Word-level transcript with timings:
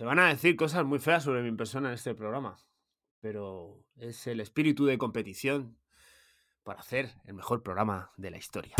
Se 0.00 0.06
van 0.06 0.18
a 0.18 0.28
decir 0.28 0.56
cosas 0.56 0.86
muy 0.86 0.98
feas 0.98 1.24
sobre 1.24 1.42
mi 1.42 1.52
persona 1.54 1.88
en 1.88 1.94
este 1.94 2.14
programa, 2.14 2.56
pero 3.20 3.84
es 3.98 4.26
el 4.28 4.40
espíritu 4.40 4.86
de 4.86 4.96
competición 4.96 5.76
para 6.62 6.80
hacer 6.80 7.10
el 7.26 7.34
mejor 7.34 7.62
programa 7.62 8.10
de 8.16 8.30
la 8.30 8.38
historia. 8.38 8.76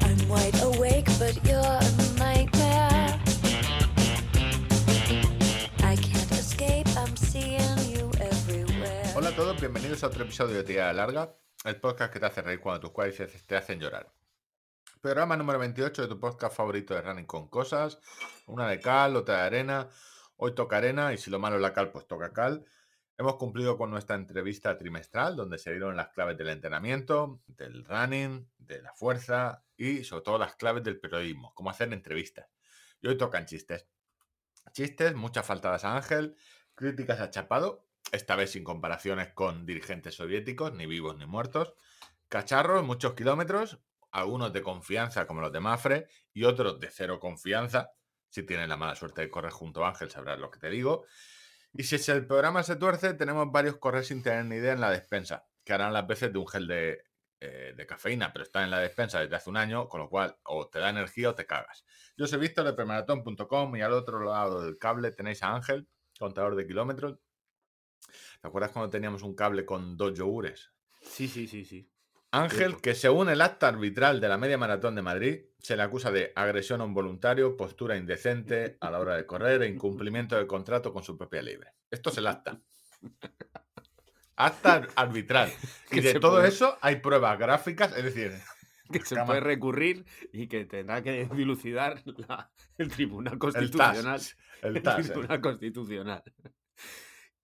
I'm 0.00 0.28
wide 0.28 0.60
awake, 0.62 1.08
but 1.20 1.40
you're 1.44 1.60
a 1.60 1.80
nightmare. 2.18 3.20
I 5.84 5.94
can't 5.94 6.32
escape, 6.32 6.88
I'm 6.96 7.16
seeing 7.16 7.60
you 7.88 8.10
everywhere. 8.18 9.12
Hola 9.14 9.28
a 9.28 9.36
todos, 9.36 9.60
bienvenidos 9.60 10.02
a 10.02 10.08
otro 10.08 10.24
episodio 10.24 10.56
de 10.56 10.64
Tirada 10.64 10.92
Larga, 10.92 11.36
el 11.64 11.76
podcast 11.76 12.12
que 12.12 12.18
te 12.18 12.26
hace 12.26 12.42
reír 12.42 12.58
cuando 12.58 12.80
tus 12.80 12.90
cuádriceps 12.90 13.46
te 13.46 13.54
hacen 13.54 13.78
llorar. 13.78 14.12
Programa 15.06 15.36
número 15.36 15.60
28 15.60 16.02
de 16.02 16.08
tu 16.08 16.18
podcast 16.18 16.56
favorito 16.56 16.92
de 16.92 17.00
running 17.00 17.26
con 17.26 17.46
cosas, 17.46 18.00
una 18.48 18.66
de 18.66 18.80
cal, 18.80 19.14
otra 19.14 19.36
de 19.36 19.42
arena. 19.42 19.88
Hoy 20.36 20.52
toca 20.52 20.78
arena 20.78 21.12
y 21.12 21.16
si 21.16 21.30
lo 21.30 21.38
malo 21.38 21.54
es 21.54 21.62
la 21.62 21.72
cal, 21.72 21.92
pues 21.92 22.08
toca 22.08 22.32
cal. 22.32 22.66
Hemos 23.16 23.36
cumplido 23.36 23.78
con 23.78 23.88
nuestra 23.88 24.16
entrevista 24.16 24.76
trimestral, 24.76 25.36
donde 25.36 25.58
se 25.58 25.70
dieron 25.70 25.94
las 25.94 26.08
claves 26.08 26.36
del 26.36 26.48
entrenamiento, 26.48 27.40
del 27.46 27.84
running, 27.84 28.50
de 28.58 28.82
la 28.82 28.92
fuerza 28.94 29.62
y 29.76 30.02
sobre 30.02 30.24
todo 30.24 30.38
las 30.38 30.56
claves 30.56 30.82
del 30.82 30.98
periodismo, 30.98 31.54
cómo 31.54 31.70
hacer 31.70 31.92
entrevistas. 31.92 32.48
Y 33.00 33.06
hoy 33.06 33.16
tocan 33.16 33.46
chistes. 33.46 33.86
Chistes, 34.72 35.14
muchas 35.14 35.46
faltadas 35.46 35.84
a 35.84 35.94
Ángel, 35.94 36.34
críticas 36.74 37.20
a 37.20 37.30
Chapado, 37.30 37.86
esta 38.10 38.34
vez 38.34 38.50
sin 38.50 38.64
comparaciones 38.64 39.32
con 39.34 39.66
dirigentes 39.66 40.16
soviéticos, 40.16 40.72
ni 40.72 40.86
vivos 40.86 41.16
ni 41.16 41.26
muertos. 41.26 41.74
Cacharros, 42.28 42.82
muchos 42.82 43.14
kilómetros, 43.14 43.78
algunos 44.16 44.52
de 44.52 44.62
confianza 44.62 45.26
como 45.26 45.42
los 45.42 45.52
de 45.52 45.60
Mafre 45.60 46.08
y 46.32 46.44
otros 46.44 46.80
de 46.80 46.90
cero 46.90 47.20
confianza. 47.20 47.90
Si 48.28 48.44
tienes 48.44 48.68
la 48.68 48.76
mala 48.76 48.94
suerte 48.94 49.20
de 49.20 49.30
correr 49.30 49.52
junto 49.52 49.84
a 49.84 49.90
Ángel, 49.90 50.10
sabrás 50.10 50.38
lo 50.38 50.50
que 50.50 50.58
te 50.58 50.70
digo. 50.70 51.04
Y 51.74 51.82
si 51.82 52.10
el 52.10 52.26
programa 52.26 52.62
se 52.62 52.76
tuerce, 52.76 53.12
tenemos 53.12 53.52
varios 53.52 53.76
correr 53.76 54.04
sin 54.04 54.22
tener 54.22 54.46
ni 54.46 54.56
idea 54.56 54.72
en 54.72 54.80
la 54.80 54.90
despensa, 54.90 55.46
que 55.62 55.74
harán 55.74 55.92
las 55.92 56.06
veces 56.06 56.32
de 56.32 56.38
un 56.38 56.48
gel 56.48 56.66
de, 56.66 57.04
eh, 57.40 57.86
cafeína, 57.86 58.32
pero 58.32 58.44
está 58.44 58.64
en 58.64 58.70
la 58.70 58.80
despensa 58.80 59.20
desde 59.20 59.36
hace 59.36 59.50
un 59.50 59.58
año, 59.58 59.86
con 59.86 60.00
lo 60.00 60.08
cual 60.08 60.38
o 60.44 60.66
te 60.68 60.78
da 60.78 60.88
energía 60.88 61.30
o 61.30 61.34
te 61.34 61.44
cagas. 61.44 61.84
Yo 62.16 62.26
soy 62.26 62.38
Víctor 62.38 62.64
de 62.64 62.72
premaratón.com 62.72 63.76
y 63.76 63.82
al 63.82 63.92
otro 63.92 64.24
lado 64.24 64.62
del 64.62 64.78
cable 64.78 65.12
tenéis 65.12 65.42
a 65.42 65.54
Ángel, 65.54 65.86
contador 66.18 66.56
de 66.56 66.66
kilómetros. 66.66 67.18
¿Te 68.40 68.48
acuerdas 68.48 68.72
cuando 68.72 68.88
teníamos 68.88 69.22
un 69.22 69.34
cable 69.34 69.66
con 69.66 69.98
dos 69.98 70.14
yogures? 70.14 70.72
Sí, 71.02 71.28
sí, 71.28 71.46
sí, 71.46 71.66
sí. 71.66 71.90
Ángel, 72.32 72.80
que 72.80 72.94
según 72.94 73.28
el 73.28 73.40
acta 73.40 73.68
arbitral 73.68 74.20
de 74.20 74.28
la 74.28 74.36
media 74.36 74.58
maratón 74.58 74.94
de 74.94 75.02
Madrid, 75.02 75.40
se 75.58 75.76
le 75.76 75.82
acusa 75.82 76.10
de 76.10 76.32
agresión 76.34 76.80
a 76.80 76.84
un 76.84 76.92
voluntario, 76.94 77.56
postura 77.56 77.96
indecente 77.96 78.76
a 78.80 78.90
la 78.90 78.98
hora 79.00 79.16
de 79.16 79.26
correr 79.26 79.62
e 79.62 79.68
incumplimiento 79.68 80.36
del 80.36 80.46
contrato 80.46 80.92
con 80.92 81.02
su 81.02 81.16
propia 81.16 81.40
libre. 81.42 81.72
Esto 81.90 82.10
es 82.10 82.18
el 82.18 82.26
acta. 82.26 82.60
Acta 84.36 84.74
ar- 84.74 84.88
arbitral. 84.96 85.50
Y 85.90 86.00
de 86.00 86.14
todo 86.20 86.36
puede- 86.36 86.48
eso 86.48 86.76
hay 86.82 86.96
pruebas 86.96 87.38
gráficas, 87.38 87.96
es 87.96 88.04
decir, 88.04 88.32
Que 88.92 89.00
se 89.00 89.16
puede 89.24 89.40
recurrir 89.40 90.04
y 90.32 90.46
que 90.46 90.64
tendrá 90.64 91.02
que 91.02 91.28
dilucidar 91.34 92.02
la- 92.28 92.50
el 92.78 92.88
Tribunal 92.88 93.32
el 93.34 93.38
Constitucional. 93.38 94.04
TAS. 94.20 94.36
El 94.62 94.76
El 94.76 94.86
eh. 94.86 95.02
Tribunal 95.04 95.40
Constitucional. 95.40 96.22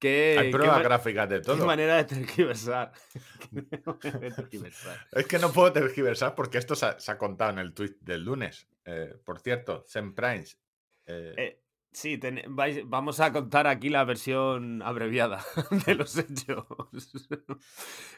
¿Qué, 0.03 0.37
Hay 0.37 0.51
pruebas 0.51 0.83
gráficas 0.83 1.29
de 1.29 1.37
qué 1.37 1.43
todo. 1.43 1.65
manera 1.65 1.95
de 1.97 2.05
tergiversar? 2.05 2.91
Qué 4.01 4.11
manera 4.11 4.19
de 4.19 4.43
tergiversar. 4.43 4.97
Es 5.13 5.27
que 5.29 5.39
no 5.39 5.53
puedo 5.53 5.73
tergiversar 5.73 6.35
porque 6.35 6.59
esto 6.59 6.75
se 6.75 6.87
ha, 6.87 6.99
se 6.99 7.13
ha 7.13 7.19
contado 7.19 7.53
en 7.53 7.61
el 7.61 7.73
tweet 7.73 7.95
del 8.01 8.25
lunes. 8.25 8.67
Eh, 8.85 9.15
por 9.25 9.39
cierto, 9.39 9.85
Sem 9.87 10.13
Primes. 10.13 10.59
eh, 11.07 11.35
Eh, 11.39 11.63
sí, 11.93 12.19
ten- 12.19 12.43
vais- 12.57 12.83
vamos 12.85 13.21
a 13.21 13.33
contar 13.33 13.69
aquí 13.69 13.91
la 13.91 14.03
versión 14.03 14.83
abreviada 14.83 15.45
de 15.87 15.95
los 15.95 16.17
hechos. 16.19 16.67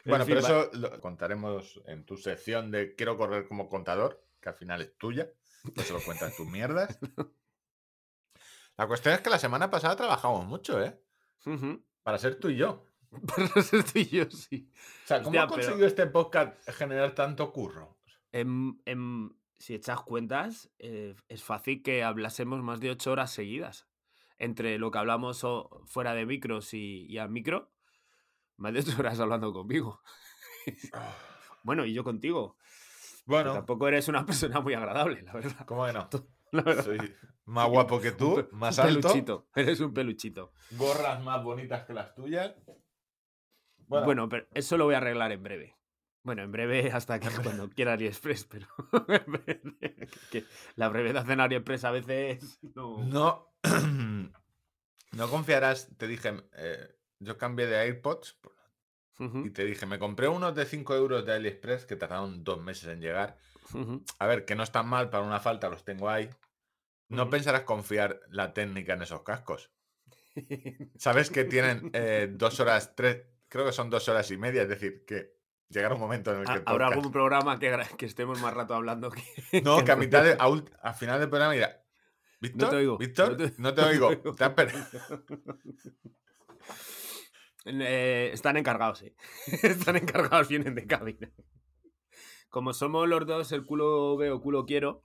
En 0.05 0.09
Bueno, 0.09 0.25
fin, 0.25 0.35
pero 0.35 0.41
va- 0.41 0.61
eso 0.61 0.69
lo 0.73 0.99
contaremos 0.99 1.81
en 1.85 2.03
tu 2.03 2.17
sección 2.17 2.71
de 2.71 2.95
Quiero 2.95 3.15
correr 3.15 3.47
como 3.47 3.69
contador, 3.69 4.25
que 4.41 4.49
al 4.49 4.55
final 4.55 4.81
es 4.81 4.97
tuya. 4.97 5.29
No 5.75 5.83
se 5.83 5.93
lo 5.93 6.01
cuentas 6.01 6.35
tus 6.35 6.47
mierdas. 6.47 6.97
La 8.77 8.87
cuestión 8.87 9.13
es 9.13 9.21
que 9.21 9.29
la 9.29 9.39
semana 9.39 9.69
pasada 9.69 9.95
trabajamos 9.95 10.45
mucho, 10.47 10.83
¿eh? 10.83 10.99
Para 12.03 12.17
ser 12.17 12.39
tú 12.39 12.49
y 12.49 12.57
yo. 12.57 12.87
Pero 13.35 13.47
eso 13.55 13.77
estoy 13.77 14.05
yo, 14.05 14.29
sí. 14.29 14.69
O 15.03 15.07
sea, 15.07 15.17
¿cómo 15.19 15.29
Hostia, 15.29 15.43
ha 15.43 15.47
pero- 15.47 15.55
conseguido 15.61 15.87
este 15.87 16.07
podcast 16.07 16.69
generar 16.71 17.15
tanto 17.15 17.51
curro? 17.53 17.97
Em- 18.31 18.77
em, 18.85 19.29
si 19.57 19.73
echas 19.73 20.01
cuentas, 20.01 20.69
eh, 20.79 21.15
es 21.29 21.43
fácil 21.43 21.81
que 21.81 22.03
hablásemos 22.03 22.61
más 22.61 22.79
de 22.81 22.91
ocho 22.91 23.11
horas 23.11 23.31
seguidas. 23.31 23.87
Entre 24.37 24.77
lo 24.79 24.91
que 24.91 24.97
hablamos 24.97 25.45
o- 25.45 25.81
fuera 25.85 26.13
de 26.13 26.25
micros 26.25 26.73
y, 26.73 27.05
y 27.09 27.17
al 27.19 27.29
micro, 27.29 27.71
más 28.57 28.73
de 28.73 28.79
ocho 28.81 28.91
horas 28.99 29.19
hablando 29.21 29.53
conmigo. 29.53 30.01
Bueno, 31.63 31.85
y 31.85 31.93
yo 31.93 32.03
contigo. 32.03 32.57
Bueno, 33.25 33.53
Tampoco 33.53 33.87
eres 33.87 34.07
una 34.07 34.25
persona 34.25 34.59
muy 34.59 34.73
agradable, 34.73 35.21
la 35.21 35.33
verdad. 35.33 35.65
¿cómo 35.65 35.85
que 35.85 35.93
no? 35.93 36.09
Soy 36.83 37.15
más 37.45 37.69
guapo 37.69 37.99
que 37.99 38.11
tú, 38.11 38.47
más 38.51 38.77
un 38.77 38.85
alto, 38.85 39.01
peluchito. 39.01 39.47
Eres 39.55 39.79
un 39.79 39.93
peluchito. 39.93 40.51
gorras 40.71 41.21
más 41.23 41.43
bonitas 41.43 41.85
que 41.85 41.93
las 41.93 42.13
tuyas. 42.15 42.55
Bueno, 43.87 44.27
pero 44.29 44.47
eso 44.53 44.77
lo 44.77 44.85
voy 44.85 44.95
a 44.95 44.97
arreglar 44.97 45.31
en 45.31 45.43
breve. 45.43 45.75
Bueno, 46.23 46.41
en 46.41 46.51
breve 46.51 46.91
hasta 46.93 47.19
que 47.19 47.29
cuando 47.43 47.69
quiera 47.75 47.93
AliExpress, 47.93 48.45
pero 48.45 48.67
que 50.31 50.43
la 50.75 50.89
brevedad 50.89 51.29
en 51.29 51.39
AliExpress 51.39 51.85
a 51.85 51.91
veces 51.91 52.59
no... 52.73 53.03
No, 53.05 53.53
no 55.11 55.29
confiarás, 55.29 55.95
te 55.97 56.07
dije, 56.07 56.33
eh, 56.57 56.97
yo 57.19 57.37
cambié 57.37 57.67
de 57.67 57.77
AirPods 57.77 58.39
y 59.17 59.51
te 59.51 59.63
dije, 59.63 59.85
me 59.85 59.97
compré 59.97 60.27
unos 60.27 60.55
de 60.55 60.65
5 60.65 60.93
euros 60.95 61.25
de 61.25 61.33
AliExpress 61.33 61.85
que 61.85 61.95
tardaron 61.95 62.43
dos 62.43 62.61
meses 62.61 62.89
en 62.89 62.99
llegar. 62.99 63.37
A 64.19 64.27
ver, 64.27 64.45
que 64.45 64.55
no 64.55 64.63
están 64.63 64.87
mal 64.87 65.09
para 65.09 65.23
una 65.23 65.39
falta, 65.39 65.69
los 65.69 65.83
tengo 65.83 66.09
ahí. 66.09 66.29
No 67.09 67.29
pensarás 67.29 67.61
confiar 67.61 68.19
la 68.29 68.53
técnica 68.53 68.93
en 68.93 69.01
esos 69.03 69.23
cascos. 69.23 69.71
Sabes 70.97 71.29
que 71.29 71.43
tienen 71.45 71.89
eh, 71.93 72.27
dos 72.31 72.59
horas, 72.59 72.95
tres, 72.95 73.23
creo 73.47 73.65
que 73.65 73.71
son 73.71 73.89
dos 73.89 74.07
horas 74.09 74.29
y 74.31 74.37
media, 74.37 74.63
es 74.63 74.69
decir, 74.69 75.05
que 75.05 75.35
llegará 75.69 75.95
un 75.95 76.01
momento 76.01 76.31
en 76.33 76.39
el 76.41 76.45
que 76.45 76.51
Habrá 76.65 76.87
podcast- 76.89 76.93
algún 76.93 77.11
programa 77.11 77.59
que, 77.59 78.05
estemos 78.05 78.41
más 78.41 78.53
rato 78.53 78.73
hablando 78.75 79.11
que... 79.11 79.21
No, 79.63 79.83
que 79.83 79.91
a 79.91 79.95
no- 79.95 80.01
mitad 80.01 80.23
de, 80.23 80.33
a, 80.39 80.47
ult- 80.47 80.71
a 80.81 80.93
final 80.93 81.19
del 81.19 81.29
programa 81.29 81.53
dirá, 81.53 81.81
¿Víctor? 82.41 82.69
te 82.69 82.75
oigo, 82.75 82.97
¿Víctor? 82.97 83.31
no 83.31 83.37
te- 83.37 83.53
No 83.57 83.73
te 83.73 83.81
oigo. 83.81 84.17
Te 84.35 84.43
has 84.43 84.49
per- 84.53 84.73
Eh, 87.67 88.29
están 88.33 88.57
encargados, 88.57 88.99
sí. 88.99 89.15
están 89.63 89.95
encargados, 89.95 90.47
vienen 90.49 90.75
de 90.75 90.85
cabina. 90.85 91.31
Como 92.49 92.73
somos 92.73 93.07
los 93.07 93.25
dos 93.25 93.51
el 93.51 93.65
culo 93.65 94.15
veo, 94.17 94.41
culo 94.41 94.65
quiero. 94.65 95.03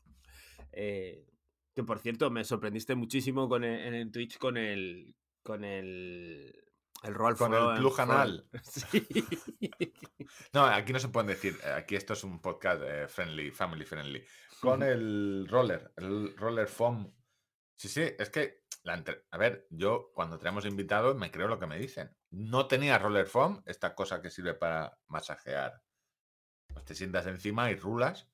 eh, 0.73 1.27
que 1.75 1.83
por 1.85 1.99
cierto, 2.01 2.31
me 2.31 2.45
sorprendiste 2.45 2.95
muchísimo 2.95 3.49
con 3.49 3.65
el- 3.65 3.81
en 3.81 3.95
el 3.95 4.11
Twitch 4.13 4.39
con 4.39 4.57
el. 4.57 5.15
con 5.43 5.65
el. 5.65 6.55
El 7.03 7.15
roll 7.15 7.35
Con 7.37 7.55
el 7.55 7.79
plug 7.79 7.99
anal. 8.01 8.47
Sí. 8.63 9.09
No, 10.53 10.65
aquí 10.67 10.93
no 10.93 10.99
se 10.99 11.09
pueden 11.09 11.29
decir. 11.29 11.57
eh, 11.65 11.71
Aquí 11.73 11.97
esto 11.97 12.13
es 12.13 12.25
un 12.25 12.41
podcast 12.41 12.83
eh, 12.85 13.09
friendly, 13.09 13.51
family 13.51 13.85
friendly. 13.85 14.23
Con 14.61 14.83
el 14.83 15.47
roller, 15.49 15.93
el 15.97 16.37
roller 16.37 16.67
foam. 16.69 17.11
Sí, 17.77 17.89
sí, 17.89 18.03
es 18.19 18.29
que, 18.29 18.65
la 18.83 18.95
entre- 18.95 19.25
a 19.31 19.39
ver, 19.39 19.67
yo 19.71 20.11
cuando 20.15 20.39
tenemos 20.39 20.67
invitados 20.67 21.17
me 21.17 21.31
creo 21.31 21.49
lo 21.49 21.59
que 21.59 21.67
me 21.67 21.79
dicen. 21.79 22.15
No 22.31 22.67
tenía 22.67 22.99
roller 22.99 23.27
foam, 23.27 23.63
esta 23.65 23.95
cosa 23.95 24.21
que 24.21 24.29
sirve 24.31 24.53
para 24.55 24.99
masajear. 25.09 25.81
Pues 26.73 26.85
te 26.85 26.95
sientas 26.95 27.27
encima 27.27 27.71
y 27.71 27.77
rulas. 27.77 28.29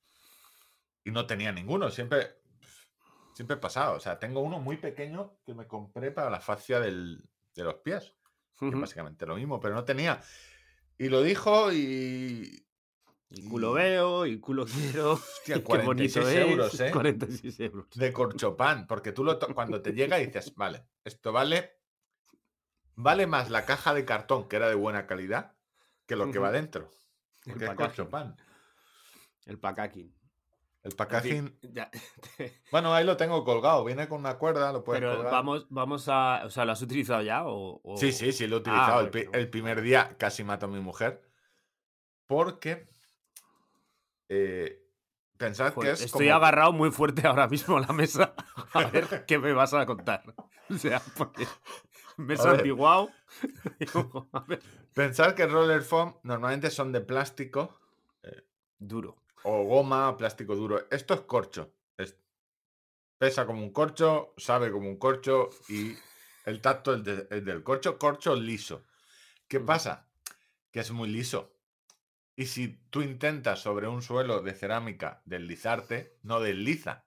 Y 1.05 1.11
no 1.11 1.27
tenía 1.27 1.53
ninguno, 1.53 1.91
siempre, 1.91 2.37
siempre 3.33 3.57
he 3.57 3.61
pasado. 3.61 3.97
O 3.97 4.01
sea, 4.01 4.19
tengo 4.19 4.41
uno 4.41 4.59
muy 4.59 4.77
pequeño 4.77 5.39
que 5.45 5.55
me 5.55 5.67
compré 5.67 6.11
para 6.11 6.31
la 6.31 6.41
fascia 6.41 6.81
del- 6.81 7.23
de 7.55 7.65
los 7.65 7.75
pies 7.77 8.15
que 8.59 8.67
Ujú. 8.67 8.81
básicamente 8.81 9.27
lo 9.27 9.37
mismo, 9.37 9.61
pero 9.61 9.75
no 9.75 9.85
tenía. 9.85 10.23
Y 10.99 11.09
lo 11.09 11.23
dijo 11.23 11.73
y. 11.73 12.63
Y 13.29 13.49
culo 13.49 13.73
veo, 13.73 14.25
y 14.25 14.39
culo 14.41 14.65
quiero. 14.67 15.13
Hostia, 15.13 15.57
Qué 15.57 15.61
bonito 15.61 16.21
46 16.21 16.27
es. 16.27 16.37
euros, 16.37 16.81
¿eh? 16.81 16.91
46 16.91 17.61
euros. 17.61 17.87
De 17.95 18.13
corchopán, 18.13 18.87
porque 18.87 19.13
tú 19.13 19.25
lo 19.25 19.39
cuando 19.55 19.83
te 19.83 19.93
llega 19.93 20.17
dices, 20.17 20.55
vale, 20.55 20.87
esto 21.05 21.33
vale. 21.33 21.77
Vale 22.95 23.27
más 23.27 23.51
la 23.51 23.67
caja 23.67 23.93
de 23.93 24.05
cartón, 24.07 24.49
que 24.49 24.57
era 24.57 24.69
de 24.69 24.75
buena 24.75 25.07
calidad, 25.07 25.55
que 26.07 26.17
lo 26.17 26.31
que 26.31 26.39
va 26.39 26.51
dentro. 26.51 26.91
El 27.47 27.75
corchopán. 27.77 28.37
El 29.47 29.59
packaging. 29.59 30.13
El 30.83 30.95
packaging. 30.95 31.59
Bueno, 32.71 32.93
ahí 32.95 33.05
lo 33.05 33.17
tengo 33.17 33.43
colgado. 33.45 33.85
Viene 33.85 34.09
con 34.09 34.21
una 34.21 34.37
cuerda, 34.39 34.73
lo 34.73 34.85
puedes 34.85 35.01
Pero 35.01 35.15
colgar. 35.17 35.33
vamos, 35.33 35.67
vamos 35.71 36.09
a. 36.09 36.43
O 36.45 36.51
sea, 36.51 36.65
¿lo 36.65 36.73
has 36.73 36.83
utilizado 36.83 37.23
ya? 37.23 37.45
O, 37.45 37.81
o- 37.83 37.97
Sí, 37.97 38.13
sí, 38.13 38.33
sí, 38.33 38.47
lo 38.47 38.57
he 38.57 38.59
utilizado. 38.61 39.01
el, 39.33 39.51
primer 39.51 39.81
día 39.83 40.17
casi 40.19 40.45
mato 40.45 40.67
a 40.67 40.69
mi 40.69 40.81
mujer. 40.81 41.23
Porque 42.27 42.89
eh, 44.29 44.83
pensad 45.37 45.73
Joder, 45.73 45.91
que 45.91 45.95
es 45.95 46.01
estoy 46.03 46.27
como- 46.27 46.37
agarrado 46.37 46.73
muy 46.73 46.91
fuerte 46.91 47.27
ahora 47.27 47.49
mismo 47.49 47.77
a 47.77 47.81
la 47.81 47.93
mesa. 47.93 48.35
A 48.73 48.85
ver 48.85 49.25
qué 49.27 49.39
me 49.39 49.53
vas 49.53 49.73
a 49.75 49.87
contar. 49.87 50.23
O 50.69 50.75
sea, 50.79 51.01
porque 51.17 51.47
me 52.17 52.35
he 52.35 52.37
santiguado. 52.37 53.11
Pensad 54.95 55.35
que 55.35 55.47
roller 55.47 55.83
foam 55.83 56.15
normalmente 56.23 56.71
son 56.71 56.93
de 56.93 57.01
plástico 57.01 57.79
Duro. 58.79 59.17
o 59.45 59.65
goma, 59.65 60.17
plástico 60.17 60.55
duro. 60.55 60.87
Esto 60.91 61.15
es 61.15 61.21
corcho. 61.23 61.73
Es- 61.97 62.17
pesa 63.19 63.47
como 63.47 63.63
un 63.63 63.73
corcho, 63.73 64.35
sabe 64.37 64.71
como 64.71 64.89
un 64.89 64.99
corcho 64.99 65.49
y 65.69 65.95
el 66.45 66.61
tacto 66.61 66.95
es, 66.95 67.05
de- 67.05 67.27
es 67.31 67.45
del 67.45 67.63
corcho, 67.63 67.99
corcho 67.99 68.35
liso. 68.37 68.85
¿Qué 69.49 69.59
Ujú. 69.59 69.67
pasa? 69.67 70.09
Que 70.71 70.81
es 70.81 70.91
muy 70.91 71.09
liso. 71.09 71.53
Y 72.37 72.47
si 72.47 72.69
tú 72.91 73.01
intentas 73.01 73.61
sobre 73.61 73.89
un 73.89 74.03
suelo 74.03 74.43
de 74.43 74.53
cerámica 74.53 75.23
deslizarte, 75.25 76.19
no 76.23 76.41
desliza. 76.41 77.07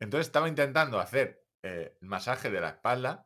Entonces 0.00 0.26
estaba 0.26 0.48
intentando 0.48 0.98
hacer 0.98 1.46
eh, 1.62 1.96
el 2.00 2.08
masaje 2.08 2.50
de 2.50 2.60
la 2.60 2.70
espalda 2.70 3.24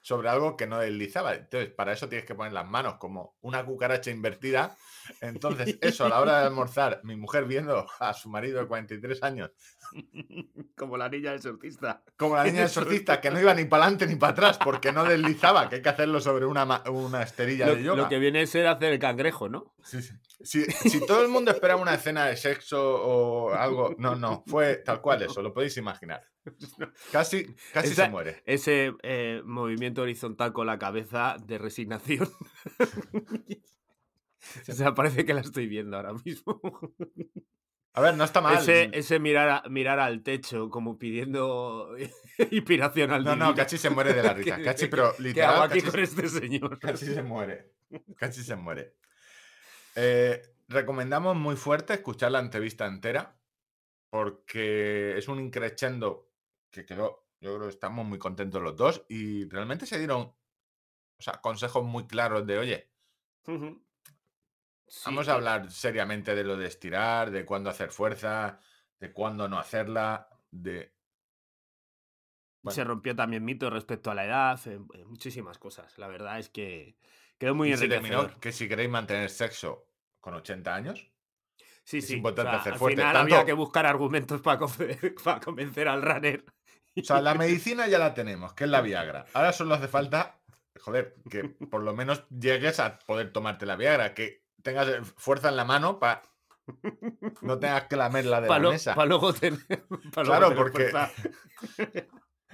sobre 0.00 0.28
algo 0.28 0.56
que 0.56 0.66
no 0.66 0.78
deslizaba. 0.78 1.34
Entonces, 1.34 1.70
para 1.72 1.92
eso 1.92 2.08
tienes 2.08 2.26
que 2.26 2.34
poner 2.34 2.52
las 2.52 2.66
manos 2.68 2.94
como 2.98 3.36
una 3.40 3.64
cucaracha 3.64 4.10
invertida. 4.10 4.76
Entonces, 5.20 5.78
eso 5.80 6.04
a 6.06 6.08
la 6.08 6.20
hora 6.20 6.40
de 6.40 6.46
almorzar, 6.46 7.00
mi 7.02 7.16
mujer 7.16 7.44
viendo 7.46 7.86
a 7.98 8.12
su 8.14 8.28
marido 8.30 8.60
de 8.60 8.66
43 8.66 9.22
años, 9.22 9.50
Como 10.76 10.96
la 10.96 11.08
niña 11.08 11.32
del 11.32 11.42
surfista. 11.42 12.02
como 12.16 12.36
la 12.36 12.44
niña 12.44 12.56
del 12.60 12.64
Eso. 12.66 12.80
exorcista, 12.80 13.20
que 13.20 13.30
no 13.30 13.40
iba 13.40 13.52
ni 13.54 13.64
para 13.64 13.84
adelante 13.84 14.06
ni 14.06 14.16
para 14.16 14.32
atrás 14.32 14.58
porque 14.62 14.92
no 14.92 15.04
deslizaba, 15.04 15.68
que 15.68 15.76
hay 15.76 15.82
que 15.82 15.88
hacerlo 15.88 16.20
sobre 16.20 16.44
una, 16.46 16.82
una 16.90 17.22
esterilla 17.22 17.66
Lo, 17.66 17.74
de 17.74 17.82
yoga. 17.82 18.02
lo 18.02 18.08
que 18.08 18.18
viene 18.18 18.42
a 18.42 18.46
ser 18.46 18.66
hacer 18.66 18.92
el 18.92 18.98
cangrejo, 18.98 19.48
¿no? 19.48 19.74
Sí, 19.82 20.02
sí. 20.02 20.14
Si, 20.40 20.64
si 20.64 21.04
todo 21.04 21.22
el 21.22 21.28
mundo 21.28 21.50
esperaba 21.50 21.80
una 21.80 21.94
escena 21.94 22.26
de 22.26 22.36
sexo 22.36 22.80
o 22.80 23.52
algo, 23.54 23.94
no, 23.98 24.14
no, 24.14 24.44
fue 24.46 24.76
tal 24.76 25.00
cual 25.00 25.22
eso, 25.22 25.42
lo 25.42 25.52
podéis 25.52 25.76
imaginar. 25.78 26.22
Casi, 27.12 27.46
casi 27.72 27.88
Esa- 27.92 28.04
se 28.04 28.10
muere. 28.10 28.42
Ese 28.46 28.92
eh, 29.02 29.42
movimiento 29.44 30.02
horizontal 30.02 30.52
con 30.52 30.66
la 30.66 30.78
cabeza 30.78 31.36
de 31.46 31.58
resignación. 31.58 32.28
o 34.68 34.72
sea, 34.72 34.94
parece 34.94 35.24
que 35.24 35.34
la 35.34 35.40
estoy 35.40 35.66
viendo 35.66 35.96
ahora 35.96 36.14
mismo. 36.24 36.60
A 37.94 38.00
ver, 38.00 38.16
no 38.16 38.22
está 38.22 38.40
mal. 38.40 38.56
Ese, 38.58 38.90
ese 38.92 39.18
mirar, 39.18 39.48
a- 39.48 39.68
mirar 39.68 39.98
al 39.98 40.22
techo 40.22 40.70
como 40.70 40.98
pidiendo 40.98 41.96
inspiración 42.52 43.10
al 43.10 43.24
No, 43.24 43.34
no. 43.34 43.54
Cachi 43.56 43.76
se 43.76 43.90
muere 43.90 44.14
de 44.14 44.22
la 44.22 44.34
risa. 44.34 44.56
¿Qué- 44.56 44.62
Cachi, 44.62 44.84
qué- 44.84 44.88
pero 44.88 45.14
¿Qué 45.16 45.22
literal, 45.24 45.54
hago 45.54 45.62
aquí 45.64 45.80
Cachi, 45.80 45.90
con 45.90 46.00
este 46.00 46.28
señor? 46.28 46.78
Cachi 46.78 47.06
se 47.06 47.22
muere. 47.22 47.72
Cachi 48.16 48.42
se 48.44 48.54
muere. 48.54 48.94
Eh, 49.96 50.40
recomendamos 50.68 51.34
muy 51.34 51.56
fuerte 51.56 51.94
escuchar 51.94 52.30
la 52.30 52.38
entrevista 52.38 52.86
entera 52.86 53.36
porque 54.10 55.18
es 55.18 55.26
un 55.26 55.40
increchendo 55.40 56.27
que 56.70 56.84
quedó, 56.84 57.26
yo 57.40 57.54
creo 57.54 57.68
que 57.68 57.74
estamos 57.74 58.04
muy 58.06 58.18
contentos 58.18 58.62
los 58.62 58.76
dos 58.76 59.04
y 59.08 59.48
realmente 59.48 59.86
se 59.86 59.98
dieron 59.98 60.20
o 60.22 61.22
sea, 61.22 61.40
consejos 61.40 61.84
muy 61.84 62.06
claros 62.06 62.46
de, 62.46 62.58
oye. 62.58 62.90
Sí, 63.44 65.02
Vamos 65.06 65.26
que- 65.26 65.30
a 65.30 65.34
hablar 65.34 65.70
seriamente 65.70 66.34
de 66.34 66.44
lo 66.44 66.56
de 66.56 66.66
estirar, 66.66 67.30
de 67.30 67.44
cuándo 67.44 67.70
hacer 67.70 67.90
fuerza, 67.90 68.60
de 69.00 69.12
cuándo 69.12 69.48
no 69.48 69.58
hacerla, 69.58 70.28
de... 70.50 70.94
Bueno. 72.62 72.74
Se 72.74 72.84
rompió 72.84 73.14
también 73.14 73.44
mito 73.44 73.70
respecto 73.70 74.10
a 74.10 74.14
la 74.14 74.24
edad, 74.24 74.60
eh, 74.66 74.80
eh, 74.94 75.04
muchísimas 75.04 75.58
cosas. 75.58 75.96
La 75.98 76.08
verdad 76.08 76.38
es 76.38 76.48
que 76.48 76.96
quedó 77.38 77.54
muy 77.54 77.68
se 77.76 77.84
enriquecedor. 77.84 78.38
que 78.40 78.52
si 78.52 78.68
queréis 78.68 78.90
mantener 78.90 79.30
sexo 79.30 79.86
con 80.20 80.34
80 80.34 80.74
años, 80.74 81.10
Sí, 81.84 81.98
es 81.98 82.06
sí. 82.08 82.14
importante 82.16 82.56
hacer 82.56 82.72
al 82.74 82.78
fuerte. 82.78 82.96
final 83.00 83.14
Tanto- 83.14 83.34
había 83.34 83.46
que 83.46 83.52
buscar 83.54 83.86
argumentos 83.86 84.40
para 84.42 84.58
convencer 85.44 85.88
al 85.88 86.02
runner. 86.02 86.44
O 86.96 87.02
sea, 87.04 87.20
la 87.20 87.34
medicina 87.34 87.86
ya 87.86 87.98
la 87.98 88.14
tenemos, 88.14 88.52
que 88.54 88.64
es 88.64 88.70
la 88.70 88.80
Viagra. 88.80 89.26
Ahora 89.34 89.52
solo 89.52 89.74
hace 89.74 89.88
falta, 89.88 90.38
joder, 90.80 91.14
que 91.30 91.44
por 91.70 91.82
lo 91.82 91.94
menos 91.94 92.24
llegues 92.30 92.80
a 92.80 92.98
poder 93.00 93.32
tomarte 93.32 93.66
la 93.66 93.76
Viagra, 93.76 94.14
que 94.14 94.42
tengas 94.62 94.88
eh, 94.88 95.00
fuerza 95.16 95.48
en 95.48 95.56
la 95.56 95.64
mano 95.64 95.98
para 95.98 96.22
no 97.40 97.58
tengas 97.58 97.84
que 97.84 97.96
lamerla 97.96 98.42
de 98.42 98.48
Para 98.48 98.64
la 98.64 98.70
mesa. 98.70 98.94
luego 99.06 99.32
tener. 99.32 99.60
pa' 100.14 100.22
luego 100.22 100.24
Claro, 100.24 100.48
tener 100.48 100.62
porque- 100.62 100.88
fuerza. 100.90 101.10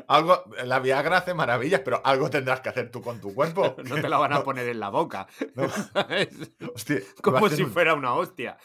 Algo, 0.09 0.45
la 0.65 0.79
Viagra 0.81 1.19
hace 1.19 1.35
maravillas, 1.35 1.81
pero 1.85 2.01
algo 2.05 2.29
tendrás 2.31 2.61
que 2.61 2.69
hacer 2.69 2.91
tú 2.91 3.01
con 3.03 3.21
tu 3.21 3.35
cuerpo. 3.35 3.75
No 3.85 3.95
te 3.97 4.09
la 4.09 4.19
van 4.19 4.33
a 4.33 4.37
No, 4.37 4.45
poner 4.45 4.69
en 4.69 4.81
la 4.81 4.89
boca. 4.91 5.27
Como 7.23 7.49
si 7.49 7.62
un- 7.62 7.71
fuera 7.71 7.95
una 7.95 8.15
hostia. 8.15 8.56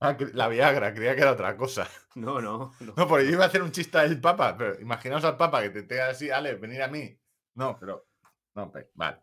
Ah, 0.00 0.16
la 0.32 0.48
Viagra, 0.48 0.92
creía 0.94 1.14
que 1.14 1.22
era 1.22 1.32
otra 1.32 1.56
cosa. 1.56 1.88
No, 2.14 2.40
no. 2.40 2.74
no. 2.80 2.94
No, 2.96 3.08
porque 3.08 3.26
yo 3.26 3.32
iba 3.32 3.44
a 3.44 3.48
hacer 3.48 3.62
un 3.62 3.72
chiste 3.72 3.98
del 3.98 4.20
Papa, 4.20 4.56
pero 4.56 4.80
imaginaos 4.80 5.24
al 5.24 5.36
Papa 5.36 5.62
que 5.62 5.70
te 5.70 5.82
tenga 5.82 6.08
así, 6.08 6.30
Ale, 6.30 6.54
venir 6.56 6.82
a 6.82 6.88
mí. 6.88 7.18
No, 7.54 7.76
pero. 7.78 8.06
No, 8.54 8.72
vale. 8.94 9.20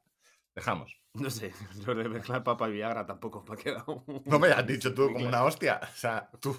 Dejamos. 0.53 0.97
No 1.13 1.29
sé, 1.29 1.53
lo 1.85 1.93
de 1.95 2.07
mezclar 2.07 2.41
papa 2.43 2.69
y 2.69 2.73
Viagra 2.73 3.05
tampoco 3.05 3.43
me 3.47 3.53
ha 3.53 3.57
quedado. 3.57 4.03
No 4.25 4.39
me 4.39 4.47
has 4.49 4.65
dicho 4.65 4.93
tú 4.93 5.11
como 5.11 5.25
una 5.27 5.43
hostia. 5.43 5.79
O 5.83 5.95
sea, 5.97 6.29
tú. 6.39 6.57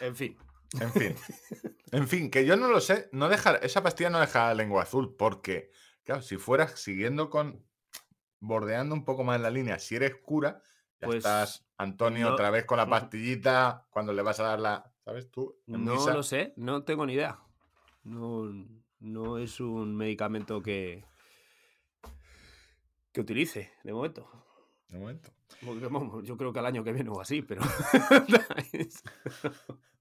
En 0.00 0.16
fin. 0.16 0.36
En 0.80 0.92
fin. 0.92 1.14
En 1.92 2.08
fin, 2.08 2.30
que 2.30 2.44
yo 2.44 2.56
no 2.56 2.68
lo 2.68 2.80
sé. 2.80 3.08
No 3.12 3.28
dejar, 3.28 3.60
esa 3.62 3.82
pastilla 3.82 4.10
no 4.10 4.18
deja 4.20 4.48
la 4.48 4.54
lengua 4.54 4.82
azul, 4.82 5.14
porque, 5.16 5.70
claro, 6.02 6.22
si 6.22 6.36
fueras 6.36 6.80
siguiendo 6.80 7.30
con. 7.30 7.64
bordeando 8.40 8.94
un 8.94 9.04
poco 9.04 9.24
más 9.24 9.40
la 9.40 9.50
línea, 9.50 9.78
si 9.78 9.94
eres 9.96 10.16
cura, 10.16 10.60
ya 11.00 11.06
Pues, 11.06 11.18
estás, 11.18 11.66
Antonio, 11.78 12.26
no- 12.28 12.34
otra 12.34 12.50
vez 12.50 12.64
con 12.64 12.78
la 12.78 12.86
pastillita, 13.10 13.86
cuando 13.90 14.12
le 14.12 14.22
vas 14.22 14.40
a 14.40 14.44
dar 14.44 14.60
la. 14.60 14.92
¿Sabes 15.04 15.30
tú? 15.30 15.56
En 15.66 15.84
No 15.84 15.92
misa. 15.94 16.12
lo 16.14 16.22
sé, 16.22 16.52
no 16.56 16.82
tengo 16.82 17.06
ni 17.06 17.12
idea. 17.14 17.38
No, 18.02 18.50
no 19.00 19.38
es 19.38 19.60
un 19.60 19.94
medicamento 19.96 20.60
que. 20.62 21.04
que 23.12 23.20
utilice, 23.20 23.70
de 23.84 23.92
momento. 23.92 24.28
De 24.88 24.98
momento. 24.98 25.30
Yo 26.22 26.36
creo 26.36 26.52
que 26.52 26.58
al 26.58 26.66
año 26.66 26.82
que 26.84 26.92
viene 26.92 27.10
o 27.10 27.20
así, 27.20 27.42
pero. 27.42 27.62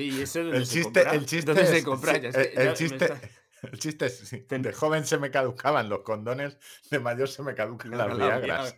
y 0.00 0.22
eso 0.22 0.40
dónde 0.40 0.56
El 0.58 0.66
se 0.66 0.72
chiste, 0.74 1.00
compra? 1.02 1.14
el 1.14 1.26
chiste 1.26 1.46
¿Dónde 1.54 1.62
es, 1.62 1.68
se 1.70 1.84
compra? 1.84 2.12
el, 2.16 2.74
chiste, 2.74 3.04
está- 3.04 3.20
el 3.72 3.78
chiste 3.78 4.06
es, 4.06 4.18
sí, 4.18 4.46
de 4.48 4.72
joven 4.72 5.04
se 5.06 5.18
me 5.18 5.30
caducaban 5.30 5.88
los 5.88 6.00
condones, 6.00 6.58
de 6.90 6.98
mayor 6.98 7.28
se 7.28 7.42
me 7.42 7.54
caducan 7.54 7.90
las 7.92 8.16
viagras. 8.16 8.76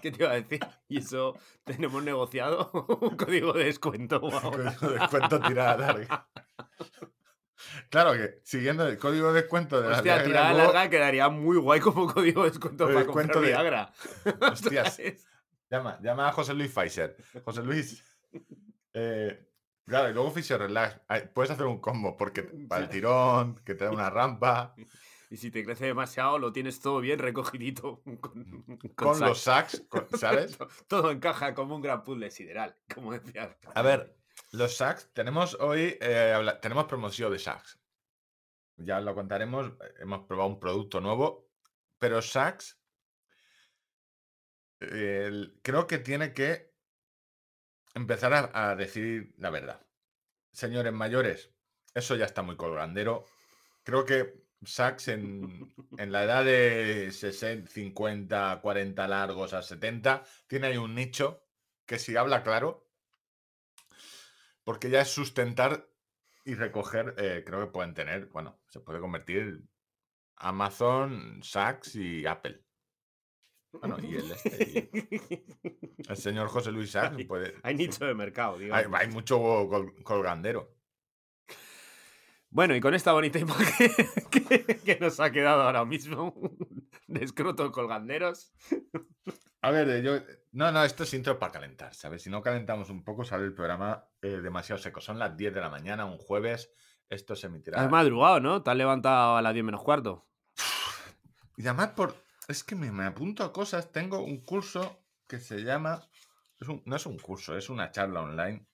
¿Qué 0.00 0.10
te 0.10 0.22
iba 0.24 0.32
a 0.32 0.40
decir? 0.40 0.60
Y 0.88 0.98
eso 0.98 1.38
tenemos 1.64 2.02
negociado 2.02 2.70
un 3.02 3.16
código 3.16 3.52
de 3.52 3.64
descuento 3.66 4.16
ahora. 4.16 4.50
Código 4.74 4.88
de 4.94 4.98
descuento 4.98 5.40
tirada 5.40 5.76
larga. 5.76 6.28
Claro 7.90 8.12
que 8.14 8.40
siguiendo 8.42 8.86
el 8.88 8.98
código 8.98 9.32
de 9.32 9.42
descuento 9.42 9.80
de 9.80 9.88
la 9.88 9.96
Hostia, 9.96 10.14
Viagra, 10.14 10.24
tirada 10.26 10.52
luego- 10.54 10.72
larga 10.72 10.90
quedaría 10.90 11.28
muy 11.28 11.56
guay 11.58 11.78
como 11.80 12.12
código 12.12 12.42
de 12.42 12.50
descuento 12.50 12.86
De 12.86 12.94
para 12.94 13.04
descuento 13.04 13.34
comprar 13.34 13.54
de- 13.62 13.62
Viagra. 13.62 13.92
Hostias, 14.52 15.00
llama, 15.70 15.98
llama 16.02 16.28
a 16.28 16.32
José 16.32 16.54
Luis 16.54 16.72
Pfizer. 16.72 17.16
José 17.44 17.62
Luis. 17.62 18.02
eh, 18.94 19.46
claro, 19.86 20.10
y 20.10 20.14
luego 20.14 20.30
Fisio 20.30 20.58
Relax. 20.58 21.00
Ay, 21.08 21.28
Puedes 21.32 21.50
hacer 21.50 21.66
un 21.66 21.80
combo 21.80 22.16
porque 22.16 22.42
para 22.42 22.84
el 22.84 22.88
tirón, 22.88 23.60
que 23.64 23.74
te 23.74 23.84
da 23.84 23.90
una 23.90 24.10
rampa, 24.10 24.74
Y 25.32 25.38
si 25.38 25.50
te 25.50 25.64
crece 25.64 25.86
demasiado, 25.86 26.38
lo 26.38 26.52
tienes 26.52 26.78
todo 26.78 27.00
bien 27.00 27.18
recogidito. 27.18 28.02
Con, 28.20 28.92
con, 28.94 29.14
sac. 29.14 29.28
los 29.28 29.40
sacks, 29.40 29.82
con- 29.88 30.06
¿sabes? 30.18 30.58
Todo 30.86 31.10
encaja 31.10 31.54
como 31.54 31.74
un 31.74 31.80
gran 31.80 32.04
puzzle 32.04 32.30
sideral, 32.30 32.76
como 32.94 33.14
decías. 33.14 33.56
A 33.74 33.80
ver, 33.80 34.14
los 34.50 34.76
sacks, 34.76 35.10
tenemos 35.14 35.54
hoy, 35.58 35.96
eh, 36.02 36.36
tenemos 36.60 36.84
promoción 36.84 37.32
de 37.32 37.38
sacks. 37.38 37.80
Ya 38.76 39.00
lo 39.00 39.14
contaremos, 39.14 39.68
eh, 39.68 39.94
hemos 40.00 40.26
probado 40.26 40.50
un 40.50 40.60
producto 40.60 41.00
nuevo, 41.00 41.48
pero 41.98 42.20
sacks 42.20 42.78
eh, 44.80 45.48
creo 45.62 45.86
que 45.86 45.96
tiene 45.96 46.34
que 46.34 46.71
empezar 47.94 48.50
a, 48.54 48.74
decir 48.76 49.34
la 49.38 49.50
verdad. 49.50 49.86
Señores 50.52 50.92
mayores, 50.92 51.50
eso 51.94 52.16
ya 52.16 52.24
está 52.24 52.42
muy 52.42 52.56
colgandero. 52.56 53.26
Creo 53.82 54.04
que 54.04 54.42
Sachs 54.64 55.08
en, 55.08 55.74
en 55.98 56.12
la 56.12 56.24
edad 56.24 56.44
de 56.44 57.10
60, 57.10 57.70
50, 57.70 58.60
40 58.62 59.08
largos 59.08 59.52
a 59.54 59.62
70, 59.62 60.24
tiene 60.46 60.68
ahí 60.68 60.76
un 60.76 60.94
nicho 60.94 61.44
que 61.86 61.98
si 61.98 62.16
habla 62.16 62.42
claro, 62.42 62.88
porque 64.64 64.90
ya 64.90 65.00
es 65.00 65.08
sustentar 65.08 65.88
y 66.44 66.54
recoger, 66.54 67.14
eh, 67.18 67.42
creo 67.44 67.60
que 67.60 67.72
pueden 67.72 67.94
tener, 67.94 68.26
bueno, 68.26 68.60
se 68.68 68.80
puede 68.80 69.00
convertir 69.00 69.62
Amazon, 70.36 71.40
Sachs 71.42 71.94
y 71.96 72.26
Apple. 72.26 72.64
Bueno, 73.72 73.96
y 74.02 74.16
el, 74.16 74.30
este, 74.30 74.90
y 74.92 76.10
el 76.10 76.16
señor 76.16 76.48
José 76.48 76.70
Luis 76.72 76.90
Sachs 76.92 77.24
puede... 77.26 77.54
Hay 77.62 77.74
nicho 77.74 78.04
de 78.04 78.14
mercado, 78.14 78.54
Hay, 78.54 78.60
digamos. 78.64 79.00
hay 79.00 79.08
mucho 79.08 79.38
col- 79.68 79.94
colgandero. 80.02 80.74
Bueno, 82.50 82.76
y 82.76 82.80
con 82.80 82.92
esta 82.94 83.12
bonita 83.12 83.38
imagen 83.38 83.90
que, 84.30 84.64
que 84.84 84.98
nos 85.00 85.18
ha 85.20 85.32
quedado 85.32 85.62
ahora 85.62 85.84
mismo 85.86 86.34
de 87.06 87.24
escroto 87.24 87.72
colganderos. 87.72 88.52
A 89.62 89.70
ver, 89.70 89.88
eh, 89.88 90.02
yo. 90.02 90.18
No, 90.52 90.70
no, 90.70 90.84
esto 90.84 91.04
es 91.04 91.14
intro 91.14 91.38
para 91.38 91.52
calentar, 91.52 91.94
¿sabes? 91.94 92.22
Si 92.22 92.28
no 92.28 92.42
calentamos 92.42 92.90
un 92.90 93.04
poco, 93.04 93.24
sale 93.24 93.44
el 93.44 93.54
programa 93.54 94.04
eh, 94.20 94.40
demasiado 94.42 94.78
seco. 94.82 95.00
Son 95.00 95.18
las 95.18 95.34
10 95.34 95.54
de 95.54 95.60
la 95.60 95.70
mañana, 95.70 96.04
un 96.04 96.18
jueves. 96.18 96.70
Esto 97.08 97.34
se 97.36 97.46
emitirá. 97.46 97.80
Has 97.82 97.90
madrugado, 97.90 98.38
¿no? 98.40 98.62
Te 98.62 98.70
has 98.70 98.76
levantado 98.76 99.36
a 99.36 99.42
las 99.42 99.54
10 99.54 99.64
menos 99.64 99.82
cuarto. 99.82 100.28
Y 101.56 101.62
además, 101.66 101.88
por. 101.96 102.14
Es 102.48 102.64
que 102.64 102.74
me, 102.74 102.90
me 102.92 103.04
apunto 103.04 103.44
a 103.44 103.52
cosas. 103.52 103.92
Tengo 103.92 104.20
un 104.22 104.40
curso 104.42 104.98
que 105.28 105.38
se 105.38 105.58
llama. 105.62 106.08
es 106.60 106.68
un- 106.68 106.82
no 106.86 106.94
es 106.96 107.06
un 107.06 107.18
curso, 107.18 107.56
es 107.56 107.68
una 107.70 107.90
charla 107.90 108.20
online. 108.22 108.66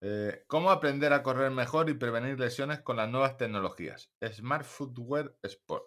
Eh, 0.00 0.44
¿Cómo 0.46 0.70
aprender 0.70 1.12
a 1.12 1.22
correr 1.22 1.50
mejor 1.50 1.88
y 1.90 1.94
prevenir 1.94 2.38
lesiones 2.38 2.80
con 2.80 2.96
las 2.96 3.08
nuevas 3.10 3.36
tecnologías? 3.36 4.10
Smart 4.32 4.64
Footwear 4.64 5.36
Sport. 5.42 5.84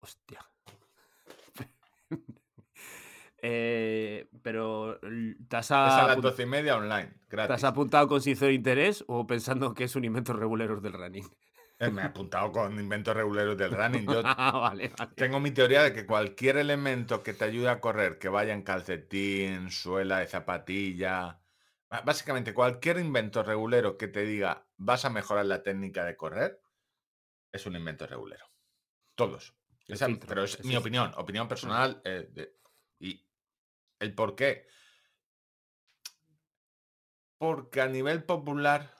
Hostia. 0.00 0.40
Eh, 3.42 4.28
pero 4.42 5.00
l- 5.00 5.34
¿te 5.48 5.56
has, 5.56 5.70
Es 5.70 5.70
a 5.72 6.06
las 6.08 6.20
12 6.20 6.42
y 6.42 6.46
media 6.46 6.76
online, 6.76 7.06
¿te 7.06 7.14
has 7.40 7.48
gratis. 7.48 7.64
apuntado 7.64 8.06
con 8.06 8.20
sincero 8.20 8.52
interés 8.52 9.02
o 9.08 9.26
pensando 9.26 9.72
que 9.72 9.84
es 9.84 9.96
un 9.96 10.04
invento 10.04 10.34
reguleros 10.34 10.82
del 10.82 10.92
running? 10.92 11.24
Eh, 11.80 11.90
me 11.90 12.02
he 12.02 12.04
apuntado 12.04 12.52
con 12.52 12.78
inventos 12.78 13.16
regulares 13.16 13.56
del 13.56 13.72
running. 13.72 14.06
Yo 14.06 14.20
Ah, 14.24 14.50
vale, 14.52 14.92
vale. 14.96 15.14
Tengo 15.16 15.40
mi 15.40 15.50
teoría 15.50 15.82
de 15.82 15.92
que 15.94 16.04
cualquier 16.06 16.58
elemento 16.58 17.22
que 17.22 17.32
te 17.32 17.44
ayude 17.46 17.70
a 17.70 17.80
correr, 17.80 18.18
que 18.18 18.28
vaya 18.28 18.52
en 18.52 18.62
calcetín, 18.62 19.70
suela 19.70 20.18
de 20.18 20.26
zapatilla, 20.26 21.40
básicamente 22.04 22.52
cualquier 22.52 22.98
invento 22.98 23.42
regulero 23.42 23.96
que 23.96 24.08
te 24.08 24.24
diga 24.24 24.66
vas 24.76 25.04
a 25.06 25.10
mejorar 25.10 25.46
la 25.46 25.62
técnica 25.62 26.04
de 26.04 26.16
correr, 26.16 26.60
es 27.50 27.64
un 27.64 27.76
invento 27.76 28.06
regulero. 28.06 28.44
Todos. 29.14 29.54
El 29.86 29.94
Esa- 29.94 30.06
filtro, 30.06 30.28
pero 30.28 30.44
es 30.44 30.62
mi 30.64 30.76
opinión, 30.76 31.12
opinión 31.16 31.48
personal. 31.48 32.00
eh, 32.04 32.28
de- 32.30 32.56
y 32.98 33.26
el 34.00 34.14
por 34.14 34.36
qué. 34.36 34.66
Porque 37.38 37.80
a 37.80 37.88
nivel 37.88 38.24
popular, 38.24 38.94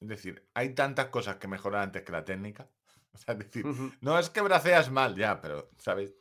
es 0.00 0.08
decir, 0.08 0.48
hay 0.54 0.74
tantas 0.74 1.06
cosas 1.06 1.36
que 1.36 1.48
mejorar 1.48 1.82
antes 1.82 2.02
que 2.02 2.12
la 2.12 2.24
técnica. 2.24 2.68
O 3.12 3.18
sea, 3.18 3.32
es 3.34 3.40
decir, 3.40 3.66
no 4.02 4.16
es 4.20 4.30
que 4.30 4.40
braceas 4.40 4.88
mal, 4.90 5.16
ya, 5.16 5.40
pero, 5.40 5.68
¿sabes? 5.78 6.14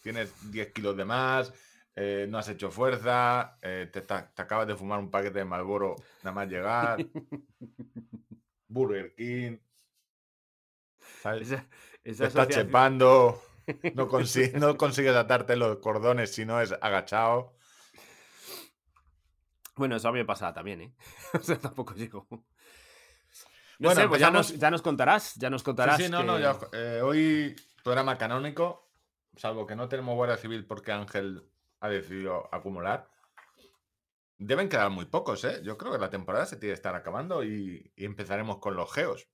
Tienes 0.00 0.50
10 0.50 0.72
kilos 0.72 0.96
de 0.96 1.04
más, 1.04 1.52
eh, 1.94 2.26
no 2.28 2.38
has 2.38 2.48
hecho 2.48 2.68
fuerza, 2.72 3.58
eh, 3.62 3.88
te, 3.92 4.00
te 4.02 4.14
acabas 4.14 4.66
de 4.66 4.74
fumar 4.74 4.98
un 4.98 5.08
paquete 5.08 5.38
de 5.38 5.44
Malboro 5.44 5.94
nada 6.24 6.34
más 6.34 6.48
llegar, 6.48 6.98
Burger 8.68 9.14
King, 9.14 9.58
¿sabes? 11.22 11.42
Esa, 11.52 11.66
Te 12.02 12.26
estás 12.26 12.48
chepando, 12.48 13.40
no, 13.94 14.08
consi- 14.08 14.52
no 14.54 14.76
consigues 14.76 15.14
atarte 15.14 15.56
los 15.56 15.78
cordones 15.78 16.34
si 16.34 16.44
no 16.44 16.60
es 16.60 16.72
agachado. 16.80 17.54
Bueno, 19.76 19.96
eso 19.96 20.08
a 20.08 20.12
mí 20.12 20.18
me 20.18 20.24
pasaba 20.24 20.52
también, 20.54 20.80
¿eh? 20.82 20.92
O 21.34 21.38
sea, 21.40 21.58
tampoco 21.58 21.94
llego. 21.94 22.26
No 23.78 23.88
Bueno, 23.88 24.02
sé, 24.02 24.08
pues 24.08 24.20
ya 24.20 24.30
nos, 24.30 24.58
ya 24.58 24.70
nos 24.70 24.82
contarás, 24.82 25.34
ya 25.36 25.50
nos 25.50 25.62
Sí, 25.62 25.64
contarás. 25.64 25.96
sí, 26.02 26.08
no, 26.10 26.22
no, 26.22 26.36
que- 26.36 26.42
ya, 26.42 26.56
eh, 26.72 27.00
hoy 27.02 27.56
programa 27.82 28.16
canónico, 28.18 28.88
salvo 29.36 29.66
que 29.66 29.74
no 29.76 29.88
tenemos 29.88 30.14
Guardia 30.14 30.36
Civil 30.36 30.66
porque 30.66 30.92
Ángel 30.92 31.42
ha 31.80 31.88
decidido 31.88 32.48
acumular. 32.54 33.08
Deben 34.38 34.68
quedar 34.68 34.90
muy 34.90 35.04
pocos, 35.06 35.44
¿eh? 35.44 35.60
Yo 35.64 35.78
creo 35.78 35.92
que 35.92 35.98
la 35.98 36.10
temporada 36.10 36.46
se 36.46 36.56
tiene 36.56 36.70
que 36.72 36.76
estar 36.76 36.94
acabando 36.96 37.44
y, 37.44 37.92
y 37.96 38.04
empezaremos 38.04 38.58
con 38.58 38.74
los 38.74 38.92
geos. 38.92 39.28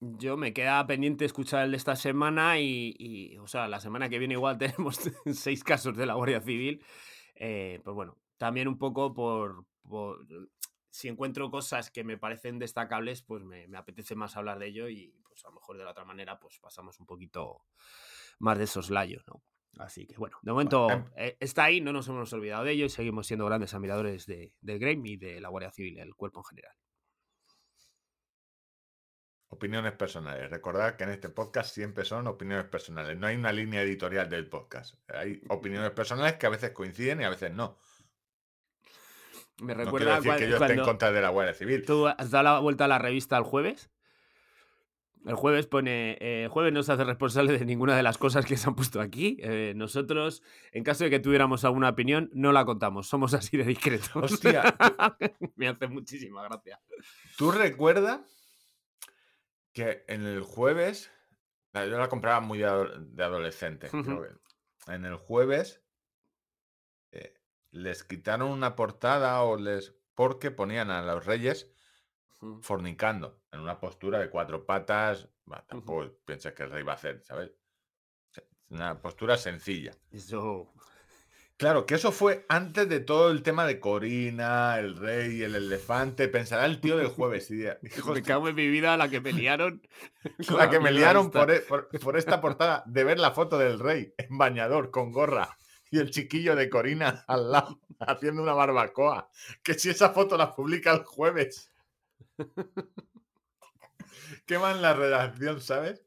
Yo 0.00 0.36
me 0.36 0.52
queda 0.52 0.84
pendiente 0.86 1.24
escuchar 1.24 1.64
el 1.64 1.72
de 1.72 1.76
esta 1.76 1.96
semana 1.96 2.58
y, 2.58 2.94
y, 2.98 3.38
o 3.38 3.46
sea, 3.46 3.68
la 3.68 3.80
semana 3.80 4.08
que 4.08 4.18
viene 4.18 4.34
igual 4.34 4.58
tenemos 4.58 5.00
seis 5.32 5.64
casos 5.64 5.96
de 5.96 6.06
la 6.06 6.14
Guardia 6.14 6.40
Civil. 6.40 6.84
Eh, 7.34 7.80
pues 7.84 7.94
bueno, 7.94 8.18
también 8.36 8.68
un 8.68 8.78
poco 8.78 9.12
por, 9.14 9.64
por- 9.88 10.24
Si 10.92 11.08
encuentro 11.08 11.50
cosas 11.50 11.90
que 11.90 12.04
me 12.04 12.18
parecen 12.18 12.58
destacables, 12.58 13.22
pues 13.22 13.42
me, 13.42 13.66
me 13.66 13.78
apetece 13.78 14.14
más 14.14 14.36
hablar 14.36 14.58
de 14.58 14.66
ello 14.66 14.90
y 14.90 15.16
pues 15.26 15.42
a 15.46 15.48
lo 15.48 15.54
mejor 15.54 15.78
de 15.78 15.84
la 15.84 15.92
otra 15.92 16.04
manera 16.04 16.38
pues 16.38 16.58
pasamos 16.60 17.00
un 17.00 17.06
poquito 17.06 17.64
más 18.38 18.58
de 18.58 18.66
soslayo, 18.66 19.22
¿no? 19.26 19.42
Así 19.78 20.06
que 20.06 20.18
bueno, 20.18 20.36
de 20.42 20.52
momento 20.52 20.90
em- 20.90 21.06
eh, 21.16 21.38
está 21.40 21.64
ahí, 21.64 21.80
no 21.80 21.94
nos 21.94 22.08
hemos 22.08 22.30
olvidado 22.34 22.64
de 22.64 22.72
ello 22.72 22.84
y 22.84 22.90
seguimos 22.90 23.26
siendo 23.26 23.46
grandes 23.46 23.72
admiradores 23.72 24.26
de, 24.26 24.52
del 24.60 25.06
y 25.06 25.16
de 25.16 25.40
la 25.40 25.48
Guardia 25.48 25.72
Civil, 25.72 25.98
el 25.98 26.14
cuerpo 26.14 26.40
en 26.40 26.44
general. 26.44 26.76
Opiniones 29.48 29.92
personales. 29.92 30.50
Recordad 30.50 30.96
que 30.96 31.04
en 31.04 31.10
este 31.10 31.30
podcast 31.30 31.74
siempre 31.74 32.04
son 32.04 32.26
opiniones 32.26 32.66
personales. 32.66 33.16
No 33.18 33.28
hay 33.28 33.36
una 33.36 33.52
línea 33.52 33.80
editorial 33.80 34.28
del 34.28 34.46
podcast. 34.46 34.94
Hay 35.08 35.40
opiniones 35.48 35.90
personales 35.92 36.36
que 36.36 36.46
a 36.46 36.50
veces 36.50 36.72
coinciden 36.72 37.22
y 37.22 37.24
a 37.24 37.30
veces 37.30 37.50
no. 37.50 37.78
Me 39.62 39.74
No 39.74 39.84
recuerda 39.84 40.16
decir 40.16 40.32
cua- 40.32 40.36
que 40.38 40.48
yo 40.48 40.54
esté 40.56 40.64
en 40.64 40.68
cuando- 40.68 40.84
contra 40.84 41.12
de 41.12 41.20
la 41.22 41.28
Guardia 41.30 41.54
Civil. 41.54 41.84
¿Tú 41.86 42.06
has 42.08 42.30
dado 42.30 42.44
la 42.44 42.58
vuelta 42.58 42.84
a 42.84 42.88
la 42.88 42.98
revista 42.98 43.36
el 43.38 43.44
jueves? 43.44 43.90
El 45.24 45.36
jueves 45.36 45.68
pone, 45.68 46.18
eh, 46.20 46.48
jueves 46.50 46.72
no 46.72 46.82
se 46.82 46.90
hace 46.90 47.04
responsable 47.04 47.56
de 47.56 47.64
ninguna 47.64 47.96
de 47.96 48.02
las 48.02 48.18
cosas 48.18 48.44
que 48.44 48.56
se 48.56 48.68
han 48.68 48.74
puesto 48.74 49.00
aquí. 49.00 49.36
Eh, 49.40 49.72
nosotros, 49.76 50.42
en 50.72 50.82
caso 50.82 51.04
de 51.04 51.10
que 51.10 51.20
tuviéramos 51.20 51.64
alguna 51.64 51.90
opinión, 51.90 52.28
no 52.34 52.50
la 52.50 52.64
contamos. 52.64 53.06
Somos 53.06 53.32
así 53.32 53.56
de 53.56 53.62
discretos. 53.62 54.10
Hostia. 54.16 54.62
Me 55.54 55.68
hace 55.68 55.86
muchísima 55.86 56.42
gracia. 56.42 56.80
¿Tú 57.38 57.52
recuerdas 57.52 58.20
que 59.72 60.04
en 60.08 60.26
el 60.26 60.42
jueves, 60.42 61.12
yo 61.72 61.86
la 61.98 62.08
compraba 62.08 62.40
muy 62.40 62.58
de, 62.58 62.64
ado- 62.66 62.98
de 62.98 63.22
adolescente, 63.22 63.88
creo 63.90 64.22
que 64.22 64.92
en 64.92 65.04
el 65.04 65.14
jueves 65.14 65.81
les 67.72 68.04
quitaron 68.04 68.50
una 68.50 68.76
portada 68.76 69.42
o 69.42 69.56
les 69.56 69.94
porque 70.14 70.50
ponían 70.50 70.90
a 70.90 71.02
los 71.02 71.26
reyes 71.26 71.68
fornicando 72.60 73.40
en 73.52 73.60
una 73.60 73.78
postura 73.80 74.18
de 74.18 74.30
cuatro 74.30 74.64
patas, 74.66 75.28
bah, 75.44 75.64
tampoco 75.66 76.10
piensas 76.24 76.52
que 76.54 76.64
el 76.64 76.70
rey 76.70 76.82
va 76.82 76.92
a 76.92 76.96
hacer, 76.96 77.22
¿sabes? 77.24 77.50
Una 78.68 79.00
postura 79.00 79.36
sencilla. 79.36 79.92
Eso. 80.10 80.72
Claro, 81.58 81.86
que 81.86 81.94
eso 81.94 82.10
fue 82.10 82.44
antes 82.48 82.88
de 82.88 82.98
todo 83.00 83.30
el 83.30 83.42
tema 83.42 83.66
de 83.66 83.78
Corina, 83.78 84.78
el 84.78 84.96
rey, 84.96 85.42
el 85.42 85.54
elefante. 85.54 86.26
Pensará 86.26 86.64
el 86.64 86.80
tío 86.80 86.96
del 86.96 87.08
jueves. 87.08 87.50
y 87.50 87.64
"Hijos 87.82 88.14
Me 88.14 88.22
cago 88.22 88.48
en 88.48 88.54
mi 88.56 88.68
vida 88.68 88.96
la 88.96 89.08
que 89.08 89.20
me 89.20 89.32
liaron. 89.32 89.82
La 90.56 90.68
que 90.70 90.80
me 90.80 90.90
liaron 90.90 91.30
por, 91.30 91.50
e- 91.50 91.60
por- 91.60 91.88
por 92.00 92.16
esta 92.16 92.40
portada 92.40 92.82
de 92.86 93.04
ver 93.04 93.20
la 93.20 93.30
foto 93.32 93.58
del 93.58 93.78
rey 93.78 94.14
en 94.18 94.36
bañador 94.38 94.90
con 94.90 95.12
gorra 95.12 95.56
y 95.92 95.98
el 96.00 96.10
chiquillo 96.10 96.56
de 96.56 96.68
Corina 96.68 97.22
al 97.28 97.52
lado 97.52 97.78
haciendo 98.00 98.42
una 98.42 98.54
barbacoa. 98.54 99.28
Que 99.62 99.74
si 99.74 99.90
esa 99.90 100.10
foto 100.10 100.36
la 100.36 100.52
publica 100.52 100.90
el 100.90 101.04
jueves. 101.04 101.70
Queman 104.46 104.82
la 104.82 104.94
redacción, 104.94 105.60
¿sabes? 105.60 106.02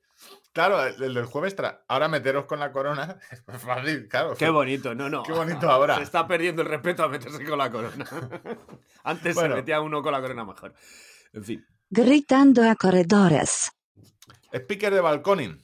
Claro, 0.54 0.84
el 0.86 1.02
el 1.04 1.14
del 1.14 1.26
jueves. 1.26 1.56
tra- 1.56 1.82
Ahora 1.88 2.08
meteros 2.08 2.46
con 2.46 2.60
la 2.60 2.72
corona. 2.72 3.20
Es 3.32 3.62
fácil, 3.62 4.08
claro. 4.08 4.36
Qué 4.36 4.50
bonito, 4.50 4.96
no, 4.96 5.10
no. 5.10 5.24
Qué 5.24 5.34
bonito 5.34 5.70
ahora. 5.70 5.98
Se 5.98 6.04
está 6.04 6.28
perdiendo 6.28 6.62
el 6.62 6.68
respeto 6.70 7.04
a 7.04 7.08
meterse 7.10 7.44
con 7.46 7.58
la 7.58 7.70
corona. 7.70 8.06
Antes 9.04 9.36
Bueno. 9.36 9.56
se 9.56 9.62
metía 9.62 9.82
uno 9.82 10.02
con 10.02 10.12
la 10.14 10.22
corona 10.22 10.44
mejor. 10.46 10.74
En 11.34 11.44
fin. 11.44 11.66
Gritando 11.90 12.68
a 12.68 12.76
corredores. 12.76 13.72
Speaker 14.52 14.94
de 14.94 15.02
balconing. 15.02 15.62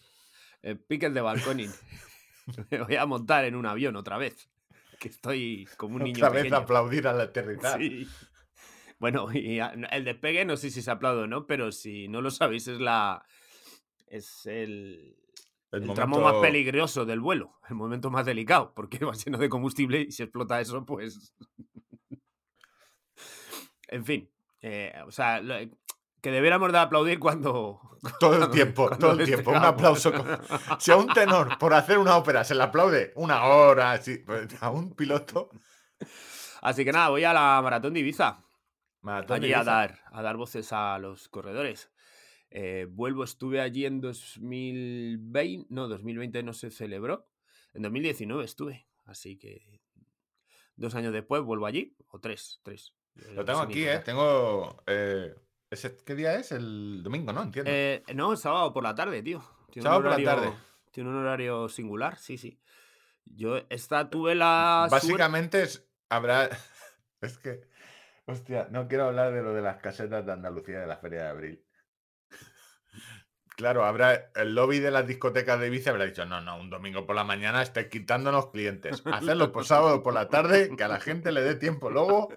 El 0.61 0.77
pickle 0.77 1.09
de 1.09 1.21
balconing. 1.21 1.71
Me 2.71 2.81
voy 2.83 2.95
a 2.95 3.05
montar 3.05 3.45
en 3.45 3.55
un 3.55 3.65
avión 3.65 3.95
otra 3.95 4.17
vez. 4.17 4.49
Que 4.99 5.07
estoy 5.09 5.67
como 5.77 5.95
un 5.95 6.03
niño 6.03 6.17
Otra 6.17 6.29
vez 6.29 6.43
pequeño. 6.43 6.57
aplaudir 6.61 7.07
al 7.07 7.19
aterrizar. 7.21 7.79
Sí. 7.79 8.07
Bueno, 8.99 9.31
y 9.33 9.59
a- 9.59 9.69
el 9.91 10.03
despegue 10.05 10.45
no 10.45 10.57
sé 10.57 10.69
si 10.69 10.81
se 10.83 10.91
aplaude 10.91 11.23
o 11.23 11.27
no, 11.27 11.47
pero 11.47 11.71
si 11.71 12.07
no 12.07 12.21
lo 12.21 12.29
sabéis, 12.29 12.67
es 12.67 12.79
la. 12.79 13.25
Es 14.07 14.45
el, 14.45 15.15
El 15.71 15.83
el 15.83 15.93
tramo 15.93 16.19
más 16.19 16.35
peligroso 16.35 17.05
del 17.05 17.19
vuelo, 17.21 17.55
el 17.69 17.75
momento 17.75 18.11
más 18.11 18.25
delicado, 18.25 18.73
porque 18.75 19.03
va 19.05 19.13
lleno 19.13 19.37
de 19.39 19.49
combustible 19.49 20.01
y 20.01 20.11
si 20.11 20.21
explota 20.23 20.61
eso, 20.61 20.85
pues. 20.85 21.33
en 23.87 24.05
fin. 24.05 24.29
eh, 24.61 24.93
o 25.05 25.11
sea, 25.11 25.41
lo- 25.41 25.55
que 26.21 26.31
debiéramos 26.31 26.71
de 26.71 26.77
aplaudir 26.79 27.19
cuando. 27.19 27.79
Todo 28.19 28.33
el 28.33 28.39
cuando- 28.39 28.49
tiempo, 28.51 28.87
cuando 28.87 29.07
todo 29.09 29.19
el 29.19 29.25
tiempo. 29.25 29.51
Un 29.51 29.57
aplauso. 29.57 30.11
con- 30.13 30.39
Si 30.79 30.91
a 30.91 30.95
un 30.97 31.07
tenor 31.07 31.57
por 31.59 31.73
hacer 31.73 31.97
una 31.97 32.17
ópera 32.17 32.43
se 32.43 32.55
le 32.55 32.63
aplaude 32.63 33.11
una 33.15 33.43
hora, 33.45 33.91
así, 33.91 34.17
pues 34.19 34.47
a 34.61 34.69
un 34.71 34.95
piloto. 34.95 35.49
Así 36.61 36.83
que 36.85 36.91
nada, 36.91 37.09
voy 37.09 37.23
a 37.23 37.33
la 37.33 37.59
maratón 37.61 37.93
de 37.93 37.99
Ibiza. 38.01 38.43
maratón 39.01 39.39
de 39.39 39.47
allí 39.47 39.53
a 39.53 39.63
dar, 39.63 39.99
a 40.11 40.21
dar 40.21 40.37
voces 40.37 40.71
a 40.73 40.97
los 40.99 41.27
corredores. 41.29 41.91
Eh, 42.51 42.85
vuelvo, 42.89 43.23
estuve 43.23 43.61
allí 43.61 43.85
en 43.85 44.01
2020, 44.01 45.67
no, 45.69 45.87
2020 45.87 46.43
no 46.43 46.53
se 46.53 46.69
celebró, 46.69 47.27
en 47.73 47.81
2019 47.83 48.43
estuve, 48.43 48.87
así 49.05 49.37
que 49.37 49.81
dos 50.75 50.93
años 50.95 51.13
después 51.13 51.41
vuelvo 51.43 51.65
allí, 51.65 51.95
o 52.09 52.19
tres, 52.19 52.59
tres. 52.63 52.93
Lo 53.33 53.43
tengo 53.45 53.59
aquí, 53.61 53.83
¿eh? 53.87 53.99
Tengo 53.99 54.83
eh, 54.85 55.33
¿Ese- 55.71 55.95
¿Qué 56.05 56.15
día 56.15 56.35
es? 56.35 56.51
El 56.51 57.01
domingo, 57.01 57.31
¿no? 57.31 57.41
Entiendo. 57.43 57.71
Eh, 57.73 58.03
no, 58.13 58.35
sábado 58.35 58.73
por 58.73 58.83
la 58.83 58.93
tarde, 58.93 59.23
tío. 59.23 59.41
Tiene 59.71 59.83
Sábado 59.83 60.03
por 60.03 60.19
la 60.19 60.23
tarde. 60.23 60.53
Tiene 60.91 61.09
un 61.09 61.15
horario 61.15 61.69
singular, 61.69 62.17
sí, 62.17 62.37
sí. 62.37 62.59
Yo 63.23 63.57
esta 63.69 64.09
tuve 64.09 64.35
la 64.35 64.87
Básicamente 64.91 65.63
es, 65.63 65.87
habrá. 66.09 66.49
Es 67.21 67.37
que. 67.37 67.61
Hostia, 68.25 68.67
no 68.71 68.87
quiero 68.87 69.05
hablar 69.05 69.31
de 69.31 69.43
lo 69.43 69.53
de 69.53 69.61
las 69.61 69.77
casetas 69.77 70.25
de 70.25 70.31
Andalucía 70.31 70.79
de 70.79 70.87
la 70.87 70.97
Feria 70.97 71.23
de 71.23 71.29
Abril. 71.29 71.65
Claro, 73.55 73.85
habrá 73.85 74.31
el 74.35 74.55
lobby 74.55 74.79
de 74.79 74.89
las 74.89 75.05
discotecas 75.05 75.59
de 75.59 75.67
Ibiza 75.67 75.91
habrá 75.91 76.05
dicho, 76.05 76.25
no, 76.25 76.41
no, 76.41 76.59
un 76.59 76.71
domingo 76.71 77.05
por 77.05 77.15
la 77.15 77.23
mañana 77.23 77.61
estáis 77.61 77.87
quitándonos 77.87 78.49
clientes. 78.49 79.03
Hacerlo 79.05 79.51
por 79.51 79.65
sábado 79.65 80.01
por 80.01 80.15
la 80.15 80.29
tarde, 80.29 80.75
que 80.75 80.83
a 80.83 80.87
la 80.87 80.99
gente 80.99 81.31
le 81.31 81.41
dé 81.41 81.53
tiempo 81.55 81.91
luego 81.91 82.29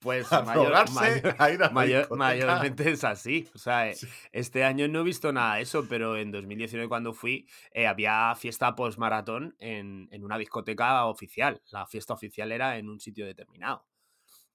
Pues 0.00 0.30
a 0.32 0.42
mayor- 0.42 0.64
drogarse, 0.66 0.94
mayor- 0.94 1.36
a 1.38 1.50
ir 1.50 1.62
a 1.62 1.66
la 1.66 1.70
mayor- 1.70 1.98
discoteca. 2.02 2.16
mayormente 2.16 2.90
es 2.90 3.02
así. 3.04 3.48
O 3.54 3.58
sea, 3.58 3.88
eh, 3.88 3.94
Sí. 3.94 4.06
este 4.32 4.62
año 4.64 4.86
no 4.88 5.00
he 5.00 5.04
visto 5.04 5.32
nada 5.32 5.56
de 5.56 5.62
eso, 5.62 5.86
pero 5.88 6.16
en 6.16 6.30
2019 6.30 6.88
cuando 6.88 7.12
fui 7.14 7.48
eh, 7.72 7.86
había 7.86 8.34
fiesta 8.36 8.74
post-maratón 8.74 9.56
en, 9.58 10.08
en 10.12 10.22
una 10.24 10.38
discoteca 10.38 11.04
oficial. 11.06 11.60
La 11.70 11.86
fiesta 11.86 12.12
oficial 12.14 12.52
era 12.52 12.76
en 12.78 12.88
un 12.88 13.00
sitio 13.00 13.24
determinado. 13.26 13.86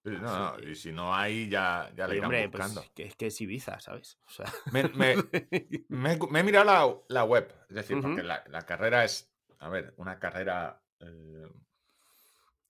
Sí, 0.03 0.09
no, 0.19 0.57
no, 0.57 0.59
y 0.67 0.73
si 0.75 0.91
no 0.91 1.13
hay, 1.13 1.47
ya, 1.47 1.91
ya 1.95 2.07
le 2.07 2.15
irán 2.15 2.25
hombre, 2.25 2.49
pues, 2.49 2.63
buscando. 2.63 2.91
que, 2.95 3.03
es 3.03 3.15
que 3.15 3.27
es 3.27 3.39
Ibiza, 3.41 3.79
¿sabes? 3.79 4.17
O 4.25 4.29
sea, 4.31 4.51
Me, 4.71 4.83
me- 4.89 5.15
me 5.89 6.13
he, 6.13 6.17
me 6.31 6.39
he 6.39 6.43
mirado 6.43 7.03
la, 7.09 7.19
la 7.19 7.23
web, 7.23 7.53
es 7.69 7.75
decir, 7.75 7.99
porque 8.01 8.23
la, 8.23 8.43
la 8.47 8.63
carrera 8.63 9.03
es, 9.03 9.31
a 9.59 9.69
ver, 9.69 9.93
una 9.97 10.17
carrera... 10.17 10.81
eh, 11.01 11.47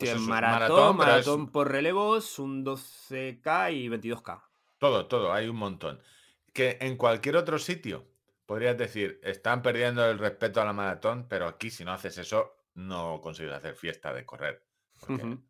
pues 0.07 0.15
maratón, 0.15 1.01
es 1.01 1.43
maratón 1.43 1.51
por 1.51 1.71
relevos, 1.71 2.39
un 2.39 2.63
12K 2.63 3.71
y 3.71 3.87
22K. 3.89 4.41
todo, 4.77 5.07
todo, 5.07 5.33
hay 5.33 5.47
un 5.47 5.55
montón. 5.57 6.01
Que 6.53 6.77
en 6.81 6.97
cualquier 6.97 7.37
otro 7.37 7.59
sitio 7.59 8.07
podrías 8.45 8.77
decir, 8.77 9.19
están 9.23 9.61
perdiendo 9.61 10.05
el 10.09 10.19
respeto 10.19 10.61
a 10.61 10.65
la 10.65 10.73
maratón, 10.73 11.27
pero 11.29 11.47
aquí 11.47 11.69
si 11.69 11.85
no 11.85 11.93
haces 11.93 12.17
eso, 12.17 12.65
no 12.73 13.21
consigues 13.21 13.53
hacer 13.53 13.75
fiesta 13.75 14.13
de 14.13 14.25
correr. 14.25 14.67
porque, 14.99 15.23
mm, 15.25 15.43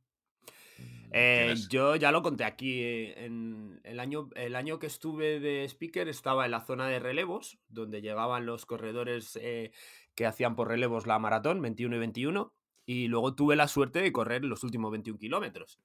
Eh, 1.14 1.56
yo 1.68 1.96
ya 1.98 2.12
lo 2.12 2.22
conté 2.22 2.44
aquí. 2.46 2.82
eh, 2.84 3.26
En 3.26 3.82
el 3.84 4.00
año, 4.00 4.30
el 4.36 4.56
año 4.56 4.80
que 4.80 4.88
estuve 4.88 5.40
de 5.40 5.66
speaker 5.66 6.08
estaba 6.08 6.46
en 6.46 6.52
la 6.52 6.62
zona 6.66 6.88
de 6.88 7.00
relevos, 7.00 7.60
donde 7.68 8.02
llegaban 8.02 8.46
los 8.46 8.66
corredores 8.66 9.38
eh, 9.42 9.72
que 10.16 10.26
hacían 10.26 10.56
por 10.56 10.68
relevos 10.70 11.08
la 11.08 11.20
maratón, 11.20 11.62
21 11.62 11.96
y 11.98 12.00
21. 12.00 12.56
Y 12.86 13.08
luego 13.08 13.36
tuve 13.36 13.56
la 13.56 13.68
suerte 13.68 14.02
de 14.02 14.12
correr 14.12 14.44
los 14.44 14.64
últimos 14.64 14.92
21 14.92 15.20
kilómetros. 15.20 15.80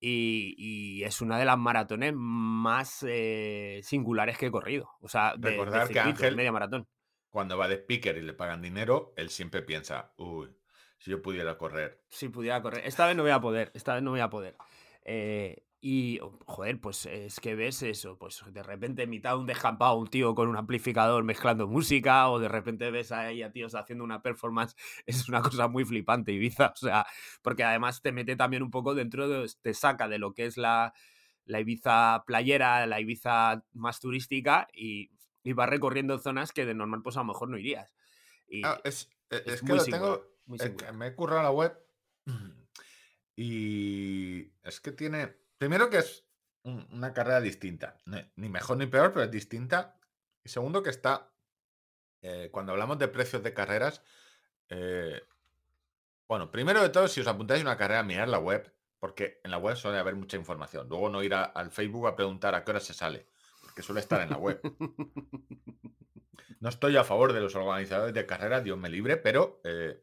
Y, 0.00 0.54
y 0.58 1.04
es 1.04 1.20
una 1.20 1.38
de 1.38 1.44
las 1.44 1.56
maratones 1.58 2.12
más 2.14 3.04
eh, 3.08 3.80
singulares 3.82 4.36
que 4.36 4.46
he 4.46 4.50
corrido. 4.50 4.90
O 5.00 5.08
sea, 5.08 5.34
de, 5.36 5.50
de 5.50 5.56
Recordar 5.56 5.88
que 5.88 6.00
Ángel- 6.00 6.36
media 6.36 6.52
maratón. 6.52 6.86
Cuando 7.30 7.56
va 7.58 7.68
de 7.68 7.76
speaker 7.76 8.16
y 8.16 8.22
le 8.22 8.32
pagan 8.32 8.62
dinero, 8.62 9.12
él 9.16 9.28
siempre 9.28 9.62
piensa, 9.62 10.12
uy, 10.18 10.50
si 10.98 11.10
yo 11.10 11.20
pudiera 11.20 11.58
correr. 11.58 12.00
Si 12.08 12.28
pudiera 12.28 12.62
correr. 12.62 12.86
Esta 12.86 13.06
vez 13.06 13.16
no 13.16 13.22
voy 13.22 13.32
a 13.32 13.40
poder, 13.40 13.72
esta 13.74 13.94
vez 13.94 14.02
no 14.02 14.10
voy 14.12 14.20
a 14.20 14.30
poder. 14.30 14.56
Eh, 15.04 15.64
y, 15.86 16.18
oh, 16.20 16.38
joder, 16.46 16.80
pues 16.80 17.04
es 17.04 17.40
que 17.40 17.54
ves 17.54 17.82
eso, 17.82 18.16
pues 18.16 18.42
de 18.50 18.62
repente 18.62 19.02
en 19.02 19.10
mitad 19.10 19.32
de 19.32 19.40
un 19.40 19.46
descampado 19.46 19.96
un 19.98 20.08
tío 20.08 20.34
con 20.34 20.48
un 20.48 20.56
amplificador 20.56 21.24
mezclando 21.24 21.66
música, 21.68 22.30
o 22.30 22.38
de 22.38 22.48
repente 22.48 22.90
ves 22.90 23.12
ahí 23.12 23.42
a 23.42 23.52
tíos 23.52 23.74
haciendo 23.74 24.02
una 24.02 24.22
performance, 24.22 24.74
es 25.06 25.28
una 25.28 25.42
cosa 25.42 25.68
muy 25.68 25.84
flipante, 25.84 26.32
Ibiza, 26.32 26.72
o 26.74 26.76
sea, 26.76 27.04
porque 27.42 27.64
además 27.64 28.00
te 28.00 28.12
mete 28.12 28.34
también 28.34 28.62
un 28.62 28.70
poco 28.70 28.94
dentro 28.94 29.28
de, 29.28 29.46
te 29.60 29.74
saca 29.74 30.08
de 30.08 30.18
lo 30.18 30.32
que 30.32 30.46
es 30.46 30.56
la, 30.56 30.94
la 31.44 31.60
Ibiza 31.60 32.24
playera, 32.26 32.86
la 32.86 33.00
Ibiza 33.00 33.62
más 33.74 34.00
turística, 34.00 34.68
y, 34.72 35.10
y 35.42 35.52
vas 35.52 35.68
recorriendo 35.68 36.18
zonas 36.18 36.52
que 36.52 36.64
de 36.64 36.74
normal 36.74 37.02
pues 37.02 37.18
a 37.18 37.20
lo 37.20 37.26
mejor 37.26 37.50
no 37.50 37.58
irías. 37.58 37.94
Y 38.48 38.64
Ah, 38.64 38.80
es, 38.84 39.10
es- 39.28 39.42
es 39.46 39.52
es 39.54 39.60
que 39.60 39.66
muy 39.66 39.76
lo 39.76 39.84
singular, 39.84 40.18
tengo, 40.18 40.28
muy 40.46 40.56
es 40.56 40.62
que 40.62 40.68
singular. 40.68 40.94
me 40.94 41.06
he 41.08 41.14
currado 41.14 41.42
la 41.42 41.50
web 41.50 41.78
y 43.36 44.52
es 44.62 44.80
que 44.80 44.92
tiene, 44.92 45.34
primero 45.58 45.90
que 45.90 45.98
es 45.98 46.24
un- 46.62 46.86
una 46.92 47.12
carrera 47.12 47.40
distinta, 47.40 47.96
ni 48.36 48.48
mejor 48.48 48.76
ni 48.78 48.86
peor, 48.86 49.12
pero 49.12 49.24
es 49.24 49.30
distinta. 49.30 49.98
Y 50.42 50.48
segundo 50.48 50.82
que 50.82 50.90
está, 50.90 51.30
eh, 52.22 52.48
cuando 52.52 52.72
hablamos 52.72 52.98
de 52.98 53.08
precios 53.08 53.42
de 53.42 53.52
carreras, 53.54 54.02
eh, 54.68 55.22
bueno, 56.26 56.50
primero 56.50 56.82
de 56.82 56.88
todo, 56.88 57.06
si 57.08 57.20
os 57.20 57.26
apuntáis 57.26 57.60
a 57.60 57.64
una 57.64 57.76
carrera, 57.76 58.02
mirad 58.02 58.28
la 58.28 58.38
web, 58.38 58.72
porque 58.98 59.40
en 59.44 59.50
la 59.50 59.58
web 59.58 59.76
suele 59.76 59.98
haber 59.98 60.14
mucha 60.14 60.36
información. 60.38 60.88
Luego 60.88 61.10
no 61.10 61.22
ir 61.22 61.34
a- 61.34 61.44
al 61.44 61.70
Facebook 61.70 62.06
a 62.08 62.16
preguntar 62.16 62.54
a 62.54 62.64
qué 62.64 62.70
hora 62.70 62.80
se 62.80 62.94
sale, 62.94 63.26
porque 63.60 63.82
suele 63.82 64.00
estar 64.00 64.20
en 64.22 64.30
la 64.30 64.38
web. 64.38 64.60
No 66.60 66.70
estoy 66.70 66.96
a 66.96 67.04
favor 67.04 67.34
de 67.34 67.40
los 67.40 67.54
organizadores 67.56 68.14
de 68.14 68.24
carreras, 68.24 68.64
Dios 68.64 68.78
me 68.78 68.88
libre, 68.88 69.18
pero 69.18 69.60
eh, 69.64 70.02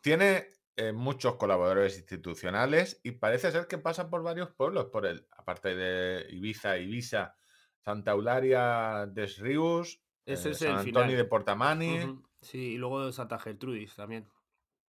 tiene 0.00 0.50
eh, 0.76 0.92
muchos 0.92 1.36
colaboradores 1.36 1.96
institucionales 1.98 3.00
y 3.02 3.12
parece 3.12 3.50
ser 3.52 3.66
que 3.66 3.78
pasa 3.78 4.08
por 4.10 4.22
varios 4.22 4.50
pueblos, 4.50 4.86
por 4.86 5.06
el, 5.06 5.26
aparte 5.36 5.74
de 5.74 6.26
Ibiza, 6.30 6.78
Ibiza, 6.78 7.36
Santa 7.78 8.12
Eularia 8.12 9.06
de 9.06 9.26
Rius, 9.26 10.02
eh, 10.24 10.36
San 10.36 10.52
el 10.52 10.68
Antonio 10.68 10.84
final. 10.84 11.16
de 11.16 11.24
Portamani, 11.24 11.98
Sí, 12.40 12.58
y 12.74 12.76
luego 12.78 13.12
Santa 13.12 13.38
Gertrudis 13.38 13.94
también. 13.94 14.28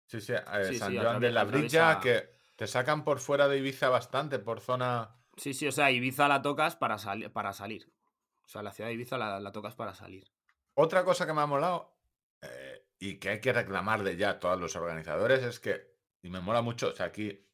sí, 0.06 0.20
sí, 0.20 0.32
eh, 0.32 0.64
Sí, 0.68 0.78
San 0.78 0.92
sí, 0.92 0.98
Joan 0.98 1.20
de 1.20 1.30
la 1.32 1.44
Brilla, 1.44 2.00
que 2.00 2.30
te 2.56 2.66
sacan 2.66 3.04
por 3.04 3.18
fuera 3.20 3.48
de 3.48 3.58
Ibiza 3.58 3.88
bastante, 3.88 4.38
por 4.38 4.60
zona... 4.60 5.16
Sí, 5.36 5.54
sí, 5.54 5.66
o 5.66 5.72
sea, 5.72 5.90
Ibiza 5.90 6.28
la 6.28 6.42
tocas 6.42 6.76
para, 6.76 6.98
sali- 6.98 7.28
para 7.28 7.52
salir. 7.52 7.92
O 8.44 8.48
sea, 8.48 8.62
la 8.62 8.72
ciudad 8.72 8.88
de 8.88 8.94
Ibiza 8.94 9.16
la, 9.16 9.40
la 9.40 9.52
tocas 9.52 9.74
para 9.74 9.94
salir. 9.94 10.26
Otra 10.74 11.04
cosa 11.04 11.26
que 11.26 11.32
me 11.32 11.40
ha 11.40 11.46
molado 11.46 11.99
y 13.00 13.18
que 13.18 13.30
hay 13.30 13.40
que 13.40 13.52
reclamar 13.52 14.04
de 14.04 14.16
ya 14.16 14.30
a 14.30 14.38
todos 14.38 14.60
los 14.60 14.76
organizadores 14.76 15.42
es 15.42 15.58
que, 15.58 15.90
y 16.22 16.30
me 16.30 16.40
mola 16.40 16.62
mucho, 16.62 16.90
o 16.90 16.94
sea, 16.94 17.06
aquí 17.06 17.44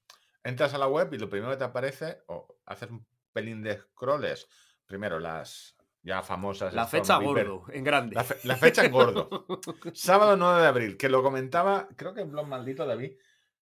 entras 0.45 0.75
a 0.75 0.79
la 0.79 0.89
web 0.89 1.13
y 1.15 1.19
lo 1.19 1.31
primero 1.31 1.53
que 1.53 1.57
te 1.57 1.65
aparece, 1.65 2.19
o 2.27 2.59
haces 2.67 2.91
un 2.91 3.07
pelín 3.33 3.63
de 3.63 3.79
scrolls, 3.79 4.49
primero 4.87 5.19
las 5.21 5.77
ya 6.03 6.23
famosas. 6.23 6.75
La 6.75 6.87
fecha 6.87 7.17
gordo, 7.19 7.65
en 7.73 7.85
grande. 7.85 8.15
La, 8.15 8.25
fe- 8.25 8.39
la 8.45 8.57
fecha 8.57 8.85
en 8.85 8.93
gordo. 8.93 9.29
Sábado 9.95 10.37
9 10.37 10.61
de 10.63 10.67
abril, 10.69 10.97
que 10.97 11.09
lo 11.09 11.23
comentaba, 11.23 11.89
creo 11.97 12.13
que 12.15 12.21
en 12.21 12.31
blog 12.31 12.47
maldito 12.47 12.87
David. 12.87 13.13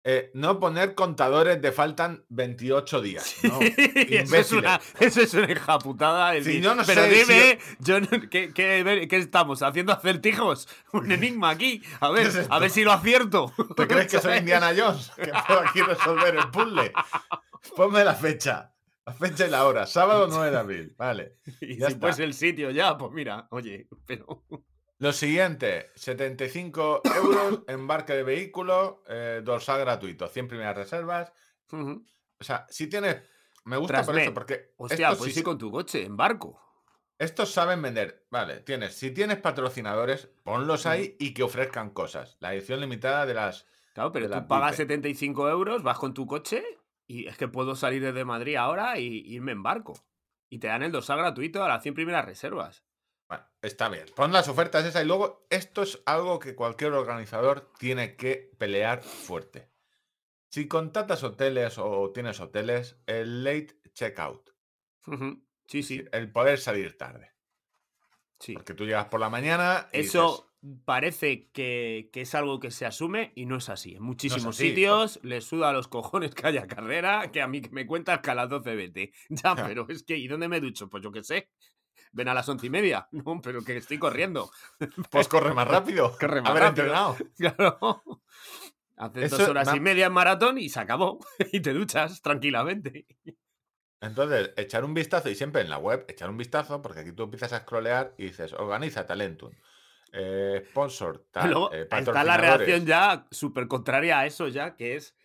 Eh, 0.03 0.31
no 0.33 0.59
poner 0.59 0.95
contadores 0.95 1.61
de 1.61 1.71
faltan 1.71 2.23
28 2.29 3.01
días. 3.01 3.35
No, 3.43 3.59
eso, 4.09 4.35
es 4.37 4.51
una, 4.53 4.79
eso 4.99 5.21
es 5.21 5.33
una 5.33 5.45
enjaputada. 5.51 6.31
decir, 6.31 6.61
yo 6.63 6.73
no 6.75 6.83
pero 6.85 7.03
sé 7.03 7.25
si- 7.25 7.33
dime, 7.33 7.59
yo 7.79 7.99
no- 7.99 8.07
¿qué, 8.29 8.53
qué- 8.53 9.07
qué 9.09 9.17
estamos? 9.17 9.61
¿Haciendo 9.61 9.91
acertijos? 9.93 10.67
Un 10.93 11.11
enigma 11.11 11.49
aquí. 11.49 11.81
A 11.99 12.09
ver, 12.11 12.27
es 12.27 12.47
a 12.49 12.59
ver 12.59 12.69
si 12.69 12.83
lo 12.83 12.91
acierto. 12.93 13.51
¿Te 13.75 13.87
crees 13.87 14.07
que 14.07 14.19
soy. 14.19 14.37
Indiana 14.37 14.71
Jones? 14.75 15.11
Que 15.15 15.31
puedo 15.47 15.59
aquí 15.59 15.81
resolver 15.81 16.35
el 16.35 16.49
puzzle. 16.49 16.93
Ponme 17.75 18.03
la 18.03 18.15
fecha. 18.15 18.73
La 19.05 19.13
fecha 19.13 19.47
y 19.47 19.49
la 19.49 19.65
hora. 19.65 19.85
Sábado 19.87 20.27
9 20.29 20.51
de 20.51 20.57
abril. 20.57 20.95
Vale. 20.97 21.37
Y 21.61 21.77
Ya 21.77 21.87
si 21.87 21.93
está. 21.93 21.99
pues 21.99 22.19
el 22.19 22.33
sitio 22.33 22.69
ya, 22.71 22.97
pues 22.97 23.11
mira, 23.11 23.47
oye, 23.51 23.87
pero. 24.05 24.43
Lo 24.99 25.13
siguiente, 25.13 25.91
75 25.95 27.01
euros, 27.15 27.63
embarque 27.67 28.13
de 28.13 28.23
vehículo, 28.23 29.01
eh, 29.07 29.41
dorsal 29.43 29.79
gratuito, 29.79 30.27
100 30.27 30.47
primeras 30.49 30.75
reservas. 30.75 31.31
O 31.71 32.43
sea, 32.43 32.65
si 32.69 32.87
tienes... 32.87 33.21
Me 33.63 33.77
gusta 33.77 34.03
por 34.03 34.17
eso, 34.19 34.33
porque 34.33 34.73
Hostia, 34.77 35.15
pues 35.15 35.33
sí- 35.33 35.39
ir 35.39 35.45
con 35.45 35.57
tu 35.57 35.71
coche, 35.71 36.03
en 36.03 36.17
barco. 36.17 36.59
estos 37.17 37.51
saben 37.51 37.81
vender. 37.81 38.25
Vale, 38.29 38.59
tienes, 38.61 38.95
si 38.95 39.11
tienes 39.11 39.37
patrocinadores, 39.37 40.27
ponlos 40.43 40.85
ahí 40.85 41.15
y 41.19 41.33
que 41.33 41.43
ofrezcan 41.43 41.91
cosas. 41.91 42.37
La 42.39 42.53
edición 42.53 42.81
limitada 42.81 43.25
de 43.25 43.33
las... 43.35 43.67
Claro, 43.93 44.11
pero 44.11 44.29
tú 44.29 44.47
pagas 44.47 44.71
Pipe. 44.71 44.83
75 44.83 45.49
euros, 45.49 45.83
vas 45.83 45.97
con 45.97 46.13
tu 46.13 46.25
coche 46.27 46.63
y 47.07 47.27
es 47.27 47.37
que 47.37 47.47
puedo 47.47 47.75
salir 47.75 48.01
desde 48.03 48.25
Madrid 48.25 48.55
ahora 48.55 48.97
y 48.99 49.21
irme 49.33 49.53
en 49.53 49.63
barco. 49.63 49.93
Y 50.49 50.59
te 50.59 50.67
dan 50.67 50.83
el 50.83 50.91
dorsal 50.91 51.19
gratuito 51.19 51.63
a 51.63 51.67
las 51.67 51.83
100 51.83 51.95
primeras 51.95 52.25
reservas. 52.25 52.83
Bueno, 53.29 53.45
está 53.61 53.89
bien. 53.89 54.05
Pon 54.15 54.33
las 54.33 54.49
ofertas 54.49 54.85
esas 54.85 55.03
y 55.03 55.07
luego 55.07 55.45
esto 55.51 55.83
es 55.83 56.01
algo 56.05 56.39
que 56.39 56.55
cualquier 56.55 56.93
organizador 56.93 57.71
tiene 57.77 58.15
que 58.15 58.51
pelear 58.57 59.03
fuerte. 59.03 59.69
Si 60.49 60.67
contratas 60.67 61.23
hoteles 61.23 61.77
o 61.77 62.11
tienes 62.11 62.39
hoteles, 62.39 62.97
el 63.05 63.43
late 63.43 63.79
checkout. 63.93 64.49
Sí, 65.67 65.83
sí, 65.83 66.03
El 66.11 66.31
poder 66.31 66.57
salir 66.57 66.97
tarde. 66.97 67.31
sí. 68.39 68.53
Porque 68.53 68.73
tú 68.73 68.85
llegas 68.85 69.05
por 69.05 69.19
la 69.19 69.29
mañana 69.29 69.87
y 69.93 69.99
Eso 69.99 70.49
parece 70.85 71.49
que, 71.51 72.09
que 72.11 72.21
es 72.21 72.35
algo 72.35 72.59
que 72.59 72.71
se 72.71 72.85
asume 72.85 73.31
y 73.35 73.45
no 73.45 73.57
es 73.57 73.69
así. 73.69 73.95
En 73.95 74.03
muchísimos 74.03 74.55
así, 74.55 74.69
sitios 74.69 75.19
les 75.23 75.45
suda 75.45 75.69
a 75.69 75.73
los 75.73 75.87
cojones 75.87 76.33
que 76.33 76.47
haya 76.47 76.67
carrera, 76.67 77.31
que 77.31 77.41
a 77.41 77.47
mí 77.47 77.61
me 77.71 77.85
cuentas 77.85 78.19
que 78.21 78.31
a 78.31 78.35
las 78.35 78.49
12 78.49 78.75
vete. 78.75 79.13
Ya, 79.29 79.55
pero 79.55 79.85
es 79.89 80.03
que, 80.03 80.17
¿y 80.17 80.27
dónde 80.27 80.47
me 80.47 80.59
ducho? 80.59 80.89
Pues 80.89 81.03
yo 81.03 81.11
qué 81.11 81.23
sé. 81.23 81.49
Ven 82.11 82.27
a 82.27 82.33
las 82.33 82.47
once 82.49 82.67
y 82.67 82.69
media. 82.69 83.07
No, 83.11 83.41
pero 83.41 83.63
que 83.63 83.77
estoy 83.77 83.99
corriendo. 83.99 84.51
pues 85.11 85.27
corre 85.27 85.53
más 85.53 85.67
rápido. 85.67 86.15
Corre 86.19 86.41
más 86.41 86.51
Haber 86.51 86.63
rápido. 86.63 86.85
entrenado. 86.85 87.17
Claro. 87.37 88.03
Haces 88.97 89.31
dos 89.31 89.47
horas 89.47 89.73
y 89.73 89.79
media 89.79 90.07
en 90.07 90.13
maratón 90.13 90.57
y 90.57 90.69
se 90.69 90.79
acabó. 90.79 91.19
Y 91.53 91.61
te 91.61 91.73
duchas 91.73 92.21
tranquilamente. 92.21 93.07
Entonces, 94.01 94.51
echar 94.55 94.85
un 94.85 94.93
vistazo, 94.93 95.29
y 95.29 95.35
siempre 95.35 95.61
en 95.61 95.69
la 95.69 95.77
web, 95.77 96.05
echar 96.07 96.29
un 96.29 96.37
vistazo, 96.37 96.81
porque 96.81 97.01
aquí 97.01 97.11
tú 97.11 97.23
empiezas 97.23 97.51
a 97.53 97.59
scrollear 97.59 98.13
y 98.17 98.25
dices, 98.25 98.53
organiza 98.53 99.05
Talentum, 99.05 99.51
eh, 100.13 100.63
sponsor, 100.69 101.27
tal, 101.31 101.49
Luego 101.49 101.73
eh, 101.73 101.87
está 101.91 102.23
la 102.23 102.37
reacción 102.37 102.85
ya 102.85 103.27
súper 103.29 103.67
contraria 103.67 104.19
a 104.19 104.25
eso 104.25 104.47
ya, 104.47 104.75
que 104.75 104.95
es, 104.95 105.15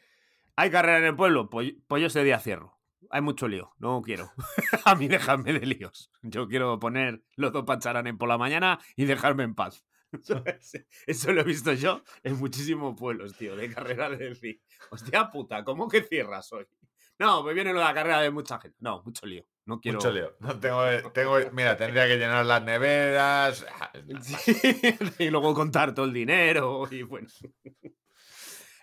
hay 0.57 0.70
carrera 0.70 0.99
en 0.99 1.05
el 1.05 1.16
pueblo, 1.16 1.51
pues 1.51 1.75
yo 1.88 2.07
ese 2.07 2.25
día 2.25 2.40
cierro. 2.40 2.77
Hay 3.11 3.21
mucho 3.21 3.49
lío, 3.49 3.73
no 3.79 4.03
quiero. 4.03 4.33
a 4.85 4.95
mí 4.95 5.09
déjame 5.09 5.53
de 5.53 5.67
líos. 5.67 6.11
Yo 6.23 6.49
quiero 6.49 6.79
poner 6.79 7.23
los 7.37 7.53
dos 7.53 7.64
pacharanes 7.64 8.14
por 8.17 8.29
la 8.29 8.38
mañana 8.38 8.79
y 8.97 9.05
dejarme 9.05 9.45
en 9.45 9.55
paz. 9.55 9.85
Eso 11.07 11.33
lo 11.33 11.40
he 11.40 11.45
visto 11.45 11.73
yo 11.73 12.03
en 12.23 12.38
muchísimos 12.38 12.95
pueblos, 12.99 13.37
tío, 13.37 13.57
de 13.57 13.73
carrera 13.73 14.11
de 14.11 14.31
decir, 14.31 14.61
hostia 14.90 15.31
puta, 15.31 15.64
¿cómo 15.64 15.88
que 15.88 16.03
cierras 16.03 16.53
hoy? 16.53 16.67
No, 17.19 17.43
pues 17.43 17.55
viene 17.55 17.73
lo 17.73 17.79
de 17.79 17.85
la 17.85 17.95
carrera 17.95 18.21
de 18.21 18.31
mucha 18.31 18.59
gente. 18.59 18.77
No, 18.81 19.03
mucho 19.05 19.25
lío. 19.25 19.47
No 19.67 19.81
quiero. 19.81 19.99
Mucho 19.99 20.12
lío. 20.12 20.37
No 20.40 20.59
tengo, 20.59 20.85
tengo, 21.12 21.38
mira, 21.53 21.77
tendría 21.77 22.07
que 22.07 22.17
llenar 22.17 22.45
las 22.45 22.62
neveras. 22.62 23.64
ah. 23.81 23.93
Sí, 24.21 24.57
y 25.21 25.31
luego 25.31 25.55
contar 25.55 25.95
todo 25.95 26.07
el 26.07 26.12
dinero 26.12 26.87
y 26.90 27.03
bueno. 27.03 27.29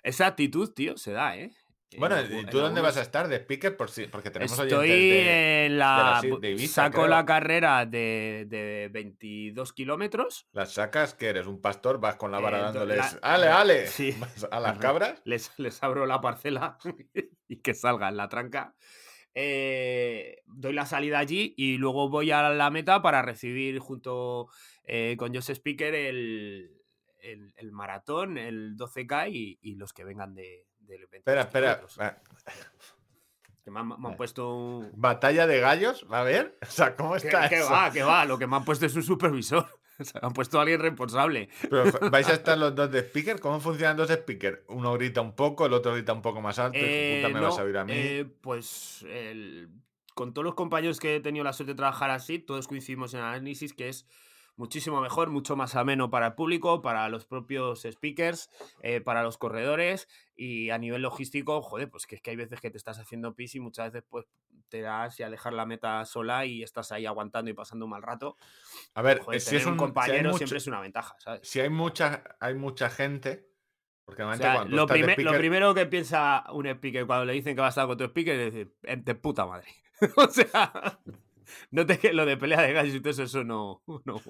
Esa 0.02 0.28
actitud, 0.28 0.74
tío, 0.74 0.98
se 0.98 1.12
da, 1.12 1.38
¿eh? 1.38 1.52
Bueno, 2.00 2.18
En 2.18 2.40
¿y 2.40 2.46
tú 2.46 2.60
dónde 2.60 2.80
vas 2.82 2.98
a 2.98 3.02
estar 3.02 3.28
de 3.28 3.38
speaker? 3.38 3.76
Por 3.76 3.90
si, 3.92 4.08
porque 4.08 4.32
tenemos 4.32 4.58
Estoy 4.58 4.88
de... 4.90 5.66
en 5.66 5.78
la. 5.78 6.20
de 6.22 6.30
la- 6.30 6.38
de 6.40 6.52
Ibiza, 6.52 6.84
saco 6.86 6.98
creo. 7.00 7.08
la 7.08 7.26
carrera 7.26 7.86
de, 7.86 8.46
de 8.48 8.90
22 8.92 9.74
kilómetros. 9.74 10.48
Las 10.54 10.74
sacas 10.74 11.14
que 11.14 11.28
eres 11.28 11.48
un 11.48 11.60
pastor, 11.62 12.00
vas 12.00 12.16
con 12.16 12.32
la 12.32 12.40
vara 12.40 12.58
Eh, 12.58 12.62
do- 12.62 12.66
dándoles. 12.68 12.98
la- 12.98 13.20
¡Ale, 13.22 13.48
ale! 13.48 13.88
Sí. 13.88 14.16
A 14.52 14.60
las 14.60 14.78
cabras. 14.78 15.22
Les, 15.26 15.52
les 15.58 15.82
abro 15.84 16.06
la 16.06 16.22
parcela 16.22 16.78
y 17.48 17.58
que 17.58 17.74
salga 17.74 18.10
en 18.10 18.18
la 18.18 18.30
tranca. 18.30 18.74
Eh, 19.34 20.42
doy 20.46 20.74
la 20.74 20.86
salida 20.86 21.20
allí 21.20 21.54
y 21.58 21.78
luego 21.78 22.10
voy 22.10 22.32
a 22.32 22.50
la 22.50 22.70
meta 22.70 23.02
para 23.02 23.22
recibir 23.22 23.80
junto 23.80 24.50
eh, 24.86 25.16
con 25.18 25.34
José 25.34 25.54
Speaker 25.56 25.96
el, 25.96 26.70
el, 27.22 27.54
el 27.56 27.72
maratón, 27.72 28.38
el 28.38 28.76
12K 28.76 29.32
y, 29.32 29.58
y 29.62 29.76
los 29.76 29.94
que 29.94 30.04
vengan 30.04 30.36
de, 30.36 30.68
del 30.98 31.08
22 31.08 31.46
Espera, 31.46 31.82
espera. 31.88 32.22
Que 33.64 33.70
me 33.70 33.80
han, 33.80 33.88
me 33.90 34.10
han 34.10 34.16
puesto 34.18 34.56
un... 34.56 34.92
¿Batalla 34.96 35.46
de 35.46 35.60
gallos? 35.60 36.06
¿Va 36.12 36.22
a 36.22 36.24
ver? 36.24 36.58
O 36.62 36.66
sea, 36.66 36.96
¿cómo 36.96 37.12
Que, 37.14 37.18
está 37.28 37.48
que 37.48 37.60
eso? 37.60 37.72
va, 37.72 37.92
que 37.92 38.02
va, 38.02 38.26
lo 38.26 38.38
que 38.40 38.48
me 38.48 38.56
han 38.56 38.66
puesto 38.66 38.86
es 38.86 38.96
un 38.96 39.04
supervisor. 39.04 39.66
O 40.00 40.04
sea, 40.04 40.20
me 40.22 40.28
han 40.30 40.34
puesto 40.34 40.58
a 40.58 40.64
alguien 40.64 40.80
responsable. 40.82 41.48
Pero, 41.70 41.84
¿Vais 42.10 42.28
a 42.28 42.34
estar 42.40 42.58
los 42.58 42.74
dos 42.74 42.90
de 42.90 43.02
speaker? 43.02 43.40
¿Cómo 43.40 43.60
funcionan 43.60 43.98
dos 43.98 44.10
speakers? 44.10 44.62
Uno 44.70 44.94
grita 44.94 45.22
un 45.22 45.36
poco, 45.36 45.68
el 45.68 45.74
otro 45.74 45.94
grita 45.94 46.12
un 46.12 46.24
poco 46.24 46.42
más 46.42 46.58
alto. 46.58 46.80
Eh, 46.82 47.22
puta, 47.22 47.32
me 47.32 47.40
no, 47.40 47.50
vas 47.50 47.60
a 47.60 47.64
oír 47.64 47.78
a 47.78 47.86
mí. 47.86 47.94
eh, 47.96 48.26
pues 48.42 49.06
el- 49.08 49.70
con 50.16 50.34
todos 50.34 50.44
los 50.44 50.56
compañeros 50.56 51.00
que 51.00 51.18
he 51.18 51.20
tenido 51.20 51.44
la 51.46 51.54
suerte 51.54 51.74
de 51.74 51.78
trabajar 51.78 52.10
así, 52.10 52.40
todos 52.40 52.68
coincidimos 52.68 53.14
en 53.14 53.20
el 53.20 53.28
análisis 53.28 53.74
que 53.74 53.90
es 53.90 54.08
muchísimo 54.62 55.02
mejor, 55.02 55.30
mucho 55.32 55.56
más 55.56 55.76
ameno 55.76 56.10
para 56.12 56.28
el 56.28 56.34
público, 56.36 56.82
para 56.84 57.10
los 57.10 57.26
propios 57.26 57.82
speakers, 57.92 58.50
eh, 58.84 59.02
para 59.02 59.24
los 59.24 59.38
corredores 59.40 60.08
y 60.36 60.70
a 60.70 60.78
nivel 60.78 61.02
logístico, 61.02 61.62
joder, 61.64 61.90
pues 61.90 62.06
que 62.06 62.16
es 62.16 62.22
que 62.22 62.30
hay 62.30 62.36
veces 62.36 62.62
que 62.62 62.70
te 62.70 62.78
estás 62.78 63.00
haciendo 63.00 63.34
pis 63.34 63.56
y 63.56 63.60
muchas 63.60 63.92
veces 63.92 64.08
pues 64.08 64.26
te 64.70 64.82
das 64.82 65.20
y 65.20 65.24
a 65.24 65.30
dejar 65.32 65.54
la 65.54 65.66
meta 65.66 66.06
sola 66.06 66.46
y 66.46 66.62
estás 66.64 66.92
ahí 66.92 67.06
aguantando 67.08 67.50
y 67.50 67.54
pasando 67.54 67.86
un 67.86 67.92
mal 67.92 68.04
rato. 68.04 68.38
a 68.94 69.02
ver, 69.02 69.20
Joder, 69.20 69.40
si 69.42 69.46
tener 69.48 69.62
es 69.62 69.66
un 69.68 69.74
un, 69.74 69.78
si 69.80 69.84
compañero 69.86 70.30
mucho- 70.30 70.38
siempre 70.38 70.58
es 70.60 70.68
una 70.68 70.80
ventaja, 70.80 71.16
¿sabes? 71.20 71.42
si 71.48 71.60
hay 71.60 71.70
mucha, 71.70 72.24
hay 72.40 72.54
mucha 72.54 72.90
gente, 72.90 73.50
porque 74.06 74.24
O 74.24 74.34
sea, 74.36 74.54
cuando 74.54 74.76
lo, 74.76 74.84
estás 74.84 74.96
primer- 74.96 75.18
lo 75.18 75.32
speaker- 75.32 75.38
primero 75.40 75.74
que 75.74 75.86
piensa 75.88 76.44
un 76.54 76.68
speaker 76.68 77.06
cuando 77.08 77.26
le 77.26 77.34
dicen 77.34 77.56
que 77.56 77.62
va 77.62 77.68
a 77.68 77.70
estar 77.70 77.88
con 77.88 77.98
tu 77.98 78.04
speaker 78.06 78.40
es 78.40 78.54
decir, 78.54 78.76
"Eh, 78.84 78.98
de 78.98 79.16
puta 79.16 79.46
madre. 79.46 79.68
o 80.18 80.28
sea, 80.30 81.00
no 81.72 81.86
te 81.86 81.98
que 82.00 82.14
lo 82.14 82.26
de 82.26 82.38
pelea 82.38 82.62
de 82.62 82.74
gallos 82.74 82.96
y 82.96 83.00
todo 83.00 83.12
eso, 83.12 83.24
eso 83.24 83.44
no. 83.44 83.84
no. 84.06 84.22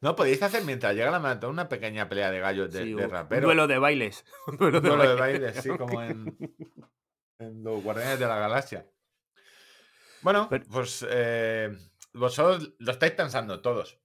No, 0.00 0.16
podéis 0.16 0.42
hacer 0.42 0.64
mientras 0.64 0.94
llega 0.94 1.10
la 1.10 1.18
maratón 1.20 1.50
una 1.50 1.68
pequeña 1.68 2.08
pelea 2.08 2.30
de 2.30 2.40
gallos 2.40 2.72
de, 2.72 2.82
Sí, 2.84 2.94
de 2.94 3.04
un- 3.04 3.10
rapero. 3.10 3.40
Un 3.40 3.44
duelo 3.46 3.66
de 3.66 3.78
bailes. 3.78 4.24
Un 4.46 4.56
duelo 4.56 4.80
de 4.80 4.88
duelo 4.88 5.08
de 5.08 5.14
bailes. 5.20 5.40
baile, 5.54 5.62
sí, 5.62 5.68
como 5.78 6.02
en, 6.02 6.36
en 7.38 7.62
los 7.64 7.82
Guardianes 7.82 8.18
de 8.18 8.26
la 8.26 8.38
Galaxia. 8.38 8.86
Bueno, 10.22 10.46
Pero- 10.48 10.64
pues 10.70 11.04
eh, 11.08 11.76
vosotros 12.14 12.74
lo 12.78 12.92
estáis 12.92 13.12
pensando 13.12 13.60
todos. 13.60 13.98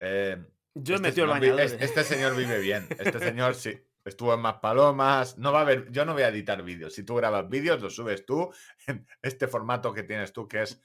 Eh, 0.00 0.36
Yo 0.74 0.94
he 0.94 0.96
este 0.96 1.08
metido 1.08 1.24
el 1.26 1.30
bañador. 1.30 1.60
eh. 1.60 1.76
Este 1.80 2.04
señor 2.04 2.36
vive 2.36 2.58
bien. 2.60 2.86
Este 2.98 3.18
señor 3.18 3.54
sí. 3.54 3.78
Estuvo 4.04 4.32
en 4.32 4.40
más 4.40 4.54
palomas. 4.54 5.36
No 5.36 5.52
va 5.52 5.58
a 5.58 5.62
haber. 5.62 5.90
Yo 5.90 6.04
no 6.06 6.14
voy 6.14 6.22
a 6.22 6.28
editar 6.28 6.62
vídeos. 6.62 6.94
Si 6.94 7.02
tú 7.04 7.16
grabas 7.16 7.46
vídeos, 7.48 7.80
los 7.82 7.94
subes 7.94 8.24
tú 8.24 8.50
en 8.86 9.06
este 9.22 9.46
formato 9.48 9.92
que 9.92 10.02
tienes 10.02 10.32
tú, 10.32 10.48
que 10.48 10.62
es 10.62 10.80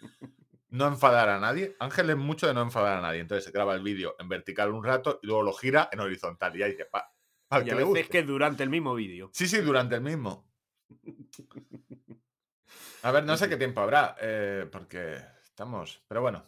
no 0.73 0.87
enfadar 0.87 1.29
a 1.29 1.39
nadie. 1.39 1.75
Ángel 1.79 2.09
es 2.09 2.17
mucho 2.17 2.47
de 2.47 2.53
no 2.53 2.61
enfadar 2.61 2.97
a 2.97 3.01
nadie. 3.01 3.19
Entonces 3.21 3.51
graba 3.53 3.75
el 3.75 3.81
vídeo 3.83 4.15
en 4.19 4.27
vertical 4.27 4.71
un 4.71 4.83
rato 4.83 5.19
y 5.21 5.27
luego 5.27 5.43
lo 5.43 5.53
gira 5.53 5.89
en 5.91 5.99
horizontal. 5.99 6.55
Y 6.55 6.59
ya 6.59 6.65
dice, 6.67 6.85
pa, 6.85 7.13
Y 7.49 7.49
que 7.49 7.55
a 7.55 7.59
le 7.63 7.73
veces 7.75 7.85
guste. 7.85 8.07
que 8.09 8.23
durante 8.23 8.63
el 8.63 8.69
mismo 8.69 8.95
vídeo. 8.95 9.29
Sí, 9.33 9.47
sí, 9.47 9.59
durante 9.61 9.95
el 9.95 10.01
mismo. 10.01 10.51
A 13.03 13.11
ver, 13.11 13.23
no 13.25 13.35
sé 13.37 13.49
qué 13.49 13.57
tiempo 13.57 13.81
habrá, 13.81 14.15
eh, 14.19 14.67
porque 14.71 15.17
estamos. 15.43 16.01
Pero 16.07 16.21
bueno. 16.21 16.45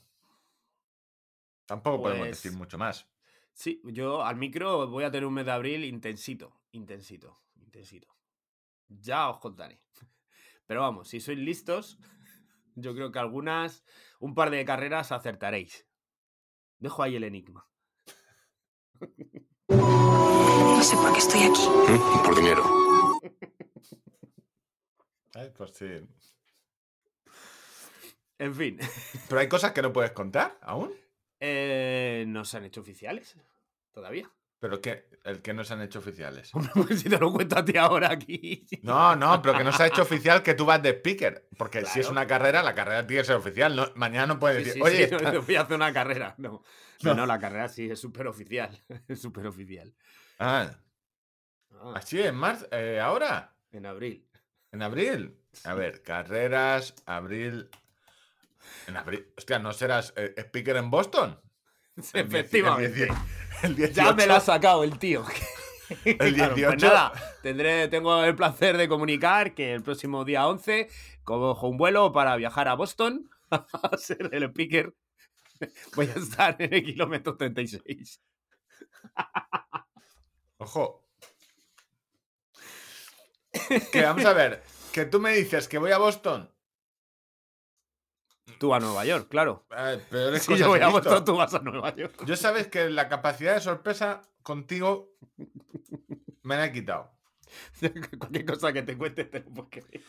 Tampoco 1.65 2.01
podemos 2.03 2.27
Pues- 2.27 2.41
decir 2.43 2.57
mucho 2.57 2.77
más. 2.77 3.07
Sí, 3.53 3.81
yo 3.85 4.23
al 4.23 4.35
micro 4.35 4.87
voy 4.87 5.03
a 5.03 5.11
tener 5.11 5.25
un 5.25 5.33
mes 5.33 5.45
de 5.45 5.51
abril 5.51 5.83
intensito. 5.85 6.61
Intensito. 6.71 7.41
Intensito. 7.55 8.07
Ya 8.87 9.29
os 9.29 9.39
contaré. 9.39 9.81
Pero 10.65 10.81
vamos, 10.81 11.07
si 11.09 11.19
sois 11.19 11.37
listos, 11.37 11.97
yo 12.75 12.93
creo 12.93 13.11
que 13.11 13.19
algunas, 13.19 13.83
un 14.25 14.33
par 14.33 14.49
de 14.49 14.65
carreras 14.65 15.11
acertaréis. 15.11 15.85
Dejo 16.79 17.03
ahí 17.03 17.15
el 17.15 17.23
enigma. 17.25 17.69
No 19.69 20.81
sé 20.83 20.95
por 20.95 21.13
qué 21.13 21.19
estoy 21.19 21.41
aquí. 21.43 21.67
Por 22.25 22.35
dinero. 22.35 22.63
Eh, 25.35 25.53
Pues 25.55 25.71
sí. 25.73 25.85
En 28.37 28.53
fin, 28.55 28.77
Pero 29.29 29.39
hay 29.41 29.47
cosas 29.47 29.71
que 29.73 29.81
no 29.81 29.93
puedes 29.93 30.11
contar 30.11 30.57
aún. 30.61 30.91
eh, 31.39 32.25
no 32.27 32.43
se 32.45 32.57
han 32.57 32.65
hecho 32.65 32.81
oficiales 32.81 33.37
todavía. 33.91 34.29
Pero 34.59 34.79
que 34.81 35.09
el 35.25 35.41
que 35.41 35.53
no 35.53 35.63
se 35.63 35.73
han 35.73 35.81
hecho 35.81 35.99
oficiales. 35.99 36.53
Hombre, 36.55 36.71
pues 36.87 37.01
si 37.01 37.09
te 37.09 37.17
lo 37.19 37.31
cuento 37.31 37.57
a 37.59 37.65
ti 37.65 37.77
ahora 37.77 38.11
aquí. 38.11 38.65
No, 38.83 39.15
no, 39.15 39.41
pero 39.41 39.57
que 39.57 39.63
no 39.63 39.71
se 39.71 39.83
ha 39.83 39.87
hecho 39.87 40.01
oficial 40.03 40.41
que 40.43 40.53
tú 40.53 40.65
vas 40.65 40.81
de 40.81 40.91
speaker. 40.91 41.47
Porque 41.57 41.85
si 41.85 41.99
es 41.99 42.09
una 42.09 42.25
carrera, 42.25 42.63
la 42.63 42.73
carrera 42.73 43.05
tiene 43.05 43.21
que 43.21 43.27
ser 43.27 43.35
oficial. 43.35 43.75
No, 43.75 43.91
mañana 43.95 44.27
no 44.27 44.39
puedes 44.39 44.57
Sí, 44.59 44.63
decir, 44.65 44.81
sí, 44.83 44.87
oye, 44.87 45.05
sí, 45.05 45.11
no, 45.11 45.17
está- 45.17 45.31
te 45.31 45.37
voy 45.39 45.55
a 45.55 45.61
hacer 45.61 45.75
una 45.75 45.93
carrera. 45.93 46.35
No, 46.37 46.49
No. 46.49 46.63
no, 47.03 47.13
no, 47.15 47.25
la 47.25 47.39
carrera 47.39 47.67
sí 47.67 47.89
es 47.91 47.99
súper 47.99 48.27
oficial. 48.27 48.81
Es 49.07 49.21
súper 49.21 49.45
oficial. 49.47 49.93
Ah, 50.39 50.71
Ah, 51.77 51.93
así 51.97 52.21
en 52.21 52.35
marzo, 52.35 52.67
eh, 52.71 52.99
ahora, 53.01 53.53
en 53.71 53.85
abril. 53.85 54.25
en 54.71 54.81
abril. 54.81 55.37
A 55.65 55.73
ver, 55.73 56.01
carreras, 56.03 56.95
abril. 57.05 57.69
En 58.87 58.95
abril. 58.95 59.27
Hostia, 59.37 59.59
¿no 59.59 59.73
serás 59.73 60.13
eh, 60.15 60.33
speaker 60.37 60.77
en 60.77 60.89
Boston? 60.89 61.39
Efectivamente. 62.13 63.07
El 63.63 63.75
18. 63.75 63.93
Ya 63.93 64.13
me 64.13 64.27
lo 64.27 64.35
ha 64.35 64.39
sacado 64.39 64.83
el 64.83 64.97
tío. 64.99 65.23
El 66.03 66.17
Claro, 66.33 66.55
pues 66.55 66.55
18. 66.55 66.87
nada, 66.87 67.13
tendré, 67.43 67.87
tengo 67.89 68.23
el 68.23 68.35
placer 68.35 68.75
de 68.75 68.87
comunicar 68.87 69.53
que 69.53 69.71
el 69.71 69.83
próximo 69.83 70.25
día 70.25 70.47
11 70.47 70.89
cojo 71.23 71.67
un 71.67 71.77
vuelo 71.77 72.11
para 72.11 72.35
viajar 72.37 72.67
a 72.67 72.73
Boston 72.73 73.29
a 73.51 73.95
ser 73.97 74.29
el 74.31 74.45
speaker. 74.45 74.95
Voy 75.95 76.07
a 76.07 76.19
estar 76.19 76.55
en 76.59 76.73
el 76.73 76.83
kilómetro 76.83 77.37
36. 77.37 78.19
Ojo. 80.57 81.03
Que 83.91 84.01
vamos 84.01 84.25
a 84.25 84.33
ver, 84.33 84.63
que 84.91 85.05
tú 85.05 85.19
me 85.19 85.33
dices 85.33 85.67
que 85.67 85.77
voy 85.77 85.91
a 85.91 85.97
Boston. 85.97 86.51
Tú 88.59 88.73
a 88.73 88.79
Nueva 88.79 89.05
York, 89.05 89.27
claro. 89.29 89.65
Eh, 89.75 89.99
peores 90.09 90.41
Si 90.43 90.47
cosas 90.47 90.59
yo 90.61 90.67
voy 90.69 90.79
a. 90.79 90.87
Boston, 90.89 91.25
tú 91.25 91.35
vas 91.35 91.53
a 91.53 91.59
Nueva 91.59 91.95
York. 91.95 92.23
Yo 92.25 92.35
sabes 92.35 92.67
que 92.67 92.89
la 92.89 93.07
capacidad 93.09 93.53
de 93.55 93.61
sorpresa 93.61 94.21
contigo 94.43 95.11
me 96.43 96.55
la 96.57 96.65
he 96.65 96.71
quitado. 96.71 97.11
Cualquier 98.19 98.45
cosa 98.45 98.73
que 98.73 98.81
te 98.83 98.97
cuente 98.97 99.25
te 99.25 99.39
lo 99.39 99.45
puedo 99.49 99.69
creer. 99.69 100.01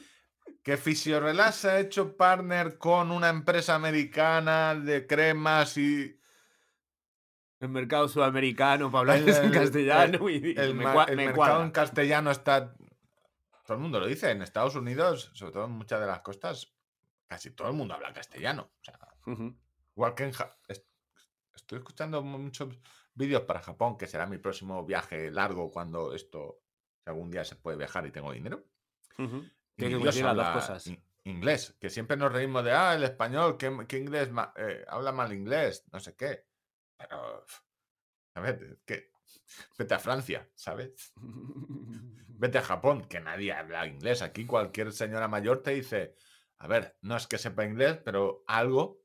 Que 0.62 0.76
Fisiorelax 0.76 1.54
se 1.56 1.70
ha 1.70 1.78
hecho 1.80 2.16
partner 2.16 2.76
con 2.78 3.11
una 3.12 3.28
empresa 3.28 3.74
americana 3.76 4.74
de 4.74 5.06
cremas 5.06 5.76
y 5.78 6.18
El 7.61 7.68
mercado 7.68 8.09
sudamericano 8.09 8.90
para 8.90 9.00
hablarles 9.00 9.37
El- 9.38 9.44
en 9.46 9.54
el- 9.54 9.61
castellano 9.61 10.28
y 10.28 10.54
el, 10.59 10.74
me, 10.74 10.85
me 10.87 11.16
mercado 11.16 11.35
cuadra. 11.37 11.64
en 11.64 11.70
castellano 11.70 12.30
está. 12.32 12.74
Todo 13.64 13.76
el 13.76 13.78
mundo 13.82 14.00
lo 14.00 14.06
dice. 14.06 14.30
En 14.30 14.42
Estados 14.42 14.74
Unidos, 14.74 15.30
sobre 15.35 15.52
todo 15.52 15.64
en 15.66 15.70
muchas 15.72 16.00
de 16.00 16.06
las 16.06 16.20
costas, 16.20 16.72
casi 17.26 17.50
todo 17.50 17.68
el 17.68 17.74
mundo 17.74 17.94
habla 17.94 18.12
castellano. 18.12 18.70
O 18.80 18.84
sea, 18.84 18.98
Ujú. 19.26 19.56
igual 19.94 20.14
que 20.14 20.24
en 20.24 20.32
Ja- 20.32 20.56
es- 20.68 20.84
Estoy 21.54 21.78
escuchando 21.78 22.22
muchos 22.22 22.68
vídeos 23.14 23.42
para 23.42 23.60
Japón, 23.62 23.96
que 23.96 24.06
será 24.06 24.26
mi 24.26 24.36
próximo 24.36 24.84
viaje 24.84 25.30
largo 25.30 25.70
cuando 25.72 26.12
esto, 26.14 26.60
si 27.02 27.08
algún 27.08 27.30
día 27.30 27.44
se 27.46 27.56
puede 27.56 27.78
viajar 27.78 28.06
y 28.06 28.12
tengo 28.12 28.30
dinero. 28.30 28.66
Ujú. 29.18 29.38
Y 29.38 29.48
Que 29.76 29.84
que 29.84 29.88
Dios 29.88 30.00
coincidir 30.00 30.24
las 30.26 30.32
habla- 30.48 30.52
cosas. 30.52 30.86
Ni, 30.86 31.02
inglés, 31.24 31.74
que 31.80 31.88
siempre 31.88 32.18
nos 32.18 32.30
reímos 32.30 32.62
de, 32.62 32.72
ah, 32.72 32.94
el 32.94 33.04
español, 33.04 33.56
¿qué, 33.56 33.74
qué 33.88 33.96
inglés 33.98 34.30
ma- 34.30 34.52
eh, 34.54 34.84
habla 34.86 35.12
mal 35.12 35.32
inglés? 35.32 35.82
No 35.92 35.98
sé 35.98 36.14
qué. 36.14 36.46
Pero, 36.98 37.44
a 38.34 38.40
ver, 38.40 38.80
que 38.84 39.10
vete 39.78 39.94
a 39.94 39.98
Francia, 39.98 40.48
¿sabes? 40.54 41.14
Vete 42.38 42.58
a 42.58 42.62
Japón, 42.62 43.06
que 43.08 43.18
nadie 43.18 43.50
habla 43.54 43.86
inglés. 43.86 44.20
Aquí 44.20 44.44
cualquier 44.44 44.92
señora 44.92 45.26
mayor 45.26 45.62
te 45.62 45.70
dice, 45.70 46.16
a 46.59 46.66
ver, 46.66 46.97
no 47.03 47.16
es 47.16 47.27
que 47.27 47.38
sepa 47.38 47.64
inglés, 47.64 47.99
pero 48.05 48.42
algo 48.47 49.03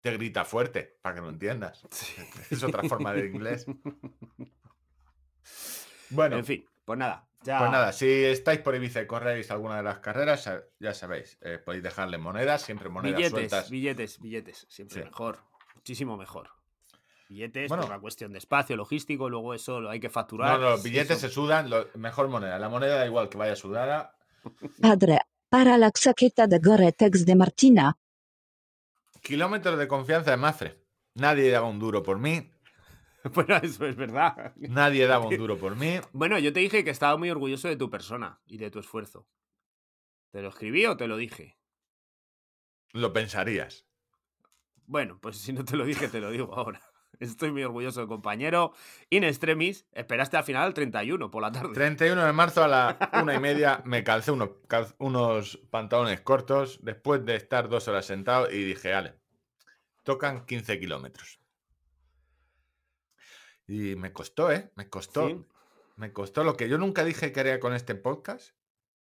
te 0.00 0.12
grita 0.12 0.44
fuerte 0.44 0.98
para 1.02 1.16
que 1.16 1.20
lo 1.22 1.28
entiendas. 1.30 1.86
Es 2.50 2.62
otra 2.62 2.82
forma 2.84 3.12
de 3.12 3.26
inglés. 3.26 3.66
Bueno, 6.10 6.36
En 6.38 6.44
fin, 6.44 6.64
pues 6.84 6.98
nada. 6.98 7.28
Ya... 7.42 7.58
pues 7.58 7.70
nada, 7.70 7.92
si 7.92 8.06
estáis 8.24 8.60
por 8.60 8.74
Ibiza 8.74 9.00
y 9.02 9.06
corréis 9.06 9.50
alguna 9.50 9.76
de 9.76 9.82
las 9.82 9.98
carreras, 10.00 10.50
ya 10.80 10.94
sabéis, 10.94 11.38
eh, 11.42 11.58
podéis 11.58 11.82
dejarle 11.84 12.18
monedas, 12.18 12.62
siempre 12.62 12.88
monedas 12.88 13.16
Billetes, 13.18 13.30
sueltas. 13.50 13.70
billetes, 13.70 14.20
billetes. 14.20 14.66
Siempre 14.68 15.02
Sí. 15.02 15.04
mejor. 15.04 15.38
Muchísimo 15.74 16.16
mejor. 16.16 16.50
Billetes, 17.28 17.68
Bueno. 17.68 17.82
por 17.82 17.92
una 17.92 18.00
cuestión 18.00 18.32
de 18.32 18.38
espacio, 18.38 18.74
logístico, 18.76 19.28
luego 19.28 19.52
eso 19.54 19.80
lo 19.80 19.90
hay 19.90 20.00
que 20.00 20.08
facturar. 20.08 20.58
No, 20.58 20.64
no, 20.64 20.70
los 20.70 20.82
billetes 20.82 21.18
Eso- 21.18 21.28
se 21.28 21.34
sudan, 21.34 21.68
lo- 21.70 21.86
mejor 21.94 22.28
moneda. 22.28 22.58
La 22.58 22.68
moneda 22.70 22.96
da 22.96 23.06
igual 23.06 23.28
que 23.28 23.38
vaya 23.38 23.54
sudada. 23.54 24.16
Para 25.50 25.78
la 25.78 25.90
chaqueta 25.90 26.46
de 26.46 26.58
Gore-Tex 26.58 27.24
de 27.24 27.34
Martina. 27.34 27.98
Kilómetros 29.22 29.78
de 29.78 29.88
confianza 29.88 30.30
de 30.30 30.36
Mafre. 30.36 30.84
Nadie 31.14 31.50
daba 31.50 31.68
un 31.68 31.78
duro 31.78 32.02
por 32.02 32.18
mí. 32.18 32.50
Bueno, 33.34 33.56
eso 33.56 33.84
es 33.84 33.96
verdad. 33.96 34.54
Nadie 34.56 35.06
daba 35.06 35.26
un 35.26 35.36
duro 35.36 35.58
por 35.58 35.74
mí. 35.74 35.98
Bueno, 36.12 36.38
yo 36.38 36.52
te 36.52 36.60
dije 36.60 36.84
que 36.84 36.90
estaba 36.90 37.16
muy 37.16 37.28
orgulloso 37.28 37.66
de 37.68 37.76
tu 37.76 37.90
persona 37.90 38.40
y 38.46 38.58
de 38.58 38.70
tu 38.70 38.78
esfuerzo. 38.78 39.26
¿Te 40.30 40.40
lo 40.40 40.48
escribí 40.48 40.86
o 40.86 40.96
te 40.96 41.08
lo 41.08 41.16
dije? 41.16 41.58
Lo 42.92 43.12
pensarías. 43.12 43.86
Bueno, 44.86 45.18
pues 45.20 45.36
si 45.38 45.52
no 45.52 45.64
te 45.64 45.76
lo 45.76 45.84
dije, 45.84 46.08
te 46.08 46.20
lo 46.20 46.30
digo 46.30 46.54
ahora. 46.54 46.80
Estoy 47.20 47.50
muy 47.50 47.64
orgulloso, 47.64 48.06
compañero. 48.06 48.72
In 49.10 49.24
extremis, 49.24 49.86
esperaste 49.92 50.36
al 50.36 50.44
final 50.44 50.68
el 50.68 50.74
31 50.74 51.30
por 51.30 51.42
la 51.42 51.50
tarde. 51.50 51.74
31 51.74 52.24
de 52.24 52.32
marzo 52.32 52.62
a 52.62 52.68
la 52.68 53.10
una 53.22 53.34
y 53.34 53.40
media 53.40 53.82
me 53.84 54.04
calcé 54.04 54.30
unos, 54.30 55.58
pantalones 55.70 56.20
cortos 56.20 56.78
después 56.82 57.24
de 57.24 57.36
estar 57.36 57.68
dos 57.68 57.88
horas 57.88 58.06
sentado 58.06 58.50
y 58.50 58.62
dije, 58.64 58.94
ale, 58.94 59.14
tocan 60.04 60.46
15 60.46 60.78
kilómetros. 60.78 61.40
Y 63.66 63.96
me 63.96 64.12
costó, 64.12 64.50
¿eh? 64.50 64.70
Me 64.76 64.88
costó. 64.88 65.28
Sí. 65.28 65.44
Me 65.96 66.12
costó 66.12 66.44
lo 66.44 66.56
que 66.56 66.68
yo 66.68 66.78
nunca 66.78 67.04
dije 67.04 67.32
que 67.32 67.40
haría 67.40 67.58
con 67.58 67.74
este 67.74 67.96
podcast, 67.96 68.54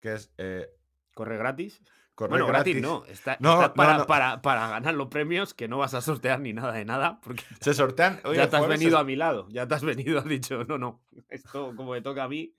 que 0.01 0.13
es 0.13 0.33
eh, 0.37 0.69
Corre 1.13 1.37
gratis. 1.37 1.81
Correr 2.15 2.31
bueno, 2.31 2.47
gratis, 2.47 2.75
gratis. 2.75 2.81
no. 2.89 3.05
Está, 3.05 3.37
No, 3.39 3.53
está 3.53 3.67
no, 3.69 3.73
para, 3.73 3.97
no. 3.99 4.07
Para, 4.07 4.41
para 4.41 4.67
ganar 4.69 4.93
los 4.93 5.07
premios 5.07 5.53
que 5.53 5.67
no 5.67 5.77
vas 5.77 5.93
a 5.93 6.01
sortear 6.01 6.39
ni 6.39 6.53
nada 6.53 6.73
de 6.73 6.85
nada. 6.85 7.19
Porque 7.23 7.43
Se 7.61 7.73
sortean. 7.73 8.21
ya 8.33 8.43
el 8.43 8.49
te 8.49 8.57
has 8.57 8.67
venido 8.67 8.91
se- 8.91 8.97
a 8.97 9.03
mi 9.03 9.15
lado. 9.15 9.47
Ya 9.49 9.67
te 9.67 9.75
has 9.75 9.83
venido, 9.83 10.19
has 10.19 10.25
dicho, 10.25 10.63
no, 10.65 10.77
no. 10.77 11.03
Esto 11.29 11.73
como 11.75 11.91
me 11.93 12.01
toca 12.01 12.23
a 12.23 12.27
mí. 12.27 12.53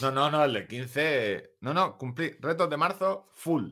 No, 0.00 0.10
no, 0.10 0.30
no, 0.30 0.44
el 0.44 0.52
de 0.54 0.66
15. 0.66 1.50
No, 1.60 1.74
no, 1.74 1.98
cumplí. 1.98 2.30
Retos 2.40 2.70
de 2.70 2.76
marzo, 2.76 3.28
full. 3.32 3.70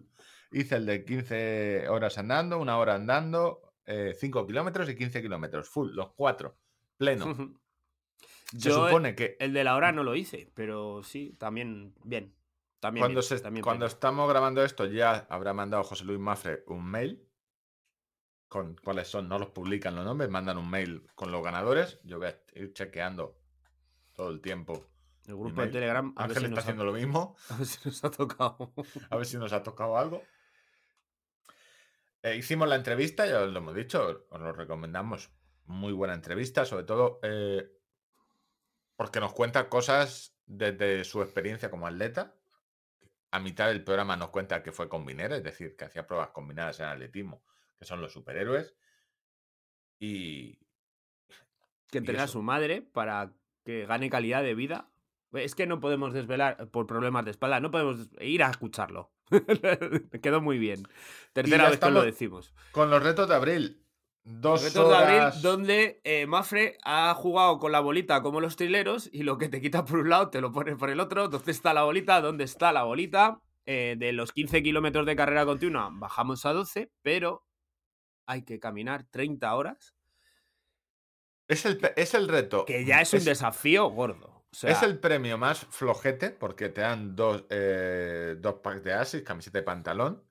Hice 0.51 0.77
el 0.77 0.87
de 0.87 1.05
15 1.05 1.89
horas 1.89 2.19
andando, 2.19 2.59
una 2.59 2.77
hora 2.77 2.95
andando, 2.95 3.73
5 3.87 4.47
kilómetros 4.47 4.89
y 4.91 4.95
15 4.97 5.23
kilómetros, 5.23 5.69
full, 5.69 5.91
los 5.93 6.13
cuatro, 6.15 6.59
pleno. 6.99 7.25
Se 8.53 8.59
Yo 8.69 8.85
supone 8.87 9.15
que 9.15 9.37
el 9.41 9.55
de 9.55 9.65
la 9.65 9.75
hora 9.75 9.93
no 9.93 10.05
lo 10.05 10.15
hice, 10.15 10.51
pero 10.55 11.03
sí, 11.03 11.35
también 11.39 11.95
bien. 12.05 12.35
También 12.83 13.03
cuando, 13.05 13.21
bien, 13.21 13.29
se- 13.29 13.39
también 13.41 13.63
cuando 13.63 13.85
pleno. 13.87 13.95
estamos 13.95 14.29
grabando 14.29 14.65
esto 14.65 14.87
ya 14.87 15.25
habrá 15.31 15.55
mandado 15.55 15.85
José 15.85 16.05
Luis 16.05 16.19
Mafre 16.19 16.65
un 16.67 16.85
mail 16.85 17.29
con 18.49 18.75
cuáles 18.83 19.07
son, 19.07 19.29
no 19.29 19.39
los 19.39 19.51
publican 19.51 19.95
los 19.95 20.05
nombres, 20.05 20.29
mandan 20.29 20.59
un 20.59 20.69
mail 20.69 21.07
con 21.15 21.31
los 21.31 21.45
ganadores. 21.45 22.01
Yo 22.03 22.19
voy 22.19 22.27
a 22.27 22.37
ir 22.57 22.73
chequeando 22.75 23.39
todo 24.15 24.31
el 24.31 24.41
tiempo. 24.41 24.85
El 25.27 25.37
grupo 25.37 25.63
de. 25.63 25.69
Telegram, 25.69 26.13
a 26.17 26.27
ver, 26.27 26.37
Ángel 26.37 26.41
si 26.41 26.45
está 26.47 26.49
nos 26.51 26.59
ha, 26.59 26.61
haciendo 26.63 26.85
lo 26.85 26.93
mismo. 26.93 27.37
a 27.51 27.57
ver 27.57 27.67
si 27.67 27.79
nos 27.89 28.05
ha 28.05 28.11
tocado. 28.11 28.75
A 29.11 29.17
ver 29.17 29.27
si 29.27 29.37
nos 29.39 29.53
ha 29.53 29.63
tocado 29.63 29.97
algo. 29.97 30.23
Eh, 32.25 32.37
hicimos 32.37 32.69
la 32.69 32.75
entrevista, 32.75 33.27
ya 33.27 33.43
os 33.43 33.51
lo 33.53 33.59
hemos 33.61 33.75
dicho, 33.77 34.27
os 34.29 34.41
lo 34.41 34.53
recomendamos. 34.53 35.31
Muy 35.67 35.93
buena 35.93 36.15
entrevista, 36.15 36.65
sobre 36.65 36.85
todo 36.85 37.21
eh, 37.23 37.71
porque 38.97 39.21
nos 39.21 39.33
cuenta 39.33 39.69
cosas 39.69 40.37
desde 40.47 41.05
su 41.05 41.23
experiencia 41.23 41.71
como 41.71 41.87
atleta. 41.87 42.35
A 43.33 43.41
mitad 43.41 43.69
del 43.69 43.83
programa 43.83 44.17
nos 44.17 44.29
cuenta 44.29 44.63
que 44.63 44.73
fue 44.73 44.89
combinera, 44.89 45.37
es 45.37 45.43
decir, 45.43 45.75
que 45.77 45.85
hacía 45.85 46.07
pruebas 46.07 46.31
combinadas 46.31 46.79
en 46.81 46.87
atletismo, 46.87 47.43
que 47.79 47.85
son 47.85 48.01
los 48.01 48.13
superhéroes. 48.13 48.77
Y 49.99 50.59
que 51.91 51.99
entrena 51.99 52.25
a 52.25 52.29
su 52.29 52.43
madre 52.43 52.83
para 52.83 53.33
que 53.65 53.87
gane 53.87 54.11
calidad 54.11 54.43
de 54.43 54.55
vida. 54.55 54.89
Es 55.33 55.55
que 55.55 55.67
no 55.67 55.81
podemos 55.81 56.13
desvelar 56.13 56.71
por 56.71 56.87
problemas 56.87 57.25
de 57.25 57.31
espalda, 57.31 57.61
no 57.61 57.71
podemos 57.71 58.09
ir 58.21 58.43
a 58.43 58.51
escucharlo. 58.51 59.13
Quedó 60.23 60.41
muy 60.41 60.59
bien. 60.59 60.83
Tercera 61.33 61.71
vez 61.71 61.79
que 61.79 61.91
lo 61.91 62.03
decimos. 62.03 62.53
con 62.71 62.91
los 62.91 63.03
retos 63.03 63.29
de 63.29 63.35
abril, 63.35 63.82
dos 64.25 64.63
Retos 64.63 64.89
de 64.89 64.95
horas... 64.95 65.37
abril 65.37 65.43
donde 65.43 66.01
eh, 66.05 66.27
Mafre 66.27 66.79
ha 66.85 67.13
jugado 67.15 67.59
con 67.59 67.73
la 67.73 67.81
bolita 67.81 68.23
como 68.23 68.41
los 68.41 68.57
trileros 68.57 69.09
y 69.13 69.23
lo 69.25 69.39
que 69.39 69.49
te 69.49 69.61
quita 69.61 69.85
por 69.85 69.99
un 70.01 70.11
lado 70.11 70.31
te 70.31 70.41
lo 70.41 70.53
pone 70.53 70.77
por 70.77 70.91
el 70.91 71.01
otro. 71.01 71.29
¿Dónde 71.29 71.51
está 71.53 71.75
la 71.75 71.83
bolita? 71.83 72.21
¿Dónde 72.21 72.45
está 72.45 72.73
la 72.73 72.85
bolita? 72.85 73.41
Eh, 73.65 73.95
de 73.99 74.13
los 74.13 74.33
15 74.33 74.63
kilómetros 74.63 75.07
de 75.07 75.15
carrera 75.15 75.45
continua 75.45 75.89
bajamos 75.93 76.45
a 76.47 76.53
12, 76.53 76.91
pero 77.03 77.47
hay 78.27 78.45
que 78.45 78.59
caminar 78.59 79.05
30 79.11 79.55
horas, 79.55 79.95
Es 81.49 81.65
el, 81.67 81.81
es 81.97 82.15
el 82.15 82.29
reto. 82.29 82.65
que 82.65 82.85
ya 82.85 83.01
es 83.01 83.13
un 83.13 83.25
desafío 83.25 83.89
gordo. 83.91 84.29
O 84.53 84.55
sea, 84.55 84.71
es 84.71 84.83
el 84.83 84.99
premio 84.99 85.39
más 85.39 85.65
flojete 85.67 86.31
porque 86.31 86.69
te 86.69 86.81
dan 86.83 87.15
dos, 87.17 87.45
eh, 87.51 88.37
dos 88.39 88.57
packs 88.63 88.83
de 88.85 88.93
Asis, 88.93 89.23
camiseta 89.23 89.59
y 89.61 89.63
pantalón. 89.63 90.23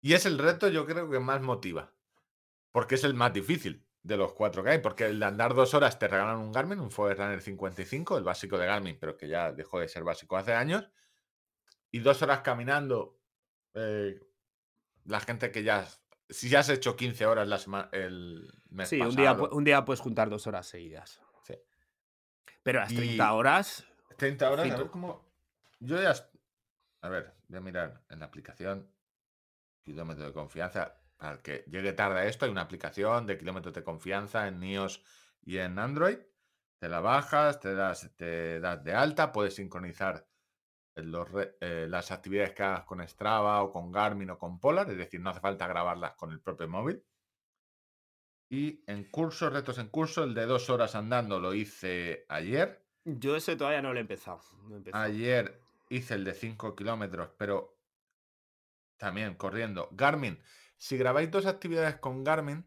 Y 0.00 0.14
es 0.14 0.24
el 0.24 0.38
reto, 0.38 0.68
yo 0.68 0.86
creo 0.86 1.10
que 1.10 1.18
más 1.18 1.40
motiva. 1.42 1.92
Porque 2.72 2.94
es 2.96 3.04
el 3.04 3.14
más 3.14 3.32
difícil 3.32 3.84
de 4.02 4.16
los 4.16 4.32
cuatro 4.32 4.62
que 4.62 4.70
hay. 4.70 4.78
Porque 4.78 5.06
el 5.06 5.18
de 5.18 5.26
andar 5.26 5.54
dos 5.54 5.74
horas 5.74 5.98
te 5.98 6.08
regalan 6.08 6.38
un 6.38 6.52
Garmin, 6.52 6.80
un 6.80 6.90
Forerunner 6.90 7.40
55, 7.40 8.18
el 8.18 8.24
básico 8.24 8.58
de 8.58 8.66
Garmin, 8.66 8.98
pero 8.98 9.16
que 9.16 9.28
ya 9.28 9.52
dejó 9.52 9.80
de 9.80 9.88
ser 9.88 10.04
básico 10.04 10.36
hace 10.36 10.52
años. 10.54 10.88
Y 11.90 12.00
dos 12.00 12.20
horas 12.22 12.40
caminando. 12.40 13.18
eh, 13.74 14.20
la 15.04 15.20
gente 15.20 15.50
que 15.50 15.62
ya. 15.62 15.86
Si 16.28 16.48
ya 16.50 16.60
has 16.60 16.68
hecho 16.68 16.94
15 16.96 17.24
horas 17.26 17.48
la 17.48 17.88
el 17.92 18.52
mes 18.68 18.88
Sí, 18.90 19.00
un 19.00 19.14
día, 19.16 19.32
pasado, 19.32 19.50
un 19.56 19.64
día 19.64 19.84
puedes 19.84 20.00
juntar 20.00 20.28
dos 20.28 20.46
horas 20.46 20.66
seguidas. 20.66 21.22
Sí. 21.44 21.54
Pero 22.62 22.80
las 22.80 22.92
Y- 22.92 22.96
30 22.96 23.32
horas. 23.32 23.86
30 24.18 24.50
horas, 24.50 24.70
a 24.70 24.76
ver 24.76 24.90
cómo. 24.90 25.24
Yo 25.80 26.00
ya. 26.02 26.12
A 27.00 27.08
ver, 27.08 27.32
voy 27.48 27.58
a 27.58 27.60
mirar 27.62 28.02
en 28.10 28.18
la 28.18 28.26
aplicación. 28.26 28.90
Kilómetro 29.82 30.26
de 30.26 30.32
confianza. 30.32 31.00
Para 31.18 31.42
que 31.42 31.64
llegue 31.68 31.92
tarde 31.92 32.20
a 32.20 32.24
esto, 32.26 32.44
hay 32.44 32.50
una 32.50 32.62
aplicación 32.62 33.26
de 33.26 33.36
kilómetros 33.36 33.74
de 33.74 33.82
confianza 33.82 34.46
en 34.46 34.62
iOS 34.62 35.02
y 35.42 35.58
en 35.58 35.78
Android. 35.78 36.18
Te 36.78 36.88
la 36.88 37.00
bajas, 37.00 37.58
te 37.58 37.74
das, 37.74 38.14
te 38.16 38.60
das 38.60 38.82
de 38.84 38.94
alta, 38.94 39.32
puedes 39.32 39.56
sincronizar 39.56 40.28
los 40.94 41.28
eh, 41.60 41.86
las 41.88 42.10
actividades 42.10 42.52
que 42.52 42.62
hagas 42.62 42.84
con 42.84 43.06
Strava 43.06 43.62
o 43.62 43.72
con 43.72 43.90
Garmin 43.92 44.30
o 44.30 44.38
con 44.38 44.58
Polar, 44.58 44.90
es 44.90 44.96
decir, 44.96 45.20
no 45.20 45.30
hace 45.30 45.40
falta 45.40 45.66
grabarlas 45.66 46.14
con 46.14 46.30
el 46.32 46.40
propio 46.40 46.68
móvil. 46.68 47.04
Y 48.48 48.82
en 48.86 49.04
curso, 49.04 49.50
retos 49.50 49.78
en 49.78 49.88
curso, 49.88 50.24
el 50.24 50.34
de 50.34 50.46
dos 50.46 50.70
horas 50.70 50.94
andando 50.94 51.38
lo 51.38 51.52
hice 51.52 52.24
ayer. 52.28 52.82
Yo 53.04 53.36
ese 53.36 53.56
todavía 53.56 53.82
no 53.82 53.92
lo 53.92 53.98
he 53.98 54.02
empezado. 54.02 54.40
no 54.68 54.74
he 54.74 54.78
empezado. 54.78 55.04
Ayer 55.04 55.60
hice 55.90 56.14
el 56.14 56.24
de 56.24 56.34
5 56.34 56.74
kilómetros, 56.74 57.30
pero 57.36 57.78
también 58.96 59.34
corriendo. 59.34 59.88
Garmin, 59.92 60.40
si 60.78 60.96
grabáis 60.96 61.30
dos 61.30 61.46
actividades 61.46 61.96
con 61.96 62.24
Garmin, 62.24 62.64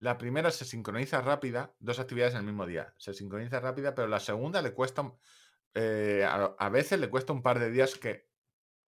la 0.00 0.18
primera 0.18 0.50
se 0.50 0.66
sincroniza 0.66 1.22
rápida, 1.22 1.72
dos 1.78 1.98
actividades 1.98 2.34
en 2.34 2.40
el 2.40 2.46
mismo 2.46 2.66
día. 2.66 2.92
Se 2.98 3.14
sincroniza 3.14 3.60
rápida, 3.60 3.94
pero 3.94 4.08
la 4.08 4.20
segunda 4.20 4.60
le 4.60 4.74
cuesta, 4.74 5.10
eh, 5.72 6.26
a, 6.28 6.54
a 6.58 6.68
veces 6.68 7.00
le 7.00 7.08
cuesta 7.08 7.32
un 7.32 7.42
par 7.42 7.58
de 7.58 7.70
días 7.70 7.94
que 7.94 8.28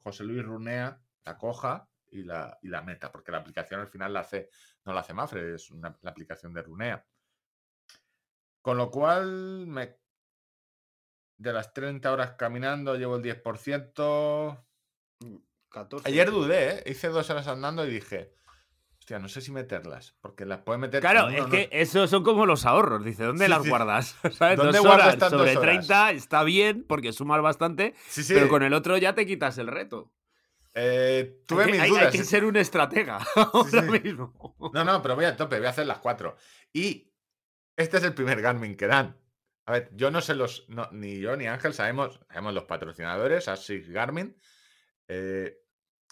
José 0.03 0.25
Luis 0.25 0.45
Runea 0.45 1.01
la 1.25 1.39
coja 1.39 1.89
y 2.11 2.25
la, 2.25 2.59
y 2.63 2.69
la 2.69 2.83
meta, 2.83 3.11
porque 3.13 3.33
la 3.33 3.39
aplicación 3.39 3.81
al 3.81 3.89
final 3.89 4.13
la 4.13 4.21
hace, 4.21 4.51
no 4.85 4.93
la 4.93 5.01
hace 5.01 5.15
Mafre, 5.15 5.55
es 5.55 5.71
una, 5.71 5.97
la 6.03 6.11
aplicación 6.11 6.53
de 6.53 6.63
Runea. 6.63 7.07
Con 8.61 8.77
lo 8.77 8.91
cual, 8.91 9.67
me, 9.67 9.97
de 11.37 11.53
las 11.53 11.73
30 11.73 12.13
horas 12.13 12.33
caminando, 12.33 12.97
llevo 12.97 13.17
el 13.17 13.23
10%. 13.23 14.65
14. 15.71 16.09
Ayer 16.09 16.31
dudé, 16.31 16.71
¿eh? 16.71 16.83
hice 16.87 17.09
dos 17.09 17.29
horas 17.29 17.47
andando 17.47 17.87
y 17.87 17.91
dije, 17.91 18.38
hostia, 19.09 19.19
no 19.19 19.29
sé 19.31 19.41
si 19.41 19.53
meterlas, 19.53 20.15
porque 20.21 20.45
las 20.45 20.61
puede 20.61 20.79
meter. 20.79 21.01
Claro, 21.01 21.29
es 21.31 21.41
no- 21.43 21.49
que 21.49 21.71
esos 21.73 22.11
son 22.11 22.23
como 22.23 22.45
los 22.45 22.67
ahorros. 22.67 23.03
Dice, 23.03 23.25
¿dónde 23.25 23.47
Sí, 23.47 23.51
las 23.51 23.63
sí. 23.63 23.69
guardas? 23.71 24.17
¿Sabes? 24.39 24.59
¿Dónde 24.59 24.77
dos 24.79 24.87
guardo 24.87 25.05
horas 25.09 25.31
sobre 25.31 25.55
dos 25.55 25.63
horas? 25.63 25.87
30 25.87 26.11
está 26.11 26.43
bien 26.43 26.85
porque 26.87 27.15
sumas 27.15 27.41
bastante, 27.41 27.95
Sí, 28.09 28.23
pero 28.29 28.49
con 28.51 28.63
el 28.63 28.75
otro 28.75 28.99
ya 28.99 29.15
te 29.15 29.25
quitas 29.25 29.57
el 29.57 29.69
reto. 29.69 30.13
Eh, 30.75 31.41
tuve 31.47 31.63
hay, 31.65 31.67
que- 31.67 31.73
mis 31.73 31.81
hay- 31.81 31.89
dudas. 31.91 32.05
hay 32.05 32.13
que 32.19 32.25
ser 32.25 32.45
un 32.45 32.57
estratega 32.57 33.17
ahora 33.37 33.71
sí. 33.83 34.01
mismo. 34.03 34.57
No, 34.75 34.85
no, 34.85 35.01
pero 35.01 35.15
voy 35.17 35.25
a 35.25 35.35
tope, 35.37 35.57
voy 35.57 35.67
a 35.67 35.71
hacer 35.71 35.87
las 35.87 35.99
cuatro. 35.99 36.37
Y 36.75 37.11
este 37.77 37.97
es 37.97 38.05
el 38.05 38.13
primer 38.13 38.43
Garmin 38.43 38.77
que 38.77 38.87
dan. 38.89 39.17
A 39.65 39.73
ver, 39.73 39.89
yo 39.95 40.11
no 40.11 40.21
sé 40.21 40.35
los. 40.35 40.69
no, 40.69 40.87
ni 40.93 41.19
yo 41.19 41.35
ni 41.37 41.47
Ángel 41.47 41.73
sabemos, 41.73 42.21
sabemos 42.29 42.53
los 42.53 42.65
patrocinadores, 42.65 43.49
ASICS 43.49 43.89
Garmin. 43.89 44.37
eh, 45.09 45.57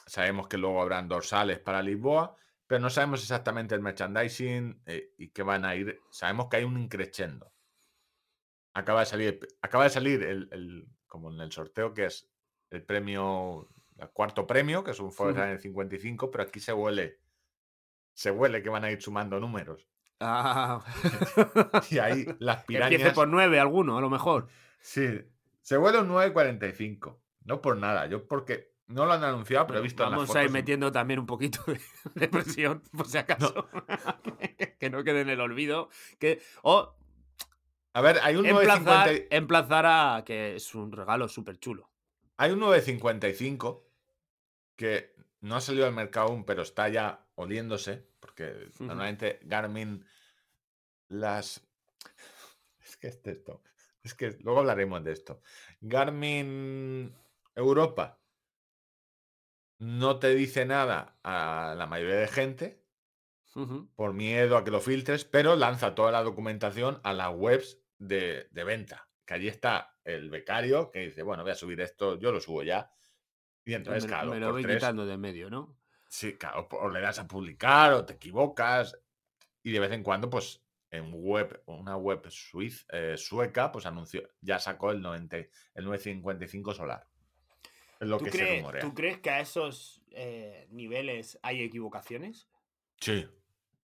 sabemos 0.07 0.49
que 0.49 0.57
luego 0.57 0.81
habrán 0.81 1.09
dorsales 1.09 1.59
para 1.59 1.83
Lisboa, 1.83 2.37
pero 2.67 2.81
no 2.81 2.91
sabemos 2.91 3.21
exactamente 3.23 3.75
el 3.75 3.81
merchandising 3.81 4.83
eh, 4.87 5.13
y 5.19 5.29
qué 5.29 5.43
van 5.43 5.65
a 5.65 5.75
ir. 5.77 6.01
Sabemos 6.11 6.49
que 6.49 6.57
hay 6.59 6.65
un 6.65 6.79
increchendo. 6.79 7.53
Acaba 8.75 9.01
de 9.01 9.07
salir, 9.07 9.41
acaba 9.63 9.85
de 9.85 9.91
salir 9.91 10.23
el, 10.23 10.49
el- 10.53 10.89
como 11.07 11.33
en 11.33 11.41
el 11.41 11.51
sorteo, 11.53 11.95
que 11.95 12.07
es 12.07 12.29
el 12.71 12.85
premio, 12.85 13.69
el 13.97 14.11
cuarto 14.11 14.47
premio, 14.47 14.85
que 14.85 14.91
es 14.91 15.01
un 15.01 15.13
Forest 15.13 15.39
Ujú. 15.39 15.45
Runner 15.47 15.61
55, 15.61 16.31
pero 16.31 16.45
aquí 16.45 16.61
se 16.61 16.73
huele, 16.75 17.21
se 18.13 18.31
huele 18.31 18.63
que 18.63 18.69
van 18.69 18.85
a 18.85 18.91
ir 18.91 19.01
sumando 19.01 19.41
números. 19.41 19.87
Ah. 20.21 20.85
Y 21.91 21.99
ahí 21.99 22.27
las 22.41 22.65
Que 22.65 22.75
empiece 22.75 22.89
pirañas. 22.97 23.15
por 23.15 23.29
nueve 23.29 23.61
alguno, 23.61 23.97
a 23.97 24.01
lo 24.01 24.11
mejor. 24.11 24.49
Sí, 24.81 25.21
se 25.63 25.79
huele 25.79 26.01
un 26.01 26.09
9.45. 26.09 27.19
No 27.45 27.61
por 27.63 27.77
nada, 27.77 28.07
yo 28.07 28.27
porque 28.27 28.75
no 28.89 29.05
lo 29.05 29.13
han 29.13 29.25
anunciado, 29.25 29.67
pero 29.67 29.81
he 29.81 29.83
visto 29.83 30.05
en 30.05 30.11
las 30.11 30.19
vamos 30.19 30.37
a 30.37 30.43
ir 30.43 30.49
fotos 30.49 30.53
metiendo 30.53 30.93
también 30.93 31.19
un 31.19 31.27
poquito 31.27 31.63
de, 31.67 31.81
de 32.15 32.29
presión, 32.29 32.83
por 32.97 33.09
si 33.09 33.19
acaso. 33.19 33.69
que 34.79 34.91
no 34.91 35.03
quede 35.05 35.23
en 35.23 35.31
el 35.31 35.41
olvido. 35.41 35.89
Que, 36.19 36.41
o 36.63 36.95
A 37.93 38.01
ver, 38.01 38.21
hay 38.23 38.37
un 38.37 38.47
emplazar, 38.47 39.09
9.50 39.09 39.27
emplazar 39.31 39.87
a 39.87 40.25
que 40.25 40.57
es 40.57 40.75
un 40.75 40.93
regalo 40.93 41.29
súper 41.29 41.59
chulo. 41.59 41.91
hay 42.37 42.53
un 42.53 42.61
9.55 42.61 43.83
que 44.77 45.15
no 45.41 45.57
ha 45.57 45.61
salido 45.61 45.87
al 45.87 45.95
mercado 45.95 46.29
aún, 46.29 46.45
pero 46.45 46.63
está 46.63 46.89
ya 46.89 47.27
oliéndose, 47.35 48.07
porque 48.21 48.69
normalmente 48.79 49.41
Garmin 49.43 50.05
las... 51.09 51.63
Es 52.81 52.97
que 52.97 53.09
es 53.09 53.21
esto. 53.25 53.63
Es 54.03 54.15
que 54.15 54.37
luego 54.43 54.61
hablaremos 54.61 55.03
de 55.03 55.13
esto. 55.13 55.41
Garmin 55.81 57.13
Europa 57.55 58.19
no 59.79 60.19
te 60.19 60.35
dice 60.35 60.65
nada 60.67 61.19
a 61.23 61.75
la 61.77 61.87
mayoría 61.87 62.17
de 62.17 62.29
gente 62.29 62.83
por 63.95 64.13
miedo 64.13 64.57
a 64.57 64.65
que 64.65 64.71
lo 64.71 64.81
filtres, 64.81 65.25
pero 65.25 65.57
lanza 65.57 65.95
toda 65.95 66.13
la 66.13 66.23
documentación 66.23 67.01
a 67.05 67.13
las 67.15 67.33
webs 67.35 67.79
de, 67.99 68.49
de 68.51 68.65
venta. 68.65 69.09
Que 69.25 69.35
allí 69.35 69.49
está 69.49 69.99
el 70.05 70.31
becario 70.31 70.91
que 70.91 71.01
dice, 71.01 71.23
bueno, 71.23 71.43
voy 71.43 71.53
a 71.53 71.57
subir 71.57 71.81
esto, 71.81 72.19
yo 72.19 72.33
lo 72.33 72.41
subo 72.41 72.63
ya. 72.63 72.91
Y 73.65 73.75
entonces, 73.75 74.05
me, 74.05 74.09
claro, 74.09 74.31
me 74.31 74.41
lo 74.41 74.53
voy 74.53 74.63
tres- 74.63 74.77
quitando 74.77 75.07
de 75.07 75.17
medio, 75.17 75.51
¿no? 75.51 75.77
Sí, 76.09 76.37
claro, 76.39 76.69
o 76.71 76.89
le 76.89 77.01
das 77.01 77.19
a 77.19 77.27
publicar 77.27 77.93
o 77.95 78.05
te 78.05 78.13
equivocas. 78.15 78.97
Y 79.63 79.73
de 79.73 79.81
vez 79.81 79.91
en 79.93 80.03
cuando, 80.05 80.31
pues, 80.31 80.63
en 80.91 81.11
web, 81.13 81.63
una 81.67 81.97
web 81.97 82.23
suiz- 82.29 82.87
eh, 82.93 83.17
sueca, 83.17 83.73
pues 83.73 83.87
anunció, 83.87 84.23
ya 84.41 84.61
sacó 84.61 84.93
el 84.93 85.01
90, 85.03 85.37
el 85.39 85.85
955 85.85 86.73
solar. 86.75 87.09
Es 88.01 88.09
lo 88.09 88.19
¿Tú, 88.19 88.25
que 88.27 88.33
se 88.33 88.39
crees, 88.39 88.59
rumorea. 88.59 88.83
¿Tú 88.83 88.95
crees 88.95 89.19
que 89.21 89.31
a 89.31 89.41
esos 89.41 90.03
eh, 90.11 90.67
niveles 90.71 91.39
hay 91.43 91.63
equivocaciones? 91.63 92.49
Sí, 93.01 93.27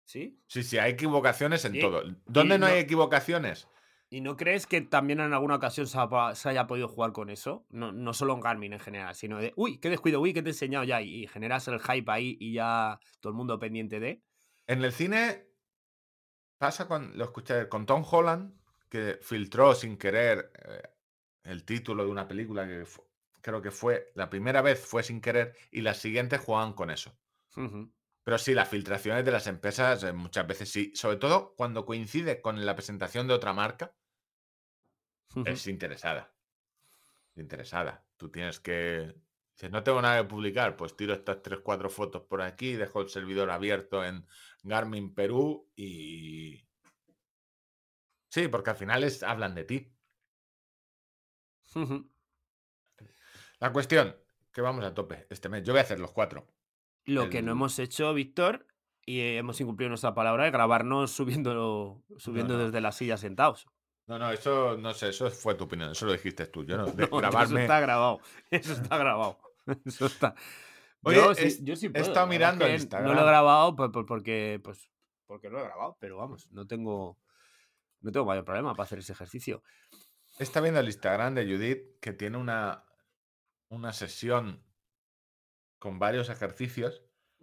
¿Sí? 0.06 0.38
sí, 0.48 0.64
sí, 0.64 0.78
hay 0.78 0.92
equivocaciones 0.94 1.64
en 1.66 1.80
todo. 1.80 2.04
¿Dónde 2.26 2.58
no 2.58 2.66
hay 2.66 2.80
equivocaciones? 2.80 3.68
¿Y 4.10 4.20
no 4.20 4.36
crees 4.36 4.68
que 4.68 4.82
también 4.82 5.22
en 5.22 5.32
alguna 5.34 5.56
ocasión 5.56 5.88
se, 5.88 5.98
ha- 5.98 6.36
se 6.36 6.50
haya 6.50 6.68
podido 6.68 6.90
jugar 6.90 7.14
con 7.14 7.30
eso? 7.30 7.66
No, 7.70 7.94
no 7.94 8.14
solo 8.14 8.34
en 8.34 8.42
Garmin 8.42 8.74
en 8.74 8.80
general, 8.80 9.16
sino 9.16 9.38
de, 9.38 9.54
uy, 9.56 9.78
qué 9.80 9.90
descuido, 9.90 10.20
uy, 10.20 10.34
que 10.34 10.42
te 10.42 10.50
he 10.50 10.52
enseñado 10.52 10.84
ya, 10.84 11.02
y, 11.02 11.24
y 11.24 11.28
generas 11.28 11.68
el 11.70 11.80
hype 11.80 12.12
ahí 12.12 12.38
y 12.40 12.54
ya 12.54 13.00
todo 13.22 13.32
el 13.32 13.38
mundo 13.38 13.58
pendiente 13.58 14.02
de. 14.02 14.22
En 14.68 14.84
el 14.84 14.92
cine 14.92 15.48
pasa 16.58 16.88
con, 16.88 17.18
lo 17.18 17.24
escuché 17.26 17.70
con 17.70 17.86
Tom 17.86 18.04
Holland, 18.10 18.60
que 18.90 19.20
filtró 19.22 19.74
sin 19.74 19.98
querer 19.98 20.52
eh, 20.66 20.82
el 21.44 21.64
título 21.64 22.04
de 22.04 22.12
una 22.12 22.28
película 22.28 22.68
que 22.68 22.86
fu- 22.86 23.04
creo 23.42 23.62
que 23.62 23.72
fue, 23.72 24.12
la 24.16 24.30
primera 24.30 24.62
vez 24.62 24.86
fue 24.86 25.04
sin 25.04 25.22
querer 25.22 25.56
y 25.72 25.82
las 25.82 25.98
siguientes 25.98 26.42
jugaban 26.42 26.74
con 26.74 26.90
eso. 26.92 27.18
Pero 28.24 28.38
sí, 28.38 28.54
las 28.54 28.70
filtraciones 28.70 29.26
de 29.26 29.32
las 29.32 29.48
empresas 29.48 30.04
eh, 30.04 30.14
muchas 30.14 30.48
veces 30.48 30.72
sí, 30.72 30.92
sobre 30.96 31.18
todo 31.18 31.56
cuando 31.56 31.86
coincide 31.86 32.42
con 32.42 32.64
la 32.66 32.76
presentación 32.76 33.28
de 33.28 33.34
otra 33.34 33.54
marca, 33.54 33.96
es 35.46 35.68
interesada. 35.68 36.34
Interesada. 37.36 38.06
Tú 38.18 38.30
tienes 38.30 38.60
que... 38.60 39.16
Dices, 39.54 39.72
no 39.72 39.84
tengo 39.84 40.02
nada 40.02 40.22
que 40.22 40.30
publicar, 40.30 40.76
pues 40.76 40.96
tiro 40.96 41.14
estas 41.14 41.42
3, 41.42 41.60
4 41.64 41.90
fotos 41.90 42.24
por 42.24 42.42
aquí, 42.42 42.74
dejo 42.74 43.02
el 43.02 43.10
servidor 43.10 43.50
abierto 43.50 44.04
en 44.04 44.26
Garmin 44.64 45.14
Perú 45.14 45.72
y... 45.76 46.68
Sí, 48.30 48.48
porque 48.48 48.70
al 48.70 48.78
final 48.78 49.04
es, 49.04 49.24
hablan 49.24 49.56
de 49.56 49.64
ti. 49.66 49.94
Ujú. 51.76 52.11
La 53.62 53.72
cuestión, 53.72 54.16
que 54.52 54.60
vamos 54.62 54.84
a 54.84 54.94
tope 54.94 55.28
este 55.30 55.48
mes. 55.48 55.64
Yo 55.64 55.72
voy 55.72 55.80
a 55.80 55.84
hacer 55.84 56.00
los 56.00 56.12
cuatro. 56.12 56.46
Lo 57.06 57.30
que 57.30 57.42
no 57.42 57.54
hemos 57.54 57.80
hecho, 57.80 58.14
Víctor, 58.14 58.68
y 59.06 59.22
hemos 59.38 59.62
incumplido 59.62 59.90
nuestra 59.90 60.14
palabra 60.14 60.44
de 60.44 60.52
grabarnos 60.52 61.12
subiendo, 61.12 62.04
subiendo 62.18 62.58
no. 62.58 62.66
desde 62.66 62.82
la 62.82 62.92
silla 62.92 63.18
sentados. 63.18 63.68
No, 64.08 64.20
no, 64.20 64.32
eso 64.32 64.78
no 64.78 64.94
sé, 64.94 65.10
eso 65.10 65.30
fue 65.32 65.56
tu 65.56 65.64
opinión, 65.64 65.92
eso 65.92 66.06
lo 66.06 66.12
dijiste 66.12 66.48
tú. 66.48 66.66
Yo 66.66 66.76
no, 66.78 66.86
de 66.88 66.94
No, 67.04 67.06
Eso 67.08 67.18
grabarme. 67.18 67.62
está 67.62 67.80
grabado. 67.80 68.20
Eso 68.50 68.74
está 68.74 68.98
grabado. 68.98 69.40
Eso 69.86 70.08
está. 70.08 70.36
Oye, 71.04 71.18
yo, 71.18 71.34
sí, 71.36 71.44
es- 71.46 71.64
yo 71.64 71.76
sí 71.76 71.90
he 71.94 72.00
estado 72.00 72.26
mirando 72.28 72.66
el 72.66 72.72
que 72.72 72.74
No 72.74 72.78
lo 72.78 72.82
Instagram. 72.84 73.18
he 73.20 73.24
grabado 73.24 73.76
pues, 73.76 73.92
porque, 74.08 74.60
pues, 74.64 74.90
porque 75.28 75.50
lo 75.50 75.60
he 75.60 75.64
grabado, 75.64 75.98
pero 76.00 76.18
vamos, 76.18 76.48
no 76.52 76.66
tengo, 76.68 77.18
no 78.02 78.12
tengo 78.12 78.26
mayor 78.26 78.44
problema 78.44 78.74
para 78.74 78.86
hacer 78.86 79.00
ese 79.00 79.14
ejercicio. 79.14 79.64
Está 80.40 80.62
viendo 80.62 80.80
el 80.80 80.88
Instagram 80.88 81.36
de 81.36 81.46
Judith 81.46 82.00
que 82.02 82.12
tiene 82.14 82.38
una, 82.38 82.84
una 83.72 83.94
sesión 83.94 84.64
con 85.80 85.98
varios 85.98 86.30
ejercicios. 86.30 87.02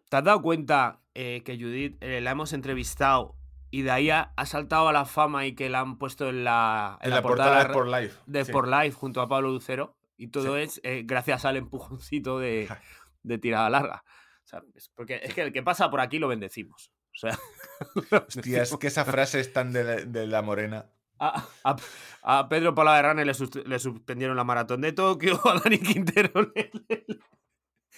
¿Te 0.09 0.17
has 0.17 0.25
dado 0.25 0.41
cuenta 0.43 1.03
eh, 1.14 1.43
que 1.45 1.57
Judith 1.59 1.97
eh, 2.03 2.21
la 2.21 2.31
hemos 2.31 2.53
entrevistado 2.53 3.37
y 3.71 3.83
de 3.83 3.91
ahí 3.91 4.11
ha, 4.11 4.33
ha 4.37 4.47
saltado 4.47 4.88
a 4.88 4.93
la 4.93 5.05
fama 5.05 5.47
y 5.47 5.55
que 5.55 5.69
la 5.69 5.81
han 5.81 5.99
puesto 5.99 6.29
en 6.29 6.45
la, 6.45 6.99
En, 7.03 7.11
la, 7.11 7.23
portada, 7.23 7.64
de 7.64 7.73
por 7.73 7.91
de 7.91 8.45
sí. 8.45 8.53
Life 8.55 8.93
junto 8.93 9.21
a 9.21 9.29
Pablo 9.29 9.51
Lucero? 9.51 9.97
Y 10.17 10.29
todo 10.29 10.57
es 10.57 10.81
eh, 10.85 11.03
gracias 11.05 11.45
al 11.45 11.57
empujoncito 11.57 12.38
de, 12.38 12.69
de 13.23 13.38
tirada 13.38 13.69
larga. 13.71 14.05
¿sabes? 14.45 14.91
Porque 14.95 15.21
es 15.23 15.35
que 15.35 15.43
el 15.43 15.53
que 15.53 15.62
pasa 15.62 15.91
por 15.91 16.01
aquí 16.01 16.19
lo 16.19 16.29
bendecimos. 16.29 16.91
O 17.14 17.19
sea, 17.19 17.38
Hostia, 18.27 18.62
es 18.62 18.77
que 18.77 18.87
esa 18.87 19.05
frase 19.05 19.41
es 19.41 19.53
tan 19.53 19.73
de, 19.73 19.85
la- 19.85 19.97
de 20.05 20.27
la 20.27 20.41
morena. 20.43 20.91
A, 21.19 21.47
a- 21.65 21.77
a 22.23 22.49
Pedro 22.49 22.75
Palaverrane 22.75 23.25
le, 23.25 23.33
le 23.67 23.79
suspendieron 23.79 24.37
la 24.37 24.45
maratón 24.45 24.81
de 24.81 24.93
Tokio, 24.93 25.41
a 25.49 25.59
Dani 25.61 25.79
Quintero 25.79 26.53
le- 26.55 26.71
le- 26.89 27.07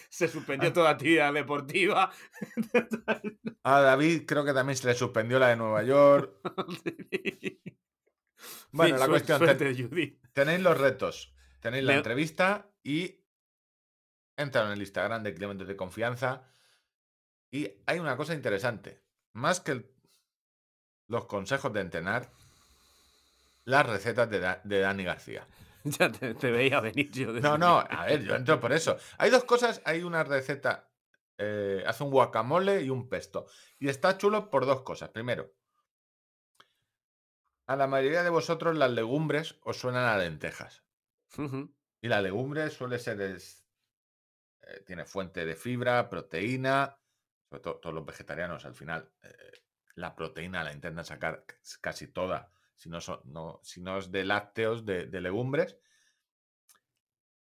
se 0.09 0.27
suspendió 0.29 0.73
toda 0.73 0.91
actividad 0.91 1.33
deportiva. 1.33 2.11
A 3.63 3.81
David 3.81 4.25
creo 4.27 4.45
que 4.45 4.53
también 4.55 4.77
se 4.77 4.87
le 4.89 4.95
suspendió 4.95 5.39
la 5.39 5.49
de 5.49 5.57
Nueva 5.57 5.83
York. 5.83 6.33
Bueno, 8.73 8.95
Sí, 8.97 9.01
la 9.01 9.09
cuestión, 9.09 9.39
suerte 9.39 9.75
ten- 9.75 10.19
tenéis 10.33 10.61
los 10.61 10.79
retos, 10.79 11.35
tenéis 11.61 11.85
la 11.85 11.93
entrevista 11.99 12.71
y 12.83 13.23
entran 14.37 14.69
en 14.69 14.73
el 14.75 14.81
Instagram 14.81 15.23
de 15.23 15.35
Kilómetros 15.35 15.69
de 15.69 15.77
Confianza. 15.77 16.49
Y 17.51 17.69
hay 17.87 17.99
una 17.99 18.17
cosa 18.17 18.33
interesante. 18.33 19.03
Más 19.35 19.61
que 19.61 19.73
el- 19.73 19.91
los 21.09 21.27
consejos 21.27 21.73
de 21.73 21.81
entrenar, 21.81 22.31
las 23.71 23.87
recetas 23.87 24.29
de, 24.29 24.41
Da- 24.41 24.61
de 24.65 24.81
Dani 24.81 25.05
García. 25.05 25.47
Ya 25.85 26.13
te, 26.13 26.35
te 26.35 26.51
veía 26.51 26.79
venir 26.81 27.11
yo. 27.11 27.33
No, 27.33 27.57
no, 27.57 27.79
a 27.79 28.05
ver, 28.05 28.23
yo 28.23 28.35
entro 28.37 28.61
por 28.61 28.71
eso. 28.73 28.99
Hay 29.17 29.31
dos 29.31 29.45
cosas, 29.45 29.81
hay 29.87 30.03
una 30.03 30.23
receta, 30.25 30.91
eh, 31.39 31.83
hace 31.87 32.05
un 32.05 32.11
guacamole 32.11 32.83
y 32.83 32.91
un 32.91 33.09
pesto. 33.09 33.47
Y 33.79 33.89
está 33.89 34.19
chulo 34.19 34.51
por 34.51 34.67
dos 34.67 34.83
cosas. 34.83 35.09
Primero, 35.09 35.55
a 37.67 37.77
la 37.77 37.87
mayoría 37.87 38.23
de 38.23 38.31
vosotros 38.31 38.77
las 38.77 38.91
legumbres 38.91 39.59
os 39.63 39.79
suenan 39.79 40.05
a 40.05 40.19
lentejas. 40.19 40.85
Y 42.03 42.09
la 42.09 42.21
legumbre 42.21 42.69
suele 42.71 42.99
ser, 42.99 43.21
es- 43.23 43.65
eh, 44.63 44.81
tiene 44.87 45.05
fuente 45.07 45.45
de 45.47 45.55
fibra, 45.57 46.09
proteína, 46.11 46.99
sobre 47.49 47.63
todo 47.63 47.77
todos 47.77 47.95
los 47.95 48.05
vegetarianos 48.05 48.65
al 48.65 48.75
final, 48.75 49.11
eh, 49.23 49.63
la 49.95 50.15
proteína 50.15 50.63
la 50.65 50.73
intentan 50.73 51.05
sacar 51.05 51.47
casi 51.81 52.07
toda, 52.09 52.53
si 52.81 52.89
no, 52.89 53.01
son, 53.01 53.21
no, 53.25 53.61
si 53.63 53.81
no 53.81 53.99
es 53.99 54.11
de 54.11 54.25
lácteos, 54.25 54.87
de, 54.87 55.07
de 55.07 55.21
legumbres. 55.21 55.77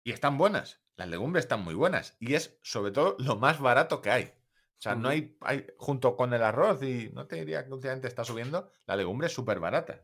Y 0.03 0.11
están 0.11 0.37
buenas, 0.37 0.81
las 0.97 1.07
legumbres 1.07 1.45
están 1.45 1.63
muy 1.63 1.73
buenas. 1.73 2.17
Y 2.19 2.33
es 2.33 2.59
sobre 2.61 2.91
todo 2.91 3.15
lo 3.19 3.37
más 3.37 3.59
barato 3.59 4.01
que 4.01 4.11
hay. 4.11 4.23
O 4.25 4.81
sea, 4.81 4.95
no 4.95 5.09
hay, 5.09 5.37
hay, 5.41 5.67
junto 5.77 6.17
con 6.17 6.33
el 6.33 6.43
arroz, 6.43 6.83
y 6.83 7.11
no 7.13 7.27
te 7.27 7.37
diría 7.37 7.63
que 7.63 7.71
últimamente 7.71 8.07
está 8.07 8.25
subiendo, 8.25 8.69
la 8.85 8.95
legumbre 8.95 9.27
es 9.27 9.33
súper 9.33 9.59
barata. 9.59 10.03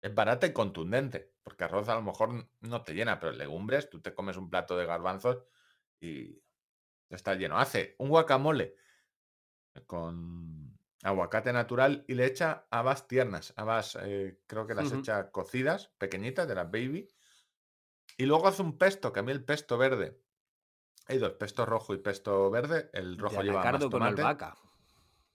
Es 0.00 0.14
barata 0.14 0.46
y 0.46 0.52
contundente, 0.52 1.34
porque 1.42 1.64
arroz 1.64 1.88
a 1.88 1.96
lo 1.96 2.02
mejor 2.02 2.48
no 2.60 2.82
te 2.82 2.94
llena, 2.94 3.18
pero 3.20 3.32
legumbres, 3.32 3.90
tú 3.90 4.00
te 4.00 4.14
comes 4.14 4.36
un 4.36 4.48
plato 4.48 4.76
de 4.76 4.86
garbanzos 4.86 5.44
y 6.00 6.40
Está 7.10 7.34
lleno. 7.34 7.58
Hace 7.58 7.96
un 7.98 8.08
guacamole 8.08 8.76
con 9.86 10.78
aguacate 11.02 11.52
natural 11.52 12.04
y 12.08 12.14
le 12.14 12.26
echa 12.26 12.66
habas 12.70 13.08
tiernas. 13.08 13.52
Habas, 13.56 13.96
eh, 14.00 14.40
creo 14.46 14.66
que 14.66 14.74
las 14.74 14.92
echa 14.92 15.30
cocidas, 15.30 15.88
pequeñitas, 15.98 16.48
de 16.48 16.54
las 16.54 16.70
baby. 16.70 17.08
Y 18.16 18.26
luego 18.26 18.46
hace 18.48 18.62
un 18.62 18.78
pesto, 18.78 19.12
que 19.12 19.20
a 19.20 19.22
mí 19.22 19.32
el 19.32 19.44
pesto 19.44 19.78
verde. 19.78 20.22
Hay 21.08 21.18
dos, 21.18 21.32
pesto 21.34 21.66
rojo 21.66 21.94
y 21.94 21.98
pesto 21.98 22.50
verde. 22.50 22.90
El 22.92 23.18
rojo 23.18 23.38
de 23.38 23.44
lleva 23.44 23.66
más 23.66 23.82
con 23.84 23.90
tomate. 23.90 24.22
albahaca. 24.22 24.54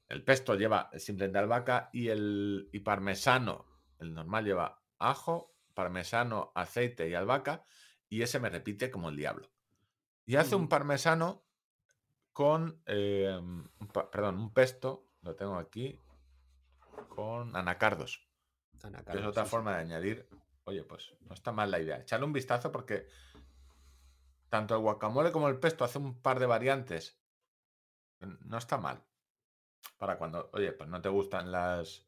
El 0.07 0.23
pesto 0.23 0.55
lleva 0.55 0.89
simplemente 0.97 1.39
albahaca 1.39 1.89
y 1.91 2.09
el 2.09 2.69
y 2.71 2.79
parmesano, 2.81 3.65
el 3.99 4.13
normal 4.13 4.45
lleva 4.45 4.83
ajo, 4.99 5.57
parmesano, 5.73 6.51
aceite 6.55 7.09
y 7.09 7.15
albahaca 7.15 7.65
y 8.07 8.21
ese 8.21 8.39
me 8.39 8.49
repite 8.49 8.91
como 8.91 9.09
el 9.09 9.15
diablo. 9.15 9.51
Y 10.25 10.37
hace 10.37 10.55
un 10.55 10.69
parmesano 10.69 11.47
con, 12.33 12.83
eh, 12.85 13.37
un 13.41 13.87
pa- 13.93 14.11
perdón, 14.11 14.37
un 14.39 14.53
pesto, 14.53 15.04
lo 15.25 15.35
tengo 15.35 15.57
aquí, 15.57 15.99
con 17.09 17.55
anacardos. 17.55 18.25
es 18.73 19.25
otra 19.25 19.43
sí, 19.43 19.49
sí. 19.49 19.51
forma 19.51 19.75
de 19.75 19.81
añadir, 19.81 20.29
oye, 20.65 20.83
pues 20.83 21.15
no 21.21 21.33
está 21.33 21.51
mal 21.51 21.71
la 21.71 21.79
idea. 21.79 21.97
Echarle 21.97 22.25
un 22.25 22.33
vistazo 22.33 22.71
porque 22.71 23.07
tanto 24.49 24.75
el 24.75 24.81
guacamole 24.81 25.31
como 25.31 25.49
el 25.49 25.59
pesto 25.59 25.83
hace 25.83 25.97
un 25.97 26.21
par 26.21 26.39
de 26.39 26.45
variantes. 26.45 27.19
No 28.19 28.57
está 28.57 28.77
mal. 28.77 29.03
Para 29.97 30.17
cuando, 30.17 30.49
oye, 30.53 30.71
pues 30.71 30.89
no 30.89 31.01
te 31.01 31.09
gustan 31.09 31.51
las, 31.51 32.07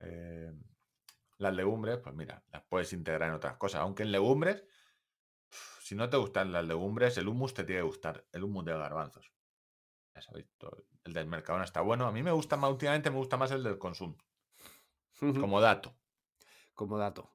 eh, 0.00 0.52
las 1.38 1.54
legumbres, 1.54 1.98
pues 1.98 2.14
mira, 2.14 2.42
las 2.52 2.62
puedes 2.62 2.92
integrar 2.92 3.28
en 3.28 3.36
otras 3.36 3.56
cosas. 3.56 3.82
Aunque 3.82 4.02
en 4.02 4.12
legumbres, 4.12 4.64
si 5.80 5.94
no 5.94 6.08
te 6.08 6.16
gustan 6.16 6.52
las 6.52 6.64
legumbres, 6.64 7.18
el 7.18 7.28
hummus 7.28 7.52
te 7.52 7.64
tiene 7.64 7.82
que 7.82 7.86
gustar, 7.86 8.24
el 8.32 8.44
hummus 8.44 8.64
de 8.64 8.72
garbanzos. 8.72 9.35
Ya 10.16 10.22
sabéis, 10.22 10.46
todo- 10.58 10.84
el 11.04 11.12
del 11.12 11.26
Mercadona 11.26 11.64
está 11.64 11.82
bueno. 11.82 12.06
A 12.06 12.12
mí 12.12 12.22
me 12.22 12.32
gusta 12.32 12.56
más, 12.56 12.70
últimamente 12.70 13.10
me 13.10 13.16
gusta 13.18 13.36
más 13.36 13.50
el 13.52 13.62
del 13.62 13.78
consumo, 13.78 14.16
como 15.40 15.60
dato. 15.60 15.94
Como 16.74 16.98
dato. 16.98 17.30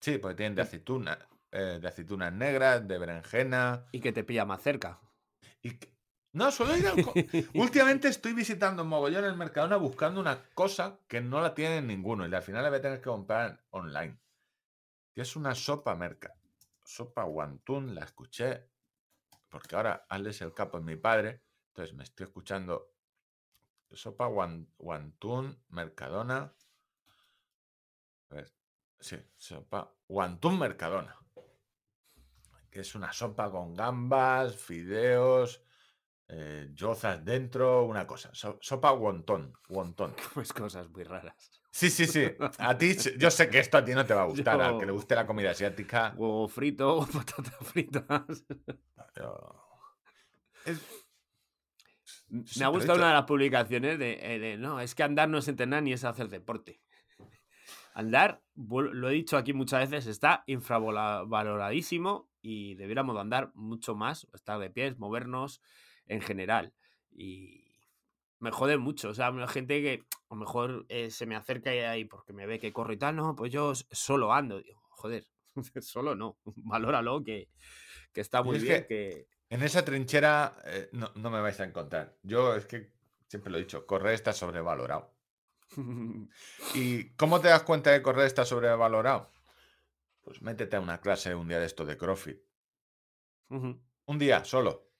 Sí, 0.00 0.18
porque 0.18 0.34
tienen 0.36 0.54
de 0.54 0.62
aceituna, 0.62 1.18
eh, 1.52 1.78
de 1.80 1.88
aceitunas 1.88 2.32
negras, 2.32 2.86
de 2.88 2.98
berenjena. 2.98 3.86
Y 3.92 4.00
que 4.00 4.12
te 4.12 4.24
pilla 4.24 4.44
más 4.44 4.62
cerca. 4.62 5.00
Y 5.62 5.76
que- 5.78 5.94
No, 6.32 6.50
suelo 6.50 6.76
ir 6.76 6.86
al... 6.86 6.96
Últimamente 7.54 8.08
estoy 8.08 8.32
visitando 8.34 8.82
en 8.82 8.88
mogollón 8.88 9.24
el 9.24 9.36
Mercadona 9.36 9.76
buscando 9.76 10.20
una 10.20 10.42
cosa 10.54 10.98
que 11.08 11.20
no 11.22 11.40
la 11.40 11.54
tienen 11.54 11.86
ninguno 11.86 12.26
y 12.28 12.34
al 12.34 12.42
final 12.42 12.62
la 12.62 12.68
voy 12.70 12.78
a 12.78 12.82
tener 12.82 12.98
que 12.98 13.08
comprar 13.08 13.64
online. 13.70 14.18
Que 15.14 15.22
es 15.22 15.36
una 15.36 15.54
sopa 15.54 15.94
merca. 15.94 16.34
Sopa 16.84 17.24
guantún, 17.24 17.94
la 17.94 18.04
escuché. 18.04 18.68
Porque 19.48 19.76
ahora 19.76 20.04
Alex 20.10 20.42
el 20.42 20.52
Capo 20.52 20.76
es 20.78 20.84
mi 20.84 20.96
padre. 20.96 21.42
Entonces 21.76 21.94
me 21.94 22.04
estoy 22.04 22.24
escuchando 22.24 22.94
sopa 23.92 24.26
guan- 24.28 24.66
guantún, 24.78 25.62
Mercadona. 25.68 26.50
A 28.30 28.34
ver, 28.34 28.50
sí, 28.98 29.18
sopa 29.36 29.92
guantún 30.08 30.58
Mercadona. 30.58 31.14
Que 32.70 32.80
es 32.80 32.94
una 32.94 33.12
sopa 33.12 33.50
con 33.50 33.74
gambas, 33.74 34.56
fideos, 34.56 35.62
eh, 36.28 36.70
yozas 36.72 37.22
dentro, 37.22 37.84
una 37.84 38.06
cosa. 38.06 38.30
So- 38.34 38.58
sopa 38.62 38.92
wontón, 38.92 39.52
wontón. 39.68 40.14
Pues 40.34 40.54
cosas 40.54 40.88
muy 40.88 41.04
raras. 41.04 41.60
Sí, 41.70 41.90
sí, 41.90 42.06
sí. 42.06 42.24
A 42.58 42.78
ti, 42.78 42.96
yo 43.18 43.30
sé 43.30 43.50
que 43.50 43.58
esto 43.58 43.76
a 43.76 43.84
ti 43.84 43.92
no 43.92 44.06
te 44.06 44.14
va 44.14 44.22
a 44.22 44.26
gustar. 44.32 44.58
Al 44.62 44.78
que 44.78 44.86
le 44.86 44.92
Yo- 44.92 44.94
guste 44.94 45.14
la 45.14 45.26
comida 45.26 45.50
asiática. 45.50 46.14
Huevo 46.16 46.48
frito, 46.48 47.06
patatas 47.12 47.54
fritas. 47.68 48.44
yo- 49.14 49.62
es- 50.64 51.02
Me 52.28 52.64
ha 52.64 52.68
gustado 52.68 52.98
una 52.98 53.08
de 53.08 53.14
las 53.14 53.24
publicaciones 53.24 53.98
de, 53.98 54.18
eh, 54.20 54.38
de, 54.38 54.56
no, 54.56 54.80
es 54.80 54.94
que 54.94 55.02
andar 55.02 55.28
no 55.28 55.38
es 55.38 55.48
entrenar 55.48 55.82
ni 55.82 55.92
es 55.92 56.04
hacer 56.04 56.28
deporte. 56.28 56.80
Andar, 57.94 58.42
lo 58.56 59.08
he 59.08 59.12
dicho 59.12 59.36
aquí 59.36 59.52
muchas 59.52 59.90
veces, 59.90 60.06
está 60.08 60.42
infravaloradísimo 60.46 62.28
y 62.42 62.74
debiéramos 62.74 63.14
de 63.14 63.20
andar 63.20 63.52
mucho 63.54 63.94
más, 63.94 64.26
estar 64.34 64.58
de 64.58 64.70
pies, 64.70 64.98
movernos 64.98 65.62
en 66.06 66.20
general. 66.20 66.74
Y 67.10 67.64
me 68.38 68.50
jode 68.50 68.76
mucho, 68.76 69.10
o 69.10 69.14
sea, 69.14 69.28
hay 69.28 69.48
gente 69.48 69.80
que 69.80 70.02
a 70.28 70.34
lo 70.34 70.36
mejor 70.36 70.84
eh, 70.88 71.10
se 71.10 71.26
me 71.26 71.36
acerca 71.36 71.74
y 71.74 71.78
ahí 71.78 72.04
porque 72.04 72.32
me 72.32 72.46
ve 72.46 72.58
que 72.58 72.72
corro 72.72 72.92
y 72.92 72.98
tal, 72.98 73.16
no, 73.16 73.34
pues 73.34 73.52
yo 73.52 73.72
solo 73.74 74.32
ando. 74.32 74.60
Digo, 74.60 74.80
joder, 74.90 75.26
solo 75.80 76.14
no, 76.14 76.38
valóralo 76.56 77.22
que, 77.24 77.48
que 78.12 78.20
está 78.20 78.42
muy 78.42 78.56
es 78.56 78.62
bien, 78.62 78.82
que- 78.82 78.86
que... 78.86 79.26
En 79.48 79.62
esa 79.62 79.84
trinchera 79.84 80.56
eh, 80.64 80.88
no, 80.92 81.12
no 81.14 81.30
me 81.30 81.40
vais 81.40 81.58
a 81.60 81.64
encontrar. 81.64 82.16
Yo 82.22 82.54
es 82.56 82.66
que 82.66 82.90
siempre 83.28 83.50
lo 83.52 83.58
he 83.58 83.62
dicho, 83.62 83.86
correr 83.86 84.14
está 84.14 84.32
sobrevalorado. 84.32 85.14
¿Y 86.74 87.10
cómo 87.10 87.40
te 87.40 87.48
das 87.48 87.62
cuenta 87.62 87.90
de 87.90 87.98
que 87.98 88.02
correr 88.02 88.26
está 88.26 88.44
sobrevalorado? 88.44 89.30
Pues 90.22 90.42
métete 90.42 90.76
a 90.76 90.80
una 90.80 91.00
clase 91.00 91.34
un 91.34 91.48
día 91.48 91.58
de 91.60 91.66
esto 91.66 91.84
de 91.84 91.96
CrossFit. 91.96 92.40
Un 93.50 94.18
día 94.18 94.44
solo. 94.44 94.90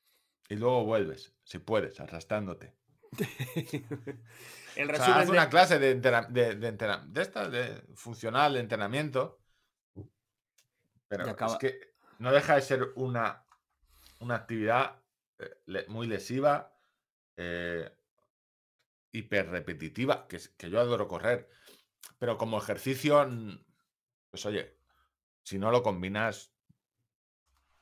Y 0.49 0.55
luego 0.57 0.85
vuelves, 0.85 1.33
si 1.43 1.59
puedes, 1.59 1.99
arrastrándote. 1.99 2.77
El 4.77 4.91
O 4.91 4.95
sea, 4.95 4.99
resumen 4.99 5.19
haz 5.21 5.27
de- 5.27 5.33
una 5.33 5.49
clase 5.49 5.79
de, 5.79 5.95
de, 5.95 6.55
de, 6.55 6.73
de 6.73 7.23
esta, 7.23 7.49
de 7.49 7.83
funcional, 7.95 8.55
de 8.55 8.61
entrenamiento. 8.61 9.41
Pero 11.09 11.31
acaba- 11.31 11.53
es 11.55 11.59
que 11.59 11.95
no 12.19 12.31
deja 12.31 12.57
de 12.57 12.63
ser 12.63 12.93
una, 12.97 13.46
una 14.21 14.35
actividad 14.37 15.03
eh, 15.39 15.85
muy 15.89 16.07
lesiva, 16.07 16.73
eh, 17.37 17.91
hiperrepetitiva, 19.13 20.27
que, 20.29 20.41
yo 20.71 20.81
adoro 20.81 21.09
correr. 21.09 21.49
Pero 22.19 22.37
como 22.39 22.59
ejercicio, 22.59 23.29
pues 24.31 24.47
oye, 24.47 24.77
si 25.43 25.59
no 25.59 25.71
lo 25.71 25.83
combinas, 25.83 26.53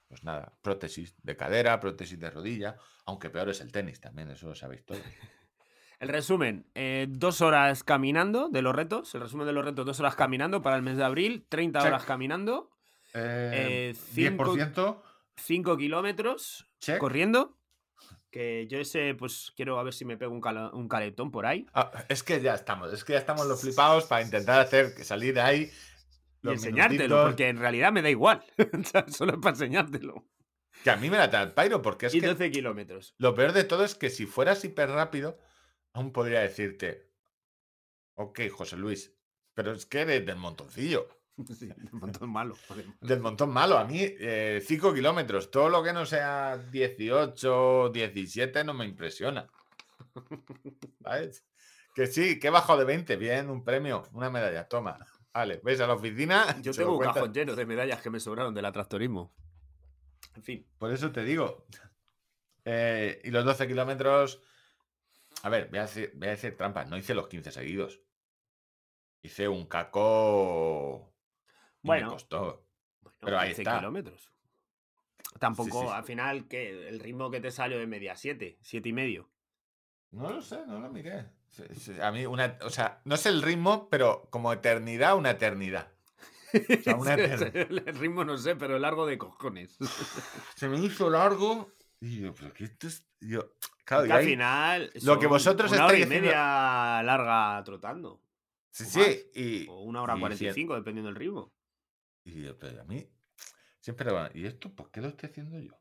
pues 0.09 0.23
nada, 0.25 0.57
prótesis 0.63 1.15
de 1.23 1.37
cadera, 1.37 1.81
prótesis 1.81 2.19
de 2.19 2.31
rodilla, 2.31 2.77
aunque 3.07 3.31
peor 3.31 3.49
es 3.51 3.61
el 3.61 3.73
tenis 3.73 4.01
también, 4.01 4.31
eso 4.31 4.49
lo 4.49 4.55
sabéis 4.55 4.85
todos. 4.85 5.03
El 6.01 6.09
resumen, 6.09 6.67
eh, 6.75 7.07
dos 7.09 7.41
horas 7.41 7.85
caminando 7.85 8.49
de 8.51 8.61
los 8.63 8.75
retos. 8.75 9.15
El 9.15 9.23
resumen 9.23 9.47
de 9.47 9.53
los 9.53 9.65
retos, 9.65 9.87
dos 9.87 10.01
horas 10.01 10.17
caminando 10.17 10.61
para 10.61 10.77
el 10.77 10.83
mes 10.83 10.97
de 10.97 11.05
abril, 11.05 11.47
30 11.49 11.79
Check. 11.79 11.87
horas 11.89 12.05
caminando, 12.05 12.71
Eh, 13.15 13.91
Eh, 13.91 13.95
cinco- 13.95 14.55
10%, 14.55 15.03
5 15.37 15.77
kilómetros 15.77 16.69
check. 16.81 16.99
corriendo. 16.99 17.59
Que 18.31 18.67
yo 18.69 18.79
ese, 18.81 19.15
pues 19.15 19.53
quiero 19.55 19.79
a 19.79 19.85
ver 19.85 19.95
si 19.95 20.05
me 20.05 20.17
pego 20.17 20.33
un, 20.35 20.41
cala- 20.41 20.71
un 20.75 20.89
caletón 20.89 21.31
por 21.31 21.47
ahí. 21.47 21.67
Ah, 21.73 21.93
es 22.09 22.23
que 22.25 22.41
ya 22.41 22.55
estamos, 22.55 22.93
es 22.93 23.05
que 23.05 23.13
ya 23.13 23.21
estamos 23.21 23.47
los 23.47 23.61
flipados 23.61 24.07
para 24.07 24.23
intentar 24.23 24.59
hacer 24.61 24.95
que 24.97 25.05
salir 25.05 25.35
de 25.35 25.41
ahí. 25.41 25.71
Y 26.43 26.49
enseñártelo, 26.49 26.99
minutitos, 26.99 27.25
porque 27.27 27.49
en 27.49 27.59
realidad 27.59 27.93
me 27.93 28.03
da 28.03 28.11
igual. 28.11 28.45
Solo 29.09 29.35
es 29.35 29.39
para 29.39 29.51
enseñártelo. 29.51 30.27
Que 30.83 30.91
a 30.91 30.97
mí 30.97 31.09
me 31.11 31.17
la 31.17 31.31
trae 31.31 31.45
el 31.45 31.53
pairo, 31.53 31.81
porque 31.81 32.07
es 32.07 32.15
y 32.15 32.21
que 32.21 32.27
12 32.27 32.51
kilómetros. 32.51 33.15
lo 33.19 33.35
peor 33.37 33.53
de 33.53 33.63
todo 33.65 33.85
es 33.85 33.95
que 33.95 34.11
si 34.11 34.27
fueras 34.27 34.65
hiper 34.65 34.91
rápido, 34.91 35.39
aún 35.93 36.13
podría 36.13 36.41
decirte, 36.41 37.13
ok, 38.17 38.41
José 38.51 38.77
Luis, 38.77 39.15
pero 39.55 39.71
es 39.73 39.87
que 39.87 40.01
eres 40.01 40.27
del 40.27 40.37
montoncillo, 40.37 41.09
Sí, 41.59 41.69
un 41.93 41.99
montón 41.99 42.31
malo. 42.31 42.55
del 43.01 43.21
montón 43.21 43.51
malo. 43.51 43.77
A 43.77 43.85
mí, 43.85 44.07
5 44.61 44.95
kilómetros, 44.95 45.51
todo 45.51 45.69
lo 45.69 45.83
que 45.83 45.93
no 45.93 46.07
sea 46.07 46.57
18, 46.57 47.91
17 47.91 48.65
no 48.65 48.75
me 48.75 48.85
impresiona. 48.85 49.49
¿Sabes? 51.03 51.45
Que 51.95 52.07
sí, 52.07 52.39
que 52.39 52.49
he 52.49 52.51
bajado 52.51 52.81
de 52.81 52.85
20, 52.85 53.17
bien, 53.17 53.51
un 53.51 53.65
premio, 53.65 54.05
una 54.13 54.31
medalla, 54.31 54.69
toma. 54.69 54.99
Vale, 55.33 55.61
ves 55.65 55.81
a 55.81 55.87
la 55.87 55.95
oficina. 55.95 56.61
Yo 56.63 56.73
tengo 56.73 56.97
un 56.97 57.03
cajón 57.03 57.33
lleno 57.33 57.57
de 57.57 57.67
medallas 57.67 58.01
que 58.01 58.11
me 58.11 58.21
sobraron 58.21 58.55
del 58.55 58.65
atractorismo. 58.65 59.35
En 60.37 60.43
fin. 60.43 60.67
Por 60.79 60.93
eso 60.93 61.11
te 61.11 61.25
digo. 61.25 61.67
Eh, 62.65 63.21
y 63.25 63.31
los 63.31 63.45
12 63.45 63.67
kilómetros. 63.67 64.41
A 65.43 65.49
ver, 65.49 65.69
voy 65.71 65.81
a, 65.81 65.83
decir, 65.83 66.13
voy 66.15 66.29
a 66.29 66.33
decir 66.33 66.57
trampas. 66.57 66.89
No 66.89 66.97
hice 66.97 67.15
los 67.15 67.27
15 67.27 67.51
seguidos. 67.51 68.01
Hice 69.23 69.49
un 69.49 69.67
caco. 69.67 71.14
Bueno. 71.85 72.07
Me 72.07 72.13
costó. 72.13 72.67
Bueno, 73.03 73.19
Pero 73.21 73.39
ahí 73.39 73.49
15 73.51 73.63
está. 73.63 73.79
kilómetros. 73.79 74.31
Tampoco, 75.39 75.83
sí. 75.83 75.89
al 75.93 76.05
final, 76.05 76.49
que 76.49 76.89
el 76.89 77.01
ritmo 77.01 77.31
que 77.31 77.41
te 77.41 77.51
salió 77.51 77.79
de 77.79 77.87
media 77.87 78.17
7, 78.17 78.59
7 78.61 78.89
y 78.89 78.93
medio. 78.93 79.29
No 80.11 80.31
lo 80.31 80.41
sé, 80.43 80.65
no 80.67 80.79
lo 80.81 80.89
miré. 80.91 81.27
A 82.03 82.11
mí, 82.11 82.25
una. 82.27 82.59
O 82.63 82.71
sea, 82.71 83.01
no 83.05 83.17
sé 83.17 83.29
el 83.29 83.43
ritmo, 83.43 83.89
pero 83.91 84.29
como 84.31 84.53
eternidad, 84.53 85.17
una 85.17 85.31
eternidad. 85.31 85.93
O 86.53 86.83
sea, 86.83 86.97
una 86.97 87.15
eternidad. 87.19 87.55
el 87.57 87.95
ritmo 87.97 88.25
no 88.25 88.39
sé, 88.39 88.57
pero 88.57 88.79
largo 88.79 89.07
de 89.07 89.19
cojones. 89.19 89.77
Se 90.57 90.69
me 90.69 90.79
hizo 90.79 91.11
largo. 91.11 91.71
Y 92.01 92.21
yo, 92.21 92.35
pero 92.35 92.53
que 92.53 92.65
esto 92.65 92.87
es. 92.87 93.05
Yo, 93.21 93.55
claro, 93.85 94.07
y 94.07 94.11
al 94.11 94.25
final. 94.25 94.93
lo 95.03 95.19
que 95.19 95.27
vosotros 95.27 95.73
una 95.73 95.87
hora 95.87 95.99
y 95.99 96.03
estáis 96.03 96.21
media 96.23 97.03
larga 97.03 97.63
trotando. 97.65 98.21
Sí, 98.71 98.85
sí. 98.85 99.31
Y, 99.35 99.67
O 99.69 99.83
una 99.83 100.03
hora 100.03 100.17
y 100.17 100.21
45, 100.21 100.75
dependiendo 100.75 101.09
del 101.09 101.17
ritmo. 101.17 101.54
Y 102.25 102.43
yo, 102.43 102.59
pero 102.59 102.81
a 102.83 102.85
mí, 102.85 103.07
siempre 103.81 104.11
van, 104.13 104.31
¿y 104.35 104.47
esto 104.47 104.75
por 104.75 104.91
qué 104.91 105.01
lo 105.01 105.09
estoy 105.09 105.29
haciendo 105.31 105.59
yo? 105.61 105.75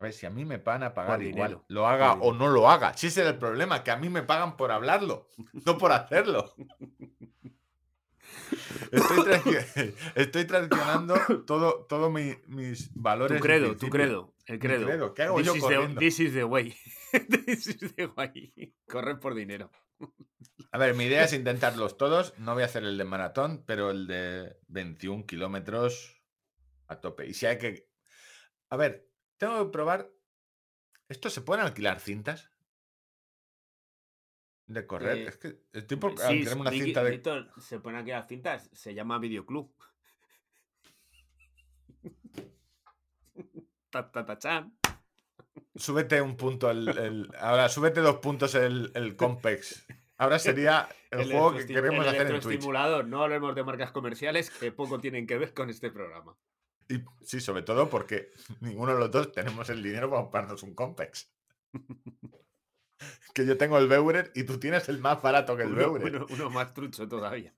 A 0.00 0.04
ver, 0.04 0.12
si 0.12 0.26
a 0.26 0.30
mí 0.30 0.44
me 0.44 0.58
pagan 0.60 0.84
a 0.84 0.94
pagar 0.94 1.20
igual, 1.22 1.34
dinero, 1.50 1.64
lo 1.68 1.88
haga 1.88 2.12
o 2.14 2.32
no 2.32 2.46
lo 2.48 2.70
haga. 2.70 2.96
Si 2.96 3.08
ese 3.08 3.22
es 3.22 3.26
el 3.28 3.38
problema, 3.38 3.82
que 3.82 3.90
a 3.90 3.96
mí 3.96 4.08
me 4.08 4.22
pagan 4.22 4.56
por 4.56 4.70
hablarlo, 4.70 5.28
no 5.66 5.76
por 5.76 5.90
hacerlo. 5.92 6.54
Estoy, 8.92 9.18
traici- 9.18 9.94
estoy 10.14 10.44
traicionando 10.44 11.14
todo, 11.46 11.84
todo 11.88 12.10
mi- 12.10 12.36
mis 12.46 12.90
valores. 12.94 13.38
Tu 13.38 13.42
credo, 13.42 13.76
tu 13.76 13.88
credo, 13.90 14.34
el 14.46 14.58
credo. 14.58 14.86
credo, 14.86 15.14
¿Qué 15.14 15.22
hago 15.24 15.38
This 15.38 15.46
yo 15.46 15.54
is, 15.54 15.60
the, 15.60 15.74
corriendo? 15.74 15.98
this 16.00 16.20
is 16.20 16.32
the 16.34 16.44
way. 16.44 16.74
way. 18.16 18.74
Correr 18.86 19.18
por 19.18 19.34
dinero. 19.34 19.70
A 20.70 20.78
ver, 20.78 20.94
mi 20.94 21.04
idea 21.04 21.24
es 21.24 21.32
intentarlos 21.32 21.96
todos. 21.96 22.38
No 22.38 22.54
voy 22.54 22.62
a 22.62 22.66
hacer 22.66 22.84
el 22.84 22.98
de 22.98 23.04
maratón, 23.04 23.64
pero 23.66 23.90
el 23.90 24.06
de 24.06 24.58
21 24.68 25.26
kilómetros 25.26 26.22
a 26.86 27.00
tope. 27.00 27.26
Y 27.26 27.34
si 27.34 27.46
hay 27.46 27.58
que. 27.58 27.88
A 28.70 28.76
ver, 28.76 29.08
tengo 29.36 29.64
que 29.64 29.72
probar. 29.72 30.10
¿Esto 31.08 31.30
se 31.30 31.40
pueden 31.40 31.64
alquilar 31.64 32.00
cintas? 32.00 32.50
De 34.66 34.86
correr. 34.86 35.16
Eh, 35.16 35.28
es 35.28 35.38
que 35.38 35.62
estoy 35.72 35.96
por 35.96 36.18
Sí, 36.18 36.24
alquilarme 36.24 36.60
una 36.60 36.70
cinta 36.70 37.02
de. 37.02 37.22
Se 37.60 37.80
pone 37.80 37.98
aquí 37.98 38.10
las 38.10 38.28
cintas, 38.28 38.68
se 38.72 38.94
llama 38.94 39.18
videoclub. 39.18 39.74
Ta, 43.90 44.12
ta, 44.12 44.26
ta, 44.26 44.38
chan. 44.38 44.78
Súbete 45.74 46.20
un 46.22 46.36
punto 46.36 46.70
el. 46.70 46.88
el- 46.88 47.30
Ahora, 47.40 47.68
súbete 47.68 48.00
dos 48.00 48.16
puntos 48.16 48.54
el, 48.54 48.90
el 48.94 49.16
Compex. 49.16 49.86
Ahora 50.16 50.38
sería 50.38 50.88
el, 51.10 51.30
juego 51.30 51.54
que 51.54 51.66
queremos 51.66 52.06
hacer 52.06 52.30
en 52.32 52.40
Twitch. 52.40 52.64
No 53.06 53.22
hablemos 53.22 53.54
de 53.54 53.62
marcas 53.64 53.92
comerciales 53.92 54.50
que 54.50 54.72
poco 54.72 54.98
tienen 55.00 55.26
que 55.26 55.38
ver 55.38 55.54
con 55.54 55.70
este 55.70 55.90
programa. 55.90 56.36
Y 56.88 57.02
sí, 57.22 57.40
sobre 57.40 57.62
todo 57.62 57.88
porque 57.88 58.30
ninguno 58.60 58.94
de 58.94 58.98
los 58.98 59.10
dos 59.10 59.30
tenemos 59.32 59.68
el 59.70 59.82
dinero 59.82 60.08
para 60.10 60.22
comprarnos 60.22 60.62
un 60.62 60.74
Compex. 60.74 61.30
que 63.34 63.46
yo 63.46 63.56
tengo 63.56 63.78
el 63.78 63.86
Beurer 63.88 64.32
y 64.34 64.42
tú 64.44 64.58
tienes 64.58 64.88
el 64.88 64.98
más 64.98 65.22
barato 65.22 65.56
que 65.56 65.62
el 65.64 65.68
Uno, 65.72 65.92
Beurer. 65.92 66.16
uno- 66.16 66.26
uno 66.30 66.50
más 66.50 66.74
trucho 66.74 67.06
todavía. 67.06 67.54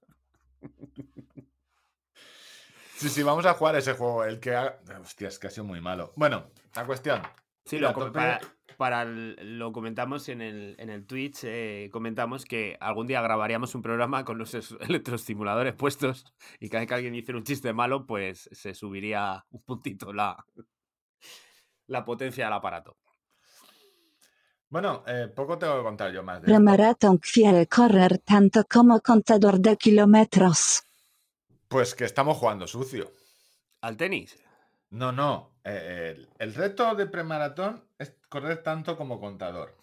Sí, 2.96 3.09
sí, 3.09 3.22
vamos 3.22 3.46
a 3.46 3.55
jugar 3.55 3.76
ese 3.76 3.94
juego. 3.94 4.24
El 4.24 4.40
que 4.40 4.55
haga... 4.55 4.78
Hostia, 5.01 5.28
es 5.28 5.38
que 5.38 5.46
ha 5.46 5.51
sido 5.51 5.64
muy 5.64 5.80
malo. 5.80 6.12
Bueno, 6.16 6.51
la 6.74 6.84
cuestión. 6.84 7.22
Sí, 7.71 7.79
lo, 7.79 7.93
para, 8.12 8.41
para 8.77 9.03
el- 9.03 9.59
lo 9.59 9.73
comentamos 9.73 10.29
en 10.29 10.41
el, 10.43 10.75
en 10.79 10.91
el 10.91 11.07
Twitch, 11.07 11.41
eh, 11.45 11.89
comentamos 11.93 12.45
que 12.45 12.77
algún 12.81 13.07
día 13.07 13.23
grabaríamos 13.23 13.75
un 13.75 13.83
programa 13.83 14.25
con 14.25 14.39
los 14.39 14.55
es- 14.55 14.75
electroestimuladores 14.81 15.75
puestos 15.75 16.25
y 16.59 16.68
cada 16.68 16.81
vez 16.81 16.89
que 16.89 16.95
alguien 16.95 17.14
hiciera 17.14 17.39
un 17.39 17.45
chiste 17.45 17.73
malo, 17.73 18.07
pues 18.07 18.49
se 18.53 18.75
subiría 18.75 19.45
un 19.51 19.62
puntito 19.62 20.12
la, 20.12 20.45
la 21.87 22.05
potencia 22.05 22.45
del 22.47 22.55
aparato. 22.55 22.97
Bueno, 24.68 25.03
eh, 25.07 25.29
poco 25.35 25.59
tengo 25.59 25.77
que 25.79 25.83
contar 25.83 26.12
yo 26.12 26.23
más 26.23 26.41
de. 26.41 26.47
Premaratón 26.47 27.18
quiere 27.18 27.66
correr 27.66 28.18
tanto 28.18 28.64
como 28.64 29.01
contador 29.01 29.59
de 29.59 29.77
kilómetros. 29.77 30.85
Pues 31.68 31.95
que 31.95 32.05
estamos 32.05 32.37
jugando 32.37 32.66
sucio. 32.68 33.12
¿Al 33.81 33.97
tenis? 33.97 34.37
No, 34.91 35.12
no. 35.12 35.53
eh, 35.64 36.14
el, 36.16 36.28
el 36.38 36.55
reto 36.55 36.95
de 36.95 37.07
premaratón 37.07 37.84
es 37.99 38.16
correr 38.28 38.62
tanto 38.62 38.97
como 38.97 39.20
contador. 39.20 39.76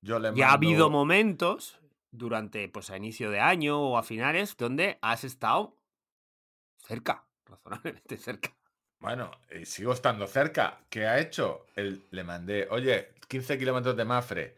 Yo 0.00 0.18
le 0.18 0.32
Y 0.34 0.42
ha 0.42 0.52
habido 0.52 0.90
momentos 0.90 1.78
durante, 2.10 2.68
pues 2.68 2.90
a 2.90 2.96
inicio 2.96 3.30
de 3.30 3.40
año 3.40 3.80
o 3.80 3.98
a 3.98 4.02
finales, 4.02 4.56
donde 4.56 4.98
has 5.02 5.24
estado 5.24 5.76
cerca, 6.78 7.26
razonablemente 7.44 8.16
cerca. 8.26 8.56
Bueno, 8.98 9.30
y 9.50 9.66
sigo 9.66 9.92
estando 9.92 10.26
cerca. 10.26 10.80
¿Qué 10.90 11.06
ha 11.06 11.18
hecho? 11.18 11.66
El- 11.76 12.06
le 12.10 12.24
mandé, 12.24 12.66
oye, 12.70 13.14
15 13.28 13.58
kilómetros 13.58 13.96
de 13.96 14.04
Mafre. 14.04 14.56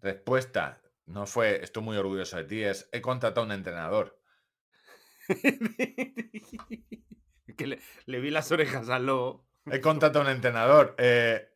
Respuesta, 0.00 0.80
no 1.06 1.26
fue, 1.26 1.62
estoy 1.62 1.82
muy 1.82 1.96
orgulloso 1.96 2.36
de 2.36 2.44
ti, 2.44 2.62
es, 2.62 2.88
he 2.92 3.00
contratado 3.00 3.42
a 3.42 3.46
un 3.46 3.52
entrenador. 3.52 4.18
que 7.56 7.66
le, 7.66 7.80
le 8.06 8.20
vi 8.20 8.30
las 8.30 8.50
orejas 8.52 8.88
al 8.88 9.06
lobo. 9.06 9.46
He 9.66 9.80
contratado 9.80 10.20
a 10.20 10.24
un 10.24 10.30
entrenador. 10.30 10.94
Eh, 10.98 11.48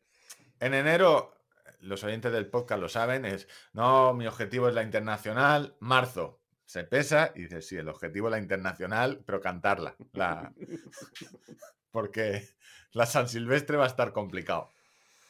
en 0.59 0.73
enero, 0.73 1.35
los 1.81 2.03
oyentes 2.03 2.31
del 2.31 2.47
podcast 2.47 2.81
lo 2.81 2.89
saben, 2.89 3.25
es, 3.25 3.47
no, 3.73 4.13
mi 4.13 4.27
objetivo 4.27 4.67
es 4.67 4.75
la 4.75 4.83
internacional. 4.83 5.75
Marzo, 5.79 6.39
se 6.65 6.83
pesa 6.83 7.31
y 7.35 7.43
dice, 7.43 7.61
sí, 7.61 7.75
el 7.75 7.89
objetivo 7.89 8.27
es 8.27 8.31
la 8.31 8.39
internacional, 8.39 9.21
pero 9.25 9.41
cantarla. 9.41 9.95
La... 10.13 10.53
Porque 11.91 12.47
la 12.91 13.05
San 13.05 13.27
Silvestre 13.27 13.77
va 13.77 13.83
a 13.85 13.87
estar 13.87 14.13
complicado. 14.13 14.69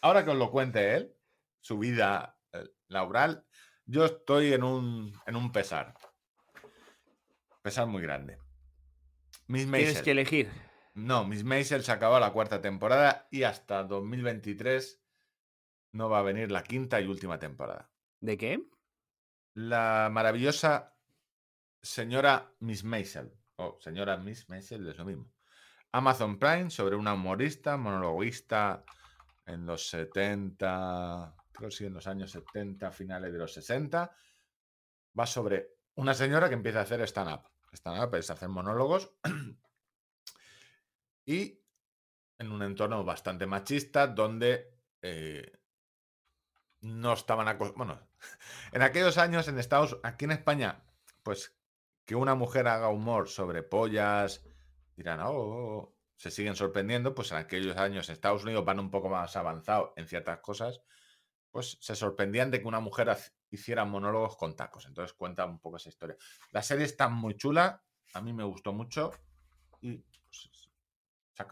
Ahora 0.01 0.23
que 0.23 0.31
os 0.31 0.37
lo 0.37 0.51
cuente 0.51 0.95
él, 0.95 1.13
su 1.61 1.77
vida 1.77 2.37
eh, 2.51 2.69
laboral, 2.87 3.45
yo 3.85 4.05
estoy 4.05 4.53
en 4.53 4.63
un, 4.63 5.13
en 5.25 5.35
un 5.35 5.51
pesar. 5.51 5.93
Pesar 7.61 7.87
muy 7.87 8.01
grande. 8.01 8.42
Miss 9.53 9.71
Tienes 9.71 10.01
que 10.01 10.11
elegir. 10.11 10.49
No, 10.95 11.25
Miss 11.25 11.43
Maisel 11.43 11.83
se 11.83 11.91
acabó 11.91 12.19
la 12.19 12.33
cuarta 12.33 12.59
temporada 12.59 13.27
y 13.29 13.43
hasta 13.43 13.83
2023 13.83 14.99
no 15.91 16.09
va 16.09 16.19
a 16.19 16.23
venir 16.23 16.51
la 16.51 16.63
quinta 16.63 16.99
y 16.99 17.05
última 17.05 17.37
temporada. 17.37 17.91
¿De 18.19 18.35
qué? 18.35 18.63
La 19.53 20.09
maravillosa 20.11 20.97
señora 21.83 22.51
Miss 22.61 22.83
Maisel, 22.83 23.31
o 23.57 23.77
señora 23.79 24.17
Miss 24.17 24.49
Maisel, 24.49 24.87
es 24.87 24.97
lo 24.97 25.05
mismo. 25.05 25.31
Amazon 25.91 26.39
Prime 26.39 26.71
sobre 26.71 26.95
una 26.95 27.13
humorista, 27.13 27.77
monologuista 27.77 28.83
en 29.45 29.67
los 29.67 29.87
70, 29.87 31.35
creo 31.51 31.69
que 31.69 31.75
sí, 31.75 31.85
en 31.85 31.93
los 31.93 32.07
años 32.07 32.31
70, 32.31 32.91
finales 32.91 33.31
de 33.31 33.37
los 33.37 33.53
60. 33.53 34.15
Va 35.19 35.27
sobre 35.27 35.75
una 35.93 36.15
señora 36.15 36.49
que 36.49 36.55
empieza 36.55 36.79
a 36.79 36.83
hacer 36.83 37.01
stand-up. 37.01 37.53
Stand-up 37.73 38.15
es 38.15 38.29
hacer 38.29 38.49
monólogos 38.49 39.13
y 41.25 41.59
en 42.39 42.51
un 42.51 42.63
entorno 42.63 43.03
bastante 43.03 43.45
machista 43.45 44.07
donde 44.07 44.73
eh, 45.01 45.51
no 46.81 47.13
estaban 47.13 47.47
acos- 47.47 47.73
bueno 47.75 47.99
en 48.73 48.81
aquellos 48.81 49.17
años 49.17 49.47
en 49.47 49.59
Estados 49.59 49.99
aquí 50.03 50.25
en 50.25 50.31
España 50.31 50.83
pues 51.23 51.57
que 52.05 52.15
una 52.15 52.35
mujer 52.35 52.67
haga 52.67 52.89
humor 52.89 53.29
sobre 53.29 53.63
pollas 53.63 54.43
dirán 54.95 55.21
oh, 55.21 55.31
oh, 55.31 55.77
oh", 55.77 55.95
se 56.15 56.31
siguen 56.31 56.55
sorprendiendo 56.55 57.15
pues 57.15 57.31
en 57.31 57.37
aquellos 57.37 57.77
años 57.77 58.09
en 58.09 58.13
Estados 58.13 58.43
Unidos 58.43 58.65
van 58.65 58.79
un 58.79 58.91
poco 58.91 59.09
más 59.09 59.35
avanzados 59.35 59.91
en 59.95 60.07
ciertas 60.07 60.39
cosas 60.39 60.81
pues 61.51 61.77
se 61.81 61.95
sorprendían 61.95 62.51
de 62.51 62.61
que 62.61 62.67
una 62.67 62.79
mujer 62.79 63.09
hiciera 63.53 63.85
monólogos 63.85 64.35
con 64.35 64.55
tacos 64.55 64.85
entonces 64.85 65.13
cuenta 65.13 65.45
un 65.45 65.59
poco 65.59 65.77
esa 65.77 65.89
historia 65.89 66.17
la 66.51 66.61
serie 66.61 66.85
está 66.85 67.07
muy 67.07 67.35
chula 67.35 67.81
a 68.13 68.21
mí 68.21 68.33
me 68.33 68.43
gustó 68.43 68.73
mucho 68.73 69.11
y 69.81 69.97
pues, 69.97 70.49
se 71.33 71.43
ha. 71.43 71.47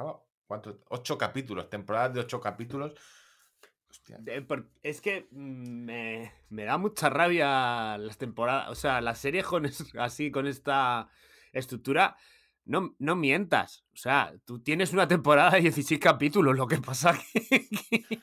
Ocho 0.89 1.17
capítulos, 1.17 1.69
temporadas 1.69 2.13
de 2.13 2.19
ocho 2.19 2.41
capítulos. 2.41 2.93
Es 4.83 4.99
que 4.99 5.27
mm, 5.31 5.85
me, 5.85 6.33
me 6.49 6.63
da 6.65 6.77
mucha 6.77 7.09
rabia 7.09 7.97
las 7.97 8.17
temporadas. 8.17 8.69
O 8.69 8.75
sea, 8.75 8.99
las 9.01 9.19
series 9.19 9.45
con 9.45 9.69
así, 9.99 10.31
con 10.31 10.47
esta 10.47 11.09
estructura. 11.53 12.17
No, 12.65 12.95
no 12.99 13.15
mientas. 13.15 13.85
O 13.93 13.97
sea, 13.97 14.33
tú 14.45 14.61
tienes 14.61 14.93
una 14.93 15.07
temporada 15.07 15.51
de 15.51 15.61
16 15.61 15.99
capítulos. 15.99 16.55
Lo 16.55 16.67
que 16.67 16.77
pasa 16.77 17.17
que, 17.33 18.21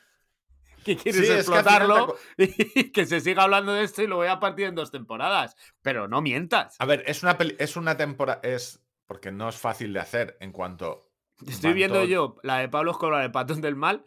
que, 0.84 0.96
quieres 0.96 1.14
Sí, 1.16 1.22
es 1.22 1.28
que 1.30 1.38
explotarlo 1.38 2.16
y 2.36 2.90
que 2.92 3.06
se 3.06 3.20
siga 3.20 3.44
hablando 3.44 3.72
de 3.72 3.84
esto 3.84 4.02
y 4.02 4.06
lo 4.06 4.16
voy 4.16 4.28
a 4.28 4.40
partir 4.40 4.66
en 4.66 4.74
dos 4.74 4.90
temporadas. 4.90 5.56
Pero 5.82 6.08
no 6.08 6.20
mientas. 6.22 6.76
A 6.78 6.86
ver, 6.86 7.02
es 7.06 7.22
una 7.22 7.36
peli- 7.38 7.56
es 7.58 7.76
una 7.76 7.96
temporada. 7.96 8.40
Es. 8.42 8.82
Porque 9.06 9.32
no 9.32 9.48
es 9.48 9.56
fácil 9.56 9.92
de 9.92 10.00
hacer 10.00 10.36
en 10.40 10.52
cuanto. 10.52 11.10
Estoy 11.46 11.72
viendo 11.72 12.04
yo 12.04 12.36
la 12.42 12.58
de 12.58 12.68
Pablo 12.68 12.90
Escobar, 12.90 13.22
el 13.24 13.30
patón 13.30 13.60
del 13.60 13.76
mal. 13.76 14.04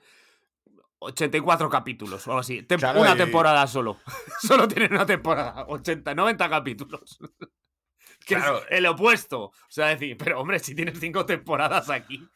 84 1.00 1.70
capítulos 1.70 2.28
o 2.28 2.32
algo 2.32 2.40
así. 2.42 2.62
Tem- 2.64 2.78
Claro, 2.80 3.02
una 3.02 3.14
y- 3.16 3.18
temporada 3.18 3.66
solo. 3.68 3.98
solo 4.42 4.68
tienen 4.68 4.94
una 4.94 5.06
temporada. 5.06 5.66
80, 5.68 6.14
90 6.14 6.50
capítulos. 6.50 7.18
que 8.26 8.36
Claro. 8.36 8.60
es 8.60 8.66
el 8.70 8.86
opuesto. 8.86 9.42
O 9.46 9.54
sea, 9.68 9.88
decir, 9.88 10.16
pero 10.18 10.40
hombre, 10.40 10.60
si 10.60 10.76
tienes 10.76 11.00
cinco 11.00 11.26
temporadas 11.26 11.90
aquí. 11.90 12.28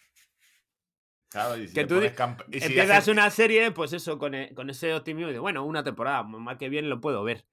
Claro, 1.35 1.57
y 1.57 1.67
si 1.67 1.73
Que 1.73 1.85
tú 1.85 2.01
y 2.01 2.59
si 2.61 2.65
Empiezas 2.67 3.09
una 3.09 3.29
serie, 3.29 3.69
pues 3.71 3.91
eso, 3.91 4.17
con, 4.17 4.33
e- 4.33 4.53
con 4.55 4.69
ese 4.69 4.93
optimismo 4.93 5.33
de, 5.33 5.39
bueno, 5.39 5.65
una 5.65 5.83
temporada, 5.83 6.23
más 6.23 6.57
que 6.57 6.69
bien 6.69 6.89
lo 6.89 7.01
puedo 7.01 7.25
ver. 7.25 7.45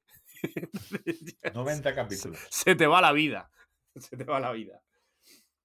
90 1.54 1.92
capítulos. 1.92 2.38
Se 2.48 2.76
te 2.76 2.86
va 2.86 3.00
la 3.00 3.10
vida. 3.10 3.50
Se 3.96 4.16
te 4.16 4.22
va 4.22 4.38
la 4.38 4.52
vida. 4.52 4.80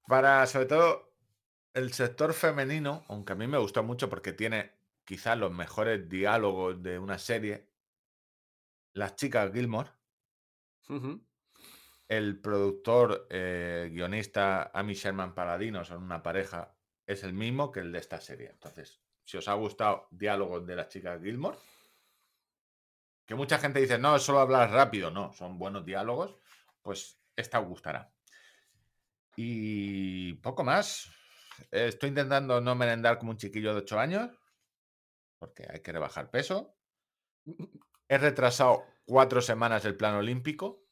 Para, 0.08 0.48
sobre 0.48 0.66
todo, 0.66 1.14
el 1.76 1.94
sector 1.94 2.34
femenino, 2.34 3.06
aunque 3.08 3.34
a 3.34 3.36
mí 3.36 3.46
me 3.46 3.60
gustó 3.60 3.84
mucho 3.84 4.10
porque 4.10 4.34
tiene 4.34 4.72
quizás 5.06 5.38
los 5.38 5.52
mejores 5.52 6.10
diálogos 6.10 6.82
de 6.82 6.98
una 6.98 7.20
serie. 7.20 7.70
Las 8.94 9.16
chicas 9.16 9.54
Gilmore. 9.54 9.92
El 12.08 12.40
productor, 12.42 13.28
eh, 13.30 13.90
guionista 13.92 14.72
Amy 14.74 14.96
Sherman 14.96 15.36
Paladino 15.36 15.86
son 15.86 16.02
una 16.02 16.24
pareja, 16.24 16.77
es 17.08 17.24
el 17.24 17.34
mismo 17.34 17.72
que 17.72 17.80
el 17.80 17.92
de 17.92 18.00
esta 18.00 18.20
serie. 18.20 18.50
Entonces, 18.50 19.02
si 19.24 19.38
os 19.38 19.48
ha 19.48 19.54
gustado 19.54 20.08
Diálogos 20.12 20.68
de 20.68 20.76
las 20.76 20.90
chicas 20.90 21.22
Gilmore. 21.22 21.58
Que 23.26 23.36
mucha 23.36 23.58
gente 23.58 23.80
dice, 23.80 23.98
no, 23.98 24.16
es 24.16 24.24
solo 24.24 24.40
hablar 24.40 24.72
rápido. 24.72 25.10
No, 25.10 25.34
son 25.34 25.58
buenos 25.58 25.86
diálogos. 25.86 26.36
Pues 26.82 27.20
esta 27.36 27.60
os 27.60 27.68
gustará. 27.68 28.14
Y 29.36 30.34
poco 30.36 30.64
más. 30.64 31.12
Estoy 31.72 32.10
intentando 32.10 32.62
no 32.62 32.76
merendar 32.76 33.18
como 33.18 33.32
un 33.32 33.38
chiquillo 33.38 33.74
de 33.74 33.82
8 33.82 34.00
años. 34.00 34.32
Porque 35.40 35.66
hay 35.70 35.82
que 35.82 35.92
rebajar 35.92 36.30
peso. 36.30 36.78
He 38.08 38.18
retrasado 38.18 38.86
cuatro 39.06 39.42
semanas 39.42 39.86
el 39.86 39.98
plan 39.98 40.16
olímpico. 40.16 40.87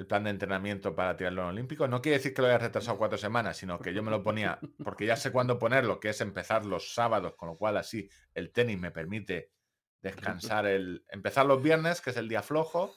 El 0.00 0.06
plan 0.06 0.24
de 0.24 0.30
entrenamiento 0.30 0.96
para 0.96 1.14
triatlón 1.14 1.48
olímpico. 1.48 1.86
No 1.86 2.00
quiere 2.00 2.16
decir 2.16 2.32
que 2.32 2.40
lo 2.40 2.48
haya 2.48 2.56
retrasado 2.56 2.96
cuatro 2.96 3.18
semanas, 3.18 3.58
sino 3.58 3.78
que 3.78 3.92
yo 3.92 4.02
me 4.02 4.10
lo 4.10 4.22
ponía, 4.22 4.58
porque 4.82 5.04
ya 5.04 5.14
sé 5.14 5.30
cuándo 5.30 5.58
ponerlo, 5.58 6.00
que 6.00 6.08
es 6.08 6.22
empezar 6.22 6.64
los 6.64 6.94
sábados, 6.94 7.34
con 7.36 7.50
lo 7.50 7.58
cual 7.58 7.76
así 7.76 8.08
el 8.32 8.50
tenis 8.50 8.80
me 8.80 8.90
permite 8.92 9.52
descansar 10.00 10.64
el. 10.64 11.04
Empezar 11.10 11.44
los 11.44 11.62
viernes, 11.62 12.00
que 12.00 12.08
es 12.10 12.16
el 12.16 12.30
día 12.30 12.40
flojo. 12.40 12.94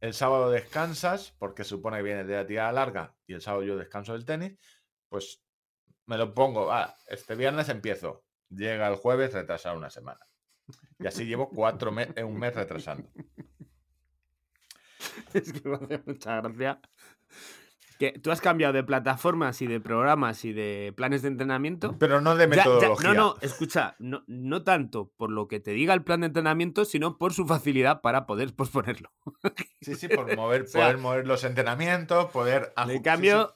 El 0.00 0.12
sábado 0.12 0.50
descansas, 0.50 1.36
porque 1.38 1.62
supone 1.62 1.98
que 1.98 2.02
viene 2.02 2.24
de 2.24 2.34
la 2.34 2.46
tirada 2.48 2.72
larga, 2.72 3.14
y 3.28 3.34
el 3.34 3.40
sábado 3.40 3.62
yo 3.62 3.76
descanso 3.76 4.14
del 4.14 4.24
tenis. 4.24 4.58
Pues 5.08 5.44
me 6.06 6.18
lo 6.18 6.34
pongo. 6.34 6.72
Ah, 6.72 6.96
este 7.06 7.36
viernes 7.36 7.68
empiezo. 7.68 8.24
Llega 8.48 8.88
el 8.88 8.96
jueves, 8.96 9.34
retrasar 9.34 9.76
una 9.76 9.88
semana. 9.88 10.26
Y 10.98 11.06
así 11.06 11.26
llevo 11.26 11.48
cuatro 11.48 11.92
me- 11.92 12.08
eh, 12.16 12.24
un 12.24 12.40
mes 12.40 12.52
retrasando. 12.56 13.08
Es 15.34 15.52
que 15.52 15.68
me 15.68 15.76
hace 15.76 16.02
mucha 16.06 16.40
gracia. 16.40 16.80
Que 17.98 18.18
tú 18.18 18.32
has 18.32 18.40
cambiado 18.40 18.72
de 18.72 18.82
plataformas 18.82 19.62
y 19.62 19.68
de 19.68 19.78
programas 19.80 20.44
y 20.44 20.52
de 20.52 20.92
planes 20.96 21.22
de 21.22 21.28
entrenamiento. 21.28 21.96
Pero 21.98 22.20
no 22.20 22.34
de 22.34 22.48
Ya- 22.48 22.56
ya- 22.56 22.62
metodología. 22.70 23.08
no, 23.10 23.14
no, 23.14 23.36
escucha, 23.42 23.94
no, 24.00 24.24
no 24.26 24.64
tanto 24.64 25.12
por 25.16 25.30
lo 25.30 25.46
que 25.46 25.60
te 25.60 25.70
diga 25.70 25.94
el 25.94 26.02
plan 26.02 26.20
de 26.22 26.26
entrenamiento, 26.28 26.84
sino 26.84 27.16
por 27.16 27.32
su 27.32 27.46
facilidad 27.46 28.00
para 28.00 28.26
poder 28.26 28.54
posponerlo. 28.56 29.12
Sí, 29.82 29.94
sí, 29.94 30.08
por 30.08 30.34
mover, 30.36 30.66
sea, 30.66 30.82
poder 30.86 30.98
mover 30.98 31.26
los 31.28 31.44
entrenamientos, 31.44 32.26
poder 32.32 32.72
Le 32.86 32.92
sí, 32.94 32.98
sí. 32.98 33.02
cambio 33.04 33.54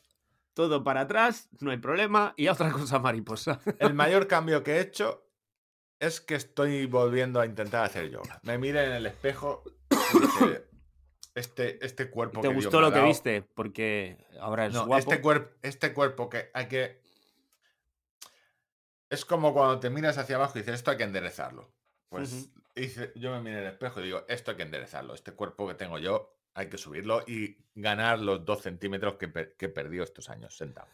todo 0.54 0.84
para 0.84 1.02
atrás, 1.02 1.48
no 1.61 1.70
hay 1.72 1.78
problema, 1.78 2.32
y 2.36 2.46
otra 2.48 2.70
cosa 2.70 2.98
mariposa. 3.00 3.61
El 3.80 3.94
mayor 3.94 4.26
cambio 4.28 4.62
que 4.62 4.76
he 4.76 4.80
hecho 4.80 5.26
es 5.98 6.20
que 6.20 6.34
estoy 6.36 6.86
volviendo 6.86 7.40
a 7.40 7.46
intentar 7.46 7.84
hacer 7.84 8.11
yoga. 8.11 8.38
Me 8.44 8.59
miré 8.59 8.84
en 8.84 8.92
el 8.92 9.07
espejo 9.07 9.64
y 10.14 10.20
dije, 10.20 10.64
este, 11.37 11.84
este 11.84 12.11
cuerpo 12.11 12.41
¿Te 12.41 12.49
que 12.49 12.55
gustó 12.55 12.80
lo 12.80 12.89
que 12.91 12.97
dado- 12.97 13.07
viste? 13.09 13.43
Porque 13.43 14.16
ahora 14.41 14.66
es 14.66 14.72
No, 14.74 14.87
guapo. 14.87 14.99
este, 14.99 15.20
cuerpo 15.20 15.55
este 15.62 15.93
cuerpo 15.93 16.28
que 16.28 16.51
hay 16.53 16.66
que... 16.66 17.01
Es 19.09 19.24
como 19.24 19.53
cuando 19.55 19.78
te 19.78 19.89
miras 19.91 20.18
hacia 20.18 20.37
abajo 20.37 20.59
y 20.59 20.62
dices, 20.62 20.74
esto 20.74 20.91
hay 20.91 20.97
que 20.97 21.05
enderezarlo. 21.05 21.70
Pues 22.09 22.49
hice- 22.74 23.12
yo 23.14 23.30
me 23.30 23.41
miré 23.41 23.59
en 23.59 23.64
el 23.66 23.72
espejo 23.72 24.01
y 24.01 24.05
digo, 24.05 24.24
esto 24.28 24.51
hay 24.51 24.57
que 24.57 24.62
enderezarlo. 24.64 25.14
Este 25.14 25.32
cuerpo 25.32 25.68
que 25.68 25.74
tengo 25.74 25.99
yo 25.99 26.32
hay 26.55 26.68
que 26.68 26.78
subirlo 26.78 27.22
y 27.26 27.57
ganar 27.74 28.18
los 28.18 28.45
dos 28.45 28.62
centímetros 28.62 29.14
que, 29.14 29.28
per- 29.28 29.55
que 29.57 29.66
he 29.66 29.68
perdido 29.68 30.03
estos 30.05 30.28
años 30.30 30.57
sentado. 30.57 30.89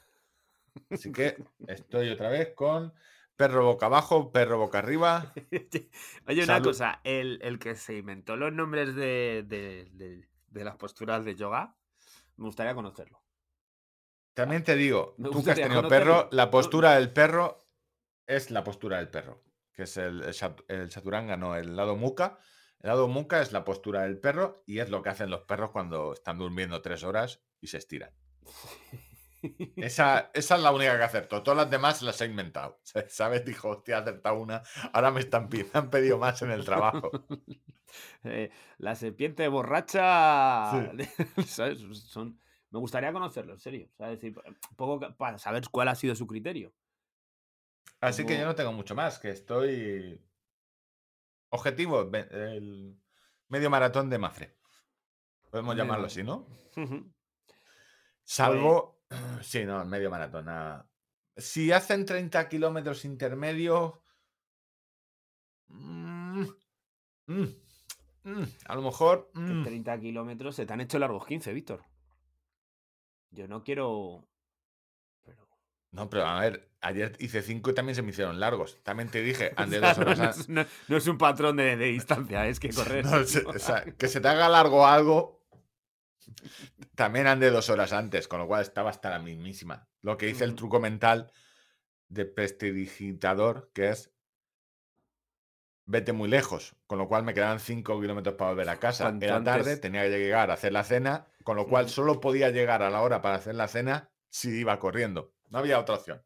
Así 0.91 1.13
que 1.13 1.37
estoy 1.69 2.09
otra 2.11 2.29
vez 2.31 2.51
con 2.55 2.93
perro 3.37 3.65
boca 3.65 3.87
abajo, 3.87 4.33
perro 4.33 4.59
boca 4.59 4.79
arriba. 4.81 5.33
Oye, 6.27 6.45
una 6.45 6.61
cosa, 6.61 7.01
el, 7.05 7.39
el 7.43 7.59
que 7.59 7.77
se 7.77 7.97
inventó 7.97 8.37
los 8.37 8.53
nombres 8.53 8.95
de, 8.95 9.45
de- 9.47 9.89
de- 9.93 10.29
de 10.53 10.65
las 10.65 10.77
posturas 10.77 11.25
de 11.25 11.35
yoga, 11.35 11.77
me 12.37 12.47
gustaría 12.47 12.75
conocerlo. 12.75 13.23
También 14.35 14.65
te 14.65 14.77
digo, 14.77 15.15
Me 15.19 15.29
tú 15.31 15.43
que 15.45 15.51
has 15.51 15.57
tenido 15.57 15.83
conocerlo. 15.83 16.15
perro, 16.15 16.29
la 16.33 16.51
postura 16.51 16.95
del 16.95 17.13
perro 17.13 17.59
es 18.27 18.51
la 18.51 18.65
postura 18.65 18.99
del 18.99 19.09
perro, 19.09 19.43
que 19.73 19.83
es 19.83 19.97
el, 19.97 20.23
el, 20.69 20.89
chaturanga, 20.89 21.37
no, 21.37 21.57
el 21.57 21.77
lado 21.77 21.97
muca. 21.97 22.39
El 22.81 22.89
lado 22.89 23.09
muca 23.09 23.43
es 23.43 23.53
la 23.53 23.65
postura 23.65 24.03
del 24.03 24.19
perro 24.19 24.63
y 24.67 24.81
es 24.81 24.91
lo 24.91 25.03
que 25.03 25.11
hacen 25.11 25.31
los 25.31 25.43
perros 25.43 25.71
cuando 25.71 26.15
están 26.15 26.39
durmiendo 26.39 26.83
tres 26.83 27.05
horas 27.05 27.43
y 27.61 27.69
se 27.69 27.79
estiran. 27.79 28.11
Esa, 29.77 30.31
esa 30.35 30.55
es 30.55 30.63
la 30.63 30.71
única 30.71 30.97
que 30.97 31.03
acertó. 31.03 31.43
Todas 31.43 31.57
las 31.59 31.71
demás 31.71 32.01
las 32.03 32.21
he 32.21 32.27
inventado. 32.27 32.81
¿Sabes? 33.09 33.45
Dijo, 33.45 33.71
hostia, 33.71 33.97
he 33.97 34.01
acertado 34.01 34.37
una. 34.37 34.63
Ahora 34.93 35.11
me, 35.11 35.19
están, 35.19 35.49
me 35.51 35.67
han 35.73 35.91
pedido 35.91 36.17
más 36.17 36.43
en 36.43 36.53
el 36.53 36.65
trabajo. 36.65 37.11
Eh, 38.25 38.51
la 38.79 38.95
serpiente 38.95 39.47
borracha. 39.49 40.93
Sí. 40.97 41.05
¿sabes? 41.47 41.79
Son, 42.09 42.39
me 42.71 42.79
gustaría 42.79 43.13
conocerlo, 43.13 43.53
en 43.53 43.61
serio. 43.61 43.89
O 43.93 43.97
sea, 43.97 44.09
decir, 44.09 44.35
un 44.47 44.77
poco 44.77 45.15
para 45.17 45.39
saber 45.39 45.65
cuál 45.71 45.89
ha 45.89 45.95
sido 45.95 46.15
su 46.15 46.27
criterio. 46.27 46.73
Así 48.01 48.25
que 48.27 48.39
yo 48.39 48.47
no 48.47 48.55
tengo 48.55 48.73
mucho 48.73 48.95
más, 48.95 49.19
que 49.19 49.31
estoy. 49.31 50.21
Objetivo, 51.51 52.11
el 52.13 52.99
medio 53.49 53.71
maratón 53.71 54.09
de 54.09 54.19
Mafre. 54.19 54.57
Podemos 55.51 55.75
Medio 55.75 55.85
llamarlo 55.85 56.07
así, 56.07 56.23
¿no? 56.23 56.47
Salvo. 58.25 59.01
Sí, 59.43 59.67
no, 59.67 59.85
medio 59.85 60.11
maratón. 60.11 60.47
nada. 60.47 60.89
Si 61.37 61.71
hacen 61.71 62.07
30 62.07 62.49
kilómetros 62.49 63.05
intermedios. 63.05 63.93
mm, 65.69 66.47
mm, 67.27 67.62
mm, 68.25 68.43
a 68.67 68.75
lo 68.75 68.83
mejor. 68.83 69.31
Mm, 69.35 69.65
30 69.65 70.01
kilómetros 70.01 70.57
se 70.57 70.67
te 70.67 70.73
han 70.73 70.81
hecho 70.81 70.99
largos 70.99 71.27
15, 71.27 71.53
Víctor. 71.53 71.85
Yo 73.31 73.49
no 73.49 73.63
quiero. 73.65 74.29
Pero. 75.25 75.49
No, 75.91 76.09
pero 76.11 76.27
a 76.27 76.41
ver, 76.41 76.71
ayer 76.81 77.17
hice 77.19 77.43
5 77.43 77.71
y 77.71 77.75
también 77.75 77.95
se 77.97 78.03
me 78.03 78.11
hicieron 78.11 78.39
largos. 78.41 78.83
También 78.83 79.09
te 79.11 79.23
dije, 79.23 79.53
O 79.57 79.67
sea, 79.67 79.81
dos 79.81 79.99
horas 79.99 80.49
no, 80.49 80.63
no- 80.63 80.69
no 80.89 80.97
es 80.97 81.07
un 81.07 81.19
patrón 81.19 81.57
de, 81.57 81.77
de 81.77 81.87
distancia, 81.87 82.47
es 82.47 82.61
que 82.61 82.71
correr. 82.75 83.05
No, 83.05 83.25
se- 83.25 83.45
o 83.47 83.59
sea, 83.59 83.85
que 83.85 84.09
se 84.09 84.21
te 84.21 84.29
haga 84.29 84.49
largo 84.49 84.87
algo. 84.87 85.43
También 86.95 87.27
andé 87.27 87.51
dos 87.51 87.69
horas 87.71 87.93
antes, 87.93 88.29
con 88.29 88.39
lo 88.39 88.47
cual 88.47 88.63
estaba 88.63 88.91
hasta 88.91 89.11
la 89.11 89.19
mismísima. 89.19 89.89
Lo 90.03 90.17
que 90.17 90.29
hice 90.29 90.45
el 90.45 90.55
truco 90.55 90.79
mental 90.79 91.33
de 92.09 92.27
prestidigitador, 92.27 93.71
que 93.75 93.89
es 93.89 94.12
vete 95.85 96.13
muy 96.13 96.29
lejos, 96.29 96.75
con 96.87 96.99
lo 96.99 97.09
cual 97.09 97.25
me 97.25 97.35
quedaban 97.35 97.61
5 97.61 98.01
kilómetros 98.01 98.37
para 98.37 98.51
volver 98.53 98.69
a 98.69 98.77
casa. 98.79 99.05
Cuanto 99.05 99.25
Era 99.27 99.43
tarde, 99.43 99.61
antes. 99.71 99.81
tenía 99.81 100.03
que 100.05 100.19
llegar 100.19 100.51
a 100.51 100.55
hacer 100.55 100.73
la 100.73 100.85
cena, 100.85 101.27
con 101.45 101.57
lo 101.57 101.67
cual 101.67 101.89
solo 101.89 102.21
podía 102.21 102.51
llegar 102.51 102.83
a 102.83 102.91
la 102.91 103.03
hora 103.03 103.21
para 103.23 103.37
hacer 103.37 103.55
la 103.55 103.69
cena 103.69 104.11
si 104.31 104.51
iba 104.61 104.79
corriendo. 104.79 105.33
No 105.51 105.59
había 105.59 105.79
otra 105.79 105.97
opción. 105.97 106.23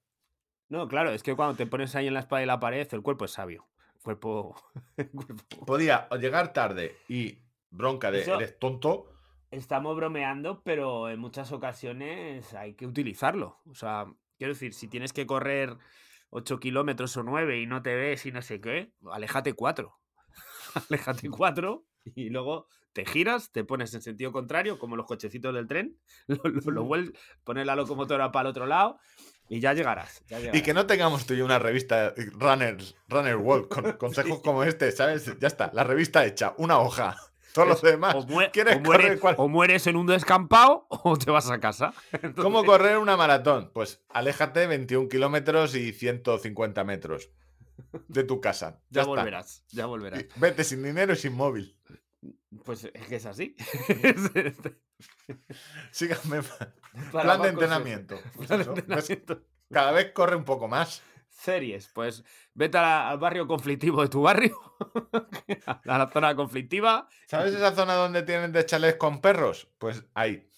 No, 0.69 0.89
claro, 0.89 1.11
es 1.11 1.23
que 1.23 1.35
cuando 1.35 1.57
te 1.57 1.67
pones 1.67 1.95
ahí 1.95 2.07
en 2.09 2.15
la 2.15 2.21
espada 2.21 2.43
y 2.43 2.47
la 2.47 2.61
pared, 2.61 2.87
el 2.93 3.03
cuerpo 3.03 3.25
es 3.25 3.31
sabio. 3.33 3.69
El 3.95 4.03
cuerpo. 4.03 4.55
el 4.97 5.11
cuerpo- 5.11 5.65
Podía 5.67 6.09
llegar 6.21 6.53
tarde 6.53 6.97
y 7.09 7.39
bronca 7.71 8.11
de 8.11 8.23
Eso- 8.23 8.35
eres 8.37 8.59
tonto, 8.59 9.11
Estamos 9.53 9.95
bromeando, 9.97 10.61
pero 10.65 11.09
en 11.09 11.21
muchas 11.21 11.53
ocasiones 11.53 12.53
hay 12.55 12.75
que 12.75 12.85
utilizarlo. 12.85 13.61
O 13.71 13.75
sea, 13.77 14.07
quiero 14.37 14.53
decir, 14.53 14.75
si 14.75 14.89
tienes 14.89 15.13
que 15.13 15.25
correr 15.25 15.77
8 16.37 16.61
kilómetros 16.61 17.17
o 17.17 17.23
9 17.23 17.61
y 17.61 17.67
no 17.67 17.83
te 17.83 17.95
ves 17.95 18.27
y 18.27 18.33
no 18.33 18.43
sé 18.43 18.61
qué, 18.61 18.93
aléjate 19.11 19.55
4. 19.55 19.91
aléjate 20.91 21.31
4 21.31 21.85
y 22.15 22.29
luego 22.29 22.69
te 22.93 23.07
giras, 23.07 23.53
te 23.53 23.65
pones 23.65 23.95
en 23.95 24.03
sentido 24.03 24.33
contrario, 24.33 24.79
como 24.79 24.97
los 24.97 25.07
cochecitos 25.07 25.55
del 25.55 25.67
tren, 25.67 25.99
lo, 26.27 26.43
lo, 26.45 26.71
lo 26.71 26.85
vuelves, 26.85 27.19
pones 27.43 27.65
la 27.65 27.75
locomotora 27.75 28.33
para 28.33 28.49
el 28.49 28.51
otro 28.51 28.67
lado 28.67 28.99
y 29.49 29.61
ya 29.61 29.73
llegarás. 29.73 30.23
ya 30.29 30.39
Y 30.53 30.63
que 30.63 30.75
no 30.75 30.87
tengamos 30.87 31.25
tú 31.25 31.33
y 31.33 31.41
una 31.41 31.59
revista 31.59 32.09
eh, 32.09 32.31
Runner, 32.33 32.77
Runner 33.09 33.37
World 33.37 33.69
con 33.69 33.93
consejos 33.99 34.41
como 34.41 34.63
este, 34.63 34.93
¿sabes? 34.93 35.39
Ya 35.39 35.49
está, 35.49 35.71
la 35.73 35.85
revista 35.85 36.27
hecha, 36.27 36.55
una 36.59 36.79
hoja. 36.79 37.17
Todos 37.57 37.69
los 37.69 37.83
demás. 37.83 38.15
O, 38.15 38.27
mue- 38.27 38.51
¿Quieres 38.53 38.77
o 38.77 38.81
mueres, 38.81 39.21
o 39.37 39.49
mueres 39.49 39.87
en 39.89 39.97
un 39.97 40.07
descampado 40.07 40.87
o 40.89 41.17
te 41.17 41.31
vas 41.31 41.51
a 41.51 41.59
casa. 41.59 41.93
¿Cómo 42.37 42.65
correr 42.65 42.99
una 42.99 43.17
maratón? 43.17 43.71
Pues 43.75 44.05
aléjate 44.11 44.67
21 44.67 45.09
kilómetros 45.09 45.75
y 45.75 45.93
150 45.93 46.85
metros 46.85 47.31
de 48.09 48.23
tu 48.25 48.41
casa. 48.41 48.81
Ya 48.91 48.97
Ya, 48.97 49.01
está. 49.03 49.11
volverás, 49.11 49.65
ya 49.69 49.87
volverás. 49.87 50.21
Y 50.23 50.29
Vete 50.41 50.63
sin 50.65 50.83
dinero 50.83 51.13
y 51.13 51.17
sin 51.17 51.35
móvil. 51.35 51.77
Pues 52.65 52.85
es 52.85 53.07
que 53.09 53.17
es 53.17 53.27
así. 53.27 53.55
Síganme. 55.91 56.41
Plan 57.11 57.43
de 57.43 57.49
entrenamiento. 57.49 58.19
Plan 58.47 58.59
de 58.59 58.63
eso, 58.63 58.75
ves, 58.75 58.79
entrenamiento. 59.11 59.43
Cada 59.71 59.93
vez 59.93 60.13
corre 60.13 60.37
un 60.37 60.45
poco 60.45 60.69
más. 60.69 61.03
Series, 61.37 61.89
pues 61.89 62.25
vete 62.55 62.79
al 62.79 63.19
barrio 63.19 63.47
conflictivo 63.47 64.01
de 64.03 64.09
tu 64.09 64.23
barrio, 64.23 64.59
a 65.67 65.99
la 65.99 66.09
zona 66.09 66.35
conflictiva. 66.35 67.09
¿Sabes 67.27 67.55
esa 67.55 67.75
zona 67.75 67.95
donde 67.95 68.23
tienen 68.23 68.53
de 68.53 68.65
chalés 68.65 68.97
con 68.97 69.21
perros? 69.21 69.69
Pues 69.79 70.03
ahí. 70.15 70.49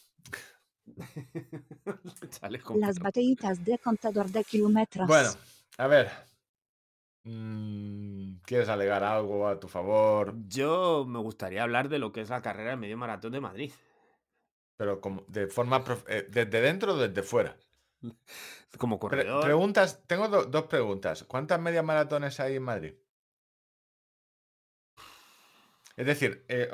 Con 2.65 2.81
Las 2.81 2.99
batallitas 2.99 3.65
de 3.65 3.79
contador 3.79 4.27
de 4.31 4.43
kilómetros. 4.45 5.07
Bueno, 5.07 5.31
a 5.77 5.87
ver. 5.87 6.11
Mm, 7.25 8.37
¿Quieres 8.45 8.69
alegar 8.69 9.05
algo 9.05 9.47
a 9.49 9.61
tu 9.61 9.69
favor? 9.69 10.35
Yo 10.47 11.05
me 11.07 11.19
gustaría 11.19 11.63
hablar 11.63 11.89
de 11.89 11.99
lo 11.99 12.13
que 12.13 12.23
es 12.23 12.31
la 12.31 12.41
carrera 12.41 12.71
de 12.71 12.77
medio 12.77 12.97
maratón 12.97 13.33
de 13.33 13.41
Madrid. 13.41 13.73
Pero 14.77 15.01
como 15.01 15.25
de 15.29 15.49
forma 15.49 15.85
prof- 15.85 16.05
eh, 16.09 16.27
desde 16.31 16.61
dentro 16.61 16.95
o 16.95 16.97
desde 16.97 17.23
fuera. 17.23 17.57
Como 18.79 18.99
Pre- 18.99 19.09
corredor. 19.25 19.45
preguntas, 19.45 20.03
tengo 20.07 20.29
do- 20.29 20.45
dos 20.45 20.65
preguntas. 20.65 21.25
¿Cuántas 21.25 21.61
medias 21.61 21.85
maratones 21.85 22.39
hay 22.41 22.57
en 22.57 22.63
Madrid? 22.63 22.95
Es 25.97 26.07
decir, 26.07 26.45
eh, 26.49 26.71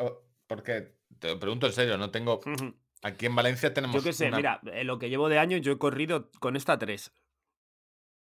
porque 0.47 0.97
te 1.19 1.29
lo 1.29 1.41
pregunto 1.41 1.67
en 1.67 1.73
serio, 1.73 1.97
no 1.97 2.11
tengo. 2.11 2.41
Aquí 3.03 3.27
en 3.27 3.35
Valencia 3.37 3.73
tenemos. 3.73 3.97
Yo 3.97 4.03
qué 4.03 4.13
sé, 4.13 4.29
una- 4.29 4.37
mira, 4.39 4.61
en 4.65 4.87
lo 4.87 4.99
que 4.99 5.09
llevo 5.09 5.29
de 5.29 5.39
año 5.39 5.57
yo 5.59 5.73
he 5.73 5.79
corrido 5.79 6.31
con 6.41 6.57
esta 6.57 6.79
tres. 6.79 7.13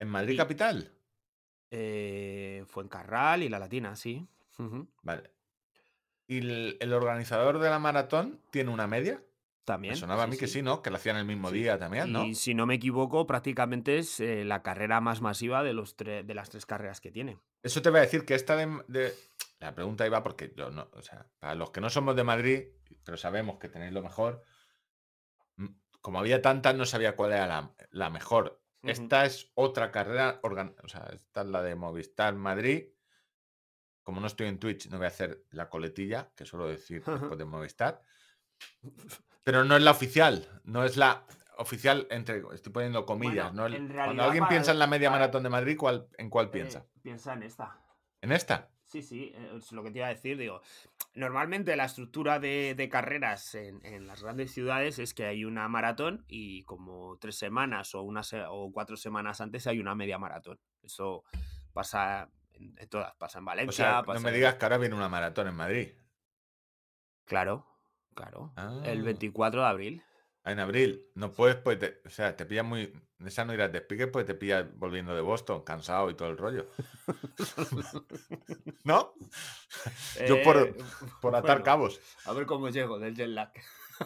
¿En 0.00 0.08
Madrid 0.08 0.34
y- 0.34 0.36
capital? 0.36 0.94
Eh, 1.70 2.64
Fuencarral 2.66 3.42
y 3.42 3.48
la 3.48 3.58
Latina, 3.58 3.94
sí. 3.96 4.26
Vale. 5.02 5.30
¿Y 6.26 6.38
el, 6.38 6.76
el 6.80 6.92
organizador 6.92 7.58
de 7.58 7.70
la 7.70 7.78
maratón 7.78 8.40
tiene 8.50 8.70
una 8.70 8.86
media? 8.86 9.22
También. 9.68 9.92
Me 9.92 10.00
sonaba 10.00 10.22
a 10.22 10.26
sí, 10.26 10.30
mí 10.32 10.36
que 10.38 10.46
sí. 10.48 10.62
¿no? 10.62 10.82
Que 10.82 10.90
la 10.90 10.96
hacían 10.96 11.16
el 11.16 11.24
mismo 11.26 11.50
Sí. 11.50 11.56
día 11.58 11.78
también, 11.78 12.10
¿no? 12.12 12.24
Y 12.24 12.34
si 12.34 12.54
no 12.54 12.64
me 12.66 12.74
equivoco, 12.74 13.26
prácticamente 13.26 13.98
es 13.98 14.18
eh, 14.20 14.44
la 14.44 14.62
carrera 14.62 15.00
más 15.00 15.20
masiva 15.20 15.62
de, 15.62 15.74
los 15.74 15.96
de 15.96 16.24
las 16.34 16.48
tres 16.50 16.64
carreras 16.66 17.00
que 17.00 17.10
tiene. 17.12 17.38
Eso 17.62 17.82
te 17.82 17.90
voy 17.90 17.98
a 17.98 18.02
decir 18.02 18.24
que 18.24 18.34
esta 18.34 18.56
de, 18.56 18.66
de- 18.88 19.14
La 19.60 19.74
pregunta 19.74 20.06
iba 20.06 20.22
porque 20.22 20.52
yo 20.56 20.70
no. 20.70 20.88
O 20.94 21.02
sea, 21.02 21.26
para 21.38 21.54
los 21.54 21.70
que 21.70 21.80
no 21.80 21.90
somos 21.90 22.16
de 22.16 22.24
Madrid, 22.24 22.62
pero 23.04 23.16
sabemos 23.16 23.58
que 23.58 23.68
tenéis 23.68 23.92
lo 23.92 24.02
mejor. 24.02 24.42
mm, 25.56 25.66
Como 26.00 26.18
había 26.18 26.40
tantas, 26.40 26.74
no 26.74 26.84
sabía 26.86 27.14
cuál 27.16 27.32
era 27.32 27.46
la, 27.46 27.74
la 27.90 28.08
mejor. 28.10 28.62
Esta 28.82 29.26
es 29.26 29.50
otra 29.54 29.90
carrera. 29.90 30.40
organ- 30.42 30.76
O 30.84 30.88
sea, 30.88 31.10
esta 31.12 31.40
es 31.42 31.46
la 31.48 31.62
de 31.62 31.74
Movistar 31.74 32.34
Madrid. 32.34 32.86
Como 34.02 34.20
no 34.20 34.28
estoy 34.28 34.46
en 34.46 34.58
Twitch, 34.58 34.88
no 34.88 34.96
voy 34.96 35.04
a 35.04 35.08
hacer 35.08 35.44
la 35.50 35.68
coletilla, 35.68 36.32
que 36.34 36.46
suelo 36.46 36.68
decir 36.68 37.04
después 37.04 37.36
de 37.36 37.44
Movistar. 37.44 38.02
Pero 39.48 39.64
no 39.64 39.76
es 39.76 39.82
la 39.82 39.92
oficial. 39.92 40.46
No 40.64 40.84
es 40.84 40.98
la 40.98 41.24
oficial 41.56 42.06
entre. 42.10 42.42
Estoy 42.52 42.70
poniendo 42.70 43.06
comillas. 43.06 43.50
Bueno, 43.54 43.66
¿no? 43.66 43.74
El- 43.74 43.90
Cuando 43.94 44.22
alguien 44.24 44.46
piensa 44.46 44.72
en 44.72 44.78
la 44.78 44.86
media 44.86 45.08
para- 45.08 45.20
maratón 45.20 45.42
de 45.42 45.48
Madrid, 45.48 45.74
¿cuál, 45.78 46.06
¿en 46.18 46.28
cuál 46.28 46.48
Eh, 46.48 46.50
piensa? 46.50 46.84
piensa 47.02 47.32
en 47.32 47.42
esta. 47.44 47.80
¿En 48.20 48.32
esta? 48.32 48.68
Sí, 48.84 49.00
sí, 49.00 49.32
eh, 49.34 49.52
es 49.56 49.72
lo 49.72 49.82
que 49.82 49.90
te 49.90 50.00
iba 50.00 50.06
a 50.06 50.10
decir, 50.10 50.36
digo, 50.36 50.60
normalmente 51.14 51.74
la 51.76 51.86
estructura 51.86 52.38
de, 52.38 52.74
de 52.74 52.88
carreras 52.90 53.54
en, 53.54 53.82
en 53.86 54.06
las 54.06 54.22
grandes 54.22 54.52
ciudades 54.52 54.98
es 54.98 55.14
que 55.14 55.24
hay 55.24 55.46
una 55.46 55.66
maratón 55.66 56.26
y 56.28 56.64
como 56.64 57.16
tres 57.18 57.38
semanas 57.38 57.94
o, 57.94 58.02
una 58.02 58.22
se- 58.24 58.44
o 58.46 58.70
cuatro 58.70 58.98
semanas 58.98 59.40
antes 59.40 59.66
hay 59.66 59.78
una 59.80 59.94
media 59.94 60.18
maratón. 60.18 60.60
Eso 60.82 61.24
pasa 61.72 62.30
en, 62.52 62.74
en 62.78 62.88
todas, 62.90 63.14
pasa 63.14 63.38
en 63.38 63.44
O 63.44 63.46
Valencia, 63.46 64.02
sea, 64.04 64.14
no 64.14 64.20
me 64.20 64.30
digas 64.30 64.56
que 64.56 64.64
ahora 64.66 64.76
viene 64.76 64.94
una 64.94 65.08
maratón 65.08 65.48
en 65.48 65.54
Madrid. 65.54 65.88
Claro, 67.24 67.66
claro. 68.22 68.52
El 68.84 69.00
Ah. 69.00 69.04
24 69.04 69.60
de 69.62 69.66
abril. 69.66 70.02
Ah, 70.44 70.52
En 70.52 70.60
abril. 70.60 71.06
No 71.14 71.32
puedes, 71.32 71.56
pues, 71.56 71.78
te- 71.78 72.00
o 72.06 72.10
sea, 72.10 72.34
te 72.36 72.46
pilla 72.46 72.62
muy. 72.62 72.92
Esa 73.24 73.44
no 73.44 73.52
irás 73.52 73.72
de 73.72 73.80
pique, 73.80 74.06
pues 74.06 74.24
te 74.26 74.34
pilla 74.34 74.68
volviendo 74.76 75.14
de 75.14 75.20
Boston, 75.20 75.62
cansado 75.64 76.08
y 76.10 76.14
todo 76.14 76.28
el 76.28 76.36
rollo. 76.38 76.68
¿No? 78.84 79.12
Yo 80.26 80.42
por, 80.42 80.56
Eh, 80.58 80.74
por 81.20 81.34
atar 81.34 81.50
bueno, 81.58 81.64
cabos. 81.64 82.00
A 82.24 82.32
ver 82.32 82.46
cómo 82.46 82.68
llego 82.70 82.98
del 82.98 83.14
jet 83.14 83.28
lag. 83.28 83.52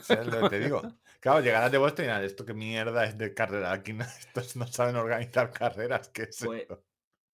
¿sabes 0.02 0.26
lo 0.26 0.40
que 0.42 0.48
te 0.48 0.58
digo? 0.60 0.82
Claro, 1.20 1.40
llegarás 1.40 1.70
de 1.70 1.78
Boston 1.78 2.06
y 2.06 2.08
nada, 2.08 2.24
esto 2.24 2.44
qué 2.46 2.54
mierda 2.54 3.04
es 3.04 3.18
de 3.18 3.34
carrera. 3.34 3.72
Aquí 3.72 3.92
no, 3.92 4.04
estos 4.18 4.56
no 4.56 4.66
saben 4.66 4.96
organizar 4.96 5.52
carreras. 5.52 6.08
¿Qué 6.08 6.22
es 6.22 6.38
Pues, 6.44 6.62
esto? 6.62 6.82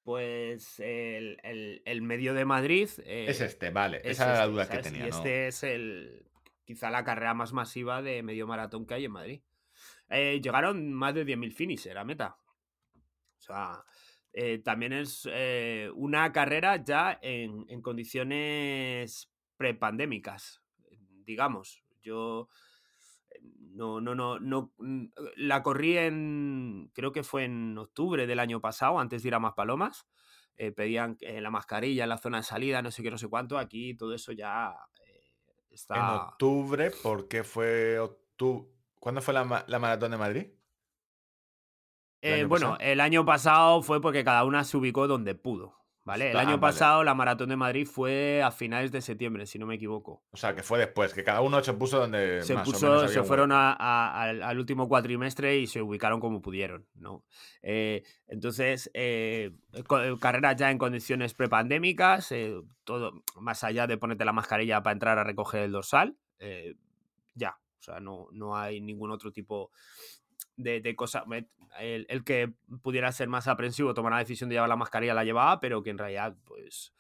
Pues 0.03 0.81
el, 0.81 1.39
el- 1.45 1.83
el 1.85 2.03
medio 2.03 2.35
de 2.35 2.45
Madrid. 2.45 2.89
eh, 3.05 3.26
Es 3.29 3.41
este, 3.41 3.70
vale. 3.70 3.99
es 3.99 4.12
Esa 4.12 4.24
era 4.24 4.33
la 4.35 4.41
este, 4.41 4.53
duda 4.53 4.68
que 4.68 4.79
tenía. 4.79 5.07
Y 5.07 5.11
¿no? 5.11 5.16
este 5.16 5.47
es 5.49 5.62
el 5.62 6.26
quizá 6.69 6.91
la 6.91 7.03
carrera 7.03 7.33
más 7.33 7.55
masiva 7.55 8.03
de 8.03 8.23
medio 8.23 8.47
maratón 8.47 8.85
que 8.85 8.93
hay 8.93 9.07
en 9.07 9.12
Madrid. 9.12 9.41
Eh, 10.11 10.39
llegaron 10.43 10.93
más 10.93 11.14
de 11.14 11.25
10.000 11.25 11.51
finisher 11.51 11.97
a 11.97 12.05
meta. 12.05 12.37
O 13.39 13.41
sea, 13.41 13.85
eh, 14.35 14.59
también 14.59 14.93
es 14.93 15.27
eh, 15.33 15.91
una 15.95 16.31
carrera 16.31 16.77
ya 16.85 17.19
en, 17.23 17.64
en 17.71 17.81
condiciones 17.81 19.31
prepandémicas, 19.57 20.61
digamos. 21.25 21.83
Yo 22.03 22.51
eh, 23.31 23.41
no, 23.73 24.03
no, 24.03 24.14
no, 24.14 24.39
no. 24.39 24.75
mm, 24.77 25.07
La 25.37 25.62
corrí 25.62 25.97
en. 25.97 26.91
Creo 26.93 27.12
que 27.12 27.23
fue 27.23 27.45
en 27.45 27.79
octubre 27.79 28.27
del 28.27 28.41
año 28.41 28.61
pasado, 28.61 28.99
antes 29.01 29.23
de 29.23 29.29
ir 29.29 29.35
a 29.35 29.39
Más 29.41 29.55
Palomas. 29.55 30.07
Eh, 30.57 30.73
pedían 30.73 31.16
eh, 31.21 31.41
la 31.41 31.51
mascarilla 31.51 32.03
en 32.03 32.11
la 32.11 32.19
zona 32.19 32.39
de 32.39 32.43
salida, 32.43 32.83
no 32.83 32.91
sé 32.91 33.03
qué, 33.03 33.11
no 33.11 33.16
sé 33.19 33.29
cuánto. 33.29 33.57
Aquí 33.59 33.95
todo 33.95 34.12
eso 34.14 34.33
ya 34.33 34.75
En 35.93 36.09
octubre, 36.11 36.91
¿por 36.91 37.29
qué 37.29 37.45
fue 37.45 37.99
octubre? 37.99 38.69
¿Cuándo 39.01 39.21
fue 39.23 39.35
la, 39.35 39.64
la 39.69 39.79
maratón 39.79 40.11
de 40.12 40.16
Madrid? 40.16 40.47
¿El 42.27 42.41
Eh, 42.41 42.45
bueno, 42.45 42.77
pasado? 42.77 42.79
el 42.81 43.01
año 43.01 43.25
pasado 43.25 43.83
fue 43.83 44.01
porque 44.01 44.25
cada 44.25 44.45
una 44.45 44.62
se 44.64 44.77
ubicó 44.77 45.07
donde 45.09 45.35
pudo. 45.35 45.75
¿Vale? 46.09 46.31
El 46.31 46.37
Ah, 46.37 46.41
año 46.41 46.51
vale. 46.59 46.61
pasado 46.61 47.05
la 47.05 47.15
maratón 47.15 47.51
de 47.51 47.57
Madrid 47.57 47.87
fue 47.87 48.43
a 48.43 48.51
finales 48.51 48.91
de 48.91 49.01
septiembre, 49.03 49.47
si 49.47 49.59
no 49.59 49.67
me 49.67 49.75
equivoco. 49.77 50.23
O 50.31 50.37
sea, 50.37 50.55
que 50.55 50.63
fue 50.63 50.79
después, 50.79 51.13
que 51.15 51.23
cada 51.23 51.41
uno 51.43 51.63
se 51.63 51.73
puso 51.75 52.01
donde 52.01 52.43
se 52.43 52.55
más 52.55 52.67
o 52.67 52.73
puso, 52.73 52.87
menos 52.87 53.13
se 53.13 53.23
fueron 53.23 53.51
hueco. 53.51 53.61
a- 53.61 53.73
a- 53.75 54.23
al, 54.23 54.43
al 54.43 54.59
último 54.59 54.89
cuatrimestre 54.89 55.59
y 55.59 55.67
se 55.67 55.83
ubicaron 55.83 56.19
como 56.19 56.41
pudieron, 56.43 56.87
¿no? 56.95 57.25
Eh, 57.63 58.03
entonces, 58.27 58.91
eh, 58.95 59.53
eh, 59.75 59.85
carreras 60.21 60.57
ya 60.57 60.71
en 60.71 60.79
condiciones 60.79 61.35
prepandémicas, 61.35 62.33
eh, 62.33 62.55
todo 62.85 63.23
más 63.41 63.63
allá 63.63 63.87
de 63.87 63.99
ponerte 63.99 64.25
la 64.25 64.33
mascarilla 64.33 64.83
para 64.83 64.93
entrar 64.95 65.19
a 65.19 65.25
recoger 65.25 65.63
el 65.63 65.73
dorsal, 65.73 66.17
ya, 67.35 67.59
o 67.79 67.83
sea, 67.83 68.01
no, 68.01 68.29
no 68.33 68.57
hay 68.57 68.81
ningún 68.81 69.11
otro 69.11 69.31
tipo 69.31 69.71
de, 70.59 70.81
de 70.83 70.97
cosa. 70.97 71.25
Me- 71.27 71.49
El, 71.81 72.07
el 72.09 72.25
que 72.25 72.55
pudiera 72.83 73.13
ser 73.13 73.29
más 73.29 73.47
aprensivo, 73.49 73.95
tomar 73.95 74.13
la 74.13 74.19
decisión 74.21 74.49
de 74.51 74.57
llevar 74.57 74.69
la 74.71 74.77
mascarilla 74.77 75.15
la 75.15 75.25
llevaba, 75.25 75.61
pero 75.61 75.83
que 75.83 75.91
en 75.91 75.99
realidad, 75.99 76.37
pues, 76.45 76.95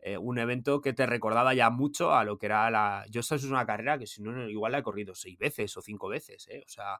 eh, 0.00 0.18
un 0.18 0.38
evento 0.38 0.80
que 0.80 0.92
te 0.94 1.06
recordaba 1.06 1.54
ya 1.54 1.70
mucho 1.70 2.14
a 2.14 2.24
lo 2.24 2.38
que 2.38 2.46
era 2.46 2.70
la. 2.70 3.06
Yo, 3.10 3.20
esta 3.20 3.36
es 3.36 3.44
una 3.44 3.66
carrera 3.66 3.98
que 3.98 4.06
si 4.06 4.22
no, 4.22 4.48
igual 4.48 4.72
la 4.72 4.78
he 4.78 4.82
corrido 4.82 5.14
seis 5.14 5.38
veces 5.38 5.76
o 5.76 5.82
cinco 5.82 6.08
veces, 6.08 6.46
¿eh? 6.48 6.62
O 6.66 6.68
sea, 6.68 6.98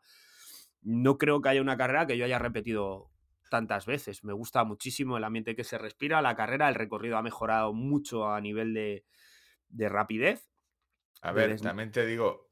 no 0.82 1.18
creo 1.18 1.40
que 1.40 1.48
haya 1.50 1.62
una 1.62 1.76
carrera 1.76 2.06
que 2.06 2.16
yo 2.18 2.24
haya 2.24 2.38
repetido 2.38 3.10
tantas 3.50 3.86
veces. 3.86 4.24
Me 4.24 4.32
gusta 4.32 4.64
muchísimo 4.64 5.16
el 5.16 5.24
ambiente 5.24 5.56
que 5.56 5.64
se 5.64 5.78
respira, 5.78 6.22
la 6.22 6.36
carrera, 6.36 6.68
el 6.68 6.74
recorrido 6.74 7.16
ha 7.18 7.22
mejorado 7.22 7.72
mucho 7.72 8.28
a 8.28 8.40
nivel 8.40 8.74
de, 8.74 9.04
de 9.68 9.88
rapidez. 9.88 10.50
A 11.22 11.32
ver, 11.32 11.60
también 11.60 11.90
te 11.92 12.06
digo. 12.06 12.50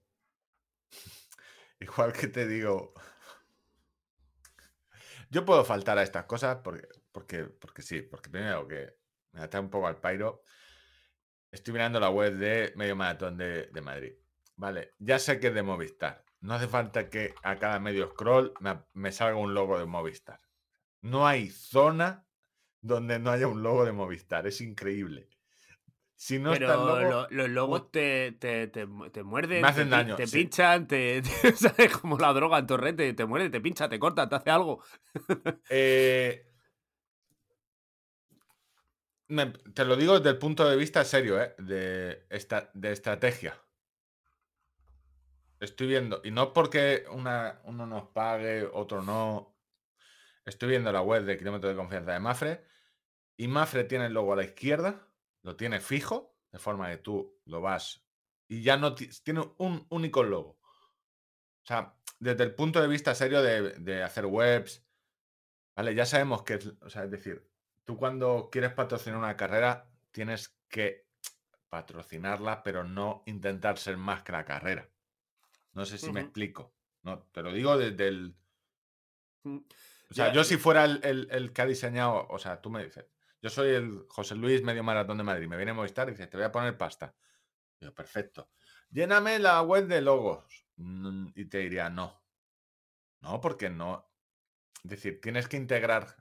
Igual 1.81 2.13
que 2.13 2.29
te 2.29 2.47
digo. 2.47 2.95
Yo 5.33 5.47
puedo 5.47 5.65
faltar 5.65 5.97
a 5.97 6.03
estas 6.03 6.27
cosas 6.27 6.59
porque, 6.63 6.87
porque, 7.11 7.45
porque 7.45 7.81
sí, 7.81 8.03
porque 8.03 8.29
primero 8.29 8.69
que 8.69 8.99
me 9.33 9.43
está 9.43 9.59
un 9.61 9.71
poco 9.71 9.87
al 9.87 9.97
pairo. 9.97 10.43
Estoy 11.51 11.73
mirando 11.73 11.99
la 11.99 12.11
web 12.11 12.35
de 12.35 12.75
Medio 12.77 12.97
Maratón 12.97 13.39
de, 13.39 13.69
de 13.69 13.81
Madrid. 13.81 14.13
Vale, 14.57 14.91
ya 14.99 15.19
sé 15.19 15.41
que 15.41 15.47
es 15.47 15.55
de 15.55 15.63
Movistar. 15.63 16.23
No 16.41 16.53
hace 16.53 16.69
falta 16.69 17.09
que 17.09 17.35
a 17.43 17.57
cada 17.57 17.81
medio 17.81 18.11
scroll 18.11 18.53
me, 18.93 19.11
salga 19.11 19.39
un 19.39 19.55
logo 19.55 19.79
de 19.79 19.87
Movistar. 19.87 20.43
No 21.01 21.27
hay 21.27 21.49
zona 21.49 22.27
donde 22.83 23.19
no 23.19 23.31
haya 23.31 23.47
un 23.47 23.63
logo 23.63 23.87
de 23.87 23.93
Movistar. 23.93 24.47
Es 24.47 24.61
increíble. 24.61 25.31
Si 26.23 26.39
no 26.39 26.53
pero 26.53 27.03
lo- 27.03 27.27
los 27.31 27.49
logos 27.49 27.91
te, 27.91 28.31
te, 28.39 28.69
te, 28.69 28.87
te 29.13 29.23
muerden, 29.25 29.61
Me 29.61 29.67
hacen 29.67 29.91
te, 29.91 29.97
daño, 29.97 30.17
te 30.17 30.29
sí. 30.29 30.45
pinchan, 30.45 30.87
te, 30.87 31.21
te- 31.43 31.57
¿sabes? 31.57 31.97
Como 31.99 32.17
la 32.17 32.33
droga 32.33 32.59
en 32.61 32.69
torrente, 32.69 33.13
te 33.13 33.25
muerde, 33.27 33.51
te 33.51 33.61
pincha, 33.61 33.89
te 33.89 33.99
corta, 33.99 34.29
te 34.29 34.37
hace 34.37 34.51
algo. 34.51 34.85
Eh, 35.69 36.47
me- 39.27 39.47
te 39.75 39.85
lo 39.85 39.97
digo 39.97 40.17
desde 40.17 40.31
el 40.31 40.39
punto 40.39 40.69
de 40.69 40.77
vista 40.77 41.05
serio, 41.05 41.43
¿eh? 41.43 41.57
de, 41.59 42.25
esta, 42.31 42.71
de 42.73 42.93
estrategia. 42.93 43.61
Estoy 45.59 45.89
viendo, 45.89 46.21
y 46.23 46.31
no 46.31 46.53
porque 46.53 47.05
una, 47.11 47.63
uno 47.65 47.85
nos 47.85 48.11
pague, 48.11 48.65
otro 48.73 49.03
no. 49.03 49.57
Estoy 50.45 50.69
viendo 50.69 50.93
la 50.93 51.03
web 51.03 51.25
de 51.25 51.37
kilómetro 51.37 51.69
de 51.69 51.75
confianza 51.75 52.13
de 52.13 52.21
Mafre. 52.21 52.65
Y 53.37 53.49
Mafre 53.49 53.83
tiene 53.83 54.07
el 54.07 54.13
logo 54.13 54.35
a 54.35 54.37
la 54.37 54.45
izquierda, 54.45 55.09
lo 55.43 55.57
tiene 55.57 55.81
fijo, 55.81 56.37
de 56.51 56.59
forma 56.59 56.91
que 56.91 56.99
tú 56.99 57.41
lo 57.47 57.61
vas. 57.61 58.05
Y 58.49 58.63
ya 58.63 58.77
no 58.77 58.95
ti- 58.95 59.09
tiene 59.23 59.41
un 59.59 59.87
único 59.91 60.23
logo. 60.23 60.59
O 60.61 61.67
sea, 61.67 61.97
desde 62.19 62.45
el 62.45 62.55
punto 62.55 62.81
de 62.81 62.89
vista 62.89 63.15
serio 63.15 63.43
de, 63.43 63.71
de 63.79 64.03
hacer 64.03 64.27
webs, 64.27 64.85
Vale, 65.75 65.95
ya 65.95 66.05
sabemos 66.05 66.43
que, 66.43 66.59
o 66.83 66.91
sea, 66.91 67.05
es 67.05 67.11
decir, 67.11 67.49
tú 67.85 67.97
cuando 67.97 68.51
quieres 68.53 68.75
patrocinar 68.75 69.19
una 69.19 69.39
carrera 69.39 69.89
tienes 70.11 70.55
que 70.69 71.07
patrocinarla, 71.71 72.63
pero 72.63 72.85
no 72.85 73.23
intentar 73.25 73.79
ser 73.79 73.97
más 73.97 74.23
que 74.23 74.33
la 74.33 74.45
carrera. 74.45 74.91
No 75.73 75.87
sé 75.87 75.97
si 75.97 76.13
me 76.13 76.21
explico. 76.21 76.75
No, 77.03 77.23
te 77.33 77.43
lo 77.43 77.53
digo 77.55 77.79
desde 77.79 78.09
el. 78.09 78.37
Mm. 79.45 79.57
O 80.11 80.15
sea, 80.15 80.31
yo 80.35 80.45
si 80.45 80.59
fuera 80.59 80.85
el, 80.85 81.01
el- 81.05 81.29
el 81.31 81.53
que 81.55 81.63
ha 81.63 81.67
diseñado, 81.67 82.27
o 82.29 82.39
sea, 82.39 82.61
tú 82.61 82.69
me 82.69 82.85
dices, 82.85 83.07
yo 83.43 83.51
soy 83.51 83.71
el 83.71 84.07
José 84.09 84.35
Luis 84.37 84.63
Medio 84.63 84.83
Maratón 84.85 85.19
de 85.19 85.25
Madrid, 85.25 85.49
me 85.49 85.57
viene 85.57 85.73
a 85.73 85.75
Movistar 85.75 86.09
y 86.09 86.13
dices, 86.13 86.31
te 86.31 86.37
voy 86.37 86.47
a 86.47 86.53
poner 86.53 86.79
pasta. 86.79 87.15
Digo, 87.81 87.95
perfecto. 87.95 88.51
Lléname 88.91 89.39
la 89.39 89.61
web 89.63 89.87
de 89.89 90.01
logos. 90.01 90.67
Mm, 90.77 91.29
Y 91.35 91.47
te 91.47 91.59
diría, 91.59 91.91
no. 91.91 92.25
No, 93.21 93.41
porque 93.41 93.71
no. 93.71 94.13
Es 94.85 94.91
decir, 94.91 95.21
tienes 95.21 95.49
que 95.49 95.57
integrar. 95.57 96.17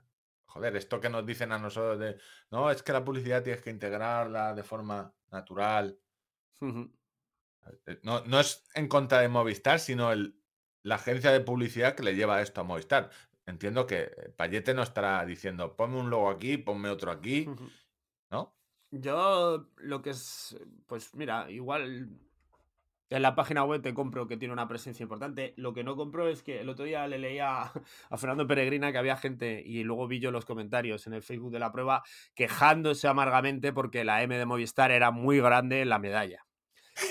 Joder, 0.46 0.76
esto 0.76 1.00
que 1.00 1.08
nos 1.08 1.24
dicen 1.26 1.52
a 1.52 1.58
nosotros 1.58 1.98
de. 1.98 2.20
No, 2.50 2.70
es 2.70 2.82
que 2.82 2.92
la 2.92 3.04
publicidad 3.04 3.42
tienes 3.42 3.62
que 3.62 3.70
integrarla 3.70 4.54
de 4.54 4.62
forma 4.62 5.14
natural. 5.30 5.98
Eh, 7.86 8.00
No, 8.02 8.24
no 8.24 8.40
es 8.40 8.64
en 8.74 8.88
contra 8.88 9.20
de 9.20 9.28
Movistar, 9.28 9.78
sino 9.80 10.12
el, 10.12 10.42
la 10.82 10.96
agencia 10.96 11.30
de 11.32 11.40
publicidad 11.40 11.94
que 11.94 12.02
le 12.02 12.14
lleva 12.14 12.42
esto 12.42 12.60
a 12.60 12.64
Movistar. 12.64 13.10
Entiendo 13.52 13.86
que 13.86 14.10
Payete 14.36 14.72
no 14.72 14.82
estará 14.82 15.26
diciendo, 15.26 15.76
ponme 15.76 16.00
un 16.00 16.08
logo 16.08 16.30
aquí, 16.30 16.56
ponme 16.56 16.88
otro 16.88 17.12
aquí. 17.12 17.46
¿no? 18.30 18.56
Yo 18.90 19.68
lo 19.76 20.00
que 20.00 20.10
es, 20.10 20.56
pues 20.86 21.14
mira, 21.14 21.50
igual 21.50 22.08
en 23.10 23.20
la 23.20 23.34
página 23.34 23.62
web 23.62 23.82
te 23.82 23.92
compro 23.92 24.26
que 24.26 24.38
tiene 24.38 24.54
una 24.54 24.66
presencia 24.66 25.02
importante. 25.02 25.52
Lo 25.58 25.74
que 25.74 25.84
no 25.84 25.96
compro 25.96 26.28
es 26.28 26.42
que 26.42 26.60
el 26.60 26.70
otro 26.70 26.86
día 26.86 27.06
le 27.06 27.18
leía 27.18 27.60
a 28.10 28.16
Fernando 28.16 28.46
Peregrina 28.46 28.90
que 28.90 28.96
había 28.96 29.18
gente 29.18 29.62
y 29.64 29.84
luego 29.84 30.08
vi 30.08 30.18
yo 30.18 30.30
los 30.30 30.46
comentarios 30.46 31.06
en 31.06 31.12
el 31.12 31.22
Facebook 31.22 31.52
de 31.52 31.58
la 31.58 31.72
prueba 31.72 32.02
quejándose 32.34 33.06
amargamente 33.08 33.70
porque 33.74 34.02
la 34.04 34.22
M 34.22 34.38
de 34.38 34.46
Movistar 34.46 34.90
era 34.90 35.10
muy 35.10 35.40
grande 35.40 35.82
en 35.82 35.90
la 35.90 35.98
medalla. 35.98 36.46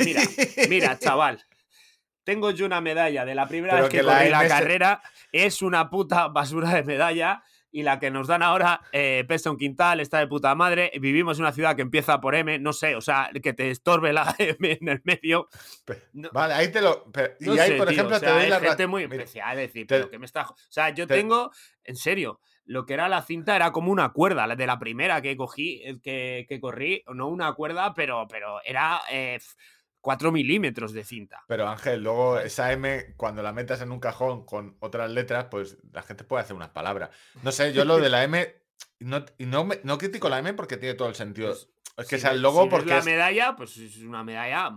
Mira, 0.03 0.23
mira, 0.69 0.97
chaval. 0.99 1.45
Tengo 2.23 2.51
yo 2.51 2.65
una 2.65 2.81
medalla 2.81 3.25
de 3.25 3.35
la 3.35 3.47
primera 3.47 3.73
Pero 3.73 3.83
vez 3.85 3.91
que, 3.91 3.97
que 3.97 4.03
la 4.29 4.47
carrera. 4.47 5.01
Es 5.31 5.61
una 5.61 5.89
puta 5.89 6.27
basura 6.27 6.73
de 6.73 6.83
medalla. 6.83 7.43
Y 7.73 7.83
la 7.83 7.99
que 8.01 8.11
nos 8.11 8.27
dan 8.27 8.43
ahora 8.43 8.81
eh, 8.91 9.23
pesa 9.29 9.49
un 9.49 9.55
quintal, 9.55 10.01
está 10.01 10.19
de 10.19 10.27
puta 10.27 10.53
madre. 10.55 10.91
Vivimos 10.99 11.37
en 11.37 11.43
una 11.45 11.53
ciudad 11.53 11.73
que 11.73 11.81
empieza 11.81 12.19
por 12.19 12.35
M, 12.35 12.59
no 12.59 12.73
sé, 12.73 12.97
o 12.97 13.01
sea, 13.01 13.29
que 13.41 13.53
te 13.53 13.71
estorbe 13.71 14.11
la 14.11 14.35
M 14.39 14.77
en 14.81 14.89
el 14.89 15.01
medio. 15.05 15.47
No- 16.11 16.29
Vale, 16.33 16.53
ahí 16.53 16.69
te 16.69 16.81
lo. 16.81 17.09
pe- 17.09 17.37
No 17.39 17.55
y 17.55 17.59
ahí, 17.59 17.69
sé, 17.71 17.75
por 17.77 17.87
tío, 17.87 17.93
ejemplo, 17.93 18.17
o 18.17 18.19
sea, 18.19 18.27
te 18.33 18.39
doy 18.41 18.49
la 18.49 18.59
gente 18.59 18.87
muy 18.87 19.07
Mira, 19.07 19.23
especial, 19.23 19.57
es 19.57 19.67
decir, 19.69 19.87
te- 19.87 19.95
pero 19.95 20.09
que 20.09 20.19
me 20.19 20.25
está... 20.25 20.47
O 20.49 20.55
sea, 20.67 20.89
yo 20.89 21.07
te- 21.07 21.13
tengo, 21.15 21.49
en 21.85 21.95
serio, 21.95 22.41
lo 22.65 22.85
que 22.85 22.93
era 22.93 23.07
la 23.07 23.21
cinta 23.21 23.55
era 23.55 23.71
como 23.71 23.89
una 23.89 24.09
cuerda, 24.09 24.47
la 24.47 24.57
de 24.57 24.67
la 24.67 24.77
primera 24.77 25.21
que 25.21 25.37
cogí, 25.37 25.81
eh, 25.85 25.97
que, 26.03 26.45
que 26.49 26.59
corrí, 26.59 27.05
no 27.13 27.29
una 27.29 27.53
cuerda, 27.53 27.93
pero, 27.93 28.27
pero 28.29 28.61
era 28.65 28.99
4 30.01 30.31
milímetros 30.31 30.93
de 30.93 31.03
cinta. 31.03 31.43
Pero 31.47 31.67
Ángel, 31.67 32.03
luego 32.03 32.39
esa 32.39 32.71
M, 32.73 33.13
cuando 33.17 33.41
la 33.43 33.53
metas 33.53 33.81
en 33.81 33.91
un 33.91 33.99
cajón 33.99 34.45
con 34.45 34.75
otras 34.79 35.09
letras, 35.11 35.45
pues 35.51 35.77
la 35.91 36.01
gente 36.01 36.23
puede 36.23 36.43
hacer 36.43 36.55
unas 36.55 36.69
palabras. 36.69 37.11
No 37.43 37.51
sé, 37.51 37.71
yo 37.73 37.85
lo 37.85 37.97
de 37.99 38.09
la 38.09 38.23
M. 38.23 38.53
No, 38.99 39.23
y 39.37 39.45
no, 39.45 39.63
me- 39.63 39.79
no 39.83 39.97
critico 39.97 40.27
la 40.29 40.39
M 40.39 40.53
porque 40.53 40.77
tiene 40.77 40.95
todo 40.95 41.07
el 41.07 41.15
sentido. 41.15 41.49
Pues, 41.49 41.69
es 41.97 42.07
que 42.07 42.15
Si 42.17 42.21
sea 42.23 42.31
el 42.31 42.41
logo 42.41 42.63
si 42.63 42.69
porque 42.69 42.89
la 42.89 42.97
es- 42.99 43.05
medalla, 43.05 43.55
pues 43.55 43.77
es 43.77 43.97
una 43.99 44.23
medalla... 44.23 44.71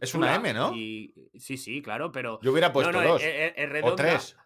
Es 0.00 0.14
una 0.14 0.34
M, 0.34 0.52
¿no? 0.52 0.74
y- 0.74 1.30
sí, 1.38 1.56
sí, 1.56 1.80
claro, 1.80 2.12
pero... 2.12 2.38
yo 2.42 2.50
hubiera 2.52 2.72
puesto 2.72 2.92
no, 2.92 3.02
dos 3.02 3.22
es, 3.22 3.28
es- 3.28 3.52
es 3.56 3.68
o 3.68 3.72
redonda. 3.72 3.96
tres. 3.96 4.36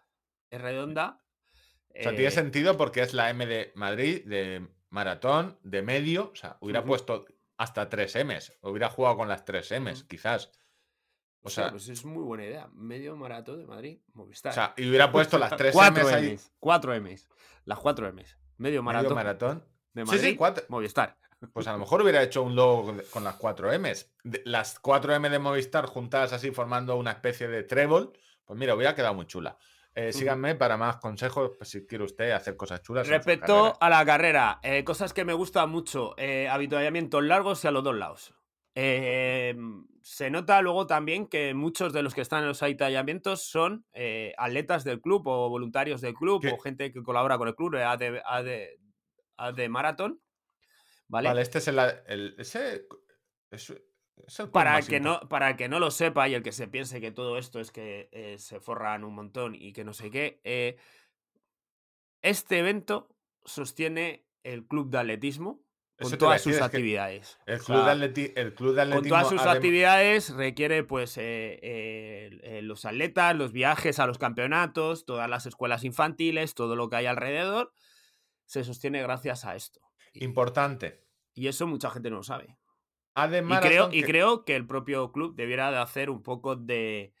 Es 0.49 0.61
redonda. 0.61 1.23
O 1.89 2.01
sea, 2.03 2.11
tiene 2.11 2.27
eh, 2.27 2.31
sentido 2.31 2.77
porque 2.77 3.01
es 3.01 3.13
la 3.13 3.29
M 3.29 3.45
de 3.45 3.71
Madrid, 3.75 4.23
de 4.25 4.65
maratón, 4.89 5.59
de 5.63 5.81
medio. 5.81 6.29
O 6.31 6.35
sea, 6.35 6.57
hubiera 6.61 6.83
puesto 6.85 7.25
hasta 7.61 7.87
tres 7.89 8.15
M's. 8.15 8.53
Hubiera 8.61 8.89
jugado 8.89 9.17
con 9.17 9.27
las 9.27 9.45
tres 9.45 9.71
M's, 9.71 9.99
Ujú. 9.99 10.07
quizás. 10.07 10.51
O 11.43 11.47
hostia, 11.47 11.63
sea, 11.63 11.71
pues 11.71 11.87
es 11.89 12.05
muy 12.05 12.23
buena 12.23 12.45
idea. 12.45 12.69
Medio 12.73 13.15
maratón 13.15 13.59
de 13.59 13.65
Madrid, 13.65 13.99
Movistar. 14.13 14.51
o 14.51 14.55
sea, 14.55 14.73
y 14.77 14.87
hubiera 14.89 15.11
puesto 15.11 15.37
las 15.39 15.55
tres 15.55 15.73
Cuatro 15.73 16.03
M's 16.03 16.13
ahí. 16.13 16.31
Ms. 16.33 16.51
Cuatro 16.59 17.01
Ms. 17.01 17.27
Las 17.65 17.79
cuatro 17.79 18.11
Ms. 18.11 18.37
Medio 18.57 18.81
Medio 18.81 18.83
maratón 18.83 19.15
maratón. 19.15 19.65
de 19.93 20.01
Sí, 20.03 20.07
Madrid. 20.11 20.21
sí, 20.31 20.35
cuatro. 20.35 20.63
Movistar. 20.69 21.17
Pues 21.53 21.65
a 21.67 21.73
lo 21.73 21.79
mejor 21.79 22.01
hubiera 22.01 22.21
hecho 22.21 22.43
un 22.43 22.55
logo 22.55 22.95
con 23.11 23.23
las 23.23 23.35
cuatro 23.35 23.71
M's. 23.71 24.11
De- 24.23 24.41
Las 24.45 24.79
cuatro 24.79 25.13
M 25.15 25.29
de 25.29 25.39
Movistar 25.39 25.85
juntadas 25.87 26.33
así 26.33 26.51
formando 26.51 26.95
una 26.95 27.11
especie 27.11 27.47
de 27.47 27.63
trébol. 27.63 28.13
Pues 28.45 28.59
mira, 28.59 28.75
hubiera 28.75 28.93
quedado 28.95 29.13
muy 29.15 29.25
chula. 29.25 29.57
Eh, 29.93 30.13
síganme 30.13 30.55
para 30.55 30.77
más 30.77 30.97
consejos 30.97 31.51
pues, 31.57 31.69
si 31.69 31.85
quiere 31.85 32.05
usted 32.05 32.31
hacer 32.31 32.55
cosas 32.55 32.81
chulas. 32.81 33.07
Respecto 33.07 33.77
a 33.79 33.89
la 33.89 34.05
carrera, 34.05 34.59
eh, 34.63 34.83
cosas 34.85 35.13
que 35.13 35.25
me 35.25 35.33
gustan 35.33 35.69
mucho. 35.69 36.13
Eh, 36.17 36.47
habituallamientos 36.47 37.21
largos 37.23 37.63
y 37.63 37.67
a 37.67 37.71
los 37.71 37.83
dos 37.83 37.95
lados. 37.95 38.33
Se 38.73 40.29
nota 40.31 40.61
luego 40.61 40.87
también 40.87 41.27
que 41.27 41.53
muchos 41.53 41.91
de 41.93 42.03
los 42.03 42.13
que 42.15 42.21
están 42.21 42.41
en 42.43 42.47
los 42.47 42.63
avituallamientos 42.63 43.43
son 43.43 43.85
atletas 44.37 44.83
del 44.83 45.01
club 45.01 45.27
o 45.27 45.49
voluntarios 45.49 45.99
del 46.01 46.13
club 46.13 46.41
¿Qué? 46.41 46.51
o 46.51 46.57
gente 46.57 46.91
que 46.91 47.03
colabora 47.03 47.37
con 47.37 47.49
el 47.49 47.55
club, 47.55 47.75
eh, 47.75 47.83
AD, 47.83 48.21
AD, 48.25 48.79
AD 49.37 49.69
Marathon. 49.69 50.21
¿Vale? 51.07 51.27
Vale, 51.27 51.41
este 51.41 51.57
es 51.57 51.67
el. 51.67 51.79
el- 52.07 52.35
ese, 52.39 52.87
es, 53.51 53.73
Para 54.51 54.77
el, 54.77 54.85
que 54.87 54.99
no, 54.99 55.19
para 55.29 55.49
el 55.49 55.55
que 55.57 55.67
no 55.69 55.79
lo 55.79 55.91
sepa 55.91 56.27
y 56.29 56.33
el 56.35 56.43
que 56.43 56.51
se 56.51 56.67
piense 56.67 57.01
que 57.01 57.11
todo 57.11 57.37
esto 57.37 57.59
es 57.59 57.71
que 57.71 58.09
eh, 58.11 58.37
se 58.37 58.59
forran 58.59 59.03
un 59.03 59.15
montón 59.15 59.55
y 59.55 59.73
que 59.73 59.83
no 59.83 59.93
sé 59.93 60.09
qué, 60.11 60.39
eh, 60.43 60.77
este 62.21 62.59
evento 62.59 63.09
sostiene 63.45 64.25
el 64.43 64.65
club 64.67 64.89
de 64.89 64.99
atletismo 64.99 65.63
con 65.97 66.17
todas 66.17 66.41
sus 66.41 66.59
actividades. 66.61 67.37
El 67.45 67.59
club, 67.59 67.77
de 67.77 67.83
sea, 67.83 67.93
atleti- 67.95 68.33
el 68.35 68.53
club 68.55 68.69
de 68.75 68.81
con 68.81 68.87
atletismo. 68.93 69.09
todas 69.19 69.29
sus 69.29 69.41
actividades 69.41 70.29
requiere 70.35 70.83
pues 70.83 71.17
eh, 71.17 71.59
eh, 71.61 72.61
los 72.63 72.85
atletas, 72.85 73.35
los 73.35 73.51
viajes 73.51 73.99
a 73.99 74.07
los 74.07 74.17
campeonatos, 74.17 75.05
todas 75.05 75.29
las 75.29 75.45
escuelas 75.45 75.83
infantiles, 75.83 76.55
todo 76.55 76.75
lo 76.75 76.89
que 76.89 76.95
hay 76.97 77.05
alrededor, 77.05 77.71
se 78.45 78.63
sostiene 78.63 79.01
gracias 79.01 79.45
a 79.45 79.55
esto. 79.55 79.79
Importante. 80.13 81.05
y 81.33 81.47
eso 81.47 81.65
mucha 81.67 81.89
gente 81.89 82.09
no 82.09 82.17
lo 82.17 82.23
sabe. 82.23 82.57
Y 83.41 83.43
creo, 83.43 83.43
Marathon 83.43 83.93
y 83.93 84.01
que- 84.01 84.07
creo 84.07 84.45
que 84.45 84.55
el 84.55 84.65
propio 84.67 85.11
club 85.11 85.35
debiera 85.35 85.69
de 85.71 85.77
hacer 85.77 86.09
un 86.09 86.23
poco 86.23 86.55
de, 86.55 87.13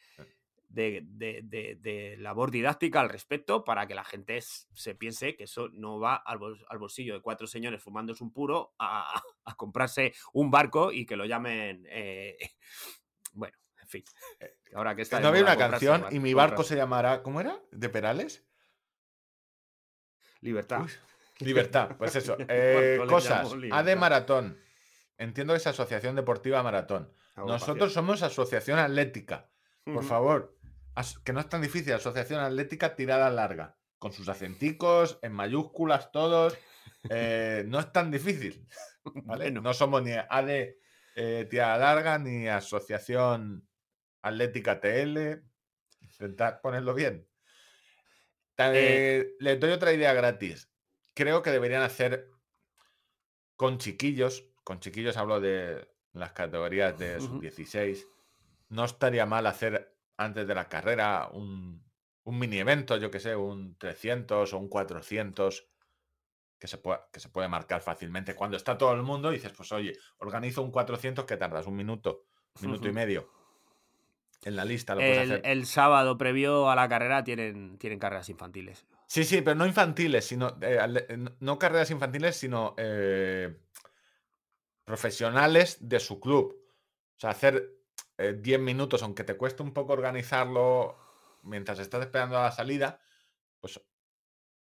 de, 0.69 1.01
de- 1.03 1.41
de- 1.43 1.75
de 1.81 2.15
labor 2.17 2.49
didáctica 2.49 3.01
al 3.01 3.09
respecto 3.09 3.65
para 3.65 3.87
que 3.87 3.93
la 3.95 4.05
gente 4.05 4.39
se 4.41 4.95
piense 4.95 5.35
que 5.35 5.43
eso 5.43 5.67
no 5.73 5.99
va 5.99 6.15
al, 6.15 6.37
bol- 6.39 6.65
al 6.69 6.77
bolsillo 6.77 7.13
de 7.13 7.21
cuatro 7.21 7.45
señores 7.45 7.83
fumándose 7.83 8.23
un 8.23 8.31
puro 8.31 8.73
a, 8.79 9.13
a 9.45 9.55
comprarse 9.55 10.13
un 10.33 10.49
barco 10.49 10.91
y 10.93 11.05
que 11.05 11.17
lo 11.17 11.25
llamen... 11.25 11.85
eh, 11.89 12.37
bueno, 13.33 13.57
en 13.81 13.87
fin. 13.89 14.03
Ahora 14.73 14.95
que 14.95 15.01
está 15.01 15.17
de 15.17 15.23
no 15.23 15.29
había 15.29 15.41
una 15.43 15.57
canción 15.57 16.05
y 16.11 16.19
mi 16.19 16.33
barco 16.33 16.63
se 16.63 16.77
llamará. 16.77 17.21
¿Cómo 17.23 17.41
era? 17.41 17.59
¿De 17.71 17.89
Perales? 17.89 18.45
Libertad. 20.39 20.81
Uy, 20.83 20.91
Libertad, 21.39 21.95
pues 21.97 22.15
eso. 22.15 22.37
Eh, 22.39 22.99
cosas. 23.07 23.51
AD 23.51 23.57
Libertad. 23.57 23.97
Maratón. 23.97 24.57
Entiendo 25.21 25.53
que 25.53 25.57
es 25.57 25.67
Asociación 25.67 26.15
Deportiva 26.15 26.63
Maratón. 26.63 27.13
Nosotros 27.35 27.93
somos 27.93 28.23
Asociación 28.23 28.79
Atlética. 28.79 29.51
Por 29.83 30.03
favor, 30.03 30.57
que 31.23 31.31
no 31.31 31.39
es 31.39 31.47
tan 31.47 31.61
difícil. 31.61 31.93
Asociación 31.93 32.39
Atlética 32.39 32.95
Tirada 32.95 33.29
Larga. 33.29 33.77
Con 33.99 34.11
sus 34.13 34.27
acenticos, 34.29 35.19
en 35.21 35.33
mayúsculas, 35.33 36.11
todos. 36.11 36.57
Eh, 37.07 37.63
no 37.67 37.79
es 37.79 37.91
tan 37.91 38.09
difícil. 38.09 38.67
No 39.61 39.73
somos 39.75 40.01
ni 40.01 40.13
AD 40.13 40.49
eh, 41.15 41.47
Tirada 41.47 41.77
Larga 41.77 42.17
ni 42.17 42.47
Asociación 42.47 43.69
Atlética 44.23 44.79
TL. 44.79 45.43
Intentar 46.01 46.61
ponerlo 46.61 46.95
bien. 46.95 47.27
Eh, 48.57 48.73
eh, 48.73 49.35
les 49.39 49.59
doy 49.59 49.71
otra 49.71 49.93
idea 49.93 50.13
gratis. 50.13 50.71
Creo 51.13 51.43
que 51.43 51.51
deberían 51.51 51.83
hacer 51.83 52.31
con 53.55 53.77
chiquillos. 53.77 54.50
Con 54.71 54.79
chiquillos 54.79 55.17
hablo 55.17 55.41
de 55.41 55.85
las 56.13 56.31
categorías 56.31 56.97
de 56.97 57.17
Ujú. 57.17 57.41
sub-16. 57.41 58.05
No 58.69 58.85
estaría 58.85 59.25
mal 59.25 59.45
hacer 59.45 59.97
antes 60.15 60.47
de 60.47 60.55
la 60.55 60.69
carrera 60.69 61.27
un, 61.33 61.83
un 62.23 62.39
mini 62.39 62.57
evento, 62.59 62.95
yo 62.95 63.11
que 63.11 63.19
sé, 63.19 63.35
un 63.35 63.75
300 63.77 64.53
o 64.53 64.57
un 64.57 64.69
400 64.69 65.67
que 66.57 66.67
se, 66.69 66.77
pueda- 66.77 67.09
que 67.11 67.19
se 67.19 67.27
puede 67.27 67.49
marcar 67.49 67.81
fácilmente. 67.81 68.33
Cuando 68.33 68.55
está 68.55 68.77
todo 68.77 68.93
el 68.93 69.01
mundo, 69.03 69.29
dices, 69.29 69.51
pues 69.51 69.73
oye, 69.73 69.91
organizo 70.19 70.61
un 70.61 70.71
400 70.71 71.25
que 71.25 71.35
tardas 71.35 71.67
un 71.67 71.75
minuto, 71.75 72.27
minuto 72.61 72.87
y 72.87 72.93
medio. 72.93 73.29
En 74.45 74.55
la 74.55 74.63
lista 74.63 74.95
lo 74.95 75.01
puedes 75.01 75.17
El, 75.17 75.31
hacer. 75.33 75.41
el 75.43 75.65
sábado 75.65 76.17
previo 76.17 76.69
a 76.71 76.75
la 76.77 76.87
carrera 76.87 77.25
tienen, 77.25 77.77
tienen 77.77 77.99
carreras 77.99 78.29
infantiles. 78.29 78.85
Sí, 79.05 79.25
sí, 79.25 79.41
pero 79.41 79.55
no 79.55 79.65
infantiles, 79.65 80.23
sino 80.23 80.57
eh, 80.61 80.79
eh, 81.09 81.17
no- 81.17 81.35
no 81.41 81.59
carreras 81.59 81.91
infantiles, 81.91 82.37
sino 82.37 82.73
eh, 82.77 83.53
profesionales 84.95 85.77
de 85.79 86.01
su 86.01 86.19
club. 86.19 86.53
O 87.15 87.19
sea, 87.19 87.29
hacer 87.29 87.63
eh, 88.17 88.35
10 88.37 88.59
minutos, 88.59 89.01
aunque 89.03 89.23
te 89.23 89.37
cueste 89.37 89.63
un 89.63 89.71
poco 89.73 89.93
organizarlo 89.93 90.97
mientras 91.43 91.79
estás 91.79 92.01
esperando 92.01 92.37
a 92.37 92.43
la 92.43 92.51
salida, 92.51 92.99
pues 93.61 93.81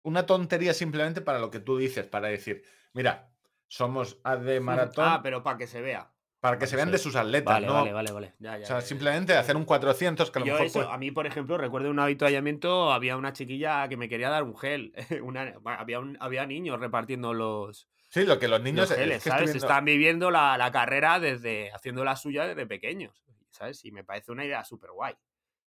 una 0.04 0.24
tontería 0.24 0.72
simplemente 0.72 1.20
para 1.20 1.38
lo 1.38 1.50
que 1.50 1.60
tú 1.60 1.76
dices, 1.76 2.06
para 2.06 2.28
decir, 2.28 2.64
mira, 2.94 3.30
somos 3.68 4.18
AD 4.24 4.60
Maratón, 4.62 5.04
Ah, 5.06 5.20
pero 5.22 5.42
para 5.42 5.58
que 5.58 5.66
se 5.66 5.82
vea. 5.82 6.10
para 6.40 6.58
que 6.58 6.66
se 6.66 6.76
vean 6.76 6.90
de 6.90 6.96
sus 6.98 7.14
atletas, 7.14 7.52
Vale, 7.56 7.66
¿no? 7.66 7.74
vale, 7.74 7.92
vale, 7.92 8.12
vale. 8.12 8.34
Ya, 8.38 8.56
ya, 8.56 8.64
O 8.64 8.66
sea, 8.68 8.80
ya, 8.80 8.86
simplemente 8.86 9.36
hacer 9.36 9.54
un 9.54 9.66
400 9.66 10.30
que 10.30 10.38
a 10.38 10.40
lo 10.40 10.46
Yo 10.46 10.52
mejor 10.54 10.66
eso, 10.66 10.78
puede- 10.80 10.92
a 10.94 10.96
mí, 10.96 11.10
por 11.10 11.26
ejemplo, 11.26 11.58
recuerdo 11.58 11.90
un 11.90 11.98
avituallamiento, 11.98 12.90
había 12.90 13.18
una 13.18 13.34
chiquilla 13.34 13.86
que 13.90 13.98
me 13.98 14.08
quería 14.08 14.30
dar 14.30 14.44
un 14.44 14.56
gel. 14.56 14.94
Una, 15.22 15.54
había, 15.78 16.00
un- 16.00 16.16
había 16.20 16.46
niños 16.46 16.80
repartiendo 16.80 17.34
los, 17.34 17.86
Sí, 18.20 18.26
lo 18.26 18.38
que 18.38 18.48
los 18.48 18.60
niños... 18.62 18.88
los 18.88 18.90
es 18.92 18.96
geles, 18.96 19.22
que 19.22 19.28
estoy 19.28 19.30
¿sabes? 19.32 19.52
viendo- 19.52 19.66
Están 19.66 19.84
viviendo 19.84 20.30
la, 20.30 20.56
la 20.58 20.72
carrera 20.72 21.20
desde, 21.20 21.70
haciendo 21.72 22.04
la 22.04 22.16
suya 22.16 22.46
desde 22.46 22.66
pequeños, 22.66 23.22
¿sabes? 23.50 23.84
Y 23.84 23.92
me 23.92 24.04
parece 24.04 24.32
una 24.32 24.44
idea 24.44 24.64
súper 24.64 24.90
guay. 24.92 25.14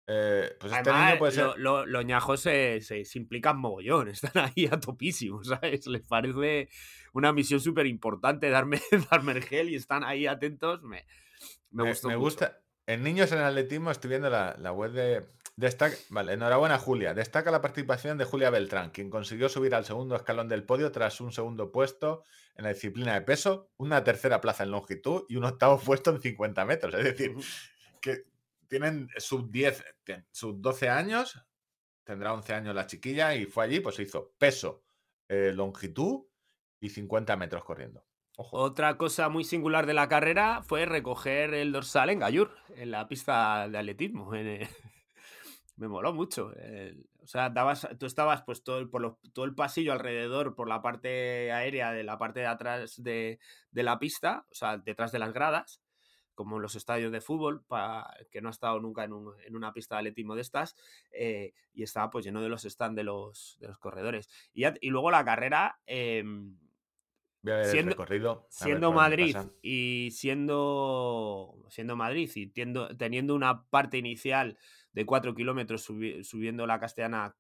Eh, 0.07 0.55
pues 0.59 0.71
este 0.71 0.89
Además, 0.91 1.07
niño 1.09 1.19
puede 1.19 1.31
ser. 1.31 1.43
lo- 1.45 1.57
lo- 1.57 1.85
los 1.87 2.05
ñajos 2.05 2.39
se, 2.39 2.79
se- 2.81 3.05
se 3.05 3.17
implican 3.17 3.57
mogollón, 3.57 4.07
están 4.09 4.31
ahí 4.55 4.67
a 4.71 4.79
topísimos, 4.79 5.47
¿sabes? 5.47 5.87
Les 5.87 6.03
parece 6.03 6.69
una 7.13 7.33
misión 7.33 7.59
súper 7.59 7.87
importante 7.87 8.49
darme, 8.49 8.79
darme 9.11 9.31
el 9.33 9.43
gel 9.43 9.69
y 9.69 9.75
están 9.75 10.03
ahí 10.03 10.27
atentos. 10.27 10.83
Me, 10.83 11.05
me, 11.71 11.83
Me, 11.83 11.89
gustó 11.89 12.07
me 12.09 12.15
mucho. 12.15 12.23
gusta. 12.25 12.61
En 12.87 13.01
niños 13.01 13.31
en 13.31 13.39
atletismo 13.39 13.89
estoy 13.89 14.09
viendo 14.09 14.29
la, 14.29 14.55
la 14.59 14.71
web 14.71 14.91
de. 14.91 15.25
Destaca, 15.57 15.95
vale, 16.09 16.33
enhorabuena 16.33 16.77
Julia. 16.77 17.13
Destaca 17.13 17.49
la 17.49 17.61
participación 17.61 18.17
de 18.17 18.25
Julia 18.25 18.49
Beltrán, 18.49 18.89
quien 18.89 19.09
consiguió 19.09 19.47
subir 19.47 19.73
al 19.73 19.85
segundo 19.85 20.15
escalón 20.17 20.49
del 20.49 20.65
podio 20.65 20.91
tras 20.91 21.21
un 21.21 21.31
segundo 21.31 21.71
puesto 21.71 22.23
en 22.55 22.65
la 22.65 22.73
disciplina 22.73 23.13
de 23.13 23.21
peso, 23.21 23.69
una 23.77 24.03
tercera 24.03 24.41
plaza 24.41 24.63
en 24.63 24.71
longitud 24.71 25.23
y 25.29 25.37
un 25.37 25.45
octavo 25.45 25.79
puesto 25.79 26.11
en 26.11 26.19
50 26.21 26.65
metros. 26.65 26.93
Es 26.95 27.03
decir, 27.05 27.35
que 28.01 28.23
tienen 28.67 29.07
sub 29.17 29.49
10, 29.49 29.83
ten- 30.03 30.27
sub 30.31 30.59
12 30.59 30.89
años, 30.89 31.41
tendrá 32.03 32.33
11 32.33 32.53
años 32.53 32.75
la 32.75 32.85
chiquilla 32.87 33.33
y 33.33 33.45
fue 33.45 33.63
allí, 33.63 33.79
pues 33.79 33.97
hizo 33.99 34.33
peso, 34.37 34.83
eh, 35.29 35.53
longitud 35.55 36.25
y 36.81 36.89
50 36.89 37.35
metros 37.37 37.63
corriendo. 37.63 38.05
Ojo. 38.37 38.57
Otra 38.57 38.97
cosa 38.97 39.29
muy 39.29 39.45
singular 39.45 39.85
de 39.85 39.93
la 39.93 40.09
carrera 40.09 40.61
fue 40.63 40.85
recoger 40.85 41.53
el 41.53 41.71
dorsal 41.71 42.09
en 42.09 42.19
Gallur, 42.19 42.51
en 42.75 42.91
la 42.91 43.07
pista 43.07 43.69
de 43.69 43.77
atletismo. 43.77 44.35
en, 44.35 44.67
me 45.77 45.87
moló 45.87 46.13
mucho. 46.13 46.53
o 47.21 47.27
sea, 47.27 47.49
dabas, 47.49 47.87
tú 47.99 48.05
estabas 48.05 48.43
pues 48.43 48.63
todo 48.63 48.79
el, 48.79 48.89
por 48.89 49.17
todo 49.33 49.45
el 49.45 49.55
pasillo 49.55 49.91
alrededor, 49.93 50.55
por 50.55 50.67
la 50.69 50.81
parte 50.81 51.51
aérea 51.51 51.91
de 51.91 52.03
la 52.03 52.17
parte 52.17 52.39
de 52.41 52.45
atrás 52.47 53.01
de, 53.03 53.39
de 53.71 53.83
la 53.83 53.99
pista, 53.99 54.45
o 54.51 54.53
sea, 54.55 54.77
detrás 54.77 55.11
de 55.11 55.19
las 55.19 55.33
gradas, 55.33 55.81
como 56.33 56.57
en 56.57 56.61
los 56.61 56.75
estadios 56.75 57.11
de 57.13 57.21
fútbol, 57.21 57.63
que 58.29 58.41
no 58.41 58.49
ha 58.49 58.51
estado 58.51 58.79
nunca 58.81 59.03
en, 59.05 59.13
un- 59.13 59.33
en 59.45 59.55
una 59.55 59.71
pista 59.73 59.95
de 59.95 59.99
atletismo 59.99 60.35
de 60.35 60.41
estas, 60.41 60.75
eh, 61.11 61.53
y 61.73 61.83
estaba 61.83 62.09
pues 62.09 62.25
lleno 62.25 62.41
de 62.41 62.49
los 62.49 62.63
stands 62.63 62.95
de 62.97 63.03
los, 63.05 63.57
de 63.61 63.67
los 63.69 63.77
corredores. 63.79 64.29
Y, 64.53 64.61
ya- 64.61 64.73
y 64.81 64.89
luego 64.89 65.11
la 65.11 65.23
carrera... 65.25 65.79
em, 65.85 66.57
Voy 67.41 67.53
a 67.53 67.57
ver 67.57 67.65
siendo- 67.67 67.91
el 67.91 67.97
recorrido. 67.97 68.47
ver 68.49 68.91
Madrid 68.91 69.35
y 69.61 70.09
siendo 70.11 71.55
siendo 71.69 71.95
Madrid 71.95 72.29
y 72.35 72.47
tiendo- 72.47 72.87
teniendo 72.97 73.35
una 73.35 73.63
parte 73.65 73.97
inicial 73.97 74.57
de 74.95 75.05
4 75.05 75.35
kilómetros 75.35 75.87
subi- 75.89 76.23
subiendo 76.23 76.65
la 76.65 76.79
castellana 76.79 77.35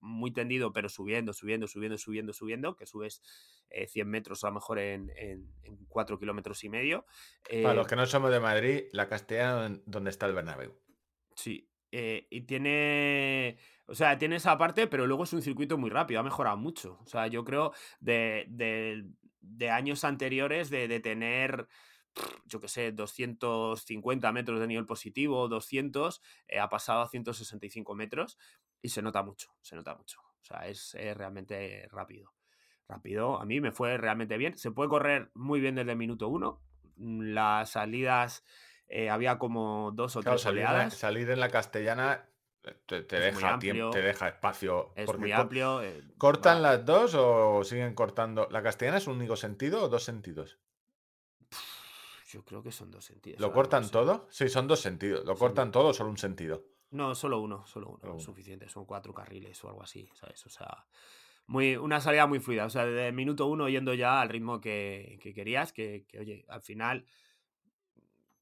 muy 0.00 0.32
tendido, 0.32 0.72
pero 0.72 0.88
subiendo, 0.88 1.32
subiendo, 1.32 1.66
subiendo, 1.68 1.96
subiendo, 1.98 2.32
subiendo, 2.32 2.76
que 2.76 2.84
subes 2.86 3.22
eh, 3.70 3.86
100 3.86 4.08
metros 4.08 4.44
a 4.44 4.48
lo 4.48 4.54
mejor 4.54 4.78
en, 4.80 5.10
en, 5.16 5.46
4 5.88 6.18
kilómetros 6.18 6.62
y 6.64 6.68
medio. 6.68 7.06
Para 7.48 7.72
eh, 7.72 7.76
los 7.76 7.86
que 7.86 7.96
no 7.96 8.04
somos 8.06 8.30
de 8.30 8.40
Madrid, 8.40 8.84
la 8.92 9.08
castellana 9.08 9.80
donde 9.86 10.10
está 10.10 10.26
el 10.26 10.34
Bernabéu. 10.34 10.74
Sí. 11.34 11.68
eh, 11.92 12.26
y 12.30 12.42
tiene. 12.42 13.56
O 13.86 13.94
sea, 13.94 14.18
tiene 14.18 14.36
esa 14.36 14.58
parte, 14.58 14.88
pero 14.88 15.06
luego 15.06 15.22
es 15.24 15.32
un 15.32 15.42
circuito 15.42 15.78
muy 15.78 15.90
rápido, 15.90 16.18
ha 16.20 16.24
mejorado 16.24 16.56
mucho. 16.56 16.98
O 17.04 17.06
sea, 17.06 17.28
yo 17.28 17.44
creo 17.44 17.72
de, 18.00 18.46
de- 18.48 19.04
de 19.40 19.70
años 19.70 20.02
anteriores 20.02 20.70
de, 20.70 20.88
de 20.88 20.98
tener, 20.98 21.68
yo 22.46 22.60
qué 22.60 22.68
sé, 22.68 22.92
250 22.92 24.32
metros 24.32 24.60
de 24.60 24.66
nivel 24.66 24.86
positivo, 24.86 25.48
200, 25.48 26.22
eh, 26.48 26.58
ha 26.58 26.68
pasado 26.68 27.02
a 27.02 27.08
165 27.08 27.94
metros 27.94 28.38
y 28.82 28.88
se 28.90 29.02
nota 29.02 29.22
mucho, 29.22 29.50
se 29.60 29.76
nota 29.76 29.94
mucho. 29.94 30.20
O 30.20 30.44
sea, 30.44 30.66
es, 30.68 30.94
es 30.94 31.16
realmente 31.16 31.88
rápido. 31.90 32.32
Rápido, 32.88 33.40
a 33.40 33.44
mí 33.44 33.60
me 33.60 33.72
fue 33.72 33.96
realmente 33.98 34.36
bien. 34.38 34.56
Se 34.56 34.70
puede 34.70 34.88
correr 34.88 35.30
muy 35.34 35.58
bien 35.58 35.74
desde 35.74 35.90
el 35.90 35.98
minuto 35.98 36.28
uno. 36.28 36.62
Mm, 36.96 37.32
Las 37.34 37.70
salidas 37.70 38.44
eh, 38.86 39.10
había 39.10 39.38
como 39.38 39.90
dos 39.92 40.14
o 40.14 40.20
Claro, 40.20 40.36
tres 40.36 40.42
salir, 40.44 40.62
en 40.62 40.72
la- 40.72 40.90
salir 40.90 41.30
en 41.30 41.40
la 41.40 41.48
castellana 41.50 42.28
eh, 42.62 42.74
te, 42.86 43.02
deja 43.18 43.58
tiempo, 43.58 43.90
te 43.90 44.02
deja 44.02 44.28
espacio. 44.28 44.92
Es 44.94 45.18
muy 45.18 45.32
amplio. 45.32 45.82
eh, 45.82 46.00
¿Cortan 46.16 46.58
va- 46.58 46.60
las 46.60 46.86
dos 46.86 47.14
o 47.16 47.64
siguen 47.64 47.94
cortando? 47.94 48.46
¿La 48.52 48.62
castellana 48.62 48.98
es 48.98 49.08
un 49.08 49.16
único 49.16 49.34
sentido 49.34 49.82
o 49.82 49.88
dos 49.88 50.04
sentidos? 50.04 50.58
Yo 52.36 52.44
creo 52.44 52.62
que 52.62 52.70
son 52.70 52.90
dos 52.90 53.06
sentidos. 53.06 53.40
¿Lo 53.40 53.46
ahora 53.46 53.56
no 53.56 53.62
cortan 53.62 53.84
sé. 53.84 53.90
todo? 53.92 54.26
Sí, 54.30 54.50
son 54.50 54.66
dos 54.68 54.80
sentidos. 54.80 55.24
¿Lo 55.24 55.34
Son 55.36 55.38
cortan 55.38 55.70
todo 55.72 55.88
o 55.88 55.94
solo 55.94 56.10
un 56.10 56.18
sentido? 56.18 56.66
No, 56.90 57.14
solo 57.14 57.40
uno, 57.40 57.66
solo 57.66 57.98
uno. 57.98 58.16
Es 58.18 58.24
suficiente. 58.24 58.68
Son 58.68 58.84
cuatro 58.84 59.14
carriles 59.14 59.64
o 59.64 59.68
algo 59.70 59.82
así, 59.82 60.06
¿sabes? 60.12 60.44
O 60.44 60.50
sea, 60.50 60.86
muy, 61.46 61.76
una 61.76 61.98
salida 61.98 62.26
muy 62.26 62.38
fluida. 62.38 62.66
O 62.66 62.68
sea, 62.68 62.84
desde 62.84 63.08
el 63.08 63.14
minuto 63.14 63.46
uno 63.46 63.70
yendo 63.70 63.94
ya 63.94 64.20
al 64.20 64.28
ritmo 64.28 64.60
que, 64.60 65.18
que 65.22 65.32
querías, 65.32 65.72
que, 65.72 66.04
que, 66.06 66.18
oye, 66.18 66.44
al 66.48 66.60
final, 66.60 67.06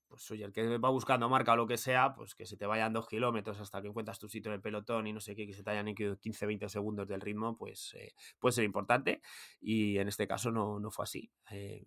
pues 0.08 0.28
oye, 0.32 0.44
el 0.44 0.52
que 0.52 0.78
va 0.78 0.88
buscando 0.88 1.28
marca 1.28 1.52
o 1.52 1.56
lo 1.56 1.68
que 1.68 1.76
sea, 1.76 2.14
pues 2.14 2.34
que 2.34 2.46
se 2.46 2.56
te 2.56 2.66
vayan 2.66 2.92
dos 2.92 3.06
kilómetros 3.06 3.60
hasta 3.60 3.80
que 3.80 3.86
encuentras 3.86 4.18
tu 4.18 4.28
sitio 4.28 4.50
en 4.50 4.56
el 4.56 4.60
pelotón 4.60 5.06
y 5.06 5.12
no 5.12 5.20
sé 5.20 5.36
qué, 5.36 5.46
que 5.46 5.54
se 5.54 5.62
te 5.62 5.70
hayan 5.70 5.86
ido 5.86 6.18
15, 6.18 6.46
20 6.46 6.68
segundos 6.68 7.06
del 7.06 7.20
ritmo, 7.20 7.56
pues 7.56 7.94
eh, 7.94 8.12
puede 8.40 8.54
ser 8.54 8.64
importante. 8.64 9.22
Y 9.60 9.98
en 9.98 10.08
este 10.08 10.26
caso 10.26 10.50
no, 10.50 10.80
no 10.80 10.90
fue 10.90 11.04
así. 11.04 11.30
Eh, 11.52 11.84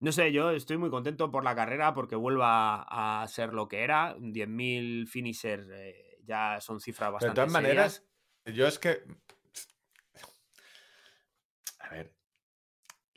no 0.00 0.12
sé, 0.12 0.32
yo 0.32 0.50
estoy 0.52 0.76
muy 0.78 0.90
contento 0.90 1.30
por 1.30 1.44
la 1.44 1.54
carrera 1.54 1.94
porque 1.94 2.16
vuelva 2.16 2.82
a 3.22 3.26
ser 3.28 3.52
lo 3.54 3.68
que 3.68 3.82
era. 3.82 4.16
10.000 4.18 5.06
finisher 5.08 5.66
eh, 5.72 6.18
ya 6.24 6.60
son 6.60 6.80
cifras 6.80 7.12
bastante 7.12 7.42
de 7.42 7.46
todas 7.46 7.52
serias. 7.52 7.58
maneras, 7.62 8.08
yo 8.46 8.66
es 8.66 8.78
que. 8.78 9.02
A 11.80 11.88
ver. 11.90 12.14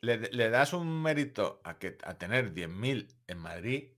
Le, 0.01 0.17
le 0.17 0.49
das 0.49 0.73
un 0.73 1.01
mérito 1.01 1.61
a, 1.63 1.77
que, 1.79 1.97
a 2.03 2.17
tener 2.17 2.53
10.000 2.53 3.07
en 3.27 3.37
Madrid. 3.37 3.93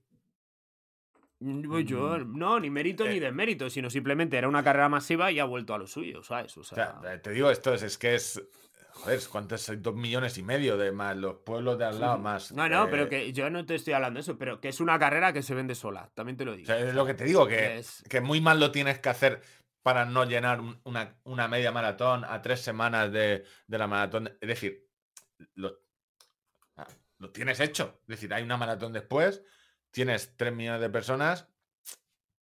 Mm, 1.40 1.62
pues 1.68 1.84
Yo, 1.86 2.18
no, 2.18 2.58
ni 2.60 2.70
mérito 2.70 3.06
ni 3.08 3.16
eh, 3.16 3.20
desmérito, 3.20 3.68
sino 3.70 3.90
simplemente 3.90 4.36
era 4.36 4.48
una 4.48 4.62
carrera 4.64 4.88
masiva 4.88 5.30
y 5.32 5.38
ha 5.38 5.44
vuelto 5.44 5.74
a 5.74 5.78
lo 5.78 5.86
suyo, 5.86 6.22
¿sabes? 6.22 6.56
O 6.56 6.64
O 6.70 6.74
sea, 6.74 6.96
sea, 7.00 7.14
eh, 7.14 7.18
te 7.18 7.30
digo 7.30 7.50
esto, 7.50 7.74
es, 7.74 7.82
es 7.82 7.98
que 7.98 8.14
es. 8.14 8.42
Joder, 8.94 9.20
¿cuántos? 9.30 9.70
Dos 9.82 9.94
millones 9.94 10.38
y 10.38 10.42
medio 10.42 10.76
de 10.76 10.92
más 10.92 11.16
los 11.16 11.36
pueblos 11.44 11.78
de 11.78 11.84
al 11.84 12.00
lado, 12.00 12.18
más. 12.18 12.52
No, 12.52 12.68
no, 12.68 12.88
pero 12.88 13.08
que 13.08 13.32
yo 13.32 13.50
no 13.50 13.66
te 13.66 13.74
estoy 13.74 13.92
hablando 13.92 14.18
de 14.18 14.22
eso, 14.22 14.38
pero 14.38 14.60
que 14.60 14.68
es 14.68 14.80
una 14.80 14.98
carrera 14.98 15.32
que 15.32 15.42
se 15.42 15.54
vende 15.54 15.74
sola, 15.74 16.10
también 16.14 16.36
te 16.36 16.44
lo 16.44 16.52
O 16.52 16.56
digo. 16.56 16.66
sea, 16.66 16.78
es 16.78 16.94
lo 16.94 17.04
que 17.04 17.14
te 17.14 17.24
digo, 17.24 17.46
que, 17.46 17.78
es- 17.78 18.02
que 18.08 18.20
muy 18.20 18.40
mal 18.40 18.60
lo 18.60 18.70
tienes 18.70 19.00
que 19.00 19.08
hacer 19.08 19.42
para 19.82 20.04
no 20.06 20.24
llenar 20.24 20.60
un- 20.60 20.80
una, 20.84 21.16
una 21.24 21.48
media 21.48 21.72
maratón 21.72 22.24
a 22.24 22.40
tres 22.40 22.60
semanas 22.60 23.12
de, 23.12 23.44
de 23.66 23.78
la 23.78 23.86
maratón. 23.86 24.28
Es 24.40 24.48
decir, 24.48 24.88
lo, 25.56 25.80
lo 27.18 27.30
tienes 27.30 27.60
hecho. 27.60 27.98
Es 28.02 28.06
decir, 28.08 28.32
hay 28.32 28.42
una 28.44 28.56
maratón 28.56 28.92
después, 28.92 29.42
tienes 29.90 30.36
tres 30.36 30.54
millones 30.54 30.80
de 30.80 30.90
personas. 30.90 31.48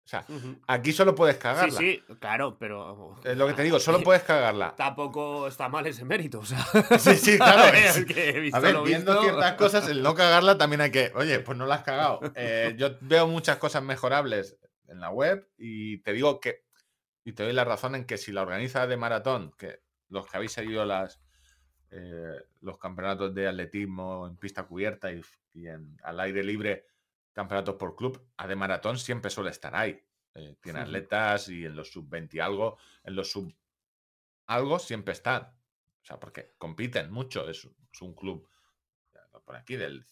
O 0.05 0.09
sea, 0.09 0.27
aquí 0.67 0.93
solo 0.93 1.15
puedes 1.15 1.37
Sí, 1.37 1.43
cagarla. 1.43 1.79
sí, 1.79 2.03
claro, 2.19 2.59
pero... 2.59 3.21
Es 3.25 3.37
lo 3.37 3.47
que 3.47 3.55
te 3.55 3.63
digo, 3.63 3.79
solo 3.81 4.03
puedes 4.03 4.23
cagarla. 4.25 4.75
Tampoco 4.77 5.47
está 5.47 5.69
mal 5.69 5.87
ese 5.87 6.05
mérito, 6.05 6.41
o 6.41 6.45
sea... 6.45 6.59
Sí, 6.99 7.15
sí, 7.17 7.37
claro, 7.39 7.63
A 7.63 7.71
ver, 7.71 7.75
es- 7.77 8.05
que 8.05 8.31
he 8.31 8.41
visto 8.41 8.57
A 8.57 8.61
ver, 8.61 8.75
lo 8.75 8.83
viendo 8.83 9.13
visto. 9.13 9.23
ciertas 9.23 9.53
cosas, 9.55 9.89
el 9.89 10.03
no 10.03 10.15
cagarla 10.17 10.59
también 10.59 10.81
hay 10.81 10.91
que. 10.91 11.13
Oye, 11.15 11.39
pues 11.41 11.57
no 11.57 11.67
la 11.67 11.77
has 11.77 11.83
cagado. 11.85 12.21
Eh, 12.35 12.75
yo 12.77 12.97
veo 13.01 13.29
muchas 13.29 13.59
cosas 13.59 13.83
mejorables 13.85 14.59
en 14.89 14.99
la 15.01 15.11
web 15.11 15.49
y 15.57 15.99
te 15.99 16.13
digo 16.13 16.41
que. 16.41 16.65
Y 17.25 17.33
te 17.35 17.45
doy 17.45 17.53
la 17.53 17.65
razón 17.65 17.95
en 17.95 18.05
que 18.05 18.19
si 18.19 18.33
la 18.33 18.43
organiza 18.43 18.89
de 18.89 18.97
maratón, 18.97 19.53
que 19.57 19.81
los 20.09 20.27
que 20.27 20.37
habéis 20.37 20.51
seguido 20.53 20.85
las, 20.85 21.21
eh, 21.93 22.35
los 22.61 22.77
campeonatos 22.79 23.33
de 23.33 23.47
atletismo 23.47 24.27
en 24.27 24.37
pista 24.37 24.65
cubierta 24.65 25.13
y, 25.13 25.21
y 25.55 25.69
en, 25.69 25.97
al 26.03 26.19
aire 26.19 26.43
libre, 26.43 26.87
campeonatos 27.33 27.77
por 27.77 27.97
club, 27.97 28.23
a 28.37 28.47
de 28.47 28.57
maratón 28.57 28.99
siempre 28.99 29.31
suele 29.31 29.51
estar 29.51 29.75
ahí. 29.75 30.01
Eh, 30.35 30.57
tiene 30.61 30.81
atletas 30.81 31.49
y 31.49 31.65
en 31.65 31.77
los 31.77 31.91
sub 31.91 32.09
20 32.09 32.37
y 32.37 32.41
algo, 32.41 32.79
en 33.05 33.17
los 33.17 33.31
sub 33.31 33.53
algo 34.47 34.79
siempre 34.79 35.13
están. 35.13 35.43
O 35.45 36.05
sea, 36.05 36.19
porque 36.19 36.55
compiten 36.59 37.11
mucho. 37.11 37.49
Es, 37.49 37.69
es 37.93 38.03
un 38.03 38.15
club 38.15 38.49
pone 39.45 39.59
aquí 39.59 39.77
del 39.77 40.05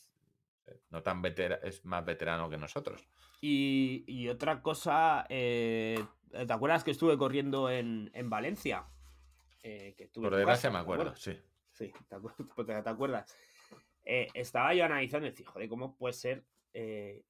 eh, 0.66 0.80
no 0.90 1.02
tan 1.02 1.22
vetera, 1.22 1.60
es 1.62 1.84
más 1.84 2.04
veterano 2.04 2.48
que 2.48 2.56
nosotros. 2.56 3.06
Y, 3.40 4.04
y 4.06 4.28
otra 4.28 4.60
cosa, 4.60 5.26
eh, 5.28 6.04
¿te 6.30 6.52
acuerdas 6.52 6.84
que 6.84 6.90
estuve 6.90 7.16
corriendo 7.16 7.70
en, 7.70 8.10
en 8.12 8.28
Valencia? 8.28 8.86
Eh, 9.62 9.94
que 9.96 10.04
estuve 10.04 10.28
Por 10.28 10.36
desgracia 10.36 10.70
me 10.70 10.76
¿te 10.76 10.82
acuerdo, 10.82 11.16
sí. 11.16 11.38
Sí, 11.72 11.92
¿te, 12.08 12.16
pues 12.54 12.66
te 12.66 12.90
acuerdas? 12.90 13.34
Eh, 14.04 14.28
estaba 14.34 14.74
yo 14.74 14.84
analizando 14.84 15.26
y 15.26 15.30
decía, 15.30 15.48
joder, 15.48 15.68
¿cómo 15.68 15.96
puede 15.96 16.14
ser 16.14 16.44
eh, 16.72 17.22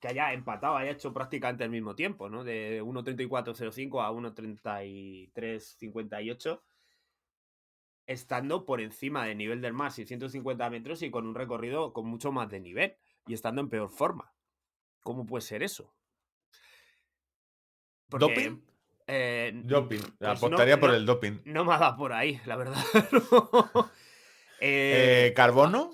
que 0.00 0.08
haya 0.08 0.32
empatado, 0.32 0.76
haya 0.76 0.90
hecho 0.92 1.12
prácticamente 1.12 1.64
el 1.64 1.70
mismo 1.70 1.94
tiempo, 1.94 2.28
¿no? 2.28 2.42
De 2.44 2.82
1.34.05 2.82 4.04
a 4.04 4.10
1.33.58, 4.12 6.60
estando 8.06 8.64
por 8.66 8.80
encima 8.80 9.24
del 9.24 9.38
nivel 9.38 9.60
del 9.60 9.72
mar, 9.72 9.92
650 9.92 10.68
metros 10.70 11.02
y 11.02 11.10
con 11.10 11.26
un 11.26 11.34
recorrido 11.34 11.92
con 11.92 12.06
mucho 12.06 12.30
más 12.32 12.48
de 12.50 12.60
nivel 12.60 12.96
y 13.26 13.34
estando 13.34 13.60
en 13.62 13.68
peor 13.70 13.88
forma. 13.90 14.32
¿Cómo 15.02 15.24
puede 15.26 15.42
ser 15.42 15.62
eso? 15.62 15.92
Porque, 18.08 18.26
¿Doping? 18.26 18.60
eh, 19.08 19.52
Doping. 19.64 19.98
pues 20.00 20.20
no- 20.20 20.28
Apostaría 20.30 20.78
por 20.78 20.90
no- 20.90 20.96
el 20.96 21.06
doping. 21.06 21.40
no 21.44 21.64
me 21.64 21.74
ha 21.74 21.78
dado 21.78 21.96
por 21.96 22.12
ahí, 22.12 22.40
la 22.44 22.56
verdad. 22.56 22.84
Eh, 24.58 25.34
¿Carbono? 25.36 25.90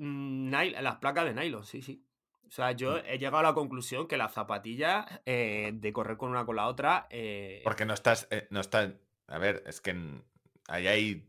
Mm, 0.00 0.50
las 0.80 0.96
placas 0.96 1.24
de 1.26 1.34
nylon, 1.34 1.64
sí, 1.64 1.82
sí. 1.82 2.04
O 2.46 2.50
sea, 2.50 2.72
yo 2.72 2.98
he 2.98 3.16
llegado 3.18 3.38
a 3.38 3.42
la 3.44 3.54
conclusión 3.54 4.08
que 4.08 4.16
la 4.16 4.28
zapatilla 4.28 5.22
eh, 5.24 5.70
de 5.72 5.92
correr 5.92 6.16
con 6.16 6.30
una 6.30 6.44
con 6.44 6.56
la 6.56 6.66
otra. 6.66 7.06
eh, 7.10 7.60
Porque 7.62 7.84
no 7.84 7.94
estás, 7.94 8.26
eh, 8.30 8.48
no 8.50 8.60
estás, 8.60 8.92
a 9.28 9.38
ver, 9.38 9.62
es 9.66 9.80
que 9.80 9.96
ahí 10.68 10.86
hay 10.88 11.26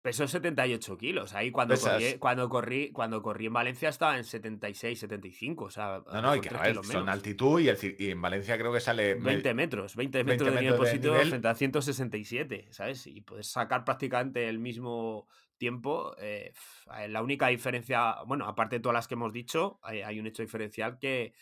Pesó 0.00 0.28
78 0.28 0.98
kilos. 0.98 1.32
Ahí 1.34 1.50
cuando 1.50 1.74
Pesas- 1.74 1.92
corrí, 1.94 2.18
cuando 2.18 2.48
corrí, 2.50 2.92
cuando 2.92 3.22
corrí 3.22 3.46
en 3.46 3.54
Valencia 3.54 3.88
estaba 3.88 4.18
en 4.18 4.24
76, 4.24 4.98
75. 4.98 5.64
O 5.64 5.70
sea, 5.70 6.02
No, 6.12 6.20
no, 6.20 6.36
y 6.36 6.42
que 6.42 6.54
a 6.54 6.60
ver, 6.60 6.76
son 6.84 7.08
altitud 7.08 7.58
y, 7.60 7.68
el 7.70 7.96
y 7.98 8.10
en 8.10 8.20
Valencia 8.20 8.58
creo 8.58 8.70
que 8.70 8.80
sale. 8.80 9.14
me- 9.16 9.32
20 9.32 9.54
metros, 9.54 9.96
20 9.96 10.22
20 10.22 10.32
metros 10.44 10.54
de 10.54 10.60
nivel 10.60 10.72
metros 10.72 10.86
de 10.86 10.92
positivo 10.92 11.14
nivel. 11.14 11.28
frente 11.30 11.48
a 11.48 11.54
167, 11.54 12.68
¿sabes? 12.70 13.06
Y 13.06 13.22
puedes 13.22 13.46
sacar 13.50 13.84
prácticamente 13.84 14.46
el 14.46 14.58
mismo 14.58 15.26
tiempo. 15.56 16.14
eh, 16.18 16.52
f- 16.54 17.08
la 17.08 17.22
única 17.22 17.48
diferencia, 17.48 18.16
bueno, 18.26 18.46
aparte 18.46 18.76
de 18.76 18.80
todas 18.80 18.94
las 18.94 19.08
que 19.08 19.14
hemos 19.14 19.32
dicho, 19.32 19.78
hay, 19.82 20.02
hay 20.02 20.20
un 20.20 20.26
hecho 20.26 20.42
diferencial 20.42 20.98
que 20.98 21.34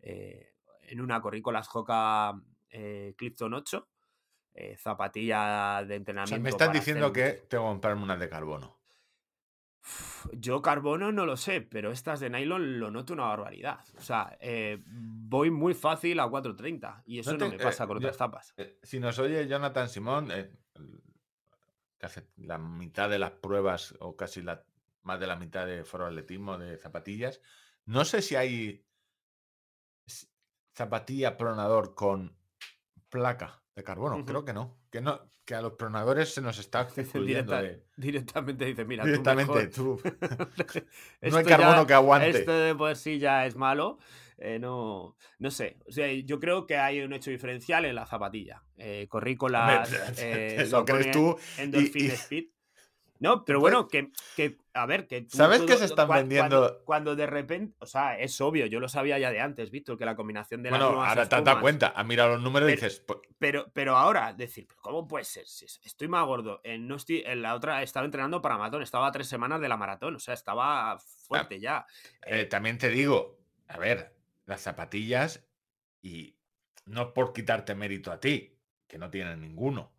eh, 0.00 0.54
en 0.88 1.00
una 1.00 1.20
corrí 1.20 1.42
con 1.42 1.54
las 1.54 1.68
eh, 2.70 3.14
Clifton 3.16 3.54
8, 3.54 3.88
eh, 4.54 4.76
zapatilla 4.78 5.84
de 5.86 5.94
o 5.94 5.96
entrenamiento. 5.96 6.34
sea, 6.36 6.42
me 6.42 6.50
estás 6.50 6.72
diciendo 6.72 7.06
hacer- 7.06 7.12
que 7.40 7.46
tengo 7.46 7.64
que 7.64 7.68
comprarme 7.68 8.02
unas 8.02 8.18
de 8.20 8.28
carbono. 8.28 8.78
Yo 10.32 10.60
carbono 10.60 11.12
no 11.12 11.24
lo 11.24 11.36
sé, 11.36 11.62
pero 11.62 11.92
estas 11.92 12.20
de 12.20 12.28
nylon 12.28 12.78
lo 12.80 12.90
noto 12.90 13.12
una 13.14 13.24
barbaridad. 13.24 13.78
O 13.96 14.00
sea, 14.02 14.36
eh, 14.40 14.82
voy 14.84 15.50
muy 15.50 15.72
fácil 15.74 16.20
a 16.20 16.26
4.30 16.26 17.02
y 17.06 17.20
eso 17.20 17.32
no, 17.32 17.38
te- 17.38 17.48
me 17.50 17.58
pasa 17.58 17.84
eh, 17.84 17.86
con 17.86 17.96
yo- 18.00 18.08
otras 18.08 18.18
tapas. 18.18 18.52
Eh, 18.56 18.78
si 18.82 19.00
nos 19.00 19.18
oye 19.18 19.46
Jonathan 19.46 19.88
Simón, 19.88 20.30
hace 22.06 22.26
la 22.36 22.58
mitad 22.58 23.08
de 23.10 23.18
las 23.18 23.32
pruebas 23.32 23.94
o 24.00 24.16
casi 24.16 24.42
la, 24.42 24.64
más 25.02 25.18
de 25.20 25.26
la 25.26 25.36
mitad 25.36 25.66
de 25.66 25.84
foro 25.84 26.06
atletismo 26.06 26.56
de 26.58 26.76
zapatillas, 26.78 27.40
no 27.86 28.04
sé 28.04 28.22
si 28.22 28.36
hay 28.36 28.84
zapatilla 30.76 31.36
pronador 31.36 31.94
con 31.94 32.36
placa 33.08 33.62
de 33.74 33.82
carbono. 33.84 34.24
Creo 34.24 34.44
que 34.44 34.52
no. 34.52 34.78
Que 34.90 35.00
no, 35.00 35.30
que 35.44 35.54
a 35.54 35.62
los 35.62 35.72
pronadores 35.74 36.32
se 36.34 36.40
nos 36.40 36.58
está 36.58 36.82
excluyendo 36.96 37.52
Directa- 37.56 37.62
de- 37.62 37.84
Directamente 37.96 38.64
dice, 38.64 38.84
mira, 38.84 39.02
tú 39.04 39.08
directamente. 39.10 39.52
mejor- 39.52 39.70
Tú, 39.70 40.00
no 41.22 41.36
hay 41.36 41.44
ya- 41.44 41.56
carbono 41.56 41.86
que 41.86 41.94
aguante. 41.94 42.30
Esto 42.30 42.52
de 42.52 42.74
por 42.74 42.94
sí 42.96 43.18
ya 43.18 43.46
es 43.46 43.56
malo. 43.56 43.98
Eh, 44.38 44.58
no, 44.58 45.16
no 45.38 45.50
sé. 45.50 45.76
O 45.86 45.92
sea, 45.92 46.10
yo 46.12 46.38
creo 46.40 46.66
que 46.66 46.76
hay 46.76 47.00
un 47.00 47.12
hecho 47.12 47.30
diferencial 47.30 47.84
en 47.84 47.94
la 47.94 48.06
zapatilla. 48.06 48.62
Eh, 48.76 49.06
corrí 49.10 49.36
con 49.36 49.52
las. 49.52 49.92
eh, 50.18 50.66
lo 50.70 50.84
crees 50.84 51.10
tú. 51.10 51.36
Endorphin 51.58 52.06
y- 52.06 52.08
Speed. 52.10 52.44
No, 53.20 53.44
pero 53.44 53.58
bueno, 53.58 53.88
que, 53.88 54.12
que, 54.36 54.58
a 54.74 54.86
ver, 54.86 55.08
que 55.08 55.22
tú 55.22 55.36
¿Sabes 55.36 55.62
que 55.62 55.76
se 55.76 55.86
están 55.86 56.06
cua- 56.06 56.18
vendiendo- 56.18 56.60
Cuando, 56.60 56.84
cuando 56.84 57.16
de 57.16 57.26
repente, 57.26 57.74
o 57.80 57.86
sea, 57.86 58.16
es 58.16 58.40
obvio, 58.40 58.66
yo 58.66 58.78
lo 58.78 58.88
sabía 58.88 59.18
ya 59.18 59.32
de 59.32 59.40
antes, 59.40 59.72
Víctor, 59.72 59.98
que 59.98 60.04
la 60.04 60.14
combinación 60.14 60.62
de 60.62 60.70
las 60.70 60.78
Bueno, 60.78 61.02
ahora 61.04 61.28
te 61.28 61.34
has 61.34 61.42
dado 61.42 61.60
cuenta. 61.60 61.88
Has 61.88 62.06
mirado 62.06 62.34
los 62.34 62.42
números 62.42 62.70
y 62.70 62.74
Pero- 62.76 62.86
dices, 62.86 63.00
pues, 63.04 63.18
pero, 63.36 63.66
pero 63.72 63.96
ahora, 63.96 64.32
decir, 64.34 64.68
¿pero 64.68 64.80
¿cómo 64.82 65.08
puede 65.08 65.24
ser? 65.24 65.48
Si 65.48 65.64
estoy 65.66 66.06
más 66.06 66.24
gordo. 66.26 66.60
En, 66.62 66.86
no 66.86 66.94
estoy, 66.94 67.24
en 67.26 67.42
la 67.42 67.56
otra 67.56 67.82
estaba 67.82 68.06
entrenando 68.06 68.40
para 68.40 68.56
maratón, 68.56 68.82
estaba 68.84 69.08
a 69.08 69.10
tres 69.10 69.26
semanas 69.26 69.60
de 69.60 69.68
la 69.68 69.76
maratón, 69.76 70.14
o 70.14 70.20
sea, 70.20 70.34
estaba 70.34 70.96
fuerte 71.26 71.58
ya. 71.58 71.86
Eh, 72.24 72.42
Eh, 72.42 72.44
también 72.44 72.78
te 72.78 72.88
digo, 72.88 73.36
a 73.66 73.78
ver, 73.78 74.14
las 74.48 74.62
zapatillas, 74.62 75.46
y 76.02 76.38
no 76.86 77.12
por 77.12 77.32
quitarte 77.32 77.74
mérito 77.74 78.10
a 78.10 78.18
ti, 78.18 78.58
que 78.88 78.98
no 78.98 79.10
tienen 79.10 79.40
ninguno, 79.40 79.92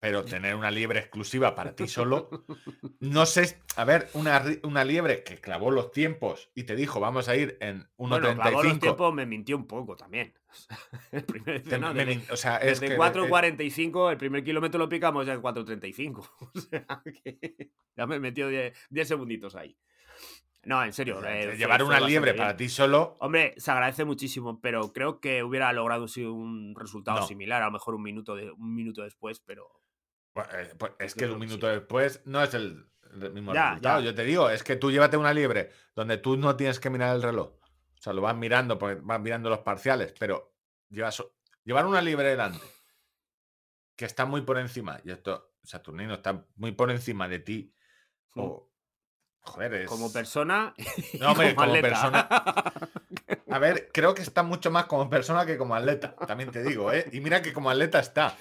pero 0.00 0.24
tener 0.24 0.54
una 0.54 0.70
liebre 0.70 0.98
exclusiva 0.98 1.54
para 1.54 1.74
ti 1.74 1.88
solo, 1.88 2.28
no 3.00 3.24
sé, 3.24 3.58
a 3.76 3.84
ver, 3.84 4.08
una, 4.14 4.44
una 4.62 4.84
liebre 4.84 5.22
que 5.22 5.38
clavó 5.38 5.70
los 5.70 5.90
tiempos 5.92 6.50
y 6.54 6.64
te 6.64 6.76
dijo, 6.76 7.00
vamos 7.00 7.28
a 7.28 7.36
ir 7.36 7.56
en 7.60 7.88
bueno, 7.96 8.34
clavó 8.34 8.62
los 8.62 8.76
1.35. 8.76 8.80
tiempos, 8.80 9.14
me 9.14 9.26
mintió 9.26 9.56
un 9.56 9.66
poco 9.66 9.96
también. 9.96 10.34
el 11.12 11.24
primer, 11.24 11.62
te- 11.62 11.78
no, 11.78 11.94
desde, 11.94 12.32
o 12.32 12.36
sea, 12.36 12.56
es 12.58 12.80
desde 12.80 12.94
eh, 12.94 12.98
4.45, 12.98 14.10
el 14.10 14.16
primer 14.18 14.44
kilómetro 14.44 14.78
lo 14.78 14.88
picamos 14.88 15.24
ya 15.26 15.34
en 15.34 15.42
4.35. 15.42 16.30
o 16.54 16.60
sea, 16.60 16.86
que 17.24 17.70
ya 17.96 18.06
me 18.06 18.18
metió 18.18 18.48
10 18.48 18.76
10 18.90 19.08
segunditos 19.08 19.54
ahí. 19.54 19.78
No, 20.64 20.82
en 20.82 20.92
serio. 20.92 21.24
eh, 21.24 21.56
llevar 21.56 21.80
fue 21.80 21.88
una 21.88 22.00
liebre 22.00 22.34
para 22.34 22.56
ti 22.56 22.68
solo, 22.68 23.16
Hombre, 23.20 23.54
se 23.56 23.70
agradece 23.70 24.04
muchísimo, 24.04 24.60
pero 24.60 24.92
creo 24.92 25.20
que 25.20 25.42
hubiera 25.44 25.72
logrado 25.72 26.08
sí, 26.08 26.24
un 26.24 26.74
resultado 26.74 27.20
No. 27.20 27.26
similar, 27.26 27.62
a 27.62 27.66
lo 27.66 27.72
mejor 27.72 27.94
un 27.94 28.02
minuto, 28.02 28.34
de, 28.34 28.50
un 28.50 28.74
minuto 28.74 29.02
después, 29.02 29.40
pero 29.40 29.80
pues, 30.32 30.46
eh, 30.52 30.74
pues, 30.76 30.92
es 30.98 31.14
que 31.14 31.26
un 31.26 31.38
minuto 31.38 31.66
después 31.68 32.20
no 32.26 32.42
es 32.42 32.52
el, 32.54 32.84
el 33.22 33.32
mismo 33.32 33.54
Ya, 33.54 33.70
resultado. 33.70 34.00
ya. 34.00 34.06
Yo 34.06 34.14
te 34.14 34.24
digo, 34.24 34.50
es 34.50 34.62
que 34.64 34.76
tú 34.76 34.90
llévate 34.90 35.16
una 35.16 35.32
liebre 35.32 35.70
donde 35.94 36.18
tú 36.18 36.36
no 36.36 36.56
tienes 36.56 36.80
que 36.80 36.90
mirar 36.90 37.14
el 37.16 37.22
reloj. 37.22 37.52
O 37.98 38.02
sea, 38.02 38.12
lo 38.12 38.20
vas 38.22 38.36
mirando, 38.36 38.76
porque 38.78 39.00
vas 39.02 39.20
mirando 39.20 39.48
los 39.48 39.60
parciales, 39.60 40.12
pero 40.18 40.52
llevas, 40.90 41.24
llevar 41.64 41.86
una 41.86 42.02
liebre 42.02 42.28
delante 42.28 42.60
que 43.96 44.04
está 44.04 44.26
muy 44.26 44.42
por 44.42 44.58
encima, 44.58 45.00
y 45.04 45.10
esto, 45.10 45.54
Saturnino 45.62 46.14
está 46.14 46.44
muy 46.56 46.72
por 46.72 46.90
encima 46.90 47.28
de 47.28 47.38
ti, 47.38 47.72
Mm. 48.34 48.40
o. 48.40 48.70
Joder, 49.46 49.74
es. 49.74 49.88
como 49.88 50.12
persona. 50.12 50.74
y 51.12 51.18
No, 51.18 51.30
hombre, 51.32 51.54
como 51.54 51.74
atleta. 51.74 52.72
A 53.50 53.58
ver, 53.58 53.88
creo 53.92 54.14
que 54.14 54.22
está 54.22 54.42
mucho 54.42 54.70
más 54.70 54.86
como 54.86 55.08
persona 55.08 55.46
que 55.46 55.56
como 55.56 55.74
atleta, 55.74 56.14
también 56.26 56.50
te 56.50 56.62
digo, 56.62 56.92
¿eh? 56.92 57.08
Y 57.12 57.20
mira 57.20 57.40
que 57.42 57.52
como 57.52 57.70
atleta 57.70 57.98
está. 58.00 58.36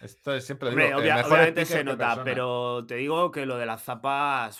Esto 0.00 0.34
es 0.34 0.44
siempre 0.44 0.70
lo 0.70 0.76
digo. 0.76 0.98
obvia- 0.98 1.26
obviamente 1.26 1.64
se 1.64 1.82
nota, 1.84 2.06
persona. 2.06 2.24
pero 2.24 2.84
te 2.86 2.94
digo 2.96 3.30
que 3.30 3.44
lo 3.46 3.56
de 3.58 3.66
las 3.66 3.82
zapas. 3.82 4.58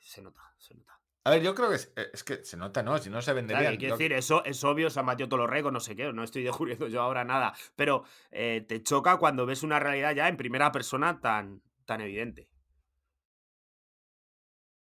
se 0.00 0.22
nota, 0.22 0.40
se 0.58 0.74
nota. 0.74 0.98
A 1.24 1.30
ver, 1.30 1.42
yo 1.42 1.54
creo 1.54 1.68
que 1.70 1.74
es, 1.76 1.92
eh, 1.96 2.08
es 2.12 2.22
que 2.24 2.44
se 2.44 2.56
nota, 2.56 2.82
¿no? 2.82 2.96
Si 2.98 3.10
no 3.10 3.20
se 3.20 3.32
Claro, 3.32 3.36
vendería. 3.46 3.72
y 3.72 3.78
quiero 3.78 3.96
decir, 3.96 4.12
eso 4.12 4.44
es 4.44 4.62
obvio, 4.64 4.90
se 4.90 5.00
todos 5.02 5.38
los 5.38 5.50
récords, 5.50 5.72
no 5.72 5.80
sé 5.80 5.96
qué, 5.96 6.12
no 6.12 6.22
estoy 6.22 6.42
descubriendo 6.44 6.86
yo 6.88 7.02
ahora 7.02 7.24
nada. 7.24 7.52
Pero 7.74 8.04
eh, 8.30 8.64
te 8.66 8.82
choca 8.82 9.16
cuando 9.18 9.44
ves 9.44 9.62
una 9.62 9.78
realidad 9.80 10.14
ya 10.14 10.28
en 10.28 10.36
primera 10.36 10.70
persona 10.72 11.20
tan, 11.20 11.62
tan 11.84 12.00
evidente. 12.00 12.48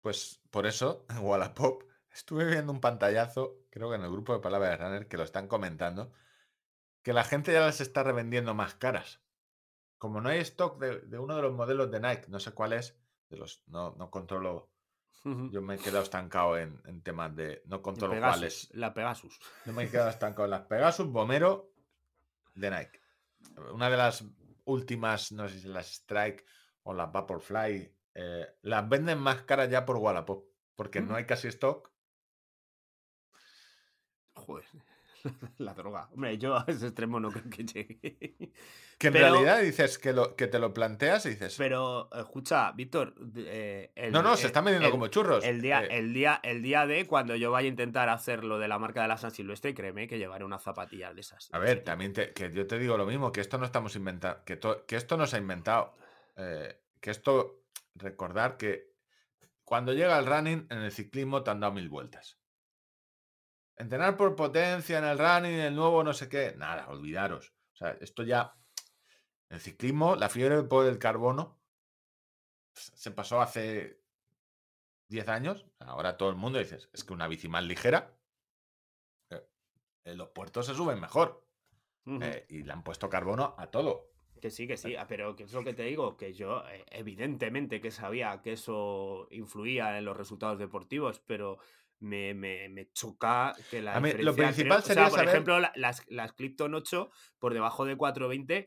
Pues 0.01 0.40
por 0.51 0.66
eso, 0.66 1.07
en 1.09 1.18
Wallapop, 1.24 1.84
estuve 2.12 2.46
viendo 2.46 2.72
un 2.72 2.80
pantallazo, 2.80 3.59
creo 3.70 3.90
que 3.90 3.96
en 3.96 4.03
el 4.03 4.11
grupo 4.11 4.32
de 4.32 4.40
Palabras 4.40 4.70
de 4.70 4.84
Runner, 4.84 5.09
que 5.09 5.16
lo 5.16 5.24
están 5.24 5.48
comentando, 5.48 6.12
que 7.03 7.12
la 7.12 7.24
gente 7.24 7.53
ya 7.53 7.61
las 7.61 7.80
está 7.80 8.03
revendiendo 8.03 8.55
más 8.55 8.74
caras. 8.74 9.20
Como 9.98 10.20
no 10.20 10.30
hay 10.30 10.38
stock 10.38 10.78
de, 10.78 11.01
de 11.01 11.18
uno 11.18 11.36
de 11.36 11.42
los 11.42 11.53
modelos 11.53 11.90
de 11.90 12.01
Nike, 12.01 12.26
no 12.28 12.40
sé 12.40 12.53
cuál 12.53 12.72
es, 12.72 12.98
de 13.28 13.36
los, 13.36 13.62
no, 13.66 13.94
no 13.96 14.11
controlo, 14.11 14.70
yo 15.22 15.61
me 15.61 15.74
he 15.74 15.78
quedado 15.78 16.03
estancado 16.03 16.57
en, 16.57 16.80
en 16.86 17.03
temas 17.03 17.36
de, 17.36 17.62
no 17.66 17.82
controlo 17.82 18.14
Pegasus, 18.14 18.38
cuáles. 18.38 18.70
La 18.72 18.94
Pegasus. 18.94 19.38
Yo 19.66 19.72
me 19.74 19.84
he 19.84 19.90
quedado 19.90 20.09
estancado 20.09 20.46
en 20.46 20.51
las 20.53 20.62
Pegasus, 20.62 21.07
Bomero, 21.09 21.74
de 22.55 22.70
Nike. 22.70 23.01
Una 23.72 23.90
de 23.90 23.98
las 23.98 24.24
últimas, 24.64 25.32
no 25.32 25.46
sé 25.46 25.61
si 25.61 25.68
las 25.68 25.90
Strike 25.90 26.46
o 26.84 26.94
las 26.94 27.12
Vaporfly, 27.12 27.94
eh, 28.15 28.47
las 28.62 28.89
venden 28.89 29.19
más 29.19 29.43
caras 29.43 29.70
ya 29.70 29.85
por 29.87 29.97
Wallapop, 29.97 30.45
porque 30.77 31.01
no 31.01 31.15
hay 31.16 31.24
casi 31.27 31.49
stock. 31.49 31.91
Joder. 34.35 34.65
La 35.59 35.74
droga. 35.74 36.09
Hombre, 36.12 36.39
yo 36.39 36.57
a 36.57 36.65
ese 36.66 36.87
extremo 36.87 37.20
no 37.20 37.31
creo 37.31 37.45
que 37.51 37.65
llegue. 37.65 38.53
Que 39.01 39.07
en 39.07 39.15
Pero- 39.15 39.31
realidad 39.31 39.62
dices 39.62 39.97
que, 39.97 40.12
lo, 40.12 40.37
que 40.37 40.47
te 40.47 40.59
lo 40.59 40.74
planteas 40.74 41.24
y 41.24 41.31
dices, 41.31 41.55
Pero, 41.57 42.11
escucha, 42.12 42.70
Víctor. 42.73 43.15
eh, 43.35 43.93
el- 43.95 44.12
no, 44.12 44.23
no, 44.23 44.37
se 44.37 44.43
el- 44.43 44.47
están 44.49 44.62
vendiendo 44.66 44.89
el- 44.89 44.93
como 44.93 45.07
churros. 45.07 45.43
El 45.43 45.62
día, 45.62 45.82
Eh, 45.85 45.89
el, 45.99 46.12
día, 46.12 46.39
el 46.43 46.61
día 46.61 46.85
de 46.87 47.07
cuando 47.07 47.35
yo 47.35 47.51
vaya 47.51 47.65
a 47.65 47.70
intentar 47.70 48.11
hacer 48.11 48.45
lo 48.45 48.59
de 48.59 48.69
la 48.69 48.78
marca 48.78 49.01
de 49.01 49.09
la 49.09 49.16
San 49.16 49.31
Silvestre, 49.31 49.73
créeme 49.74 50.07
que 50.07 50.19
llevaré 50.19 50.45
unas 50.45 50.62
zapatillas 50.62 51.15
de 51.15 51.23
esas. 51.23 51.49
a 51.51 51.59
ver, 51.59 51.82
también 51.82 52.12
te- 52.12 52.35
que 52.35 52.53
yo 52.53 52.66
te 52.66 52.78
digo 52.78 52.99
lo 52.99 53.07
mismo, 53.07 53.32
que 53.32 53.41
esto 53.41 53.57
no 53.57 53.65
estamos 53.65 53.97
inventando, 53.97 54.45
que, 54.45 54.57
to- 54.57 54.85
que 54.85 54.97
esto 54.97 55.16
no 55.16 55.27
se 55.27 55.37
ha 55.37 55.39
inventado. 55.39 55.95
eh, 56.37 56.78
que 57.01 57.11
esto, 57.11 57.60
recordar 57.95 58.57
que 58.57 58.91
cuando 59.65 59.93
llega 59.93 60.19
el 60.19 60.27
running, 60.27 60.67
en 60.71 60.79
el 60.79 60.93
ciclismo 60.93 61.43
te 61.43 61.51
han 61.51 61.61
dado 61.61 61.73
mil 61.73 61.89
vueltas. 61.89 62.39
Entrenar 63.77 64.17
por 64.17 64.37
potencia 64.37 64.99
en 64.99 65.05
el 65.05 65.19
running, 65.19 65.61
el 65.61 65.75
nuevo 65.75 66.03
no 66.03 66.12
sé 66.12 66.29
qué, 66.29 66.55
nada, 66.57 66.89
olvidaros. 66.89 67.55
O 67.73 67.77
sea, 67.77 67.91
esto 68.01 68.23
ya, 68.23 68.55
el 69.49 69.61
ciclismo, 69.61 70.17
la 70.17 70.29
fiebre 70.29 70.62
por 70.65 70.87
el 70.87 70.99
carbono, 70.99 71.61
se 72.75 73.11
pasó 73.11 73.41
hace 73.41 74.03
10 75.09 75.29
años. 75.29 75.67
Ahora 75.79 76.17
todo 76.17 76.31
el 76.31 76.37
mundo 76.37 76.59
dice, 76.59 76.79
es 76.93 77.05
que 77.05 77.12
una 77.12 77.29
bici 77.29 77.49
más 77.49 77.65
ligera, 77.65 78.17
eh, 79.31 79.47
en 80.05 80.19
los 80.19 80.31
puertos 80.31 80.67
se 80.67 80.75
suben 80.75 81.01
mejor. 81.01 81.47
Eh, 82.07 82.47
y 82.49 82.62
le 82.65 82.73
han 82.73 82.83
puesto 82.83 83.09
carbono 83.09 83.55
a 83.57 83.71
todo. 83.71 84.10
Que 84.41 84.51
sí, 84.51 84.67
que 84.67 84.77
sí, 84.77 84.97
ah, 84.97 85.07
pero 85.09 85.37
que 85.37 85.43
es 85.45 85.53
lo 85.53 85.62
que 85.62 85.75
te 85.75 85.83
digo, 85.83 86.17
que 86.17 86.33
yo 86.33 86.65
eh, 86.69 86.85
evidentemente 86.91 87.81
que 87.81 87.91
sabía 87.91 88.41
que 88.43 88.53
eso 88.53 89.29
influía 89.31 89.99
en 89.99 90.05
los 90.07 90.17
resultados 90.17 90.59
deportivos, 90.59 91.21
pero 91.27 91.59
me, 91.99 92.33
me, 92.33 92.69
me 92.71 92.91
choca 92.93 93.55
que 93.71 93.83
la 93.83 93.97
A 93.97 94.01
mí, 94.01 94.12
lo 94.15 94.35
principal 94.35 94.79
o 94.79 94.83
sea, 94.83 94.95
sería 94.95 95.09
por 95.11 95.19
saber- 95.19 95.29
ejemplo, 95.29 95.61
la- 95.61 95.73
las, 95.75 96.09
las 96.09 96.33
Clifton 96.33 96.75
8 96.75 97.11
por 97.39 97.53
debajo 97.53 97.85
de 97.85 97.97
420 97.97 98.67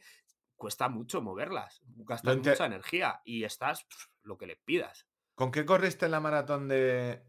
cuesta 0.56 0.90
mucho 0.90 1.22
moverlas, 1.22 1.82
gastas 1.98 2.36
ente- 2.36 2.52
mucha 2.52 2.66
energía 2.68 3.22
y 3.26 3.44
estás 3.44 3.88
lo 4.22 4.38
que 4.38 4.46
le 4.46 4.56
pidas. 4.58 5.08
¿Con 5.34 5.52
qué 5.52 5.66
corriste 5.66 6.06
en 6.06 6.12
la 6.12 6.20
maratón 6.20 6.68
de, 6.68 7.24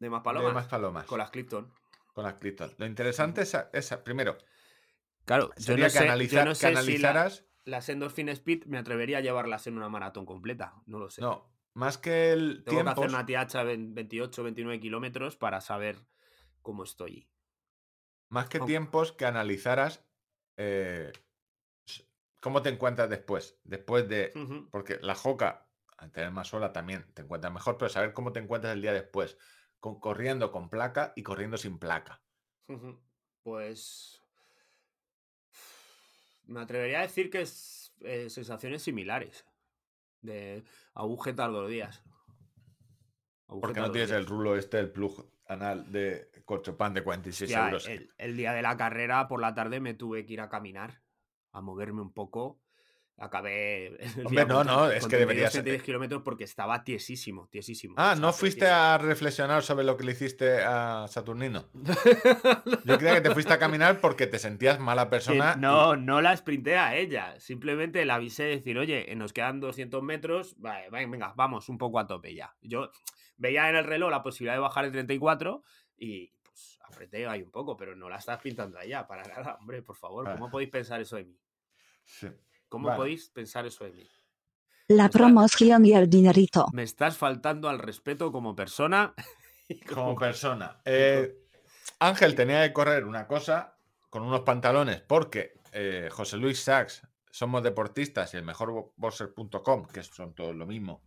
De 0.00 0.10
más 0.10 0.22
palomas. 0.22 0.48
de 0.50 0.54
más 0.54 0.66
palomas. 0.66 1.06
Con 1.06 1.18
las 1.18 1.30
Clipton. 1.30 1.72
con 2.12 2.24
las 2.24 2.34
Clipton. 2.34 2.74
Lo 2.78 2.86
interesante 2.86 3.42
es, 3.42 3.56
es, 3.72 3.96
primero, 3.98 4.36
Claro, 5.24 5.50
yo 5.56 5.62
sería 5.62 5.86
no 5.86 5.92
que, 5.92 5.98
sé, 5.98 6.26
yo 6.28 6.44
no 6.44 6.50
que 6.50 6.54
sé 6.56 6.66
si 6.66 6.72
la- 6.74 6.80
analizaras. 6.80 7.44
Las 7.64 7.88
Endorphin 7.88 8.28
Speed 8.30 8.64
me 8.66 8.78
atrevería 8.78 9.18
a 9.18 9.20
llevarlas 9.20 9.66
en 9.66 9.76
una 9.76 9.88
maratón 9.88 10.26
completa. 10.26 10.74
No 10.86 10.98
lo 10.98 11.10
sé. 11.10 11.22
No, 11.22 11.52
más 11.74 11.98
que 11.98 12.32
el 12.32 12.64
Tengo 12.64 12.82
que 12.84 12.90
hacer 12.90 13.08
una 13.08 13.26
TH 13.26 13.64
28, 13.94 14.42
29 14.42 14.80
kilómetros 14.80 15.36
para 15.36 15.60
saber 15.60 15.98
cómo 16.60 16.84
estoy. 16.84 17.28
Más 18.28 18.48
que 18.48 18.60
tiempos 18.60 19.12
que 19.12 19.26
analizaras 19.26 20.06
eh, 20.56 21.12
cómo 22.40 22.62
te 22.62 22.68
encuentras 22.68 23.08
después. 23.08 23.58
Después 23.64 24.08
de. 24.08 24.32
Porque 24.70 24.98
la 25.00 25.14
joca, 25.14 25.68
al 25.96 26.10
tener 26.12 26.30
más 26.30 26.48
sola 26.48 26.72
también 26.72 27.06
te 27.14 27.22
encuentras 27.22 27.52
mejor, 27.52 27.78
pero 27.78 27.88
saber 27.88 28.12
cómo 28.12 28.32
te 28.32 28.40
encuentras 28.40 28.74
el 28.74 28.82
día 28.82 28.92
después. 28.92 29.38
Con, 29.80 29.98
corriendo 29.98 30.52
con 30.52 30.68
placa 30.68 31.12
y 31.16 31.22
corriendo 31.22 31.56
sin 31.56 31.78
placa. 31.78 32.22
Pues. 33.42 34.21
Me 36.46 36.60
atrevería 36.60 37.00
a 37.00 37.02
decir 37.02 37.30
que 37.30 37.42
es 37.42 37.94
eh, 38.00 38.28
sensaciones 38.30 38.82
similares. 38.82 39.46
De 40.20 40.62
todos 40.94 41.50
los 41.50 41.68
días. 41.68 42.02
Porque 43.46 43.80
no 43.80 43.90
tienes 43.90 44.12
el 44.12 44.26
rulo 44.26 44.56
este, 44.56 44.78
el 44.78 44.90
plug 44.90 45.28
anal 45.46 45.90
de 45.90 46.30
Corchopan 46.44 46.94
de 46.94 47.02
46 47.02 47.50
Hostia, 47.50 47.64
euros. 47.66 47.88
el, 47.88 48.10
el 48.16 48.36
día 48.36 48.52
de 48.52 48.62
la 48.62 48.76
carrera, 48.76 49.26
por 49.28 49.40
la 49.40 49.54
tarde, 49.54 49.80
me 49.80 49.94
tuve 49.94 50.24
que 50.24 50.34
ir 50.34 50.40
a 50.40 50.48
caminar, 50.48 51.02
a 51.50 51.60
moverme 51.60 52.00
un 52.00 52.12
poco. 52.12 52.61
Acabé. 53.18 53.96
Hombre, 54.26 54.46
no, 54.46 54.64
no, 54.64 54.86
es 54.90 55.04
que 55.04 55.16
32, 55.16 55.20
deberías- 55.20 55.52
33 55.52 55.82
kilómetros 55.82 56.22
porque 56.22 56.44
estaba 56.44 56.82
tiesísimo, 56.82 57.46
tiesísimo. 57.48 57.94
Ah, 57.96 58.16
¿no 58.18 58.32
fuiste 58.32 58.60
tiesísimo. 58.60 58.84
a 58.84 58.98
reflexionar 58.98 59.62
sobre 59.62 59.84
lo 59.84 59.96
que 59.96 60.04
le 60.04 60.12
hiciste 60.12 60.60
a 60.62 61.06
Saturnino? 61.08 61.68
Yo 62.84 62.98
creía 62.98 63.14
que 63.14 63.20
te 63.20 63.30
fuiste 63.30 63.52
a 63.52 63.58
caminar 63.58 64.00
porque 64.00 64.26
te 64.26 64.38
sentías 64.38 64.80
mala 64.80 65.08
persona. 65.08 65.54
no, 65.56 65.94
no 65.96 66.20
la 66.20 66.36
sprinté 66.36 66.76
a 66.78 66.96
ella. 66.96 67.38
Simplemente 67.38 68.04
la 68.04 68.16
avisé 68.16 68.44
de 68.44 68.56
decir, 68.56 68.78
oye, 68.78 69.14
nos 69.14 69.32
quedan 69.32 69.60
200 69.60 70.02
metros. 70.02 70.54
Vale, 70.58 70.88
venga, 70.90 71.32
vamos 71.36 71.68
un 71.68 71.78
poco 71.78 71.98
a 72.00 72.06
tope 72.06 72.34
ya. 72.34 72.54
Yo 72.60 72.90
veía 73.36 73.68
en 73.68 73.76
el 73.76 73.84
reloj 73.84 74.10
la 74.10 74.22
posibilidad 74.22 74.54
de 74.54 74.60
bajar 74.60 74.84
el 74.84 74.92
34 74.92 75.62
y 75.96 76.32
pues 76.42 76.78
apreté 76.88 77.26
ahí 77.26 77.42
un 77.42 77.50
poco, 77.50 77.76
pero 77.76 77.94
no 77.94 78.08
la 78.08 78.16
estás 78.16 78.40
pintando 78.40 78.78
a 78.78 78.84
ella 78.84 79.06
para 79.06 79.22
nada. 79.22 79.56
Hombre, 79.60 79.82
por 79.82 79.96
favor, 79.96 80.24
¿cómo 80.32 80.46
Ah. 80.46 80.50
podéis 80.50 80.70
pensar 80.70 81.00
eso 81.00 81.16
de 81.16 81.24
mí? 81.24 81.38
Sí. 82.04 82.26
¿Cómo 82.72 82.88
Vale. 82.88 82.96
podéis 82.96 83.28
pensar 83.28 83.66
eso 83.66 83.84
de 83.84 83.92
mí? 83.92 84.08
La 84.88 85.10
promoción 85.10 85.84
y 85.84 85.92
el 85.92 86.08
dinerito. 86.08 86.68
Me 86.72 86.84
estás 86.84 87.18
faltando 87.18 87.68
al 87.68 87.78
respeto 87.78 88.32
como 88.32 88.56
persona. 88.56 89.12
Como 89.94 90.16
persona. 90.16 90.80
Eh, 90.84 91.34
Ángel 91.98 92.34
tenía 92.34 92.66
que 92.66 92.72
correr 92.72 93.04
una 93.04 93.26
cosa 93.26 93.76
con 94.10 94.22
unos 94.22 94.40
pantalones 94.40 95.00
porque 95.00 95.54
eh, 95.72 96.08
José 96.10 96.36
Luis 96.36 96.62
Sachs, 96.62 97.06
somos 97.30 97.62
deportistas 97.62 98.34
y 98.34 98.38
el 98.38 98.42
mejor 98.42 98.92
boxer.com, 98.96 99.86
que 99.86 100.02
son 100.02 100.34
todos 100.34 100.54
lo 100.54 100.66
mismo, 100.66 101.02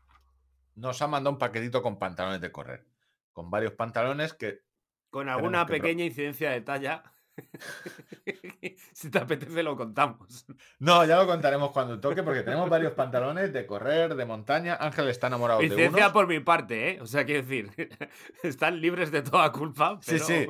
nos 0.76 1.02
ha 1.02 1.08
mandado 1.08 1.34
un 1.34 1.40
paquetito 1.40 1.82
con 1.82 2.00
pantalones 2.00 2.42
de 2.42 2.52
correr. 2.52 2.86
Con 3.34 3.52
varios 3.52 3.74
pantalones 3.74 4.34
que 4.34 4.62
Con 5.10 5.30
alguna 5.30 5.66
pequeña 5.66 6.06
incidencia 6.06 6.52
de 6.52 6.62
talla. 6.62 7.04
si 8.94 9.10
te 9.10 9.20
apetece, 9.20 9.64
lo 9.64 9.76
contamos. 9.76 10.46
No, 10.80 11.06
ya 11.06 11.18
lo 11.18 11.28
contaremos 11.28 11.72
cuando 11.72 12.00
toque, 12.00 12.24
porque 12.24 12.42
tenemos 12.44 12.70
varios 12.70 12.94
pantalones 12.94 13.52
de 13.54 13.66
correr, 13.66 14.16
de 14.16 14.26
montaña. 14.26 14.78
Ángel 14.80 15.08
está 15.10 15.28
enamorado 15.28 15.60
de 15.60 15.66
Incidencia 15.68 16.04
unos. 16.06 16.14
por 16.14 16.28
mi 16.28 16.40
parte, 16.40 16.92
¿eh? 16.92 17.02
O 17.02 17.06
sea, 17.08 17.26
quiero 17.26 17.42
decir, 17.44 17.70
están 18.44 18.80
libres 18.82 19.12
de 19.12 19.22
toda 19.22 19.52
culpa. 19.52 20.00
Sí, 20.02 20.14
Pero 20.14 20.26
sí. 20.26 20.48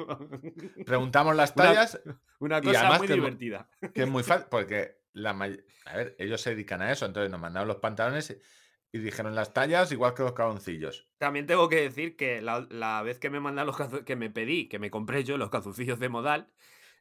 Preguntamos 0.85 1.35
las 1.35 1.53
tallas, 1.55 2.01
Una 2.39 2.61
cosa 2.61 2.97
muy 2.97 3.07
que- 3.07 3.13
divertida. 3.13 3.69
que 3.93 4.03
es 4.03 4.07
muy 4.09 4.23
fácil, 4.23 4.47
porque 4.49 4.99
la 5.13 5.33
may- 5.33 5.63
A 5.85 5.97
ver, 5.97 6.15
ellos 6.19 6.41
se 6.41 6.51
dedican 6.51 6.81
a 6.81 6.91
eso, 6.91 7.05
entonces 7.05 7.31
nos 7.31 7.39
mandaron 7.39 7.67
los 7.67 7.77
pantalones 7.77 8.37
y 8.91 8.97
dijeron 8.99 9.35
las 9.35 9.53
tallas 9.53 9.91
igual 9.91 10.13
que 10.13 10.23
los 10.23 10.33
calzoncillos. 10.33 11.07
También 11.17 11.45
tengo 11.47 11.67
que 11.67 11.81
decir 11.81 12.15
que 12.15 12.41
la, 12.41 12.65
la 12.69 13.01
vez 13.01 13.19
que 13.19 13.29
me 13.29 13.39
mandaron 13.41 13.75
los 13.77 14.03
que 14.03 14.15
me 14.15 14.29
pedí, 14.29 14.69
que 14.69 14.79
me 14.79 14.89
compré 14.89 15.23
yo 15.25 15.37
los 15.37 15.49
calzoncillos 15.49 15.99
de 15.99 16.07
modal, 16.09 16.47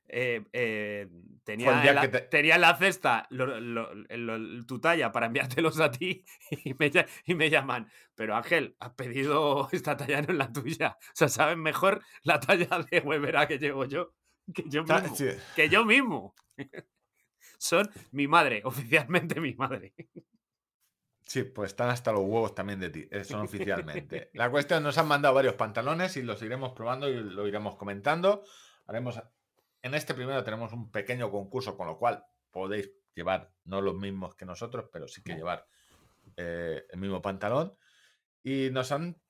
eh, 0.06 0.44
eh, 0.52 1.08
tenía, 1.44 1.82
el 1.88 1.94
la, 1.94 2.00
que 2.02 2.08
te- 2.08 2.20
tenía 2.22 2.54
en 2.56 2.60
la 2.60 2.76
cesta 2.76 3.26
lo- 3.30 3.58
lo- 3.60 3.94
lo- 3.94 4.66
tu 4.66 4.78
talla 4.80 5.10
para 5.12 5.26
enviártelos 5.26 5.80
a 5.80 5.90
ti 5.90 6.24
y 6.64 6.74
me, 6.74 6.90
lla- 6.90 7.06
y 7.26 7.34
me 7.34 7.50
llaman. 7.50 7.88
Pero 8.14 8.36
Ángel, 8.36 8.76
has 8.80 8.90
pedido 8.94 9.68
esta 9.72 9.96
talla, 9.96 10.22
no 10.22 10.28
es 10.32 10.38
la 10.38 10.52
tuya. 10.52 10.96
O 11.00 11.12
sea, 11.14 11.28
saben 11.28 11.60
mejor 11.60 12.02
la 12.22 12.38
talla 12.40 12.68
de 12.90 13.00
Webera 13.00 13.46
que 13.48 13.58
llevo 13.58 13.84
yo 13.86 14.14
que 14.54 14.64
yo 14.68 14.84
mismo. 14.84 15.16
sí, 15.16 15.28
Que 15.56 15.68
yo 15.70 15.84
mismo. 15.86 16.34
Son 17.58 17.88
mi 18.12 18.28
madre, 18.28 18.60
oficialmente 18.64 19.40
mi 19.40 19.54
madre. 19.54 19.94
sí, 21.24 21.44
pues 21.44 21.70
están 21.70 21.88
hasta 21.88 22.12
los 22.12 22.20
huevos 22.20 22.54
también 22.54 22.78
de 22.78 22.90
ti, 22.90 23.08
eh, 23.10 23.24
son 23.24 23.40
oficialmente. 23.40 24.28
La 24.34 24.50
cuestión, 24.50 24.82
nos 24.82 24.98
han 24.98 25.08
mandado 25.08 25.34
varios 25.34 25.54
pantalones 25.54 26.16
y 26.18 26.22
los 26.22 26.42
iremos 26.42 26.72
probando 26.72 27.08
y 27.08 27.14
lo 27.14 27.46
iremos 27.48 27.76
comentando. 27.76 28.44
Haremos. 28.86 29.18
En 29.84 29.92
este 29.94 30.14
primero 30.14 30.42
tenemos 30.42 30.72
un 30.72 30.90
pequeño 30.90 31.30
concurso, 31.30 31.76
con 31.76 31.86
lo 31.86 31.98
cual 31.98 32.24
podéis 32.50 32.90
llevar, 33.14 33.52
no 33.64 33.82
los 33.82 33.94
mismos 33.94 34.34
que 34.34 34.46
nosotros, 34.46 34.86
pero 34.90 35.06
sí 35.08 35.22
que 35.22 35.34
llevar 35.34 35.66
eh, 36.38 36.86
el 36.90 36.98
mismo 36.98 37.20
pantalón. 37.20 37.76
Y 38.42 38.70
nos 38.70 38.90
han 38.92 39.20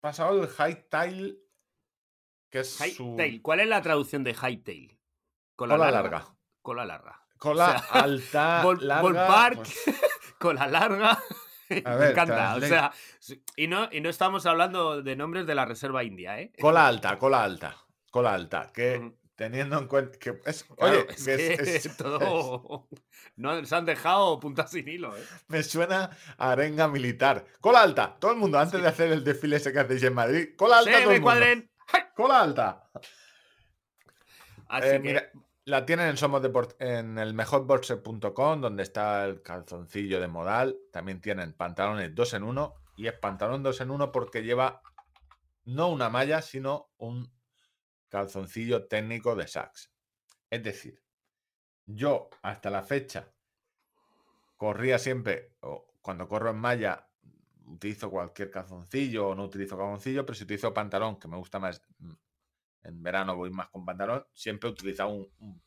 pasado 0.00 0.42
el 0.42 0.48
high 0.48 0.88
tail, 0.88 1.38
que 2.50 2.58
es 2.58 2.74
su 2.74 3.12
Hightail. 3.12 3.40
¿Cuál 3.40 3.60
es 3.60 3.68
la 3.68 3.82
traducción 3.82 4.24
de 4.24 4.32
hightail? 4.32 4.98
cola 5.54 5.76
larga. 5.78 6.26
Cola 6.60 6.84
larga. 6.84 7.24
Cola 7.38 7.68
O 7.68 7.70
sea, 7.70 7.78
alta, 8.02 8.62
Ball- 8.64 8.80
larga. 8.84 9.52
pues, 9.54 9.74
cola 10.40 10.66
larga. 10.66 11.22
Me 11.70 11.76
encanta. 12.10 12.56
O 12.56 12.60
sea, 12.60 12.92
y 13.54 13.68
no, 13.68 13.88
y 13.92 14.00
no 14.00 14.08
estamos 14.08 14.44
hablando 14.44 15.02
de 15.02 15.14
nombres 15.14 15.46
de 15.46 15.54
la 15.54 15.66
Reserva 15.66 16.02
India, 16.02 16.40
¿eh? 16.40 16.52
cola 16.60 16.88
alta, 16.88 17.16
cola 17.16 17.44
alta. 17.44 17.76
Cola 18.10 18.34
alta. 18.34 18.72
Que. 18.74 19.19
Teniendo 19.40 19.78
en 19.78 19.86
cuenta 19.88 20.18
que 20.18 20.38
es. 20.44 20.64
Claro, 20.64 20.98
oye, 21.00 21.06
es 21.08 21.24
que 21.24 21.36
que 21.36 21.62
es- 21.62 21.86
es- 21.86 21.96
todo. 21.96 22.86
No, 23.36 23.64
se 23.64 23.74
han 23.74 23.86
dejado 23.86 24.38
puntas 24.38 24.70
sin 24.70 24.86
hilo, 24.86 25.16
¿eh? 25.16 25.22
me 25.48 25.62
suena 25.62 26.10
a 26.36 26.50
arenga 26.52 26.88
militar. 26.88 27.46
Cola 27.62 27.80
alta. 27.80 28.18
Todo 28.20 28.32
el 28.32 28.36
mundo, 28.36 28.58
antes 28.58 28.76
Sí. 28.78 28.82
de 28.82 28.88
hacer 28.88 29.12
el 29.12 29.24
desfile 29.24 29.56
ese 29.56 29.72
que 29.72 29.78
hacéis 29.80 30.02
en 30.02 30.12
Madrid. 30.12 30.48
Cola 30.58 30.78
alta. 30.80 30.90
¡Se 30.92 30.98
todo 30.98 31.08
me 31.08 31.14
el 31.16 31.20
mundo. 31.22 31.32
cuadren! 31.38 31.70
Cola 32.14 32.40
alta. 32.42 32.90
Así 34.68 34.88
Eh, 34.88 34.92
que, 34.92 34.98
mira, 34.98 35.30
la 35.64 35.86
tienen 35.86 36.08
en 36.08 36.16
Somos 36.18 36.42
Deport- 36.42 36.76
en 36.80 37.16
el 37.18 37.32
mejorboxer.com, 37.32 38.60
donde 38.60 38.82
está 38.82 39.24
el 39.24 39.40
calzoncillo 39.40 40.20
de 40.20 40.28
modal. 40.28 40.76
También 40.92 41.22
tienen 41.22 41.54
pantalones 41.54 42.14
dos 42.14 42.34
en 42.34 42.42
uno. 42.42 42.74
Y 42.96 43.06
es 43.06 43.14
pantalón 43.14 43.62
dos 43.62 43.80
en 43.80 43.90
uno 43.90 44.12
porque 44.12 44.42
lleva 44.42 44.82
no 45.64 45.88
una 45.88 46.10
malla, 46.10 46.42
sino 46.42 46.90
un 46.98 47.32
calzoncillo 48.10 48.86
técnico 48.86 49.34
de 49.34 49.46
Saks. 49.46 49.90
Es 50.50 50.62
decir, 50.62 51.02
yo 51.86 52.28
hasta 52.42 52.68
la 52.68 52.82
fecha 52.82 53.32
corría 54.56 54.98
siempre, 54.98 55.54
o 55.60 55.94
cuando 56.02 56.28
corro 56.28 56.50
en 56.50 56.56
malla, 56.56 57.08
utilizo 57.64 58.10
cualquier 58.10 58.50
calzoncillo 58.50 59.28
o 59.28 59.34
no 59.34 59.44
utilizo 59.44 59.78
calzoncillo, 59.78 60.26
pero 60.26 60.34
si 60.34 60.44
utilizo 60.44 60.74
pantalón, 60.74 61.18
que 61.18 61.28
me 61.28 61.36
gusta 61.36 61.58
más, 61.58 61.82
mm, 61.98 62.12
en 62.82 63.02
verano 63.02 63.36
voy 63.36 63.50
más 63.50 63.68
con 63.68 63.86
pantalón, 63.86 64.26
siempre 64.34 64.68
he 64.68 64.72
utilizado 64.72 65.10
un, 65.10 65.32
un 65.38 65.62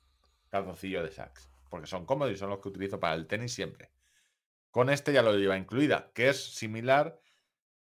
calzoncillo 0.50 1.02
de 1.02 1.12
Saks, 1.12 1.50
porque 1.70 1.88
son 1.88 2.06
cómodos 2.06 2.34
y 2.34 2.38
son 2.38 2.50
los 2.50 2.60
que 2.60 2.70
utilizo 2.70 3.00
para 3.00 3.16
el 3.16 3.26
tenis 3.26 3.54
siempre. 3.54 3.92
Con 4.70 4.90
este 4.90 5.14
ya 5.14 5.22
lo 5.22 5.36
lleva 5.36 5.58
incluida, 5.58 6.12
que 6.14 6.30
es 6.30 6.56
similar 6.56 7.20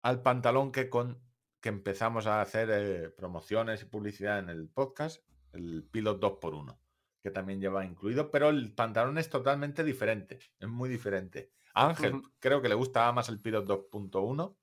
al 0.02 0.22
pantalón 0.22 0.72
que 0.72 0.88
con 0.88 1.20
que 1.60 1.68
empezamos 1.68 2.26
a 2.26 2.40
hacer 2.40 2.68
eh, 2.70 3.10
promociones 3.10 3.82
y 3.82 3.86
publicidad 3.86 4.39
en 4.39 4.48
el 4.48 4.68
podcast, 4.68 5.24
el 5.52 5.85
Pilot 5.90 6.20
2x1, 6.20 6.78
que 7.22 7.30
también 7.30 7.60
lleva 7.60 7.85
incluido, 7.85 8.30
pero 8.30 8.51
el 8.51 8.72
pantalón 8.72 9.18
es 9.18 9.28
totalmente 9.28 9.82
diferente, 9.85 10.39
es 10.59 10.68
muy 10.68 10.89
diferente. 10.89 11.51
A 11.74 11.89
Ángel 11.89 12.22
creo 12.39 12.62
que 12.62 12.68
le 12.68 12.74
gustaba 12.74 13.12
más 13.12 13.28
el 13.28 13.40
Pilot 13.40 13.66
2.1, 13.66 14.56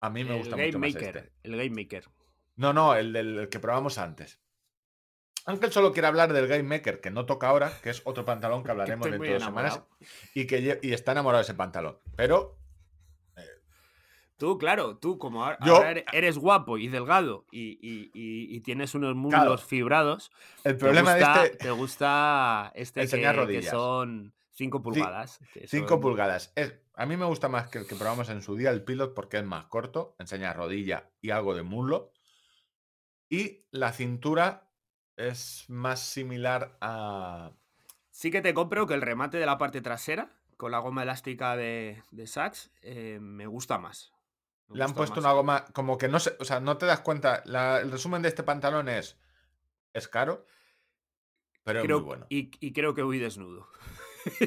a 0.00 0.10
mí 0.10 0.24
me 0.24 0.32
el 0.32 0.38
gusta 0.38 0.56
Game 0.56 0.66
mucho 0.66 0.78
más 0.78 0.94
este. 0.94 1.32
El 1.42 1.56
Game 1.56 1.70
Maker. 1.70 2.04
No, 2.56 2.72
no, 2.72 2.94
el 2.94 3.12
del 3.12 3.38
el 3.38 3.48
que 3.48 3.58
probamos 3.58 3.98
antes. 3.98 4.40
Ángel 5.46 5.70
solo 5.72 5.92
quiere 5.92 6.08
hablar 6.08 6.32
del 6.32 6.48
Game 6.48 6.64
Maker, 6.64 7.00
que 7.00 7.10
no 7.10 7.24
toca 7.24 7.48
ahora, 7.48 7.72
que 7.82 7.90
es 7.90 8.02
otro 8.04 8.24
pantalón 8.24 8.62
que 8.64 8.70
hablaremos 8.72 9.10
dentro 9.10 9.32
de 9.32 9.40
semanas, 9.40 9.82
y 10.34 10.46
que 10.46 10.80
y 10.82 10.92
está 10.92 11.12
enamorado 11.12 11.38
de 11.38 11.44
ese 11.44 11.54
pantalón. 11.54 11.98
Pero 12.16 12.58
Tú, 14.38 14.58
claro, 14.58 14.98
tú 14.98 15.18
como 15.18 15.44
ahora, 15.44 15.58
Yo- 15.64 15.76
ahora 15.76 15.90
ere- 15.92 16.04
eres 16.12 16.36
guapo 16.36 16.76
y 16.76 16.88
delgado 16.88 17.46
y, 17.50 17.78
y- 17.80 18.10
y- 18.12 18.54
y 18.54 18.60
tienes 18.60 18.94
unos 18.94 19.14
muslos 19.16 19.40
Claro. 19.42 19.58
fibrados, 19.58 20.30
el 20.64 20.74
te 20.74 20.78
problema 20.78 21.14
gusta, 21.14 21.40
de 21.40 21.46
este, 21.46 21.56
te 21.58 21.70
gusta 21.70 22.72
este 22.74 23.00
que, 23.08 23.46
que 23.46 23.62
son 23.62 24.34
5 24.50 24.82
pulgadas. 24.82 25.40
que 25.54 25.66
5 25.66 25.88
son- 25.88 26.00
pulgadas. 26.00 26.52
Es, 26.54 26.74
a 26.94 27.06
mí 27.06 27.16
me 27.16 27.24
gusta 27.24 27.48
más 27.48 27.68
que 27.68 27.78
el 27.78 27.86
que 27.86 27.94
probamos 27.96 28.28
en 28.28 28.42
su 28.42 28.56
día, 28.56 28.70
el 28.70 28.84
Pilot, 28.84 29.14
porque 29.14 29.38
es 29.38 29.44
más 29.44 29.64
corto, 29.66 30.14
enseña 30.18 30.52
rodilla 30.52 31.10
y 31.22 31.30
algo 31.30 31.54
de 31.54 31.62
muslo. 31.62 32.12
Y 33.28 33.64
la 33.70 33.92
cintura 33.92 34.70
es 35.16 35.64
más 35.68 36.00
similar 36.00 36.76
a. 36.80 37.52
Sí 38.10 38.30
que 38.30 38.40
te 38.42 38.54
compro 38.54 38.86
que 38.86 38.94
el 38.94 39.02
remate 39.02 39.38
de 39.38 39.46
la 39.46 39.58
parte 39.58 39.80
trasera, 39.80 40.30
con 40.56 40.70
la 40.72 40.78
goma 40.78 41.02
elástica 41.02 41.56
de, 41.56 42.02
de 42.10 42.26
Saks, 42.26 42.70
eh, 42.82 43.18
me 43.20 43.46
gusta 43.46 43.78
más. 43.78 44.12
Le 44.70 44.82
han 44.84 44.94
puesto 44.94 45.16
más. 45.16 45.24
una 45.24 45.32
goma. 45.32 45.64
Como 45.72 45.96
que 45.98 46.08
no 46.08 46.18
se. 46.18 46.36
O 46.40 46.44
sea, 46.44 46.60
no 46.60 46.76
te 46.76 46.86
das 46.86 47.00
cuenta. 47.00 47.42
la- 47.46 47.80
el 47.80 47.90
resumen 47.90 48.22
de 48.22 48.28
este 48.28 48.42
pantalón 48.42 48.88
es. 48.88 49.16
Es 49.92 50.08
caro. 50.08 50.44
Pero 51.64 51.82
Creo- 51.82 51.96
es 51.96 52.02
muy 52.02 52.06
bueno. 52.08 52.26
y, 52.28 52.50
y 52.60 52.72
creo 52.72 52.94
que 52.94 53.02
voy 53.02 53.18
desnudo. 53.18 53.68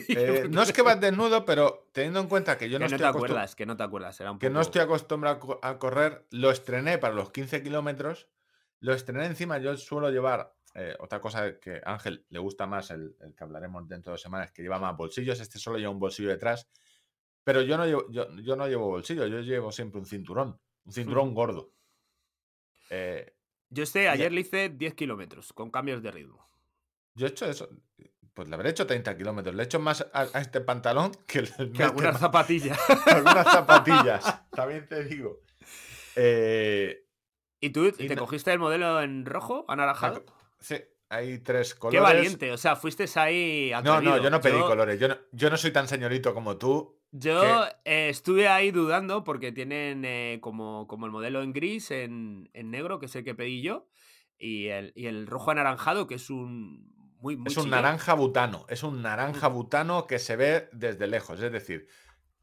Eh, 0.10 0.48
no 0.50 0.62
es 0.62 0.74
que 0.74 0.82
vas 0.82 1.00
desnudo, 1.00 1.46
pero 1.46 1.88
teniendo 1.94 2.20
en 2.20 2.28
cuenta 2.28 2.58
que 2.58 2.70
yo 2.70 2.80
que 2.80 2.84
no 2.84 2.90
no, 2.90 2.96
estoy 2.98 3.00
te 3.12 3.18
acuerdas, 3.18 3.56
que 3.56 3.66
no 3.66 3.78
te 3.78 3.84
acuerdas. 3.84 4.20
Era 4.20 4.30
un 4.32 4.38
que 4.38 4.50
no 4.50 4.60
estoy 4.60 4.82
acostumbrado 4.82 5.38
a 5.38 5.40
co- 5.40 5.60
a 5.64 5.80
correr, 5.80 6.26
lo 6.32 6.52
estrené 6.52 6.98
para 6.98 7.14
los 7.14 7.32
15 7.32 7.64
kilómetros. 7.64 8.28
Lo 8.82 8.94
estrené 8.94 9.26
encima, 9.26 9.58
yo 9.58 9.78
suelo 9.78 10.10
llevar, 10.10 10.54
eh, 10.74 10.98
otra 11.00 11.22
cosa 11.22 11.60
que 11.62 11.82
a 11.86 11.94
Ángel 11.94 12.26
le 12.28 12.40
gusta 12.40 12.68
más, 12.68 12.92
el, 12.92 13.16
el 13.22 13.34
que 13.34 13.44
hablaremos 13.46 13.88
dentro 13.88 14.12
de 14.12 14.16
dos 14.16 14.22
semanas, 14.22 14.52
que 14.52 14.62
lleva 14.64 14.80
más 14.80 14.98
bolsillos, 14.98 15.40
este 15.40 15.60
solo 15.60 15.78
lleva 15.78 15.92
un 15.92 16.00
bolsillo 16.00 16.28
detrás, 16.28 16.68
pero 17.44 17.62
yo 17.62 17.78
no 17.78 17.86
llevo, 17.86 18.06
yo, 18.12 18.28
yo 18.38 18.56
no 18.56 18.68
llevo 18.68 18.88
bolsillo, 18.88 19.26
yo 19.28 19.40
llevo 19.42 19.72
siempre 19.72 20.00
un 20.00 20.06
cinturón, 20.06 20.60
un 20.86 20.94
cinturón 20.94 21.34
gordo. 21.34 21.74
Eh, 22.90 23.34
Yo 23.70 23.84
este 23.84 24.10
ayer 24.10 24.32
le 24.32 24.42
hice 24.42 24.70
10 24.70 24.94
kilómetros 24.96 25.54
con 25.54 25.70
cambios 25.72 26.02
de 26.02 26.12
ritmo. 26.12 26.50
yo 27.16 27.28
he 27.28 27.30
hecho 27.30 27.46
eso, 27.46 27.70
pues 28.34 28.48
le 28.50 28.56
habré 28.56 28.70
hecho 28.70 28.88
30 28.88 29.16
kilómetros, 29.18 29.54
le 29.56 29.64
he 29.64 29.66
hecho 29.66 29.80
más 29.80 30.02
a, 30.14 30.22
a 30.34 30.42
este 30.42 30.62
pantalón 30.62 31.12
que, 31.28 31.40
el, 31.40 31.72
Que 31.72 31.84
algunas 31.84 32.10
este- 32.16 32.20
zapatillas. 32.20 32.80
algunas 33.08 33.46
zapatillas, 33.52 34.50
también 34.52 34.88
te 34.88 35.04
digo. 35.04 35.42
Eh, 36.16 37.06
¿Y 37.62 37.70
tú 37.72 37.86
Y 37.86 37.92
te 38.08 38.16
no- 38.16 38.22
cogiste 38.22 38.52
el 38.54 38.60
modelo 38.60 39.02
en 39.02 39.26
rojo, 39.26 39.66
anaranjado? 39.68 40.24
Sí, 40.60 40.76
hay 41.10 41.40
tres 41.40 41.74
Qué 41.74 41.80
colores. 41.80 42.02
valiente, 42.02 42.52
o 42.52 42.58
sea, 42.58 42.76
fuiste 42.76 43.06
ahí. 43.16 43.72
No, 43.72 43.82
no, 43.82 43.94
atrevido. 43.94 44.24
yo 44.24 44.30
no 44.30 44.42
pedí 44.42 44.58
Yo- 44.58 44.68
colores. 44.68 45.00
Yo 45.00 45.08
no, 45.10 45.18
yo 45.32 45.50
no 45.50 45.58
soy 45.58 45.72
tan 45.72 45.88
señorito 45.88 46.34
como 46.34 46.58
tú. 46.58 46.99
Yo 47.12 47.66
eh, 47.86 48.10
estuve 48.10 48.48
ahí 48.48 48.72
dudando 48.72 49.24
porque 49.24 49.52
tienen 49.52 50.06
eh, 50.06 50.38
como, 50.42 50.88
como 50.88 51.06
el 51.06 51.12
modelo 51.12 51.42
en 51.42 51.54
gris, 51.54 51.90
en, 51.92 52.50
en 52.54 52.70
negro, 52.72 53.00
que 53.00 53.08
es 53.08 53.16
el 53.16 53.24
que 53.24 53.34
pedí 53.36 53.62
yo, 53.62 53.88
y 54.38 54.68
el, 54.68 54.94
y 54.96 55.08
el 55.08 55.26
rojo 55.28 55.52
anaranjado, 55.52 56.06
que 56.08 56.16
es 56.16 56.30
un 56.30 56.94
muy, 57.20 57.36
muy 57.36 57.48
es 57.52 57.58
un 57.58 57.70
naranja 57.70 58.14
butano. 58.14 58.66
Es 58.70 58.84
un 58.84 59.02
naranja 59.02 59.48
butano 59.48 60.08
que 60.08 60.20
se 60.20 60.36
ve 60.36 60.70
desde 60.72 61.08
lejos. 61.08 61.42
Es 61.42 61.52
decir, 61.52 61.88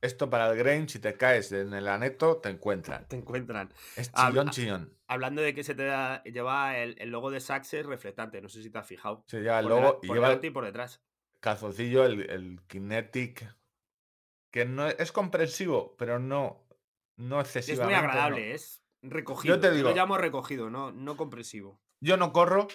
esto 0.02 0.28
para 0.28 0.50
el 0.50 0.58
grain, 0.58 0.88
si 0.88 0.98
te 0.98 1.14
caes 1.14 1.52
en 1.52 1.72
el 1.72 1.88
aneto, 1.88 2.38
te 2.38 2.50
encuentran. 2.50 3.06
Te 3.08 3.16
encuentran. 3.16 3.72
Es 3.96 4.12
chillón, 4.12 4.50
chillón. 4.50 4.92
Hablando 5.06 5.40
de 5.40 5.54
que 5.54 5.62
se 5.64 5.74
te 5.74 5.84
da, 5.84 6.22
lleva 6.24 6.76
el, 6.78 6.96
el 6.98 7.10
logo 7.10 7.30
de 7.30 7.40
Saks 7.40 7.72
es 7.74 7.86
reflectante, 7.86 8.42
no 8.42 8.48
sé 8.48 8.62
si 8.62 8.68
te 8.70 8.78
has 8.78 8.86
fijado. 8.86 9.24
Se 9.28 9.40
lleva 9.40 9.60
el 9.60 9.64
Por 9.68 9.70
logo 9.70 9.82
dela- 9.94 9.98
y 10.02 10.06
por 10.08 10.16
lleva 10.16 10.28
delante 10.28 10.46
y 10.48 10.50
por 10.50 10.64
detrás. 10.64 11.00
calzoncillo, 11.40 12.04
el, 12.04 12.28
el 12.28 12.60
Kinetic, 12.66 13.48
que 14.56 14.64
no 14.64 14.86
es, 14.86 14.96
es 14.98 15.12
comprensivo, 15.12 15.94
pero 15.98 16.18
no, 16.18 16.66
no 17.18 17.42
Es 17.42 17.48
excesivamente. 17.48 17.94
muy 18.00 18.06
no. 18.06 18.10
agradable, 18.10 18.54
es 18.54 18.82
recogido. 19.02 19.54
Yo 19.56 19.60
te 19.60 19.68
lo 19.68 19.74
digo- 19.74 19.94
llamo 19.94 20.16
recogido, 20.16 20.70
no, 20.70 20.92
no 20.92 21.14
compresivo. 21.14 21.82
Yo 22.00 22.16
no 22.16 22.32
corro, 22.32 22.66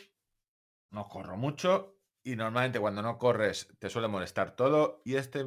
no 0.91 1.08
corro 1.10 1.38
mucho 1.38 1.98
y 2.24 2.36
normalmente 2.36 2.80
cuando 2.80 3.02
no 3.02 3.18
corres 3.18 3.68
te 3.80 3.90
suele 3.90 4.08
molestar 4.08 4.56
todo 4.56 5.02
y 5.06 5.16
este, 5.16 5.44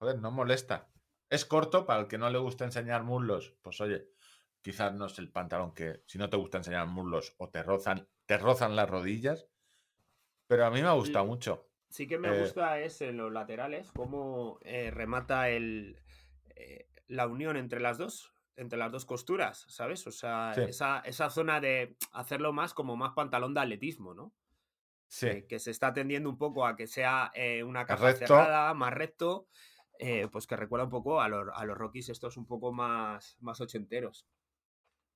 joder, 0.00 0.18
no 0.20 0.30
molesta. 0.30 0.90
Es 1.28 1.44
corto 1.44 1.84
para 1.84 2.00
el 2.00 2.08
que 2.08 2.16
no 2.16 2.30
le 2.30 2.38
gusta 2.38 2.64
enseñar 2.64 3.02
muslos, 3.04 3.58
pues 3.60 3.78
oye, 3.82 4.08
quizás 4.62 4.94
no 4.94 5.04
es 5.04 5.18
el 5.18 5.30
pantalón 5.30 5.74
que 5.74 6.02
si 6.06 6.16
no 6.16 6.30
te 6.30 6.38
gusta 6.38 6.56
enseñar 6.56 6.86
muslos 6.86 7.34
o 7.36 7.50
te 7.50 7.62
rozan, 7.62 8.08
te 8.24 8.38
rozan 8.38 8.74
las 8.74 8.88
rodillas, 8.88 9.50
pero 10.46 10.64
a 10.64 10.70
mí 10.70 10.80
me 10.80 10.88
ha 10.88 10.92
gustado 10.92 11.26
mucho. 11.26 11.67
Sí 11.88 12.06
que 12.06 12.18
me 12.18 12.28
Eh, 12.36 12.40
gusta 12.40 12.78
es 12.80 13.00
en 13.00 13.16
los 13.16 13.32
laterales 13.32 13.90
cómo 13.92 14.58
eh, 14.62 14.90
remata 14.90 15.48
el, 15.48 16.00
eh, 16.54 16.88
la 17.06 17.26
unión 17.26 17.56
entre 17.56 17.80
las 17.80 17.98
dos, 17.98 18.34
entre 18.56 18.78
las 18.78 18.92
dos 18.92 19.04
costuras, 19.06 19.64
¿sabes? 19.68 20.06
O 20.06 20.12
sea, 20.12 20.52
Sí. 20.54 20.62
esa, 20.62 21.00
esa 21.00 21.30
zona 21.30 21.60
de 21.60 21.96
hacerlo 22.12 22.52
más 22.52 22.74
como 22.74 22.96
más 22.96 23.12
pantalón 23.14 23.54
de 23.54 23.60
atletismo, 23.60 24.14
¿no? 24.14 24.34
Sí, 25.10 25.44
que 25.48 25.58
se 25.58 25.70
está 25.70 25.94
tendiendo 25.94 26.28
un 26.28 26.36
poco 26.36 26.66
a 26.66 26.76
que 26.76 26.86
sea 26.86 27.32
una 27.64 27.86
caja 27.86 28.04
recto. 28.08 28.26
cerrada, 28.26 28.74
más 28.74 28.92
recto, 28.92 29.48
pues 30.30 30.46
que 30.46 30.54
recuerda 30.56 30.84
un 30.84 30.90
poco 30.90 31.22
a 31.22 31.28
los, 31.28 31.48
a 31.54 31.64
los 31.64 31.78
Rockies 31.78 32.10
estos 32.10 32.36
un 32.36 32.44
poco 32.46 32.72
más, 32.74 33.38
más 33.40 33.58
ochenteros. 33.62 34.26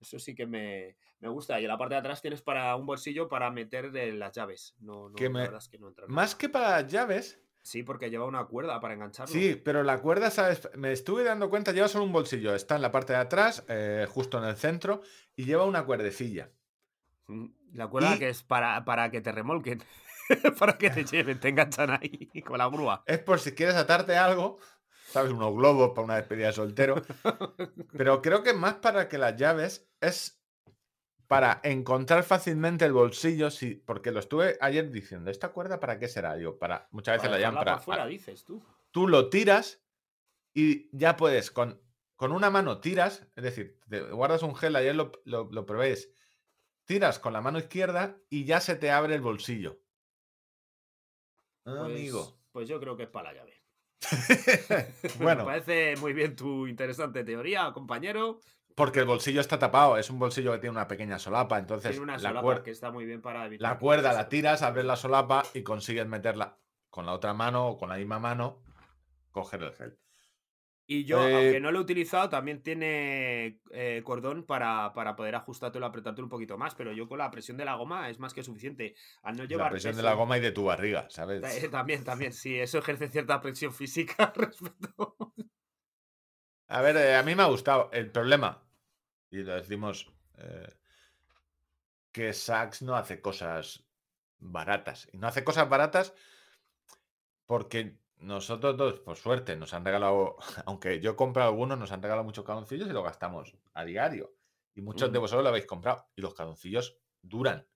Eso 0.03 0.19
sí 0.19 0.35
que 0.35 0.47
me, 0.47 0.97
me 1.21 1.29
gusta. 1.29 1.59
Y 1.61 1.65
en 1.65 1.69
la 1.69 1.79
parte 1.79 1.95
de 1.95 2.01
atrás 2.01 2.21
tienes 2.21 2.43
para 2.43 2.77
un 2.77 2.85
bolsillo 2.87 3.29
para 3.29 3.51
meter 3.51 3.87
eh, 3.97 4.13
las 4.13 4.33
llaves. 4.35 4.75
No, 4.81 5.09
no, 5.09 5.15
Que 5.15 5.29
me- 5.31 5.45
es 5.45 5.69
que 5.69 5.79
no 5.79 5.93
más 6.09 6.35
que 6.35 6.49
para 6.49 6.81
llaves, 6.87 7.39
Sí, 7.65 7.85
porque 7.85 8.11
lleva 8.11 8.25
una 8.27 8.45
cuerda 8.47 8.81
para 8.81 8.95
engancharlo. 8.95 9.33
Sí, 9.33 9.55
pero 9.55 9.85
la 9.85 10.01
cuerda, 10.01 10.33
¿sabes? 10.33 10.69
Me 10.75 10.91
estuve 10.91 11.23
dando 11.23 11.49
cuenta, 11.49 11.71
lleva 11.71 11.87
solo 11.87 12.03
un 12.05 12.11
bolsillo. 12.13 12.57
Está 12.57 12.75
en 12.75 12.83
la 12.83 12.91
parte 12.91 13.13
de 13.13 13.21
atrás, 13.21 13.65
eh, 13.69 14.05
justo 14.11 14.39
en 14.39 14.45
el 14.47 14.57
centro, 14.57 15.01
y 15.37 15.45
lleva 15.45 15.65
una 15.65 15.85
cuerdecilla. 15.85 16.51
Mm, 17.29 17.47
La 17.75 17.87
cuerda 17.87 18.17
Y- 18.17 18.19
que 18.19 18.29
es 18.31 18.43
para, 18.43 18.85
para 18.85 19.13
que 19.13 19.21
te 19.21 19.31
remolquen. 19.31 19.81
para 20.59 20.77
que 20.77 20.91
te 20.91 21.05
lleven, 21.05 21.39
te 21.39 21.51
enganchan 21.51 21.91
ahí 21.91 22.29
con 22.45 22.59
la 22.59 22.67
grúa. 22.69 23.05
Es 23.07 23.21
por 23.21 23.39
si 23.39 23.53
quieres 23.53 23.77
atarte 23.77 24.17
algo, 24.17 24.59
¿sabes? 25.13 25.33
Unos 25.33 25.55
globos 25.55 25.91
para 25.91 26.05
una 26.05 26.17
despedida 26.17 26.49
de 26.49 26.53
soltero. 26.55 27.03
Pero 27.97 28.23
creo 28.23 28.43
que 28.43 28.55
más 28.55 28.75
para 28.75 29.09
que 29.09 29.19
las 29.19 29.37
llaves 29.37 29.89
es 30.01 30.43
para 31.29 31.61
encontrar 31.65 32.25
fácilmente 32.25 32.85
el 32.85 32.93
bolsillo, 32.93 33.51
sí, 33.51 33.75
porque 33.75 34.11
lo 34.11 34.21
estuve 34.21 34.59
ayer 34.61 34.91
diciendo, 34.91 35.31
¿esta 35.31 35.51
cuerda 35.51 35.81
para 35.81 35.99
qué 35.99 36.09
será? 36.09 36.37
Yo, 36.37 36.59
para, 36.59 36.89
muchas 36.91 37.15
veces 37.15 37.29
Para 37.29 37.41
la 37.41 37.47
llaman 37.47 37.65
para... 37.65 37.77
por 37.77 37.85
fuera, 37.85 38.07
dices 38.07 38.45
tú. 38.45 38.63
Tú 38.91 39.09
lo 39.09 39.31
tiras 39.31 39.83
y 40.55 40.95
ya 40.95 41.17
puedes, 41.17 41.51
con, 41.51 41.81
con 42.17 42.33
una 42.33 42.51
mano 42.51 42.81
tiras, 42.81 43.27
es 43.35 43.45
decir, 43.45 43.81
te 43.89 44.03
guardas 44.11 44.43
un 44.43 44.55
gel, 44.55 44.77
ayer 44.77 44.95
lo, 44.95 45.13
lo, 45.25 45.49
lo 45.51 45.65
probéis, 45.65 46.13
tiras 46.85 47.19
con 47.19 47.33
la 47.33 47.41
mano 47.41 47.59
izquierda 47.59 48.19
y 48.29 48.45
ya 48.45 48.61
se 48.61 48.77
te 48.77 48.91
abre 48.91 49.15
el 49.15 49.23
bolsillo. 49.23 49.81
Pues, 51.65 51.77
Amigo. 51.77 52.39
pues 52.51 52.69
yo 52.69 52.79
creo 52.81 52.97
que 52.97 53.05
es 53.05 53.09
para 53.09 53.33
la 53.33 53.39
llave. 53.39 53.62
bueno, 55.19 55.45
Me 55.45 55.53
parece 55.53 55.97
muy 56.01 56.13
bien 56.13 56.35
tu 56.37 56.67
interesante 56.67 57.25
teoría, 57.25 57.71
compañero. 57.73 58.41
porque 58.75 59.01
el 59.01 59.07
bolsillo 59.07 59.41
está 59.41 59.59
tapado, 59.59 59.97
es 59.99 60.11
un 60.11 60.19
bolsillo 60.19 60.53
que 60.53 60.59
tiene 60.59 60.73
una 60.77 60.89
pequeña 60.89 61.19
solapa, 61.19 61.59
entonces 61.59 61.91
Tiene 61.91 62.03
una 62.03 62.15
la, 62.15 62.19
solapa 62.19 62.43
cuer- 62.49 62.63
que 62.63 62.71
está 62.71 62.91
muy 62.91 63.05
bien 63.05 63.21
para 63.23 63.47
evitar. 63.47 63.71
la 63.73 63.79
cuerda 63.79 64.13
la 64.13 64.29
tiras, 64.29 64.63
abres 64.63 64.85
la 64.85 64.97
solapa 64.97 65.43
y 65.55 65.63
consigues 65.63 66.07
meterla 66.07 66.59
con 66.91 67.07
la 67.07 67.13
otra 67.13 67.33
mano 67.35 67.69
o 67.69 67.79
con 67.79 67.89
la 67.89 67.97
misma 67.97 68.19
mano, 68.19 68.63
coger 69.31 69.63
el 69.63 69.73
gel. 69.75 69.99
Y 70.87 71.05
yo, 71.05 71.27
Eh, 71.29 71.35
aunque 71.35 71.61
no 71.61 71.71
lo 71.71 71.79
he 71.79 71.83
utilizado, 71.83 72.29
también 72.29 72.63
tiene 72.63 73.61
eh, 73.71 74.03
cordón 74.05 74.45
para, 74.45 74.93
para 74.93 75.15
poder 75.15 75.35
ajustártelo, 75.37 75.87
apretártelo 75.87 76.27
un 76.27 76.31
poquito 76.31 76.59
más. 76.59 76.75
Pero 76.75 76.93
yo 76.93 77.09
con 77.09 77.19
la 77.19 77.31
presión 77.31 77.57
de 77.57 77.65
la 77.65 77.77
goma 77.77 78.11
es 78.11 78.19
más 78.19 78.35
que 78.35 78.43
suficiente. 78.43 78.95
Al 79.23 79.37
no 79.37 79.45
La 79.45 79.49
llevar 79.49 79.71
presión 79.71 79.97
de 79.97 80.03
la 80.03 80.15
goma 80.15 80.39
y 80.39 80.41
de 80.41 80.53
tu 80.53 80.65
barriga, 80.65 81.09
¿sabes? 81.09 81.63
Eh, 81.63 81.69
también, 81.69 82.05
también, 82.05 82.33
sí, 82.33 82.59
eso 82.59 82.79
ejerce 82.79 83.09
cierta 83.09 83.41
presión 83.41 83.73
física 83.73 84.33
respecto. 84.37 85.17
A 86.69 86.81
ver, 86.81 86.97
eh, 86.97 87.17
a 87.17 87.23
mí 87.23 87.35
me 87.35 87.43
ha 87.43 87.47
gustado. 87.47 87.91
El 87.93 88.11
problema, 88.11 88.63
y 89.31 89.39
lo 89.43 89.55
decimos, 89.55 90.13
eh, 90.39 90.69
que 92.11 92.33
Saks 92.33 92.83
no 92.83 92.97
hace 92.97 93.21
cosas 93.21 93.85
baratas. 94.39 95.09
Y 95.13 95.19
no 95.19 95.29
hace 95.29 95.45
cosas 95.45 95.69
baratas 95.69 96.15
porque 97.47 97.99
nosotros 98.23 98.77
dos, 98.77 99.01
por 99.01 99.17
suerte, 99.17 99.57
nos 99.57 99.75
han 99.75 99.85
regalado, 99.85 100.37
aunque 100.67 101.01
yo 101.01 101.13
he 101.13 101.17
comprado 101.17 101.51
algunos, 101.51 101.79
nos 101.79 101.93
han 101.93 102.03
regalado 102.03 102.25
muchos 102.25 102.45
caloncillos 102.45 102.89
y 102.89 102.93
lo 102.93 103.03
gastamos 103.03 103.57
a 103.75 103.85
diario. 103.85 104.35
Y 104.75 104.81
muchos 104.83 105.13
de 105.13 105.19
Ujú. 105.19 105.23
vosotros 105.25 105.43
lo 105.43 105.49
habéis 105.51 105.67
comprado. 105.67 106.07
Y 106.17 106.23
los 106.23 106.35
caloncillos 106.35 106.99
duran. 107.21 107.67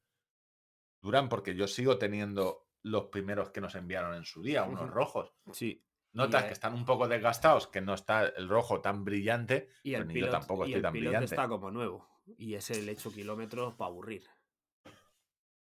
Duran 1.03 1.29
porque 1.29 1.55
yo 1.55 1.67
sigo 1.69 1.99
teniendo 1.99 2.69
los 2.83 3.07
primeros 3.07 3.51
que 3.51 3.61
nos 3.61 3.75
enviaron 3.75 4.15
en 4.15 4.25
su 4.25 4.43
día, 4.43 4.65
unos 4.65 4.89
rojos. 4.89 5.35
Sí. 5.53 5.85
Notas 6.13 6.45
que 6.45 6.53
están 6.55 6.73
un 6.73 6.87
poco 6.87 7.07
desgastados, 7.09 7.67
que 7.67 7.83
no 7.83 7.93
está 7.93 8.27
el 8.27 8.49
rojo 8.49 8.81
tan 8.81 9.05
brillante, 9.05 9.69
Y 9.83 9.93
el 9.95 10.05
pues 10.05 10.07
ni 10.09 10.15
yo 10.15 10.27
pilot, 10.27 10.31
tampoco 10.31 10.63
y 10.65 10.69
estoy 10.69 10.77
el 10.79 10.83
tan 10.83 10.93
pilot 10.95 11.05
brillante. 11.11 11.25
está 11.27 11.49
como 11.49 11.71
nuevo. 11.71 12.09
Y 12.39 12.55
es 12.55 12.71
el 12.71 12.89
hecho 12.89 13.13
kilómetros 13.13 13.75
para 13.75 13.89
aburrir. 13.91 14.25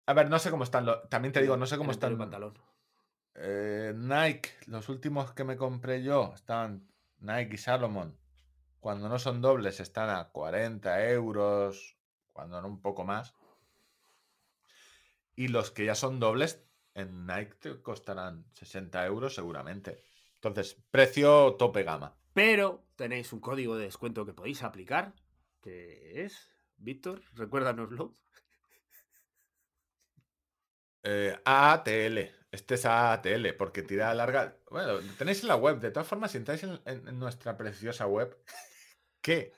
A 0.05 0.13
ver, 0.13 0.29
no 0.29 0.37
sé 0.37 0.51
cómo 0.51 0.63
están 0.63 0.85
los. 0.85 1.09
También 1.09 1.31
te 1.31 1.41
digo, 1.41 1.57
no 1.57 1.65
sé 1.65 1.77
cómo 1.77 1.89
el 1.91 1.95
están. 1.95 2.17
pantalón. 2.17 2.53
Eh, 3.35 3.93
Nike, 3.95 4.51
los 4.67 4.89
últimos 4.89 5.33
que 5.33 5.43
me 5.43 5.57
compré 5.57 6.03
yo, 6.03 6.33
están 6.35 6.87
Nike 7.19 7.55
y 7.55 7.57
Salomon. 7.57 8.17
Cuando 8.79 9.07
no 9.09 9.17
son 9.17 9.41
dobles, 9.41 9.79
están 9.79 10.09
a 10.09 10.29
40 10.29 11.09
euros, 11.09 11.97
cuando 12.31 12.61
no 12.61 12.67
un 12.67 12.81
poco 12.81 13.05
más. 13.05 13.33
Y 15.35 15.47
los 15.47 15.71
que 15.71 15.85
ya 15.85 15.95
son 15.95 16.19
dobles, 16.19 16.63
en 16.93 17.25
Nike 17.25 17.55
te 17.59 17.81
costarán 17.81 18.45
60 18.53 19.05
euros 19.05 19.33
seguramente. 19.33 20.03
Entonces, 20.35 20.75
precio 20.91 21.55
tope 21.55 21.83
gama. 21.83 22.15
Pero 22.33 22.83
tenéis 22.95 23.31
un 23.31 23.39
código 23.39 23.77
de 23.77 23.85
descuento 23.85 24.25
que 24.25 24.33
podéis 24.33 24.63
aplicar, 24.63 25.13
que 25.61 26.23
es, 26.25 26.51
Víctor, 26.77 27.21
recuérdanoslo. 27.33 28.13
Eh, 31.03 31.39
AATL. 31.45 32.42
Este 32.53 32.75
es 32.75 32.85
AATL, 32.85 33.55
porque 33.57 33.81
tirada 33.81 34.13
larga. 34.13 34.55
Bueno, 34.69 34.99
tenéis 35.17 35.41
en 35.41 35.47
la 35.47 35.55
web. 35.55 35.79
De 35.79 35.89
todas 35.89 36.07
formas, 36.07 36.31
si 36.31 36.37
entráis 36.37 36.61
en, 36.63 36.79
en- 36.85 37.07
en 37.07 37.17
nuestra 37.17 37.57
preciosa 37.57 38.05
web, 38.05 38.37
¿qué? 39.21 39.53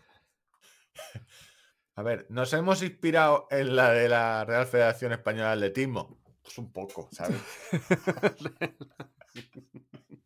A 1.95 2.03
ver, 2.03 2.26
¿nos 2.30 2.53
hemos 2.53 2.81
inspirado 2.84 3.47
en 3.51 3.76
la 3.76 3.91
de 3.91 4.07
la 4.07 4.45
Real 4.45 4.65
Federación 4.65 5.11
Española 5.11 5.49
de 5.49 5.53
Atletismo? 5.55 6.22
Pues 6.41 6.57
un 6.57 6.72
poco, 6.72 7.09
¿sabes? 7.11 7.41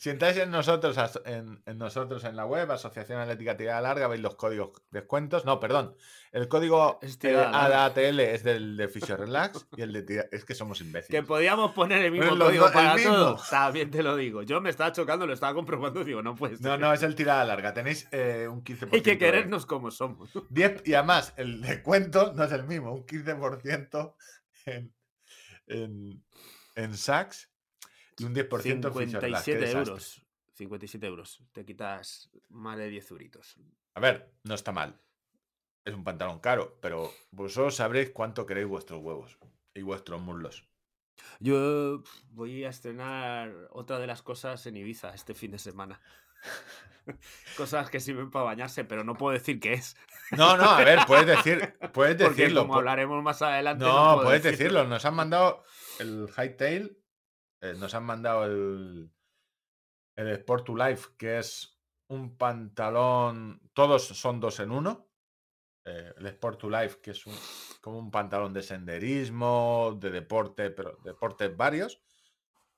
Si 0.00 0.08
entráis 0.08 0.38
en 0.38 0.50
nosotros, 0.50 0.96
en, 1.26 1.62
en 1.66 1.76
nosotros 1.76 2.24
en 2.24 2.34
la 2.34 2.46
web, 2.46 2.70
Asociación 2.72 3.20
Atlética 3.20 3.54
Tirada 3.58 3.82
Larga, 3.82 4.08
veis 4.08 4.22
los 4.22 4.34
códigos 4.34 4.70
descuentos. 4.90 5.44
No, 5.44 5.60
perdón. 5.60 5.94
El 6.32 6.48
código 6.48 6.98
Es 7.02 7.18
eh. 7.22 7.36
ADATL 7.36 8.18
es 8.20 8.42
del 8.42 8.78
de 8.78 8.88
Fisio 8.88 9.18
Relax 9.18 9.66
y 9.76 9.82
el 9.82 9.92
de 9.92 10.02
tira- 10.02 10.26
Es 10.32 10.46
que 10.46 10.54
somos 10.54 10.78
Que 10.78 10.84
imbéciles. 10.84 11.24
podíamos 11.26 11.72
poner 11.72 12.02
el 12.02 12.12
mismo 12.12 12.28
Pues 12.30 12.40
código 12.40 12.72
para 12.72 12.96
todos. 12.96 13.46
También 13.50 13.90
te 13.90 14.02
lo 14.02 14.16
digo. 14.16 14.40
Yo 14.42 14.62
me 14.62 14.70
estaba 14.70 14.90
chocando, 14.90 15.26
lo 15.26 15.34
estaba 15.34 15.52
comprobando, 15.52 16.02
digo, 16.02 16.22
no 16.22 16.34
puede 16.34 16.56
ser. 16.56 16.64
No, 16.64 16.78
no, 16.78 16.94
es 16.94 17.02
el 17.02 17.14
tirada 17.14 17.44
larga. 17.44 17.74
Tenéis 17.74 18.08
eh, 18.10 18.48
un 18.50 18.64
15%. 18.64 18.88
Hay 18.94 19.02
que 19.02 19.10
de- 19.10 19.18
querernos 19.18 19.66
como 19.66 19.90
somos. 19.90 20.30
10 20.48 20.80
y 20.86 20.94
además, 20.94 21.34
el 21.36 21.60
descuento 21.60 22.32
no 22.34 22.44
es 22.44 22.52
el 22.52 22.64
mismo, 22.64 22.94
un 22.94 23.04
15% 23.04 24.14
en, 24.64 24.94
en, 25.66 26.24
en 26.74 26.96
Saks 26.96 27.50
y 28.20 28.24
un 28.24 28.34
10% 28.34 28.86
en 28.86 28.94
Fisio 28.94 29.20
Relax. 29.20 29.44
Qué 29.44 29.52
57 29.52 29.58
desastre. 29.58 29.78
euros. 29.90 30.22
57 30.54 31.06
euros. 31.06 31.42
Te 31.52 31.64
quitas 31.64 32.30
más 32.48 32.76
de 32.76 32.88
10 32.88 33.10
euritos. 33.12 33.56
A 33.94 34.00
ver, 34.00 34.32
no 34.44 34.54
está 34.54 34.72
mal. 34.72 35.00
Es 35.84 35.94
un 35.94 36.04
pantalón 36.04 36.40
caro, 36.40 36.78
pero 36.82 37.12
vosotros 37.30 37.74
sabréis 37.76 38.10
cuánto 38.10 38.44
queréis 38.46 38.68
vuestros 38.68 39.02
huevos 39.02 39.38
y 39.74 39.82
vuestros 39.82 40.20
muslos. 40.20 40.66
Yo 41.38 42.02
voy 42.30 42.64
a 42.64 42.68
estrenar 42.70 43.52
otra 43.70 43.98
de 43.98 44.06
las 44.06 44.22
cosas 44.22 44.64
en 44.66 44.76
Ibiza 44.76 45.14
este 45.14 45.34
fin 45.34 45.50
de 45.52 45.58
semana. 45.58 46.00
cosas 47.56 47.90
que 47.90 48.00
sirven 48.00 48.30
para 48.30 48.44
bañarse, 48.44 48.84
pero 48.84 49.04
no 49.04 49.14
puedo 49.14 49.32
decir 49.32 49.60
qué 49.60 49.74
es. 49.74 49.96
No, 50.32 50.56
no, 50.56 50.64
a 50.70 50.84
ver, 50.84 51.00
puedes 51.06 51.26
decir, 51.26 51.74
puedes 51.92 52.16
Porque 52.16 52.42
decirlo. 52.42 52.62
como 52.62 52.76
hablaremos 52.76 53.22
más 53.22 53.42
adelante. 53.42 53.84
No, 53.84 54.20
puedes 54.22 54.42
decirlo. 54.42 54.86
Nos 54.86 55.04
han 55.04 55.14
mandado 55.14 55.64
el 55.98 56.28
Hightail, 56.36 56.96
eh, 57.60 57.74
nos 57.78 57.94
han 57.94 58.04
mandado 58.04 58.44
el, 58.44 59.10
el 60.16 60.28
Sport 60.28 60.66
to 60.66 60.76
Life, 60.76 61.10
que 61.16 61.38
es 61.38 61.78
un 62.08 62.36
pantalón. 62.36 63.60
Todos 63.72 64.08
son 64.08 64.40
dos 64.40 64.60
en 64.60 64.70
uno. 64.70 65.08
Eh, 65.84 66.12
el 66.16 66.26
Sport 66.26 66.60
to 66.60 66.70
Life, 66.70 67.00
que 67.00 67.12
es 67.12 67.24
como 67.80 67.98
un 67.98 68.10
pantalón 68.10 68.52
de 68.52 68.62
senderismo, 68.62 69.96
de 69.98 70.10
deporte, 70.10 70.70
pero 70.70 70.98
deportes 71.04 71.56
varios. 71.56 72.02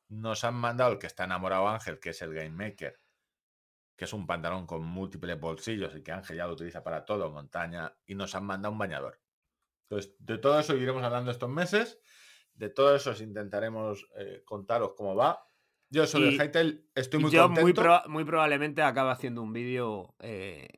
Nos 0.09 0.45
han 0.45 0.55
mandado 0.55 0.93
el 0.93 0.99
que 0.99 1.07
está 1.07 1.25
enamorado 1.25 1.69
Ángel, 1.69 1.99
que 1.99 2.11
es 2.11 2.23
el 2.23 2.35
Game 2.35 2.51
Maker, 2.51 3.01
que 3.97 4.05
es 4.05 4.13
un 4.13 4.27
pantalón 4.27 4.67
con 4.67 4.85
múltiples 4.85 5.41
bolsillos 5.41 5.97
y 5.97 6.03
que 6.03 6.13
Ángel 6.13 6.37
ya 6.37 6.47
lo 6.47 6.53
utiliza 6.53 6.85
para 6.85 7.05
todo, 7.05 7.31
montaña, 7.31 7.97
y 8.07 8.15
nos 8.15 8.35
han 8.35 8.45
mandado 8.45 8.73
un 8.73 8.79
bañador. 8.79 9.21
Entonces, 9.89 10.15
de 10.19 10.39
todo 10.39 10.59
eso 10.61 10.77
iremos 10.77 11.03
hablando 11.03 11.31
estos 11.31 11.51
meses. 11.51 12.01
De 12.55 12.69
todo 12.69 12.95
eso 12.95 13.11
os 13.11 13.21
intentaremos 13.21 14.07
eh, 14.17 14.43
contaros 14.45 14.93
cómo 14.97 15.15
va. 15.17 15.49
Yo 15.91 16.07
soy 16.07 16.23
Y- 16.23 16.29
el 16.29 16.35
Hightail, 16.35 16.91
estoy 16.95 17.21
muy 17.21 17.31
yo 17.31 17.43
contento. 17.43 17.63
muy, 17.63 17.73
proba- 17.75 18.07
muy 18.09 18.25
probablemente 18.25 18.83
acabe 18.83 19.11
haciendo 19.11 19.43
un 19.43 19.53
vídeo 19.53 20.15
eh, 20.21 20.69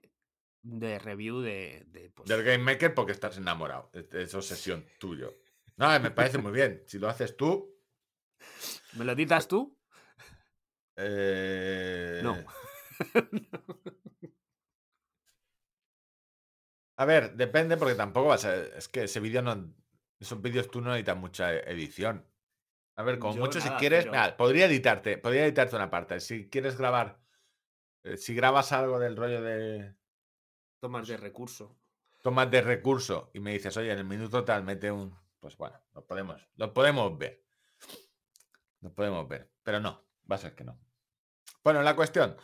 de 0.62 0.98
review 0.98 1.40
de, 1.40 1.84
de, 1.88 2.10
pues, 2.10 2.28
Del 2.28 2.42
Game 2.42 2.58
Maker 2.64 2.94
porque 2.94 3.12
estás 3.12 3.36
enamorado. 3.36 3.90
Es, 3.92 4.12
es 4.14 4.34
obsesión 4.34 4.84
tuyo. 4.98 5.32
No, 5.76 5.88
me 6.00 6.10
parece 6.10 6.38
muy 6.38 6.52
bien. 6.52 6.82
Si 6.86 6.98
lo 6.98 7.08
haces 7.08 7.36
tú. 7.36 7.76
¿Me 8.94 9.04
lo 9.04 9.12
editas 9.12 9.46
tú? 9.48 9.78
eh, 10.96 12.20
No. 12.22 12.36
A 16.96 17.04
ver, 17.06 17.34
depende 17.34 17.76
porque 17.76 17.94
tampoco 17.96 18.28
va 18.28 18.34
a 18.36 18.38
ser. 18.38 18.72
Es 18.76 18.88
que 18.88 19.04
ese 19.04 19.20
vídeo 19.20 19.42
no. 19.42 19.74
Esos 20.24 20.40
vídeos 20.40 20.70
tú 20.70 20.80
no 20.80 20.88
necesitas 20.88 21.18
mucha 21.18 21.52
edición. 21.52 22.26
A 22.96 23.02
ver, 23.02 23.18
como 23.18 23.34
Yo 23.34 23.40
mucho 23.42 23.58
nada, 23.58 23.72
si 23.72 23.76
quieres. 23.78 24.06
pero- 24.06 24.36
podría 24.38 24.64
editarte. 24.64 25.18
Podría 25.18 25.44
editarte 25.44 25.76
una 25.76 25.90
parte. 25.90 26.18
Si 26.20 26.48
quieres 26.48 26.78
grabar. 26.78 27.20
eh, 28.04 28.16
si 28.16 28.34
grabas 28.34 28.72
algo 28.72 28.98
del 28.98 29.16
rollo 29.16 29.42
de. 29.42 29.94
Tomas 30.80 31.06
de 31.08 31.18
recurso. 31.18 31.76
Tomas 32.22 32.50
de 32.50 32.62
recurso 32.62 33.30
y 33.34 33.40
me 33.40 33.52
dices, 33.52 33.76
oye, 33.76 33.92
en 33.92 33.98
el 33.98 34.04
minuto 34.06 34.44
tal 34.44 34.64
mete 34.64 34.90
un. 34.90 35.14
Pues 35.40 35.58
bueno, 35.58 35.78
lo 35.92 36.06
podemos, 36.06 36.48
lo 36.56 36.72
podemos 36.72 37.18
ver. 37.18 37.44
Lo 38.80 38.94
podemos 38.94 39.28
ver. 39.28 39.50
Pero 39.62 39.78
no, 39.80 40.02
va 40.30 40.36
a 40.36 40.38
ser 40.38 40.54
que 40.54 40.64
no. 40.64 40.78
Bueno, 41.62 41.82
la 41.82 41.94
cuestión. 41.94 42.34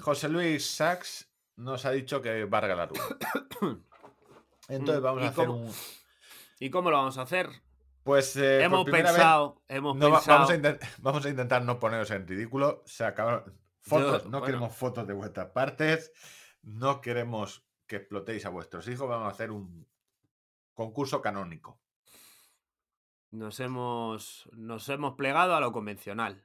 José 0.00 0.28
Luis 0.28 0.66
Sachs 0.68 1.32
nos 1.54 1.84
ha 1.84 1.92
dicho 1.92 2.20
que 2.20 2.44
va 2.46 2.58
a 2.58 2.62
regalar 2.62 2.90
uno. 3.60 3.84
Entonces 4.68 5.00
Mm, 5.00 5.04
vamos 5.04 5.22
¿y 5.22 5.26
a 5.26 5.28
hacer 5.28 5.46
cómo? 5.46 5.58
un. 5.66 5.72
¿Y 6.60 6.70
cómo 6.70 6.90
lo 6.90 6.96
vamos 6.98 7.18
a 7.18 7.22
hacer? 7.22 7.48
Pues 8.02 8.36
eh, 8.36 8.62
hemos 8.62 8.84
vez 8.86 8.94
pensado, 9.04 9.62
hemos 9.68 9.96
no 9.96 10.10
pensado. 10.12 10.38
vamos, 10.38 10.50
a 10.50 10.56
intent- 10.56 10.80
vamos 10.98 11.26
a 11.26 11.28
intentar 11.28 11.62
no 11.62 11.78
poneros 11.78 12.10
en 12.10 12.26
ridículo. 12.26 12.82
Se 12.86 13.04
acabaron. 13.04 13.58
Fotos, 13.80 14.24
no 14.24 14.30
bueno. 14.30 14.44
queremos 14.46 14.74
fotos 14.76 15.06
de 15.06 15.14
vuestras 15.14 15.50
partes. 15.50 16.12
No 16.62 17.00
queremos 17.00 17.64
que 17.86 17.96
explotéis 17.96 18.44
a 18.46 18.50
vuestros 18.50 18.86
hijos. 18.88 19.08
Vamos 19.08 19.28
a 19.28 19.30
hacer 19.30 19.50
un 19.50 19.86
concurso 20.74 21.20
canónico. 21.22 21.80
Nos 23.30 23.60
hemos, 23.60 24.48
nos 24.52 24.88
hemos 24.88 25.14
plegado 25.14 25.54
a 25.54 25.60
lo 25.60 25.72
convencional. 25.72 26.44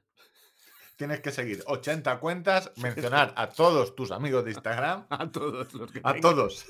Tienes 0.96 1.20
que 1.20 1.32
seguir 1.32 1.62
80 1.66 2.20
cuentas, 2.20 2.72
mencionar 2.76 3.32
a 3.36 3.48
todos 3.48 3.94
tus 3.96 4.10
amigos 4.10 4.44
de 4.44 4.52
Instagram, 4.52 5.06
A 5.10 5.30
todos 5.30 5.72
los 5.74 5.90
que 5.90 5.98
a 6.00 6.12
tengan. 6.14 6.20
todos, 6.20 6.66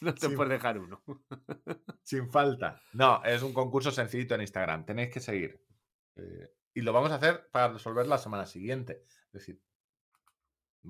No 0.02 0.14
te 0.14 0.30
puedes 0.30 0.50
dejar 0.50 0.78
uno. 0.78 1.02
sin 2.02 2.30
falta. 2.30 2.80
No, 2.92 3.22
es 3.24 3.42
un 3.42 3.52
concurso 3.52 3.90
sencillito 3.90 4.34
en 4.34 4.40
Instagram. 4.42 4.86
Tenéis 4.86 5.10
que 5.10 5.20
seguir. 5.20 5.62
Eh, 6.16 6.54
y 6.74 6.80
lo 6.80 6.92
vamos 6.92 7.10
a 7.10 7.16
hacer 7.16 7.50
para 7.50 7.72
resolver 7.74 8.06
la 8.06 8.18
semana 8.18 8.46
siguiente. 8.46 9.04
Es 9.26 9.32
decir, 9.32 9.62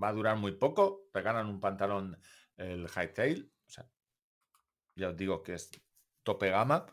va 0.01 0.09
a 0.09 0.12
durar 0.12 0.37
muy 0.37 0.53
poco. 0.53 1.09
Regalan 1.12 1.49
un 1.49 1.61
pantalón 1.61 2.19
el 2.57 2.87
Hightail. 2.87 3.53
O 3.66 3.70
sea, 3.70 3.91
ya 4.95 5.09
os 5.09 5.16
digo 5.16 5.43
que 5.43 5.55
es 5.55 5.70
tope 6.23 6.51
gama. 6.51 6.87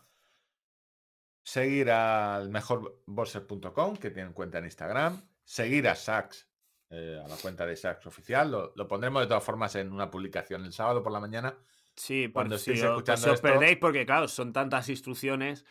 Seguir 1.43 1.91
al 1.91 2.49
mejorboxer.com, 2.49 3.97
que 3.97 4.11
tienen 4.11 4.33
cuenta 4.33 4.57
en 4.57 4.65
Instagram. 4.65 5.21
Seguir 5.43 5.87
a 5.87 5.95
Sax, 5.95 6.49
eh, 6.89 7.21
a 7.23 7.27
la 7.27 7.37
cuenta 7.37 7.65
de 7.65 7.75
Sax 7.75 8.05
oficial. 8.05 8.51
Lo, 8.51 8.73
lo 8.75 8.87
pondremos 8.87 9.21
de 9.21 9.27
todas 9.27 9.43
formas 9.43 9.75
en 9.75 9.93
una 9.93 10.11
publicación 10.11 10.65
el 10.65 10.73
sábado 10.73 11.01
por 11.03 11.13
la 11.13 11.21
mañana. 11.21 11.57
Sí, 11.97 12.29
Cuando 12.31 12.57
si, 12.59 12.71
escuchando 12.73 13.21
si 13.21 13.29
os 13.29 13.35
esto- 13.35 13.47
perdéis, 13.47 13.77
porque 13.77 14.05
claro, 14.05 14.27
son 14.27 14.53
tantas 14.53 14.87
instrucciones. 14.87 15.65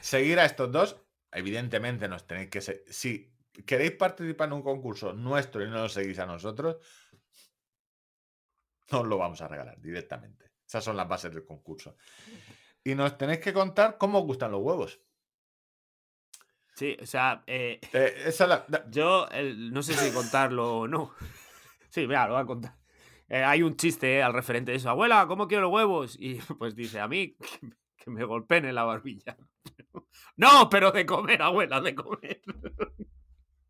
seguir 0.00 0.38
a 0.38 0.44
estos 0.44 0.70
dos, 0.70 1.02
evidentemente 1.32 2.06
nos 2.08 2.26
tenéis 2.26 2.50
que 2.50 2.60
Si 2.60 3.32
queréis 3.66 3.92
participar 3.92 4.48
en 4.48 4.52
un 4.54 4.62
concurso 4.62 5.14
nuestro 5.14 5.62
y 5.64 5.66
no 5.68 5.76
nos 5.78 5.94
seguís 5.94 6.18
a 6.18 6.26
nosotros, 6.26 6.76
no 8.90 9.00
os 9.00 9.06
lo 9.06 9.16
vamos 9.16 9.40
a 9.40 9.48
regalar 9.48 9.80
directamente. 9.80 10.52
Esas 10.66 10.84
son 10.84 10.96
las 10.96 11.08
bases 11.08 11.32
del 11.32 11.44
concurso. 11.44 11.96
Y 12.84 12.94
nos 12.94 13.16
tenéis 13.16 13.40
que 13.40 13.52
contar 13.54 13.96
cómo 13.96 14.18
os 14.20 14.24
gustan 14.26 14.52
los 14.52 14.60
huevos. 14.60 15.00
Sí, 16.74 16.96
o 17.00 17.06
sea, 17.06 17.42
eh, 17.46 17.80
Eh, 17.92 18.14
esa 18.26 18.44
es 18.44 18.48
la- 18.50 18.64
la- 18.68 18.90
yo 18.90 19.26
no 19.56 19.82
sé 19.82 19.94
si 19.94 20.10
contarlo 20.12 20.80
o 20.80 20.88
no. 20.88 21.14
Sí, 21.90 22.06
mira, 22.06 22.26
lo 22.26 22.34
voy 22.34 22.42
a 22.42 22.46
contar. 22.46 22.74
Eh, 23.32 23.42
hay 23.42 23.62
un 23.62 23.76
chiste 23.76 24.18
eh, 24.18 24.22
al 24.22 24.34
referente 24.34 24.72
de 24.72 24.76
eso. 24.76 24.90
Abuela, 24.90 25.24
¿cómo 25.26 25.48
quiero 25.48 25.62
los 25.62 25.72
huevos? 25.72 26.16
Y 26.20 26.34
pues 26.58 26.74
dice, 26.76 27.00
a 27.00 27.08
mí 27.08 27.34
que 27.34 27.58
me, 27.66 27.76
que 27.96 28.10
me 28.10 28.24
golpeen 28.24 28.66
en 28.66 28.74
la 28.74 28.84
barbilla. 28.84 29.38
no, 30.36 30.68
pero 30.68 30.92
de 30.92 31.06
comer, 31.06 31.40
abuela, 31.40 31.80
de 31.80 31.94
comer. 31.94 32.42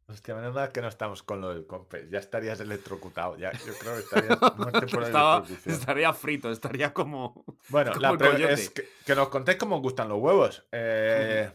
Hostia, 0.09 0.35
menos 0.35 0.53
mal 0.53 0.73
que 0.73 0.83
no 0.83 0.89
estamos 0.89 1.23
con 1.23 1.41
lo 1.41 1.55
del 1.55 1.65
compes. 1.65 2.11
Ya 2.11 2.19
estarías 2.19 2.59
electrocutado. 2.59 3.37
Ya, 3.39 3.53
yo 3.53 3.73
creo 3.79 3.95
que 3.95 4.01
estarías 4.01 4.39
muerte 4.59 4.87
por 4.89 5.05
Estaba- 5.05 5.45
estaría 5.65 6.13
frito, 6.13 6.51
estaría 6.51 6.93
como... 6.93 7.45
Bueno, 7.69 7.93
como 7.93 8.17
la 8.17 8.51
es 8.51 8.71
que, 8.71 8.89
que 9.07 9.15
nos 9.15 9.29
contéis 9.29 9.59
cómo 9.59 9.77
os 9.77 9.83
gustan 9.83 10.09
los 10.09 10.19
huevos. 10.19 10.67
Eh, 10.73 11.51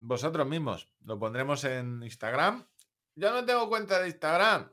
Vosotros 0.00 0.46
mismos. 0.46 0.88
Lo 1.04 1.18
pondremos 1.18 1.64
en 1.64 2.00
Instagram. 2.04 2.64
Yo 3.16 3.32
no 3.32 3.44
tengo 3.44 3.68
cuenta 3.68 3.98
de 4.00 4.06
Instagram. 4.06 4.70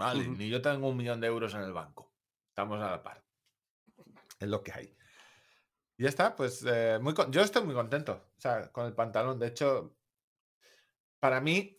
Vale, 0.00 0.26
ni 0.28 0.48
yo 0.48 0.60
tengo 0.60 0.88
un 0.88 0.96
millón 0.96 1.20
de 1.20 1.26
euros 1.28 1.54
en 1.54 1.60
el 1.62 1.72
banco. 1.72 2.12
Estamos 2.48 2.80
a 2.82 2.90
la 2.90 3.02
par. 3.02 3.24
Es 4.38 4.48
lo 4.48 4.62
que 4.62 4.72
hay. 4.72 4.96
Y 5.96 6.04
ya 6.04 6.08
está, 6.08 6.34
pues 6.34 6.64
eh, 6.66 6.98
muy 7.00 7.14
con- 7.14 7.30
yo 7.30 7.42
estoy 7.42 7.62
muy 7.64 7.74
contento. 7.74 8.30
O 8.36 8.40
sea, 8.40 8.72
con 8.72 8.86
el 8.86 8.94
pantalón. 8.94 9.38
De 9.38 9.48
hecho, 9.48 9.96
para 11.18 11.40
mí, 11.40 11.78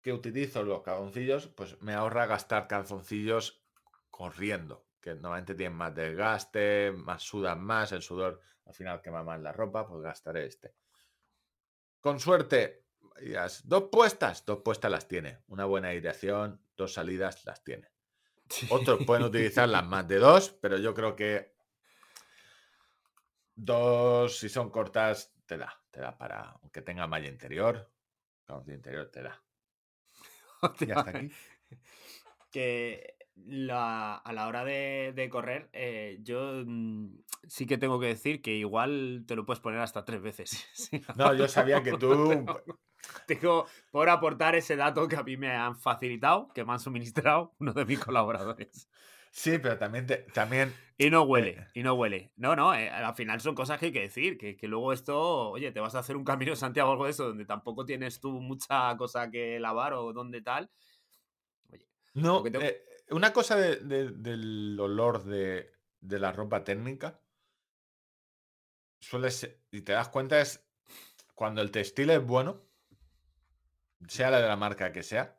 que 0.00 0.12
utilizo 0.12 0.62
los 0.62 0.82
calzoncillos, 0.82 1.48
pues 1.48 1.80
me 1.82 1.92
ahorra 1.92 2.26
gastar 2.26 2.66
calzoncillos 2.66 3.62
corriendo. 4.10 4.84
que 5.00 5.14
normalmente 5.14 5.54
tienen 5.54 5.76
más 5.76 5.94
desgaste, 5.94 6.90
más 6.90 7.22
sudan 7.22 7.62
más, 7.62 7.92
el 7.92 8.02
sudor 8.02 8.40
al 8.64 8.74
final 8.74 9.00
quema 9.00 9.22
más 9.22 9.40
la 9.40 9.52
ropa, 9.52 9.86
pues 9.86 10.02
gastaré 10.02 10.46
este. 10.46 10.74
Con 12.00 12.18
suerte, 12.18 12.85
dos 13.64 13.84
puestas, 13.90 14.44
dos 14.44 14.60
puestas 14.64 14.90
las 14.90 15.08
tiene. 15.08 15.38
Una 15.48 15.64
buena 15.64 15.88
aireación, 15.88 16.60
dos 16.76 16.92
salidas 16.94 17.44
las 17.44 17.62
tiene. 17.64 17.88
Otros 18.70 19.04
pueden 19.04 19.24
utilizar 19.24 19.68
las 19.68 19.84
más 19.86 20.06
de 20.06 20.18
dos, 20.18 20.50
pero 20.60 20.78
yo 20.78 20.94
creo 20.94 21.16
que 21.16 21.54
dos, 23.54 24.38
si 24.38 24.48
son 24.48 24.70
cortas, 24.70 25.32
te 25.46 25.56
da. 25.56 25.72
Te 25.90 26.00
da 26.00 26.16
para, 26.16 26.50
aunque 26.62 26.82
tenga 26.82 27.06
malla 27.06 27.28
interior, 27.28 27.90
malla 28.48 28.74
interior 28.74 29.10
te 29.10 29.22
da. 29.22 29.42
Y 30.80 30.90
hasta 30.90 31.10
aquí. 31.10 31.30
que 32.50 33.16
la- 33.36 34.16
a 34.16 34.32
la 34.32 34.46
hora 34.46 34.64
de, 34.64 35.12
de 35.14 35.28
correr, 35.28 35.68
eh, 35.72 36.18
yo 36.22 36.62
mm, 36.66 37.18
sí 37.46 37.66
que 37.66 37.78
tengo 37.78 38.00
que 38.00 38.06
decir 38.06 38.40
que 38.42 38.52
igual 38.54 39.24
te 39.26 39.36
lo 39.36 39.44
puedes 39.44 39.60
poner 39.60 39.80
hasta 39.80 40.04
tres 40.04 40.22
veces. 40.22 40.66
No, 41.16 41.34
yo 41.34 41.48
sabía 41.48 41.82
que 41.82 41.92
tú. 41.98 42.46
Tengo 43.26 43.66
por 43.90 44.08
aportar 44.08 44.54
ese 44.54 44.76
dato 44.76 45.08
que 45.08 45.16
a 45.16 45.22
mí 45.22 45.36
me 45.36 45.50
han 45.54 45.76
facilitado, 45.76 46.48
que 46.54 46.64
me 46.64 46.72
han 46.72 46.80
suministrado 46.80 47.54
uno 47.60 47.72
de 47.72 47.84
mis 47.84 47.98
colaboradores. 47.98 48.88
Sí, 49.30 49.58
pero 49.58 49.76
también, 49.76 50.06
te- 50.06 50.26
también 50.32 50.74
Y 50.96 51.10
no 51.10 51.22
huele, 51.24 51.66
y 51.74 51.82
no 51.82 51.92
huele. 51.94 52.32
No, 52.36 52.56
no, 52.56 52.74
eh, 52.74 52.88
al 52.88 53.14
final 53.14 53.38
son 53.40 53.54
cosas 53.54 53.78
que 53.78 53.86
hay 53.86 53.92
que 53.92 54.00
decir, 54.00 54.38
que, 54.38 54.56
que 54.56 54.66
luego 54.66 54.94
esto, 54.94 55.50
oye, 55.50 55.72
te 55.72 55.80
vas 55.80 55.94
a 55.94 55.98
hacer 55.98 56.16
un 56.16 56.24
camino 56.24 56.52
de 56.52 56.56
Santiago 56.56 56.88
o 56.88 56.92
algo 56.92 57.04
de 57.04 57.10
eso, 57.10 57.28
donde 57.28 57.44
tampoco 57.44 57.84
tienes 57.84 58.18
tú 58.18 58.30
mucha 58.40 58.96
cosa 58.96 59.30
que 59.30 59.60
lavar 59.60 59.92
o 59.92 60.12
donde 60.14 60.40
tal. 60.40 60.70
No, 62.14 62.36
Porque 62.36 62.50
tengo- 62.50 62.64
eh, 62.64 62.82
una 63.10 63.32
cosa 63.34 63.56
de- 63.56 63.76
de- 63.76 64.10
del 64.12 64.78
olor 64.80 65.24
de, 65.24 65.70
de 66.00 66.18
la 66.18 66.32
ropa 66.32 66.64
técnica 66.64 67.20
suele 69.00 69.30
ser, 69.30 69.60
y 69.70 69.82
te 69.82 69.92
das 69.92 70.08
cuenta, 70.08 70.40
es 70.40 70.66
cuando 71.34 71.60
el 71.60 71.70
textil 71.70 72.10
es 72.10 72.24
bueno, 72.24 72.62
sea 74.08 74.30
la 74.30 74.40
de 74.40 74.48
la 74.48 74.56
marca 74.56 74.92
que 74.92 75.02
sea, 75.02 75.38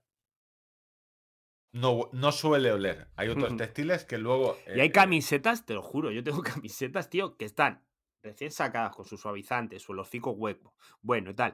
no, 1.71 2.09
no 2.11 2.31
suele 2.31 2.71
oler. 2.71 3.09
Hay 3.15 3.29
otros 3.29 3.55
textiles 3.55 4.05
que 4.05 4.17
luego. 4.17 4.57
Y 4.67 4.79
hay 4.79 4.87
eh, 4.87 4.91
camisetas, 4.91 5.65
te 5.65 5.73
lo 5.73 5.81
juro, 5.81 6.11
yo 6.11 6.23
tengo 6.23 6.41
camisetas, 6.43 7.09
tío, 7.09 7.37
que 7.37 7.45
están 7.45 7.85
recién 8.23 8.51
sacadas 8.51 8.95
con 8.95 9.05
sus 9.05 9.21
suavizantes, 9.21 9.83
su 9.83 9.91
olorcico 9.91 10.31
hueco, 10.31 10.75
bueno 11.01 11.31
y 11.31 11.35
tal. 11.35 11.53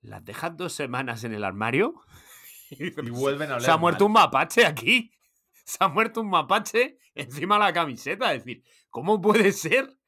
Las 0.00 0.24
dejas 0.24 0.56
dos 0.56 0.72
semanas 0.72 1.24
en 1.24 1.34
el 1.34 1.44
armario 1.44 1.94
y, 2.70 2.90
vuelven 3.10 3.50
a 3.50 3.54
oler. 3.54 3.64
Se 3.64 3.70
ha 3.70 3.76
muerto 3.76 4.08
mal. 4.08 4.22
un 4.24 4.24
mapache 4.24 4.66
aquí. 4.66 5.12
Se 5.64 5.76
ha 5.80 5.88
muerto 5.88 6.22
un 6.22 6.30
mapache 6.30 6.98
encima 7.14 7.56
de 7.56 7.64
la 7.64 7.72
camiseta. 7.74 8.32
Es 8.32 8.44
decir, 8.44 8.64
¿cómo 8.88 9.20
puede 9.20 9.52
ser? 9.52 9.98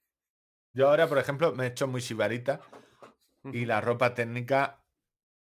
Yo 0.73 0.89
ahora, 0.89 1.07
por 1.07 1.19
ejemplo, 1.19 1.53
me 1.53 1.65
he 1.65 1.67
hecho 1.67 1.87
muy 1.87 2.01
sibarita 2.01 2.61
y 3.45 3.67
la 3.67 3.83
ropa 3.83 4.15
técnica 4.15 4.80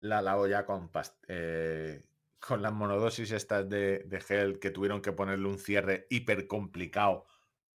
la 0.01 0.21
lavo 0.21 0.47
ya 0.47 0.65
con, 0.65 0.91
eh, 1.27 2.03
con 2.39 2.61
las 2.61 2.73
monodosis 2.73 3.31
estas 3.31 3.69
de, 3.69 3.99
de 3.99 4.19
gel 4.19 4.59
que 4.59 4.71
tuvieron 4.71 5.01
que 5.01 5.11
ponerle 5.11 5.47
un 5.47 5.59
cierre 5.59 6.07
hiper 6.09 6.47
complicado 6.47 7.25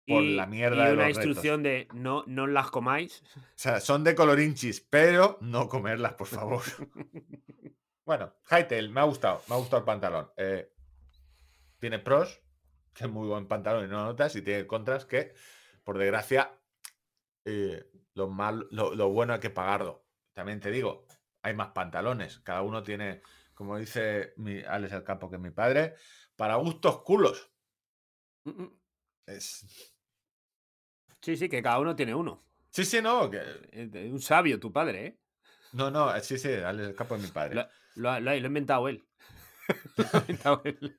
por 0.07 0.23
y, 0.23 0.35
la 0.35 0.47
mierda 0.47 0.85
y 0.85 0.87
de 0.89 0.93
una 0.93 1.07
los 1.09 1.17
retos. 1.17 1.25
instrucción 1.25 1.63
de 1.63 1.89
no, 1.95 2.25
no 2.27 2.47
las 2.47 2.71
comáis. 2.71 3.23
O 3.37 3.41
sea, 3.55 3.81
son 3.81 4.05
de 4.05 4.15
colorinchis, 4.15 4.81
pero 4.81 5.39
no 5.41 5.69
comerlas, 5.69 6.15
por 6.15 6.27
favor. 6.27 6.63
bueno, 8.05 8.35
Hightail, 8.51 8.91
me 8.91 9.01
ha 9.01 9.05
gustado, 9.05 9.43
me 9.49 9.55
ha 9.55 9.59
gustado 9.59 9.81
el 9.81 9.87
pantalón. 9.87 10.31
Eh, 10.37 10.73
tiene 11.79 11.99
pros, 11.99 12.43
que 12.95 13.05
es 13.05 13.11
muy 13.11 13.29
buen 13.29 13.47
pantalón 13.47 13.85
y 13.85 13.89
no 13.89 14.05
notas, 14.05 14.35
y 14.37 14.43
tiene 14.43 14.67
contras 14.67 15.07
que, 15.07 15.35
por 15.83 15.99
desgracia, 15.99 16.59
eh, 17.45 17.91
lo, 18.15 18.29
mal, 18.29 18.67
lo, 18.71 18.95
lo 18.95 19.09
bueno 19.11 19.35
hay 19.35 19.41
que 19.41 19.51
pagarlo. 19.51 20.05
También 20.33 20.61
te 20.61 20.71
digo, 20.71 21.07
hay 21.45 21.55
más 21.55 21.69
pantalones, 21.69 22.39
cada 22.41 22.63
uno 22.63 22.83
tiene, 22.83 23.23
como 23.55 23.77
dice 23.79 24.33
mi 24.37 24.61
Alex 24.63 24.95
el 24.95 25.05
Campo, 25.05 25.29
que 25.29 25.37
es 25.37 25.43
mi 25.43 25.51
padre, 25.51 25.95
para 26.37 26.57
gustos 26.57 27.03
culos. 27.03 27.53
Es... 29.27 29.65
Sí, 31.21 31.37
sí, 31.37 31.49
que 31.49 31.63
cada 31.63 31.79
uno 31.79 31.95
tiene 31.95 32.15
uno. 32.15 32.45
Sí, 32.71 32.85
sí, 32.85 33.01
no, 33.01 33.31
que... 33.31 33.41
Un 34.11 34.21
sabio, 34.21 34.59
tu 34.59 34.73
padre, 34.73 35.07
¿eh? 35.07 35.19
No, 35.73 35.91
no, 35.91 36.19
sí, 36.21 36.39
sí, 36.39 36.53
Alex 36.53 36.89
el 36.89 36.95
Campo 36.97 37.17
es 37.17 37.23
mi 37.23 37.29
padre. 37.29 37.55
Lo, 37.55 37.69
lo 37.97 38.11
ha- 38.11 38.21
lo 38.21 38.31
ha 38.31 38.35
lo 38.35 38.45
ha 38.45 38.47
inventado 38.47 38.89
él. 38.89 39.05
Lo 39.97 40.05
ha 40.13 40.19
inventado 40.21 40.63
él. 40.65 40.99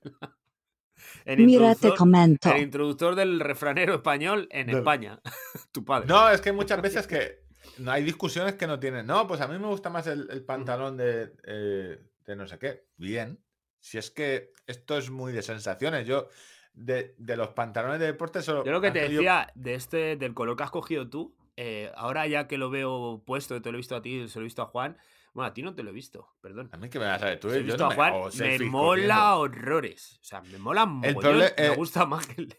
El 1.26 1.46
Mira, 1.46 1.76
te 1.76 1.94
comento. 1.96 2.52
El 2.52 2.62
introductor 2.62 3.16
del 3.16 3.40
refranero 3.40 3.96
español 3.96 4.48
en 4.52 4.70
España. 4.70 5.20
tu 5.72 5.84
padre. 5.84 6.08
No, 6.08 6.30
es 6.30 6.40
que 6.42 6.52
muchas 6.52 6.82
veces 6.82 7.08
que 7.08 7.45
no 7.78 7.92
hay 7.92 8.04
discusiones 8.04 8.56
que 8.56 8.68
no 8.68 8.80
tienen. 8.80 9.06
No, 9.06 9.28
pues 9.28 9.42
a 9.42 9.48
mí 9.48 9.58
me 9.60 9.68
gusta 9.68 9.90
más 9.90 10.08
el, 10.08 10.28
el 10.32 10.44
pantalón 10.44 10.98
de, 10.98 11.34
eh, 11.46 12.00
de 12.26 12.36
no 12.36 12.48
sé 12.48 12.58
qué. 12.60 12.86
Bien. 12.98 13.40
Si 13.80 13.98
es 13.98 14.10
que 14.12 14.52
esto 14.68 14.98
es 14.98 15.10
muy 15.10 15.32
de 15.32 15.42
sensaciones. 15.42 16.08
Yo, 16.08 16.28
de, 16.74 17.16
de 17.18 17.38
los 17.38 17.50
pantalones 17.50 18.00
de 18.00 18.08
deporte, 18.08 18.42
solo. 18.42 18.66
Yo 18.66 18.72
lo 18.72 18.82
que 18.82 18.92
te 18.92 19.08
decía 19.08 19.52
de 19.56 19.76
este, 19.76 20.16
del 20.18 20.34
color 20.34 20.58
que 20.58 20.64
has 20.64 20.72
cogido 20.72 21.08
tú, 21.10 21.36
eh, 21.56 21.92
ahora 21.96 22.28
ya 22.28 22.48
que 22.48 22.58
lo 22.58 22.70
veo 22.70 23.24
puesto, 23.26 23.62
te 23.62 23.72
lo 23.72 23.78
he 23.78 23.80
visto 23.80 23.96
a 23.96 24.02
ti, 24.02 24.28
se 24.28 24.40
lo 24.40 24.44
he 24.44 24.46
visto 24.46 24.62
a 24.62 24.66
Juan. 24.66 24.98
Bueno, 25.34 25.48
a 25.50 25.54
ti 25.54 25.62
no 25.62 25.76
te 25.76 25.84
lo 25.84 25.90
he 25.90 25.94
visto, 25.94 26.30
perdón. 26.42 26.70
A 26.72 26.78
mí 26.78 26.90
que 26.90 26.98
me 26.98 27.06
vas 27.06 27.22
a 27.22 27.26
ver 27.26 27.40
tú. 27.40 27.50
Yo 27.50 27.62
visto 27.62 27.78
no 27.78 27.86
a 27.86 27.90
me 27.90 27.96
Juan, 27.96 28.14
me 28.40 28.60
mola 28.66 29.16
corriendo. 29.36 29.40
horrores. 29.40 30.20
O 30.22 30.24
sea, 30.24 30.42
me 30.42 30.58
mola 30.58 30.82
El 30.84 30.88
mogollón, 31.14 31.22
proble- 31.22 31.54
Me 31.58 31.66
eh, 31.66 31.76
gusta 31.76 32.06
más 32.06 32.26
que 32.26 32.42
el. 32.42 32.58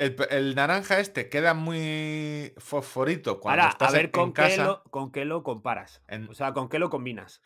El, 0.00 0.16
el 0.30 0.54
naranja 0.54 0.98
este 0.98 1.28
queda 1.28 1.52
muy 1.52 2.54
fosforito 2.56 3.38
cuando 3.38 3.62
Ahora, 3.62 3.72
estás 3.72 3.90
a 3.90 3.92
ver 3.92 4.06
en, 4.06 4.10
con 4.10 4.22
en 4.28 4.32
qué, 4.32 4.42
casa 4.42 4.64
lo, 4.64 4.82
con 4.84 5.12
qué 5.12 5.24
lo 5.26 5.42
comparas. 5.42 6.02
En- 6.08 6.26
O 6.30 6.34
sea, 6.34 6.54
con 6.54 6.68
qué 6.70 6.78
lo 6.78 6.88
combinas. 6.88 7.42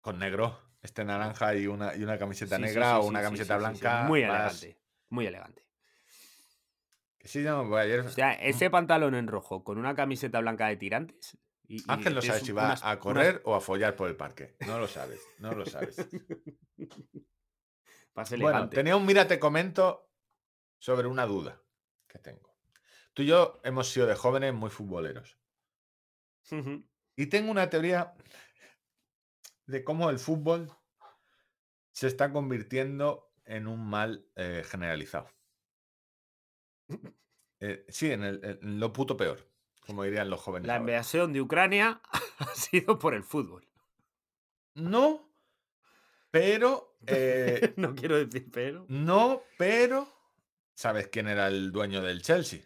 con 0.00 0.18
negro. 0.18 0.58
Este 0.82 1.04
naranja 1.04 1.54
y 1.56 1.66
una, 1.66 1.94
y 1.94 2.02
una 2.02 2.16
camiseta 2.18 2.56
Sí, 2.56 2.62
negra 2.62 2.92
sí, 2.92 2.96
o 2.96 3.04
una 3.04 3.20
camiseta 3.20 3.58
blanca. 3.58 4.04
Muy 4.04 4.22
elegante. 4.22 4.80
Muy 5.10 5.26
elegante. 5.26 5.66
Sí, 7.22 7.40
no, 7.40 7.68
pues 7.68 7.84
ayer- 7.84 8.00
O 8.00 8.08
sea, 8.10 8.32
ese 8.32 8.70
pantalón 8.70 9.14
en 9.14 9.26
rojo 9.28 9.62
con 9.62 9.76
una 9.76 9.94
camiseta 9.94 10.40
blanca 10.40 10.68
de 10.68 10.76
tirantes. 10.76 11.36
y- 11.68 11.84
Ángel 11.86 12.14
no 12.14 12.22
sabe 12.22 12.40
si 12.40 12.52
va 12.52 12.64
unas- 12.64 12.82
a 12.82 12.86
unas- 12.92 12.98
correr 12.98 13.42
o 13.44 13.54
a 13.54 13.60
follar 13.60 13.94
por 13.94 14.08
el 14.08 14.16
parque. 14.16 14.56
No 14.66 14.78
lo 14.78 14.88
sabes, 14.88 15.20
no 15.38 15.52
lo 15.52 15.66
sabes. 15.66 15.96
Bueno, 18.14 18.34
elegante. 18.48 18.74
tenía 18.76 18.96
un 18.96 19.06
mira, 19.06 19.26
te 19.28 19.38
comento 19.38 20.10
sobre 20.78 21.06
una 21.06 21.26
duda 21.26 21.62
que 22.10 22.18
tengo. 22.18 22.54
Tú 23.14 23.22
y 23.22 23.26
yo 23.26 23.60
hemos 23.64 23.88
sido 23.88 24.06
de 24.06 24.14
jóvenes 24.14 24.52
muy 24.54 24.70
futboleros. 24.70 25.38
Y 27.16 27.26
tengo 27.26 27.50
una 27.50 27.70
teoría 27.70 28.14
de 29.66 29.84
cómo 29.84 30.10
el 30.10 30.18
fútbol 30.18 30.70
se 31.92 32.06
está 32.08 32.32
convirtiendo 32.32 33.32
en 33.44 33.66
un 33.66 33.88
mal 33.88 34.26
eh, 34.36 34.64
generalizado. 34.66 35.28
Eh, 37.60 37.84
sí, 37.88 38.10
en, 38.10 38.24
el- 38.24 38.58
en 38.62 38.80
lo 38.80 38.92
puto 38.92 39.16
peor, 39.16 39.48
como 39.86 40.02
dirían 40.04 40.30
los 40.30 40.40
jóvenes. 40.40 40.66
La 40.66 40.76
ahora. 40.76 40.92
invasión 40.92 41.32
de 41.32 41.40
Ucrania 41.40 42.00
ha 42.38 42.54
sido 42.54 42.98
por 42.98 43.14
el 43.14 43.22
fútbol. 43.22 43.68
No, 44.74 45.30
pero 46.30 46.96
eh, 47.06 47.74
no 47.76 47.94
quiero 47.94 48.16
decir 48.24 48.50
pero. 48.50 48.86
No, 48.88 49.42
pero. 49.58 50.19
¿Sabes 50.80 51.08
quién 51.08 51.28
era 51.28 51.48
el 51.48 51.72
dueño 51.72 52.00
del 52.00 52.22
Chelsea? 52.22 52.60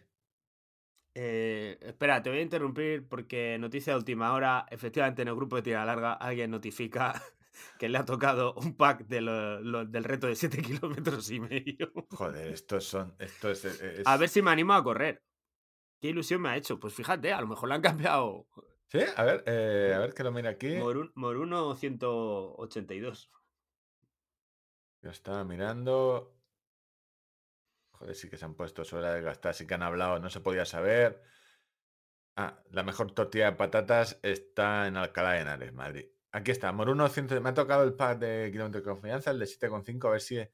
Eh, 1.15 1.77
espera, 1.81 2.23
te 2.23 2.29
voy 2.29 2.39
a 2.39 2.43
interrumpir 2.43 3.05
porque 3.09 3.57
noticia 3.59 3.91
de 3.91 3.99
última 3.99 4.31
hora. 4.31 4.65
Efectivamente, 4.71 5.21
en 5.21 5.27
el 5.27 5.35
grupo 5.35 5.57
de 5.57 5.63
tira 5.63 5.83
larga 5.83 6.13
alguien 6.13 6.49
notifica 6.49 7.21
que 7.77 7.89
le 7.89 7.97
ha 7.97 8.05
tocado 8.05 8.53
un 8.53 8.77
pack 8.77 9.05
de 9.07 9.19
lo- 9.19 9.59
lo- 9.59 9.83
del 9.83 10.05
reto 10.05 10.27
de 10.27 10.37
7 10.37 10.61
kilómetros 10.61 11.29
y 11.29 11.41
medio. 11.41 11.91
Joder, 12.09 12.53
estos 12.53 12.85
son. 12.85 13.17
Esto 13.19 13.51
es, 13.51 13.65
es- 13.65 14.07
A 14.07 14.15
ver 14.15 14.29
si 14.29 14.41
me 14.41 14.51
animo 14.51 14.71
a 14.71 14.81
correr. 14.81 15.21
¿Qué 16.01 16.07
ilusión 16.07 16.41
me 16.41 16.47
ha 16.47 16.55
hecho? 16.55 16.79
Pues 16.79 16.93
fíjate, 16.93 17.33
a 17.33 17.41
lo 17.41 17.47
mejor 17.47 17.67
le 17.67 17.75
han 17.75 17.81
cambiado 17.81 18.47
Sí, 18.87 18.99
a 19.17 19.23
ver, 19.25 19.43
eh, 19.45 19.91
a 19.93 19.99
ver 19.99 20.13
que 20.13 20.23
lo 20.23 20.31
mire 20.31 20.47
aquí. 20.47 20.67
Morun- 20.75 21.11
Moruno 21.15 21.75
182. 21.75 23.29
Yo 25.01 25.09
estaba 25.09 25.43
mirando. 25.43 26.31
Joder, 27.99 28.15
sí 28.15 28.29
que 28.29 28.37
se 28.37 28.45
han 28.45 28.55
puesto 28.55 28.83
sobre 28.83 29.09
de 29.09 29.21
gastar, 29.21 29.53
sí 29.53 29.65
que 29.65 29.73
han 29.73 29.83
hablado, 29.83 30.19
no 30.19 30.29
se 30.29 30.41
podía 30.41 30.65
saber. 30.65 31.21
Ah, 32.35 32.61
la 32.71 32.83
mejor 32.83 33.13
tortilla 33.13 33.51
de 33.51 33.57
patatas 33.57 34.19
está 34.21 34.87
en 34.87 34.97
Alcalá 34.97 35.31
de 35.31 35.39
Henares, 35.39 35.73
Madrid. 35.73 36.05
Aquí 36.31 36.51
está, 36.51 36.73
Moruno 36.73 37.07
100. 37.07 37.41
Me 37.41 37.49
ha 37.49 37.53
tocado 37.53 37.83
el 37.83 37.93
pack 37.93 38.19
de 38.19 38.49
kilómetro 38.51 38.81
de 38.81 38.85
confianza, 38.85 39.31
el 39.31 39.39
de 39.39 39.45
7,5, 39.45 40.07
a 40.07 40.11
ver 40.11 40.21
si 40.21 40.45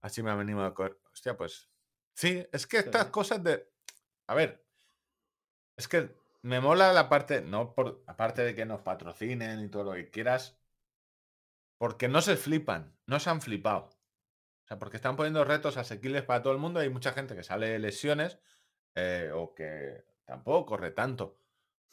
así 0.00 0.22
me 0.22 0.30
ha 0.30 0.34
venido 0.34 0.64
a 0.64 0.72
correr. 0.72 0.98
Hostia, 1.12 1.36
pues. 1.36 1.68
Sí, 2.14 2.46
es 2.50 2.66
que 2.66 2.78
estas 2.78 3.06
cosas 3.06 3.44
de. 3.44 3.68
A 4.26 4.34
ver. 4.34 4.64
Es 5.76 5.86
que 5.86 6.16
me 6.40 6.60
mola 6.60 6.94
la 6.94 7.10
parte. 7.10 7.42
No 7.42 7.74
por. 7.74 8.02
Aparte 8.06 8.42
de 8.42 8.54
que 8.54 8.64
nos 8.64 8.80
patrocinen 8.80 9.62
y 9.62 9.68
todo 9.68 9.84
lo 9.84 9.92
que 9.92 10.10
quieras. 10.10 10.58
Porque 11.76 12.08
no 12.08 12.22
se 12.22 12.36
flipan. 12.36 12.96
No 13.06 13.20
se 13.20 13.28
han 13.28 13.42
flipado. 13.42 13.90
O 14.64 14.66
sea, 14.66 14.78
porque 14.78 14.96
están 14.96 15.16
poniendo 15.16 15.44
retos 15.44 15.76
asequibles 15.76 16.22
para 16.22 16.42
todo 16.42 16.52
el 16.52 16.58
mundo. 16.58 16.80
Hay 16.80 16.88
mucha 16.88 17.12
gente 17.12 17.34
que 17.34 17.42
sale 17.42 17.68
de 17.68 17.78
lesiones 17.78 18.38
eh, 18.94 19.30
o 19.34 19.54
que 19.54 20.04
tampoco 20.24 20.66
corre 20.66 20.90
tanto, 20.92 21.38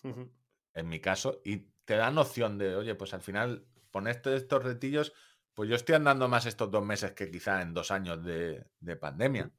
en 0.04 0.88
mi 0.88 1.00
caso, 1.00 1.42
y 1.44 1.72
te 1.86 1.96
da 1.96 2.12
noción 2.12 2.58
de, 2.58 2.76
oye, 2.76 2.96
pues 2.96 3.14
al 3.14 3.22
final, 3.22 3.68
ponerte 3.92 4.36
estos 4.36 4.64
retillos, 4.64 5.14
pues 5.54 5.70
yo 5.70 5.76
estoy 5.76 5.96
andando 5.96 6.28
más 6.28 6.46
estos 6.46 6.72
dos 6.72 6.86
meses 6.86 7.12
que 7.12 7.30
quizá 7.30 7.62
en 7.62 7.74
dos 7.74 7.92
años 7.92 8.24
de, 8.24 8.66
de 8.80 8.96
pandemia. 8.96 9.52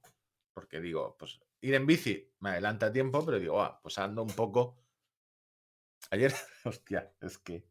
Porque 0.55 0.81
digo, 0.81 1.17
pues 1.19 1.41
ir 1.61 1.75
en 1.75 1.87
bici 1.87 2.33
me 2.41 2.51
adelanta 2.51 2.93
tiempo, 2.93 3.25
pero 3.25 3.39
digo, 3.39 3.61
ah, 3.61 3.81
pues 3.83 3.99
ando 3.99 4.23
un 4.23 4.35
poco. 4.35 4.79
Ayer, 6.11 6.33
hostia, 6.65 7.13
es 7.21 7.39
que. 7.39 7.67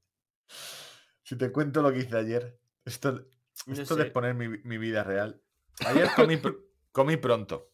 Si 1.24 1.36
te 1.38 1.52
cuento 1.52 1.82
lo 1.82 1.91
que 1.91 1.99
hice 1.99 2.18
ayer, 2.18 2.60
esto, 2.86 3.28
No 3.65 3.73
esto 3.73 3.95
sé. 3.95 3.95
de 3.95 4.03
exponer 4.07 4.34
mi, 4.36 4.48
mi 4.48 4.77
vida 4.77 5.03
real. 5.03 5.41
Ayer 5.86 6.10
comí, 6.15 6.36
pr- 6.38 6.60
comí 6.91 7.18
pronto. 7.18 7.72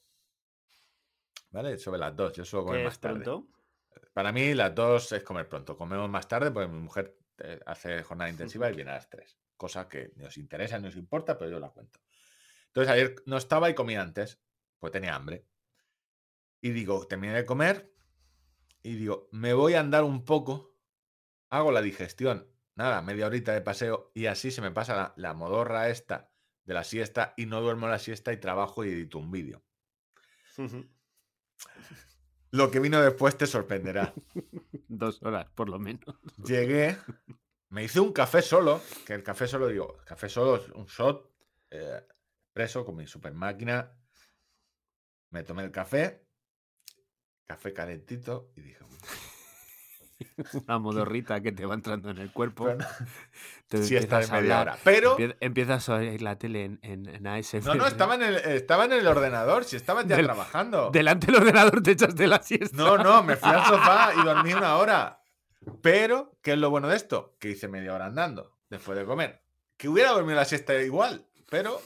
¿Vale? 1.52 1.78
Sobre 1.78 2.00
las 2.00 2.16
dos. 2.16 2.34
Yo 2.34 2.44
suelo 2.46 2.66
comer 2.66 2.82
¿Qué 2.82 2.86
más 2.86 2.94
es 2.96 3.00
tarde. 3.00 3.24
pronto? 3.24 3.48
Para 4.14 4.32
mí, 4.32 4.54
las 4.54 4.74
dos 4.76 5.12
es 5.12 5.24
comer 5.24 5.48
pronto. 5.48 5.78
Comemos 5.78 6.10
más 6.10 6.28
tarde 6.28 6.52
porque 6.52 6.68
mi 6.68 6.80
mujer 6.80 7.18
eh, 7.40 7.60
hace 7.66 8.04
jornada 8.04 8.30
intensiva 8.30 8.70
y 8.70 8.76
viene 8.76 8.92
a 8.92 8.96
las 8.96 9.10
tres. 9.10 9.38
Cosa 9.58 9.88
que 9.88 10.12
ni 10.16 10.26
os 10.26 10.38
interesa 10.38 10.78
ni 10.80 10.88
os 10.90 10.96
importa, 10.98 11.38
pero 11.38 11.50
yo 11.52 11.60
la 11.60 11.70
cuento. 11.70 12.00
Entonces, 12.68 12.92
ayer 12.92 13.16
no 13.26 13.38
estaba 13.38 13.70
y 13.70 13.76
comí 13.76 13.96
antes, 13.96 14.42
pues 14.80 14.92
tenía 14.92 15.16
hambre. 15.16 15.46
Y 16.62 16.72
digo, 16.72 17.08
terminé 17.08 17.34
de 17.34 17.46
comer 17.46 17.94
y 18.84 18.96
digo, 18.96 19.30
me 19.32 19.54
voy 19.54 19.76
a 19.76 19.80
andar 19.80 20.04
un 20.04 20.26
poco, 20.26 20.76
hago 21.50 21.72
la 21.72 21.82
digestión, 21.82 22.50
nada, 22.76 23.02
media 23.02 23.28
horita 23.28 23.54
de 23.54 23.62
paseo 23.62 24.12
y 24.14 24.28
así 24.28 24.52
se 24.52 24.62
me 24.62 24.72
pasa 24.72 24.96
la, 24.96 25.14
la 25.18 25.34
modorra 25.34 25.90
esta 25.90 26.32
de 26.64 26.74
la 26.74 26.84
siesta 26.84 27.34
y 27.38 27.46
no 27.46 27.62
duermo 27.62 27.88
la 27.88 28.00
siesta 28.00 28.34
y 28.34 28.38
trabajo 28.38 28.84
y 28.84 28.90
edito 28.90 29.20
un 29.20 29.32
vídeo. 29.32 29.64
Lo 32.52 32.72
que 32.72 32.80
vino 32.80 33.02
después 33.02 33.38
te 33.38 33.48
sorprenderá. 33.48 34.14
Dos 34.88 35.22
horas, 35.24 35.48
por 35.56 35.70
lo 35.70 35.80
menos. 35.80 36.16
Llegué, 36.38 36.98
me 37.70 37.84
hice 37.84 38.00
un 38.00 38.14
café 38.14 38.42
solo, 38.42 38.82
que 39.06 39.14
el 39.14 39.24
café 39.24 39.48
solo 39.48 39.68
digo, 39.68 39.98
café 40.06 40.30
solo 40.30 40.56
es 40.56 40.70
un 40.70 40.86
shot, 40.86 41.34
eh, 41.72 42.02
expreso 42.46 42.86
con 42.86 42.96
mi 42.96 43.08
super 43.08 43.34
máquina. 43.34 43.92
Me 45.32 45.44
tomé 45.44 45.64
el 45.64 45.72
café, 45.72 46.26
café 47.46 47.74
calentito 47.74 48.54
y 48.56 48.62
dije, 48.62 48.84
"Uy, 48.86 48.98
Una 50.68 50.80
modorrita 50.80 51.42
que 51.42 51.52
te 51.52 51.66
va 51.66 51.74
entrando 51.76 52.10
en 52.10 52.18
el 52.20 52.32
cuerpo. 52.32 52.66
pero 52.66 52.78
te 53.68 53.80
de 53.80 53.84
empiezas 53.84 54.30
a 54.32 54.42
media 54.42 54.62
hora. 54.62 54.78
Pero, 54.84 55.18
empie- 55.18 55.36
Empiezas 55.40 55.90
a 55.90 55.96
oír 55.96 56.22
la 56.22 56.38
tele 56.38 56.64
en, 56.66 56.80
en, 56.82 57.08
en 57.08 57.28
ASMR. 57.28 57.66
no, 57.66 57.76
no, 57.76 57.88
estaba 57.88 58.16
en 58.16 58.22
el, 58.24 58.36
estaba 58.36 58.86
en 58.86 58.94
el 58.94 59.06
ordenador, 59.08 59.64
si 59.66 59.76
estaba 59.76 60.04
ya 60.04 60.16
Del- 60.16 60.26
trabajando. 60.26 60.90
Delante 60.92 61.28
del 61.28 61.36
ordenador 61.38 61.82
te 61.84 61.92
echaste 61.92 62.28
la 62.28 62.42
siesta. 62.42 62.78
No, 62.78 62.98
no, 62.98 63.24
me 63.24 63.36
fui 63.36 63.50
al 63.50 63.64
sofá 63.66 64.12
y 64.20 64.24
dormí 64.24 64.54
una 64.54 64.78
hora. 64.78 65.22
Pero, 65.82 66.38
¿qué 66.42 66.54
es 66.54 66.58
lo 66.60 66.70
bueno 66.70 66.88
de 66.88 66.96
esto? 66.96 67.36
Que 67.40 67.50
hice 67.50 67.68
media 67.68 67.94
hora 67.94 68.06
andando 68.06 68.56
después 68.70 68.98
de 68.98 69.06
comer. 69.06 69.42
Que 69.78 69.90
hubiera 69.90 70.12
dormido 70.12 70.36
la 70.36 70.46
siesta 70.46 70.80
igual, 70.82 71.26
pero 71.50 71.82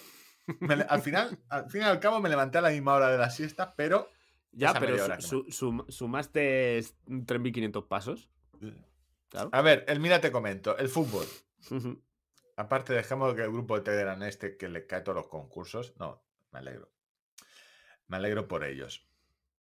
me 0.60 0.74
al 0.76 1.02
final, 1.02 1.40
al 1.50 1.70
fin 1.70 1.82
y 1.82 1.86
al 1.86 2.00
cabo 2.00 2.20
me 2.20 2.30
levanté 2.30 2.58
a 2.58 2.62
la 2.62 2.70
misma 2.70 2.94
hora 2.94 3.10
de 3.10 3.18
la 3.18 3.30
siesta, 3.30 3.74
pero 3.76 4.10
Ya, 4.52 4.72
esa 4.72 4.80
pero 4.80 4.98
su- 5.22 5.46
su- 5.46 5.52
sum- 5.52 5.86
sumaste 5.90 6.80
3.500 7.08 7.88
pasos. 7.88 8.30
Claro. 9.30 9.50
a 9.54 9.62
ver, 9.62 9.86
el 9.88 10.00
mira 10.00 10.20
te 10.20 10.32
comento, 10.32 10.76
el 10.78 10.90
fútbol. 10.90 11.26
Aparte, 12.58 12.94
dejemos 12.94 13.36
que 13.36 13.44
el 13.44 13.52
grupo 13.52 13.76
de 13.76 13.82
Telegram 13.84 14.22
este 14.24 14.58
que 14.58 14.68
le 14.70 14.86
cae 14.88 15.02
todos 15.02 15.18
los 15.18 15.28
concursos. 15.28 15.94
No, 16.00 16.24
me 16.52 16.60
alegro. 16.60 16.92
Me 18.08 18.18
alegro 18.18 18.48
por 18.48 18.64
ellos. 18.64 19.08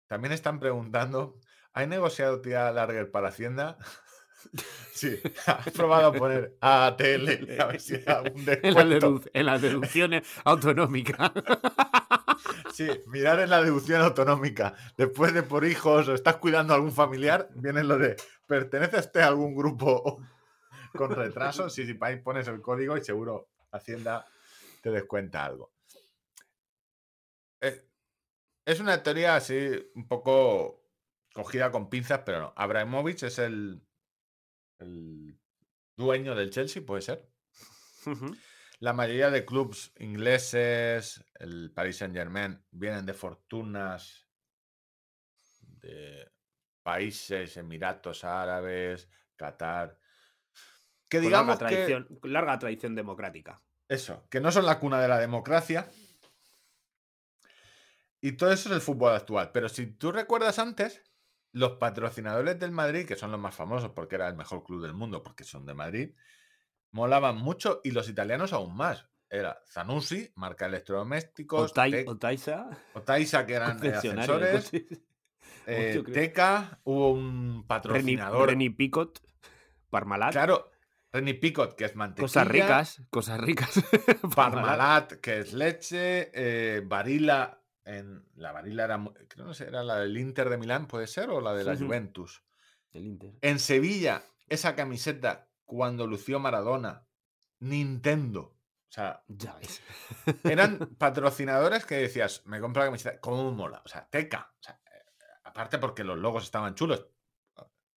También 0.09 0.32
están 0.32 0.61
preguntando, 0.61 1.40
¿hay 1.73 1.86
negociado 1.86 2.40
tía 2.43 2.70
Larger 2.70 3.11
para 3.11 3.28
Hacienda? 3.28 3.78
sí, 4.93 5.19
has 5.47 5.70
probado 5.73 6.09
a 6.09 6.12
poner 6.12 6.57
ATL 6.61 7.59
a 7.61 7.66
ver 7.66 7.81
si 7.81 7.94
algún 8.07 8.44
descuento. 8.44 9.23
en 9.32 9.47
las 9.47 9.62
deducciones 9.62 10.28
autonómicas. 10.44 11.32
Sí, 12.77 12.86
mirar 13.07 13.40
en 13.40 13.48
la 13.48 13.62
deducción 13.62 14.03
autonómica. 14.03 14.74
Después 14.98 15.32
de 15.32 15.43
por 15.43 15.65
hijos 15.65 16.09
o 16.09 16.15
estás 16.15 16.36
cuidando 16.36 16.74
a 16.74 16.77
algún 16.77 16.93
familiar, 16.93 17.48
viene 17.55 17.82
lo 17.82 17.97
de, 17.97 18.16
¿pertenece 18.47 18.98
usted 18.98 19.20
a 19.20 19.28
algún 19.28 19.57
grupo 19.57 20.23
con 20.94 21.11
retraso? 21.11 21.70
Sí, 21.70 21.86
sí, 21.86 21.97
ahí 22.03 22.20
pones 22.20 22.47
el 22.48 22.61
código 22.61 22.94
y 22.98 23.03
seguro 23.03 23.48
Hacienda 23.73 24.27
te 24.82 24.90
descuenta 24.90 25.47
algo. 25.47 25.73
Eh, 27.62 27.82
Es 28.66 28.78
una 28.78 29.03
teoría 29.03 29.36
así 29.36 29.70
un 29.94 30.07
poco 30.07 30.85
cogida 31.32 31.70
con 31.70 31.89
pinzas, 31.89 32.20
pero 32.27 32.40
no. 32.40 32.53
Abramovich 32.57 33.23
es 33.23 33.39
el, 33.39 33.81
dueño 35.97 36.35
del 36.35 36.51
Chelsea, 36.51 36.85
puede 36.85 37.01
ser. 37.01 37.27
Ujú. 38.05 38.36
La 38.78 38.93
mayoría 38.93 39.31
de 39.31 39.44
clubes 39.44 39.93
ingleses, 39.98 41.24
el 41.39 41.73
Paris 41.73 41.98
Saint 41.98 42.15
Germain, 42.15 42.62
vienen 42.70 43.07
de 43.07 43.15
fortunas 43.15 44.28
de 45.61 46.31
países, 46.82 47.57
Emiratos 47.57 48.24
Árabes, 48.24 49.09
Qatar. 49.35 49.98
Que 51.09 51.20
digamos 51.20 51.61
larga 51.61 51.86
que 51.86 52.28
larga 52.28 52.59
tradición 52.59 52.94
democrática. 52.94 53.62
eso, 53.89 54.27
que 54.28 54.40
no 54.40 54.51
son 54.51 54.66
la 54.66 54.78
cuna 54.78 55.01
de 55.01 55.09
la 55.09 55.19
democracia. 55.19 55.89
Y 58.20 58.32
todo 58.32 58.51
eso 58.53 58.69
es 58.69 58.74
el 58.74 58.81
fútbol 58.81 59.15
actual. 59.15 59.53
Pero 59.53 59.69
si 59.69 59.86
tú 59.86 60.11
recuerdas 60.11 60.59
antes, 60.59 61.03
los 61.53 61.73
patrocinadores 61.73 62.59
del 62.59 62.73
Madrid, 62.73 63.07
que 63.07 63.16
son 63.16 63.31
los 63.31 63.40
más 63.40 63.55
famosos 63.55 63.93
porque 63.93 64.16
era 64.16 64.28
el 64.28 64.36
mejor 64.36 64.65
club 64.65 64.82
del 64.82 64.94
mundo, 64.94 65.23
porque 65.23 65.44
son 65.44 65.65
de 65.65 65.74
Madrid, 65.74 66.15
molaban 66.97 67.36
mucho 67.36 67.81
y 67.85 67.90
los 67.90 68.09
italianos 68.09 68.52
aún 68.55 68.74
más. 68.74 69.06
Era 69.28 69.60
Zanussi, 69.66 70.32
marca 70.36 70.64
electrodomésticos, 70.66 71.73
Otai- 71.74 71.90
Tec- 71.93 72.09
Otaisa, 72.09 72.70
Otaisa, 72.94 73.44
que 73.47 73.55
eran 73.55 73.85
eh, 73.85 73.90
ascensores, 73.94 74.70
eh, 75.66 76.02
Teca, 76.12 76.81
hubo 76.85 77.10
un 77.12 77.64
patrocinador. 77.66 78.48
Reni 78.48 78.70
Picot, 78.70 79.20
Parmalat. 79.90 80.32
Claro, 80.32 80.70
Reni 81.12 81.35
Picot, 81.35 81.74
que 81.77 81.85
es 81.85 81.97
mantequilla. 81.97 82.24
cosas 82.24 82.48
ricas, 82.48 83.02
cosas 83.10 83.40
ricas. 83.40 83.70
Parmalat, 84.35 85.14
que 85.20 85.40
es 85.40 85.52
leche, 85.52 86.31
eh, 86.32 86.81
Barilla, 86.85 87.60
en 87.85 88.24
la 88.36 88.52
Barilla 88.52 88.85
era, 88.85 89.05
creo 89.28 89.44
no 89.47 89.55
sé, 89.55 89.66
era 89.66 89.82
la 89.82 89.97
del 89.98 90.16
Inter 90.16 90.48
de 90.48 90.56
Milán, 90.56 90.86
puede 90.86 91.06
ser, 91.09 91.28
o 91.31 91.40
la 91.40 91.52
de 91.52 91.64
la. 91.64 91.77
Juventus. 91.77 92.43
El 92.93 93.05
Inter. 93.06 93.32
En 93.43 93.59
Sevilla, 93.59 94.23
esa 94.48 94.74
camiseta 94.74 95.48
cuando 95.67 96.07
lució 96.07 96.39
Maradona, 96.41 97.07
Nintendo. 97.61 98.41
O 98.89 98.93
sea, 98.97 99.23
Ya 99.29 99.55
ves. 99.57 99.83
eran 100.45 100.79
patrocinadores 100.99 101.85
que 101.85 101.97
decías, 101.97 102.43
me 102.47 102.61
compro 102.61 102.81
la 102.83 102.87
camiseta, 102.89 103.21
¿cómo 103.21 103.51
mola? 103.53 103.83
O 103.85 103.89
sea, 103.89 104.09
teca. 104.09 104.53
O 104.59 104.63
sea, 104.63 104.81
eh, 104.87 105.05
aparte 105.45 105.79
porque 105.79 106.05
los 106.05 106.17
logos 106.19 106.45
estaban 106.45 106.75
chulos. 106.75 107.07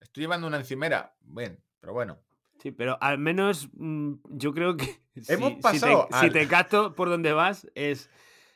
Estoy 0.02 0.24
llevando 0.24 0.48
una 0.48 0.58
encimera, 0.58 1.16
bien, 1.22 1.64
pero 1.80 1.94
bueno. 1.94 2.20
Sí, 2.60 2.72
pero 2.72 2.98
al 3.02 3.20
menos 3.20 3.70
mm, 3.74 4.14
yo 4.30 4.54
creo 4.54 4.76
que 4.76 4.86
si, 5.22 5.32
Hemos 5.34 5.50
si 5.52 5.56
te- 5.58 5.62
pasado 5.62 6.08
si 6.10 6.16
al- 6.26 6.32
te, 6.34 6.48
capto 6.48 6.96
por 6.96 7.10
donde 7.10 7.32
vas 7.32 7.68
es, 7.76 8.10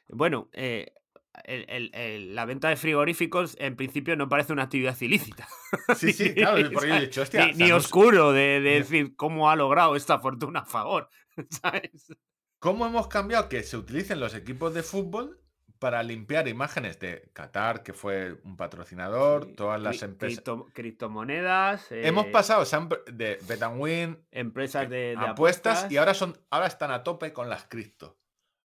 bueno, 0.09 0.49
eh, 0.53 0.93
el- 1.43 1.65
el- 1.69 1.91
el- 1.95 2.35
la 2.35 2.45
venta 2.45 2.69
de 2.69 2.75
frigoríficos 2.75 3.55
en 3.59 3.75
principio 3.75 4.15
no 4.15 4.29
parece 4.29 4.53
una 4.53 4.63
actividad 4.63 4.99
ilícita. 5.01 5.47
Sí, 5.97 6.13
sí, 6.13 6.33
claro, 6.33 6.57
porque 6.71 6.87
yo 6.89 6.95
he 6.95 7.01
dicho, 7.01 7.21
hostia, 7.23 7.47
ni, 7.47 7.53
ni 7.65 7.71
oscuro 7.71 8.31
de, 8.31 8.61
de 8.61 8.69
decir 8.79 9.15
cómo 9.15 9.49
ha 9.49 9.55
logrado 9.55 9.95
esta 9.95 10.19
fortuna 10.19 10.59
a 10.61 10.65
favor. 10.65 11.09
¿sabes? 11.49 12.13
¿Cómo 12.59 12.85
hemos 12.85 13.07
cambiado 13.07 13.49
que 13.49 13.63
se 13.63 13.75
utilicen 13.77 14.19
los 14.19 14.35
equipos 14.35 14.73
de 14.73 14.83
fútbol 14.83 15.39
para 15.79 16.01
limpiar 16.01 16.47
imágenes 16.47 16.97
de 16.99 17.29
Qatar, 17.33 17.83
que 17.83 17.91
fue 17.91 18.39
un 18.45 18.55
patrocinador, 18.55 19.45
Sí, 19.47 19.53
todas 19.53 19.81
las 19.81 20.01
empresas? 20.01 20.41
cripto- 20.41 20.71
criptomonedas. 20.71 21.87
Hemos 21.91 22.27
eh, 22.27 22.31
pasado 22.31 22.63
de 23.11 23.37
Bet 23.47 23.61
and 23.63 23.81
Win, 23.81 24.25
Empresas 24.31 24.89
de, 24.89 25.15
de 25.17 25.17
apuestas, 25.17 25.91
y 25.91 25.97
ahora 25.97 26.13
son 26.13 26.37
ahora 26.51 26.67
están 26.67 26.91
a 26.91 27.03
tope 27.03 27.33
con 27.33 27.49
las 27.49 27.65
cripto. 27.65 28.17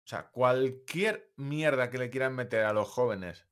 O 0.06 0.08
sea, 0.08 0.30
cualquier 0.32 1.32
mierda 1.38 1.90
que 1.90 1.98
le 1.98 2.10
quieran 2.10 2.36
meter 2.36 2.66
a 2.66 2.74
los 2.74 2.88
jóvenes 2.90 3.48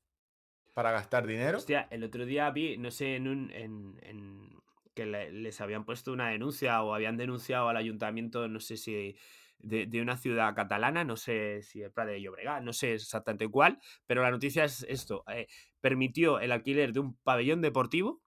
para 0.74 0.90
gastar 0.90 1.26
dinero, 1.26 1.58
Hostia, 1.58 1.88
el 1.90 2.04
otro 2.04 2.24
día 2.26 2.50
vi, 2.50 2.76
no 2.78 2.90
sé, 2.90 3.16
en 3.16 3.28
un. 3.28 3.50
En, 3.52 3.98
en- 4.02 4.52
que 4.94 5.06
le- 5.06 5.32
les 5.32 5.58
habían 5.62 5.86
puesto 5.86 6.12
una 6.12 6.28
denuncia 6.28 6.82
o 6.82 6.92
habían 6.94 7.16
denunciado 7.16 7.68
al 7.70 7.76
ayuntamiento, 7.78 8.48
no 8.48 8.60
sé 8.60 8.76
si. 8.76 9.16
De, 9.58 9.86
de 9.86 10.02
una 10.02 10.16
ciudad 10.16 10.54
catalana, 10.56 11.04
no 11.04 11.16
sé 11.16 11.62
si 11.62 11.82
el 11.82 11.92
Prat 11.92 12.08
de 12.08 12.20
Llobregat, 12.20 12.62
no 12.64 12.72
sé 12.72 12.94
exactamente 12.94 13.46
cuál, 13.48 13.78
pero 14.08 14.20
la 14.20 14.30
noticia 14.32 14.64
es 14.64 14.84
esto: 14.88 15.22
eh, 15.28 15.46
permitió 15.80 16.40
el 16.40 16.50
alquiler 16.50 16.92
de 16.92 16.98
un 16.98 17.16
pabellón 17.22 17.60
deportivo, 17.62 18.22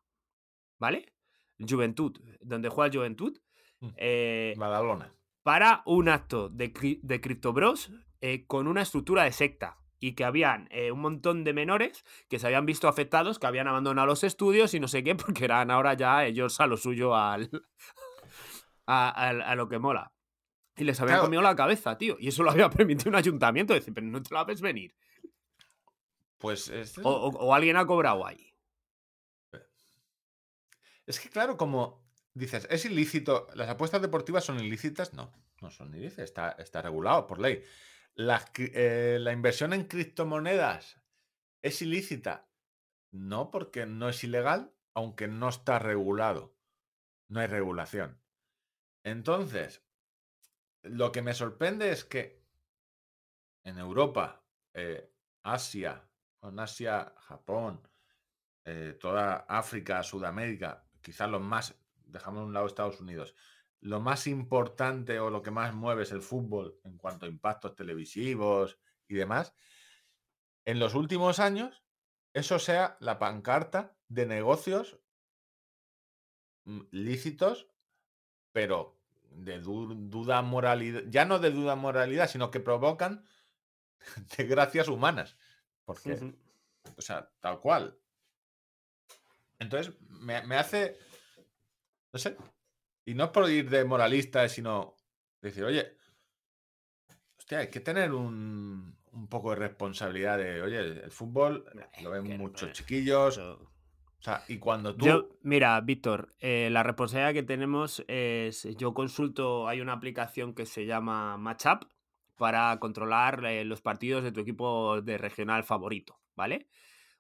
¿vale? 0.79 1.13
Juventud, 1.59 2.17
donde 2.39 2.69
juega 2.69 2.91
Juventud, 2.93 3.37
Mm. 3.81 3.89
eh, 3.97 4.53
Badalona. 4.57 5.13
para 5.43 5.83
un 5.85 6.07
acto 6.07 6.47
de, 6.47 6.71
de 7.03 7.19
Crypto 7.21 7.51
Bros 7.51 7.91
eh, 8.21 8.45
con 8.47 8.67
una 8.67 8.81
estructura 8.81 9.23
de 9.23 9.31
secta 9.31 9.77
y 9.99 10.13
que 10.13 10.23
habían 10.25 10.67
eh, 10.71 10.91
un 10.91 10.99
montón 10.99 11.43
de 11.43 11.53
menores 11.53 12.03
que 12.29 12.37
se 12.39 12.47
habían 12.47 12.65
visto 12.65 12.87
afectados, 12.87 13.39
que 13.39 13.47
habían 13.47 13.67
abandonado 13.67 14.07
los 14.07 14.23
estudios 14.23 14.73
y 14.73 14.79
no 14.79 14.87
sé 14.87 15.03
qué, 15.03 15.15
porque 15.15 15.45
eran 15.45 15.71
ahora 15.71 15.93
ya 15.93 16.25
ellos 16.25 16.59
a 16.59 16.67
lo 16.67 16.77
suyo 16.77 17.15
al, 17.15 17.49
a, 18.87 19.09
a 19.29 19.55
lo 19.55 19.67
que 19.69 19.79
mola. 19.79 20.11
Y 20.77 20.83
les 20.83 20.99
habían 20.99 21.15
Claro. 21.15 21.27
comido 21.27 21.41
la 21.41 21.55
cabeza, 21.55 21.97
tío. 21.97 22.17
Y 22.19 22.27
eso 22.27 22.43
lo 22.43 22.51
había 22.51 22.69
permitido 22.69 23.09
un 23.09 23.15
ayuntamiento. 23.15 23.73
Decir, 23.73 23.93
pero 23.93 24.05
no 24.07 24.21
te 24.21 24.33
la 24.33 24.43
ves 24.43 24.59
venir. 24.61 24.93
Pues 26.37 26.67
es, 26.67 26.97
O, 26.97 27.09
o- 27.09 27.29
o 27.47 27.53
alguien 27.55 27.77
ha 27.77 27.85
cobrado 27.85 28.27
ahí. 28.27 28.51
es 31.05 31.19
que, 31.19 31.29
claro, 31.29 31.55
como 31.57 32.03
dices, 32.33 32.67
es 32.69 32.85
ilícito. 32.85 33.47
¿Las 33.55 33.69
apuestas 33.69 34.01
deportivas 34.01 34.43
son 34.43 34.59
ilícitas? 34.59 35.13
No, 35.13 35.31
no 35.61 35.69
son 35.71 35.93
ilícitas. 35.95 36.25
Está, 36.25 36.51
está 36.59 36.81
regulado 36.81 37.25
por 37.27 37.39
ley. 37.39 37.63
Eh, 38.17 39.17
la 39.19 39.33
inversión 39.33 39.73
en 39.73 39.87
criptomonedas 39.87 41.01
es 41.61 41.81
ilícita. 41.81 42.49
No, 43.11 43.51
porque 43.51 43.85
no 43.85 44.09
es 44.09 44.23
ilegal, 44.23 44.73
aunque 44.93 45.27
no 45.27 45.49
está 45.49 45.79
regulado. 45.79 46.55
No 47.27 47.39
hay 47.39 47.47
regulación. 47.47 48.21
Entonces, 49.03 49.83
lo 50.83 51.11
que 51.11 51.21
me 51.21 51.33
sorprende 51.33 51.91
es 51.91 52.05
que 52.05 52.45
en 53.63 53.79
Europa, 53.79 54.45
eh, 54.73 55.11
Asia, 55.43 56.07
Asia, 56.41 57.13
Japón, 57.17 57.87
eh, 58.63 58.97
toda 58.99 59.45
África, 59.47 60.03
Sudamérica, 60.03 60.87
quizás 61.01 61.29
los 61.29 61.41
más, 61.41 61.75
dejamos 61.95 62.41
a 62.41 62.45
un 62.45 62.53
lado 62.53 62.67
Estados 62.67 63.01
Unidos, 63.01 63.35
lo 63.85 63.99
más 63.99 64.25
importante 64.25 65.19
o 65.19 65.29
lo 65.29 65.43
que 65.43 65.51
más 65.51 65.73
mueve 65.75 66.03
es 66.03 66.11
el 66.11 66.23
fútbol 66.23 66.79
en 66.83 66.97
cuanto 66.97 67.25
a 67.25 67.29
impactos 67.29 67.75
televisivos 67.75 68.79
y 69.07 69.13
demás. 69.13 69.53
En 70.65 70.79
los 70.79 70.95
últimos 70.95 71.39
años, 71.39 71.83
eso 72.33 72.57
sea 72.57 72.97
la 72.99 73.19
pancarta 73.19 73.95
de 74.07 74.25
negocios 74.25 74.99
mm, 76.65 76.81
lícitos, 76.91 77.67
pero 78.51 78.99
de 79.29 79.59
du- 79.59 79.93
duda 80.09 80.41
moralidad, 80.41 81.03
ya 81.07 81.25
no 81.25 81.37
de 81.37 81.51
duda 81.51 81.75
moralidad, 81.75 82.27
sino 82.27 82.49
que 82.49 82.59
provocan 82.59 83.23
desgracias 84.37 84.87
humanas. 84.87 85.37
Porque, 85.85 86.13
Ujú. 86.13 86.35
o 86.97 87.01
sea, 87.01 87.31
tal 87.39 87.59
cual. 87.59 87.99
Entonces, 89.59 89.93
me, 90.09 90.41
me 90.41 90.55
hace, 90.55 90.97
no 92.11 92.17
sé, 92.19 92.35
y 93.05 93.13
no 93.13 93.25
es 93.25 93.29
por 93.29 93.49
ir 93.49 93.69
de 93.69 93.85
moralista, 93.85 94.47
sino 94.49 94.95
decir, 95.41 95.63
oye, 95.63 95.95
hostia, 97.37 97.59
hay 97.59 97.69
que 97.69 97.79
tener 97.79 98.11
un, 98.13 98.97
un 99.11 99.27
poco 99.27 99.51
de 99.51 99.57
responsabilidad 99.57 100.37
de, 100.37 100.61
oye, 100.61 100.79
el 100.79 101.11
fútbol 101.11 101.65
Eh, 101.93 102.03
lo 102.03 102.11
ven 102.11 102.23
que 102.23 102.37
muchos 102.37 102.69
eh, 102.69 102.73
chiquillos, 102.73 103.37
Eso- 103.37 103.71
o 104.17 104.23
sea, 104.25 104.43
y 104.47 104.57
cuando 104.57 104.95
tú... 104.95 105.05
Yo, 105.05 105.29
mira, 105.43 105.79
Víctor, 105.81 106.33
eh, 106.39 106.69
la 106.71 106.81
responsabilidad 106.81 107.33
que 107.33 107.43
tenemos 107.43 108.03
es, 108.07 108.63
yo 108.75 108.93
consulto, 108.95 109.67
hay 109.67 109.81
una 109.81 109.93
aplicación 109.93 110.55
que 110.55 110.65
se 110.65 110.87
llama 110.87 111.37
Matchup 111.37 111.85
para 112.35 112.79
controlar 112.79 113.45
eh, 113.45 113.63
los 113.65 113.81
partidos 113.81 114.23
de 114.23 114.31
tu 114.31 114.39
equipo 114.41 114.99
de 115.01 115.19
regional 115.19 115.63
favorito, 115.63 116.19
¿vale? 116.35 116.67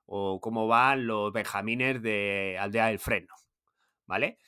O 0.07 0.41
cómo 0.41 0.67
van 0.67 1.05
los 1.05 1.31
benjamines 1.31 2.01
de 2.01 2.57
Aldea 2.59 2.87
del 2.87 2.97
Freno, 2.99 3.35
¿vale? 4.07 4.39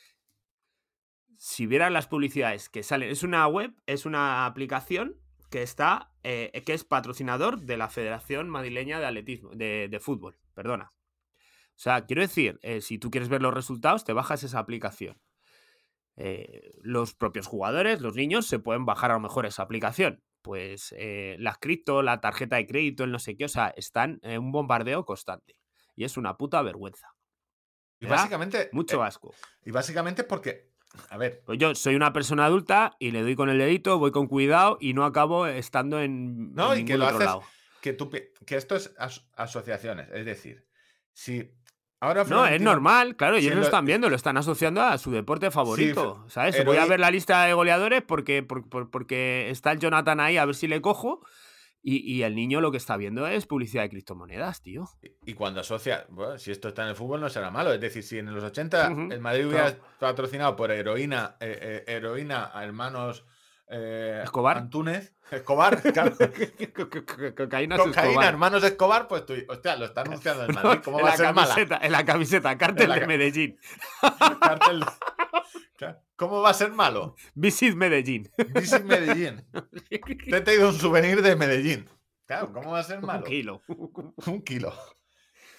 Si 1.37 1.67
vieran 1.67 1.93
las 1.93 2.07
publicidades 2.07 2.69
que 2.69 2.83
salen, 2.83 3.09
es 3.09 3.23
una 3.23 3.47
web, 3.47 3.73
es 3.85 4.05
una 4.05 4.45
aplicación 4.45 5.19
que 5.49 5.61
está, 5.61 6.11
eh, 6.23 6.63
que 6.65 6.73
es 6.73 6.83
patrocinador 6.83 7.61
de 7.61 7.77
la 7.77 7.89
Federación 7.89 8.49
Madrileña 8.49 8.99
de 8.99 9.05
Atletismo, 9.05 9.51
de, 9.51 9.87
de 9.89 9.99
Fútbol, 9.99 10.37
perdona. 10.53 10.93
O 11.35 11.79
sea, 11.79 12.05
quiero 12.05 12.21
decir, 12.21 12.59
eh, 12.63 12.81
si 12.81 12.97
tú 12.97 13.11
quieres 13.11 13.29
ver 13.29 13.41
los 13.41 13.53
resultados, 13.53 14.03
te 14.03 14.13
bajas 14.13 14.43
esa 14.43 14.59
aplicación. 14.59 15.21
Eh, 16.15 16.73
los 16.81 17.13
propios 17.13 17.45
jugadores, 17.45 18.01
los 18.01 18.15
niños, 18.15 18.47
se 18.47 18.57
pueden 18.57 18.85
bajar 18.85 19.11
a 19.11 19.13
lo 19.13 19.19
mejor 19.19 19.45
esa 19.45 19.61
aplicación. 19.63 20.23
Pues 20.41 20.95
las 20.97 21.57
cripto, 21.57 22.01
la 22.01 22.21
tarjeta 22.21 22.55
de 22.55 22.65
crédito, 22.65 23.03
el 23.03 23.11
no 23.11 23.19
sé 23.19 23.35
qué, 23.35 23.45
o 23.45 23.49
sea, 23.49 23.73
están 23.75 24.19
en 24.23 24.39
un 24.39 24.51
bombardeo 24.53 25.03
constante. 25.03 25.57
Y 25.93 26.05
es 26.05 26.15
una 26.15 26.37
puta 26.37 26.61
vergüenza. 26.61 27.09
Y 27.99 28.05
básicamente... 28.05 28.69
Mucho 28.71 29.03
asco. 29.03 29.33
y 29.65 29.71
básicamente 29.71 30.23
porque, 30.23 30.71
a 31.09 31.17
ver, 31.17 31.41
Pues 31.45 31.59
yo 31.59 31.75
soy 31.75 31.95
una 31.95 32.13
persona 32.13 32.45
adulta 32.45 32.95
y 32.99 33.11
le 33.11 33.21
doy 33.21 33.35
con 33.35 33.49
el 33.49 33.57
dedito, 33.57 33.99
voy 33.99 34.11
con 34.11 34.27
cuidado 34.27 34.77
y 34.81 34.93
no 34.93 35.05
acabo 35.05 35.47
estando 35.47 36.01
en, 36.01 36.53
No, 36.53 36.73
en 36.73 36.81
y 36.81 36.85
que 36.85 36.97
lo 36.97 37.05
otro 37.05 37.17
haces- 37.17 37.25
lado. 37.25 37.43
que, 37.81 37.93
tú, 37.93 38.09
pi- 38.09 38.23
que 38.45 38.55
esto 38.55 38.75
es 38.75 38.93
as- 38.97 39.27
asociaciones, 39.35 40.09
es 40.11 40.25
decir, 40.25 40.65
si 41.13 41.51
ahora... 41.99 42.23
No, 42.25 42.45
es 42.47 42.61
normal, 42.61 43.15
claro, 43.15 43.35
ellos 43.37 43.53
lo- 43.53 43.59
lo 43.61 43.65
están 43.65 43.85
viendo, 43.85 44.09
lo 44.09 44.15
están 44.15 44.37
asociando 44.37 44.81
a 44.81 44.97
su 44.97 45.11
deporte 45.11 45.51
favorito, 45.51 46.25
¿sabes? 46.29 46.63
Voy 46.65 46.77
a 46.77 46.85
ver 46.85 46.99
la 46.99 47.11
lista 47.11 47.43
de 47.45 47.53
goleadores 47.53 48.01
porque, 48.01 48.43
por- 48.43 48.67
por- 48.67 48.89
porque 48.89 49.49
está 49.49 49.71
el 49.71 49.79
Jonathan 49.79 50.19
ahí 50.19 50.37
a 50.37 50.45
ver 50.45 50.55
si 50.55 50.67
le 50.67 50.81
cojo 50.81 51.21
y, 51.89 52.15
y 52.15 52.23
el 52.23 52.35
niño 52.35 52.59
lo 52.59 52.69
que 52.69 52.75
está 52.77 52.97
viendo 52.97 53.25
es 53.27 53.45
publicidad 53.45 53.83
de 53.83 53.89
criptomonedas, 53.89 54.61
tío. 54.61 54.89
Y 55.25 55.33
cuando 55.35 55.61
asocia, 55.61 56.05
bueno, 56.09 56.37
si 56.37 56.51
esto 56.51 56.67
está 56.67 56.83
en 56.83 56.89
el 56.89 56.95
fútbol 56.95 57.21
no 57.21 57.29
será 57.29 57.49
malo. 57.49 57.71
Es 57.71 57.79
decir, 57.79 58.03
si 58.03 58.17
en 58.17 58.33
los 58.33 58.43
80 58.43 58.91
Ujú, 58.91 59.13
el 59.13 59.21
Madrid 59.21 59.45
hubiera 59.45 59.71
claro. 59.71 59.87
patrocinado 59.97 60.57
por 60.57 60.69
heroína, 60.69 61.37
eh, 61.39 61.83
eh, 61.87 61.95
heroína 61.95 62.51
a 62.53 62.65
hermanos 62.65 63.23
eh, 63.69 64.21
Escobar. 64.23 64.57
Antúnez, 64.57 65.13
Escobar, 65.29 65.81
claro, 65.93 66.15
Cocaína 67.35 67.77
cocaína, 67.77 68.27
hermanos 68.27 68.63
Escobar, 68.63 69.07
pues 69.07 69.25
tú, 69.25 69.33
hostia, 69.47 69.75
lo 69.75 69.85
está 69.85 70.01
anunciando 70.01 70.45
el 70.45 70.53
Madrid, 70.55 70.81
¿cómo 70.83 70.99
va 71.01 71.09
a 71.11 71.17
ser 71.17 71.33
mala? 71.33 71.49
camiseta, 71.53 71.79
en 71.81 71.91
la 71.91 72.05
camiseta, 72.05 72.57
cártel 72.57 72.89
la 72.89 72.99
de 72.99 73.07
Medellín. 73.07 73.59
¿Cómo 76.15 76.41
va 76.41 76.49
a 76.49 76.53
ser 76.53 76.71
malo? 76.71 77.15
Visit 77.35 77.75
Medellín. 77.75 78.31
Visit 78.55 78.83
Medellín. 78.83 79.45
Te 79.89 80.37
he 80.37 80.41
traído 80.41 80.69
un 80.69 80.73
souvenir 80.73 81.21
de 81.21 81.35
Medellín. 81.35 81.87
Claro, 82.25 82.51
¿cómo 82.51 82.71
va 82.71 82.79
a 82.79 82.83
ser 82.83 82.97
Un 82.99 83.05
malo? 83.05 83.23
kilo. 83.23 83.61
Un 84.25 84.41
kilo. 84.41 84.73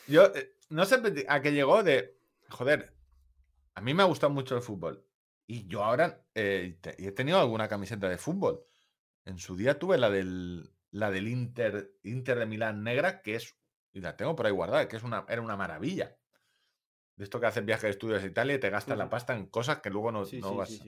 Yo 0.09 0.27
eh, 0.35 0.55
no 0.71 0.85
sé 0.85 1.01
a 1.29 1.41
qué 1.41 1.53
llegó 1.53 1.85
de. 1.85 2.19
Joder, 2.49 2.93
a 3.75 3.81
mí 3.81 3.95
me 3.95 4.03
ha 4.03 4.07
gustado 4.07 4.33
mucho 4.33 4.57
el 4.57 4.63
fútbol. 4.63 5.05
Y 5.51 5.67
yo 5.67 5.83
ahora 5.83 6.27
eh, 6.35 6.79
he 6.99 7.13
tenido 7.13 7.41
alguna 7.41 7.69
camiseta 7.69 8.07
de 8.09 8.19
fútbol. 8.19 8.67
En 9.25 9.39
su 9.39 9.57
día 9.57 9.79
tuve 9.79 9.97
la 9.97 10.11
del, 10.11 10.71
la 10.91 11.11
del 11.11 11.27
Inter, 11.27 11.97
Inter 12.03 12.39
de 12.39 12.47
Milán 12.47 12.85
negra, 12.85 13.23
que 13.23 13.35
es. 13.37 13.57
Y 13.93 14.01
la 14.01 14.15
tengo 14.15 14.37
por 14.37 14.45
ahí 14.47 14.53
guardada, 14.53 14.87
que 14.89 14.97
es 14.99 15.03
una, 15.03 15.25
era 15.27 15.41
una 15.41 15.57
maravilla. 15.57 16.19
De 17.17 17.25
esto 17.25 17.41
que 17.41 17.47
haces 17.47 17.65
viajes 17.65 17.85
de 17.85 17.91
estudios 17.91 18.23
a 18.23 18.27
Italia 18.27 18.55
y 18.57 18.61
te 18.61 18.69
gastas 18.69 18.99
la 18.99 19.09
pasta 19.09 19.35
en 19.35 19.47
cosas 19.47 19.81
que 19.81 19.89
luego 19.91 20.13
no, 20.13 20.27
Sí, 20.27 20.39
no 20.41 20.51
sí, 20.51 20.57
vas. 20.57 20.83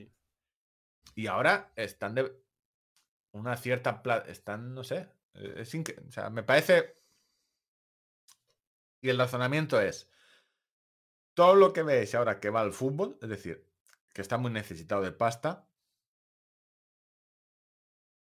Y 1.15 1.25
ahora 1.27 1.73
están 1.75 2.13
de 2.13 2.31
una 3.31 3.57
cierta. 3.57 4.03
pla- 4.03 4.23
Están, 4.27 4.75
no 4.75 4.83
sé. 4.83 5.09
eh, 5.33 5.55
Es 5.57 5.73
inque- 5.73 5.99
o 6.07 6.11
sea, 6.11 6.29
me 6.29 6.43
parece. 6.43 6.95
Y 9.01 9.09
el 9.09 9.17
razonamiento 9.17 9.81
es. 9.81 10.07
Todo 11.33 11.55
lo 11.55 11.73
que 11.73 11.81
veis 11.81 12.13
ahora 12.13 12.39
que 12.39 12.51
va 12.51 12.61
al 12.61 12.73
fútbol, 12.73 13.17
es 13.21 13.29
decir, 13.29 13.70
que 14.13 14.21
está 14.21 14.37
muy 14.37 14.51
necesitado 14.51 15.01
de 15.01 15.11
pasta, 15.11 15.67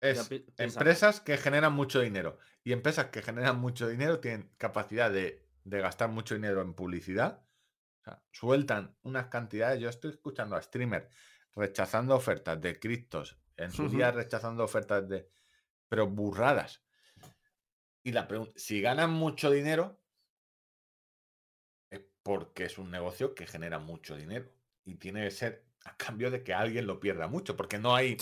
es 0.02 0.28
pi- 0.28 0.46
empresas 0.58 1.22
que 1.22 1.38
generan 1.38 1.74
mucho 1.74 2.02
dinero. 2.02 2.38
Y 2.64 2.74
empresas 2.74 3.08
que 3.08 3.22
generan 3.22 3.60
mucho 3.60 3.88
dinero 3.88 4.20
tienen 4.20 4.54
capacidad 4.58 5.12
de, 5.12 5.48
de 5.64 5.80
gastar 5.80 6.10
mucho 6.10 6.36
dinero 6.36 6.62
en 6.62 6.74
publicidad. 6.74 7.46
O 8.02 8.04
sea, 8.04 8.24
sueltan 8.32 8.98
unas 9.04 9.28
cantidades. 9.28 9.80
Yo 9.80 9.90
estoy 9.90 10.12
escuchando 10.12 10.56
a 10.56 10.62
streamers 10.62 11.08
rechazando 11.56 12.16
ofertas 12.16 12.60
de 12.60 12.80
criptos. 12.80 13.38
En 13.56 13.72
su 13.72 13.88
día 13.88 14.12
rechazando 14.12 14.64
ofertas 14.64 15.08
de. 15.08 15.32
Pero 15.88 16.08
burradas. 16.08 16.84
Y 18.02 18.12
la 18.12 18.28
pregunta, 18.28 18.52
si 18.58 18.82
ganan 18.82 19.12
mucho 19.12 19.52
dinero, 19.52 20.02
es 21.90 22.02
porque 22.24 22.66
es 22.66 22.78
un 22.78 22.92
negocio 22.92 23.36
que 23.36 23.46
genera 23.46 23.80
mucho 23.80 24.18
dinero. 24.18 24.52
Y 24.84 24.96
tiene 24.96 25.24
que 25.24 25.32
ser 25.32 25.66
a 25.86 25.98
cambio 25.98 26.32
de 26.32 26.44
que 26.44 26.54
alguien 26.54 26.88
lo 26.88 27.00
pierda 27.00 27.28
mucho, 27.28 27.58
porque 27.58 27.78
no 27.78 27.96
hay, 27.96 28.18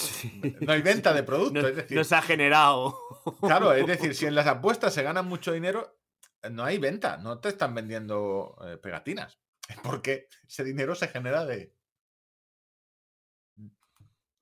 no 0.62 0.72
hay 0.72 0.82
venta 0.82 1.14
de 1.14 1.24
producto. 1.24 1.62
No, 1.62 1.68
es 1.68 1.76
decir, 1.76 1.98
no 1.98 2.04
se 2.04 2.16
ha 2.16 2.22
generado. 2.22 2.98
Claro, 3.42 3.74
es 3.74 3.86
decir, 3.88 4.16
si 4.16 4.26
en 4.26 4.36
las 4.36 4.48
apuestas 4.48 4.94
se 4.94 5.04
gana 5.04 5.22
mucho 5.22 5.52
dinero, 5.52 6.00
eh, 6.42 6.50
no 6.50 6.64
hay 6.64 6.78
venta, 6.80 7.18
no 7.18 7.40
te 7.40 7.50
están 7.50 7.76
vendiendo 7.76 8.58
eh, 8.66 8.78
pegatinas. 8.78 9.40
Porque 9.84 10.28
ese 10.48 10.64
dinero 10.64 10.96
se 10.96 11.08
genera 11.08 11.46
de. 11.46 11.74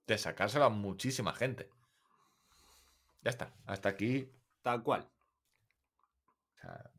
de 0.07 0.17
sacárselo 0.17 0.65
a 0.65 0.69
muchísima 0.69 1.33
gente. 1.33 1.69
Ya 3.21 3.29
está, 3.29 3.53
hasta 3.65 3.89
aquí. 3.89 4.31
Tal 4.63 4.81
cual. 4.81 5.07
o 6.55 6.61
sea, 6.61 6.91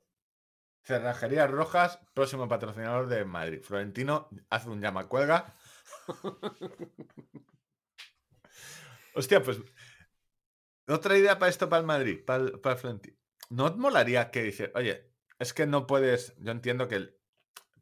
Cerrajerías 0.83 1.51
Rojas, 1.51 1.99
próximo 2.15 2.47
patrocinador 2.49 3.09
de 3.09 3.25
Madrid. 3.25 3.63
Florentino 3.63 4.29
hace 4.49 4.69
un 4.69 4.81
llama 4.81 5.09
cuelga. 5.09 5.55
Hostia, 9.15 9.43
pues. 9.43 9.59
Otra 10.89 11.17
idea 11.17 11.39
para 11.39 11.49
esto, 11.51 11.69
para 11.71 11.81
el 11.81 11.87
Madrid, 11.87 12.23
para 12.25 12.45
el, 12.45 12.61
para 12.61 12.75
el 12.75 12.81
Florentino. 12.81 13.17
¿No 13.51 13.73
te 13.73 13.79
molaría 13.81 14.31
que 14.31 14.43
dice, 14.43 14.71
oye, 14.75 15.11
es 15.39 15.55
que 15.55 15.67
no 15.67 15.87
puedes, 15.87 16.37
yo 16.39 16.53
entiendo 16.53 16.87
que 16.89 16.97
el- 16.97 17.19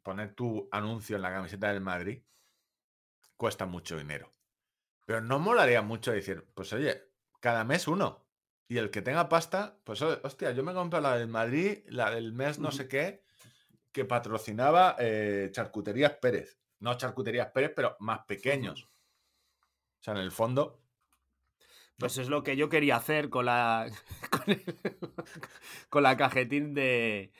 poner 0.03 0.33
tu 0.35 0.69
anuncio 0.71 1.15
en 1.17 1.23
la 1.23 1.31
camiseta 1.33 1.71
del 1.73 1.81
Madrid 1.81 2.23
cuesta 3.37 3.65
mucho 3.65 3.97
dinero. 3.97 4.33
Pero 5.05 5.21
no 5.21 5.39
molaría 5.39 5.81
mucho 5.81 6.11
decir, 6.11 6.47
pues 6.55 6.73
oye, 6.73 7.03
cada 7.39 7.63
mes 7.63 7.87
uno. 7.87 8.27
Y 8.67 8.77
el 8.77 8.91
que 8.91 9.01
tenga 9.01 9.29
pasta, 9.29 9.79
pues 9.83 10.01
hostia, 10.01 10.51
yo 10.51 10.63
me 10.63 10.73
compro 10.73 11.01
la 11.01 11.17
del 11.17 11.27
Madrid, 11.27 11.79
la 11.87 12.11
del 12.11 12.33
mes 12.33 12.59
no 12.59 12.71
sé 12.71 12.87
qué, 12.87 13.23
que 13.93 14.05
patrocinaba 14.05 14.95
eh, 14.99 15.49
Charcuterías 15.53 16.13
Pérez. 16.15 16.58
No 16.79 16.93
Charcuterías 16.95 17.51
Pérez, 17.51 17.73
pero 17.75 17.95
más 17.99 18.19
pequeños. 18.25 18.83
O 18.83 20.03
sea, 20.03 20.13
en 20.13 20.21
el 20.21 20.31
fondo, 20.31 20.81
Pues 21.97 22.17
es 22.17 22.29
lo 22.29 22.41
que 22.43 22.55
yo 22.55 22.69
quería 22.69 22.95
hacer 22.95 23.29
con 23.29 23.45
la. 23.45 23.91
con, 24.31 24.43
el- 24.47 24.63
con 25.89 26.03
la 26.03 26.15
cajetín 26.15 26.73
de, 26.73 27.33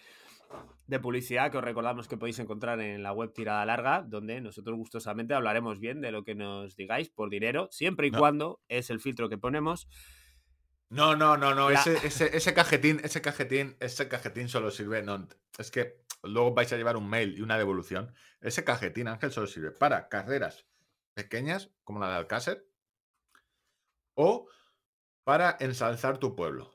de 0.87 0.99
publicidad 0.99 1.49
que 1.51 1.57
os 1.57 1.63
recordamos 1.63 2.07
que 2.09 2.17
podéis 2.17 2.39
encontrar 2.39 2.81
en 2.81 3.01
la 3.01 3.13
web 3.13 3.31
Tirada 3.33 3.65
Larga, 3.65 4.03
donde 4.05 4.41
nosotros 4.41 4.75
gustosamente 4.77 5.33
hablaremos 5.33 5.79
bien 5.79 6.01
de 6.01 6.11
lo 6.11 6.25
que 6.25 6.35
nos 6.35 6.75
digáis 6.75 7.09
por 7.09 7.29
dinero, 7.29 7.69
siempre 7.71 8.07
y 8.07 8.11
No. 8.11 8.19
cuando 8.19 8.59
es 8.67 8.89
el 8.89 8.99
filtro 8.99 9.29
que 9.29 9.37
ponemos. 9.37 9.87
No, 10.89 11.15
no, 11.15 11.37
no, 11.37 11.53
no. 11.55 11.69
La- 11.69 11.79
Ese, 11.79 12.05
ese, 12.05 12.35
ese 12.35 12.53
cajetín, 12.53 12.99
ese 13.03 13.21
cajetín, 13.21 13.77
ese 13.79 14.07
cajetín 14.09 14.49
solo 14.49 14.71
sirve. 14.71 15.03
No, 15.03 15.25
es 15.57 15.71
que 15.71 16.01
luego 16.23 16.53
vais 16.53 16.71
a 16.71 16.77
llevar 16.77 16.97
un 16.97 17.09
mail 17.09 17.37
y 17.37 17.41
una 17.41 17.57
devolución. 17.57 18.13
Ese 18.41 18.63
cajetín, 18.63 19.07
Ángel, 19.07 19.31
solo 19.31 19.47
sirve 19.47 19.71
para 19.71 20.09
carreras 20.09 20.65
pequeñas, 21.13 21.71
como 21.83 21.99
la 21.99 22.09
de 22.09 22.15
Alcácer, 22.15 22.67
o 24.13 24.47
para 25.23 25.57
ensalzar 25.59 26.17
tu 26.17 26.35
pueblo. 26.35 26.71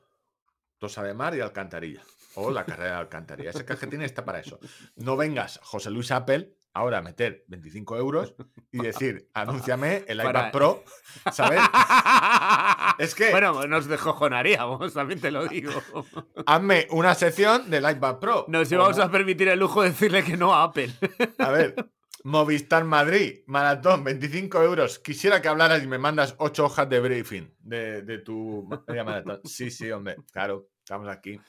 Tosa 0.77 1.03
de 1.03 1.13
Mar 1.13 1.35
y 1.35 1.41
Alcantarilla. 1.41 2.03
O 2.35 2.51
la 2.51 2.65
carrera 2.65 2.91
de 2.91 2.97
Alcantarilla. 2.97 3.49
Ese 3.51 3.65
cajetín 3.65 4.01
está 4.01 4.25
para 4.25 4.39
eso. 4.39 4.59
No 4.95 5.15
vengas, 5.15 5.59
José 5.63 5.89
Luis 5.89 6.11
Apple, 6.11 6.54
ahora 6.75 7.01
meter 7.01 7.43
25 7.47 7.97
euros 7.97 8.35
y 8.71 8.79
decir, 8.79 9.29
anúnciame 9.33 10.03
el 10.07 10.17
Para- 10.17 10.41
iPad 10.41 10.51
Pro, 10.51 10.83
¿sabes? 11.31 11.59
Es 12.99 13.15
que- 13.15 13.31
Bueno, 13.31 13.65
nos 13.67 13.87
descojonaríamos, 13.87 14.93
también 14.93 15.19
te 15.19 15.31
lo 15.31 15.47
digo. 15.47 15.71
Hazme 16.45 16.87
una 16.91 17.15
sección 17.15 17.69
del 17.69 17.89
iPad 17.89 18.19
Pro. 18.19 18.45
Nos 18.47 18.71
¿o 18.71 18.75
íbamos 18.75 18.97
no? 18.97 19.03
a 19.03 19.11
permitir 19.11 19.47
el 19.47 19.59
lujo 19.59 19.81
de 19.81 19.89
decirle 19.89 20.23
que 20.23 20.37
no 20.37 20.53
a 20.53 20.63
Apple. 20.63 20.91
A 21.39 21.49
ver, 21.49 21.75
Movistar 22.23 22.83
Madrid, 22.85 23.39
maratón, 23.47 24.03
25 24.03 24.61
euros. 24.63 24.99
Quisiera 24.99 25.41
que 25.41 25.47
hablaras 25.47 25.83
y 25.83 25.87
me 25.87 25.97
mandas 25.97 26.35
8 26.37 26.65
hojas 26.65 26.89
de 26.89 26.99
briefing 26.99 27.53
de, 27.59 28.01
de 28.01 28.17
tu 28.19 28.67
media 28.87 29.03
maratón. 29.03 29.41
Sí, 29.43 29.69
sí, 29.71 29.91
hombre, 29.91 30.15
claro, 30.31 30.69
estamos 30.79 31.07
aquí. 31.09 31.39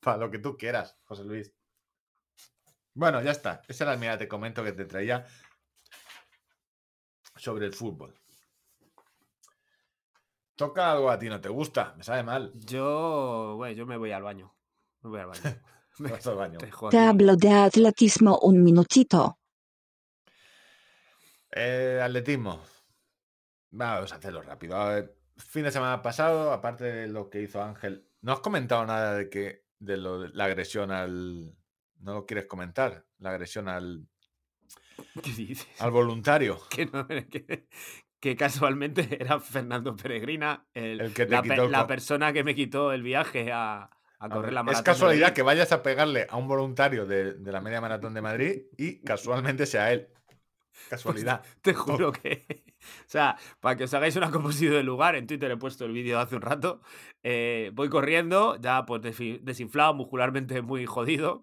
Para 0.00 0.16
lo 0.18 0.30
que 0.30 0.38
tú 0.38 0.56
quieras, 0.56 0.96
José 1.04 1.24
Luis. 1.24 1.52
Bueno, 2.98 3.22
ya 3.22 3.30
está. 3.30 3.62
Esa 3.68 3.84
era 3.84 3.92
la 3.92 3.98
mía, 3.98 4.18
te 4.18 4.26
comento 4.26 4.64
que 4.64 4.72
te 4.72 4.84
traía 4.84 5.24
sobre 7.36 7.66
el 7.66 7.72
fútbol. 7.72 8.12
Toca 10.56 10.90
algo 10.90 11.08
a 11.08 11.16
ti, 11.16 11.28
no 11.28 11.40
te 11.40 11.48
gusta, 11.48 11.94
me 11.96 12.02
sabe 12.02 12.24
mal. 12.24 12.50
Yo, 12.56 13.54
bueno, 13.56 13.76
yo 13.76 13.86
me 13.86 13.96
voy 13.96 14.10
al 14.10 14.24
baño. 14.24 14.52
Me 15.02 15.10
voy 15.10 15.20
al 15.20 15.26
baño. 15.28 15.40
Te 15.96 16.10
vas 16.10 16.26
al 16.26 16.34
baño. 16.34 16.58
Te 16.90 16.98
hablo 16.98 17.36
de 17.36 17.52
atletismo 17.52 18.38
un 18.40 18.64
minutito. 18.64 19.38
Eh, 21.52 22.00
atletismo. 22.02 22.64
Vamos 23.70 24.12
a 24.12 24.16
hacerlo 24.16 24.42
rápido. 24.42 24.76
A 24.76 24.94
ver, 24.94 25.16
fin 25.36 25.62
de 25.62 25.70
semana 25.70 26.02
pasado, 26.02 26.52
aparte 26.52 26.84
de 26.84 27.06
lo 27.06 27.30
que 27.30 27.42
hizo 27.42 27.62
Ángel, 27.62 28.08
no 28.22 28.32
has 28.32 28.40
comentado 28.40 28.84
nada 28.86 29.14
de 29.14 29.30
que 29.30 29.66
de 29.78 29.96
lo 29.96 30.20
de 30.20 30.30
la 30.30 30.46
agresión 30.46 30.90
al. 30.90 31.57
No 32.00 32.14
lo 32.14 32.26
quieres 32.26 32.46
comentar, 32.46 33.04
la 33.18 33.30
agresión 33.30 33.68
al, 33.68 34.06
¿Qué 35.22 35.32
dices? 35.32 35.66
al 35.80 35.90
voluntario. 35.90 36.60
que, 36.70 36.86
no- 36.86 37.06
que- 37.30 37.66
que 38.20 38.36
casualmente 38.36 39.16
era 39.20 39.38
Fernando 39.40 39.94
Peregrina, 39.96 40.66
el- 40.74 41.00
El 41.00 41.14
que 41.14 41.26
la, 41.26 41.38
el 41.38 41.86
persona 41.86 42.32
que 42.32 42.42
me 42.44 42.54
quitó 42.54 42.92
el 42.92 43.02
viaje 43.02 43.52
a, 43.52 43.82
a 43.82 43.90
A 44.18 44.28
correr 44.28 44.46
ver, 44.46 44.52
la 44.54 44.60
es 44.60 44.64
maratón. 44.66 44.82
de 44.84 44.90
casualidad 44.90 45.32
que 45.32 45.42
vayas 45.42 45.70
a 45.70 45.82
pegarle 45.84 46.26
a 46.28 46.36
un 46.36 46.48
voluntario 46.48 47.06
de, 47.06 47.34
de 47.34 47.52
la 47.52 47.60
media 47.60 47.80
maratón 47.80 48.14
de 48.14 48.20
Madrid 48.20 48.62
y 48.76 49.00
casualmente 49.02 49.66
sea 49.66 49.92
él. 49.92 50.08
Casualidad. 50.88 51.42
Te 51.60 51.74
juro 51.74 52.12
que. 52.12 52.64
O 52.80 53.08
sea, 53.08 53.36
para 53.60 53.76
que 53.76 53.84
os 53.84 53.94
hagáis 53.94 54.14
una 54.16 54.30
composición 54.30 54.72
del 54.74 54.86
lugar, 54.86 55.16
en 55.16 55.26
Twitter 55.26 55.50
he 55.50 55.56
puesto 55.56 55.84
el 55.84 55.92
vídeo 55.92 56.18
hace 56.18 56.36
un 56.36 56.42
rato. 56.42 56.80
eh, 57.22 57.70
voy 57.74 57.88
corriendo, 57.88 58.56
ya 58.60 58.84
pues 58.86 59.02
desinflado, 59.02 59.94
muscularmente 59.94 60.62
muy 60.62 60.86
jodido. 60.86 61.42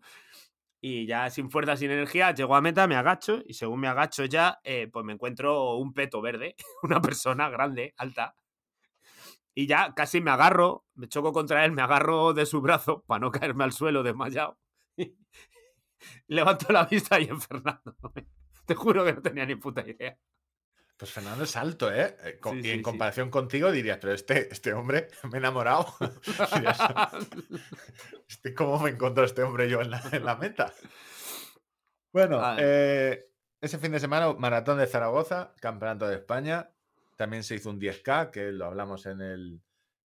Y 0.87 1.07
ya 1.07 1.31
sin 1.31 1.49
fuerza, 1.49 1.75
sin 1.75 1.89
energía, 1.89 2.31
llego 2.31 2.55
a 2.55 2.61
meta, 2.61 2.85
me 2.85 2.95
agacho. 2.95 3.41
Y 3.47 3.55
según 3.55 3.79
me 3.79 3.87
agacho 3.87 4.23
ya, 4.25 4.59
eh, 4.63 4.87
pues 4.93 5.03
me 5.03 5.13
encuentro 5.13 5.77
un 5.77 5.93
peto 5.93 6.21
verde, 6.21 6.55
una 6.83 7.01
persona 7.01 7.49
grande, 7.49 7.95
alta. 7.97 8.35
Y 9.55 9.65
ya 9.65 9.95
casi 9.95 10.21
me 10.21 10.29
agarro, 10.29 10.85
me 10.93 11.07
choco 11.07 11.33
contra 11.33 11.65
él, 11.65 11.71
me 11.71 11.81
agarro 11.81 12.33
de 12.33 12.45
su 12.45 12.61
brazo 12.61 13.03
para 13.07 13.17
no 13.17 13.31
caerme 13.31 13.63
al 13.63 13.71
suelo 13.71 14.03
desmayado. 14.03 14.59
Levanto 16.27 16.71
la 16.71 16.85
vista 16.85 17.19
y 17.19 17.29
en 17.29 17.41
Fernando. 17.41 17.95
Te 18.67 18.75
juro 18.75 19.03
que 19.03 19.13
no 19.13 19.23
tenía 19.23 19.47
ni 19.47 19.55
puta 19.55 19.81
idea. 19.89 20.19
Pues 20.97 21.11
Fernando 21.11 21.43
es 21.43 21.55
alto, 21.57 21.93
¿eh? 21.93 22.15
Eh, 22.23 22.39
Sí, 22.41 22.59
y 22.63 22.69
en 22.71 22.77
sí. 22.77 22.81
comparación 22.81 23.29
contigo 23.29 23.69
dirías, 23.71 23.97
pero 23.99 24.13
este, 24.13 24.51
este 24.51 24.73
hombre 24.73 25.09
me 25.31 25.35
he 25.35 25.39
enamorado. 25.39 25.93
Este, 28.27 28.53
¿Cómo 28.55 28.79
me 28.79 28.89
encontró 28.91 29.23
este 29.23 29.43
hombre 29.43 29.69
yo 29.69 29.81
en 29.81 29.91
la, 29.91 30.01
en 30.11 30.25
la 30.25 30.35
meta? 30.35 30.73
Bueno, 32.11 32.37
Vale. 32.39 32.61
eh, 32.63 33.25
ese 33.61 33.77
fin 33.77 33.91
de 33.91 33.99
semana, 33.99 34.33
Maratón 34.33 34.79
de 34.79 34.87
Zaragoza, 34.87 35.53
Campeonato 35.59 36.07
de 36.07 36.15
España. 36.15 36.71
También 37.17 37.43
se 37.43 37.55
hizo 37.55 37.69
un 37.69 37.79
10K, 37.79 38.31
que 38.31 38.51
lo 38.51 38.65
hablamos 38.65 39.05
en 39.05 39.21
el, 39.21 39.61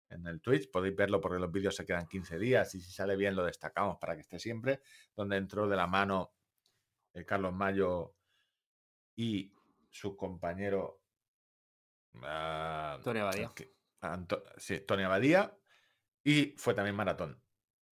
en 0.09 0.27
el 0.27 0.41
Twitch. 0.41 0.69
Podéis 0.71 0.95
verlo 0.95 1.21
porque 1.21 1.39
los 1.39 1.51
vídeos 1.51 1.75
se 1.75 1.85
quedan 1.85 2.07
15 2.07 2.37
días 2.37 2.75
y 2.75 2.81
si 2.81 2.91
sale 2.91 3.15
bien 3.15 3.35
lo 3.35 3.45
destacamos 3.45 3.97
para 3.97 4.15
que 4.15 4.21
esté 4.21 4.39
siempre. 4.39 4.81
Donde 5.15 5.37
entró 5.37 5.67
de 5.67 5.75
la 5.77 5.87
mano 5.87 6.33
eh, 7.13 7.23
Carlos 7.25 7.53
Mayo 7.53 8.13
y 9.15 9.53
su 9.91 10.15
compañero. 10.17 11.03
ah, 12.23 12.99
Tony 13.03 13.19
Abadía. 13.19 13.51
que- 13.55 13.75
Anto- 14.01 14.43
sí, 14.57 14.79
Tony 14.81 15.03
Abadía. 15.03 15.55
Y 16.23 16.55
fue 16.57 16.73
también 16.73 16.95
maratón. 16.95 17.41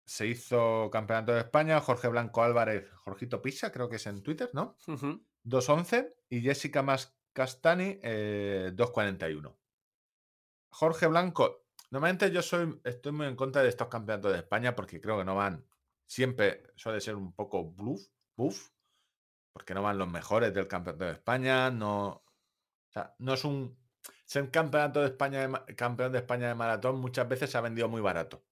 Se 0.04 0.26
hizo 0.26 0.88
Campeonato 0.90 1.32
de 1.32 1.40
España, 1.40 1.80
Jorge 1.80 2.08
Blanco 2.08 2.42
Álvarez, 2.42 2.90
Jorgito 2.96 3.42
Pisa, 3.42 3.70
creo 3.70 3.88
que 3.90 3.96
es 3.96 4.06
en 4.06 4.22
Twitter, 4.22 4.50
¿no? 4.54 4.76
Ujú. 4.86 5.22
2.11 5.44 6.14
y 6.30 6.40
Jessica 6.40 6.82
Mas 6.82 7.18
Castani 7.34 7.98
eh, 8.02 8.70
2.41. 8.74 9.58
Jorge 10.70 11.06
Blanco, 11.06 11.66
normalmente 11.90 12.30
yo 12.30 12.42
soy, 12.42 12.80
estoy 12.84 13.12
muy 13.12 13.26
en 13.26 13.36
contra 13.36 13.62
de 13.62 13.68
estos 13.68 13.88
campeonatos 13.88 14.32
de 14.32 14.38
España 14.38 14.74
porque 14.74 15.00
creo 15.00 15.18
que 15.18 15.24
no 15.24 15.34
van, 15.36 15.66
siempre 16.06 16.64
suele 16.76 17.00
ser 17.00 17.14
un 17.14 17.32
poco 17.34 17.70
bluff, 17.70 18.08
buff, 18.36 18.70
porque 19.58 19.74
no 19.74 19.82
van 19.82 19.98
los 19.98 20.08
mejores 20.08 20.54
del 20.54 20.68
campeonato 20.68 21.04
de 21.06 21.10
España, 21.12 21.68
no, 21.68 22.06
o 22.08 22.22
sea, 22.90 23.12
no 23.18 23.34
es 23.34 23.44
un, 23.44 23.76
ser 24.24 24.48
campeonato 24.52 25.00
de 25.00 25.06
España, 25.08 25.48
de 25.48 25.74
campeón 25.74 26.12
de 26.12 26.18
España 26.18 26.46
de 26.46 26.54
maratón 26.54 27.00
muchas 27.00 27.28
veces 27.28 27.50
se 27.50 27.58
ha 27.58 27.60
vendido 27.60 27.88
muy 27.88 28.00
barato. 28.00 28.44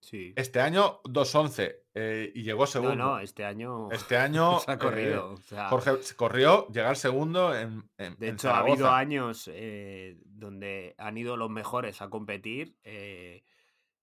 Sí. 0.00 0.32
Este 0.36 0.60
año 0.60 1.02
2.11 1.02 1.76
eh, 1.94 2.32
y 2.34 2.42
llegó 2.44 2.60
No, 2.62 2.66
segundo. 2.66 2.94
no, 2.94 3.18
este 3.18 3.44
año 3.44 3.90
Este 3.90 4.16
año 4.26 4.58
se 4.60 4.70
ha 4.70 4.74
eh, 4.74 4.78
corrido. 4.78 5.32
o 5.32 5.36
sea, 5.38 5.68
Jorge 5.68 6.02
se 6.02 6.14
corrió 6.16 6.66
llegar 6.68 6.96
segundo 6.96 7.54
en, 7.54 7.90
en- 7.98 8.16
de 8.16 8.28
en 8.28 8.34
hecho, 8.36 8.50
ha 8.50 8.60
habido 8.60 8.90
años 8.90 9.50
eh, 9.52 10.18
donde 10.24 10.94
han 10.98 11.18
ido 11.18 11.36
los 11.36 11.50
mejores 11.50 12.00
a 12.00 12.08
competir 12.08 12.78
eh, 12.84 13.44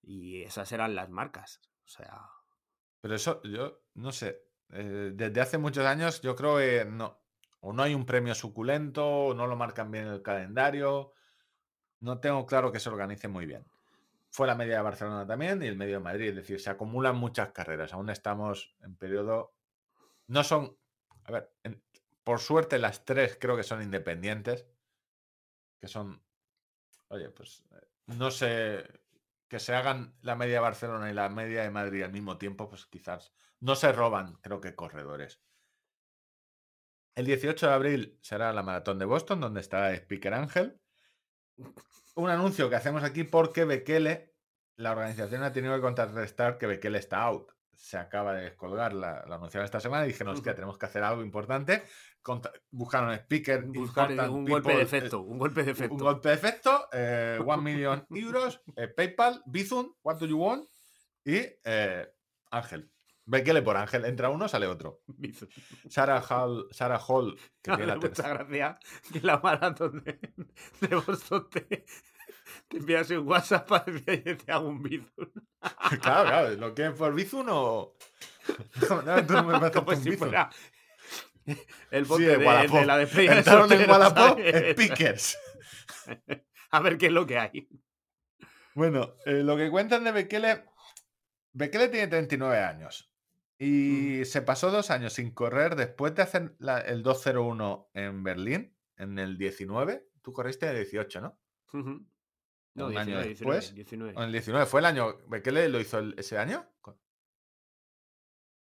y 0.04 0.44
esas 0.44 0.72
eran 0.74 0.94
las 0.96 1.10
marcas. 1.10 1.60
O 1.86 1.88
sea, 1.88 2.22
Pero 3.02 3.16
eso, 3.16 3.42
yo 3.44 3.80
no 3.96 4.12
sé. 4.12 4.45
Eh, 4.70 5.12
desde 5.14 5.42
hace 5.42 5.58
muchos 5.58 5.86
años 5.86 6.22
yo 6.22 6.36
creo 6.36 6.58
que 6.58 6.86
no. 6.86 7.22
O 7.60 7.74
no 7.74 7.84
hay 7.84 7.96
un 7.96 8.06
premio 8.06 8.36
suculento, 8.36 9.08
o 9.08 9.34
no 9.34 9.48
lo 9.48 9.56
marcan 9.56 9.92
bien 9.92 10.06
en 10.06 10.14
el 10.14 10.22
calendario. 10.22 11.14
No 12.00 12.20
tengo 12.20 12.46
claro 12.46 12.72
que 12.72 12.80
se 12.80 12.90
organice 12.90 13.28
muy 13.28 13.46
bien. 13.46 13.66
Fue 14.30 14.46
la 14.48 14.56
media 14.56 14.76
de 14.78 14.82
Barcelona 14.84 15.26
también 15.26 15.64
y 15.64 15.68
el 15.68 15.78
medio 15.78 15.96
de 15.96 16.04
Madrid. 16.04 16.30
Es 16.30 16.36
decir, 16.36 16.60
se 16.60 16.70
acumulan 16.70 17.16
muchas 17.16 17.52
carreras. 17.52 17.94
Aún 17.94 18.10
estamos 18.10 18.76
en 18.82 18.96
periodo. 18.96 19.56
No 20.28 20.44
son. 20.44 20.78
A 21.24 21.32
ver, 21.32 21.54
por 22.24 22.40
suerte 22.40 22.78
las 22.78 23.06
tres 23.06 23.38
creo 23.40 23.56
que 23.56 23.64
son 23.64 23.82
independientes. 23.82 24.68
Que 25.80 25.88
son. 25.88 26.22
Oye, 27.08 27.30
pues 27.30 27.64
eh, 27.72 27.88
no 28.08 28.30
sé. 28.30 28.84
Que 29.48 29.60
se 29.60 29.74
hagan 29.74 30.16
la 30.22 30.36
media 30.36 30.56
de 30.56 30.60
Barcelona 30.60 31.10
y 31.10 31.14
la 31.14 31.30
media 31.30 31.64
de 31.64 31.72
Madrid 31.72 32.04
al 32.04 32.12
mismo 32.12 32.38
tiempo, 32.38 32.68
pues 32.68 32.86
quizás 32.86 33.34
no 33.66 33.76
se 33.76 33.92
roban, 33.92 34.36
creo 34.42 34.62
que 34.62 34.76
corredores. 34.76 35.42
El 37.16 37.26
18 37.26 37.68
de 37.68 37.74
abril 37.74 38.20
será 38.22 38.54
la 38.54 38.62
maratón 38.62 39.00
de 39.00 39.06
Boston, 39.06 39.42
donde 39.42 39.62
estará 39.62 39.92
Speaker 39.96 40.36
Ángel. 40.36 40.80
un 42.16 42.30
anuncio 42.30 42.70
que 42.70 42.76
hacemos 42.76 43.04
aquí 43.04 43.24
porque 43.24 43.66
Bekele, 43.66 44.36
la 44.76 44.92
organización 44.92 45.42
ha 45.42 45.52
tenido 45.52 45.74
que 45.76 45.82
contrarrestar 45.82 46.60
que 46.60 46.68
Bekele 46.68 47.00
está 47.00 47.24
out. 47.24 47.54
Se 47.74 47.98
acaba 47.98 48.34
de 48.34 48.44
descolgar, 48.44 48.94
la, 48.94 49.26
la 49.28 49.36
anunciaron 49.38 49.66
esta 49.66 49.80
semana 49.80 50.06
y 50.06 50.10
dijeron, 50.10 50.34
hostia, 50.36 50.54
tenemos 50.54 50.78
que 50.78 50.86
hacer 50.86 51.04
algo 51.04 51.24
importante. 51.24 51.84
Contra- 52.22 52.54
buscaron 52.70 53.12
speaker, 53.16 53.64
Buscar 53.64 54.12
important 54.12 54.32
un 54.32 54.46
golpe 54.46 54.70
de 54.74 54.78
people, 54.80 54.98
efecto, 54.98 55.22
un 55.22 55.40
golpe 55.40 55.64
de 55.64 55.70
eh, 55.70 55.74
efecto. 55.74 55.94
Un 55.96 56.00
golpe 56.00 56.30
de 56.30 56.36
efecto, 56.36 56.88
eh, 56.94 57.40
one 57.44 57.64
million 57.64 58.06
euros, 58.12 58.62
eh, 58.76 58.88
PayPal, 58.90 59.42
Bizum, 59.48 59.96
what 60.04 60.18
do 60.20 60.28
you 60.28 60.38
want? 60.40 60.70
Y 61.26 61.38
eh, 61.64 62.08
Ángel. 62.52 62.92
Bekele 63.28 63.62
por 63.64 63.76
Ángel, 63.76 64.06
entra 64.06 64.30
uno, 64.30 64.48
sale 64.48 64.68
otro. 64.68 65.02
Sarah 65.90 66.22
Hall, 66.22 66.68
Sarah 66.72 67.00
Hall 67.00 67.36
que 67.62 67.72
Me 67.72 67.78
tiene 67.78 67.88
la 67.88 67.94
hace 67.94 68.08
mucha 68.08 68.24
tercera- 68.24 68.44
gracia 68.46 68.80
que 69.12 69.20
la 69.22 69.38
maratón 69.40 70.04
de, 70.06 70.20
de 70.82 70.96
Boston 70.96 71.50
te, 71.50 71.62
te 72.68 72.78
envías 72.78 73.10
un 73.10 73.28
WhatsApp 73.28 73.68
para 73.68 73.84
decir, 73.86 74.04
"Oye, 74.26 74.36
te 74.36 74.52
hago 74.52 74.68
un 74.70 74.82
bizum. 74.84 75.08
Claro, 76.02 76.30
claro, 76.30 76.50
¿lo 76.58 76.74
quieren 76.76 76.96
por 76.96 77.14
Bizum 77.16 77.48
o.? 77.50 77.96
No, 78.90 79.02
no, 79.02 79.26
tú 79.26 79.34
no 79.34 79.44
me 79.46 79.54
vas 79.54 79.64
a 79.64 79.66
hacer 79.68 79.84
Como 79.84 79.98
un 79.98 80.04
si 80.04 80.10
Bizum. 80.12 80.28
fuera 80.30 80.50
el 81.92 82.06
Sí, 82.06 82.10
bote 82.10 82.24
de 82.24 82.38
de, 82.38 82.68
de 82.68 82.86
la 82.86 82.98
despedida 82.98 83.32
de 83.34 83.38
Entraron 83.40 83.72
en 83.72 83.86
soltero, 83.86 83.94
Wallapop. 83.94 84.40
A 86.72 86.80
ver 86.82 86.98
qué 86.98 87.06
es 87.08 87.12
lo 87.12 87.26
que 87.26 87.38
hay. 87.40 87.68
Bueno, 88.76 89.16
eh, 89.26 89.42
lo 89.44 89.56
que 89.58 89.70
cuentan 89.72 90.04
de 90.04 90.12
Bekele. 90.12 90.66
Bekele 91.54 91.88
tiene 91.88 92.08
39 92.08 92.60
años. 92.60 93.12
Y 93.58 94.26
se 94.26 94.42
pasó 94.42 94.70
dos 94.72 94.92
años 94.92 95.14
sin 95.14 95.32
correr 95.32 95.76
después 95.76 96.14
de 96.16 96.22
hacer 96.24 96.56
la- 96.60 96.80
el 96.82 97.04
201 97.04 97.90
en 97.94 98.24
Berlín, 98.24 98.76
en 98.98 99.18
el 99.20 99.38
19. 99.38 100.08
Tú 100.22 100.34
corriste 100.34 100.66
en 100.66 100.72
el 100.76 100.84
18, 100.84 101.22
¿no? 101.22 101.40
Ujú. 101.74 102.06
No, 102.74 102.88
Un 102.88 102.98
año 102.98 103.22
19, 103.22 103.28
después, 103.30 103.74
19, 103.74 104.14
O 104.16 104.20
en 104.20 104.26
el 104.26 104.32
19. 104.34 104.66
¿Fue 104.66 104.82
el 104.82 104.86
año. 104.86 105.18
¿Bekele 105.28 105.70
lo 105.70 105.80
hizo 105.80 106.00
el- 106.00 106.16
ese 106.18 106.38
año? 106.38 106.70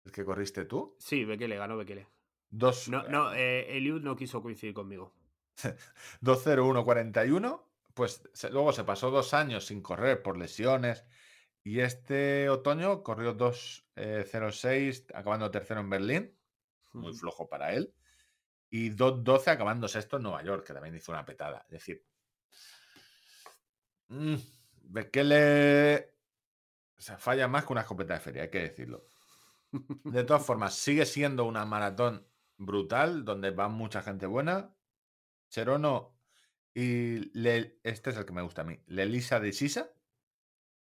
¿El 0.05 0.13
que 0.13 0.25
corriste 0.25 0.65
tú? 0.67 0.97
Sí, 1.01 1.25
Bekele, 1.25 1.57
ganó 1.57 1.77
Bekele. 1.77 2.07
Dos, 2.51 2.89
No, 2.89 3.03
no 3.09 3.35
eh, 3.35 3.77
Eliud 3.77 4.03
no 4.03 4.15
quiso 4.15 4.41
coincidir 4.43 4.75
conmigo. 4.75 5.13
20141, 6.21 7.69
pues 7.95 8.23
se- 8.33 8.51
luego 8.51 8.73
se 8.73 8.85
pasó 8.85 9.11
dos 9.11 9.35
años 9.35 9.67
sin 9.67 9.81
correr 9.83 10.23
por 10.23 10.37
lesiones 10.37 11.05
y 11.65 11.81
este 11.81 12.49
otoño 12.51 13.03
corrió 13.03 13.35
206 13.35 15.07
acabando 15.15 15.51
tercero 15.51 15.81
en 15.81 15.91
Berlín, 15.91 16.39
muy 16.93 17.15
flojo 17.15 17.49
para 17.49 17.75
él, 17.75 17.95
y 18.71 18.91
212 18.91 19.51
acabando 19.51 19.89
sexto 19.89 20.19
en 20.19 20.25
Nueva 20.25 20.45
York, 20.45 20.67
que 20.67 20.75
también 20.75 20.97
hizo 20.97 21.13
una 21.13 21.25
petada. 21.25 21.63
Es 21.71 21.81
decir, 21.81 22.07
mm, 24.09 24.37
Bekele 24.83 26.15
o 26.99 27.03
sea, 27.03 27.19
falla 27.19 27.49
más 27.49 27.67
que 27.67 27.73
una 27.73 27.83
escopeta 27.83 28.15
de 28.15 28.21
feria, 28.21 28.43
hay 28.45 28.51
que 28.51 28.61
decirlo. 28.61 29.09
De 30.05 30.25
todas 30.25 30.45
formas, 30.47 30.75
sigue 30.77 31.07
siendo 31.07 31.45
una 31.47 31.67
maratón 31.67 32.29
brutal 32.59 33.25
donde 33.25 33.51
va 33.51 33.69
mucha 33.69 34.03
gente 34.03 34.27
buena. 34.27 34.77
Cherono 35.51 36.19
y 36.75 37.31
Le- 37.39 37.81
este 37.85 38.11
es 38.11 38.17
el 38.19 38.27
que 38.27 38.33
me 38.35 38.43
gusta 38.43 38.63
a 38.63 38.65
mí. 38.65 38.83
Lelisa 38.87 39.41
de 39.41 39.53
Sisa. 39.53 39.95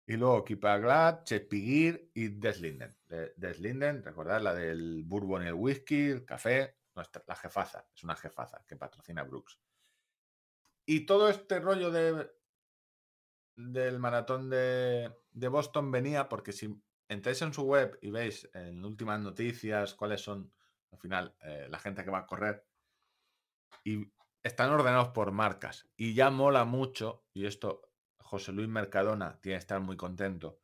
Y 0.08 0.18
luego 0.18 0.46
Kipaglad, 0.46 1.24
Chespigir 1.24 2.12
y 2.14 2.28
Deslinden. 2.28 2.96
De- 3.08 3.34
Deslinden, 3.38 4.04
recordad 4.04 4.42
la 4.42 4.54
del 4.54 5.04
bourbon 5.04 5.44
y 5.44 5.48
el 5.48 5.54
whisky, 5.56 6.10
el 6.10 6.26
café, 6.26 6.78
nuestra, 6.94 7.24
la 7.28 7.36
jefaza. 7.36 7.88
Es 7.94 8.04
una 8.04 8.16
jefaza 8.16 8.64
que 8.68 8.76
patrocina 8.76 9.24
Brooks. 9.24 9.60
Y 10.86 11.08
todo 11.08 11.30
este 11.30 11.60
rollo 11.60 11.90
de, 11.90 12.30
del 13.56 13.98
maratón 14.00 14.50
de, 14.50 15.12
de 15.32 15.48
Boston 15.48 15.92
venía 15.92 16.30
porque 16.30 16.52
si 16.52 16.80
entráis 17.08 17.42
en 17.42 17.54
su 17.54 17.64
web 17.64 17.98
y 18.02 18.12
veis 18.12 18.48
en 18.54 18.86
últimas 18.86 19.20
noticias 19.20 19.96
cuáles 19.96 20.22
son, 20.22 20.54
al 20.92 21.00
final, 21.00 21.36
eh, 21.42 21.68
la 21.70 21.80
gente 21.80 22.04
que 22.04 22.12
va 22.12 22.20
a 22.20 22.28
correr, 22.28 22.64
y 23.84 24.12
están 24.44 24.70
ordenados 24.70 25.10
por 25.10 25.32
marcas. 25.32 25.88
Y 25.98 26.14
ya 26.14 26.30
mola 26.30 26.66
mucho, 26.66 27.26
y 27.34 27.48
esto 27.48 27.90
José 28.26 28.52
Luis 28.52 28.68
Mercadona 28.68 29.40
tiene 29.42 29.56
que 29.58 29.60
estar 29.60 29.80
muy 29.82 29.98
contento, 29.98 30.60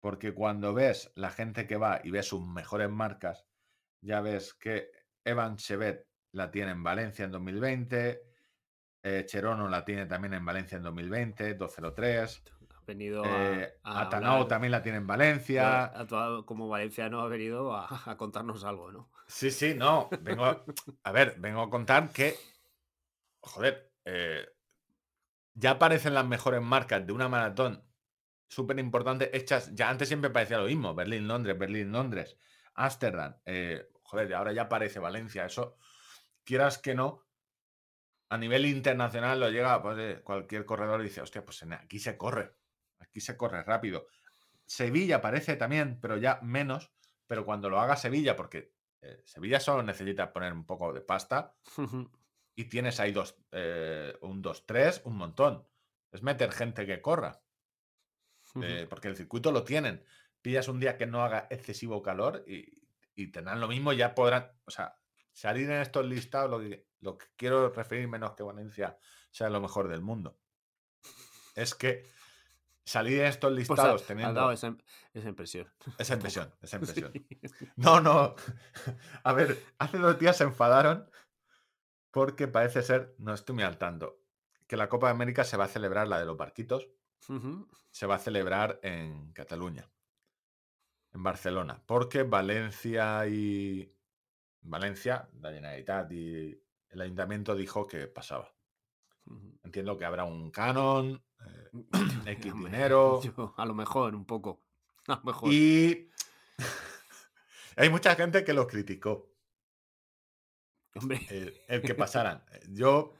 porque 0.00 0.32
cuando 0.34 0.72
ves 0.74 1.12
la 1.16 1.30
gente 1.30 1.66
que 1.66 1.76
va 1.76 2.00
y 2.04 2.10
ves 2.10 2.26
sus 2.28 2.46
mejores 2.46 2.90
marcas, 2.90 3.46
ya 4.00 4.20
ves 4.20 4.54
que 4.54 4.90
Evan 5.24 5.56
Chevet 5.56 6.06
la 6.32 6.50
tiene 6.50 6.72
en 6.72 6.82
Valencia 6.82 7.24
en 7.24 7.32
2020, 7.32 8.22
eh, 9.02 9.24
Cherono 9.26 9.68
la 9.68 9.84
tiene 9.84 10.06
también 10.06 10.34
en 10.34 10.44
Valencia 10.44 10.76
en 10.76 10.82
2020, 10.84 11.54
203. 11.54 12.42
Ha 12.76 12.82
venido 12.86 13.24
Eh, 13.24 13.72
a, 13.84 13.98
a 13.98 14.02
Atanao 14.02 14.46
también 14.46 14.70
la 14.72 14.82
tiene 14.82 14.98
en 14.98 15.06
Valencia. 15.06 15.84
a 15.84 16.06
todo- 16.06 16.46
como 16.46 16.68
valenciano 16.68 17.20
ha 17.20 17.28
venido 17.28 17.74
a, 17.74 17.86
a 18.10 18.16
contarnos 18.16 18.64
algo, 18.64 18.92
¿no? 18.92 19.10
Sí, 19.26 19.50
sí, 19.50 19.74
no. 19.74 20.08
Vengo 20.20 20.44
a, 20.44 20.64
a 21.04 21.12
ver, 21.12 21.36
vengo 21.38 21.62
a 21.62 21.70
contar 21.70 22.10
que, 22.10 22.34
joder, 23.40 23.92
eh, 24.04 24.46
ya 25.54 25.72
aparecen 25.72 26.14
las 26.14 26.26
mejores 26.26 26.62
marcas 26.62 27.06
de 27.06 27.12
una 27.12 27.28
maratón 27.28 27.84
súper 28.48 28.78
importante 28.78 29.36
hechas. 29.36 29.74
Ya 29.74 29.90
antes 29.90 30.08
siempre 30.08 30.30
parecía 30.30 30.58
lo 30.58 30.66
mismo: 30.66 30.94
Berlín, 30.94 31.28
Londres, 31.28 31.58
Berlín, 31.58 31.92
Londres, 31.92 32.38
Ámsterdam. 32.74 33.36
eh, 33.46 33.88
joder, 34.02 34.34
ahora 34.34 34.52
ya 34.52 34.62
aparece 34.62 34.98
Valencia. 34.98 35.46
Eso, 35.46 35.76
quieras 36.44 36.78
que 36.78 36.94
no, 36.94 37.26
a 38.28 38.38
nivel 38.38 38.66
internacional 38.66 39.40
lo 39.40 39.50
llega 39.50 39.82
pues, 39.82 39.98
eh, 39.98 40.22
cualquier 40.22 40.64
corredor 40.64 41.00
y 41.00 41.04
dice: 41.04 41.20
hostia, 41.20 41.44
pues 41.44 41.62
aquí 41.62 41.98
se 41.98 42.16
corre. 42.16 42.56
Aquí 42.98 43.20
se 43.20 43.36
corre 43.36 43.62
rápido. 43.62 44.06
Sevilla 44.66 45.16
aparece 45.16 45.56
también, 45.56 46.00
pero 46.00 46.16
ya 46.16 46.40
menos. 46.42 46.92
Pero 47.26 47.44
cuando 47.44 47.70
lo 47.70 47.80
haga 47.80 47.96
Sevilla, 47.96 48.36
porque 48.36 48.74
eh, 49.00 49.22
Sevilla 49.24 49.60
solo 49.60 49.82
necesita 49.82 50.32
poner 50.32 50.52
un 50.52 50.66
poco 50.66 50.92
de 50.92 51.00
pasta 51.00 51.56
y 52.54 52.64
tienes 52.66 53.00
ahí 53.00 53.12
dos, 53.12 53.36
eh, 53.52 54.16
un 54.20 54.42
2-3, 54.42 55.02
un 55.04 55.16
montón. 55.16 55.66
Es 56.10 56.22
meter 56.22 56.52
gente 56.52 56.84
que 56.86 57.00
corra, 57.00 57.42
eh, 58.62 58.86
porque 58.88 59.08
el 59.08 59.16
circuito 59.16 59.50
lo 59.52 59.64
tienen. 59.64 60.04
Pillas 60.42 60.68
un 60.68 60.78
día 60.80 60.96
que 60.96 61.06
no 61.06 61.22
haga 61.24 61.46
excesivo 61.50 62.02
calor 62.02 62.44
y, 62.46 62.82
y 63.14 63.28
tendrán 63.28 63.60
lo 63.60 63.68
mismo, 63.68 63.92
ya 63.92 64.14
podrán, 64.14 64.52
o 64.64 64.70
sea, 64.70 64.96
salir 65.32 65.70
en 65.70 65.80
estos 65.80 66.04
listados, 66.04 66.50
lo 66.50 66.58
que, 66.60 66.86
lo 67.00 67.16
que 67.16 67.26
quiero 67.36 67.70
referir 67.70 68.06
menos 68.08 68.32
que 68.34 68.42
Valencia 68.42 68.98
sea 69.30 69.48
lo 69.48 69.60
mejor 69.60 69.88
del 69.88 70.02
mundo. 70.02 70.36
Es 71.54 71.74
que 71.74 72.04
salir 72.84 73.20
en 73.20 73.26
estos 73.26 73.50
Pues 73.52 73.56
ha- 73.70 73.72
listados 73.72 74.02
ha 74.02 74.06
teniendo 74.06 74.34
dado 74.34 74.52
esa, 74.52 74.76
esa 75.14 75.28
impresión. 75.28 75.72
esa 75.98 76.14
impresión, 76.14 76.54
esa 76.60 76.76
impresión. 76.76 77.12
Sí. 77.12 77.26
No, 77.76 78.00
no. 78.00 78.34
A 79.24 79.32
ver, 79.32 79.56
hace 79.78 79.96
dos 79.98 80.18
días 80.18 80.36
se 80.36 80.44
enfadaron 80.44 81.08
porque 82.12 82.46
parece 82.46 82.82
ser, 82.82 83.14
no 83.18 83.34
estoy 83.34 83.54
muy 83.56 83.64
al 83.64 83.78
tanto, 83.78 84.20
que 84.68 84.76
la 84.76 84.88
Copa 84.88 85.08
de 85.08 85.12
América 85.12 85.42
se 85.44 85.56
va 85.56 85.64
a 85.64 85.68
celebrar, 85.68 86.06
la 86.06 86.20
de 86.20 86.26
los 86.26 86.36
barquitos, 86.36 86.88
se 87.90 88.06
va 88.06 88.14
a 88.16 88.18
celebrar 88.18 88.78
en 88.82 89.32
Cataluña, 89.32 89.88
en 91.12 91.22
Barcelona, 91.22 91.82
porque 91.86 92.22
Valencia 92.22 93.26
y 93.26 93.94
Valencia, 94.60 95.28
la 95.40 95.50
Generalitat 95.52 96.12
y 96.12 96.62
el 96.90 97.00
ayuntamiento 97.00 97.54
dijo 97.54 97.86
que 97.86 98.06
pasaba. 98.06 98.54
Entiendo 99.64 99.96
que 99.96 100.04
habrá 100.04 100.24
un 100.24 100.50
canon, 100.50 101.22
eh, 101.46 101.70
X 102.26 102.52
Hombre, 102.52 102.70
dinero. 102.70 103.20
yo- 103.36 103.54
a 103.56 103.64
lo 103.64 103.74
mejor, 103.74 104.14
un 104.14 104.24
poco. 104.26 104.62
A 105.08 105.16
lo 105.16 105.22
mejor. 105.24 105.52
y 105.52 106.10
hay 107.76 107.88
mucha 107.90 108.14
gente 108.14 108.44
que 108.44 108.52
lo 108.52 108.66
criticó. 108.66 109.31
Hombre, 110.94 111.26
el, 111.30 111.60
el 111.68 111.82
que 111.82 111.94
pasaran. 111.94 112.44
Yo. 112.68 113.14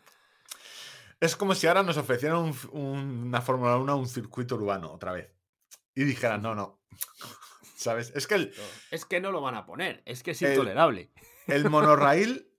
Es 1.21 1.37
como 1.37 1.55
si 1.55 1.67
ahora 1.69 1.83
nos 1.83 1.97
ofrecieran 1.97 2.39
un 2.39 2.51
f- 2.51 2.69
un- 2.73 3.25
una 3.29 3.41
Fórmula 3.41 3.77
1, 3.77 3.97
un 3.97 4.09
circuito 4.09 4.57
urbano 4.57 4.93
otra 4.93 5.13
vez. 5.13 5.31
Y 5.95 6.05
dijeran, 6.05 6.43
no, 6.43 6.55
no. 6.55 6.81
¿Sabes? 7.77 8.13
Es 8.15 8.27
que 8.27 8.35
el, 8.35 8.55
es 8.91 9.05
que 9.05 9.21
no 9.21 9.31
lo 9.33 9.41
van 9.41 9.55
a 9.55 9.65
poner. 9.67 10.03
Es 10.05 10.23
que 10.23 10.33
es 10.33 10.43
El- 10.43 10.51
intolerable. 10.53 11.11
el 11.47 11.69
monorraíl, 11.71 12.51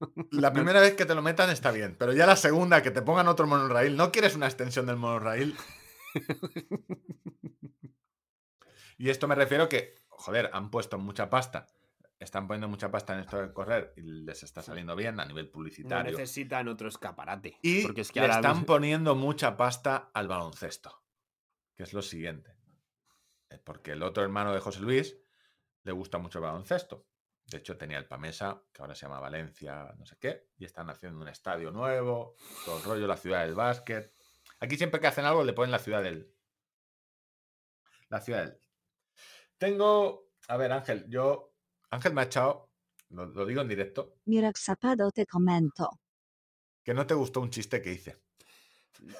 la 0.30 0.52
primera 0.52 0.80
vez 0.80 0.94
que 0.94 1.06
te 1.06 1.14
lo 1.14 1.22
metan 1.22 1.50
está 1.50 1.70
bien, 1.70 1.96
pero 1.98 2.12
ya 2.12 2.26
la 2.26 2.36
segunda 2.36 2.82
que 2.82 2.90
te 2.90 3.02
pongan 3.02 3.28
otro 3.28 3.46
monorraíl, 3.46 3.96
¿no 3.96 4.10
quieres 4.12 4.34
una 4.34 4.46
extensión 4.46 4.86
del 4.86 4.96
monorraíl? 4.96 5.56
Y 8.98 9.10
esto 9.10 9.26
me 9.26 9.34
refiero 9.34 9.68
que, 9.68 9.96
joder, 10.08 10.50
han 10.52 10.70
puesto 10.70 10.96
mucha 10.98 11.28
pasta. 11.28 11.66
Están 12.22 12.46
poniendo 12.46 12.68
mucha 12.68 12.88
pasta 12.90 13.14
en 13.14 13.20
esto 13.20 13.36
de 13.40 13.52
correr 13.52 13.92
y 13.96 14.02
les 14.02 14.44
está 14.44 14.62
saliendo 14.62 14.94
bien 14.94 15.18
a 15.18 15.24
nivel 15.24 15.46
No 15.46 15.52
publicitario. 15.52 16.12
necesitan 16.12 16.68
otro 16.68 16.88
escaparate. 16.88 17.58
Y 17.62 17.82
porque 17.82 18.02
es 18.02 18.12
que 18.12 18.20
le 18.20 18.26
ahora 18.26 18.36
están 18.36 18.64
poniendo 18.64 19.16
mucha 19.16 19.56
pasta 19.56 20.10
al 20.14 20.28
baloncesto, 20.28 21.02
que 21.74 21.82
es 21.82 21.92
lo 21.92 22.00
siguiente. 22.00 22.56
Eh, 23.50 23.58
Porque 23.58 23.92
el 23.92 24.02
otro 24.04 24.22
hermano 24.22 24.54
de 24.54 24.60
José 24.60 24.80
Luis 24.80 25.18
le 25.82 25.92
gusta 25.92 26.18
mucho 26.18 26.38
el 26.38 26.44
baloncesto. 26.44 27.08
De 27.44 27.58
hecho, 27.58 27.76
tenía 27.76 27.98
el 27.98 28.06
Pamesa, 28.06 28.62
que 28.72 28.82
ahora 28.82 28.94
se 28.94 29.02
llama 29.04 29.18
Valencia, 29.18 29.92
no 29.98 30.06
sé 30.06 30.16
qué, 30.20 30.48
y 30.56 30.64
están 30.64 30.88
haciendo 30.90 31.20
un 31.20 31.28
estadio 31.28 31.72
nuevo, 31.72 32.36
todo 32.64 32.78
el 32.78 32.84
rollo, 32.84 33.06
la 33.08 33.16
ciudad 33.16 33.44
del 33.44 33.56
básquet. 33.56 34.14
Aquí 34.60 34.76
siempre 34.76 35.00
que 35.00 35.08
hacen 35.08 35.24
algo 35.24 35.42
le 35.42 35.52
ponen 35.54 35.72
la 35.72 35.80
ciudad 35.80 36.04
del. 36.04 36.32
La 38.10 38.20
ciudad 38.20 38.44
del. 38.44 38.60
Tengo. 39.58 40.30
A 40.46 40.56
ver, 40.56 40.70
Ángel, 40.70 41.04
yo. 41.08 41.51
Ángel 41.92 42.14
me 42.14 42.22
ha 42.22 42.24
echado. 42.24 42.70
Lo, 43.10 43.26
lo 43.26 43.44
digo 43.44 43.60
en 43.60 43.68
directo. 43.68 44.14
Mirek 44.24 44.56
Zapado 44.56 45.10
te 45.10 45.26
comento. 45.26 45.90
Que 46.82 46.94
no 46.94 47.06
te 47.06 47.12
gustó 47.14 47.40
un 47.40 47.50
chiste 47.50 47.82
que 47.82 47.92
hice. 47.92 48.16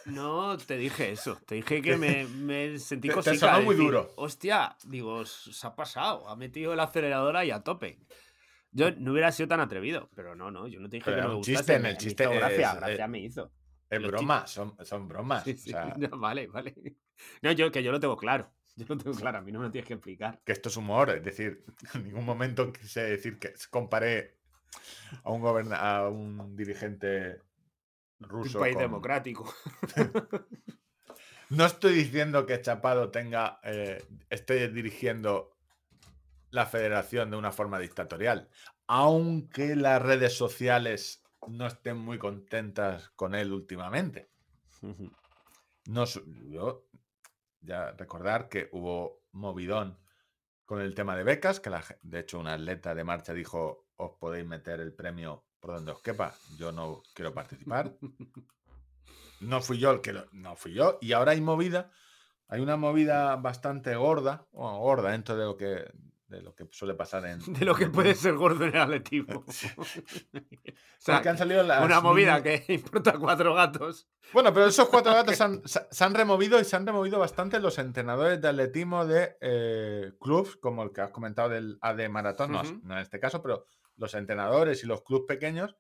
No, 0.06 0.56
te 0.56 0.76
dije 0.78 1.12
eso. 1.12 1.38
Te 1.46 1.56
dije 1.56 1.82
que 1.82 1.96
me, 1.98 2.24
me 2.26 2.78
sentí 2.78 3.08
Te- 3.08 3.14
te 3.14 3.14
cosica. 3.14 3.36
sonó 3.36 3.58
de 3.58 3.64
muy 3.64 3.74
decir, 3.74 3.90
duro. 3.90 4.10
Hostia, 4.16 4.74
digo, 4.84 5.24
se 5.26 5.66
ha 5.66 5.74
pasado. 5.76 6.26
Ha 6.28 6.36
metido 6.36 6.74
la 6.74 6.84
aceleradora 6.84 7.44
y 7.44 7.50
a 7.50 7.62
tope. 7.62 7.98
Yo 8.70 8.90
no 8.92 9.12
hubiera 9.12 9.30
sido 9.32 9.48
tan 9.50 9.60
atrevido, 9.60 10.08
pero 10.14 10.34
no, 10.34 10.50
no, 10.50 10.66
yo 10.66 10.80
no 10.80 10.88
te 10.88 10.96
dije 10.96 11.04
Pero 11.04 11.16
que 11.18 11.22
no 11.22 11.28
me 11.28 11.34
un 11.34 11.38
gustase. 11.40 11.58
chiste, 11.58 11.74
en 11.74 11.86
el 11.86 11.96
chiste 11.98 12.22
hizo 12.24 12.32
gracia, 12.32 12.70
es- 12.70 12.76
gracia 12.76 13.04
eh, 13.04 13.08
me 13.08 13.18
hizo. 13.20 13.52
Es 13.90 14.02
broma, 14.02 14.46
son, 14.46 14.74
son 14.82 15.06
bromas. 15.08 15.44
Sí, 15.44 15.50
o 15.52 15.56
sí, 15.58 15.70
sea, 15.70 15.94
no, 15.98 16.18
vale, 16.18 16.46
vale. 16.46 16.74
No, 17.42 17.52
yo 17.52 17.70
que 17.70 17.82
yo 17.82 17.92
lo 17.92 18.00
tengo 18.00 18.16
claro. 18.16 18.50
Yo 18.76 18.86
lo 18.88 18.96
tengo 18.98 19.16
claro, 19.16 19.38
a 19.38 19.40
mí 19.42 19.52
no 19.52 19.60
me 19.60 19.70
tienes 19.70 19.86
que 19.88 19.94
explicar. 19.94 20.40
que 20.44 20.52
esto 20.52 20.68
es 20.68 20.76
humor. 20.76 21.10
Es 21.10 21.22
decir, 21.24 21.64
en 21.94 22.04
ningún 22.04 22.24
momento 22.24 22.72
quise 22.72 23.02
decir 23.02 23.38
que 23.38 23.52
comparé 23.70 24.36
a 25.24 25.30
un, 25.30 25.40
goberna- 25.42 25.76
a 25.76 26.08
un 26.08 26.56
dirigente 26.56 27.40
ruso. 28.20 28.58
Un 28.58 28.62
país 28.64 28.74
con- 28.74 28.82
democrático. 28.82 29.54
No 31.50 31.66
estoy 31.66 31.92
diciendo 31.92 32.46
que 32.46 32.62
Chapado 32.62 33.10
tenga, 33.10 33.60
eh, 33.62 34.02
esté 34.30 34.68
dirigiendo 34.70 35.54
la 36.50 36.64
federación 36.64 37.30
de 37.30 37.36
una 37.36 37.52
forma 37.52 37.78
dictatorial, 37.78 38.48
aunque 38.86 39.76
las 39.76 40.00
redes 40.00 40.32
sociales 40.34 41.22
no 41.46 41.66
estén 41.66 41.98
muy 41.98 42.16
contentas 42.18 43.10
con 43.16 43.34
él 43.34 43.52
últimamente. 43.52 44.30
No, 45.86 46.04
yo 46.48 46.86
ya 47.62 47.92
recordar 47.92 48.48
que 48.48 48.68
hubo 48.72 49.22
movidón 49.32 49.98
con 50.64 50.80
el 50.80 50.94
tema 50.94 51.16
de 51.16 51.24
becas, 51.24 51.60
que 51.60 51.70
la 51.70 51.82
de 52.02 52.20
hecho 52.20 52.38
un 52.38 52.46
atleta 52.48 52.94
de 52.94 53.04
marcha 53.04 53.32
dijo 53.32 53.86
os 53.96 54.12
podéis 54.18 54.46
meter 54.46 54.80
el 54.80 54.92
premio 54.92 55.44
por 55.60 55.74
donde 55.74 55.92
os 55.92 56.00
quepa, 56.02 56.34
yo 56.58 56.72
no 56.72 57.02
quiero 57.14 57.32
participar. 57.32 57.94
No 59.40 59.60
fui 59.60 59.78
yo 59.78 59.90
el 59.90 60.00
que 60.00 60.12
lo- 60.12 60.26
no 60.32 60.54
fui 60.56 60.72
yo 60.74 60.98
y 61.00 61.12
ahora 61.12 61.32
hay 61.32 61.40
movida, 61.40 61.90
hay 62.48 62.60
una 62.60 62.76
movida 62.76 63.36
bastante 63.36 63.94
gorda, 63.96 64.46
bueno, 64.52 64.78
gorda 64.78 65.10
dentro 65.10 65.36
de 65.36 65.44
lo 65.44 65.56
que 65.56 65.90
de 66.32 66.42
lo 66.42 66.54
que 66.54 66.66
suele 66.72 66.94
pasar 66.94 67.24
en 67.26 67.38
De 67.52 67.64
lo 67.64 67.74
que 67.74 67.86
puede 67.88 68.14
ser 68.14 68.34
gordo 68.34 68.64
en 68.64 68.74
el 68.74 68.80
atletismo. 68.80 69.44
O 71.02 71.04
sea, 71.04 71.16
Porque 71.16 71.28
han 71.30 71.38
salido 71.38 71.62
las 71.64 71.84
una 71.84 72.00
movida 72.00 72.42
que 72.42 72.64
importa 72.68 73.18
cuatro 73.18 73.54
gatos. 73.54 74.08
Bueno, 74.32 74.52
pero 74.54 74.66
esos 74.66 74.88
cuatro 74.88 75.12
gatos 75.12 75.36
se 75.36 75.42
han, 75.42 75.60
se- 75.66 75.86
se 75.90 76.04
han 76.04 76.14
removido 76.14 76.60
y 76.60 76.64
se 76.64 76.76
han 76.76 76.86
removido 76.86 77.18
bastante 77.18 77.58
los 77.58 77.78
entrenadores 77.78 78.40
de 78.40 78.48
atletismo 78.48 79.04
de 79.04 79.36
eh, 79.40 80.12
clubs, 80.20 80.56
como 80.56 80.84
el 80.84 80.92
que 80.92 81.00
has 81.00 81.10
comentado 81.10 81.48
del 81.48 81.76
AD 81.80 82.08
Maratón, 82.08 82.52
no, 82.52 82.62
en 82.62 82.98
este 82.98 83.18
caso, 83.18 83.42
pero 83.42 83.66
los 83.96 84.14
entrenadores 84.14 84.84
y 84.84 84.86
los 84.86 85.02
clubs 85.02 85.24
pequeños, 85.26 85.76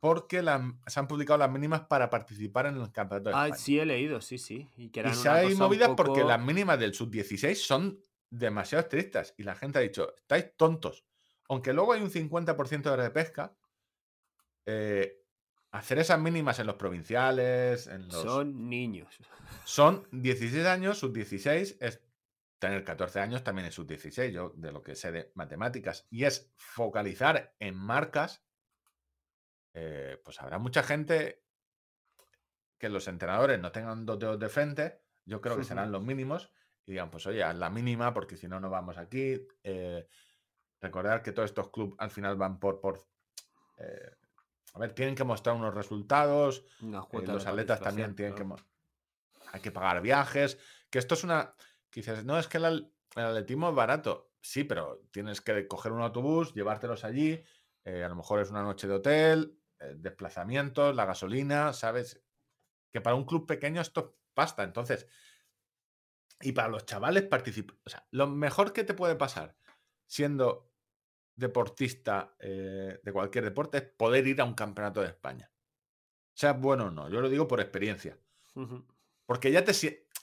porque 0.00 0.42
las- 0.42 0.60
se 0.86 1.00
han 1.00 1.08
publicado 1.08 1.38
las 1.38 1.50
mínimas 1.50 1.82
para 1.86 2.10
participar 2.10 2.66
en 2.66 2.76
el 2.76 2.92
campeonato 2.92 3.30
de 3.30 3.34
Ah, 3.36 3.46
España. 3.46 3.62
sí 3.62 3.78
he 3.80 3.86
leído, 3.86 4.20
sí, 4.20 4.36
sí. 4.36 4.68
Y, 4.76 4.90
que 4.90 5.00
y 5.00 5.04
eran 5.04 5.14
se 5.14 5.46
un 5.46 5.56
movidas 5.56 5.90
porque 5.96 6.20
poco- 6.20 6.28
las 6.28 6.40
mínimas 6.42 6.78
del 6.78 6.92
sub-16 6.92 7.54
son 7.54 7.98
demasiado 8.32 8.82
estrictas 8.82 9.34
y 9.36 9.42
la 9.42 9.54
gente 9.54 9.78
ha 9.78 9.82
dicho, 9.82 10.14
estáis 10.16 10.56
tontos. 10.56 11.04
Aunque 11.48 11.72
luego 11.72 11.92
hay 11.92 12.00
un 12.00 12.10
50% 12.10 12.82
de 12.82 12.96
repesca, 12.96 13.54
eh, 14.64 15.22
hacer 15.70 15.98
esas 15.98 16.18
mínimas 16.18 16.58
en 16.58 16.66
los 16.66 16.76
provinciales, 16.76 17.86
en 17.86 18.08
los... 18.08 18.22
Son 18.22 18.68
niños. 18.68 19.14
Son 19.64 20.08
16 20.12 20.66
años, 20.66 20.98
sub 20.98 21.12
16 21.12 21.76
es 21.80 22.02
tener 22.58 22.84
14 22.84 23.20
años, 23.20 23.44
también 23.44 23.68
es 23.68 23.74
sub 23.74 23.86
16, 23.86 24.32
yo 24.32 24.54
de 24.56 24.72
lo 24.72 24.82
que 24.82 24.94
sé 24.94 25.12
de 25.12 25.30
matemáticas, 25.34 26.06
y 26.10 26.24
es 26.24 26.52
focalizar 26.56 27.54
en 27.58 27.76
marcas, 27.76 28.44
eh, 29.74 30.20
pues 30.24 30.40
habrá 30.40 30.58
mucha 30.58 30.82
gente 30.82 31.44
que 32.78 32.88
los 32.88 33.08
entrenadores 33.08 33.60
no 33.60 33.72
tengan 33.72 34.06
dos 34.06 34.18
dedos 34.18 34.38
de 34.38 34.48
frente, 34.48 35.02
yo 35.26 35.40
creo 35.40 35.56
que 35.56 35.64
serán 35.64 35.92
los 35.92 36.02
mínimos, 36.02 36.50
y 36.86 36.92
digan, 36.92 37.10
pues 37.10 37.26
oye, 37.26 37.42
haz 37.42 37.56
la 37.56 37.70
mínima 37.70 38.12
porque 38.12 38.36
si 38.36 38.48
no, 38.48 38.58
no 38.60 38.70
vamos 38.70 38.98
aquí. 38.98 39.40
eh, 39.62 40.06
recordar 40.80 41.22
que 41.22 41.32
todos 41.32 41.50
estos 41.50 41.70
clubes 41.70 41.94
al 41.98 42.10
final 42.10 42.36
van 42.36 42.58
por... 42.58 42.80
por 42.80 43.06
eh, 43.78 44.10
a 44.74 44.78
ver, 44.78 44.94
tienen 44.94 45.14
que 45.14 45.22
mostrar 45.24 45.54
unos 45.54 45.74
resultados, 45.74 46.64
eh, 46.80 47.26
los 47.26 47.46
atletas 47.46 47.80
también 47.80 48.16
tienen 48.16 48.34
que... 48.34 48.44
claro. 48.44 48.64
Hay 49.52 49.60
que 49.60 49.70
pagar 49.70 50.00
viajes. 50.00 50.58
Que 50.90 50.98
esto 50.98 51.14
es 51.14 51.24
una... 51.24 51.54
Que 51.90 52.00
dices, 52.00 52.24
no, 52.24 52.38
es 52.38 52.48
que 52.48 52.56
el, 52.56 52.90
el 53.16 53.22
atletismo 53.22 53.68
es 53.68 53.74
barato. 53.74 54.32
Sí, 54.40 54.64
pero 54.64 55.06
tienes 55.12 55.42
que 55.42 55.68
coger 55.68 55.92
un 55.92 56.00
autobús, 56.00 56.54
llevártelos 56.54 57.04
allí. 57.04 57.44
a 57.84 58.08
lo 58.08 58.16
mejor 58.16 58.40
es 58.40 58.50
una 58.50 58.62
noche 58.62 58.88
de 58.88 58.94
hotel, 58.94 59.58
desplazamientos, 59.96 60.96
la 60.96 61.04
gasolina, 61.04 61.74
¿sabes? 61.74 62.24
Que 62.90 63.02
para 63.02 63.14
un 63.14 63.26
club 63.26 63.46
pequeño 63.46 63.82
esto 63.82 64.00
es 64.00 64.06
pasta. 64.32 64.62
Entonces, 64.62 65.06
y 66.42 66.52
para 66.52 66.68
los 66.68 66.84
chavales 66.84 67.22
participar. 67.24 67.76
O 67.84 67.90
sea, 67.90 68.06
lo 68.10 68.26
mejor 68.26 68.72
que 68.72 68.84
te 68.84 68.94
puede 68.94 69.14
pasar 69.16 69.56
siendo 70.06 70.72
deportista 71.34 72.36
eh, 72.38 73.00
de 73.02 73.12
cualquier 73.12 73.44
deporte 73.44 73.78
es 73.78 73.84
poder 73.84 74.26
ir 74.26 74.40
a 74.40 74.44
un 74.44 74.54
campeonato 74.54 75.00
de 75.00 75.08
España. 75.08 75.50
Sea 76.34 76.52
bueno 76.52 76.86
o 76.86 76.90
no, 76.90 77.08
yo 77.08 77.20
lo 77.20 77.28
digo 77.28 77.48
por 77.48 77.60
experiencia. 77.60 78.18
Porque 79.26 79.50
ya 79.50 79.64
te... 79.64 79.72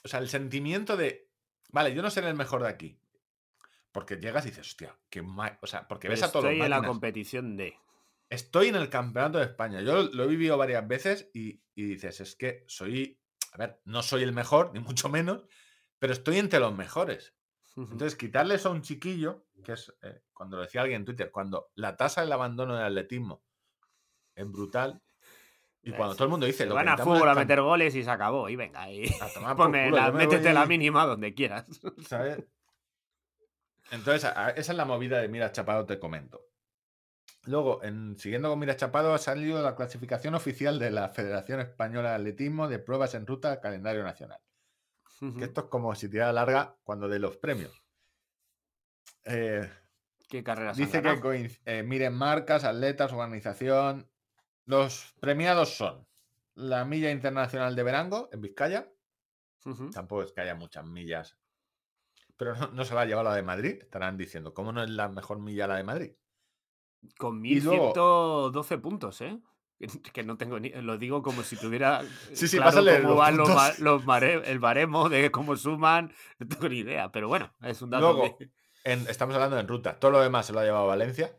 O 0.04 0.08
sea, 0.08 0.20
el 0.20 0.28
sentimiento 0.28 0.96
de... 0.96 1.30
Vale, 1.70 1.94
yo 1.94 2.02
no 2.02 2.10
seré 2.10 2.28
el 2.28 2.36
mejor 2.36 2.62
de 2.62 2.68
aquí. 2.68 3.00
Porque 3.92 4.16
llegas 4.16 4.44
y 4.46 4.50
dices, 4.50 4.68
hostia, 4.68 4.96
qué 5.08 5.22
ma-". 5.22 5.58
O 5.62 5.66
sea, 5.66 5.88
porque 5.88 6.08
ves 6.08 6.22
a 6.22 6.30
todos 6.30 6.44
los 6.44 6.52
Estoy 6.52 6.64
en 6.64 6.70
la 6.70 6.82
competición 6.82 7.56
de. 7.56 7.76
Estoy 8.28 8.68
en 8.68 8.76
el 8.76 8.88
campeonato 8.88 9.38
de 9.38 9.44
España. 9.44 9.80
Yo 9.82 10.04
lo 10.04 10.24
he 10.24 10.28
vivido 10.28 10.56
varias 10.56 10.86
veces 10.86 11.30
y, 11.34 11.62
y 11.74 11.84
dices, 11.84 12.20
es 12.20 12.36
que 12.36 12.64
soy... 12.68 13.20
A 13.52 13.58
ver, 13.58 13.80
no 13.84 14.02
soy 14.02 14.22
el 14.22 14.32
mejor, 14.32 14.70
ni 14.74 14.80
mucho 14.80 15.08
menos, 15.08 15.44
pero 16.00 16.12
estoy 16.12 16.38
entre 16.38 16.58
los 16.58 16.76
mejores. 16.76 17.34
Entonces, 17.76 18.16
quitarle 18.16 18.56
eso 18.56 18.68
a 18.68 18.72
un 18.72 18.82
chiquillo, 18.82 19.46
que 19.64 19.72
es, 19.72 19.94
eh, 20.02 20.22
cuando 20.32 20.56
lo 20.56 20.62
decía 20.64 20.80
alguien 20.82 21.02
en 21.02 21.04
Twitter, 21.04 21.30
cuando 21.30 21.70
la 21.76 21.96
tasa 21.96 22.20
del 22.20 22.32
abandono 22.32 22.74
del 22.74 22.84
atletismo 22.84 23.44
es 24.34 24.50
brutal, 24.50 25.00
y 25.82 25.92
cuando 25.92 26.12
sí, 26.14 26.18
todo 26.18 26.26
el 26.26 26.30
mundo 26.30 26.46
dice, 26.46 26.66
lo 26.66 26.74
van 26.74 26.86
que 26.86 26.92
a 26.92 26.98
fútbol 26.98 27.28
a 27.28 27.34
meter 27.34 27.62
goles 27.62 27.94
y 27.94 28.02
se 28.02 28.10
acabó. 28.10 28.48
Y 28.50 28.56
venga, 28.56 28.90
y 28.90 29.04
a 29.20 29.28
tomar 29.32 29.56
por 29.56 29.66
ponme 29.66 29.84
culo, 29.84 29.96
la- 29.96 30.12
métete 30.12 30.52
la 30.52 30.66
mínima 30.66 31.06
donde 31.06 31.32
quieras. 31.32 31.66
¿sabes? 32.08 32.44
Entonces, 33.90 34.24
esa 34.24 34.50
es 34.72 34.76
la 34.76 34.84
movida 34.84 35.20
de 35.20 35.28
Mira 35.28 35.52
Chapado, 35.52 35.86
te 35.86 35.98
comento. 35.98 36.42
Luego, 37.44 37.82
en, 37.82 38.18
siguiendo 38.18 38.50
con 38.50 38.58
Mira 38.58 38.76
Chapado, 38.76 39.14
ha 39.14 39.18
salido 39.18 39.62
la 39.62 39.74
clasificación 39.74 40.34
oficial 40.34 40.78
de 40.78 40.90
la 40.90 41.08
Federación 41.08 41.60
Española 41.60 42.10
de 42.10 42.16
Atletismo 42.16 42.68
de 42.68 42.78
pruebas 42.78 43.14
en 43.14 43.26
ruta 43.26 43.50
al 43.52 43.60
calendario 43.60 44.02
nacional. 44.04 44.40
Que 45.20 45.44
esto 45.44 45.60
es 45.62 45.66
como 45.66 45.94
si 45.94 46.08
tirara 46.08 46.32
larga 46.32 46.78
cuando 46.82 47.06
de 47.06 47.18
los 47.18 47.36
premios. 47.36 47.84
Eh, 49.24 49.70
¿Qué 50.28 50.42
carreras 50.42 50.76
Dice 50.78 51.02
que 51.02 51.58
eh, 51.66 51.82
miren 51.82 52.14
marcas, 52.14 52.64
atletas, 52.64 53.12
organización. 53.12 54.10
Los 54.64 55.14
premiados 55.20 55.76
son 55.76 56.06
la 56.54 56.84
milla 56.84 57.10
internacional 57.10 57.76
de 57.76 57.82
Verango 57.82 58.30
en 58.32 58.40
Vizcaya. 58.40 58.90
Tampoco 59.92 60.22
es 60.22 60.32
que 60.32 60.40
haya 60.40 60.54
muchas 60.54 60.86
millas. 60.86 61.36
Pero 62.38 62.56
no, 62.56 62.68
no 62.68 62.84
se 62.86 62.94
la 62.94 63.02
ha 63.02 63.04
llevado 63.04 63.28
la 63.28 63.34
de 63.36 63.42
Madrid. 63.42 63.78
Estarán 63.82 64.16
diciendo, 64.16 64.54
¿cómo 64.54 64.72
no 64.72 64.82
es 64.82 64.88
la 64.88 65.08
mejor 65.10 65.38
milla 65.40 65.66
la 65.66 65.76
de 65.76 65.84
Madrid? 65.84 66.12
Con 67.18 67.44
Y 67.44 67.60
luego- 67.60 67.86
1112 67.88 68.78
puntos, 68.78 69.20
¿eh? 69.20 69.38
Que- 69.80 69.88
Que 70.12 70.22
no 70.22 70.36
tengo 70.36 70.60
ni. 70.60 70.68
Lo 70.68 70.96
digo 70.98 71.22
como 71.22 71.42
si 71.42 71.56
tuviera. 71.56 72.02
Sí, 72.34 72.46
sí, 72.46 72.56
claro 72.58 72.70
pásale 72.70 72.98
cómo 73.00 73.08
los 73.08 73.18
van 73.18 73.36
los, 73.80 74.46
el 74.46 74.58
baremo 74.60 75.08
de 75.08 75.30
cómo 75.32 75.56
suman. 75.56 76.12
No 76.38 76.46
tengo 76.46 76.68
ni 76.68 76.78
idea, 76.78 77.10
pero 77.10 77.26
bueno, 77.26 77.52
es 77.62 77.82
un 77.82 77.90
dato. 77.90 78.12
Luego, 78.12 78.36
que- 78.36 78.50
En- 78.84 79.06
estamos 79.08 79.34
hablando 79.34 79.58
en 79.58 79.66
ruta. 79.66 79.98
Todo 79.98 80.12
lo 80.12 80.20
demás 80.20 80.46
se 80.46 80.52
lo 80.52 80.60
ha 80.60 80.64
llevado 80.64 80.86
Valencia. 80.86 81.34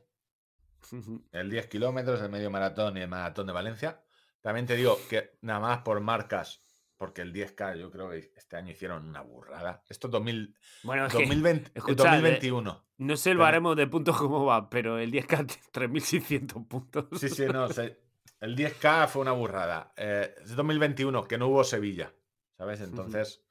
El 1.31 1.49
10 1.49 1.67
kilómetros, 1.67 2.21
el 2.21 2.29
medio 2.29 2.49
maratón 2.51 2.97
y 2.97 3.01
el 3.01 3.07
maratón 3.07 3.47
de 3.47 3.53
Valencia. 3.53 4.01
También 4.41 4.65
te 4.65 4.75
digo 4.75 4.97
que 5.09 5.37
nada 5.41 5.59
más 5.59 5.79
por 5.83 6.01
marcas, 6.01 6.59
porque 6.97 7.21
el 7.21 7.31
10K 7.31 7.77
yo 7.77 7.89
creo 7.91 8.09
que 8.09 8.31
este 8.35 8.57
año 8.57 8.71
hicieron 8.71 9.07
una 9.07 9.21
burrada. 9.21 9.83
Esto 9.87 10.07
es 10.07 10.11
2000, 10.11 10.53
Bueno, 10.83 11.05
es 11.05 11.13
que 11.13 11.19
2020, 11.19 11.71
escucha, 11.75 12.03
de- 12.03 12.09
2021. 12.09 12.85
no 12.97 13.17
sé 13.17 13.31
el 13.31 13.37
baremo 13.37 13.75
de 13.75 13.87
puntos 13.87 14.17
cómo 14.17 14.43
va, 14.45 14.69
pero 14.69 14.97
el 14.97 15.11
10K 15.11 15.45
3600 15.71 16.65
puntos. 16.67 17.05
Sí, 17.19 17.29
sí, 17.29 17.45
no. 17.45 17.69
se- 17.69 18.00
el 18.41 18.55
10K 18.57 19.07
fue 19.07 19.21
una 19.21 19.31
burrada. 19.31 19.93
Eh, 19.95 20.35
es 20.41 20.55
2021, 20.55 21.23
que 21.27 21.37
no 21.37 21.47
hubo 21.47 21.63
Sevilla. 21.63 22.13
¿Sabes? 22.57 22.81
Entonces, 22.81 23.43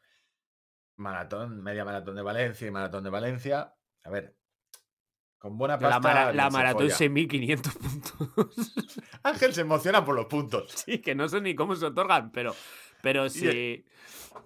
maratón, 0.96 1.62
media 1.62 1.84
maratón 1.84 2.14
de 2.16 2.22
Valencia 2.22 2.68
y 2.68 2.70
maratón 2.70 3.02
de 3.04 3.10
Valencia. 3.10 3.74
A 4.04 4.10
ver, 4.10 4.36
con 5.38 5.56
buena 5.56 5.78
pasta. 5.78 5.96
La, 5.96 6.00
mara- 6.00 6.32
la 6.32 6.50
maratón 6.50 6.82
folla. 6.82 6.94
6500 6.96 7.74
puntos. 7.76 8.74
Ángel 9.22 9.54
se 9.54 9.62
emociona 9.62 10.04
por 10.04 10.14
los 10.14 10.26
puntos. 10.26 10.70
sí, 10.86 10.98
que 11.00 11.14
no 11.14 11.28
sé 11.28 11.40
ni 11.40 11.54
cómo 11.54 11.74
se 11.74 11.86
otorgan, 11.86 12.30
pero, 12.30 12.54
Pero 13.02 13.28
sí. 13.28 13.84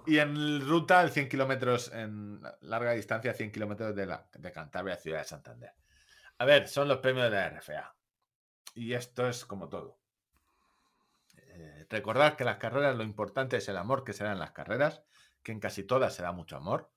Y 0.07 0.19
en 0.19 0.67
ruta, 0.67 1.03
el 1.03 1.11
100 1.11 1.29
kilómetros 1.29 1.93
en 1.93 2.41
larga 2.63 2.93
distancia, 2.93 3.35
100 3.35 3.51
kilómetros 3.53 3.95
de, 3.95 4.07
la, 4.07 4.29
de 4.35 4.53
Cantabria 4.53 4.95
a 4.95 4.99
Ciudad 4.99 5.19
de 5.19 5.25
Santander. 5.25 5.73
A 6.39 6.45
ver, 6.45 6.69
son 6.69 6.89
los 6.89 6.99
premios 6.99 7.25
de 7.31 7.37
la 7.37 7.51
RFA. 7.51 7.95
Y 8.75 8.93
esto 8.95 9.29
es 9.29 9.45
como 9.45 9.69
todo. 9.69 10.01
Recordad 11.95 12.35
que 12.35 12.43
las 12.43 12.57
carreras 12.57 12.97
lo 12.97 13.05
importante 13.05 13.59
es 13.59 13.69
el 13.69 13.77
amor 13.77 14.03
que 14.03 14.13
se 14.13 14.25
da 14.25 14.33
en 14.33 14.41
las 14.41 14.51
carreras, 14.51 15.05
que 15.45 15.53
en 15.53 15.61
casi 15.61 15.85
todas 15.85 16.13
se 16.13 16.25
da 16.25 16.33
mucho 16.33 16.57
amor. 16.57 16.93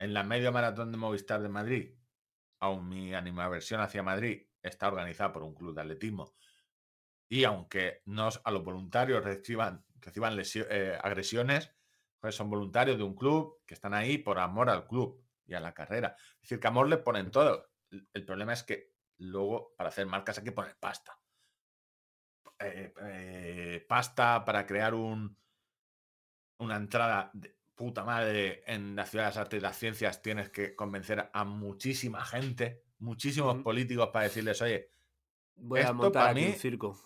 En 0.00 0.12
la 0.12 0.24
medio 0.24 0.50
maratón 0.50 0.90
de 0.90 0.98
Movistar 0.98 1.40
de 1.40 1.48
Madrid, 1.48 1.94
aun 2.58 2.88
mi 2.88 3.14
animaversión 3.14 3.80
hacia 3.80 4.02
Madrid 4.02 4.48
está 4.60 4.88
organizada 4.88 5.32
por 5.32 5.44
un 5.44 5.54
club 5.54 5.72
de 5.72 5.82
atletismo, 5.82 6.34
y 7.28 7.44
aunque 7.44 8.02
a 8.42 8.50
los 8.50 8.64
voluntarios 8.64 9.22
reciban, 9.22 9.84
reciban 10.00 10.36
eh, 10.36 10.98
agresiones, 11.00 11.72
pues 12.18 12.34
son 12.34 12.50
voluntarios 12.50 12.98
de 12.98 13.04
un 13.04 13.14
club 13.14 13.60
que 13.64 13.74
están 13.74 13.94
ahí 13.94 14.18
por 14.18 14.40
amor 14.40 14.68
al 14.68 14.88
club 14.88 15.24
y 15.46 15.54
a 15.54 15.60
la 15.60 15.74
carrera. 15.74 16.16
Es 16.18 16.40
decir, 16.40 16.58
que 16.58 16.66
amor 16.66 16.88
le 16.88 16.96
ponen 16.96 17.30
todo. 17.30 17.70
El 17.88 18.24
problema 18.24 18.52
es 18.52 18.64
que 18.64 18.94
luego 19.18 19.76
para 19.76 19.90
hacer 19.90 20.06
marcas 20.06 20.38
hay 20.38 20.44
que 20.44 20.50
poner 20.50 20.76
pasta. 20.80 21.16
Eh, 22.60 22.92
eh, 23.02 23.86
pasta 23.88 24.44
para 24.44 24.66
crear 24.66 24.94
un, 24.94 25.36
una 26.58 26.76
entrada 26.76 27.30
de 27.34 27.56
puta 27.76 28.02
madre 28.04 28.64
en 28.66 28.96
la 28.96 29.06
ciudad 29.06 29.24
de 29.26 29.28
las 29.30 29.36
artes 29.36 29.58
y 29.58 29.62
las 29.62 29.78
ciencias 29.78 30.20
tienes 30.22 30.50
que 30.50 30.74
convencer 30.74 31.30
a 31.32 31.44
muchísima 31.44 32.24
gente, 32.24 32.82
muchísimos 32.98 33.62
políticos 33.62 34.08
para 34.12 34.24
decirles, 34.24 34.60
oye, 34.62 34.90
Voy 35.54 35.80
a 35.80 35.82
esto 35.82 35.94
montar 35.94 36.22
pa' 36.24 36.30
aquí 36.30 36.44
un 36.44 36.50
mí- 36.50 36.56
circo. 36.56 37.00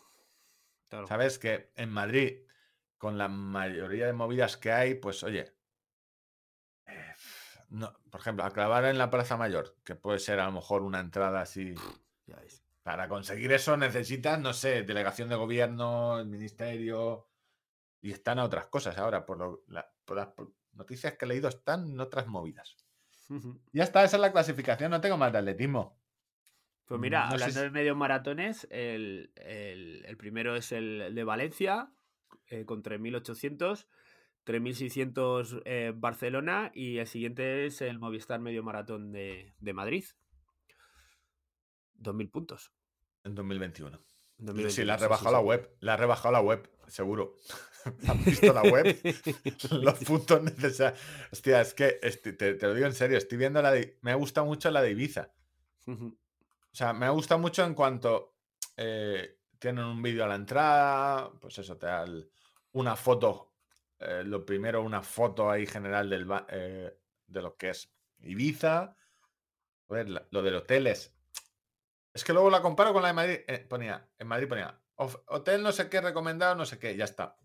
Claro. 0.88 1.06
sabes 1.06 1.38
que 1.38 1.72
en 1.76 1.90
Madrid, 1.90 2.46
con 2.98 3.18
la 3.18 3.28
mayoría 3.28 4.06
de 4.06 4.12
movidas 4.12 4.56
que 4.56 4.72
hay, 4.72 4.94
pues 4.94 5.22
oye, 5.22 5.52
eh, 6.86 7.14
no, 7.68 7.92
por 8.10 8.20
ejemplo, 8.20 8.44
a 8.44 8.50
clavar 8.52 8.84
en 8.86 8.98
la 8.98 9.10
Plaza 9.10 9.36
Mayor, 9.36 9.76
que 9.84 9.94
puede 9.94 10.18
ser 10.18 10.40
a 10.40 10.46
lo 10.46 10.52
mejor 10.52 10.82
una 10.82 11.00
entrada 11.00 11.40
así. 11.42 11.74
Ya. 12.26 12.38
Para 12.82 13.08
conseguir 13.08 13.52
eso 13.52 13.76
necesitas, 13.76 14.40
no 14.40 14.52
sé, 14.52 14.82
delegación 14.82 15.28
de 15.28 15.36
gobierno, 15.36 16.18
el 16.18 16.26
ministerio. 16.26 17.28
Y 18.00 18.10
están 18.10 18.38
a 18.40 18.44
otras 18.44 18.66
cosas 18.66 18.98
ahora. 18.98 19.24
Por, 19.24 19.38
lo- 19.38 19.62
la- 19.68 19.88
por 20.04 20.16
las 20.16 20.28
por- 20.28 20.52
noticias 20.72 21.16
que 21.16 21.24
he 21.24 21.28
leído, 21.28 21.48
están 21.48 21.88
en 21.90 22.00
otras 22.00 22.26
movidas. 22.26 22.76
Ya 23.72 23.84
está, 23.84 24.02
esa 24.04 24.16
es 24.16 24.20
la 24.20 24.32
clasificación. 24.32 24.90
No 24.90 25.00
tengo 25.00 25.16
más 25.16 25.32
de 25.32 25.38
atletismo. 25.38 25.98
Pues 26.84 27.00
mira, 27.00 27.26
No 27.26 27.32
hablando 27.34 27.54
si- 27.54 27.60
de 27.60 27.70
medios 27.70 27.96
maratones, 27.96 28.66
el, 28.70 29.32
el- 29.36 30.04
el 30.04 30.16
primero 30.16 30.56
es 30.56 30.72
el 30.72 31.14
de 31.14 31.24
Valencia, 31.24 31.92
eh, 32.48 32.64
con 32.66 32.82
3.800, 32.82 33.86
3.600 34.44 35.62
eh, 35.64 35.92
Barcelona 35.94 36.70
y 36.74 36.98
el 36.98 37.06
siguiente 37.06 37.64
es 37.66 37.80
el 37.80 37.98
Movistar 37.98 38.40
Medio 38.40 38.62
Maratón 38.62 39.12
de, 39.12 39.54
de 39.60 39.72
Madrid. 39.72 40.04
2.000 42.02 42.30
puntos. 42.30 42.72
En 43.24 43.34
2021. 43.34 43.96
en 43.96 44.02
Sí, 44.38 44.44
2021, 44.46 44.86
la 44.86 44.94
ha 44.94 44.96
rebajado 44.96 45.28
sí, 45.28 45.32
la 45.34 45.40
web. 45.40 45.76
La 45.80 45.94
ha 45.94 45.96
rebajado 45.96 46.32
la 46.32 46.40
web, 46.40 46.70
seguro. 46.88 47.36
¿Han 48.08 48.24
visto 48.24 48.52
la 48.52 48.62
web? 48.62 48.96
Los 49.70 49.98
puntos 50.04 50.42
necesarios. 50.42 51.00
Hostia, 51.32 51.60
es 51.60 51.74
que 51.74 51.92
te, 51.92 52.32
te 52.54 52.66
lo 52.66 52.74
digo 52.74 52.86
en 52.86 52.94
serio. 52.94 53.18
Estoy 53.18 53.38
viendo 53.38 53.60
la 53.62 53.70
de. 53.72 53.98
Me 54.02 54.10
ha 54.12 54.14
gustado 54.16 54.46
mucho 54.46 54.70
la 54.70 54.82
de 54.82 54.90
Ibiza. 54.92 55.32
O 55.86 56.74
sea, 56.74 56.92
me 56.92 57.06
ha 57.06 57.10
gustado 57.10 57.40
mucho 57.40 57.64
en 57.64 57.74
cuanto 57.74 58.36
eh, 58.76 59.38
tienen 59.58 59.84
un 59.84 60.00
vídeo 60.02 60.24
a 60.24 60.28
la 60.28 60.36
entrada, 60.36 61.30
pues 61.40 61.58
eso, 61.58 61.76
te 61.76 61.86
da 61.86 62.04
el- 62.04 62.30
una 62.72 62.96
foto, 62.96 63.52
eh, 63.98 64.22
lo 64.24 64.44
primero, 64.46 64.82
una 64.82 65.02
foto 65.02 65.50
ahí 65.50 65.66
general 65.66 66.08
del, 66.08 66.26
eh, 66.48 66.96
de 67.26 67.42
lo 67.42 67.56
que 67.56 67.70
es 67.70 67.92
Ibiza. 68.20 68.96
Joder, 69.86 70.08
la- 70.08 70.26
lo 70.30 70.42
del 70.42 70.54
hotel 70.56 70.86
es... 70.86 71.14
Es 72.14 72.24
que 72.24 72.32
luego 72.32 72.50
la 72.50 72.60
comparo 72.62 72.92
con 72.92 73.02
la 73.02 73.08
de 73.08 73.14
Madrid. 73.14 73.38
eh, 73.46 73.58
ponía, 73.68 74.08
en 74.18 74.26
Madrid 74.26 74.48
ponía, 74.48 74.78
"Of- 74.96 75.20
hotel 75.26 75.62
no 75.62 75.72
sé 75.72 75.88
qué 75.88 76.00
recomendado, 76.00 76.54
no 76.54 76.66
sé 76.66 76.78
qué, 76.78 76.96
ya 76.96 77.04
está. 77.04 77.36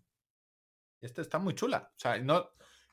Y 1.00 1.06
esta 1.06 1.22
está 1.22 1.38
muy 1.38 1.54
chula. 1.54 1.90
O 1.96 1.98
sea, 1.98 2.16
y 2.16 2.22
no... 2.24 2.50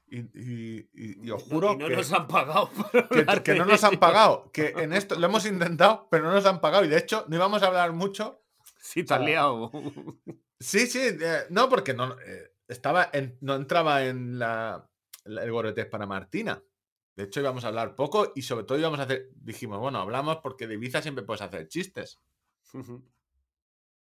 Y, 0.08 0.20
y- 0.20 0.90
y- 0.94 1.26
y 1.28 1.32
os 1.32 1.48
no- 1.48 1.54
juro 1.56 1.74
y 1.74 1.78
no 1.78 1.88
que 1.88 1.96
nos 1.98 2.14
han 2.14 2.28
pagado. 2.28 2.70
que, 3.44 3.56
no 3.56 3.66
nos 3.66 3.84
han 3.84 3.98
pagado. 3.98 4.52
Que 4.52 4.68
en 4.78 4.94
esto 4.94 5.16
lo 5.16 5.26
hemos 5.26 5.46
intentado, 5.48 6.08
pero 6.12 6.26
no 6.26 6.32
nos 6.34 6.46
han 6.46 6.62
pagado. 6.62 6.86
Y 6.86 6.90
de 6.90 6.98
hecho, 6.98 7.26
no 7.28 7.36
íbamos 7.36 7.64
a 7.64 7.68
hablar 7.68 7.92
mucho. 7.92 8.44
Sí, 8.80 9.04
te 9.04 9.14
has 9.16 9.20
sea, 9.20 9.28
liado. 9.28 9.72
Sí, 10.60 10.86
sí, 10.88 11.00
eh, 11.02 11.46
no, 11.50 11.68
porque 11.70 11.94
no, 11.96 12.16
eh, 12.22 12.54
estaba 12.68 13.10
en- 13.14 13.38
no 13.42 13.56
entraba 13.56 14.06
en 14.06 14.38
la, 14.38 14.88
la- 15.24 15.44
el 15.44 15.52
Goretes 15.52 15.88
para 15.88 16.06
Martina. 16.06 16.62
De 17.16 17.24
hecho, 17.24 17.40
íbamos 17.40 17.64
a 17.64 17.70
hablar 17.70 17.96
poco 17.96 18.34
y 18.36 18.42
sobre 18.42 18.66
todo 18.66 18.78
íbamos 18.78 19.00
a 19.00 19.04
hacer. 19.04 19.30
Dijimos, 19.36 19.80
bueno, 19.80 20.00
hablamos 20.00 20.38
porque 20.38 20.68
de 20.68 20.74
Ibiza 20.76 21.02
siempre 21.02 21.24
puedes 21.24 21.42
hacer 21.42 21.68
chistes. 21.68 22.22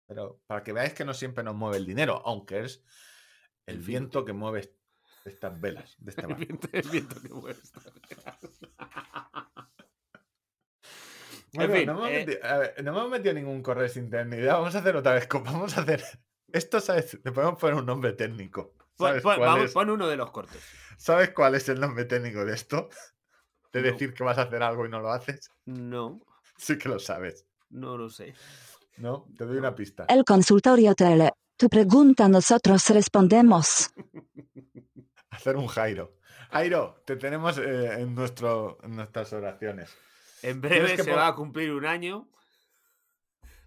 Pero 0.08 0.42
para 0.46 0.64
que 0.64 0.74
veáis 0.74 0.94
que 0.94 1.06
no 1.06 1.14
siempre 1.14 1.44
nos 1.44 1.56
mueve 1.56 1.78
el 1.78 1.86
dinero, 1.86 2.22
aunque 2.26 2.64
es 2.64 2.84
el 3.66 3.80
viento 3.80 4.24
que 4.24 4.34
mueve 4.34 4.76
estas 5.26 5.60
velas 5.60 5.96
de 5.98 6.12
este 6.12 6.22
El 6.22 6.36
viento, 6.36 6.68
el 6.72 6.90
viento 6.90 7.22
que 7.22 7.30
mueve 7.30 7.60
esta 7.62 7.80
vela. 7.80 8.40
Bueno, 11.54 11.74
fin, 11.74 11.86
no, 11.86 11.94
hemos 11.94 12.10
eh, 12.10 12.26
metido, 12.26 12.46
a 12.46 12.58
ver, 12.58 12.84
no 12.84 12.92
hemos 12.92 13.10
metido 13.10 13.34
ningún 13.34 13.64
correo 13.64 13.88
sin 13.88 14.10
tener 14.10 14.28
ni 14.28 14.38
idea. 14.38 14.56
Vamos 14.56 14.76
a 14.76 14.80
hacer 14.80 14.96
otra 14.96 15.14
vez. 15.14 15.28
Vamos 15.46 15.78
a 15.78 15.82
hacer. 15.82 16.04
Esto, 16.52 16.80
¿sabes? 16.80 17.20
Le 17.24 17.32
podemos 17.32 17.60
poner 17.60 17.76
un 17.76 17.86
nombre 17.86 18.14
técnico. 18.14 18.74
Pon, 18.98 19.08
¿Sabes, 19.10 19.24
pon- 19.24 19.36
cuál 19.38 19.50
vamos, 19.50 19.66
es? 19.66 19.74
pon 19.74 19.90
uno 19.90 20.08
de 20.08 20.16
los 20.18 20.32
cortos. 20.32 20.58
¿Sabes 20.98 21.32
cuál 21.32 21.56
es 21.56 21.68
el 21.70 21.80
nombre 21.80 22.06
técnico 22.06 22.46
de 22.46 22.54
esto? 22.54 22.90
De 23.74 23.82
No. 23.82 23.88
decir 23.92 24.14
que 24.14 24.24
vas 24.24 24.38
a 24.38 24.44
hacer 24.44 24.64
algo 24.64 24.86
y 24.86 24.90
no 24.90 25.00
lo 25.02 25.12
haces. 25.12 25.50
No, 25.66 26.22
Sí 26.58 26.78
que 26.78 26.88
lo 26.88 27.00
sabes. 27.00 27.46
no 27.70 27.98
lo 27.98 28.10
sé. 28.10 28.34
¿No? 28.98 29.28
Te 29.38 29.46
doy 29.46 29.58
una 29.58 29.76
pista. 29.76 30.06
El 30.08 30.24
consultorio 30.24 30.96
tele. 30.96 31.32
Tu 31.58 31.68
pregunta 31.68 32.30
nosotros 32.30 32.88
respondemos. 32.90 33.92
Hacer 35.32 35.58
un 35.58 35.68
Jairo. 35.68 36.16
Jairo, 36.52 37.02
te 37.06 37.18
tenemos 37.18 37.58
eh, 37.58 38.00
en, 38.00 38.16
nuestro, 38.16 38.78
en 38.84 38.96
nuestras 38.96 39.34
oraciones. 39.34 39.94
En 40.42 40.62
breve 40.62 40.96
que 40.96 41.04
se 41.04 41.12
va 41.12 41.28
a 41.28 41.36
cumplir 41.36 41.72
un 41.74 41.86
año 41.86 42.30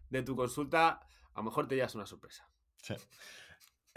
de 0.08 0.22
tu 0.22 0.34
consulta. 0.34 1.00
A 1.34 1.38
lo 1.40 1.42
mejor 1.42 1.68
te 1.68 1.74
llevas 1.76 1.94
una 1.94 2.06
sorpresa. 2.06 2.48
Sí. 2.82 2.94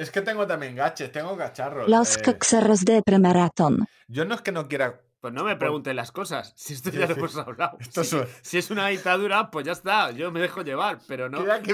Es 0.02 0.12
que 0.12 0.22
tengo 0.22 0.48
también 0.48 0.76
gaches, 0.76 1.12
tengo 1.12 1.38
cacharros. 1.38 1.88
Los 1.90 2.18
eh, 2.18 2.22
coxeros 2.24 2.84
de 2.86 3.02
premaratón. 3.04 3.86
yo 4.08 4.26
no 4.26 4.36
es 4.36 4.42
que 4.42 4.52
no 4.52 4.68
quiera. 4.68 5.02
Pues 5.20 5.34
no 5.34 5.44
me 5.44 5.56
preguntes 5.56 5.94
las 5.94 6.12
cosas. 6.12 6.54
Si 6.58 6.74
esto 6.74 6.90
ya 6.90 7.06
lo 7.06 7.14
hemos 7.16 7.36
hablado. 7.38 7.78
Esto 7.80 8.04
si, 8.04 8.18
es- 8.18 8.28
si 8.42 8.58
es 8.58 8.72
una 8.72 8.88
dictadura, 8.88 9.52
pues 9.52 9.66
ya 9.66 9.74
está. 9.74 10.10
Yo 10.12 10.32
me 10.32 10.40
dejo 10.40 10.64
llevar. 10.64 10.98
Pero 11.08 11.30
no, 11.30 11.44
que 11.62 11.74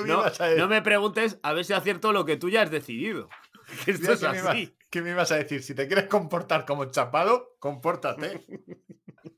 no, 0.58 0.68
me 0.68 0.82
preguntes 0.82 1.40
a 1.44 1.54
ver 1.54 1.64
si 1.64 1.72
acierto 1.74 2.12
lo 2.12 2.26
que 2.26 2.36
tú 2.38 2.50
ya 2.50 2.62
has 2.64 2.72
decidido. 2.72 3.30
Que 3.86 3.92
esto 3.92 4.04
Mira, 4.04 4.14
es 4.14 4.20
¿qué, 4.22 4.30
me 4.30 4.38
iba- 4.40 4.52
así. 4.52 4.78
qué 4.90 5.02
me 5.02 5.10
ibas 5.12 5.32
a 5.32 5.36
decir? 5.36 5.62
Si 5.64 5.74
te 5.76 5.88
quieres 5.88 6.08
comportar 6.08 6.66
como 6.66 6.86
chapado, 6.86 7.56
compórtate. 7.60 8.46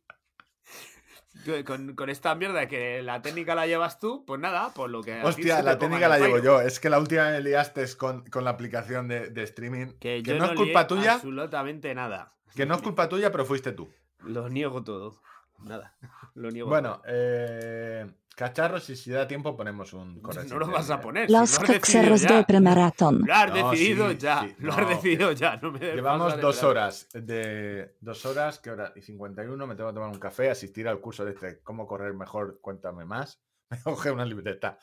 Con, 1.65 1.95
con 1.95 2.09
esta 2.09 2.35
mierda 2.35 2.67
que 2.67 3.01
la 3.01 3.21
técnica 3.21 3.55
la 3.55 3.67
llevas 3.67 3.99
tú, 3.99 4.23
pues 4.25 4.39
nada, 4.39 4.71
pues 4.73 4.89
lo 4.91 5.01
que. 5.01 5.21
Hostia, 5.23 5.61
la 5.61 5.77
técnica 5.77 6.07
la 6.07 6.19
llevo 6.19 6.39
yo. 6.39 6.61
Es 6.61 6.79
que 6.79 6.89
la 6.89 6.99
última 6.99 7.31
me 7.31 7.41
liaste 7.41 7.85
con, 7.97 8.25
con 8.29 8.43
la 8.43 8.51
aplicación 8.51 9.07
de, 9.07 9.29
de 9.29 9.43
streaming. 9.43 9.87
Que, 9.99 10.21
Que 10.23 10.33
yo 10.33 10.37
no 10.37 10.45
es 10.45 10.51
culpa 10.51 10.87
tuya. 10.87 11.13
Absolutamente 11.15 11.93
nada. 11.95 12.33
Que 12.55 12.65
no 12.65 12.75
es 12.75 12.81
culpa 12.81 13.09
tuya, 13.09 13.31
pero 13.31 13.45
fuiste 13.45 13.71
tú. 13.71 13.89
Lo 14.19 14.49
niego 14.49 14.83
todo. 14.83 15.21
Nada. 15.59 15.95
Lo 16.35 16.51
niego 16.51 16.69
Bueno, 16.69 17.01
eh, 17.05 18.09
cacharros, 18.39 18.89
y 18.89 18.95
si 18.95 19.11
da 19.11 19.27
tiempo 19.27 19.55
ponemos 19.57 19.91
un 19.91 20.21
correo 20.21 20.45
No 20.45 20.59
lo 20.59 20.67
vas 20.67 20.89
a 20.89 20.93
tener. 21.01 21.03
poner. 21.03 21.27
si 21.27 21.33
Los 21.33 21.39
lo 21.39 21.43
has 21.43 21.51
decidido 21.59 21.79
coxeros 21.81 22.21
ya. 22.21 22.37
de 22.37 22.43
premaratón. 22.45 23.21
Lo 23.25 23.33
has 23.33 23.49
No, 23.49 23.71
decidido 23.71 24.09
sí, 24.11 24.17
ya. 24.17 24.41
sí, 24.41 24.55
Lo 24.59 24.71
no, 24.71 24.77
has 24.77 24.89
decidido 24.89 25.31
ya. 25.33 25.57
No 25.57 25.71
me 25.73 25.79
Llevamos 25.79 26.39
dos 26.39 26.63
horas 26.63 27.07
de 27.13 27.95
dos 27.99 28.25
horas, 28.25 28.59
¿qué 28.59 28.71
hora? 28.71 28.93
Y 28.95 29.01
51, 29.01 29.67
me 29.67 29.75
tengo 29.75 29.89
que 29.89 29.93
tomar 29.95 30.09
un 30.09 30.19
café, 30.19 30.49
asistir 30.49 30.87
al 30.87 31.01
curso 31.01 31.25
de 31.25 31.31
este 31.31 31.59
cómo 31.61 31.85
correr 31.85 32.13
mejor, 32.13 32.59
cuéntame 32.61 33.03
más. 33.05 33.41
Me 33.71 33.81
coge 33.83 34.09
una 34.09 34.25
libreta. 34.25 34.77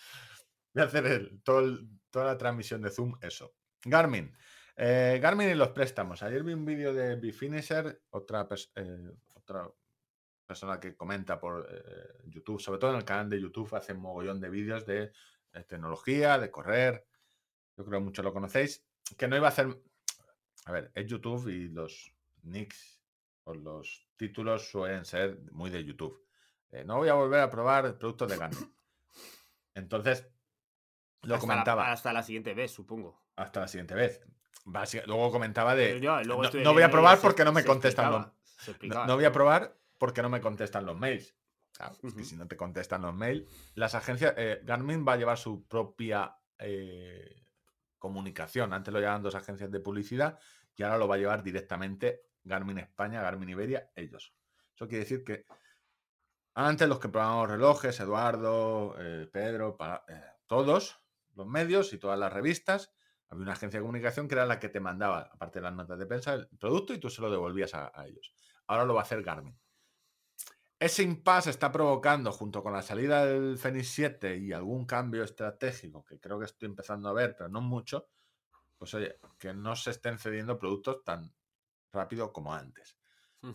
Voy 0.74 0.82
a 0.84 0.86
hacer 0.86 1.06
el- 1.06 1.42
todo 1.42 1.60
el- 1.60 1.88
toda 2.10 2.26
la 2.26 2.36
transmisión 2.38 2.82
de 2.82 2.90
Zoom, 2.90 3.14
eso. 3.22 3.54
Garmin. 3.84 4.32
Eh, 4.76 5.18
Garmin 5.22 5.48
y 5.48 5.54
los 5.54 5.70
préstamos. 5.70 6.22
Ayer 6.22 6.42
vi 6.44 6.52
un 6.52 6.64
vídeo 6.66 6.92
de 6.92 7.16
Bifinisher, 7.16 8.02
otra, 8.10 8.46
eh, 8.74 9.10
otra 9.34 9.66
persona 10.46 10.78
que 10.80 10.96
comenta 10.96 11.38
por 11.38 11.66
eh, 11.70 12.22
YouTube, 12.26 12.60
sobre 12.60 12.78
todo 12.78 12.92
en 12.92 12.96
el 12.98 13.04
canal 13.04 13.28
de 13.28 13.40
YouTube, 13.40 13.74
hace 13.74 13.92
un 13.92 14.00
mogollón 14.00 14.40
de 14.40 14.48
vídeos 14.48 14.86
de, 14.86 15.12
eh, 15.52 15.64
tecnología, 15.64 16.38
de 16.38 16.50
correr. 16.50 17.06
Yo 17.76 17.84
creo 17.84 17.98
que 17.98 18.04
muchos 18.04 18.24
lo 18.24 18.32
conocéis. 18.32 18.84
Que 19.18 19.28
no 19.28 19.36
iba 19.36 19.46
a 19.46 19.50
hacer. 19.50 19.68
A 20.64 20.72
ver, 20.72 20.90
es 20.94 21.06
YouTube 21.06 21.48
y 21.48 21.68
los 21.68 22.12
nicks 22.42 23.00
o 23.44 23.54
los 23.54 24.08
títulos 24.16 24.68
suelen 24.70 25.04
ser 25.04 25.38
muy 25.52 25.70
de 25.70 25.84
YouTube. 25.84 26.24
Eh, 26.70 26.84
no 26.84 26.96
voy 26.96 27.08
a 27.08 27.14
volver 27.14 27.40
a 27.40 27.50
probar 27.50 27.98
productos 27.98 28.28
de 28.30 28.36
Garmin. 28.38 28.74
Entonces, 29.74 30.26
lo 31.22 31.34
Hasta 31.34 31.46
la- 31.46 31.52
comentaba 31.52 31.92
hasta 31.92 32.12
la 32.12 32.22
siguiente 32.22 32.54
vez, 32.54 32.70
supongo. 32.72 33.22
hasta 33.36 33.60
la 33.60 33.68
siguiente 33.68 33.94
vez. 33.94 34.20
básica- 34.64 35.04
luego 35.06 35.30
comentaba 35.30 35.74
de. 35.74 36.00
yo 36.00 36.20
luego 36.24 36.42
no, 36.42 36.72
voy 36.72 36.82
a 36.82 36.90
probar 36.90 37.16
se- 37.18 37.22
porque 37.22 37.44
no 37.44 37.52
me 37.52 37.64
contestan 37.64 38.32
explicaba, 38.66 39.06
no 39.06 39.14
voy 39.16 39.24
a 39.24 39.32
probar 39.32 39.76
porque 39.98 40.22
no 40.22 40.28
me 40.28 40.40
contestan 40.40 40.86
los 40.86 40.96
mails. 40.96 41.36
Claro, 41.72 41.92
es 41.94 42.14
que 42.14 42.20
Ujú. 42.20 42.24
si 42.24 42.36
no 42.36 42.48
te 42.48 42.56
contestan 42.56 43.02
los 43.02 43.14
mails, 43.14 43.46
las 43.74 43.94
agencias. 43.94 44.34
eh, 44.36 44.60
Garmin 44.64 45.06
va 45.06 45.12
a 45.12 45.16
llevar 45.16 45.36
su 45.38 45.66
propia 45.66 46.36
eh, 46.58 47.44
comunicación. 47.98 48.72
Antes 48.72 48.92
lo 48.94 49.00
llevaban 49.00 49.22
dos 49.22 49.34
agencias 49.34 49.70
de 49.70 49.80
publicidad 49.80 50.38
y 50.74 50.82
ahora 50.82 50.98
lo 50.98 51.08
va 51.08 51.16
a 51.16 51.18
llevar 51.18 51.42
directamente 51.42 52.22
Garmin 52.44 52.78
España, 52.78 53.20
Garmin 53.22 53.50
Iberia, 53.50 53.90
ellos. 53.94 54.34
Eso 54.74 54.86
quiere 54.88 55.04
decir 55.04 55.22
que 55.24 55.44
antes 56.54 56.88
los 56.88 56.98
que 56.98 57.08
probábamos 57.08 57.50
relojes, 57.50 58.00
Eduardo, 58.00 58.94
eh, 58.98 59.28
Pedro, 59.30 59.76
pa- 59.76 60.04
eh, 60.08 60.22
todos 60.46 61.02
los 61.34 61.46
medios 61.46 61.92
y 61.92 61.98
todas 61.98 62.18
las 62.18 62.32
revistas, 62.32 62.94
había 63.28 63.42
una 63.42 63.52
agencia 63.52 63.78
de 63.80 63.82
comunicación 63.84 64.28
que 64.28 64.34
era 64.36 64.46
la 64.46 64.58
que 64.58 64.68
te 64.70 64.80
mandaba, 64.80 65.28
aparte 65.32 65.58
de 65.58 65.64
las 65.64 65.74
notas 65.74 65.98
de 65.98 66.06
prensa, 66.06 66.32
el 66.34 66.48
producto 66.58 66.94
y 66.94 66.98
tú 66.98 67.10
se 67.10 67.20
lo 67.20 67.30
devolvías 67.30 67.74
a, 67.74 67.92
a 67.94 68.06
ellos. 68.06 68.32
Ahora 68.66 68.84
lo 68.86 68.94
va 68.94 69.00
a 69.00 69.02
hacer 69.04 69.22
Garmin. 69.22 69.58
Ese 70.78 71.02
impasse 71.02 71.50
está 71.50 71.72
provocando, 71.72 72.30
junto 72.32 72.62
con 72.62 72.72
la 72.74 72.82
salida 72.82 73.24
del 73.24 73.56
Fenix 73.56 73.88
7 73.88 74.36
y 74.36 74.52
algún 74.52 74.84
cambio 74.84 75.24
estratégico 75.24 76.04
que 76.04 76.20
creo 76.20 76.38
que 76.38 76.44
estoy 76.44 76.68
empezando 76.68 77.08
a 77.08 77.14
ver, 77.14 77.34
pero 77.34 77.48
no 77.48 77.62
mucho, 77.62 78.08
pues 78.76 78.92
oye, 78.92 79.18
que 79.38 79.54
no 79.54 79.74
se 79.74 79.90
estén 79.90 80.18
cediendo 80.18 80.58
productos 80.58 81.02
tan 81.02 81.34
rápido 81.92 82.32
como 82.32 82.52
antes. 82.54 82.98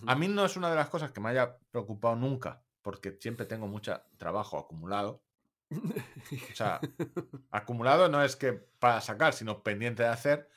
A 0.07 0.15
mí 0.15 0.30
no 0.30 0.45
es 0.45 0.56
una 0.56 0.69
de 0.69 0.76
las 0.77 0.89
cosas 0.89 1.11
que 1.11 1.19
me 1.19 1.30
haya 1.30 1.57
preocupado 1.69 2.15
nunca, 2.15 2.64
porque 2.81 3.18
siempre 3.19 3.45
tengo 3.45 3.68
mucho 3.68 4.02
trabajo 4.18 4.57
acumulado. 4.57 5.22
O 5.69 6.56
sea, 6.56 6.80
acumulado 7.52 8.07
no 8.07 8.23
es 8.23 8.35
que 8.35 8.53
para 8.53 9.02
sacar, 9.02 9.34
sino 9.34 9.64
pendiente 9.64 10.03
de 10.03 10.10
hacer, 10.10 10.49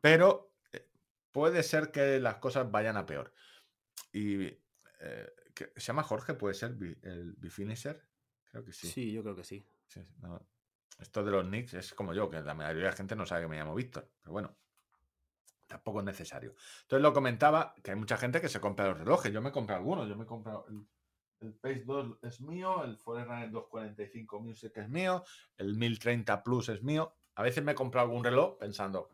pero 0.00 0.52
eh, 0.72 0.88
puede 1.32 1.62
ser 1.62 1.90
que 1.90 2.20
las 2.20 2.36
cosas 2.36 2.70
vayan 2.70 2.98
a 2.98 3.06
peor. 3.06 3.32
Y 4.12 4.44
eh, 5.00 5.32
¿qué- 5.54 5.72
¿se 5.76 5.80
llama 5.86 6.02
Jorge? 6.02 6.34
¿Puede 6.34 6.54
ser 6.54 6.76
el 7.02 7.34
Bifinisher? 7.38 8.08
Creo 8.44 8.64
que 8.64 8.72
sí. 8.72 8.88
Sí, 8.88 9.12
yo 9.12 9.22
creo 9.22 9.36
que 9.36 9.44
sí. 9.44 9.66
Sí, 9.86 10.04
sí, 10.04 10.14
no. 10.20 10.46
Esto 10.98 11.24
de 11.24 11.30
los 11.30 11.46
nicks 11.46 11.74
es 11.74 11.94
como 11.94 12.12
yo, 12.12 12.28
que 12.28 12.40
la 12.40 12.54
mayoría 12.54 12.84
de 12.84 12.90
la 12.90 12.96
gente 12.96 13.16
no 13.16 13.24
sabe 13.26 13.42
que 13.42 13.48
me 13.48 13.56
llamo 13.56 13.74
Víctor. 13.74 14.10
Pero 14.20 14.32
bueno, 14.32 14.56
tampoco 15.66 16.00
es 16.00 16.04
necesario. 16.04 16.54
Entonces 16.82 17.02
lo 17.02 17.12
comentaba 17.12 17.74
que 17.82 17.92
hay 17.92 17.96
mucha 17.96 18.16
gente 18.16 18.40
que 18.40 18.48
se 18.48 18.60
compra 18.60 18.88
los 18.88 18.98
relojes. 18.98 19.32
Yo 19.32 19.40
me 19.40 19.52
compré 19.52 19.76
algunos. 19.76 20.08
Yo 20.08 20.16
me 20.16 20.24
he 20.24 20.26
comprado 20.26 20.66
el, 20.68 20.86
el 21.40 21.54
Pace 21.54 21.84
2 21.86 22.18
es 22.22 22.40
mío, 22.40 22.84
el 22.84 22.96
Forerunner 22.98 23.50
245 23.50 24.40
Music 24.40 24.72
es 24.76 24.88
mío, 24.88 25.24
el 25.56 25.74
1030 25.76 26.42
Plus 26.42 26.68
es 26.68 26.82
mío. 26.82 27.16
A 27.36 27.42
veces 27.42 27.64
me 27.64 27.72
he 27.72 27.74
comprado 27.74 28.08
algún 28.08 28.24
reloj 28.24 28.58
pensando, 28.58 29.10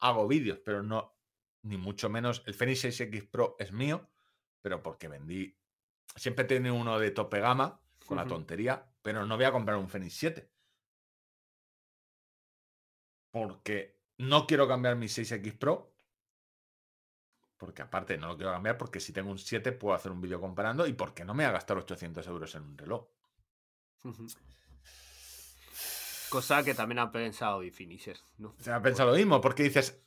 hago 0.00 0.26
vídeos, 0.28 0.58
pero 0.64 0.82
no, 0.82 1.16
ni 1.62 1.76
mucho 1.78 2.10
menos. 2.10 2.42
El 2.46 2.54
Fenix 2.54 2.84
6X 2.84 3.30
Pro 3.30 3.56
es 3.58 3.72
mío, 3.72 4.10
pero 4.60 4.82
porque 4.82 5.08
vendí. 5.08 5.56
Siempre 6.16 6.44
tiene 6.44 6.70
uno 6.70 6.98
de 6.98 7.10
tope 7.10 7.40
gama, 7.40 7.80
con 8.06 8.16
la 8.16 8.26
tontería, 8.26 8.86
pero 9.02 9.26
no 9.26 9.36
voy 9.36 9.44
a 9.44 9.52
comprar 9.52 9.76
un 9.78 9.88
Fenix 9.88 10.14
7. 10.14 10.50
Porque 13.30 14.00
no 14.18 14.46
quiero 14.46 14.68
cambiar 14.68 14.96
mi 14.96 15.06
6X 15.06 15.58
Pro. 15.58 15.92
Porque 17.56 17.82
aparte 17.82 18.16
no 18.18 18.28
lo 18.28 18.36
quiero 18.36 18.52
cambiar 18.52 18.76
porque 18.76 19.00
si 19.00 19.12
tengo 19.12 19.30
un 19.30 19.38
7 19.38 19.72
puedo 19.72 19.94
hacer 19.94 20.12
un 20.12 20.20
vídeo 20.20 20.40
comparando 20.40 20.86
y 20.86 20.92
porque 20.92 21.24
no 21.24 21.34
me 21.34 21.44
va 21.44 21.50
a 21.50 21.54
gastar 21.54 21.78
800 21.78 22.26
euros 22.26 22.54
en 22.54 22.62
un 22.62 22.78
reloj. 22.78 23.08
Cosa 26.28 26.62
que 26.62 26.74
también 26.74 26.98
ha 26.98 27.10
pensado 27.10 27.60
Bifinisher, 27.60 28.18
¿no? 28.38 28.54
Se 28.58 28.72
ha 28.72 28.82
pensado 28.82 29.10
lo 29.10 29.16
mismo, 29.16 29.40
porque 29.40 29.62
dices, 29.62 30.02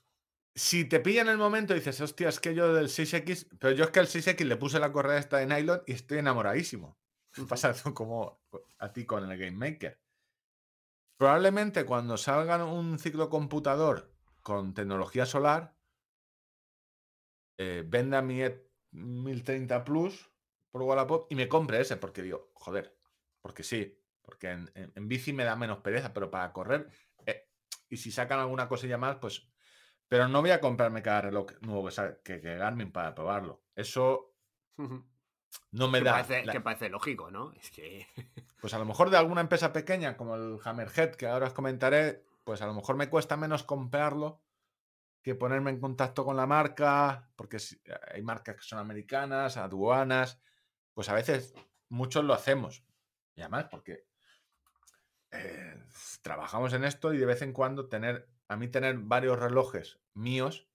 si 0.58 0.86
te 0.86 1.00
pilla 1.00 1.22
en 1.22 1.30
el 1.30 1.38
momento, 1.38 1.74
dices, 1.74 2.02
hostia, 2.02 2.30
es 2.30 2.40
que 2.42 2.56
yo 2.56 2.74
del 2.74 2.90
6X, 2.90 3.48
pero 3.60 3.74
yo 3.74 3.86
es 3.86 3.92
que 3.92 4.00
al 4.02 4.08
6X 4.08 4.48
le 4.48 4.58
puse 4.58 4.80
la 4.80 4.92
correa 4.92 5.20
esta 5.20 5.38
de 5.38 5.48
nylon 5.48 5.84
y 5.88 5.94
estoy 5.94 6.20
enamoradísimo. 6.20 7.00
Pasa 7.50 7.74
como 7.94 8.42
a 8.80 8.94
ti 8.94 9.06
con 9.06 9.30
el 9.32 9.38
Game 9.38 9.52
Maker. 9.58 10.02
Probablemente 11.20 11.86
cuando 11.86 12.18
salga 12.18 12.66
un 12.66 12.98
ciclo 12.98 13.30
computador 13.30 14.16
con 14.42 14.74
tecnología 14.74 15.28
solar, 15.28 15.78
eh, 17.58 17.84
venda 17.86 18.22
mi 18.22 18.42
E 18.42 18.70
1030 18.92 19.84
Plus 19.84 20.32
por 20.72 20.82
Wallapop 20.84 21.28
y 21.32 21.36
me 21.36 21.48
compre 21.48 21.82
ese, 21.82 21.98
porque 21.98 22.22
digo, 22.22 22.52
joder, 22.56 22.98
porque 23.42 23.64
sí, 23.64 24.00
porque 24.22 24.52
en, 24.52 24.72
en- 24.76 24.92
en 24.96 25.08
bici 25.08 25.34
me 25.34 25.44
da 25.44 25.56
menos 25.56 25.80
pereza, 25.80 26.14
pero 26.14 26.30
para 26.32 26.52
correr, 26.54 26.90
eh, 27.26 27.50
y 27.90 27.98
si 27.98 28.12
sacan 28.12 28.40
alguna 28.40 28.68
cosilla 28.68 28.98
más, 28.98 29.18
pues. 29.18 29.50
Pero 30.08 30.28
no 30.28 30.42
voy 30.42 30.52
a 30.52 30.62
comprarme 30.62 31.02
cada 31.02 31.22
reloj 31.22 31.48
nuevo 31.62 31.88
que, 32.24 32.40
que, 32.42 32.56
Garmin 32.56 32.92
para 32.92 33.14
probarlo. 33.14 33.64
Eso 33.76 34.34
no 35.72 35.88
me 35.90 36.00
que, 36.00 36.06
da. 36.06 36.12
parece, 36.14 36.46
la- 36.46 36.52
que 36.54 36.62
parece 36.62 36.90
lógico, 36.90 37.32
¿no? 37.32 37.52
Es 37.54 37.72
que. 37.72 38.08
Pues 38.60 38.74
a 38.74 38.80
lo 38.80 38.86
mejor 38.86 39.12
de 39.12 39.18
alguna 39.18 39.42
empresa 39.42 39.72
pequeña, 39.72 40.18
como 40.18 40.36
el 40.36 40.58
Hammerhead, 40.64 41.12
que 41.12 41.28
ahora 41.28 41.46
os 41.46 41.54
comentaré, 41.54 42.26
pues 42.44 42.60
a 42.64 42.66
lo 42.66 42.74
mejor 42.74 42.96
me 42.96 43.08
cuesta 43.08 43.38
menos 43.38 43.62
comprarlo 43.64 44.42
que 45.22 45.36
ponerme 45.36 45.70
en 45.70 45.80
contacto 45.80 46.26
con 46.26 46.36
la 46.36 46.48
marca, 46.48 47.30
porque 47.36 47.60
si- 47.60 47.80
hay 48.12 48.24
marcas 48.24 48.56
que 48.56 48.64
son 48.64 48.80
americanas, 48.80 49.58
aduanas, 49.58 50.42
pues 50.96 51.08
a 51.10 51.14
veces 51.14 51.54
muchos 51.90 52.26
lo 52.26 52.34
hacemos. 52.34 52.84
Y 53.36 53.42
además 53.42 53.68
porque 53.70 54.08
eh, 55.32 55.84
trabajamos 56.24 56.74
en 56.74 56.84
esto 56.84 57.14
y 57.14 57.18
de 57.18 57.26
vez 57.26 57.42
en 57.44 57.54
cuando 57.54 57.88
tener, 57.90 58.28
a 58.48 58.56
mí 58.56 58.68
tener 58.68 58.98
varios 58.98 59.40
relojes 59.40 59.99
míos 60.14 60.68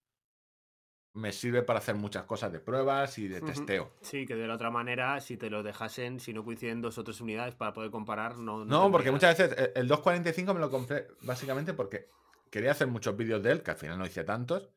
me 1.15 1.33
sirve 1.33 1.63
para 1.63 1.79
hacer 1.79 1.95
muchas 1.95 2.25
cosas 2.25 2.53
de 2.53 2.61
pruebas 2.61 3.19
y 3.19 3.29
de 3.29 3.43
testeo. 3.43 3.93
Sí, 4.01 4.25
que 4.25 4.35
de 4.35 4.47
la 4.47 4.55
otra 4.55 4.71
manera, 4.71 5.21
si 5.21 5.37
te 5.37 5.51
lo 5.51 5.63
dejasen, 5.63 6.21
si 6.21 6.33
no 6.33 6.43
coinciden 6.43 6.81
dos 6.81 6.97
o 6.97 7.05
tres 7.05 7.21
unidades 7.21 7.55
para 7.55 7.75
poder 7.75 7.91
comparar, 7.91 8.37
no. 8.39 8.65
No, 8.65 8.91
porque 8.91 9.11
muchas 9.11 9.37
veces 9.37 9.59
eh, 9.59 9.73
el 9.77 9.89
245 9.89 10.55
me 10.55 10.61
lo 10.61 10.71
compré 10.71 11.09
básicamente 11.21 11.75
porque 11.75 12.09
quería 12.51 12.71
hacer 12.71 12.87
muchos 12.87 13.15
vídeos 13.17 13.43
de 13.43 13.53
él, 13.53 13.63
que 13.63 13.73
al 13.73 13.77
final 13.77 13.99
no 13.99 14.07
hice 14.07 14.25
tantos. 14.25 14.71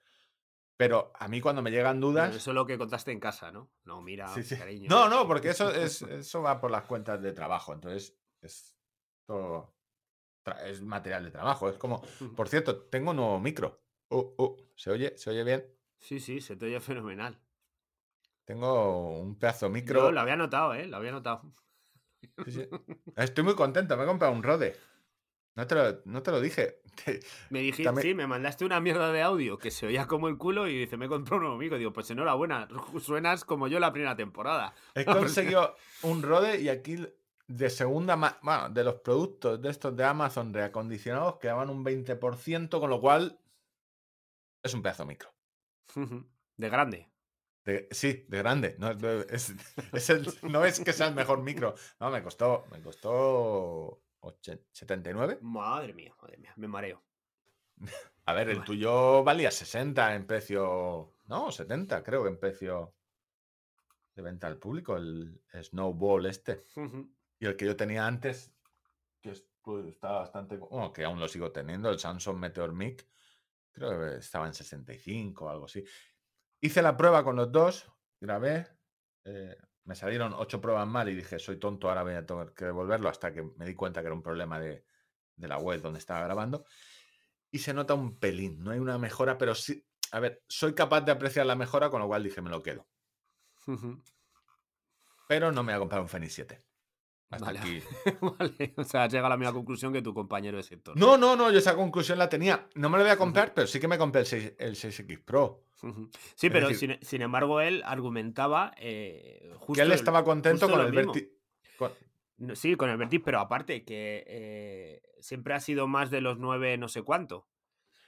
Pero 0.78 1.14
a 1.18 1.30
mí 1.30 1.40
cuando 1.40 1.62
me 1.62 1.72
llegan 1.72 2.02
Pero 2.02 2.12
dudas. 2.12 2.36
Eso 2.36 2.52
es 2.52 2.56
lo 2.56 2.66
que 2.66 2.78
contaste 2.78 3.14
en 3.14 3.22
casa, 3.22 3.50
¿no? 3.50 3.72
No, 3.86 4.02
mira, 4.02 4.28
Sí, 4.28 4.44
sí. 4.44 4.58
cariño. 4.58 4.90
No, 4.90 5.08
no, 5.08 5.26
porque 5.26 5.50
eso 5.52 5.72
es 5.74 6.02
eso 6.02 6.42
va 6.42 6.60
por 6.60 6.70
las 6.70 6.84
cuentas 6.84 7.22
de 7.22 7.32
trabajo. 7.32 7.74
Entonces, 7.74 8.18
es 8.42 8.78
todo. 9.26 9.75
Es 10.66 10.82
material 10.82 11.24
de 11.26 11.32
trabajo. 11.32 11.70
Es 11.70 11.78
como. 11.78 12.02
Por 12.36 12.48
cierto, 12.50 12.84
tengo 12.86 13.12
un 13.12 13.18
nuevo 13.18 13.40
micro. 13.40 13.82
Uh, 14.10 14.34
uh, 14.38 14.58
¿Se 14.76 14.92
oye? 14.92 15.18
¿Se 15.18 15.30
oye 15.32 15.44
bien? 15.44 15.66
Sí, 15.98 16.20
sí, 16.20 16.42
se 16.42 16.56
te 16.56 16.66
oye 16.66 16.80
fenomenal. 16.80 17.40
Tengo 18.46 19.20
un 19.20 19.38
pedazo 19.40 19.70
micro. 19.70 20.00
Yo 20.02 20.12
lo 20.12 20.20
había 20.22 20.36
notado, 20.36 20.74
¿eh? 20.76 20.86
Lo 20.88 20.98
había 20.98 21.12
notado. 21.12 21.52
Sí, 22.46 22.52
sí. 22.52 22.68
Estoy 23.16 23.44
muy 23.44 23.56
contento. 23.56 23.98
Me 23.98 24.04
he 24.04 24.08
comprado 24.08 24.34
un 24.34 24.44
Rode. 24.44 24.76
No 25.56 25.66
te 25.66 25.74
lo, 25.76 26.02
no 26.06 26.22
te 26.22 26.32
lo 26.32 26.42
dije. 26.42 26.82
Te- 27.06 27.22
Me 27.50 27.60
dijiste, 27.60 27.84
También- 27.84 28.04
sí, 28.10 28.14
me 28.14 28.28
mandaste 28.28 28.66
una 28.66 28.80
mierda 28.80 29.12
de 29.12 29.22
audio 29.22 29.58
que 29.58 29.72
se 29.72 29.88
oía 29.88 30.06
como 30.06 30.28
el 30.28 30.38
culo 30.38 30.68
y 30.68 30.78
dice, 30.78 30.98
me 30.98 31.08
compró 31.08 31.38
un 31.38 31.44
nuevo 31.44 31.56
amigo. 31.56 31.78
Digo, 31.78 31.92
pues 31.94 32.10
enhorabuena, 32.12 32.68
suenas 33.02 33.46
como 33.46 33.68
yo 33.68 33.80
la 33.80 33.92
primera 33.92 34.16
temporada. 34.16 34.76
He 34.94 35.06
conseguido 35.06 35.76
un 36.04 36.22
Rode 36.22 36.62
y 36.62 36.70
aquí 36.70 36.98
de 37.48 37.70
segunda 37.70 38.16
bueno, 38.42 38.70
de 38.70 38.84
los 38.84 38.96
productos 38.96 39.62
de 39.62 39.70
estos 39.70 39.96
de 39.96 40.04
Amazon 40.04 40.54
reacondicionados 40.54 41.38
quedaban 41.38 41.70
un 41.70 41.84
20%, 41.86 42.80
con 42.80 42.90
lo 42.90 43.00
cual 43.00 43.40
es 44.64 44.74
un 44.74 44.82
pedazo 44.82 45.06
micro. 45.06 45.30
De 46.58 46.70
grande. 46.70 47.12
De- 47.66 47.88
sí, 47.92 48.26
de 48.30 48.38
grande. 48.38 48.76
No 48.80 48.92
es, 48.92 49.50
es- 49.50 49.56
es 49.94 50.10
el- 50.10 50.28
no 50.44 50.64
es 50.64 50.80
que 50.80 50.94
sea 50.94 51.08
el 51.08 51.16
mejor 51.16 51.42
micro. 51.42 51.76
No, 52.00 52.10
me 52.10 52.24
costó, 52.24 52.66
me 52.72 52.82
costó 52.82 54.02
oche- 54.22 54.64
79. 54.72 55.40
Madre 55.42 55.94
mía, 55.94 56.16
madre 56.22 56.38
mía, 56.38 56.54
me 56.56 56.68
mareo. 56.68 57.04
A 58.28 58.34
ver, 58.34 58.50
el 58.50 58.64
tuyo 58.64 59.24
valía 59.24 59.52
60 59.52 60.16
en 60.16 60.26
precio. 60.26 61.14
No, 61.26 61.52
70, 61.52 62.04
creo 62.04 62.24
que 62.24 62.30
en 62.30 62.40
precio 62.40 62.96
de 64.16 64.22
venta 64.24 64.48
al 64.48 64.58
público, 64.58 64.96
el 64.98 65.42
Snowball 65.62 66.26
este. 66.28 66.64
Y 67.40 67.46
el 67.46 67.56
que 67.56 67.66
yo 67.66 67.76
tenía 67.76 68.08
antes, 68.08 68.56
que 69.22 69.32
es- 69.32 69.48
pues, 69.62 69.86
estaba 69.88 70.20
bastante. 70.20 70.58
Bueno, 70.58 70.94
que 70.94 71.04
aún 71.04 71.20
lo 71.20 71.28
sigo 71.28 71.52
teniendo, 71.52 71.90
el 71.90 72.00
Samsung 72.00 72.38
Meteor 72.38 72.74
Mic, 72.74 73.08
creo 73.72 74.00
que 74.00 74.18
estaba 74.18 74.48
en 74.48 74.54
65 74.54 75.46
o 75.46 75.50
algo 75.50 75.66
así. 75.66 75.84
Hice 76.62 76.82
la 76.82 76.98
prueba 76.98 77.24
con 77.24 77.36
los 77.36 77.52
dos, 77.52 77.92
grabé, 78.20 78.68
eh, 79.26 79.58
me 79.84 79.96
salieron 79.96 80.34
ocho 80.34 80.62
pruebas 80.62 80.88
mal 80.88 81.10
y 81.10 81.16
dije, 81.16 81.40
soy 81.40 81.60
tonto, 81.60 81.90
ahora 81.90 82.04
voy 82.04 82.14
a 82.14 82.26
tener 82.26 82.54
que 82.54 82.66
devolverlo, 82.66 83.10
hasta 83.10 83.34
que 83.34 83.44
me 83.44 83.66
di 83.66 83.76
cuenta 83.76 84.02
que 84.02 84.08
era 84.08 84.16
un 84.16 84.24
problema 84.24 84.60
de, 84.60 84.86
de 85.36 85.48
la 85.48 85.58
web 85.60 85.82
donde 85.82 86.00
estaba 86.00 86.24
grabando. 86.26 86.66
Y 87.52 87.60
se 87.60 87.74
nota 87.74 87.94
un 87.96 88.20
pelín, 88.20 88.60
no 88.64 88.72
hay 88.72 88.80
una 88.80 88.98
mejora, 88.98 89.38
pero 89.38 89.56
sí. 89.56 89.88
A 90.12 90.20
ver, 90.20 90.44
soy 90.48 90.76
capaz 90.76 91.02
de 91.02 91.12
apreciar 91.12 91.46
la 91.46 91.56
mejora, 91.56 91.90
con 91.90 92.02
lo 92.02 92.08
cual 92.08 92.24
dije, 92.24 92.42
me 92.42 92.50
lo 92.50 92.64
quedo. 92.64 92.90
Pero 95.28 95.52
no 95.52 95.62
me 95.62 95.72
voy 95.74 95.76
a 95.78 95.80
comprar 95.80 96.02
un 96.02 96.10
Fenix 96.10 96.34
7. 96.34 96.66
Hasta 97.36 97.46
Vale. 97.46 97.60
aquí. 97.60 97.82
vale. 98.22 98.74
O 98.78 98.84
sea, 98.84 99.04
has 99.04 99.12
llegado 99.12 99.28
a 99.28 99.30
la 99.30 99.38
misma 99.38 99.54
conclusión 99.54 99.94
que 99.94 100.02
tu 100.02 100.14
compañero 100.14 100.58
de 100.58 100.64
sector. 100.64 100.98
No, 100.98 101.18
no, 101.18 101.36
no, 101.36 101.52
yo 101.52 101.58
esa 101.60 101.76
conclusión 101.76 102.18
la 102.20 102.30
tenía. 102.30 102.68
No 102.76 102.90
me 102.90 102.98
lo 102.98 103.04
voy 103.04 103.12
a 103.12 103.18
comprar, 103.18 103.54
pero 103.54 103.68
sí 103.68 103.80
que 103.80 103.88
me 103.88 103.98
compré 103.98 104.22
el, 104.22 104.28
6, 104.28 104.54
el 104.58 104.76
6X 104.76 105.24
Pro. 105.24 105.64
Sí, 106.36 106.48
Es 106.48 106.52
pero 106.54 106.70
decir- 106.70 106.98
sin, 107.00 107.08
sin 107.08 107.22
embargo, 107.22 107.62
él 107.62 107.84
argumentaba 107.86 108.74
eh, 108.78 109.52
justo. 109.58 109.74
que 109.74 109.82
él 109.82 109.92
estaba 109.92 110.24
contento 110.24 110.70
con 110.70 110.82
el 110.82 110.92
mismo. 110.92 111.14
Verti. 111.14 111.30
con- 111.78 111.92
No, 112.38 112.56
Sí, 112.56 112.76
con 112.76 112.90
el 112.90 112.98
Vertis, 112.98 113.22
pero 113.24 113.40
aparte 113.40 113.84
que 113.86 114.24
eh, 114.28 115.02
siempre 115.20 115.54
ha 115.54 115.60
sido 115.60 115.88
más 115.88 116.10
de 116.12 116.22
los 116.22 116.38
9 116.40 116.78
no 116.78 116.88
sé 116.88 117.02
cuánto. 117.04 117.48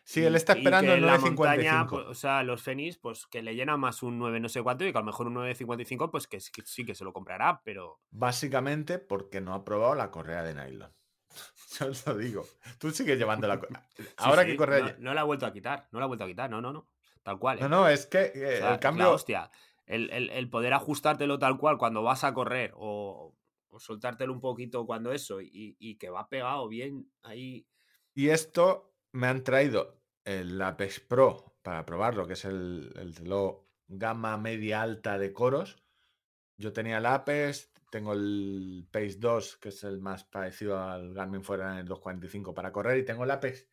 Sí, 0.09 0.23
él 0.23 0.35
está 0.37 0.53
esperando 0.53 0.93
el 0.93 0.99
en 0.99 1.05
la 1.05 1.17
montaña, 1.17 1.83
9.55. 1.85 1.89
pues, 1.89 2.05
o 2.07 2.13
sea, 2.13 2.41
los 2.43 2.63
Fenix, 2.63 2.97
pues 2.97 3.25
que 3.27 3.41
le 3.41 3.55
llena 3.55 3.75
más 3.75 4.03
un 4.03 4.17
9 4.17 4.39
no 4.39 4.47
sé 4.47 4.63
cuánto 4.63 4.85
y 4.85 4.93
que 4.93 4.97
a 4.97 5.01
lo 5.01 5.05
mejor 5.05 5.27
un 5.27 5.35
9.55, 5.35 6.09
pues 6.09 6.27
que, 6.27 6.39
sí- 6.39 6.49
que 6.53 6.61
sí 6.65 6.85
que 6.85 6.95
se 6.95 7.03
lo 7.03 7.11
comprará, 7.11 7.61
pero. 7.65 7.99
Básicamente 8.09 8.99
porque 8.99 9.41
no 9.41 9.53
ha 9.53 9.65
probado 9.65 9.95
la 9.95 10.09
correa 10.09 10.43
de 10.43 10.53
nylon. 10.53 10.93
Yo 11.79 11.87
os 11.87 12.07
lo 12.07 12.15
digo. 12.15 12.45
Tú 12.79 12.91
sigues 12.91 13.17
llevando 13.19 13.49
la 13.49 13.59
correa. 13.59 13.85
Ahora 14.17 14.43
sí, 14.43 14.51
que 14.51 14.55
correa. 14.55 14.79
No, 14.79 15.09
no 15.09 15.13
la 15.13 15.21
ha 15.21 15.25
vuelto 15.25 15.45
a 15.45 15.51
quitar, 15.51 15.89
no 15.91 15.99
la 15.99 16.05
ha 16.05 16.07
vuelto 16.07 16.23
a 16.23 16.27
quitar, 16.27 16.49
no, 16.49 16.61
no, 16.61 16.71
no. 16.71 16.87
Tal 17.21 17.37
cual. 17.37 17.59
No, 17.59 17.65
¿eh? 17.65 17.69
no, 17.69 17.87
es 17.89 18.05
que 18.05 18.31
eh, 18.33 18.55
O 18.55 18.57
sea, 18.59 18.73
el 18.75 18.79
cambio. 18.79 19.03
La 19.07 19.11
hostia. 19.11 19.51
El, 19.85 20.09
el- 20.11 20.29
el 20.29 20.49
poder 20.49 20.71
ajustártelo 20.73 21.37
tal 21.37 21.57
cual 21.57 21.77
cuando 21.77 22.01
vas 22.01 22.23
a 22.23 22.33
correr 22.33 22.71
o, 22.77 23.35
o 23.67 23.79
soltártelo 23.81 24.31
un 24.31 24.39
poquito 24.39 24.85
cuando 24.85 25.11
eso 25.11 25.41
y, 25.41 25.75
y 25.79 25.97
que 25.97 26.09
va 26.09 26.29
pegado 26.29 26.69
bien 26.69 27.11
ahí. 27.23 27.67
Y 28.13 28.29
esto 28.29 28.93
me 29.11 29.27
han 29.27 29.43
traído 29.43 29.96
el 30.27 30.61
Apex 30.61 30.99
Pro 30.99 31.57
para 31.61 31.85
probarlo, 31.85 32.27
que 32.27 32.33
es 32.33 32.43
el, 32.43 32.93
el 32.97 33.15
reloj 33.15 33.63
gama 33.87 34.37
media 34.37 34.81
alta 34.81 35.17
de 35.17 35.31
coros. 35.31 35.81
Yo 36.57 36.73
tenía 36.73 36.97
el 36.97 37.05
Apex, 37.05 37.71
tengo 37.89 38.11
el 38.11 38.85
Pace 38.91 39.15
2, 39.19 39.57
que 39.57 39.69
es 39.69 39.83
el 39.85 39.99
más 39.99 40.25
parecido 40.25 40.77
al 40.79 41.13
Garmin 41.13 41.43
Forerunner 41.43 41.85
245 41.85 42.53
para 42.53 42.73
correr, 42.73 42.97
y 42.97 43.05
tengo 43.05 43.23
el 43.23 43.31
Apex 43.31 43.67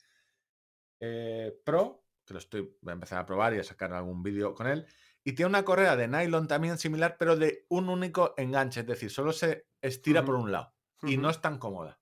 eh, 1.00 1.60
Pro, 1.64 2.04
que 2.24 2.34
lo 2.34 2.38
estoy, 2.38 2.60
voy 2.80 2.90
a 2.90 2.94
empezar 2.94 3.18
a 3.18 3.26
probar 3.26 3.54
y 3.54 3.58
a 3.58 3.64
sacar 3.64 3.92
algún 3.92 4.22
vídeo 4.22 4.54
con 4.54 4.68
él. 4.68 4.86
Y 5.24 5.32
tiene 5.32 5.48
una 5.48 5.64
correa 5.64 5.96
de 5.96 6.06
nylon 6.06 6.46
también 6.46 6.78
similar, 6.78 7.16
pero 7.18 7.36
de 7.36 7.66
un 7.68 7.88
único 7.88 8.34
enganche, 8.36 8.80
es 8.80 8.86
decir, 8.86 9.10
solo 9.10 9.32
se 9.32 9.66
estira 9.80 10.24
por 10.24 10.36
un 10.36 10.52
lado 10.52 10.72
y 11.02 11.16
no 11.16 11.30
es 11.30 11.40
tan 11.40 11.58
cómoda. 11.58 11.98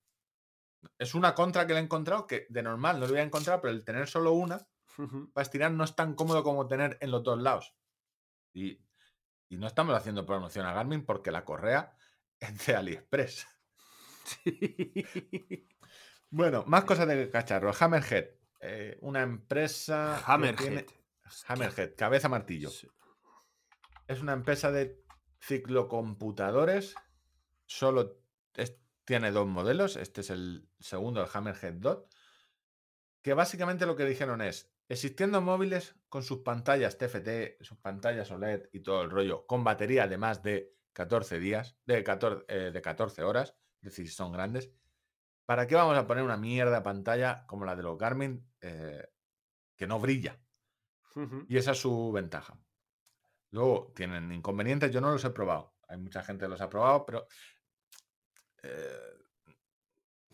Es 0.98 1.14
una 1.14 1.34
contra 1.34 1.66
que 1.66 1.74
le 1.74 1.80
he 1.80 1.82
encontrado 1.82 2.26
que 2.26 2.46
de 2.48 2.62
normal 2.62 2.98
no 2.98 3.06
lo 3.06 3.12
había 3.12 3.22
encontrado, 3.22 3.60
pero 3.60 3.72
el 3.72 3.84
tener 3.84 4.09
solo 4.09 4.32
una 4.32 4.59
para 5.32 5.42
estirar 5.42 5.72
no 5.72 5.84
es 5.84 5.94
tan 5.96 6.14
cómodo 6.14 6.42
como 6.42 6.66
tener 6.68 6.98
en 7.00 7.10
los 7.10 7.22
dos 7.22 7.40
lados. 7.40 7.74
Y, 8.52 8.78
y 9.48 9.56
no 9.56 9.66
estamos 9.66 9.96
haciendo 9.96 10.26
promoción 10.26 10.66
a 10.66 10.72
Garmin 10.74 11.04
porque 11.06 11.30
la 11.30 11.44
correa 11.44 11.96
es 12.40 12.66
de 12.66 12.76
AliExpress. 12.76 13.46
Sí. 14.24 15.66
Bueno, 16.30 16.62
más 16.66 16.84
cosas 16.84 17.09
de 17.09 17.28
cacharro. 17.28 17.72
Hammerhead, 17.78 18.26
eh, 18.60 18.96
una 19.00 19.22
empresa. 19.22 20.22
que 20.24 20.32
Hammerhead. 20.32 20.56
tiene- 20.59 20.86
Hammerhead, 21.48 21.94
cabeza 21.96 22.28
martillo. 22.28 22.70
Sí. 22.70 22.88
Es 24.06 24.20
una 24.20 24.32
empresa 24.32 24.70
de 24.70 25.02
ciclocomputadores. 25.40 26.94
Solo 27.66 28.20
es- 28.54 28.76
tiene 29.12 29.30
dos 29.30 29.47
modelos. 29.47 29.97
Este 29.97 30.22
es 30.22 30.30
el 30.30 30.70
segundo, 30.80 31.22
el 31.22 31.28
Hammerhead 31.30 31.74
Dot. 31.74 32.09
Que 33.20 33.34
básicamente 33.34 33.84
lo 33.84 33.94
que 33.94 34.06
dijeron 34.06 34.40
es: 34.40 34.72
existiendo 34.89 35.43
móviles 35.43 35.94
con 36.09 36.22
sus 36.22 36.39
pantallas 36.39 36.97
TFT, 36.97 37.62
sus 37.62 37.76
pantallas 37.76 38.30
OLED 38.30 38.70
y 38.72 38.80
todo 38.80 39.02
el 39.02 39.10
rollo, 39.10 39.47
con 39.47 39.64
batería 39.64 40.09
de 40.09 40.16
más 40.16 40.43
de 40.43 40.74
14 40.94 41.40
días, 41.40 41.76
de 41.84 42.02
14, 42.02 42.47
eh, 42.48 42.70
de 42.72 42.80
14 42.80 43.22
horas, 43.22 43.55
es 43.82 43.90
decir, 43.90 44.10
son 44.10 44.32
grandes. 44.32 44.72
¿Para 45.44 45.66
qué 45.66 45.74
vamos 45.74 45.98
a 45.98 46.06
poner 46.06 46.24
una 46.24 46.39
mierda 46.39 46.82
pantalla 46.82 47.44
como 47.47 47.66
la 47.66 47.76
de 47.76 47.82
los 47.82 47.98
Garmin 47.98 48.51
eh, 48.62 49.10
que 49.76 49.86
no 49.86 50.01
brilla? 50.01 50.40
Y 51.48 51.59
esa 51.59 51.72
es 51.72 51.78
su 51.78 52.10
ventaja. 52.12 52.59
Luego 53.51 53.93
tienen 53.94 54.32
inconvenientes, 54.32 54.90
yo 54.90 55.02
no 55.02 55.10
los 55.10 55.22
he 55.22 55.30
probado. 55.30 55.74
Hay 55.86 55.98
mucha 55.98 56.22
gente 56.22 56.47
que 56.47 56.48
los 56.48 56.62
ha 56.62 56.70
probado, 56.70 57.05
pero 57.05 57.26
eh, 58.62 59.12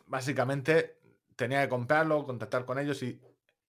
básicamente 0.06 1.00
tenía 1.36 1.62
que 1.62 1.68
comprarlo, 1.68 2.24
contactar 2.24 2.64
con 2.64 2.78
ellos 2.78 3.02
y 3.02 3.20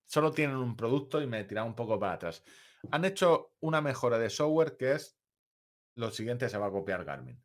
solo 0.06 0.32
tienen 0.32 0.58
un 0.58 0.76
producto 0.76 1.22
y 1.22 1.28
me 1.28 1.44
tiraba 1.44 1.68
un 1.68 1.76
poco 1.76 2.00
para 2.00 2.14
atrás. 2.14 2.44
Han 2.92 3.06
hecho 3.06 3.54
una 3.60 3.82
mejora 3.82 4.18
de 4.18 4.30
software 4.30 4.78
que 4.78 4.94
es 4.94 5.20
lo 5.96 6.12
siguiente, 6.12 6.50
se 6.50 6.58
va 6.58 6.68
a 6.68 6.72
copiar 6.72 7.04
Garmin. 7.04 7.42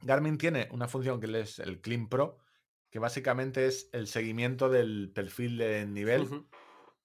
Garmin 0.00 0.38
tiene 0.38 0.68
una 0.72 0.88
función 0.88 1.20
que 1.20 1.40
es 1.40 1.58
el 1.58 1.80
Clean 1.80 2.08
Pro, 2.08 2.38
que 2.90 2.98
básicamente 2.98 3.66
es 3.66 3.90
el 3.92 4.06
seguimiento 4.06 4.68
del 4.68 5.12
perfil 5.14 5.58
de 5.58 5.86
nivel. 5.86 6.46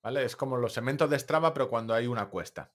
¿Vale? 0.02 0.24
Es 0.24 0.36
como 0.36 0.58
los 0.58 0.74
segmentos 0.74 1.10
de 1.10 1.20
Strava, 1.20 1.54
pero 1.54 1.70
cuando 1.70 1.94
hay 1.94 2.08
una 2.08 2.30
cuesta. 2.30 2.74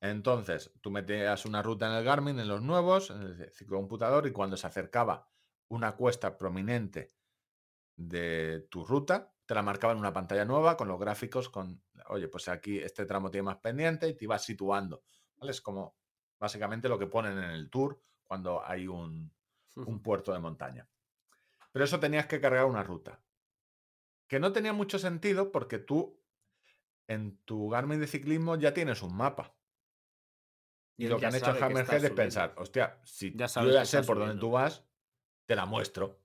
Entonces, 0.00 0.72
tú 0.80 0.90
metías 0.90 1.46
una 1.46 1.62
ruta 1.62 1.86
en 1.86 1.92
el 1.92 2.04
Garmin, 2.04 2.38
en 2.38 2.48
los 2.48 2.62
nuevos, 2.62 3.10
en 3.10 3.22
el 3.22 3.52
ciclocomputador, 3.52 4.26
y 4.26 4.32
cuando 4.32 4.56
se 4.56 4.66
acercaba 4.66 5.28
una 5.68 5.96
cuesta 5.96 6.36
prominente 6.36 7.14
de 7.96 8.66
tu 8.70 8.84
ruta, 8.84 9.32
te 9.46 9.54
la 9.54 9.62
marcaba 9.62 9.92
en 9.92 10.00
una 10.00 10.12
pantalla 10.12 10.44
nueva 10.44 10.76
con 10.76 10.88
los 10.88 11.00
gráficos, 11.00 11.48
con, 11.48 11.82
oye, 12.08 12.28
pues 12.28 12.48
aquí 12.48 12.78
este 12.78 13.06
tramo 13.06 13.30
tiene 13.30 13.44
más 13.44 13.58
pendiente 13.58 14.08
y 14.08 14.14
te 14.14 14.24
ibas 14.24 14.44
situando. 14.44 15.02
¿vale? 15.36 15.52
Es 15.52 15.60
como 15.60 15.96
básicamente 16.38 16.88
lo 16.88 16.98
que 16.98 17.06
ponen 17.06 17.38
en 17.38 17.50
el 17.50 17.70
tour 17.70 18.00
cuando 18.24 18.64
hay 18.64 18.86
un, 18.88 19.32
puerto 20.02 20.32
de 20.32 20.40
montaña. 20.40 20.88
Pero 21.72 21.84
eso 21.84 22.00
tenías 22.00 22.26
que 22.26 22.40
cargar 22.40 22.64
una 22.64 22.82
ruta. 22.82 23.22
Que 24.26 24.40
no 24.40 24.52
tenía 24.52 24.72
mucho 24.72 24.98
sentido 24.98 25.52
porque 25.52 25.78
tú 25.78 26.20
en 27.06 27.38
tu 27.44 27.68
Garmin 27.68 28.00
de 28.00 28.06
ciclismo 28.06 28.56
ya 28.56 28.74
tienes 28.74 29.02
un 29.02 29.16
mapa. 29.16 29.55
Y, 30.98 31.08
lo 31.08 31.16
que 31.16 31.22
ya 31.22 31.28
han 31.28 31.34
hecho 31.34 31.50
Hammerhead 31.50 32.04
es 32.04 32.10
pensar, 32.12 32.54
hostia, 32.56 32.98
si 33.04 33.32
Ya 33.32 33.44
yo 33.44 33.48
sabes 33.48 33.74
ya 33.74 33.80
que 33.80 33.86
sé 33.86 34.02
por 34.02 34.18
dónde 34.18 34.40
tú 34.40 34.50
vas, 34.50 34.84
te 35.46 35.54
la 35.54 35.66
muestro. 35.66 36.18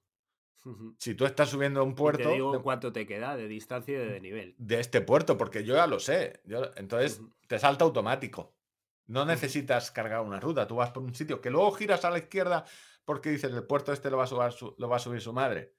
Si 0.97 1.15
tú 1.15 1.25
estás 1.25 1.49
subiendo 1.49 1.83
un 1.83 1.91
Y 1.91 1.95
puerto 1.95 2.23
te 2.23 2.33
digo 2.35 2.51
de, 2.51 2.61
cuánto 2.61 2.91
te 2.93 3.05
queda 3.07 3.35
de 3.35 3.47
distancia 3.47 3.95
y 3.95 3.97
de 3.97 4.21
nivel. 4.21 4.55
de 4.57 4.79
este 4.79 5.01
puerto, 5.01 5.37
porque 5.37 5.63
yo 5.63 5.75
ya 5.75 5.87
lo 5.87 5.99
sé. 5.99 6.41
yo- 6.45 6.71
entonces 6.75 7.21
te 7.47 7.57
salta 7.57 7.83
automático. 7.83 8.55
No 9.07 9.25
necesitas 9.25 9.91
cargar 9.91 10.21
una 10.21 10.39
ruta. 10.39 10.67
Tú 10.67 10.75
vas 10.75 10.91
por 10.91 11.03
un 11.03 11.13
sitio 11.13 11.41
que 11.41 11.49
luego 11.49 11.71
giras 11.71 12.05
a 12.05 12.11
la 12.11 12.19
izquierda 12.19 12.63
porque 13.03 13.31
dices 13.31 13.51
el 13.51 13.65
puerto 13.65 13.91
este 13.91 14.09
lo 14.09 14.17
va 14.17 14.23
a 14.23 14.27
subir 14.27 14.51
su, 14.51 14.75
lo 14.77 14.87
va 14.87 14.97
a 14.97 14.99
subir 14.99 15.19
su 15.19 15.33
madre. 15.33 15.75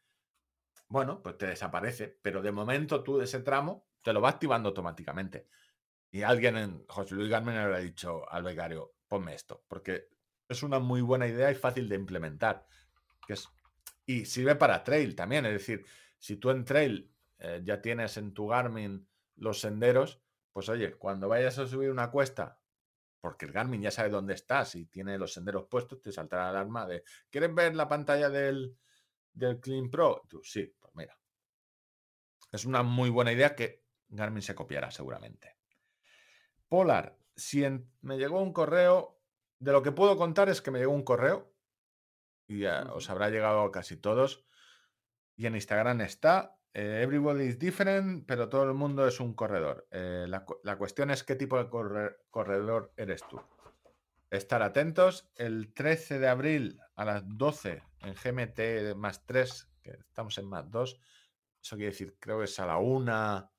Bueno, 0.89 1.23
pues 1.23 1.39
te 1.39 1.47
desaparece. 1.47 2.19
Pero 2.21 2.43
de 2.43 2.53
momento 2.53 3.03
tú 3.03 3.21
ese 3.21 3.41
tramo 3.41 3.89
te 4.03 4.13
lo 4.13 4.21
va 4.21 4.31
activando 4.31 4.69
automáticamente. 4.71 5.49
Y 6.13 6.23
alguien 6.23 6.59
en 6.59 6.85
José 6.89 7.15
Luis 7.15 7.31
Garmen 7.31 7.57
habrá 7.57 7.79
dicho 7.79 8.31
al 8.31 8.43
becario, 8.43 8.93
ponme 9.09 9.35
esto, 9.35 9.65
porque 9.67 10.11
es 10.47 10.63
una 10.63 10.79
muy 10.79 11.01
buena 11.01 11.27
idea 11.27 11.51
y 11.51 11.55
fácil 11.55 11.89
de 11.89 11.97
implementar. 11.97 12.67
Que 13.27 13.33
es, 13.33 13.49
y 14.05 14.27
sirve 14.27 14.55
para 14.55 14.85
trail 14.85 15.17
también, 15.17 15.47
es 15.47 15.55
decir, 15.55 15.87
si 16.19 16.37
tú 16.37 16.51
en 16.51 16.67
trail 16.67 17.11
eh, 17.39 17.63
ya 17.65 17.81
tienes 17.81 18.19
en 18.19 18.35
tu 18.35 18.47
Garmin 18.47 19.09
los 19.37 19.61
senderos, 19.61 20.21
pues 20.53 20.69
oye, 20.69 20.93
cuando 20.97 21.29
vayas 21.29 21.59
a 21.59 21.67
subir 21.67 21.91
una 21.91 22.11
cuesta, 22.11 22.61
porque 23.19 23.47
el 23.47 23.53
Garmin 23.53 23.81
ya 23.81 23.91
sabe 23.91 24.11
dónde 24.11 24.35
estás 24.35 24.75
y 24.75 24.85
tiene 24.85 25.17
los 25.17 25.33
senderos 25.33 25.65
puestos, 25.65 26.03
te 26.03 26.13
saltará 26.13 26.45
la 26.45 26.51
alarma 26.51 26.87
de, 26.87 27.05
¿quieres 27.31 27.55
ver 27.55 27.75
la 27.75 27.89
pantalla 27.89 28.29
del, 28.29 28.77
del 29.33 29.61
Clean 29.61 29.89
Pro? 29.89 30.27
Tú, 30.29 30.43
sí, 30.45 30.75
pues 30.79 30.95
mira. 30.95 31.19
Es 32.51 32.67
una 32.67 32.83
muy 32.83 33.09
buena 33.09 33.33
idea 33.33 33.57
que 33.57 33.87
Garmin 34.09 34.43
se 34.43 34.55
copiará 34.55 34.91
seguramente. 34.91 35.62
Polar, 36.73 37.19
si 37.37 37.65
en- 37.65 37.87
me 38.01 38.17
llegó 38.17 38.41
un 38.41 38.55
correo, 38.55 39.21
de 39.59 39.73
lo 39.73 39.83
que 39.83 39.93
puedo 39.93 40.17
contar 40.17 40.49
es 40.49 40.63
que 40.63 40.71
me 40.71 40.79
llegó 40.79 40.93
un 40.95 41.03
correo 41.05 41.53
y 42.47 42.61
ya 42.61 42.85
os 42.95 43.11
habrá 43.11 43.29
llegado 43.29 43.61
a 43.61 43.71
casi 43.71 43.99
todos. 43.99 44.47
Y 45.37 45.45
en 45.45 45.55
Instagram 45.55 46.01
está, 46.01 46.57
eh, 46.73 47.01
everybody 47.03 47.45
is 47.45 47.59
different, 47.59 48.25
pero 48.27 48.49
todo 48.49 48.63
el 48.65 48.73
mundo 48.73 49.07
es 49.07 49.21
un 49.21 49.35
corredor. 49.35 49.87
Eh, 49.91 50.25
la, 50.27 50.47
la 50.63 50.79
cuestión 50.79 51.11
es 51.11 51.23
qué 51.25 51.35
tipo 51.35 51.59
de 51.59 51.69
corre- 51.69 52.17
corredor 52.31 52.95
eres 52.97 53.23
tú. 53.29 53.39
Estar 54.31 54.63
atentos, 54.63 55.31
el 55.35 55.75
13 55.75 56.19
de 56.21 56.29
abril 56.29 56.81
a 56.97 57.05
las 57.05 57.23
12 57.27 57.83
en 58.01 58.15
GMT 58.15 58.95
más 58.97 59.27
3, 59.27 59.69
que 59.83 59.91
estamos 59.91 60.39
en 60.39 60.47
más 60.47 60.71
2, 60.71 60.99
eso 61.63 61.77
quiere 61.77 61.91
decir, 61.91 62.17
creo 62.19 62.39
que 62.39 62.45
es 62.45 62.59
a 62.59 62.65
la 62.65 62.79
1, 62.79 63.13
a 63.13 63.53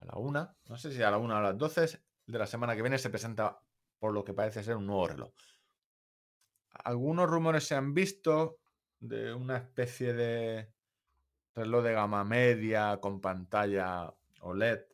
la 0.00 0.14
1, 0.16 0.56
no 0.70 0.76
sé 0.78 0.90
si 0.90 1.02
a 1.02 1.10
la 1.10 1.18
1 1.18 1.34
o 1.34 1.36
a 1.36 1.42
las 1.42 1.58
12 1.58 2.00
de 2.30 2.38
la 2.38 2.46
semana 2.46 2.74
que 2.74 2.82
viene 2.82 2.98
se 2.98 3.10
presenta, 3.10 3.60
por 3.98 4.12
lo 4.12 4.24
que 4.24 4.34
parece 4.34 4.62
ser, 4.62 4.76
un 4.76 4.86
nuevo 4.86 5.08
reloj. 5.08 5.32
Algunos 6.84 7.28
rumores 7.28 7.66
se 7.66 7.74
han 7.74 7.92
visto 7.92 8.58
de 9.00 9.34
una 9.34 9.56
especie 9.56 10.12
de 10.12 10.72
reloj 11.54 11.82
de 11.84 11.92
gama 11.92 12.24
media 12.24 12.98
con 13.00 13.20
pantalla 13.20 14.14
OLED. 14.40 14.84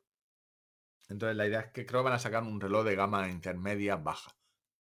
Entonces 1.08 1.36
la 1.36 1.46
idea 1.46 1.60
es 1.60 1.72
que 1.72 1.86
creo 1.86 2.00
que 2.00 2.06
van 2.06 2.14
a 2.14 2.18
sacar 2.18 2.42
un 2.42 2.60
reloj 2.60 2.84
de 2.84 2.96
gama 2.96 3.28
intermedia 3.28 3.96
baja. 3.96 4.34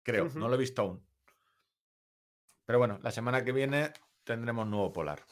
Creo, 0.03 0.29
no 0.35 0.47
lo 0.49 0.55
he 0.55 0.59
visto 0.59 0.81
aún. 0.81 1.05
Pero 2.65 2.79
bueno, 2.79 2.99
la 3.01 3.11
semana 3.11 3.43
que 3.43 3.51
viene 3.51 3.93
tendremos 4.23 4.67
nuevo 4.67 4.91
polar. 4.91 5.23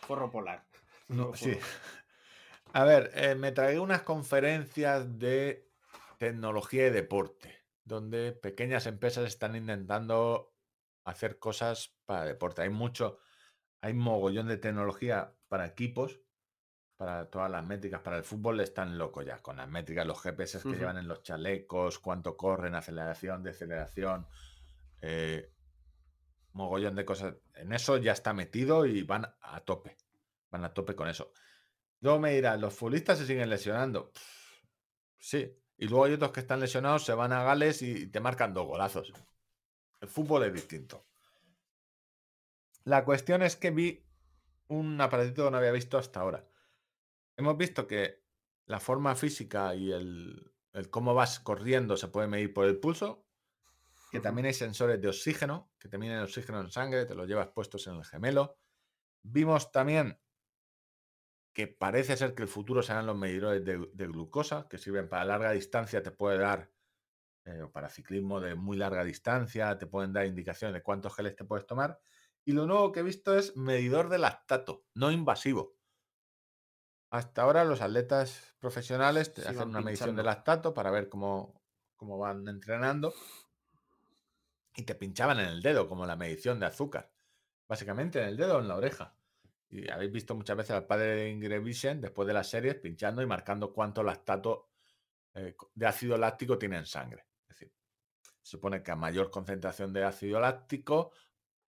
Forro 0.00 0.30
polar. 0.30 0.64
No, 1.08 1.34
sí. 1.34 1.54
forro. 1.54 1.66
A 2.74 2.84
ver, 2.84 3.10
eh, 3.14 3.34
me 3.34 3.52
tragué 3.52 3.78
unas 3.78 4.02
conferencias 4.02 5.18
de 5.18 5.70
tecnología 6.18 6.86
y 6.86 6.90
deporte, 6.90 7.66
donde 7.84 8.32
pequeñas 8.32 8.86
empresas 8.86 9.26
están 9.26 9.56
intentando 9.56 10.54
hacer 11.04 11.38
cosas 11.38 11.94
para 12.06 12.24
deporte. 12.24 12.62
Hay 12.62 12.70
mucho, 12.70 13.18
hay 13.82 13.92
mogollón 13.92 14.48
de 14.48 14.56
tecnología 14.56 15.34
para 15.48 15.66
equipos, 15.66 16.20
para 16.96 17.28
todas 17.28 17.50
las 17.50 17.62
métricas. 17.66 18.00
Para 18.00 18.16
el 18.16 18.24
fútbol 18.24 18.60
están 18.60 18.96
locos 18.96 19.26
ya 19.26 19.42
con 19.42 19.58
las 19.58 19.68
métricas, 19.68 20.06
los 20.06 20.22
GPS 20.22 20.62
que 20.62 20.76
llevan 20.76 20.96
en 20.96 21.08
los 21.08 21.22
chalecos, 21.22 21.98
cuánto 21.98 22.38
corren, 22.38 22.74
aceleración, 22.74 23.42
deceleración, 23.42 24.26
eh, 25.02 25.52
mogollón 26.52 26.94
de 26.94 27.04
cosas. 27.04 27.34
En 27.54 27.74
eso 27.74 27.98
ya 27.98 28.12
está 28.12 28.32
metido 28.32 28.86
y 28.86 29.02
van 29.02 29.26
a 29.42 29.60
tope. 29.60 29.98
Van 30.50 30.64
a 30.64 30.72
tope 30.72 30.94
con 30.94 31.08
eso. 31.08 31.32
Luego 32.02 32.18
me 32.18 32.32
dirán, 32.34 32.60
¿los 32.60 32.74
futbolistas 32.74 33.18
se 33.18 33.26
siguen 33.26 33.48
lesionando? 33.48 34.10
Pff, 34.12 34.20
sí. 35.18 35.56
Y 35.78 35.86
luego 35.86 36.04
hay 36.04 36.12
otros 36.12 36.32
que 36.32 36.40
están 36.40 36.60
lesionados, 36.60 37.04
se 37.04 37.14
van 37.14 37.32
a 37.32 37.44
Gales 37.44 37.80
y 37.80 38.08
te 38.08 38.20
marcan 38.20 38.52
dos 38.52 38.66
golazos. 38.66 39.12
El 40.00 40.08
fútbol 40.08 40.42
es 40.44 40.52
distinto. 40.52 41.06
La 42.84 43.04
cuestión 43.04 43.42
es 43.42 43.54
que 43.54 43.70
vi 43.70 44.04
un 44.66 45.00
aparatito 45.00 45.44
que 45.44 45.50
no 45.52 45.56
había 45.56 45.70
visto 45.70 45.96
hasta 45.96 46.20
ahora. 46.20 46.44
Hemos 47.36 47.56
visto 47.56 47.86
que 47.86 48.24
la 48.66 48.80
forma 48.80 49.14
física 49.14 49.74
y 49.76 49.92
el, 49.92 50.52
el 50.72 50.90
cómo 50.90 51.14
vas 51.14 51.38
corriendo 51.38 51.96
se 51.96 52.08
puede 52.08 52.26
medir 52.26 52.52
por 52.52 52.66
el 52.66 52.80
pulso. 52.80 53.24
Que 54.10 54.18
también 54.18 54.46
hay 54.46 54.54
sensores 54.54 55.00
de 55.00 55.08
oxígeno, 55.08 55.70
que 55.78 55.88
te 55.88 55.98
miden 55.98 56.18
el 56.18 56.24
oxígeno 56.24 56.60
en 56.60 56.70
sangre, 56.70 57.06
te 57.06 57.14
los 57.14 57.28
llevas 57.28 57.48
puestos 57.48 57.86
en 57.86 57.94
el 57.94 58.04
gemelo. 58.04 58.58
Vimos 59.22 59.70
también 59.70 60.18
que 61.52 61.66
parece 61.66 62.16
ser 62.16 62.34
que 62.34 62.42
el 62.42 62.48
futuro 62.48 62.82
serán 62.82 63.06
los 63.06 63.16
medidores 63.16 63.64
de, 63.64 63.90
de 63.92 64.06
glucosa, 64.06 64.66
que 64.68 64.78
sirven 64.78 65.08
para 65.08 65.24
larga 65.24 65.52
distancia, 65.52 66.02
te 66.02 66.10
puede 66.10 66.38
dar, 66.38 66.70
eh, 67.44 67.62
o 67.62 67.70
para 67.70 67.88
ciclismo 67.88 68.40
de 68.40 68.54
muy 68.54 68.76
larga 68.76 69.04
distancia, 69.04 69.76
te 69.78 69.86
pueden 69.86 70.12
dar 70.12 70.26
indicaciones 70.26 70.74
de 70.74 70.82
cuántos 70.82 71.14
geles 71.14 71.36
te 71.36 71.44
puedes 71.44 71.66
tomar. 71.66 72.00
Y 72.44 72.52
lo 72.52 72.66
nuevo 72.66 72.92
que 72.92 73.00
he 73.00 73.02
visto 73.02 73.36
es 73.36 73.56
medidor 73.56 74.08
de 74.08 74.18
lactato, 74.18 74.84
no 74.94 75.10
invasivo. 75.10 75.76
Hasta 77.10 77.42
ahora 77.42 77.64
los 77.64 77.82
atletas 77.82 78.56
profesionales 78.58 79.34
te 79.34 79.42
hacen 79.42 79.68
una 79.68 79.82
medición 79.82 80.16
de 80.16 80.22
lactato 80.22 80.72
para 80.72 80.90
ver 80.90 81.10
cómo, 81.10 81.60
cómo 81.96 82.16
van 82.16 82.48
entrenando 82.48 83.12
y 84.74 84.84
te 84.84 84.94
pinchaban 84.94 85.38
en 85.40 85.48
el 85.48 85.62
dedo, 85.62 85.88
como 85.88 86.06
la 86.06 86.16
medición 86.16 86.58
de 86.58 86.66
azúcar. 86.66 87.12
Básicamente 87.68 88.20
en 88.20 88.28
el 88.28 88.36
dedo 88.36 88.56
o 88.56 88.60
en 88.60 88.68
la 88.68 88.76
oreja. 88.76 89.14
Y 89.72 89.90
habéis 89.90 90.12
visto 90.12 90.34
muchas 90.34 90.54
veces 90.54 90.72
al 90.72 90.86
padre 90.86 91.16
de 91.16 91.30
Ingrid 91.30 91.62
Vision, 91.62 92.00
después 92.00 92.28
de 92.28 92.34
las 92.34 92.48
series, 92.48 92.74
pinchando 92.74 93.22
y 93.22 93.26
marcando 93.26 93.72
cuánto 93.72 94.02
lactato 94.02 94.68
eh, 95.34 95.56
de 95.74 95.86
ácido 95.86 96.18
láctico 96.18 96.58
tiene 96.58 96.76
en 96.76 96.84
sangre. 96.84 97.24
Es 97.48 97.56
decir, 97.56 97.72
se 98.20 98.50
supone 98.50 98.82
que 98.82 98.90
a 98.90 98.96
mayor 98.96 99.30
concentración 99.30 99.90
de 99.94 100.04
ácido 100.04 100.38
láctico, 100.40 101.12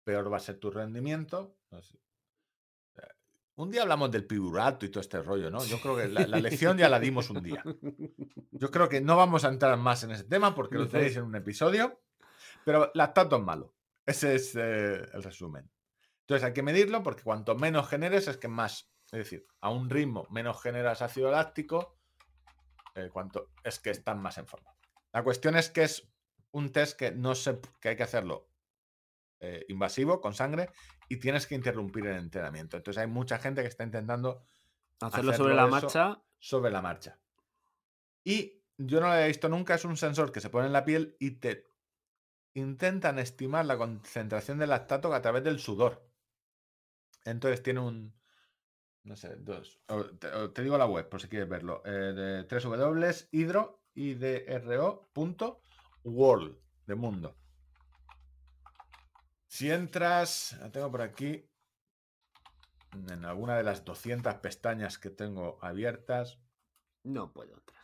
peor 0.03 0.31
va 0.31 0.35
a 0.35 0.41
ser 0.41 0.57
tu 0.57 0.69
rendimiento. 0.69 1.55
Eh, 1.71 3.01
Un 3.55 3.71
día 3.71 3.83
hablamos 3.83 4.11
del 4.11 4.27
piruvato 4.27 4.85
y 4.85 4.89
todo 4.89 4.99
este 4.99 5.21
rollo, 5.21 5.49
¿no? 5.49 5.63
Yo 5.63 5.79
creo 5.79 5.95
que 5.95 6.09
la, 6.09 6.27
la 6.27 6.39
lección 6.41 6.77
ya 6.77 6.89
la 6.89 6.99
dimos 6.99 7.29
un 7.29 7.41
día. 7.41 7.63
Yo 8.51 8.69
creo 8.69 8.89
que 8.89 8.99
no 8.99 9.15
vamos 9.15 9.45
a 9.45 9.47
entrar 9.47 9.77
más 9.77 10.03
en 10.03 10.11
ese 10.11 10.25
tema 10.25 10.53
porque 10.53 10.75
lo 10.75 10.89
tenéis 10.89 11.15
en 11.15 11.23
un 11.23 11.35
episodio. 11.35 12.01
Pero 12.65 12.91
lactato 12.95 13.37
es 13.37 13.43
malo. 13.43 13.73
Ese 14.05 14.35
es 14.35 14.55
eh, 14.55 15.07
el 15.13 15.23
resumen. 15.23 15.69
Entonces 16.23 16.45
hay 16.45 16.53
que 16.53 16.63
medirlo 16.63 17.03
porque 17.03 17.23
cuanto 17.23 17.55
menos 17.55 17.87
generes 17.87 18.27
es 18.27 18.37
que 18.37 18.47
más. 18.47 18.89
Es 19.11 19.19
decir, 19.19 19.45
a 19.61 19.69
un 19.69 19.89
ritmo 19.89 20.25
menos 20.31 20.61
generas 20.61 21.01
ácido 21.01 21.29
láctico, 21.29 21.97
eh, 22.95 23.09
cuanto 23.11 23.49
es 23.63 23.79
que 23.79 23.89
están 23.89 24.21
más 24.21 24.37
en 24.37 24.47
forma. 24.47 24.73
La 25.11 25.23
cuestión 25.23 25.55
es 25.55 25.69
que 25.69 25.83
es 25.83 26.09
un 26.51 26.71
test 26.71 26.97
que 26.97 27.11
no 27.11 27.35
sé 27.35 27.59
que 27.81 27.89
hay 27.89 27.95
que 27.95 28.03
hacerlo 28.03 28.49
eh, 29.39 29.65
invasivo 29.67 30.21
con 30.21 30.33
sangre 30.33 30.69
y 31.09 31.17
tienes 31.17 31.45
que 31.45 31.55
interrumpir 31.55 32.07
el 32.07 32.17
entrenamiento. 32.17 32.77
Entonces 32.77 33.01
hay 33.01 33.07
mucha 33.07 33.37
gente 33.39 33.61
que 33.61 33.67
está 33.67 33.83
intentando 33.83 34.43
Hacerlo 35.01 35.31
hacerlo 35.31 35.33
sobre 35.33 35.55
la 35.55 35.67
marcha. 35.67 36.21
sobre 36.39 36.71
la 36.71 36.81
marcha. 36.81 37.19
Y 38.23 38.63
yo 38.77 39.01
no 39.01 39.07
lo 39.07 39.13
había 39.13 39.27
visto 39.27 39.49
nunca, 39.49 39.75
es 39.75 39.83
un 39.85 39.97
sensor 39.97 40.31
que 40.31 40.39
se 40.39 40.49
pone 40.49 40.67
en 40.67 40.73
la 40.73 40.85
piel 40.85 41.17
y 41.19 41.31
te 41.31 41.65
intentan 42.53 43.19
estimar 43.19 43.65
la 43.65 43.77
concentración 43.77 44.59
de 44.59 44.67
lactato 44.67 45.13
a 45.13 45.21
través 45.21 45.43
del 45.43 45.59
sudor. 45.59 46.07
Entonces 47.25 47.63
tiene 47.63 47.79
un, 47.79 48.13
no 49.03 49.15
sé, 49.15 49.35
dos. 49.37 49.79
o 49.87 50.03
te, 50.05 50.27
o 50.27 50.51
te 50.51 50.63
digo 50.63 50.77
la 50.77 50.85
web 50.85 51.07
por 51.09 51.21
si 51.21 51.27
quieres 51.27 51.49
verlo. 51.49 51.81
Eh, 51.85 51.89
de 51.89 52.43
www.hidro, 52.43 53.83
idro.world, 53.95 54.97
de 56.85 56.95
mundo. 56.95 57.37
Si 59.47 59.69
entras, 59.71 60.57
la 60.59 60.71
tengo 60.71 60.89
por 60.89 61.01
aquí, 61.01 61.47
en 63.09 63.25
alguna 63.25 63.55
de 63.57 63.63
las 63.63 63.85
200 63.85 64.35
pestañas 64.35 64.97
que 64.97 65.09
tengo 65.09 65.59
abiertas, 65.61 66.39
No 67.03 67.33
puedo 67.33 67.53
entrar. 67.53 67.83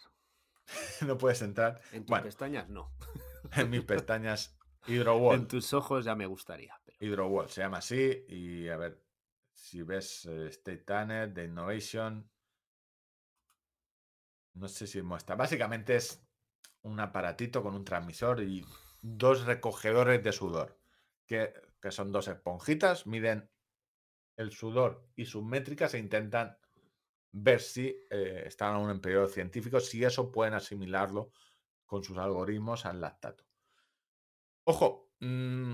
no 1.01 1.17
puedes 1.17 1.41
entrar. 1.41 1.81
En 1.91 2.03
tus 2.03 2.09
Bueno, 2.09 2.25
pestañas 2.25 2.69
no. 2.69 2.93
en 3.55 3.69
mis 3.69 3.83
pestañas 3.83 4.57
HydroWall. 4.87 5.35
En 5.35 5.47
tus 5.47 5.73
ojos 5.73 6.05
ya 6.05 6.15
me 6.15 6.25
gustaría. 6.25 6.79
Pero... 6.85 6.97
HydroWall 7.01 7.49
se 7.49 7.61
llama 7.61 7.79
así. 7.79 8.25
Y 8.29 8.67
a 8.69 8.77
ver, 8.77 9.03
si 9.61 9.83
ves 9.83 10.25
eh, 10.25 10.47
State 10.47 10.83
Tanner, 10.83 11.33
The 11.33 11.45
Innovation. 11.45 12.29
No 14.53 14.67
sé 14.67 14.87
si 14.87 15.01
muestra. 15.01 15.35
Básicamente 15.35 15.95
es 15.95 16.25
un 16.81 16.99
aparatito 16.99 17.61
con 17.61 17.75
un 17.75 17.85
transmisor 17.85 18.41
y 18.41 18.65
dos 19.01 19.45
recogedores 19.45 20.23
de 20.23 20.31
sudor. 20.31 20.79
Que, 21.25 21.53
que 21.81 21.91
son 21.91 22.11
dos 22.11 22.27
esponjitas, 22.27 23.05
miden 23.05 23.49
el 24.37 24.51
sudor 24.51 25.07
y 25.15 25.25
sus 25.25 25.43
métricas 25.43 25.93
e 25.93 25.99
intentan 25.99 26.57
ver 27.31 27.61
si 27.61 27.87
eh, 28.09 28.43
están 28.47 28.73
aún 28.73 28.89
en 28.89 29.01
periodo 29.01 29.27
científico, 29.27 29.79
si 29.79 30.03
eso 30.03 30.31
pueden 30.31 30.55
asimilarlo 30.55 31.31
con 31.85 32.03
sus 32.03 32.17
algoritmos 32.17 32.85
al 32.85 33.01
lactato. 33.01 33.43
Ojo, 34.63 35.11
mm, 35.19 35.73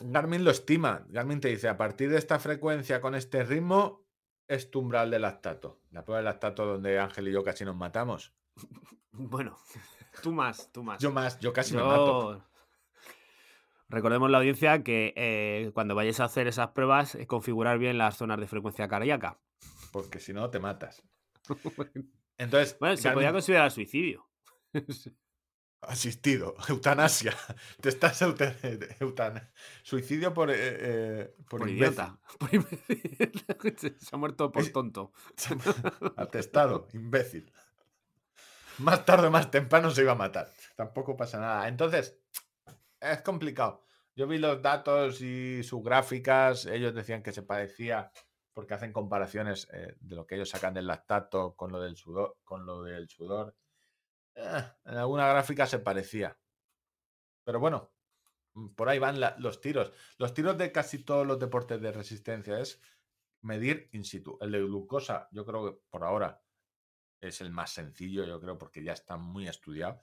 Garmin 0.00 0.44
lo 0.44 0.50
estima. 0.50 1.04
Garmin 1.08 1.40
te 1.40 1.48
dice, 1.48 1.68
a 1.68 1.76
partir 1.76 2.10
de 2.10 2.18
esta 2.18 2.38
frecuencia 2.38 3.00
con 3.00 3.14
este 3.14 3.44
ritmo, 3.44 4.04
es 4.48 4.70
tu 4.70 4.80
umbral 4.80 5.10
de 5.10 5.18
lactato. 5.18 5.80
La 5.90 6.04
prueba 6.04 6.18
de 6.18 6.24
lactato 6.24 6.66
donde 6.66 6.98
Ángel 6.98 7.28
y 7.28 7.32
yo 7.32 7.44
casi 7.44 7.64
nos 7.64 7.76
matamos. 7.76 8.32
Bueno, 9.16 9.56
tú 10.24 10.32
más, 10.32 10.72
tú 10.72 10.82
más. 10.82 11.00
Yo 11.00 11.12
más, 11.12 11.38
yo 11.38 11.52
casi 11.52 11.76
me 11.76 11.84
mato. 11.84 12.44
Recordemos 13.88 14.28
la 14.28 14.38
audiencia 14.38 14.82
que 14.82 15.12
eh, 15.16 15.70
cuando 15.72 15.94
vayáis 15.94 16.18
a 16.18 16.24
hacer 16.24 16.48
esas 16.48 16.70
pruebas, 16.70 17.14
eh, 17.14 17.28
configurar 17.28 17.78
bien 17.78 17.96
las 17.96 18.16
zonas 18.16 18.40
de 18.40 18.48
frecuencia 18.48 18.88
cardíaca. 18.88 19.38
Porque 19.92 20.18
si 20.18 20.32
no, 20.32 20.50
te 20.50 20.58
matas. 20.58 21.00
Entonces, 22.38 22.76
Bueno, 22.80 22.96
se 22.96 23.08
Garmin- 23.08 23.12
podría 23.14 23.32
considerar 23.32 23.70
suicidio. 23.70 24.26
asistido, 25.88 26.54
eutanasia. 26.68 27.34
Te 27.80 27.88
estás 27.88 28.20
eutan- 29.00 29.50
suicidio 29.82 30.32
por, 30.34 30.50
eh, 30.50 30.54
eh, 30.58 31.36
por, 31.48 31.68
idiota. 31.68 32.18
Por 32.38 32.54
imbécil. 32.54 33.96
se 33.98 34.08
ha 34.14 34.16
muerto 34.16 34.50
por 34.50 34.66
tonto. 34.70 35.12
Atestado, 36.16 36.88
imbécil. 36.92 37.52
Más 38.78 39.04
tarde 39.04 39.28
o 39.28 39.30
más 39.30 39.50
temprano 39.50 39.90
se 39.90 40.02
iba 40.02 40.12
a 40.12 40.16
matar. 40.16 40.50
Tampoco 40.74 41.16
pasa 41.16 41.38
nada. 41.38 41.68
Entonces, 41.68 42.18
es 43.00 43.20
complicado. 43.22 43.84
Yo 44.16 44.26
vi 44.26 44.38
los 44.38 44.60
datos 44.62 45.20
y 45.20 45.62
sus 45.62 45.82
gráficas. 45.82 46.66
Ellos 46.66 46.94
decían 46.94 47.22
que 47.22 47.32
se 47.32 47.42
parecía 47.42 48.10
porque 48.52 48.74
hacen 48.74 48.92
comparaciones 48.92 49.68
eh, 49.72 49.96
de 50.00 50.16
lo 50.16 50.26
que 50.26 50.36
ellos 50.36 50.48
sacan 50.50 50.74
del 50.74 50.86
lactato 50.86 51.54
con 51.56 51.72
lo 51.72 51.80
del 51.80 51.96
sudor. 51.96 52.36
Con 52.44 52.66
lo 52.66 52.82
del 52.82 53.08
sudor. 53.08 53.54
Eh, 54.36 54.64
en 54.84 54.96
alguna 54.96 55.26
gráfica 55.28 55.66
se 55.66 55.80
parecía. 55.80 56.38
Pero 57.44 57.60
bueno, 57.60 57.92
mm, 58.54 58.68
por 58.74 58.88
ahí 58.88 58.98
van 58.98 59.20
los 59.38 59.60
tiros. 59.60 59.92
Los 60.18 60.34
tiros 60.34 60.58
de 60.58 60.72
casi 60.72 61.00
todos 61.04 61.26
los 61.26 61.38
deportes 61.38 61.80
de 61.80 61.92
resistencia 61.92 62.58
es 62.60 62.80
medir 63.42 63.88
in 63.92 64.04
situ. 64.04 64.38
El 64.40 64.52
de 64.52 64.60
glucosa, 64.62 65.28
yo 65.32 65.44
creo 65.46 65.64
que 65.66 65.80
por 65.90 66.04
ahora 66.04 66.42
es 67.20 67.40
el 67.40 67.50
más 67.52 67.72
sencillo, 67.72 68.24
yo 68.24 68.40
creo, 68.40 68.58
porque 68.58 68.84
ya 68.84 68.92
está 68.92 69.16
muy 69.16 69.48
estudiado. 69.48 70.02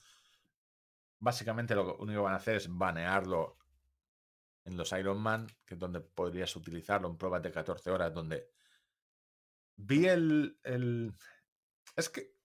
Básicamente 1.20 1.74
lo 1.74 1.96
único 2.00 2.20
que 2.20 2.24
van 2.26 2.34
a 2.34 2.38
hacer 2.38 2.58
es 2.58 2.68
banearlo 2.68 3.58
en 4.66 4.76
los 4.78 4.92
Ironman, 4.92 5.48
que 5.66 5.76
es 5.76 5.80
donde 5.80 6.02
podrías 6.02 6.56
utilizarlo 6.56 7.08
en 7.10 7.18
pruebas 7.18 7.44
de 7.44 7.52
14 7.52 7.92
horas, 7.92 8.14
donde 8.14 8.50
vi 9.78 10.08
el... 10.08 10.58
el- 10.64 11.14
Es 11.96 12.10
que... 12.10 12.36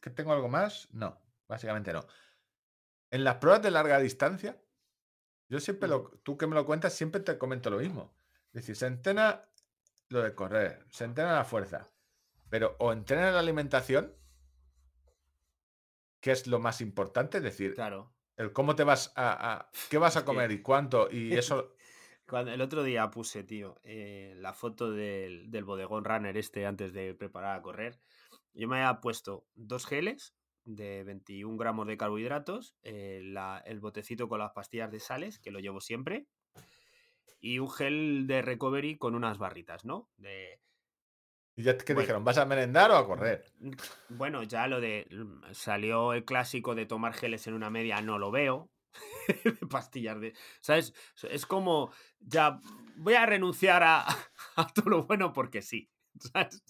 ¿Que 0.00 0.10
tengo 0.10 0.32
algo 0.32 0.48
más? 0.48 0.88
No, 0.92 1.18
básicamente 1.48 1.92
no. 1.92 2.06
En 3.10 3.24
las 3.24 3.36
pruebas 3.36 3.62
de 3.62 3.70
larga 3.70 3.98
distancia, 3.98 4.60
Yo 5.48 5.60
siempre 5.60 5.88
lo, 5.88 6.10
tú 6.22 6.36
que 6.38 6.46
me 6.46 6.54
lo 6.54 6.64
cuentas, 6.64 6.94
siempre 6.94 7.20
te 7.20 7.36
comento 7.38 7.70
lo 7.70 7.78
mismo. 7.78 8.14
Es 8.48 8.62
decir, 8.62 8.76
se 8.76 8.86
entrena 8.86 9.42
lo 10.08 10.22
de 10.22 10.34
correr, 10.34 10.86
se 10.90 11.04
entrena 11.04 11.34
la 11.34 11.44
fuerza, 11.44 11.90
pero 12.48 12.76
o 12.78 12.92
entrena 12.92 13.30
la 13.30 13.40
alimentación, 13.40 14.14
que 16.20 16.30
es 16.32 16.46
lo 16.46 16.58
más 16.58 16.80
importante, 16.80 17.38
es 17.38 17.44
decir, 17.44 17.74
Claro. 17.74 18.12
el 18.36 18.52
cómo 18.52 18.74
te 18.74 18.84
vas 18.84 19.12
a, 19.16 19.52
a- 19.52 19.70
qué 19.90 19.98
vas 19.98 20.16
a 20.16 20.24
comer 20.24 20.50
y 20.52 20.62
cuánto, 20.62 21.08
y 21.10 21.34
eso, 21.34 21.74
Cuando, 22.26 22.50
el 22.52 22.60
otro 22.62 22.82
día 22.82 23.10
puse, 23.10 23.44
tío, 23.44 23.78
eh, 23.82 24.34
la 24.38 24.54
foto 24.54 24.90
del, 24.92 25.50
del 25.50 25.64
bodegón 25.64 26.04
runner 26.04 26.36
este 26.38 26.64
antes 26.64 26.92
de 26.94 27.14
preparar 27.14 27.58
a 27.58 27.62
correr. 27.62 28.00
Yo 28.54 28.68
me 28.68 28.76
había 28.82 29.00
puesto 29.00 29.46
dos 29.54 29.86
geles 29.86 30.34
de 30.64 31.04
21 31.04 31.58
gramos 31.58 31.86
de 31.86 31.96
carbohidratos, 31.98 32.76
eh, 32.82 33.20
la- 33.22 33.58
el 33.66 33.80
botecito 33.80 34.28
con 34.28 34.38
las 34.38 34.52
pastillas 34.52 34.90
de 34.90 35.00
sales, 35.00 35.38
que 35.38 35.50
lo 35.50 35.60
llevo 35.60 35.80
siempre, 35.80 36.26
y 37.40 37.58
un 37.58 37.70
gel 37.70 38.26
de 38.26 38.42
recovery 38.42 38.96
con 38.98 39.14
unas 39.14 39.38
barritas, 39.38 39.84
¿no? 39.84 40.10
De, 40.16 40.60
y 41.56 41.62
ya 41.62 41.78
que 41.78 41.94
Bueno. 41.94 42.02
dijeron, 42.02 42.24
¿vas 42.24 42.38
a 42.38 42.46
merendar 42.46 42.90
o 42.90 42.96
a 42.96 43.06
correr? 43.06 43.44
Bueno, 44.08 44.42
ya 44.42 44.66
lo 44.66 44.80
de. 44.80 45.06
mm, 45.10 45.52
Salió 45.52 46.12
el 46.12 46.24
clásico 46.24 46.74
de 46.74 46.86
tomar 46.86 47.14
geles 47.14 47.46
en 47.46 47.54
una 47.54 47.70
media, 47.70 48.00
no 48.02 48.18
lo 48.18 48.30
veo. 48.30 48.70
pastillas 49.70 50.20
de. 50.20 50.34
¿Sabes? 50.60 50.94
Es 51.30 51.46
como. 51.46 51.92
Ya 52.20 52.60
voy 52.96 53.14
a 53.14 53.26
renunciar 53.26 53.82
a, 53.82 54.06
a 54.56 54.66
todo 54.74 54.90
lo 54.90 55.04
bueno 55.04 55.32
porque 55.32 55.62
sí. 55.62 55.90
¿Sabes? 56.32 56.62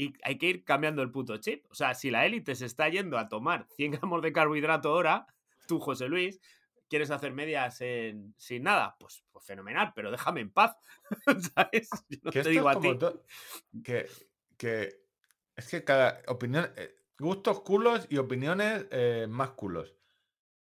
Y 0.00 0.14
hay 0.22 0.38
que 0.38 0.46
ir 0.46 0.64
cambiando 0.64 1.02
el 1.02 1.10
puto 1.10 1.36
chip. 1.36 1.66
O 1.70 1.74
sea, 1.74 1.92
si 1.94 2.10
la 2.10 2.24
élite 2.24 2.54
se 2.54 2.64
está 2.64 2.88
yendo 2.88 3.18
a 3.18 3.28
tomar 3.28 3.66
100 3.76 3.90
gramos 4.00 4.22
de 4.22 4.32
carbohidrato 4.32 4.90
hora, 4.94 5.26
tú, 5.68 5.78
José 5.78 6.08
Luis, 6.08 6.40
quieres 6.88 7.10
hacer 7.10 7.34
medias 7.34 7.82
en- 7.82 8.34
sin 8.38 8.62
nada, 8.62 8.96
pues, 8.98 9.22
pues 9.30 9.44
fenomenal, 9.44 9.92
pero 9.94 10.10
déjame 10.10 10.40
en 10.40 10.50
paz. 10.52 10.74
¿Sabes? 11.54 11.90
Yo 12.08 12.18
no 12.22 12.30
Que 12.30 12.42
te 12.42 12.48
digo 12.48 12.70
es 12.70 12.76
a 12.76 12.80
ti. 12.80 12.98
que, 13.84 14.06
que 14.56 15.02
es 15.54 15.68
que 15.68 15.84
cada 15.84 16.22
opinión, 16.28 16.72
eh, 16.78 16.94
gustos 17.18 17.60
culos 17.60 18.06
y 18.08 18.16
opiniones 18.16 18.86
eh, 18.90 19.26
más 19.28 19.50
culos. 19.50 19.94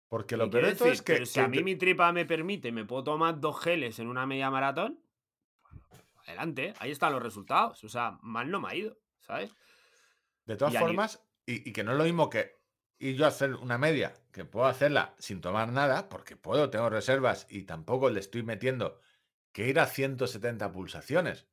Porque 0.09 0.37
lo 0.37 0.47
peor 0.51 0.67
de 0.67 0.75
todo 0.75 0.89
es 0.89 1.01
que, 1.01 1.13
pero 1.13 1.25
si 1.25 1.33
que 1.33 1.39
a 1.39 1.47
mí 1.47 1.57
te- 1.57 1.63
mi 1.63 1.75
tripa 1.75 2.11
me 2.11 2.27
permite, 2.27 2.71
me 2.71 2.85
puedo 2.85 3.03
tomar 3.03 3.39
dos 3.39 3.59
geles 3.59 3.97
en 3.97 4.09
una 4.09 4.27
media 4.27 4.51
maratón, 4.51 4.99
adelante, 6.27 6.75
ahí 6.79 6.91
están 6.91 7.13
los 7.13 7.23
resultados. 7.23 7.83
O 7.83 7.89
sea, 7.89 8.19
mal 8.21 8.51
no 8.51 8.61
me 8.61 8.67
ha 8.69 8.75
ido, 8.75 8.99
¿sabes? 9.25 9.51
de 10.45 10.55
todas 10.55 10.73
y 10.73 10.77
formas, 10.77 11.23
y, 11.45 11.69
y 11.69 11.73
que 11.73 11.83
no 11.83 11.91
es 11.93 11.97
lo 11.97 12.03
mismo 12.03 12.29
que 12.29 12.61
ir 12.99 13.15
yo 13.15 13.25
a 13.25 13.29
hacer 13.29 13.55
una 13.55 13.77
media, 13.77 14.13
que 14.31 14.45
puedo 14.45 14.65
hacerla 14.65 15.13
sin 15.17 15.41
tomar 15.41 15.71
nada, 15.71 16.09
porque 16.09 16.35
puedo, 16.35 16.69
tengo 16.69 16.89
reservas 16.89 17.47
y 17.49 17.63
tampoco 17.63 18.09
le 18.09 18.19
estoy 18.19 18.43
metiendo 18.43 18.99
que 19.51 19.67
ir 19.67 19.79
a 19.79 19.85
170 19.85 20.71
pulsaciones. 20.71 21.45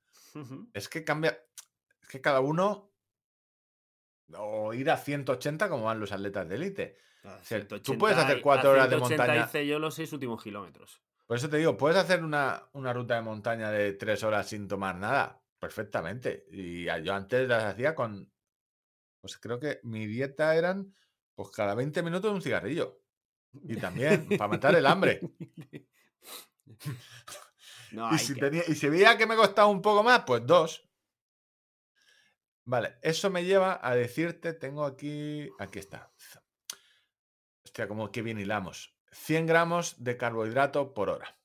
Es 0.73 0.89
que 0.89 1.05
cambia, 1.05 1.43
es 2.03 2.09
que 2.09 2.21
cada 2.21 2.41
uno, 2.41 2.93
o 4.37 4.73
ir 4.75 4.91
a 4.91 4.97
180 4.97 5.69
como 5.69 5.85
van 5.85 5.99
los 5.99 6.13
atletas 6.13 6.49
de 6.49 6.55
élite. 6.55 6.97
Sea, 7.43 7.61
tú 7.67 7.77
180 7.77 7.99
puedes 7.99 8.17
hacer 8.17 8.41
cuatro 8.41 8.71
horas 8.71 8.89
de 8.89 8.97
180 8.97 9.23
montaña. 9.23 9.47
hice 9.47 9.67
yo 9.67 9.79
los 9.79 9.95
seis 9.95 10.13
últimos 10.13 10.43
kilómetros. 10.43 11.03
Por 11.27 11.37
eso 11.37 11.51
te 11.51 11.59
digo, 11.59 11.77
puedes 11.77 11.99
hacer 11.99 12.25
una, 12.25 12.69
una 12.73 12.93
ruta 12.93 13.17
de 13.17 13.23
montaña 13.23 13.71
de 13.71 13.93
tres 13.93 14.23
horas 14.25 14.49
sin 14.49 14.67
tomar 14.67 14.97
nada, 14.97 15.40
perfectamente. 15.61 16.47
Y 16.51 16.85
yo 17.05 17.15
antes 17.15 17.47
las 17.47 17.65
hacía 17.65 17.95
con, 17.95 18.32
pues 19.20 19.39
creo 19.39 19.61
que 19.61 19.81
mi 19.85 20.07
dieta 20.07 20.57
eran, 20.57 20.97
pues 21.35 21.51
cada 21.51 21.74
20 21.74 22.03
minutos 22.03 22.32
un 22.32 22.43
cigarrillo. 22.43 23.01
Y 23.53 23.77
también, 23.77 24.27
para 24.39 24.49
matar 24.49 24.74
el 24.74 24.87
hambre. 24.87 25.20
No, 27.93 28.09
Y 28.15 28.19
si, 28.19 28.35
que- 28.35 28.41
tenía, 28.41 28.62
y 28.66 28.74
si 28.74 28.89
veía 28.89 29.16
que 29.19 29.27
me 29.27 29.37
costaba 29.37 29.69
un 29.69 29.82
poco 29.82 30.03
más, 30.03 30.24
pues 30.27 30.47
dos. 30.47 30.89
Vale, 32.65 32.99
eso 33.03 33.31
me 33.31 33.45
lleva 33.45 33.81
a 33.82 33.95
decirte, 33.97 34.53
tengo 34.53 34.85
aquí, 34.85 35.49
aquí 35.59 35.78
está. 35.81 36.12
Hostia, 37.65 37.89
como 37.89 38.11
que 38.12 38.23
bien 38.23 38.39
hilamos. 38.39 38.97
100 39.12 39.47
gramos 39.47 40.03
de 40.05 40.16
carbohidrato 40.16 40.95
por 40.95 41.11
hora. 41.11 41.37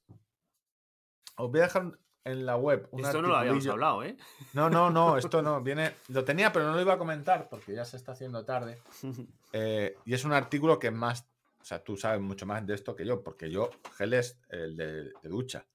Os 1.38 1.50
voy 1.50 1.62
a 1.62 1.64
dejar 1.64 2.00
en 2.26 2.46
la 2.46 2.58
web 2.58 2.88
un 2.92 3.06
Esto 3.06 3.22
no 3.22 3.30
lo 3.30 3.36
habíamos 3.38 3.66
hablado, 3.68 4.04
¿eh? 4.04 4.18
No, 4.54 4.70
no, 4.70 4.90
no, 4.90 5.18
esto 5.18 5.42
no. 5.42 5.62
Viene, 5.62 5.94
lo 6.10 6.26
tenía, 6.26 6.52
pero 6.52 6.66
no 6.66 6.74
lo 6.74 6.82
iba 6.82 6.94
a 6.94 6.98
comentar 6.98 7.48
porque 7.48 7.74
ya 7.74 7.86
se 7.86 7.96
está 7.98 8.12
haciendo 8.12 8.44
tarde. 8.44 8.80
Eh, 9.58 9.96
y 10.04 10.14
es 10.14 10.26
un 10.26 10.34
artículo 10.34 10.78
que 10.78 10.92
más, 10.92 11.26
o 11.62 11.64
sea, 11.64 11.82
tú 11.82 11.96
sabes 11.96 12.20
mucho 12.20 12.46
más 12.46 12.68
de 12.68 12.74
esto 12.76 12.94
que 12.94 13.06
yo, 13.06 13.24
porque 13.24 13.50
yo, 13.50 13.70
gel 13.96 14.14
es 14.14 14.38
el 14.50 14.76
de, 14.76 15.04
de 15.06 15.30
ducha. 15.30 15.66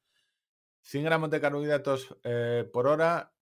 100 0.82 1.04
gramos 1.04 1.30
de 1.30 1.40
carbohidratos 1.40 2.14
eh, 2.22 2.68
por 2.70 2.86
hora, 2.86 3.32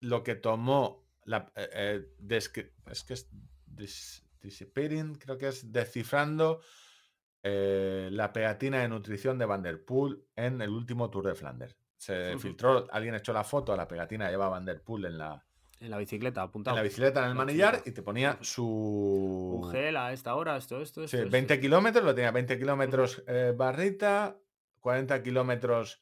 lo 0.00 0.22
que 0.22 0.34
tomó 0.34 1.06
la, 1.24 1.50
eh, 1.56 1.70
eh, 1.72 2.08
es 2.28 2.50
que 2.50 2.74
es 2.86 3.30
dis- 3.66 4.22
dissipating, 4.42 5.14
creo 5.14 5.38
que 5.38 5.48
es 5.48 5.72
descifrando 5.72 6.60
la 7.42 8.30
pegatina 8.34 8.80
de 8.80 8.88
nutrición 8.88 9.38
de 9.38 9.46
Van 9.46 9.62
der 9.62 9.82
Poel 9.82 10.22
en 10.36 10.60
el 10.60 10.68
último 10.68 11.08
Tour 11.08 11.28
de 11.28 11.34
Flanders. 11.34 11.74
Se 12.00 12.38
filtró, 12.38 12.86
alguien 12.90 13.14
echó 13.14 13.34
la 13.34 13.44
foto 13.44 13.74
a 13.74 13.76
la 13.76 13.86
pegatina, 13.86 14.30
lleva 14.30 14.48
Van 14.48 14.64
der 14.64 14.82
Poel 14.82 15.04
en 15.04 15.18
la, 15.18 15.44
En 15.80 15.90
la 15.90 15.98
bicicleta, 15.98 16.40
en 16.40 16.48
apuntado. 16.48 16.76
la 16.76 16.82
bicicleta 16.82 17.20
en 17.20 17.24
el 17.26 17.30
La 17.30 17.34
manillar 17.34 17.82
y 17.84 17.90
te 17.92 18.02
ponía 18.02 18.38
su... 18.40 19.60
Un 19.62 19.70
gel 19.70 19.98
a 19.98 20.10
esta 20.14 20.34
hora, 20.34 20.56
esto, 20.56 20.80
esto, 20.80 21.04
esto. 21.04 21.14
Sí, 21.14 21.22
esto, 21.24 21.30
20 21.30 21.52
esto. 21.54 21.60
kilómetros, 21.62 22.02
lo 22.04 22.14
tenía 22.14 22.30
20 22.30 22.58
kilómetros 22.58 23.22
eh, 23.26 23.52
barrita, 23.54 24.38
40 24.80 25.22
kilómetros 25.22 26.00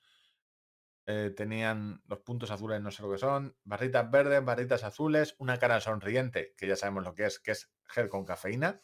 eh, 1.07 1.33
tenían 1.36 2.01
los 2.07 2.20
puntos 2.20 2.51
azules, 2.52 2.81
no 2.81 2.93
sé 2.93 3.02
lo 3.02 3.10
que 3.10 3.18
son, 3.18 3.57
barritas 3.65 4.09
verdes, 4.09 4.44
barritas 4.44 4.85
azules, 4.85 5.35
una 5.39 5.59
cara 5.59 5.81
sonriente, 5.81 6.55
que 6.57 6.68
ya 6.68 6.77
sabemos 6.77 7.02
lo 7.02 7.15
que 7.15 7.27
es, 7.27 7.41
que 7.41 7.51
es 7.51 7.73
gel 7.89 8.09
con 8.09 8.25
cafeína, 8.25 8.81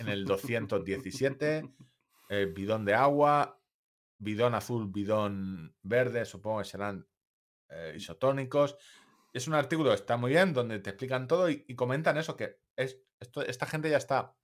en 0.00 0.08
el 0.08 0.24
217, 0.26 1.62
eh, 2.28 2.52
bidón 2.54 2.84
de 2.84 2.92
agua, 2.94 3.57
bidón 4.18 4.54
azul, 4.54 4.88
bidón 4.90 5.76
verde, 5.82 6.24
supongo 6.24 6.58
que 6.58 6.64
serán 6.64 7.08
eh, 7.68 7.94
isotónicos. 7.96 8.76
Es 9.32 9.46
un 9.48 9.54
artículo 9.54 9.90
que 9.90 9.96
está 9.96 10.16
muy 10.16 10.30
bien, 10.32 10.52
donde 10.52 10.78
te 10.80 10.90
explican 10.90 11.28
todo 11.28 11.50
y, 11.50 11.64
y 11.68 11.74
comentan 11.76 12.16
eso, 12.16 12.36
que 12.36 12.60
es, 12.76 13.00
esto, 13.20 13.42
esta 13.42 13.66
gente 13.66 13.90
ya 13.90 13.98
está 13.98 14.36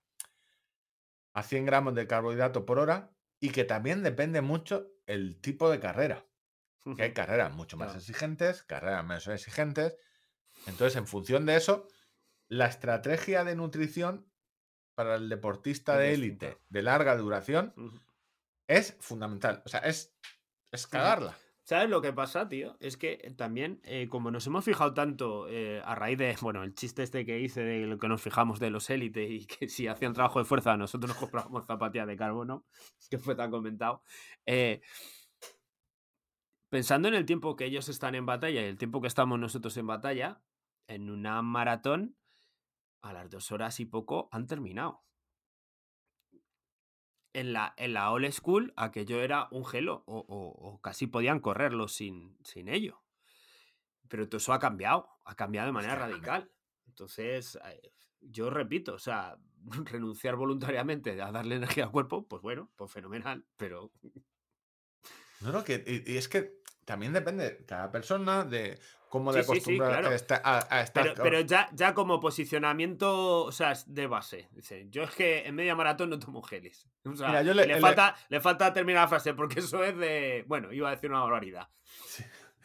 a 1.35 1.43
100 1.43 1.67
gramos 1.67 1.94
de 1.94 2.07
carbohidrato 2.07 2.65
por 2.65 2.78
hora 2.78 3.17
y 3.41 3.51
que 3.51 3.65
también 3.65 4.03
depende 4.03 4.41
mucho 4.41 4.93
el 5.07 5.41
tipo 5.41 5.70
de 5.70 5.81
carrera. 5.81 6.27
Que 6.97 7.03
hay 7.03 7.15
carreras 7.15 7.51
mucho 7.55 7.78
más 7.78 7.86
Claro. 7.89 7.99
exigentes, 8.01 8.62
carreras 8.62 9.05
menos 9.05 9.27
exigentes. 9.27 9.97
Entonces, 10.67 10.97
en 10.97 11.07
función 11.07 11.47
de 11.47 11.57
eso, 11.57 11.89
la 12.49 12.67
estrategia 12.67 13.43
de 13.43 13.57
nutrición 13.57 14.31
para 14.94 15.15
el 15.17 15.31
deportista 15.31 15.97
de 15.97 16.12
élite 16.15 16.59
de 16.69 16.83
larga 16.83 17.17
duración. 17.17 17.73
Es 18.68 18.97
fundamental. 19.01 19.62
O 19.65 19.68
sea, 19.68 19.81
es, 19.81 20.15
es 20.73 20.86
cagarla. 20.86 21.36
¿Sabes 21.67 21.89
lo 21.89 22.02
que 22.02 22.12
pasa, 22.12 22.47
tío? 22.47 22.76
Es 22.78 22.99
que 22.99 23.34
también, 23.39 23.81
eh, 23.84 24.07
como 24.10 24.31
nos 24.31 24.47
hemos 24.47 24.67
fijado 24.67 24.93
tanto 24.93 25.49
eh, 25.49 25.81
a 25.83 25.94
raíz 25.94 26.18
de, 26.18 26.36
bueno, 26.43 26.62
el 26.62 26.75
chiste 26.75 27.02
este 27.02 27.25
que 27.25 27.41
hice 27.41 27.62
de 27.62 27.86
lo 27.86 27.99
que 27.99 28.09
nos 28.09 28.20
fijamos 28.20 28.60
de 28.60 28.68
los 28.68 28.91
élites 28.91 29.31
y 29.31 29.47
que 29.47 29.68
si 29.68 29.89
hacían 29.89 30.12
trabajo 30.12 30.39
de 30.39 30.44
fuerza 30.44 30.76
nosotros 30.76 31.09
nos 31.09 31.18
comprábamos 31.18 31.65
zapatillas 31.67 32.07
de 32.07 32.17
carbono, 32.17 32.67
que 33.10 33.18
fue 33.18 33.34
tan 33.34 33.51
comentado. 33.51 34.02
eh, 34.44 34.83
pensando 36.68 37.09
en 37.09 37.15
el 37.15 37.25
tiempo 37.25 37.57
que 37.57 37.65
ellos 37.65 37.89
están 37.89 38.15
en 38.15 38.26
batalla 38.26 38.60
y 38.60 38.65
el 38.65 38.76
tiempo 38.76 39.01
que 39.01 39.09
estamos 39.09 39.39
nosotros 39.39 39.75
en 39.78 39.86
batalla, 39.86 40.43
en 40.86 41.09
una 41.09 41.41
maratón, 41.41 42.17
a 43.01 43.12
las 43.12 43.31
dos 43.31 43.52
horas 43.52 43.81
y 43.81 43.86
poco 43.86 44.28
han 44.33 44.47
terminado. 44.47 45.05
En 47.34 47.52
la, 47.52 47.74
en 47.76 47.92
la 47.94 48.10
old 48.12 48.30
school, 48.32 48.72
aquello 48.76 49.20
era 49.22 49.48
un 49.50 49.66
gelo, 49.66 50.04
o, 50.06 50.18
o- 50.20 50.68
o 50.70 50.80
casi 50.80 51.06
podían 51.06 51.40
correrlo 51.40 51.88
sin, 51.88 52.38
sin 52.44 52.68
ello. 52.68 53.02
Pero 54.08 54.28
todo 54.28 54.36
eso 54.38 54.52
ha 54.52 54.58
cambiado, 54.58 55.08
ha 55.24 55.34
cambiado 55.34 55.66
de 55.66 55.72
manera 55.72 55.94
Hostia, 55.94 55.96
radical. 55.96 56.52
Entonces, 56.86 57.58
eh, 57.64 57.92
yo 58.20 58.50
repito, 58.50 58.94
o 58.94 58.98
sea, 58.98 59.38
renunciar 59.84 60.36
voluntariamente 60.36 61.20
a 61.20 61.32
darle 61.32 61.56
energía 61.56 61.84
al 61.84 61.90
cuerpo, 61.92 62.26
pues 62.28 62.42
bueno, 62.42 62.70
pues 62.76 62.92
fenomenal, 62.92 63.46
pero 63.56 63.92
No, 65.40 65.52
no, 65.52 65.64
que, 65.64 65.84
y, 65.86 66.12
y 66.12 66.16
es 66.16 66.28
que 66.28 66.62
también 66.84 67.12
depende 67.12 67.44
de 67.44 67.64
cada 67.66 67.90
persona, 67.90 68.44
de 68.44 68.78
cómo 69.15 69.33
de 69.33 69.44
Sí, 69.44 69.44
sí, 69.44 69.52
sí, 69.52 69.57
acostumbrada 69.59 69.99
claro. 70.01 70.12
está 70.17 70.43
a, 70.44 70.67
a 70.78 70.81
estar. 70.83 71.05
Pero, 71.05 71.23
pero 71.23 71.41
ya, 71.43 71.68
ya 71.73 71.94
como 71.94 72.18
posicionamiento, 72.18 73.44
o 73.44 73.52
sea, 73.52 73.70
es 73.70 73.94
de 73.94 74.09
base. 74.09 74.49
Dice, 74.51 74.89
yo 74.91 75.05
es 75.05 75.12
que 75.12 75.47
en 75.47 75.55
media 75.55 75.76
maratón 75.76 76.10
no 76.10 76.18
tomo 76.18 76.43
geles. 76.43 76.89
O 77.05 77.15
sea, 77.15 77.28
Mira, 77.28 77.43
yo 77.43 77.55
le- 77.55 77.78
falta, 77.81 78.17
le 78.28 78.41
falta 78.41 78.73
terminar 78.73 79.02
la 79.02 79.09
frase, 79.09 79.34
porque 79.34 79.60
eso 79.60 79.84
es 79.84 79.97
de. 79.97 80.44
Bueno, 80.49 80.73
iba 80.73 80.89
a 80.89 80.93
decir 80.97 81.10
una 81.10 81.20
barbaridad. 81.20 81.68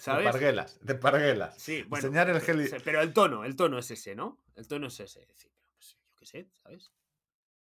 De 0.06 0.24
parguelas, 0.24 0.80
de 0.82 0.96
parguelas. 0.96 1.58
Sí, 1.62 1.84
bueno. 1.84 2.06
Enseñar 2.08 2.30
el 2.30 2.42
gel. 2.42 2.62
y- 2.62 2.68
sí, 2.68 2.78
Pero 2.84 3.02
el 3.02 3.14
tono, 3.14 3.44
el 3.46 3.56
tono 3.56 3.78
es 3.78 3.92
ese, 3.92 4.16
¿no? 4.16 4.42
El 4.56 4.68
tono 4.68 4.88
es 4.88 5.00
ese. 5.00 5.26
Decir, 5.26 5.52
pero 5.60 5.72
pues, 5.76 5.98
yo 6.08 6.16
qué 6.18 6.26
sé, 6.26 6.50
¿sabes? 6.56 6.92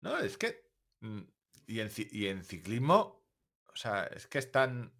No, 0.03 0.19
es 0.19 0.37
que. 0.37 0.67
mm, 1.01 1.21
Y 1.69 1.81
en, 1.81 1.91
y 2.11 2.27
en 2.27 2.45
ciclismo, 2.45 3.25
o 3.73 3.77
sea, 3.77 4.05
es 4.05 4.27
que 4.27 4.39
es 4.39 4.51
tan, 4.53 4.93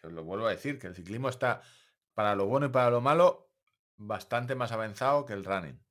que 0.00 0.06
os 0.08 0.12
lo 0.12 0.24
vuelvo 0.24 0.46
a 0.46 0.50
decir, 0.50 0.78
que 0.78 0.86
el 0.88 0.94
ciclismo 0.96 1.28
está, 1.28 1.60
para 2.20 2.34
lo 2.34 2.46
bueno 2.46 2.66
y 2.66 2.68
para 2.68 2.90
lo 2.90 3.00
malo, 3.00 3.50
bastante 3.96 4.54
más 4.54 4.72
avanzado 4.72 5.24
que 5.24 5.32
el 5.32 5.42
running. 5.42 5.82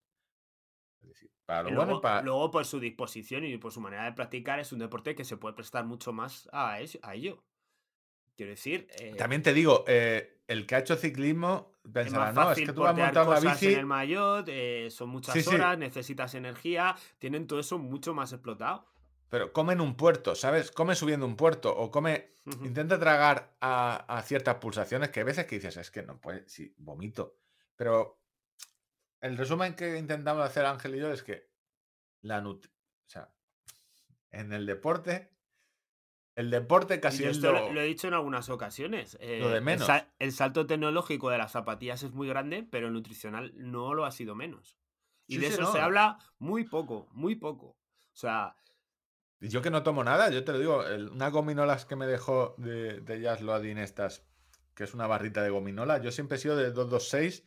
Es 1.01 1.08
decir, 1.09 1.32
para 1.45 1.64
lo 1.64 1.72
Y 1.72 1.74
bueno 1.74 1.93
luego, 1.93 2.03
y 2.08 2.11
para... 2.11 2.24
luego, 2.24 2.51
por 2.51 2.66
su 2.66 2.80
disposición 2.80 3.43
y 3.45 3.58
por 3.58 3.72
su 3.72 3.82
manera 3.82 4.06
de 4.06 4.14
practicar, 4.14 4.59
es 4.59 4.72
un 4.72 4.80
deporte 4.80 5.16
que 5.16 5.25
se 5.25 5.38
puede 5.38 5.56
prestar 5.56 5.85
mucho 5.85 6.14
más 6.14 6.49
a, 6.51 6.80
es- 6.82 6.99
a 7.01 7.16
ello. 7.16 7.43
Quiero 8.35 8.51
decir, 8.51 8.88
eh, 8.91 9.16
También 9.17 9.41
te 9.43 9.53
digo, 9.53 9.83
eh, 9.88 10.41
el 10.48 10.66
que 10.66 10.75
ha 10.75 10.80
hecho 10.80 10.95
ciclismo 10.95 11.80
es 12.01 12.14
pensará, 12.14 12.32
más 12.32 12.33
no, 12.33 12.51
es 12.51 12.61
que 12.61 12.74
tú 12.74 12.82
vas 12.82 12.93
portear 12.93 12.95
montando 12.95 13.33
la 13.33 13.40
bici. 13.40 13.67
en 13.67 13.80
el 13.80 13.85
maillot, 13.85 14.48
eh, 14.49 14.90
son 14.90 15.09
muchas 15.09 15.35
Sí, 15.35 15.43
sí. 15.43 15.56
horas, 15.56 15.77
necesitas 15.77 16.33
energía, 16.35 16.95
tienen 17.19 17.45
todo 17.48 17.59
eso 17.59 17.77
mucho 17.77 18.14
más 18.14 18.32
explotado. 18.33 18.89
Pero 19.30 19.53
come 19.53 19.74
en 19.74 19.82
un 19.82 19.95
puerto, 19.95 20.33
¿sabes? 20.35 20.72
Come 20.72 20.95
subiendo 20.95 21.25
un 21.25 21.35
puerto 21.35 21.75
o 21.75 21.91
come. 21.91 22.33
Intenta 22.64 22.98
tragar 22.99 23.56
a, 23.61 24.17
a 24.17 24.22
ciertas 24.24 24.56
pulsaciones 24.56 25.09
que 25.09 25.19
hay 25.19 25.25
veces 25.25 25.45
que 25.45 25.56
dices, 25.56 25.77
es 25.77 25.91
que 25.91 26.01
no 26.01 26.19
puede, 26.19 26.48
sí, 26.49 26.74
vomito. 26.77 27.38
Pero 27.75 28.19
el 29.22 29.38
resumen 29.38 29.75
que 29.75 29.98
intentamos 29.98 30.43
hacer 30.43 30.66
Ángel 30.66 30.95
y 30.95 30.99
yo 30.99 31.11
es 31.11 31.22
que 31.22 31.48
la 32.22 32.41
nut 32.41 32.66
o 32.66 32.69
sea, 33.11 33.32
en 34.32 34.51
el 34.53 34.66
deporte, 34.66 35.32
el 36.35 36.49
deporte 36.49 36.99
casi 36.99 37.24
yo 37.24 37.30
es 37.30 37.38
esto 37.38 37.51
lo, 37.51 37.67
lo, 37.67 37.74
lo 37.74 37.82
he 37.82 37.85
dicho 37.85 38.08
en 38.08 38.14
algunas 38.14 38.49
ocasiones. 38.49 39.17
eh, 39.19 39.40
de 39.48 39.58
el 39.58 39.61
menos. 39.64 39.88
El, 40.19 40.32
salto 40.32 40.66
tecnológico 40.66 41.30
de 41.30 41.38
las 41.38 41.51
zapatillas 41.51 42.01
es 42.03 42.11
muy 42.14 42.27
grande, 42.27 42.64
pero 42.69 42.88
el 42.88 42.93
nutricional 42.93 43.51
no 43.56 43.93
lo 43.93 44.06
ha 44.06 44.11
sido 44.11 44.35
menos. 44.35 44.77
Y 45.27 45.35
Sí, 45.35 45.41
de 45.41 45.48
sí, 45.48 45.53
eso 45.53 45.61
no. 45.64 45.72
se 45.72 45.80
habla 45.80 46.17
muy 46.38 46.64
poco, 46.64 47.09
muy 47.11 47.35
poco. 47.35 47.67
O 47.67 48.16
sea, 48.16 48.56
yo 49.40 49.61
que 49.61 49.69
no 49.72 49.84
tomo 49.84 50.03
nada, 50.03 50.30
yo 50.30 50.43
te 50.43 50.51
lo 50.53 50.59
digo, 50.59 50.85
el- 50.85 51.09
unas 51.09 51.32
gominolas 51.32 51.85
que 51.85 51.95
me 51.95 52.08
dejó 52.08 52.56
de, 52.58 53.01
de 53.01 53.22
Jazz 53.22 53.42
Loading 53.42 53.77
estas, 53.77 54.27
que 54.76 54.84
es 54.84 54.93
una 54.93 55.08
barrita 55.08 55.43
de 55.43 55.50
gominola, 55.50 56.00
yo 56.01 56.11
siempre 56.11 56.38
he 56.38 56.40
sido 56.42 56.56
de 56.56 56.72
226 56.72 57.43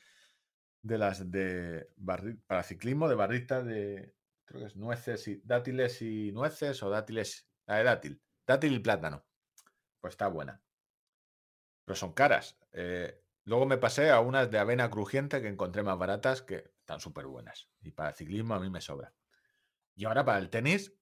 de 0.83 0.99
las 0.99 1.31
de 1.31 1.91
barri- 1.97 2.41
para 2.47 2.63
ciclismo, 2.63 3.09
de 3.09 3.15
barrita 3.15 3.63
de, 3.63 4.17
creo 4.45 4.63
que 4.63 4.67
es 4.69 4.77
nueces 4.77 5.29
y 5.29 5.41
dátiles 5.45 6.03
y 6.03 6.33
nueces 6.33 6.83
o 6.83 6.91
dátiles, 6.91 7.51
la 7.67 7.83
dátil, 7.85 8.23
dátil 8.47 8.75
y 8.75 8.79
plátano. 8.81 9.27
Pues 10.01 10.13
está 10.15 10.29
buena. 10.29 10.63
Pero 11.85 11.97
son 11.97 12.13
caras. 12.13 12.59
Eh, 12.73 13.23
luego 13.45 13.67
me 13.67 13.79
pasé 13.79 14.11
a 14.11 14.21
unas 14.21 14.51
de 14.51 14.59
avena 14.59 14.91
crujiente 14.91 15.41
que 15.43 15.49
encontré 15.49 15.83
más 15.83 15.99
baratas 15.99 16.43
que 16.43 16.73
están 16.79 17.01
súper 17.01 17.27
buenas. 17.27 17.71
Y 17.81 17.93
para 17.93 18.13
ciclismo 18.13 18.55
a 18.55 18.61
mí 18.61 18.71
me 18.71 18.81
sobra. 18.81 19.15
Y 19.95 20.05
ahora 20.07 20.25
para 20.25 20.39
el 20.39 20.51
tenis, 20.51 20.95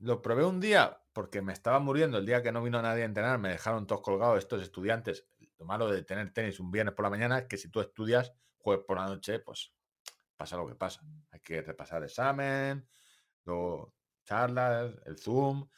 lo 0.00 0.22
probé 0.22 0.44
un 0.44 0.60
día 0.60 1.00
porque 1.12 1.42
me 1.42 1.52
estaba 1.52 1.80
muriendo 1.80 2.18
el 2.18 2.26
día 2.26 2.42
que 2.42 2.52
no 2.52 2.62
vino 2.62 2.80
nadie 2.80 3.02
a 3.02 3.06
entrenar, 3.06 3.38
me 3.38 3.50
dejaron 3.50 3.86
todos 3.86 4.02
colgados 4.02 4.38
estos 4.38 4.62
estudiantes. 4.62 5.26
Lo 5.58 5.66
malo 5.66 5.90
de 5.90 6.04
tener 6.04 6.32
tenis 6.32 6.60
un 6.60 6.70
viernes 6.70 6.94
por 6.94 7.04
la 7.04 7.10
mañana 7.10 7.38
es 7.38 7.46
que 7.46 7.56
si 7.56 7.68
tú 7.68 7.80
estudias 7.80 8.32
jueves 8.56 8.84
por 8.86 8.98
la 8.98 9.06
noche, 9.06 9.40
pues 9.40 9.72
pasa 10.36 10.56
lo 10.56 10.68
que 10.68 10.76
pasa. 10.76 11.02
Hay 11.32 11.40
que 11.40 11.62
repasar 11.62 12.04
examen, 12.04 12.88
luego 13.44 13.94
charlas, 14.24 14.94
el 15.06 15.18
Zoom 15.18 15.68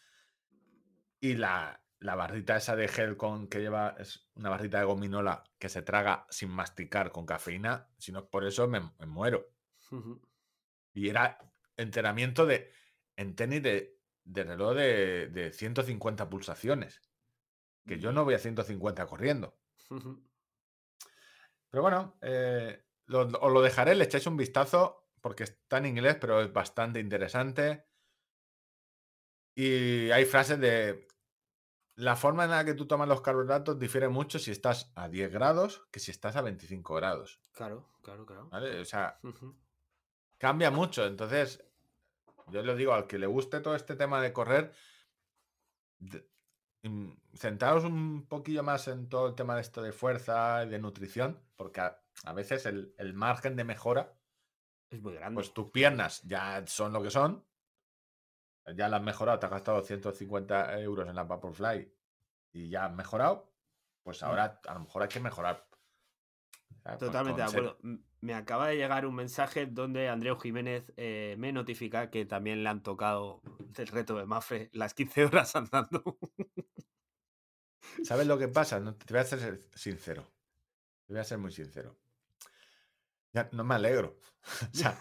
y 1.21 1.35
la, 1.35 1.83
la 2.01 2.15
barrita 2.15 2.57
esa 2.57 2.77
de 2.77 2.89
gel 2.89 3.17
con 3.17 3.49
que 3.49 3.61
lleva 3.61 3.97
es 3.99 4.29
una 4.35 4.51
barrita 4.51 4.79
de 4.79 4.85
gominola 4.85 5.45
que 5.59 5.69
se 5.71 5.83
traga 5.83 6.27
sin 6.29 6.51
masticar 6.51 7.13
con 7.13 7.25
cafeína. 7.25 7.89
Si 7.97 8.13
no 8.13 8.21
es 8.21 8.25
por 8.27 8.45
eso, 8.45 8.69
me, 8.69 8.81
me 8.99 9.07
muero. 9.07 9.49
Y 10.93 11.09
era 11.09 11.39
entrenamiento 11.77 12.45
de 12.45 12.71
en 13.17 13.37
tenis 13.37 13.63
de, 13.63 14.00
de 14.25 14.45
reloj 14.45 14.75
de, 14.77 15.29
de 15.29 15.53
150 15.53 16.29
pulsaciones. 16.31 17.03
Que 17.87 17.99
yo 17.99 18.13
no 18.13 18.25
voy 18.25 18.35
a 18.35 18.39
150 18.39 19.07
corriendo. 19.07 19.59
Pero 21.71 21.83
bueno, 21.83 22.19
eh, 22.21 22.85
lo- 23.07 23.23
os 23.27 23.53
lo 23.53 23.63
dejaré, 23.63 23.95
le 23.95 24.05
echáis 24.05 24.27
un 24.27 24.37
vistazo 24.37 25.09
porque 25.21 25.45
está 25.45 25.79
en 25.79 25.87
inglés, 25.87 26.17
pero 26.21 26.41
es 26.41 26.53
bastante 26.53 26.99
interesante. 26.99 27.87
Y 29.55 30.11
hay 30.11 30.25
frases 30.25 30.59
de... 30.59 31.07
La 31.97 32.17
forma 32.17 32.45
en 32.45 32.51
la 32.51 32.65
que 32.65 32.73
tú 32.73 32.87
tomas 32.87 33.07
los 33.09 33.21
carbohidratos 33.21 33.79
difiere 33.79 34.09
mucho 34.09 34.39
si 34.39 34.51
estás 34.51 34.91
a 34.95 35.09
10 35.11 35.31
grados 35.31 35.87
que 35.91 36.01
si 36.01 36.11
estás 36.11 36.35
a 36.37 36.41
25 36.43 36.95
grados. 36.95 37.41
Claro, 37.53 37.91
claro, 38.03 38.25
claro. 38.25 38.49
¿vale? 38.49 38.81
O 38.81 38.85
sea, 38.87 39.21
cambia 40.39 40.71
mucho. 40.71 41.05
Entonces, 41.05 41.63
yo 42.51 42.63
le 42.63 42.75
digo 42.77 42.93
al 42.95 43.07
que 43.07 43.19
le 43.19 43.27
guste 43.27 43.61
todo 43.61 43.75
este 43.75 43.97
tema 43.97 44.21
de 44.21 44.33
correr, 44.33 44.73
de- 45.99 46.29
mm, 46.83 47.11
centraos 47.35 47.85
un 47.85 48.27
poquillo 48.27 48.63
más 48.63 48.89
en 48.89 49.09
todo 49.09 49.29
el 49.29 49.35
tema 49.35 49.55
de 49.55 49.61
esto 49.63 49.83
de 49.83 49.93
fuerza 49.93 50.65
y 50.65 50.69
de 50.69 50.79
nutrición, 50.79 51.41
porque 51.57 51.81
a, 51.81 52.01
a 52.25 52.33
veces 52.33 52.67
el, 52.67 52.95
el 52.99 53.15
margen 53.15 53.57
de 53.57 53.65
mejora, 53.65 54.15
Es 54.91 55.01
muy 55.01 55.15
grande. 55.15 55.35
pues 55.35 55.53
tus 55.53 55.71
piernas 55.71 56.23
ya 56.23 56.65
son 56.67 56.93
lo 56.93 57.03
que 57.03 57.11
son, 57.11 57.45
ya 58.77 58.89
las 58.89 59.01
has 59.01 59.05
mejorado, 59.07 59.39
te 59.39 59.47
has 59.47 59.53
gastado 59.53 59.83
150 59.83 60.79
euros 60.81 61.09
en 61.09 61.15
la 61.17 61.25
Vaporfly 61.25 61.93
y 62.53 62.69
ya 62.69 62.87
has 62.87 62.93
mejorado, 62.95 63.53
pues 64.03 64.23
ahora 64.23 64.61
a 64.67 64.75
lo 64.75 64.81
mejor 64.81 65.03
hay 65.03 65.09
que 65.09 65.21
mejorar. 65.21 65.67
Con- 66.83 66.99
Totalmente 66.99 67.43
de 67.43 67.49
ser- 67.49 67.61
acuerdo. 67.61 67.79
M- 67.83 68.01
Me 68.21 68.35
acaba 68.35 68.69
de 68.69 68.77
llegar 68.77 69.07
un 69.07 69.15
mensaje 69.15 69.67
donde 69.67 70.09
Andreu 70.09 70.39
Jiménez 70.39 70.93
eh, 70.97 71.37
me 71.39 71.53
notifica 71.53 72.11
que 72.11 72.27
también 72.27 72.63
le 72.63 72.69
han 72.69 72.83
tocado 72.83 73.41
el 73.77 73.87
reto 73.87 74.17
de 74.17 74.27
Mafre 74.27 74.69
las 74.73 74.93
15 74.95 75.25
horas 75.27 75.57
andando. 75.57 76.19
¿Sabes 78.05 78.27
lo 78.27 78.39
que 78.39 78.49
pasa? 78.49 78.79
No, 78.81 78.95
te 78.95 79.13
voy 79.13 79.21
a 79.21 79.25
ser 79.25 79.61
sincero. 79.75 80.31
Te 81.07 81.15
voy 81.15 81.21
a 81.21 81.25
ser 81.25 81.39
muy 81.39 81.51
sincero. 81.51 81.97
Ya 83.33 83.49
no 83.53 83.65
me 83.65 83.75
alegro. 83.75 84.19
o 84.73 84.75
sea, 84.77 84.97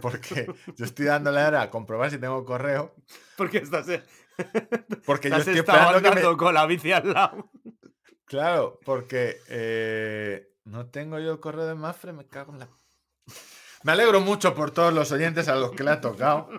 porque 0.00 0.46
yo 0.76 0.84
estoy 0.84 1.06
dándole 1.06 1.40
ahora 1.40 1.62
a 1.62 1.70
comprobar 1.70 2.10
si 2.10 2.18
tengo 2.18 2.44
correo. 2.44 2.94
Porque 3.36 3.58
estás, 3.58 3.86
Porque 5.06 5.30
yo 5.30 5.36
estoy 5.36 5.58
esperando 5.58 6.00
que 6.00 6.08
andando 6.08 6.30
me. 6.32 6.36
con 6.36 6.54
la 6.54 6.66
bici 6.66 6.92
al 6.92 7.12
lado. 7.12 7.50
Claro, 8.24 8.78
porque 8.84 9.38
eh, 9.48 10.54
no 10.70 10.86
tengo 10.86 11.18
yo 11.18 11.32
el 11.32 11.40
correo 11.40 11.66
de 11.66 11.74
Mafre, 11.74 12.12
me 12.12 12.26
cago 12.26 12.52
en 12.52 12.60
la. 12.60 12.68
Me 13.82 13.92
alegro 13.92 14.20
mucho 14.20 14.54
por 14.54 14.72
todos 14.72 14.92
los 14.92 15.10
oyentes 15.10 15.48
a 15.48 15.56
los 15.56 15.72
que 15.72 15.82
le 15.82 15.90
ha 15.90 16.00
tocado. 16.02 16.50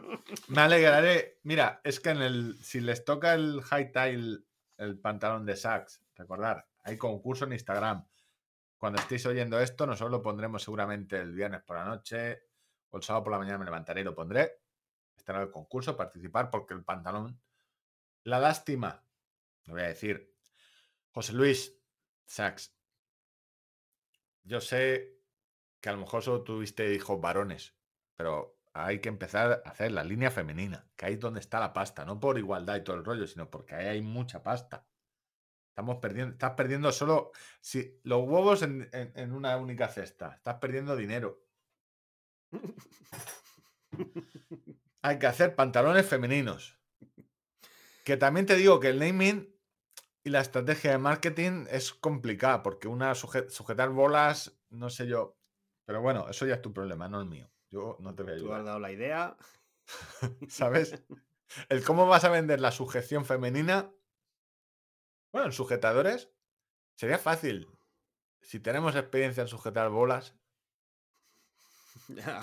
Me 0.48 0.62
alegraré. 0.62 1.40
Mira, 1.44 1.80
es 1.84 2.00
que 2.00 2.10
en 2.10 2.22
el. 2.22 2.58
Si 2.64 2.82
les 2.82 3.06
toca 3.06 3.36
el 3.36 3.62
high 3.62 3.92
tail, 3.92 4.46
el 4.78 5.00
pantalón 5.00 5.46
de 5.46 5.56
Saks, 5.56 6.02
recordar, 6.16 6.68
hay 6.84 6.98
concurso 6.98 7.46
en 7.46 7.54
Instagram. 7.54 8.06
Cuando 8.78 9.00
estéis 9.00 9.26
oyendo 9.28 9.60
esto, 9.60 9.86
nosotros 9.86 10.12
lo 10.12 10.22
pondremos 10.24 10.64
seguramente 10.64 11.18
el 11.18 11.34
viernes 11.34 11.62
por 11.62 11.78
la 11.78 11.86
noche 11.86 12.42
o 12.90 12.98
el 12.98 13.04
sábado 13.04 13.26
por 13.26 13.34
la 13.34 13.40
mañana 13.40 13.60
me 13.60 13.66
levantaré 13.66 14.02
y 14.02 14.04
lo 14.04 14.16
pondré. 14.16 14.60
Estará 15.16 15.42
el 15.42 15.52
concurso, 15.52 15.96
participar, 15.96 16.50
porque 16.50 16.74
el 16.74 16.84
pantalón. 16.84 17.40
La 18.24 18.40
lástima, 18.40 19.06
lo 19.66 19.74
voy 19.74 19.84
a 19.84 19.88
decir. 19.88 20.36
José 21.12 21.34
Luis 21.34 21.80
Sachs, 22.26 22.74
yo 24.44 24.62
sé 24.62 25.18
que 25.82 25.90
a 25.90 25.94
lo 25.94 26.00
mejor 26.00 26.24
solo 26.24 26.44
tuviste 26.44 26.94
hijos 26.94 27.20
varones, 27.22 27.76
pero 28.16 28.58
hay 28.74 29.00
que 29.00 29.10
empezar 29.10 29.62
a 29.66 29.70
hacer 29.70 29.92
la 29.92 30.04
línea 30.04 30.32
femenina, 30.32 30.90
que 30.96 31.06
ahí 31.08 31.14
es 31.14 31.20
donde 31.20 31.40
está 31.40 31.60
la 31.60 31.74
pasta, 31.74 32.06
no 32.06 32.20
por 32.20 32.38
igualdad 32.38 32.78
y 32.78 32.84
todo 32.84 32.96
el 32.96 33.06
rollo, 33.06 33.28
sino 33.28 33.50
porque 33.50 33.76
ahí 33.76 33.88
hay 33.88 34.02
mucha 34.02 34.44
pasta. 34.44 34.88
Estamos 35.70 35.98
perdiendo, 35.98 36.34
estás 36.34 36.52
perdiendo 36.52 36.92
solo 36.92 37.32
si 37.62 38.00
los 38.04 38.22
huevos 38.28 38.62
en, 38.62 38.90
en- 38.94 39.14
en 39.16 39.32
una 39.34 39.58
única 39.58 39.88
cesta, 39.88 40.34
estás 40.36 40.56
perdiendo 40.56 40.96
dinero. 40.96 41.44
Hay 45.02 45.20
que 45.20 45.28
hacer 45.28 45.56
pantalones 45.56 46.06
femeninos. 46.06 46.78
Que 48.04 48.18
también 48.18 48.46
te 48.46 48.56
digo 48.56 48.80
que 48.80 48.90
el 48.90 49.00
naming 49.00 49.51
y 50.24 50.30
la 50.30 50.40
estrategia 50.42 50.92
de 50.92 50.98
marketing 50.98 51.66
es 51.70 51.94
complicada, 51.94 52.62
porque 52.64 52.88
una 52.88 53.12
suje- 53.14 53.50
sujetar 53.50 53.90
bolas, 53.90 54.56
no 54.70 54.90
sé 54.90 55.08
yo. 55.08 55.38
Pero 55.86 56.02
bueno, 56.02 56.30
eso 56.30 56.46
ya 56.46 56.56
es 56.56 56.62
tu 56.62 56.74
problema, 56.74 57.08
no 57.08 57.20
el 57.22 57.28
mío. 57.28 57.50
Yo 57.70 57.98
no 58.00 58.14
te 58.16 58.24
voy 58.24 58.34
a 58.34 58.36
Tú 58.38 58.44
has 58.46 58.50
ayudar. 58.52 58.66
dado 58.66 58.80
la 58.80 58.92
idea. 58.92 59.38
¿Sabes? 60.50 61.02
El 61.70 61.84
cómo 61.84 62.06
vas 62.08 62.24
a 62.24 62.30
vender 62.30 62.62
la 62.62 62.72
sujeción 62.72 63.26
femenina. 63.26 63.92
Bueno, 65.32 65.48
en 65.48 65.54
sujetadores 65.54 66.30
sería 66.96 67.18
fácil. 67.18 67.68
Si 68.42 68.60
tenemos 68.60 68.96
experiencia 68.96 69.42
en 69.42 69.48
sujetar 69.48 69.90
bolas, 69.90 70.36
Aquí 72.10 72.40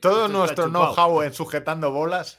todo 0.00 0.28
nuestro 0.28 0.68
know-how 0.68 1.22
en 1.22 1.32
sujetando 1.32 1.90
bolas 1.90 2.38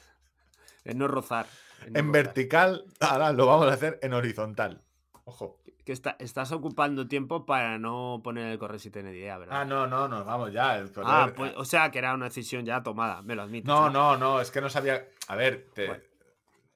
En 0.84 0.98
no 0.98 1.08
rozar. 1.08 1.48
En 1.86 2.12
vertical, 2.12 2.86
ahora 3.00 3.32
lo 3.34 3.46
vamos 3.46 3.68
a 3.68 3.74
hacer 3.74 4.00
en 4.02 4.14
horizontal. 4.14 4.84
Ojo. 5.26 5.62
Que 5.86 5.94
está- 5.94 6.18
estás 6.20 6.52
ocupando 6.52 7.08
tiempo 7.08 7.46
para 7.46 7.78
no 7.80 8.20
poner 8.24 8.52
el 8.52 8.60
correo 8.60 8.78
si 8.80 8.92
tienes 8.92 9.16
idea, 9.16 9.38
¿verdad? 9.38 9.62
Ah, 9.62 9.66
no, 9.66 9.88
no, 9.88 10.08
no, 10.10 10.26
vamos 10.26 10.52
ya. 10.52 10.78
El 10.78 10.92
Ah, 11.04 11.28
correr- 11.28 11.36
pues, 11.36 11.54
o 11.56 11.64
sea, 11.66 11.92
que 11.92 12.00
era 12.00 12.14
una 12.14 12.26
decisión 12.26 12.66
ya 12.66 12.84
tomada, 12.84 13.22
me 13.22 13.36
lo 13.36 13.44
admites. 13.44 13.66
No, 13.68 13.90
no, 13.90 14.18
no, 14.18 14.42
es 14.42 14.52
que 14.52 14.60
no 14.60 14.70
sabía. 14.70 15.08
A 15.30 15.36
ver, 15.36 15.70
te- 15.74 15.88
Bueno. 15.88 16.04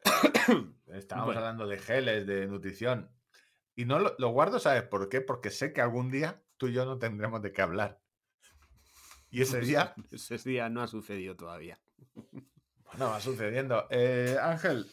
estábamos 0.94 1.28
Bueno. 1.28 1.40
hablando 1.42 1.68
de 1.68 1.78
geles, 1.78 2.26
de 2.26 2.48
nutrición. 2.48 3.12
Y 3.76 3.86
no 3.86 4.00
lo, 4.00 4.16
lo 4.18 4.30
guardo, 4.30 4.60
¿sabes 4.60 4.84
por 4.84 5.10
qué? 5.10 5.22
Porque 5.22 5.50
sé 5.50 5.74
que 5.74 5.82
algún 5.82 6.10
día 6.10 6.42
tú 6.58 6.68
y 6.68 6.74
yo 6.74 6.86
no 6.86 6.98
tendremos 6.98 7.42
de 7.42 7.52
qué 7.52 7.62
hablar. 7.62 8.00
Y 9.30 9.42
ese 9.42 9.60
día, 9.62 9.94
Ese 10.12 10.38
día 10.50 10.70
no 10.70 10.82
ha 10.82 10.88
sucedido 10.88 11.36
todavía. 11.36 11.80
Bueno, 12.98 13.11
va 13.11 13.20
sucediendo. 13.20 13.86
Eh, 13.90 14.38
Ángel, 14.42 14.86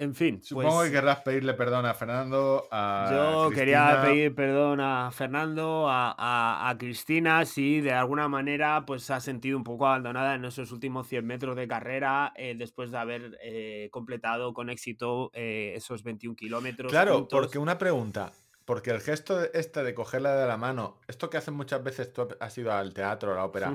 En 0.00 0.14
fin, 0.14 0.40
supongo 0.44 0.76
pues, 0.76 0.90
que 0.90 0.94
querrás 0.96 1.20
pedirle 1.22 1.54
perdón 1.54 1.84
a 1.84 1.92
Fernando, 1.94 2.68
a 2.70 3.08
Yo 3.10 3.50
quería 3.50 3.84
Cristina. 3.86 4.02
pedir 4.04 4.34
perdón 4.34 4.80
a 4.80 5.10
Fernando, 5.10 5.88
a, 5.88 6.14
a- 6.16 6.68
a 6.70 6.78
Cristina, 6.78 7.44
si 7.44 7.80
de 7.80 7.92
alguna 7.92 8.28
manera 8.28 8.84
pues 8.86 9.02
se 9.02 9.12
ha 9.12 9.20
sentido 9.20 9.56
un 9.58 9.64
poco 9.64 9.86
abandonada 9.88 10.36
en 10.36 10.44
esos 10.44 10.70
últimos 10.70 11.08
100 11.08 11.26
metros 11.26 11.56
de 11.56 11.66
carrera 11.66 12.32
eh, 12.36 12.54
después 12.56 12.92
de 12.92 12.98
haber 12.98 13.38
eh, 13.42 13.88
completado 13.90 14.54
con 14.54 14.70
éxito 14.70 15.30
esos 15.34 16.04
21 16.04 16.36
kilómetros. 16.36 16.92
Claro, 16.92 17.14
juntos. 17.14 17.28
porque 17.36 17.58
una 17.58 17.76
pregunta. 17.76 18.32
Porque 18.64 18.90
el 18.90 19.00
gesto 19.00 19.42
este 19.54 19.82
de 19.82 19.94
cogerla 19.94 20.36
de 20.36 20.46
la 20.46 20.58
mano, 20.58 20.98
esto 21.08 21.30
que 21.30 21.38
hacen 21.38 21.54
muchas 21.54 21.82
veces, 21.82 22.12
tú 22.12 22.28
has 22.38 22.58
ido 22.58 22.70
al 22.70 22.92
teatro, 22.92 23.32
a 23.32 23.36
la 23.36 23.44
ópera, 23.46 23.74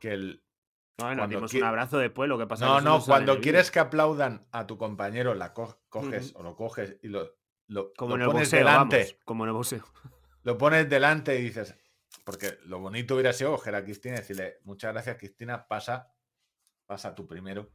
que 0.00 0.12
el... 0.12 0.42
Bueno, 0.98 1.16
cuando 1.22 1.36
dimos 1.36 1.52
un 1.54 1.62
abrazo 1.64 1.98
después, 1.98 2.28
lo 2.28 2.38
que 2.38 2.46
pasa 2.46 2.64
No, 2.64 2.80
no, 2.80 3.00
sale 3.00 3.06
cuando 3.06 3.40
quieres 3.40 3.70
que 3.70 3.78
aplaudan 3.80 4.46
a 4.52 4.66
tu 4.66 4.78
compañero, 4.78 5.34
la 5.34 5.52
co- 5.52 5.82
coges 5.90 6.32
o 6.36 6.42
lo 6.42 6.56
coges 6.56 6.96
y 7.02 7.08
lo, 7.08 7.36
lo, 7.66 7.92
Como 7.94 8.10
lo 8.10 8.14
en 8.16 8.20
el 8.22 8.26
pones 8.28 8.42
boxeo, 8.50 8.58
delante. 8.58 8.96
vamos, 8.98 9.16
como 9.24 9.44
en 9.44 9.48
el 9.48 9.54
boxeo. 9.54 9.84
Lo 10.42 10.56
pones 10.56 10.88
delante 10.88 11.38
y 11.38 11.42
dices, 11.42 11.74
porque 12.24 12.58
lo 12.64 12.78
bonito 12.78 13.14
hubiera 13.14 13.32
sido 13.34 13.50
coger 13.50 13.74
a 13.74 13.84
Cristina 13.84 14.14
y 14.14 14.18
decirle, 14.20 14.58
muchas 14.64 14.92
gracias 14.94 15.16
Cristina, 15.18 15.66
pasa, 15.68 16.14
pasa 16.86 17.14
tú 17.14 17.26
primero. 17.26 17.68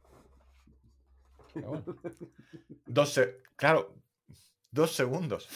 Bueno. 1.54 1.84
Dos 2.86 3.20
claro, 3.56 3.94
dos 4.70 4.92
segundos. 4.96 5.48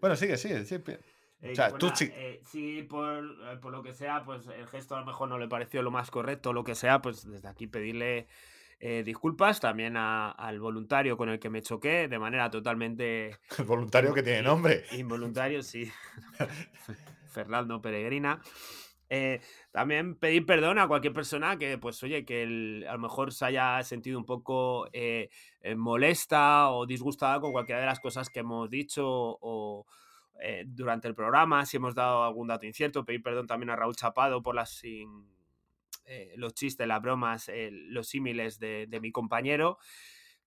Bueno, 0.00 0.16
sigue, 0.16 0.36
sigue, 0.38 0.64
sigue. 0.64 1.00
Eh, 1.42 1.52
O 1.52 1.54
sea, 1.54 1.70
tú 1.78 1.90
sí- 1.94 2.10
eh, 2.12 2.42
sí, 2.44 2.82
por, 2.82 3.24
eh, 3.24 3.56
por 3.60 3.72
lo 3.72 3.82
que 3.82 3.94
sea, 3.94 4.24
pues 4.24 4.46
el 4.46 4.66
gesto 4.68 4.94
a 4.96 5.00
lo 5.00 5.06
mejor 5.06 5.28
no 5.28 5.38
le 5.38 5.48
pareció 5.48 5.82
lo 5.82 5.90
más 5.90 6.10
correcto, 6.10 6.52
lo 6.52 6.64
que 6.64 6.74
sea, 6.74 7.00
pues 7.00 7.26
desde 7.30 7.48
aquí 7.48 7.66
pedirle 7.66 8.26
eh, 8.82 9.02
disculpas 9.04 9.60
también 9.60 9.96
a- 9.98 10.30
al 10.30 10.58
voluntario 10.58 11.16
con 11.18 11.28
el 11.28 11.38
que 11.38 11.50
me 11.50 11.60
choqué 11.60 12.08
de 12.08 12.18
manera 12.18 12.50
totalmente 12.50 13.36
El 13.58 13.64
voluntario 13.66 14.14
que 14.14 14.22
tiene 14.22 14.42
nombre. 14.42 14.84
involuntario, 14.92 15.62
sí. 15.62 15.90
Fernando 17.32 17.80
Peregrina. 17.80 18.40
Eh, 19.12 19.40
también 19.72 20.14
pedir 20.14 20.46
perdón 20.46 20.78
a 20.78 20.86
cualquier 20.86 21.12
persona 21.12 21.58
que, 21.58 21.78
pues, 21.78 22.00
oye, 22.04 22.24
que 22.24 22.42
el- 22.44 22.86
a 22.88 22.92
lo 22.92 23.00
mejor 23.00 23.32
se 23.32 23.44
haya 23.44 23.82
sentido 23.82 24.18
un 24.18 24.24
poco 24.24 24.88
eh, 24.92 25.30
eh, 25.62 25.74
molesta 25.74 26.70
o 26.70 26.86
disgustada 26.86 27.40
con 27.40 27.50
cualquiera 27.52 27.80
de 27.80 27.86
las 27.86 27.98
cosas 28.00 28.30
que 28.30 28.40
hemos 28.40 28.70
dicho 28.70 29.04
o 29.06 29.84
eh, 30.42 30.64
durante 30.66 31.08
el 31.08 31.14
programa, 31.14 31.64
si 31.66 31.76
hemos 31.76 31.94
dado 31.94 32.24
algún 32.24 32.48
dato 32.48 32.66
incierto. 32.66 33.04
Pedir 33.04 33.22
perdón 33.22 33.46
también 33.46 33.70
a 33.70 33.76
Raúl 33.76 33.94
Chapado 33.96 34.42
por 34.42 34.54
las 34.54 34.70
sin- 34.70 35.28
eh, 36.06 36.32
los 36.36 36.54
chistes, 36.54 36.86
las 36.88 37.00
bromas, 37.00 37.48
eh, 37.48 37.70
los 37.72 38.08
símiles 38.08 38.58
de, 38.58 38.86
de 38.88 39.00
mi 39.00 39.12
compañero. 39.12 39.78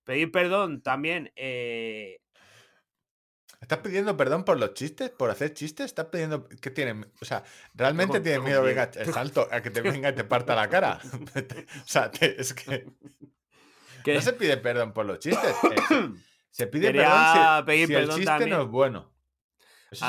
Pedir 0.04 0.32
perdón 0.32 0.82
también 0.82 1.32
eh, 1.36 2.20
¿Estás 3.62 3.80
pidiendo 3.80 4.18
perdón 4.18 4.44
por 4.44 4.60
los 4.60 4.74
chistes? 4.74 5.10
¿Por 5.10 5.30
hacer 5.30 5.54
chistes? 5.54 5.86
¿Estás 5.86 6.08
pidiendo 6.08 6.50
qué 6.50 6.70
tienen? 6.70 7.10
O 7.22 7.24
sea, 7.26 7.46
¿realmente 7.74 8.20
Tengo- 8.20 8.24
tienes 8.24 8.44
miedo, 8.44 8.62
miedo. 8.62 8.76
venga, 8.76 8.92
el 9.02 9.14
salto, 9.14 9.48
a 9.50 9.62
que 9.62 9.70
te 9.70 9.80
venga 9.82 10.10
y 10.10 10.16
te 10.16 10.26
parta 10.26 10.54
la 10.54 10.68
cara? 10.68 11.00
o 11.82 11.88
sea, 11.88 12.12
te- 12.12 12.42
es 12.42 12.54
que 12.54 12.86
que- 14.04 14.16
no 14.16 14.22
se 14.22 14.34
pide 14.34 14.58
perdón 14.58 14.92
por 14.92 15.06
los 15.06 15.20
chistes. 15.20 15.56
se, 16.52 16.68
pide 16.68 16.88
Quería 16.88 17.04
perdón 17.06 17.60
si, 17.62 17.66
pedir 17.66 17.88
si 17.88 17.94
el 17.94 18.10
chiste 18.10 18.26
también 18.26 18.50
no 18.50 18.64
es 18.64 18.68
bueno. 18.68 19.13
Eso 20.02 20.06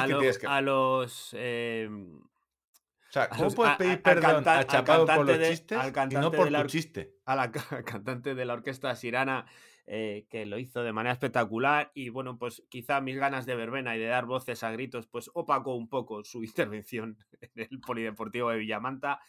a, 0.49 0.59
que... 0.59 0.63
los 0.63 1.31
eh, 1.39 1.89
O 1.91 3.13
sea, 3.13 3.29
¿cómo 3.29 3.45
los- 3.45 3.55
puedes 3.55 3.77
pedir 3.77 3.91
a- 3.91 3.95
al 3.95 4.03
perdón 4.03 4.49
a 4.49 4.59
al 4.59 4.67
Chapado 4.67 5.07
por 5.07 5.27
los 5.27 5.39
de- 5.39 5.51
chistes 5.51 5.79
al 5.79 6.13
y 6.13 6.15
no 6.17 6.31
por 6.33 6.47
de 6.47 6.47
tu 6.47 6.51
la- 6.53 6.67
chiste? 6.67 7.15
a 7.27 7.37
la 7.37 7.51
ca- 7.53 7.83
cantante 7.85 8.35
de 8.35 8.45
la 8.45 8.55
orquesta 8.55 8.95
Sirana 8.97 9.47
eh, 9.87 10.27
que 10.31 10.47
lo 10.47 10.59
hizo 10.59 10.83
de 10.83 10.93
manera 10.95 11.13
espectacular 11.13 11.91
y 11.95 12.09
bueno 12.09 12.39
pues 12.39 12.63
quizá 12.71 13.03
mis 13.03 13.17
ganas 13.17 13.45
de 13.45 13.55
verbena 13.55 13.95
y 13.95 13.99
de 14.01 14.07
dar 14.07 14.25
voces 14.25 14.63
a 14.63 14.71
gritos 14.71 15.07
pues 15.07 15.31
opacó 15.35 15.75
un 15.75 15.89
poco 15.91 16.25
su 16.25 16.43
intervención 16.45 17.19
en 17.41 17.51
el 17.71 17.81
polideportivo 17.81 18.51
de 18.51 18.57
Villamanta 18.59 19.21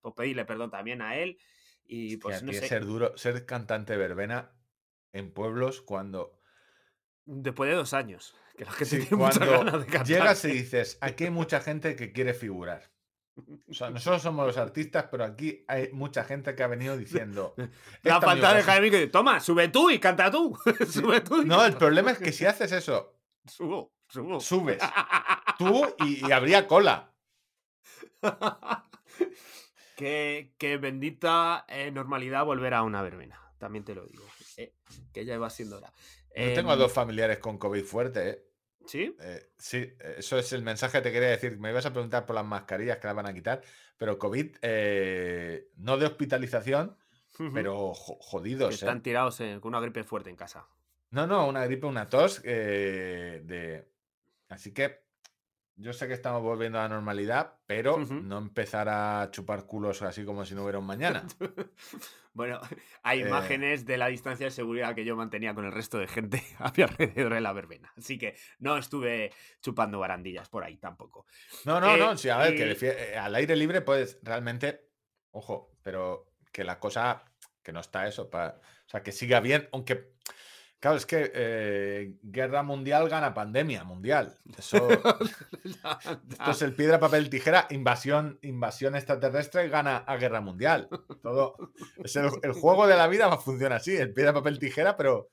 pues 0.00 0.14
pedirle 0.14 0.44
perdón 0.44 0.70
también 0.70 1.02
a 1.02 1.16
él 1.16 1.38
y 1.86 2.16
Pues 2.18 2.42
no 2.42 2.52
sé 2.52 2.66
ser 2.66 2.84
duro, 2.86 3.16
ser 3.18 3.44
cantante 3.44 3.96
verbena 3.96 4.52
en 5.12 5.32
pueblos 5.32 5.82
cuando, 5.82 6.40
después 7.26 7.68
de 7.68 7.76
dos 7.76 7.92
años 7.92 8.34
que 8.58 8.64
la 8.64 8.70
gente 8.72 8.84
sí, 8.84 8.98
tiene 9.06 9.16
muchas 9.16 9.38
cuando 9.38 9.58
ganas 9.64 9.80
de 9.80 9.86
cantar 9.86 10.06
llegas 10.06 10.44
y 10.44 10.48
dices, 10.52 10.98
aquí 11.00 11.24
hay 11.24 11.30
mucha 11.30 11.60
gente 11.60 11.96
que 11.96 12.12
quiere 12.12 12.34
figurar. 12.34 12.90
O 13.68 13.74
sea, 13.74 13.90
nosotros 13.90 14.22
somos 14.22 14.46
los 14.46 14.56
artistas, 14.58 15.06
pero 15.10 15.24
aquí 15.24 15.64
hay 15.66 15.90
mucha 15.92 16.22
gente 16.22 16.54
que 16.54 16.62
ha 16.62 16.68
venido 16.68 16.96
diciendo. 16.96 17.54
la 17.56 17.64
"Esta 17.64 18.16
es 18.16 18.20
mi 18.20 18.20
falta 18.20 18.32
de 18.54 18.60
ocasión". 18.60 18.62
Jaime 18.64 18.90
que 18.92 19.06
toma 19.08 19.40
sube 19.40 19.68
tú 19.68 19.90
y 19.90 19.98
canta 19.98 20.30
tú 20.30 20.56
sube 20.88 21.20
tú 21.20 21.42
y 21.42 21.44
No, 21.44 21.64
el 21.66 21.74
problema 21.76 22.12
es 22.12 22.18
que 22.18 22.30
si 22.32 22.46
haces 22.46 22.70
eso, 22.70 23.18
Subo, 23.46 23.92
subo. 24.08 24.38
subes 24.40 24.80
tú 25.58 25.84
y, 25.98 26.24
y 26.26 26.30
habría 26.32 26.66
cola. 26.68 27.12
qué, 29.96 30.54
qué 30.58 30.76
bendita 30.76 31.64
eh, 31.68 31.90
normalidad 31.90 32.44
volver 32.44 32.74
a 32.74 32.82
una 32.82 33.02
verbena. 33.02 33.40
También 33.58 33.84
te 33.84 33.94
lo 33.94 34.04
digo. 34.06 34.24
eh, 34.56 34.72
que 35.12 35.24
ya 35.24 35.34
iba 35.34 35.50
siendo 35.50 35.78
hora. 35.78 35.92
Yo 36.34 36.52
tengo 36.54 36.70
a 36.70 36.74
Em, 36.74 36.78
dos 36.78 36.92
familiares 36.92 37.38
con 37.38 37.58
COVID 37.58 37.84
fuerte, 37.84 38.28
¿eh? 38.28 38.44
¿Sí? 38.86 39.16
Eh, 39.20 39.52
sí, 39.56 39.78
eh, 39.78 40.16
eso 40.18 40.38
es 40.38 40.52
el 40.52 40.62
mensaje 40.62 40.98
que 40.98 41.02
te 41.02 41.12
quería 41.12 41.28
decir. 41.30 41.58
Me 41.58 41.70
ibas 41.70 41.86
a 41.86 41.92
preguntar 41.92 42.26
por 42.26 42.34
las 42.34 42.44
mascarillas 42.44 42.98
que 42.98 43.06
las 43.06 43.16
van 43.16 43.26
a 43.26 43.34
quitar, 43.34 43.62
pero 43.96 44.18
COVID, 44.18 44.56
eh, 44.62 45.70
no 45.76 45.96
de 45.96 46.06
hospitalización, 46.06 46.96
pero 47.52 47.92
Que 47.94 48.16
jodidos, 48.20 48.70
¿eh? 48.72 48.74
están 48.74 49.02
tirados 49.02 49.38
con 49.38 49.68
una 49.68 49.80
gripe 49.80 50.04
fuerte 50.04 50.30
en 50.30 50.36
casa. 50.36 50.68
No, 51.10 51.26
no, 51.26 51.46
una 51.48 51.64
gripe, 51.64 51.86
una 51.86 52.08
tos. 52.08 52.40
eh, 52.44 53.40
de... 53.44 53.88
Así 54.48 54.72
que 54.74 55.03
yo 55.76 55.92
sé 55.92 56.06
que 56.08 56.14
estamos 56.14 56.42
volviendo 56.42 56.78
a 56.78 56.82
la 56.82 56.88
normalidad, 56.88 57.54
pero 57.66 57.98
no 57.98 58.38
empezar 58.38 58.88
a 58.88 59.28
chupar 59.30 59.66
culos 59.66 60.02
así 60.02 60.24
como 60.24 60.44
si 60.44 60.54
no 60.54 60.62
hubiera 60.62 60.78
un 60.78 60.86
mañana. 60.86 61.24
bueno, 62.32 62.60
hay 63.02 63.20
Eh. 63.22 63.28
imágenes 63.28 63.84
de 63.84 63.96
la 63.96 64.06
distancia 64.08 64.46
de 64.46 64.50
seguridad 64.50 64.94
que 64.94 65.04
yo 65.04 65.16
mantenía 65.16 65.54
con 65.54 65.64
el 65.64 65.72
resto 65.72 65.98
de 65.98 66.06
gente 66.06 66.42
a 66.58 66.72
mi 66.76 66.82
alrededor 66.82 67.34
de 67.34 67.40
la 67.40 67.52
verbena. 67.52 67.92
Así 67.96 68.18
que 68.18 68.36
no 68.58 68.76
estuve 68.76 69.32
chupando 69.60 69.98
barandillas 69.98 70.48
por 70.48 70.64
ahí 70.64 70.76
tampoco. 70.76 71.26
No, 71.64 71.80
no, 71.80 71.94
Eh, 71.94 71.98
no. 71.98 72.16
Sí, 72.16 72.28
a 72.28 72.38
ver, 72.38 72.54
que 72.56 72.76
eh, 72.88 73.18
al 73.18 73.34
aire 73.34 73.56
libre 73.56 73.80
puedes 73.80 74.18
realmente. 74.22 74.88
Ojo, 75.32 75.76
pero 75.82 76.32
que 76.52 76.64
la 76.64 76.78
cosa. 76.78 77.24
Que 77.62 77.72
no 77.72 77.80
está 77.80 78.06
eso. 78.06 78.28
o 78.32 78.60
sea, 78.86 79.02
que 79.02 79.10
siga 79.10 79.40
bien. 79.40 79.68
Aunque. 79.72 80.12
Claro, 80.84 80.98
es 80.98 81.06
que 81.06 81.32
eh, 81.34 82.12
guerra 82.22 82.62
mundial 82.62 83.08
gana 83.08 83.32
pandemia 83.32 83.84
mundial. 83.84 84.36
Eso, 84.58 84.86
esto 85.64 86.50
es 86.50 86.60
el 86.60 86.74
piedra, 86.74 87.00
papel, 87.00 87.30
tijera. 87.30 87.66
Invasión, 87.70 88.38
invasión 88.42 88.94
extraterrestre 88.94 89.70
gana 89.70 89.96
a 89.96 90.16
guerra 90.18 90.42
mundial. 90.42 90.90
Todo. 91.22 91.56
Es 91.96 92.16
el, 92.16 92.28
el 92.42 92.52
juego 92.52 92.86
de 92.86 92.96
la 92.96 93.08
vida 93.08 93.34
funciona 93.38 93.76
así. 93.76 93.96
El 93.96 94.12
piedra, 94.12 94.34
papel, 94.34 94.58
tijera, 94.58 94.94
pero. 94.94 95.30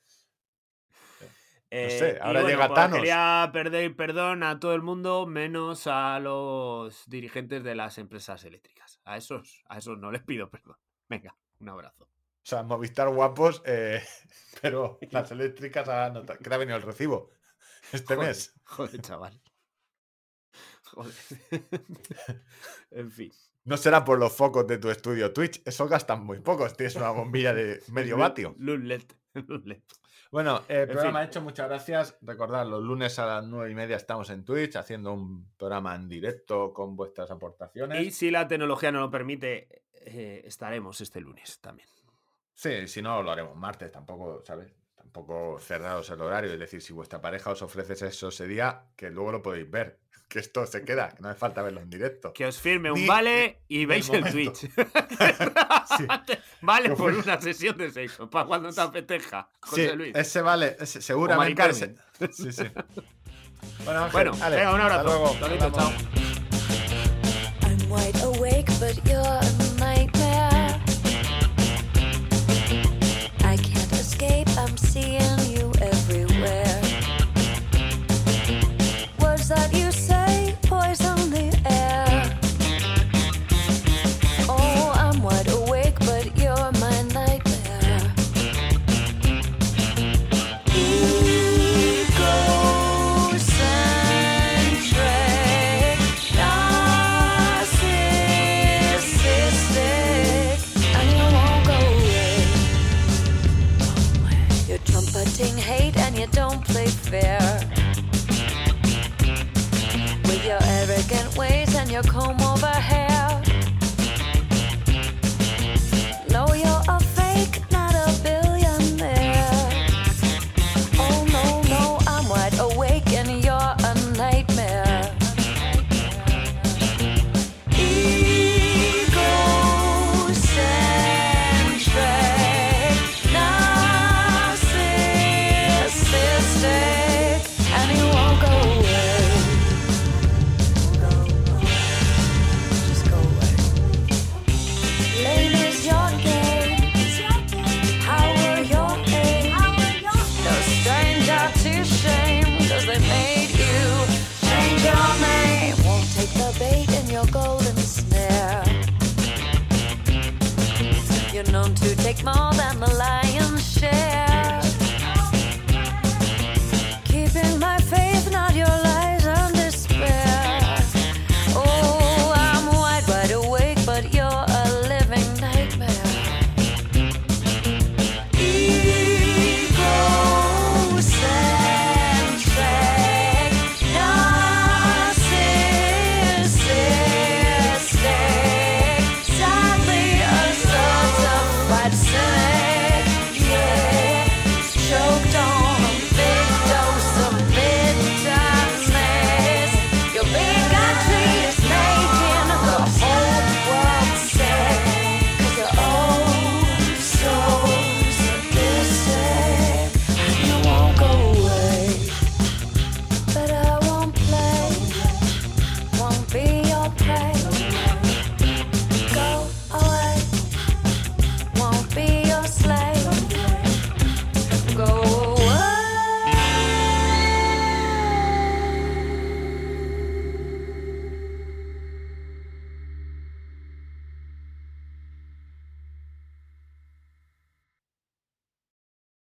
Eh, 1.68 1.90
sé, 1.90 2.16
y 2.16 2.26
ahora 2.26 2.44
llega 2.44 2.68
pues, 2.68 2.74
Thanos. 2.74 2.96
Quería 3.00 3.50
pedir 3.52 3.94
perdón 3.94 4.44
a 4.44 4.58
todo 4.58 4.74
el 4.74 4.80
mundo, 4.80 5.26
menos 5.26 5.86
a 5.86 6.18
los 6.18 7.06
dirigentes 7.10 7.62
de 7.62 7.74
las 7.74 7.98
empresas 7.98 8.42
eléctricas. 8.44 9.02
A 9.04 9.18
esos, 9.18 9.62
a 9.68 9.76
esos 9.76 9.98
no 9.98 10.10
les 10.10 10.22
pido 10.22 10.48
perdón. 10.48 10.78
Venga, 11.10 11.36
un 11.60 11.68
abrazo. 11.68 12.08
O 12.42 12.44
sea, 12.44 12.62
Movistar 12.64 13.08
guapos, 13.08 13.62
eh, 13.64 14.02
pero 14.60 14.98
las 15.10 15.30
eléctricas 15.30 15.88
ahora 15.88 16.10
no 16.10 16.22
te- 16.24 16.38
¿Qué 16.38 16.44
te 16.48 16.54
ha 16.54 16.58
venido 16.58 16.76
el 16.76 16.82
recibo 16.82 17.30
este 17.92 18.14
Joder, 18.14 18.28
mes? 18.28 18.54
Joder, 18.64 19.00
chaval. 19.00 19.40
Joder. 20.84 21.14
en 22.90 23.10
fin. 23.10 23.32
No 23.64 23.76
será 23.76 24.04
por 24.04 24.18
los 24.18 24.32
focos 24.32 24.66
de 24.66 24.78
tu 24.78 24.90
estudio 24.90 25.32
Twitch, 25.32 25.62
eso 25.64 25.86
gastan 25.88 26.24
muy 26.24 26.40
pocos, 26.40 26.76
tienes 26.76 26.96
una 26.96 27.10
bombilla 27.10 27.54
de 27.54 27.80
medio 27.88 28.16
vatio. 28.18 28.54
Luz 28.58 28.80
LED, 28.80 29.04
luz 29.46 29.64
LED. 29.64 29.82
Bueno, 30.32 30.62
eh, 30.68 30.86
programa 30.90 31.20
fin. 31.20 31.28
hecho, 31.28 31.40
muchas 31.42 31.68
gracias. 31.68 32.16
Recordad, 32.22 32.66
los 32.66 32.82
lunes 32.82 33.18
a 33.18 33.26
las 33.26 33.44
nueve 33.44 33.70
y 33.70 33.74
media 33.74 33.96
estamos 33.96 34.30
en 34.30 34.44
Twitch 34.44 34.76
haciendo 34.76 35.12
un 35.12 35.52
programa 35.56 35.94
en 35.94 36.08
directo 36.08 36.72
con 36.72 36.96
vuestras 36.96 37.30
aportaciones. 37.30 38.02
Y 38.02 38.10
si 38.10 38.30
la 38.30 38.48
tecnología 38.48 38.90
no 38.90 39.00
lo 39.00 39.10
permite, 39.10 39.84
eh, 39.92 40.42
estaremos 40.44 41.00
este 41.00 41.20
lunes 41.20 41.60
también. 41.60 41.88
Sí, 42.54 42.86
si 42.88 43.02
no, 43.02 43.22
lo 43.22 43.32
haremos 43.32 43.56
martes, 43.56 43.90
tampoco, 43.90 44.42
¿sabes? 44.46 44.72
Tampoco 44.96 45.58
cerrados 45.60 46.08
el 46.10 46.20
horario. 46.20 46.52
Es 46.52 46.58
decir, 46.58 46.80
si 46.80 46.92
vuestra 46.92 47.20
pareja 47.20 47.50
os 47.50 47.62
ofrece 47.62 47.92
eso 48.06 48.28
ese 48.28 48.46
día, 48.46 48.84
que 48.96 49.10
luego 49.10 49.32
lo 49.32 49.42
podéis 49.42 49.70
ver. 49.70 49.98
Que 50.32 50.38
esto 50.38 50.64
se 50.64 50.82
queda, 50.82 51.10
que 51.10 51.20
no 51.20 51.28
hace 51.28 51.38
falta 51.38 51.60
verlo 51.60 51.82
en 51.82 51.90
directo. 51.90 52.32
Que 52.32 52.46
os 52.46 52.58
firme 52.58 52.90
un 52.90 53.06
vale 53.06 53.58
y 53.68 53.84
veis 53.84 54.08
el, 54.08 54.26
el 54.26 54.32
Twitch. 54.32 54.70
Vale 56.62 56.90
por 56.96 57.12
una 57.12 57.38
sesión 57.38 57.76
de 57.76 57.90
sexo, 57.90 58.30
para 58.30 58.46
cuando 58.46 58.72
te 58.72 58.80
apeteja, 58.80 59.46
José 59.60 59.90
sí, 59.90 59.96
Luis. 59.96 60.16
Ese 60.16 60.40
vale, 60.40 60.76
ese, 60.80 61.02
seguramente. 61.02 61.94
Sí, 62.32 62.50
sí. 62.50 62.64
Bueno, 63.84 64.08
bueno 64.10 64.32
un 64.32 64.42
abrazo. 64.42 64.82
Hasta 64.84 65.02
luego. 65.02 65.26
Hasta 65.28 65.88
luego. 68.98 69.61
fair. 107.12 107.60
With 110.24 110.44
your 110.46 110.58
arrogant 110.62 111.36
ways 111.36 111.74
and 111.76 111.90
your 111.90 112.02
comb 112.04 112.40
over 112.40 112.66
hair. 112.66 113.11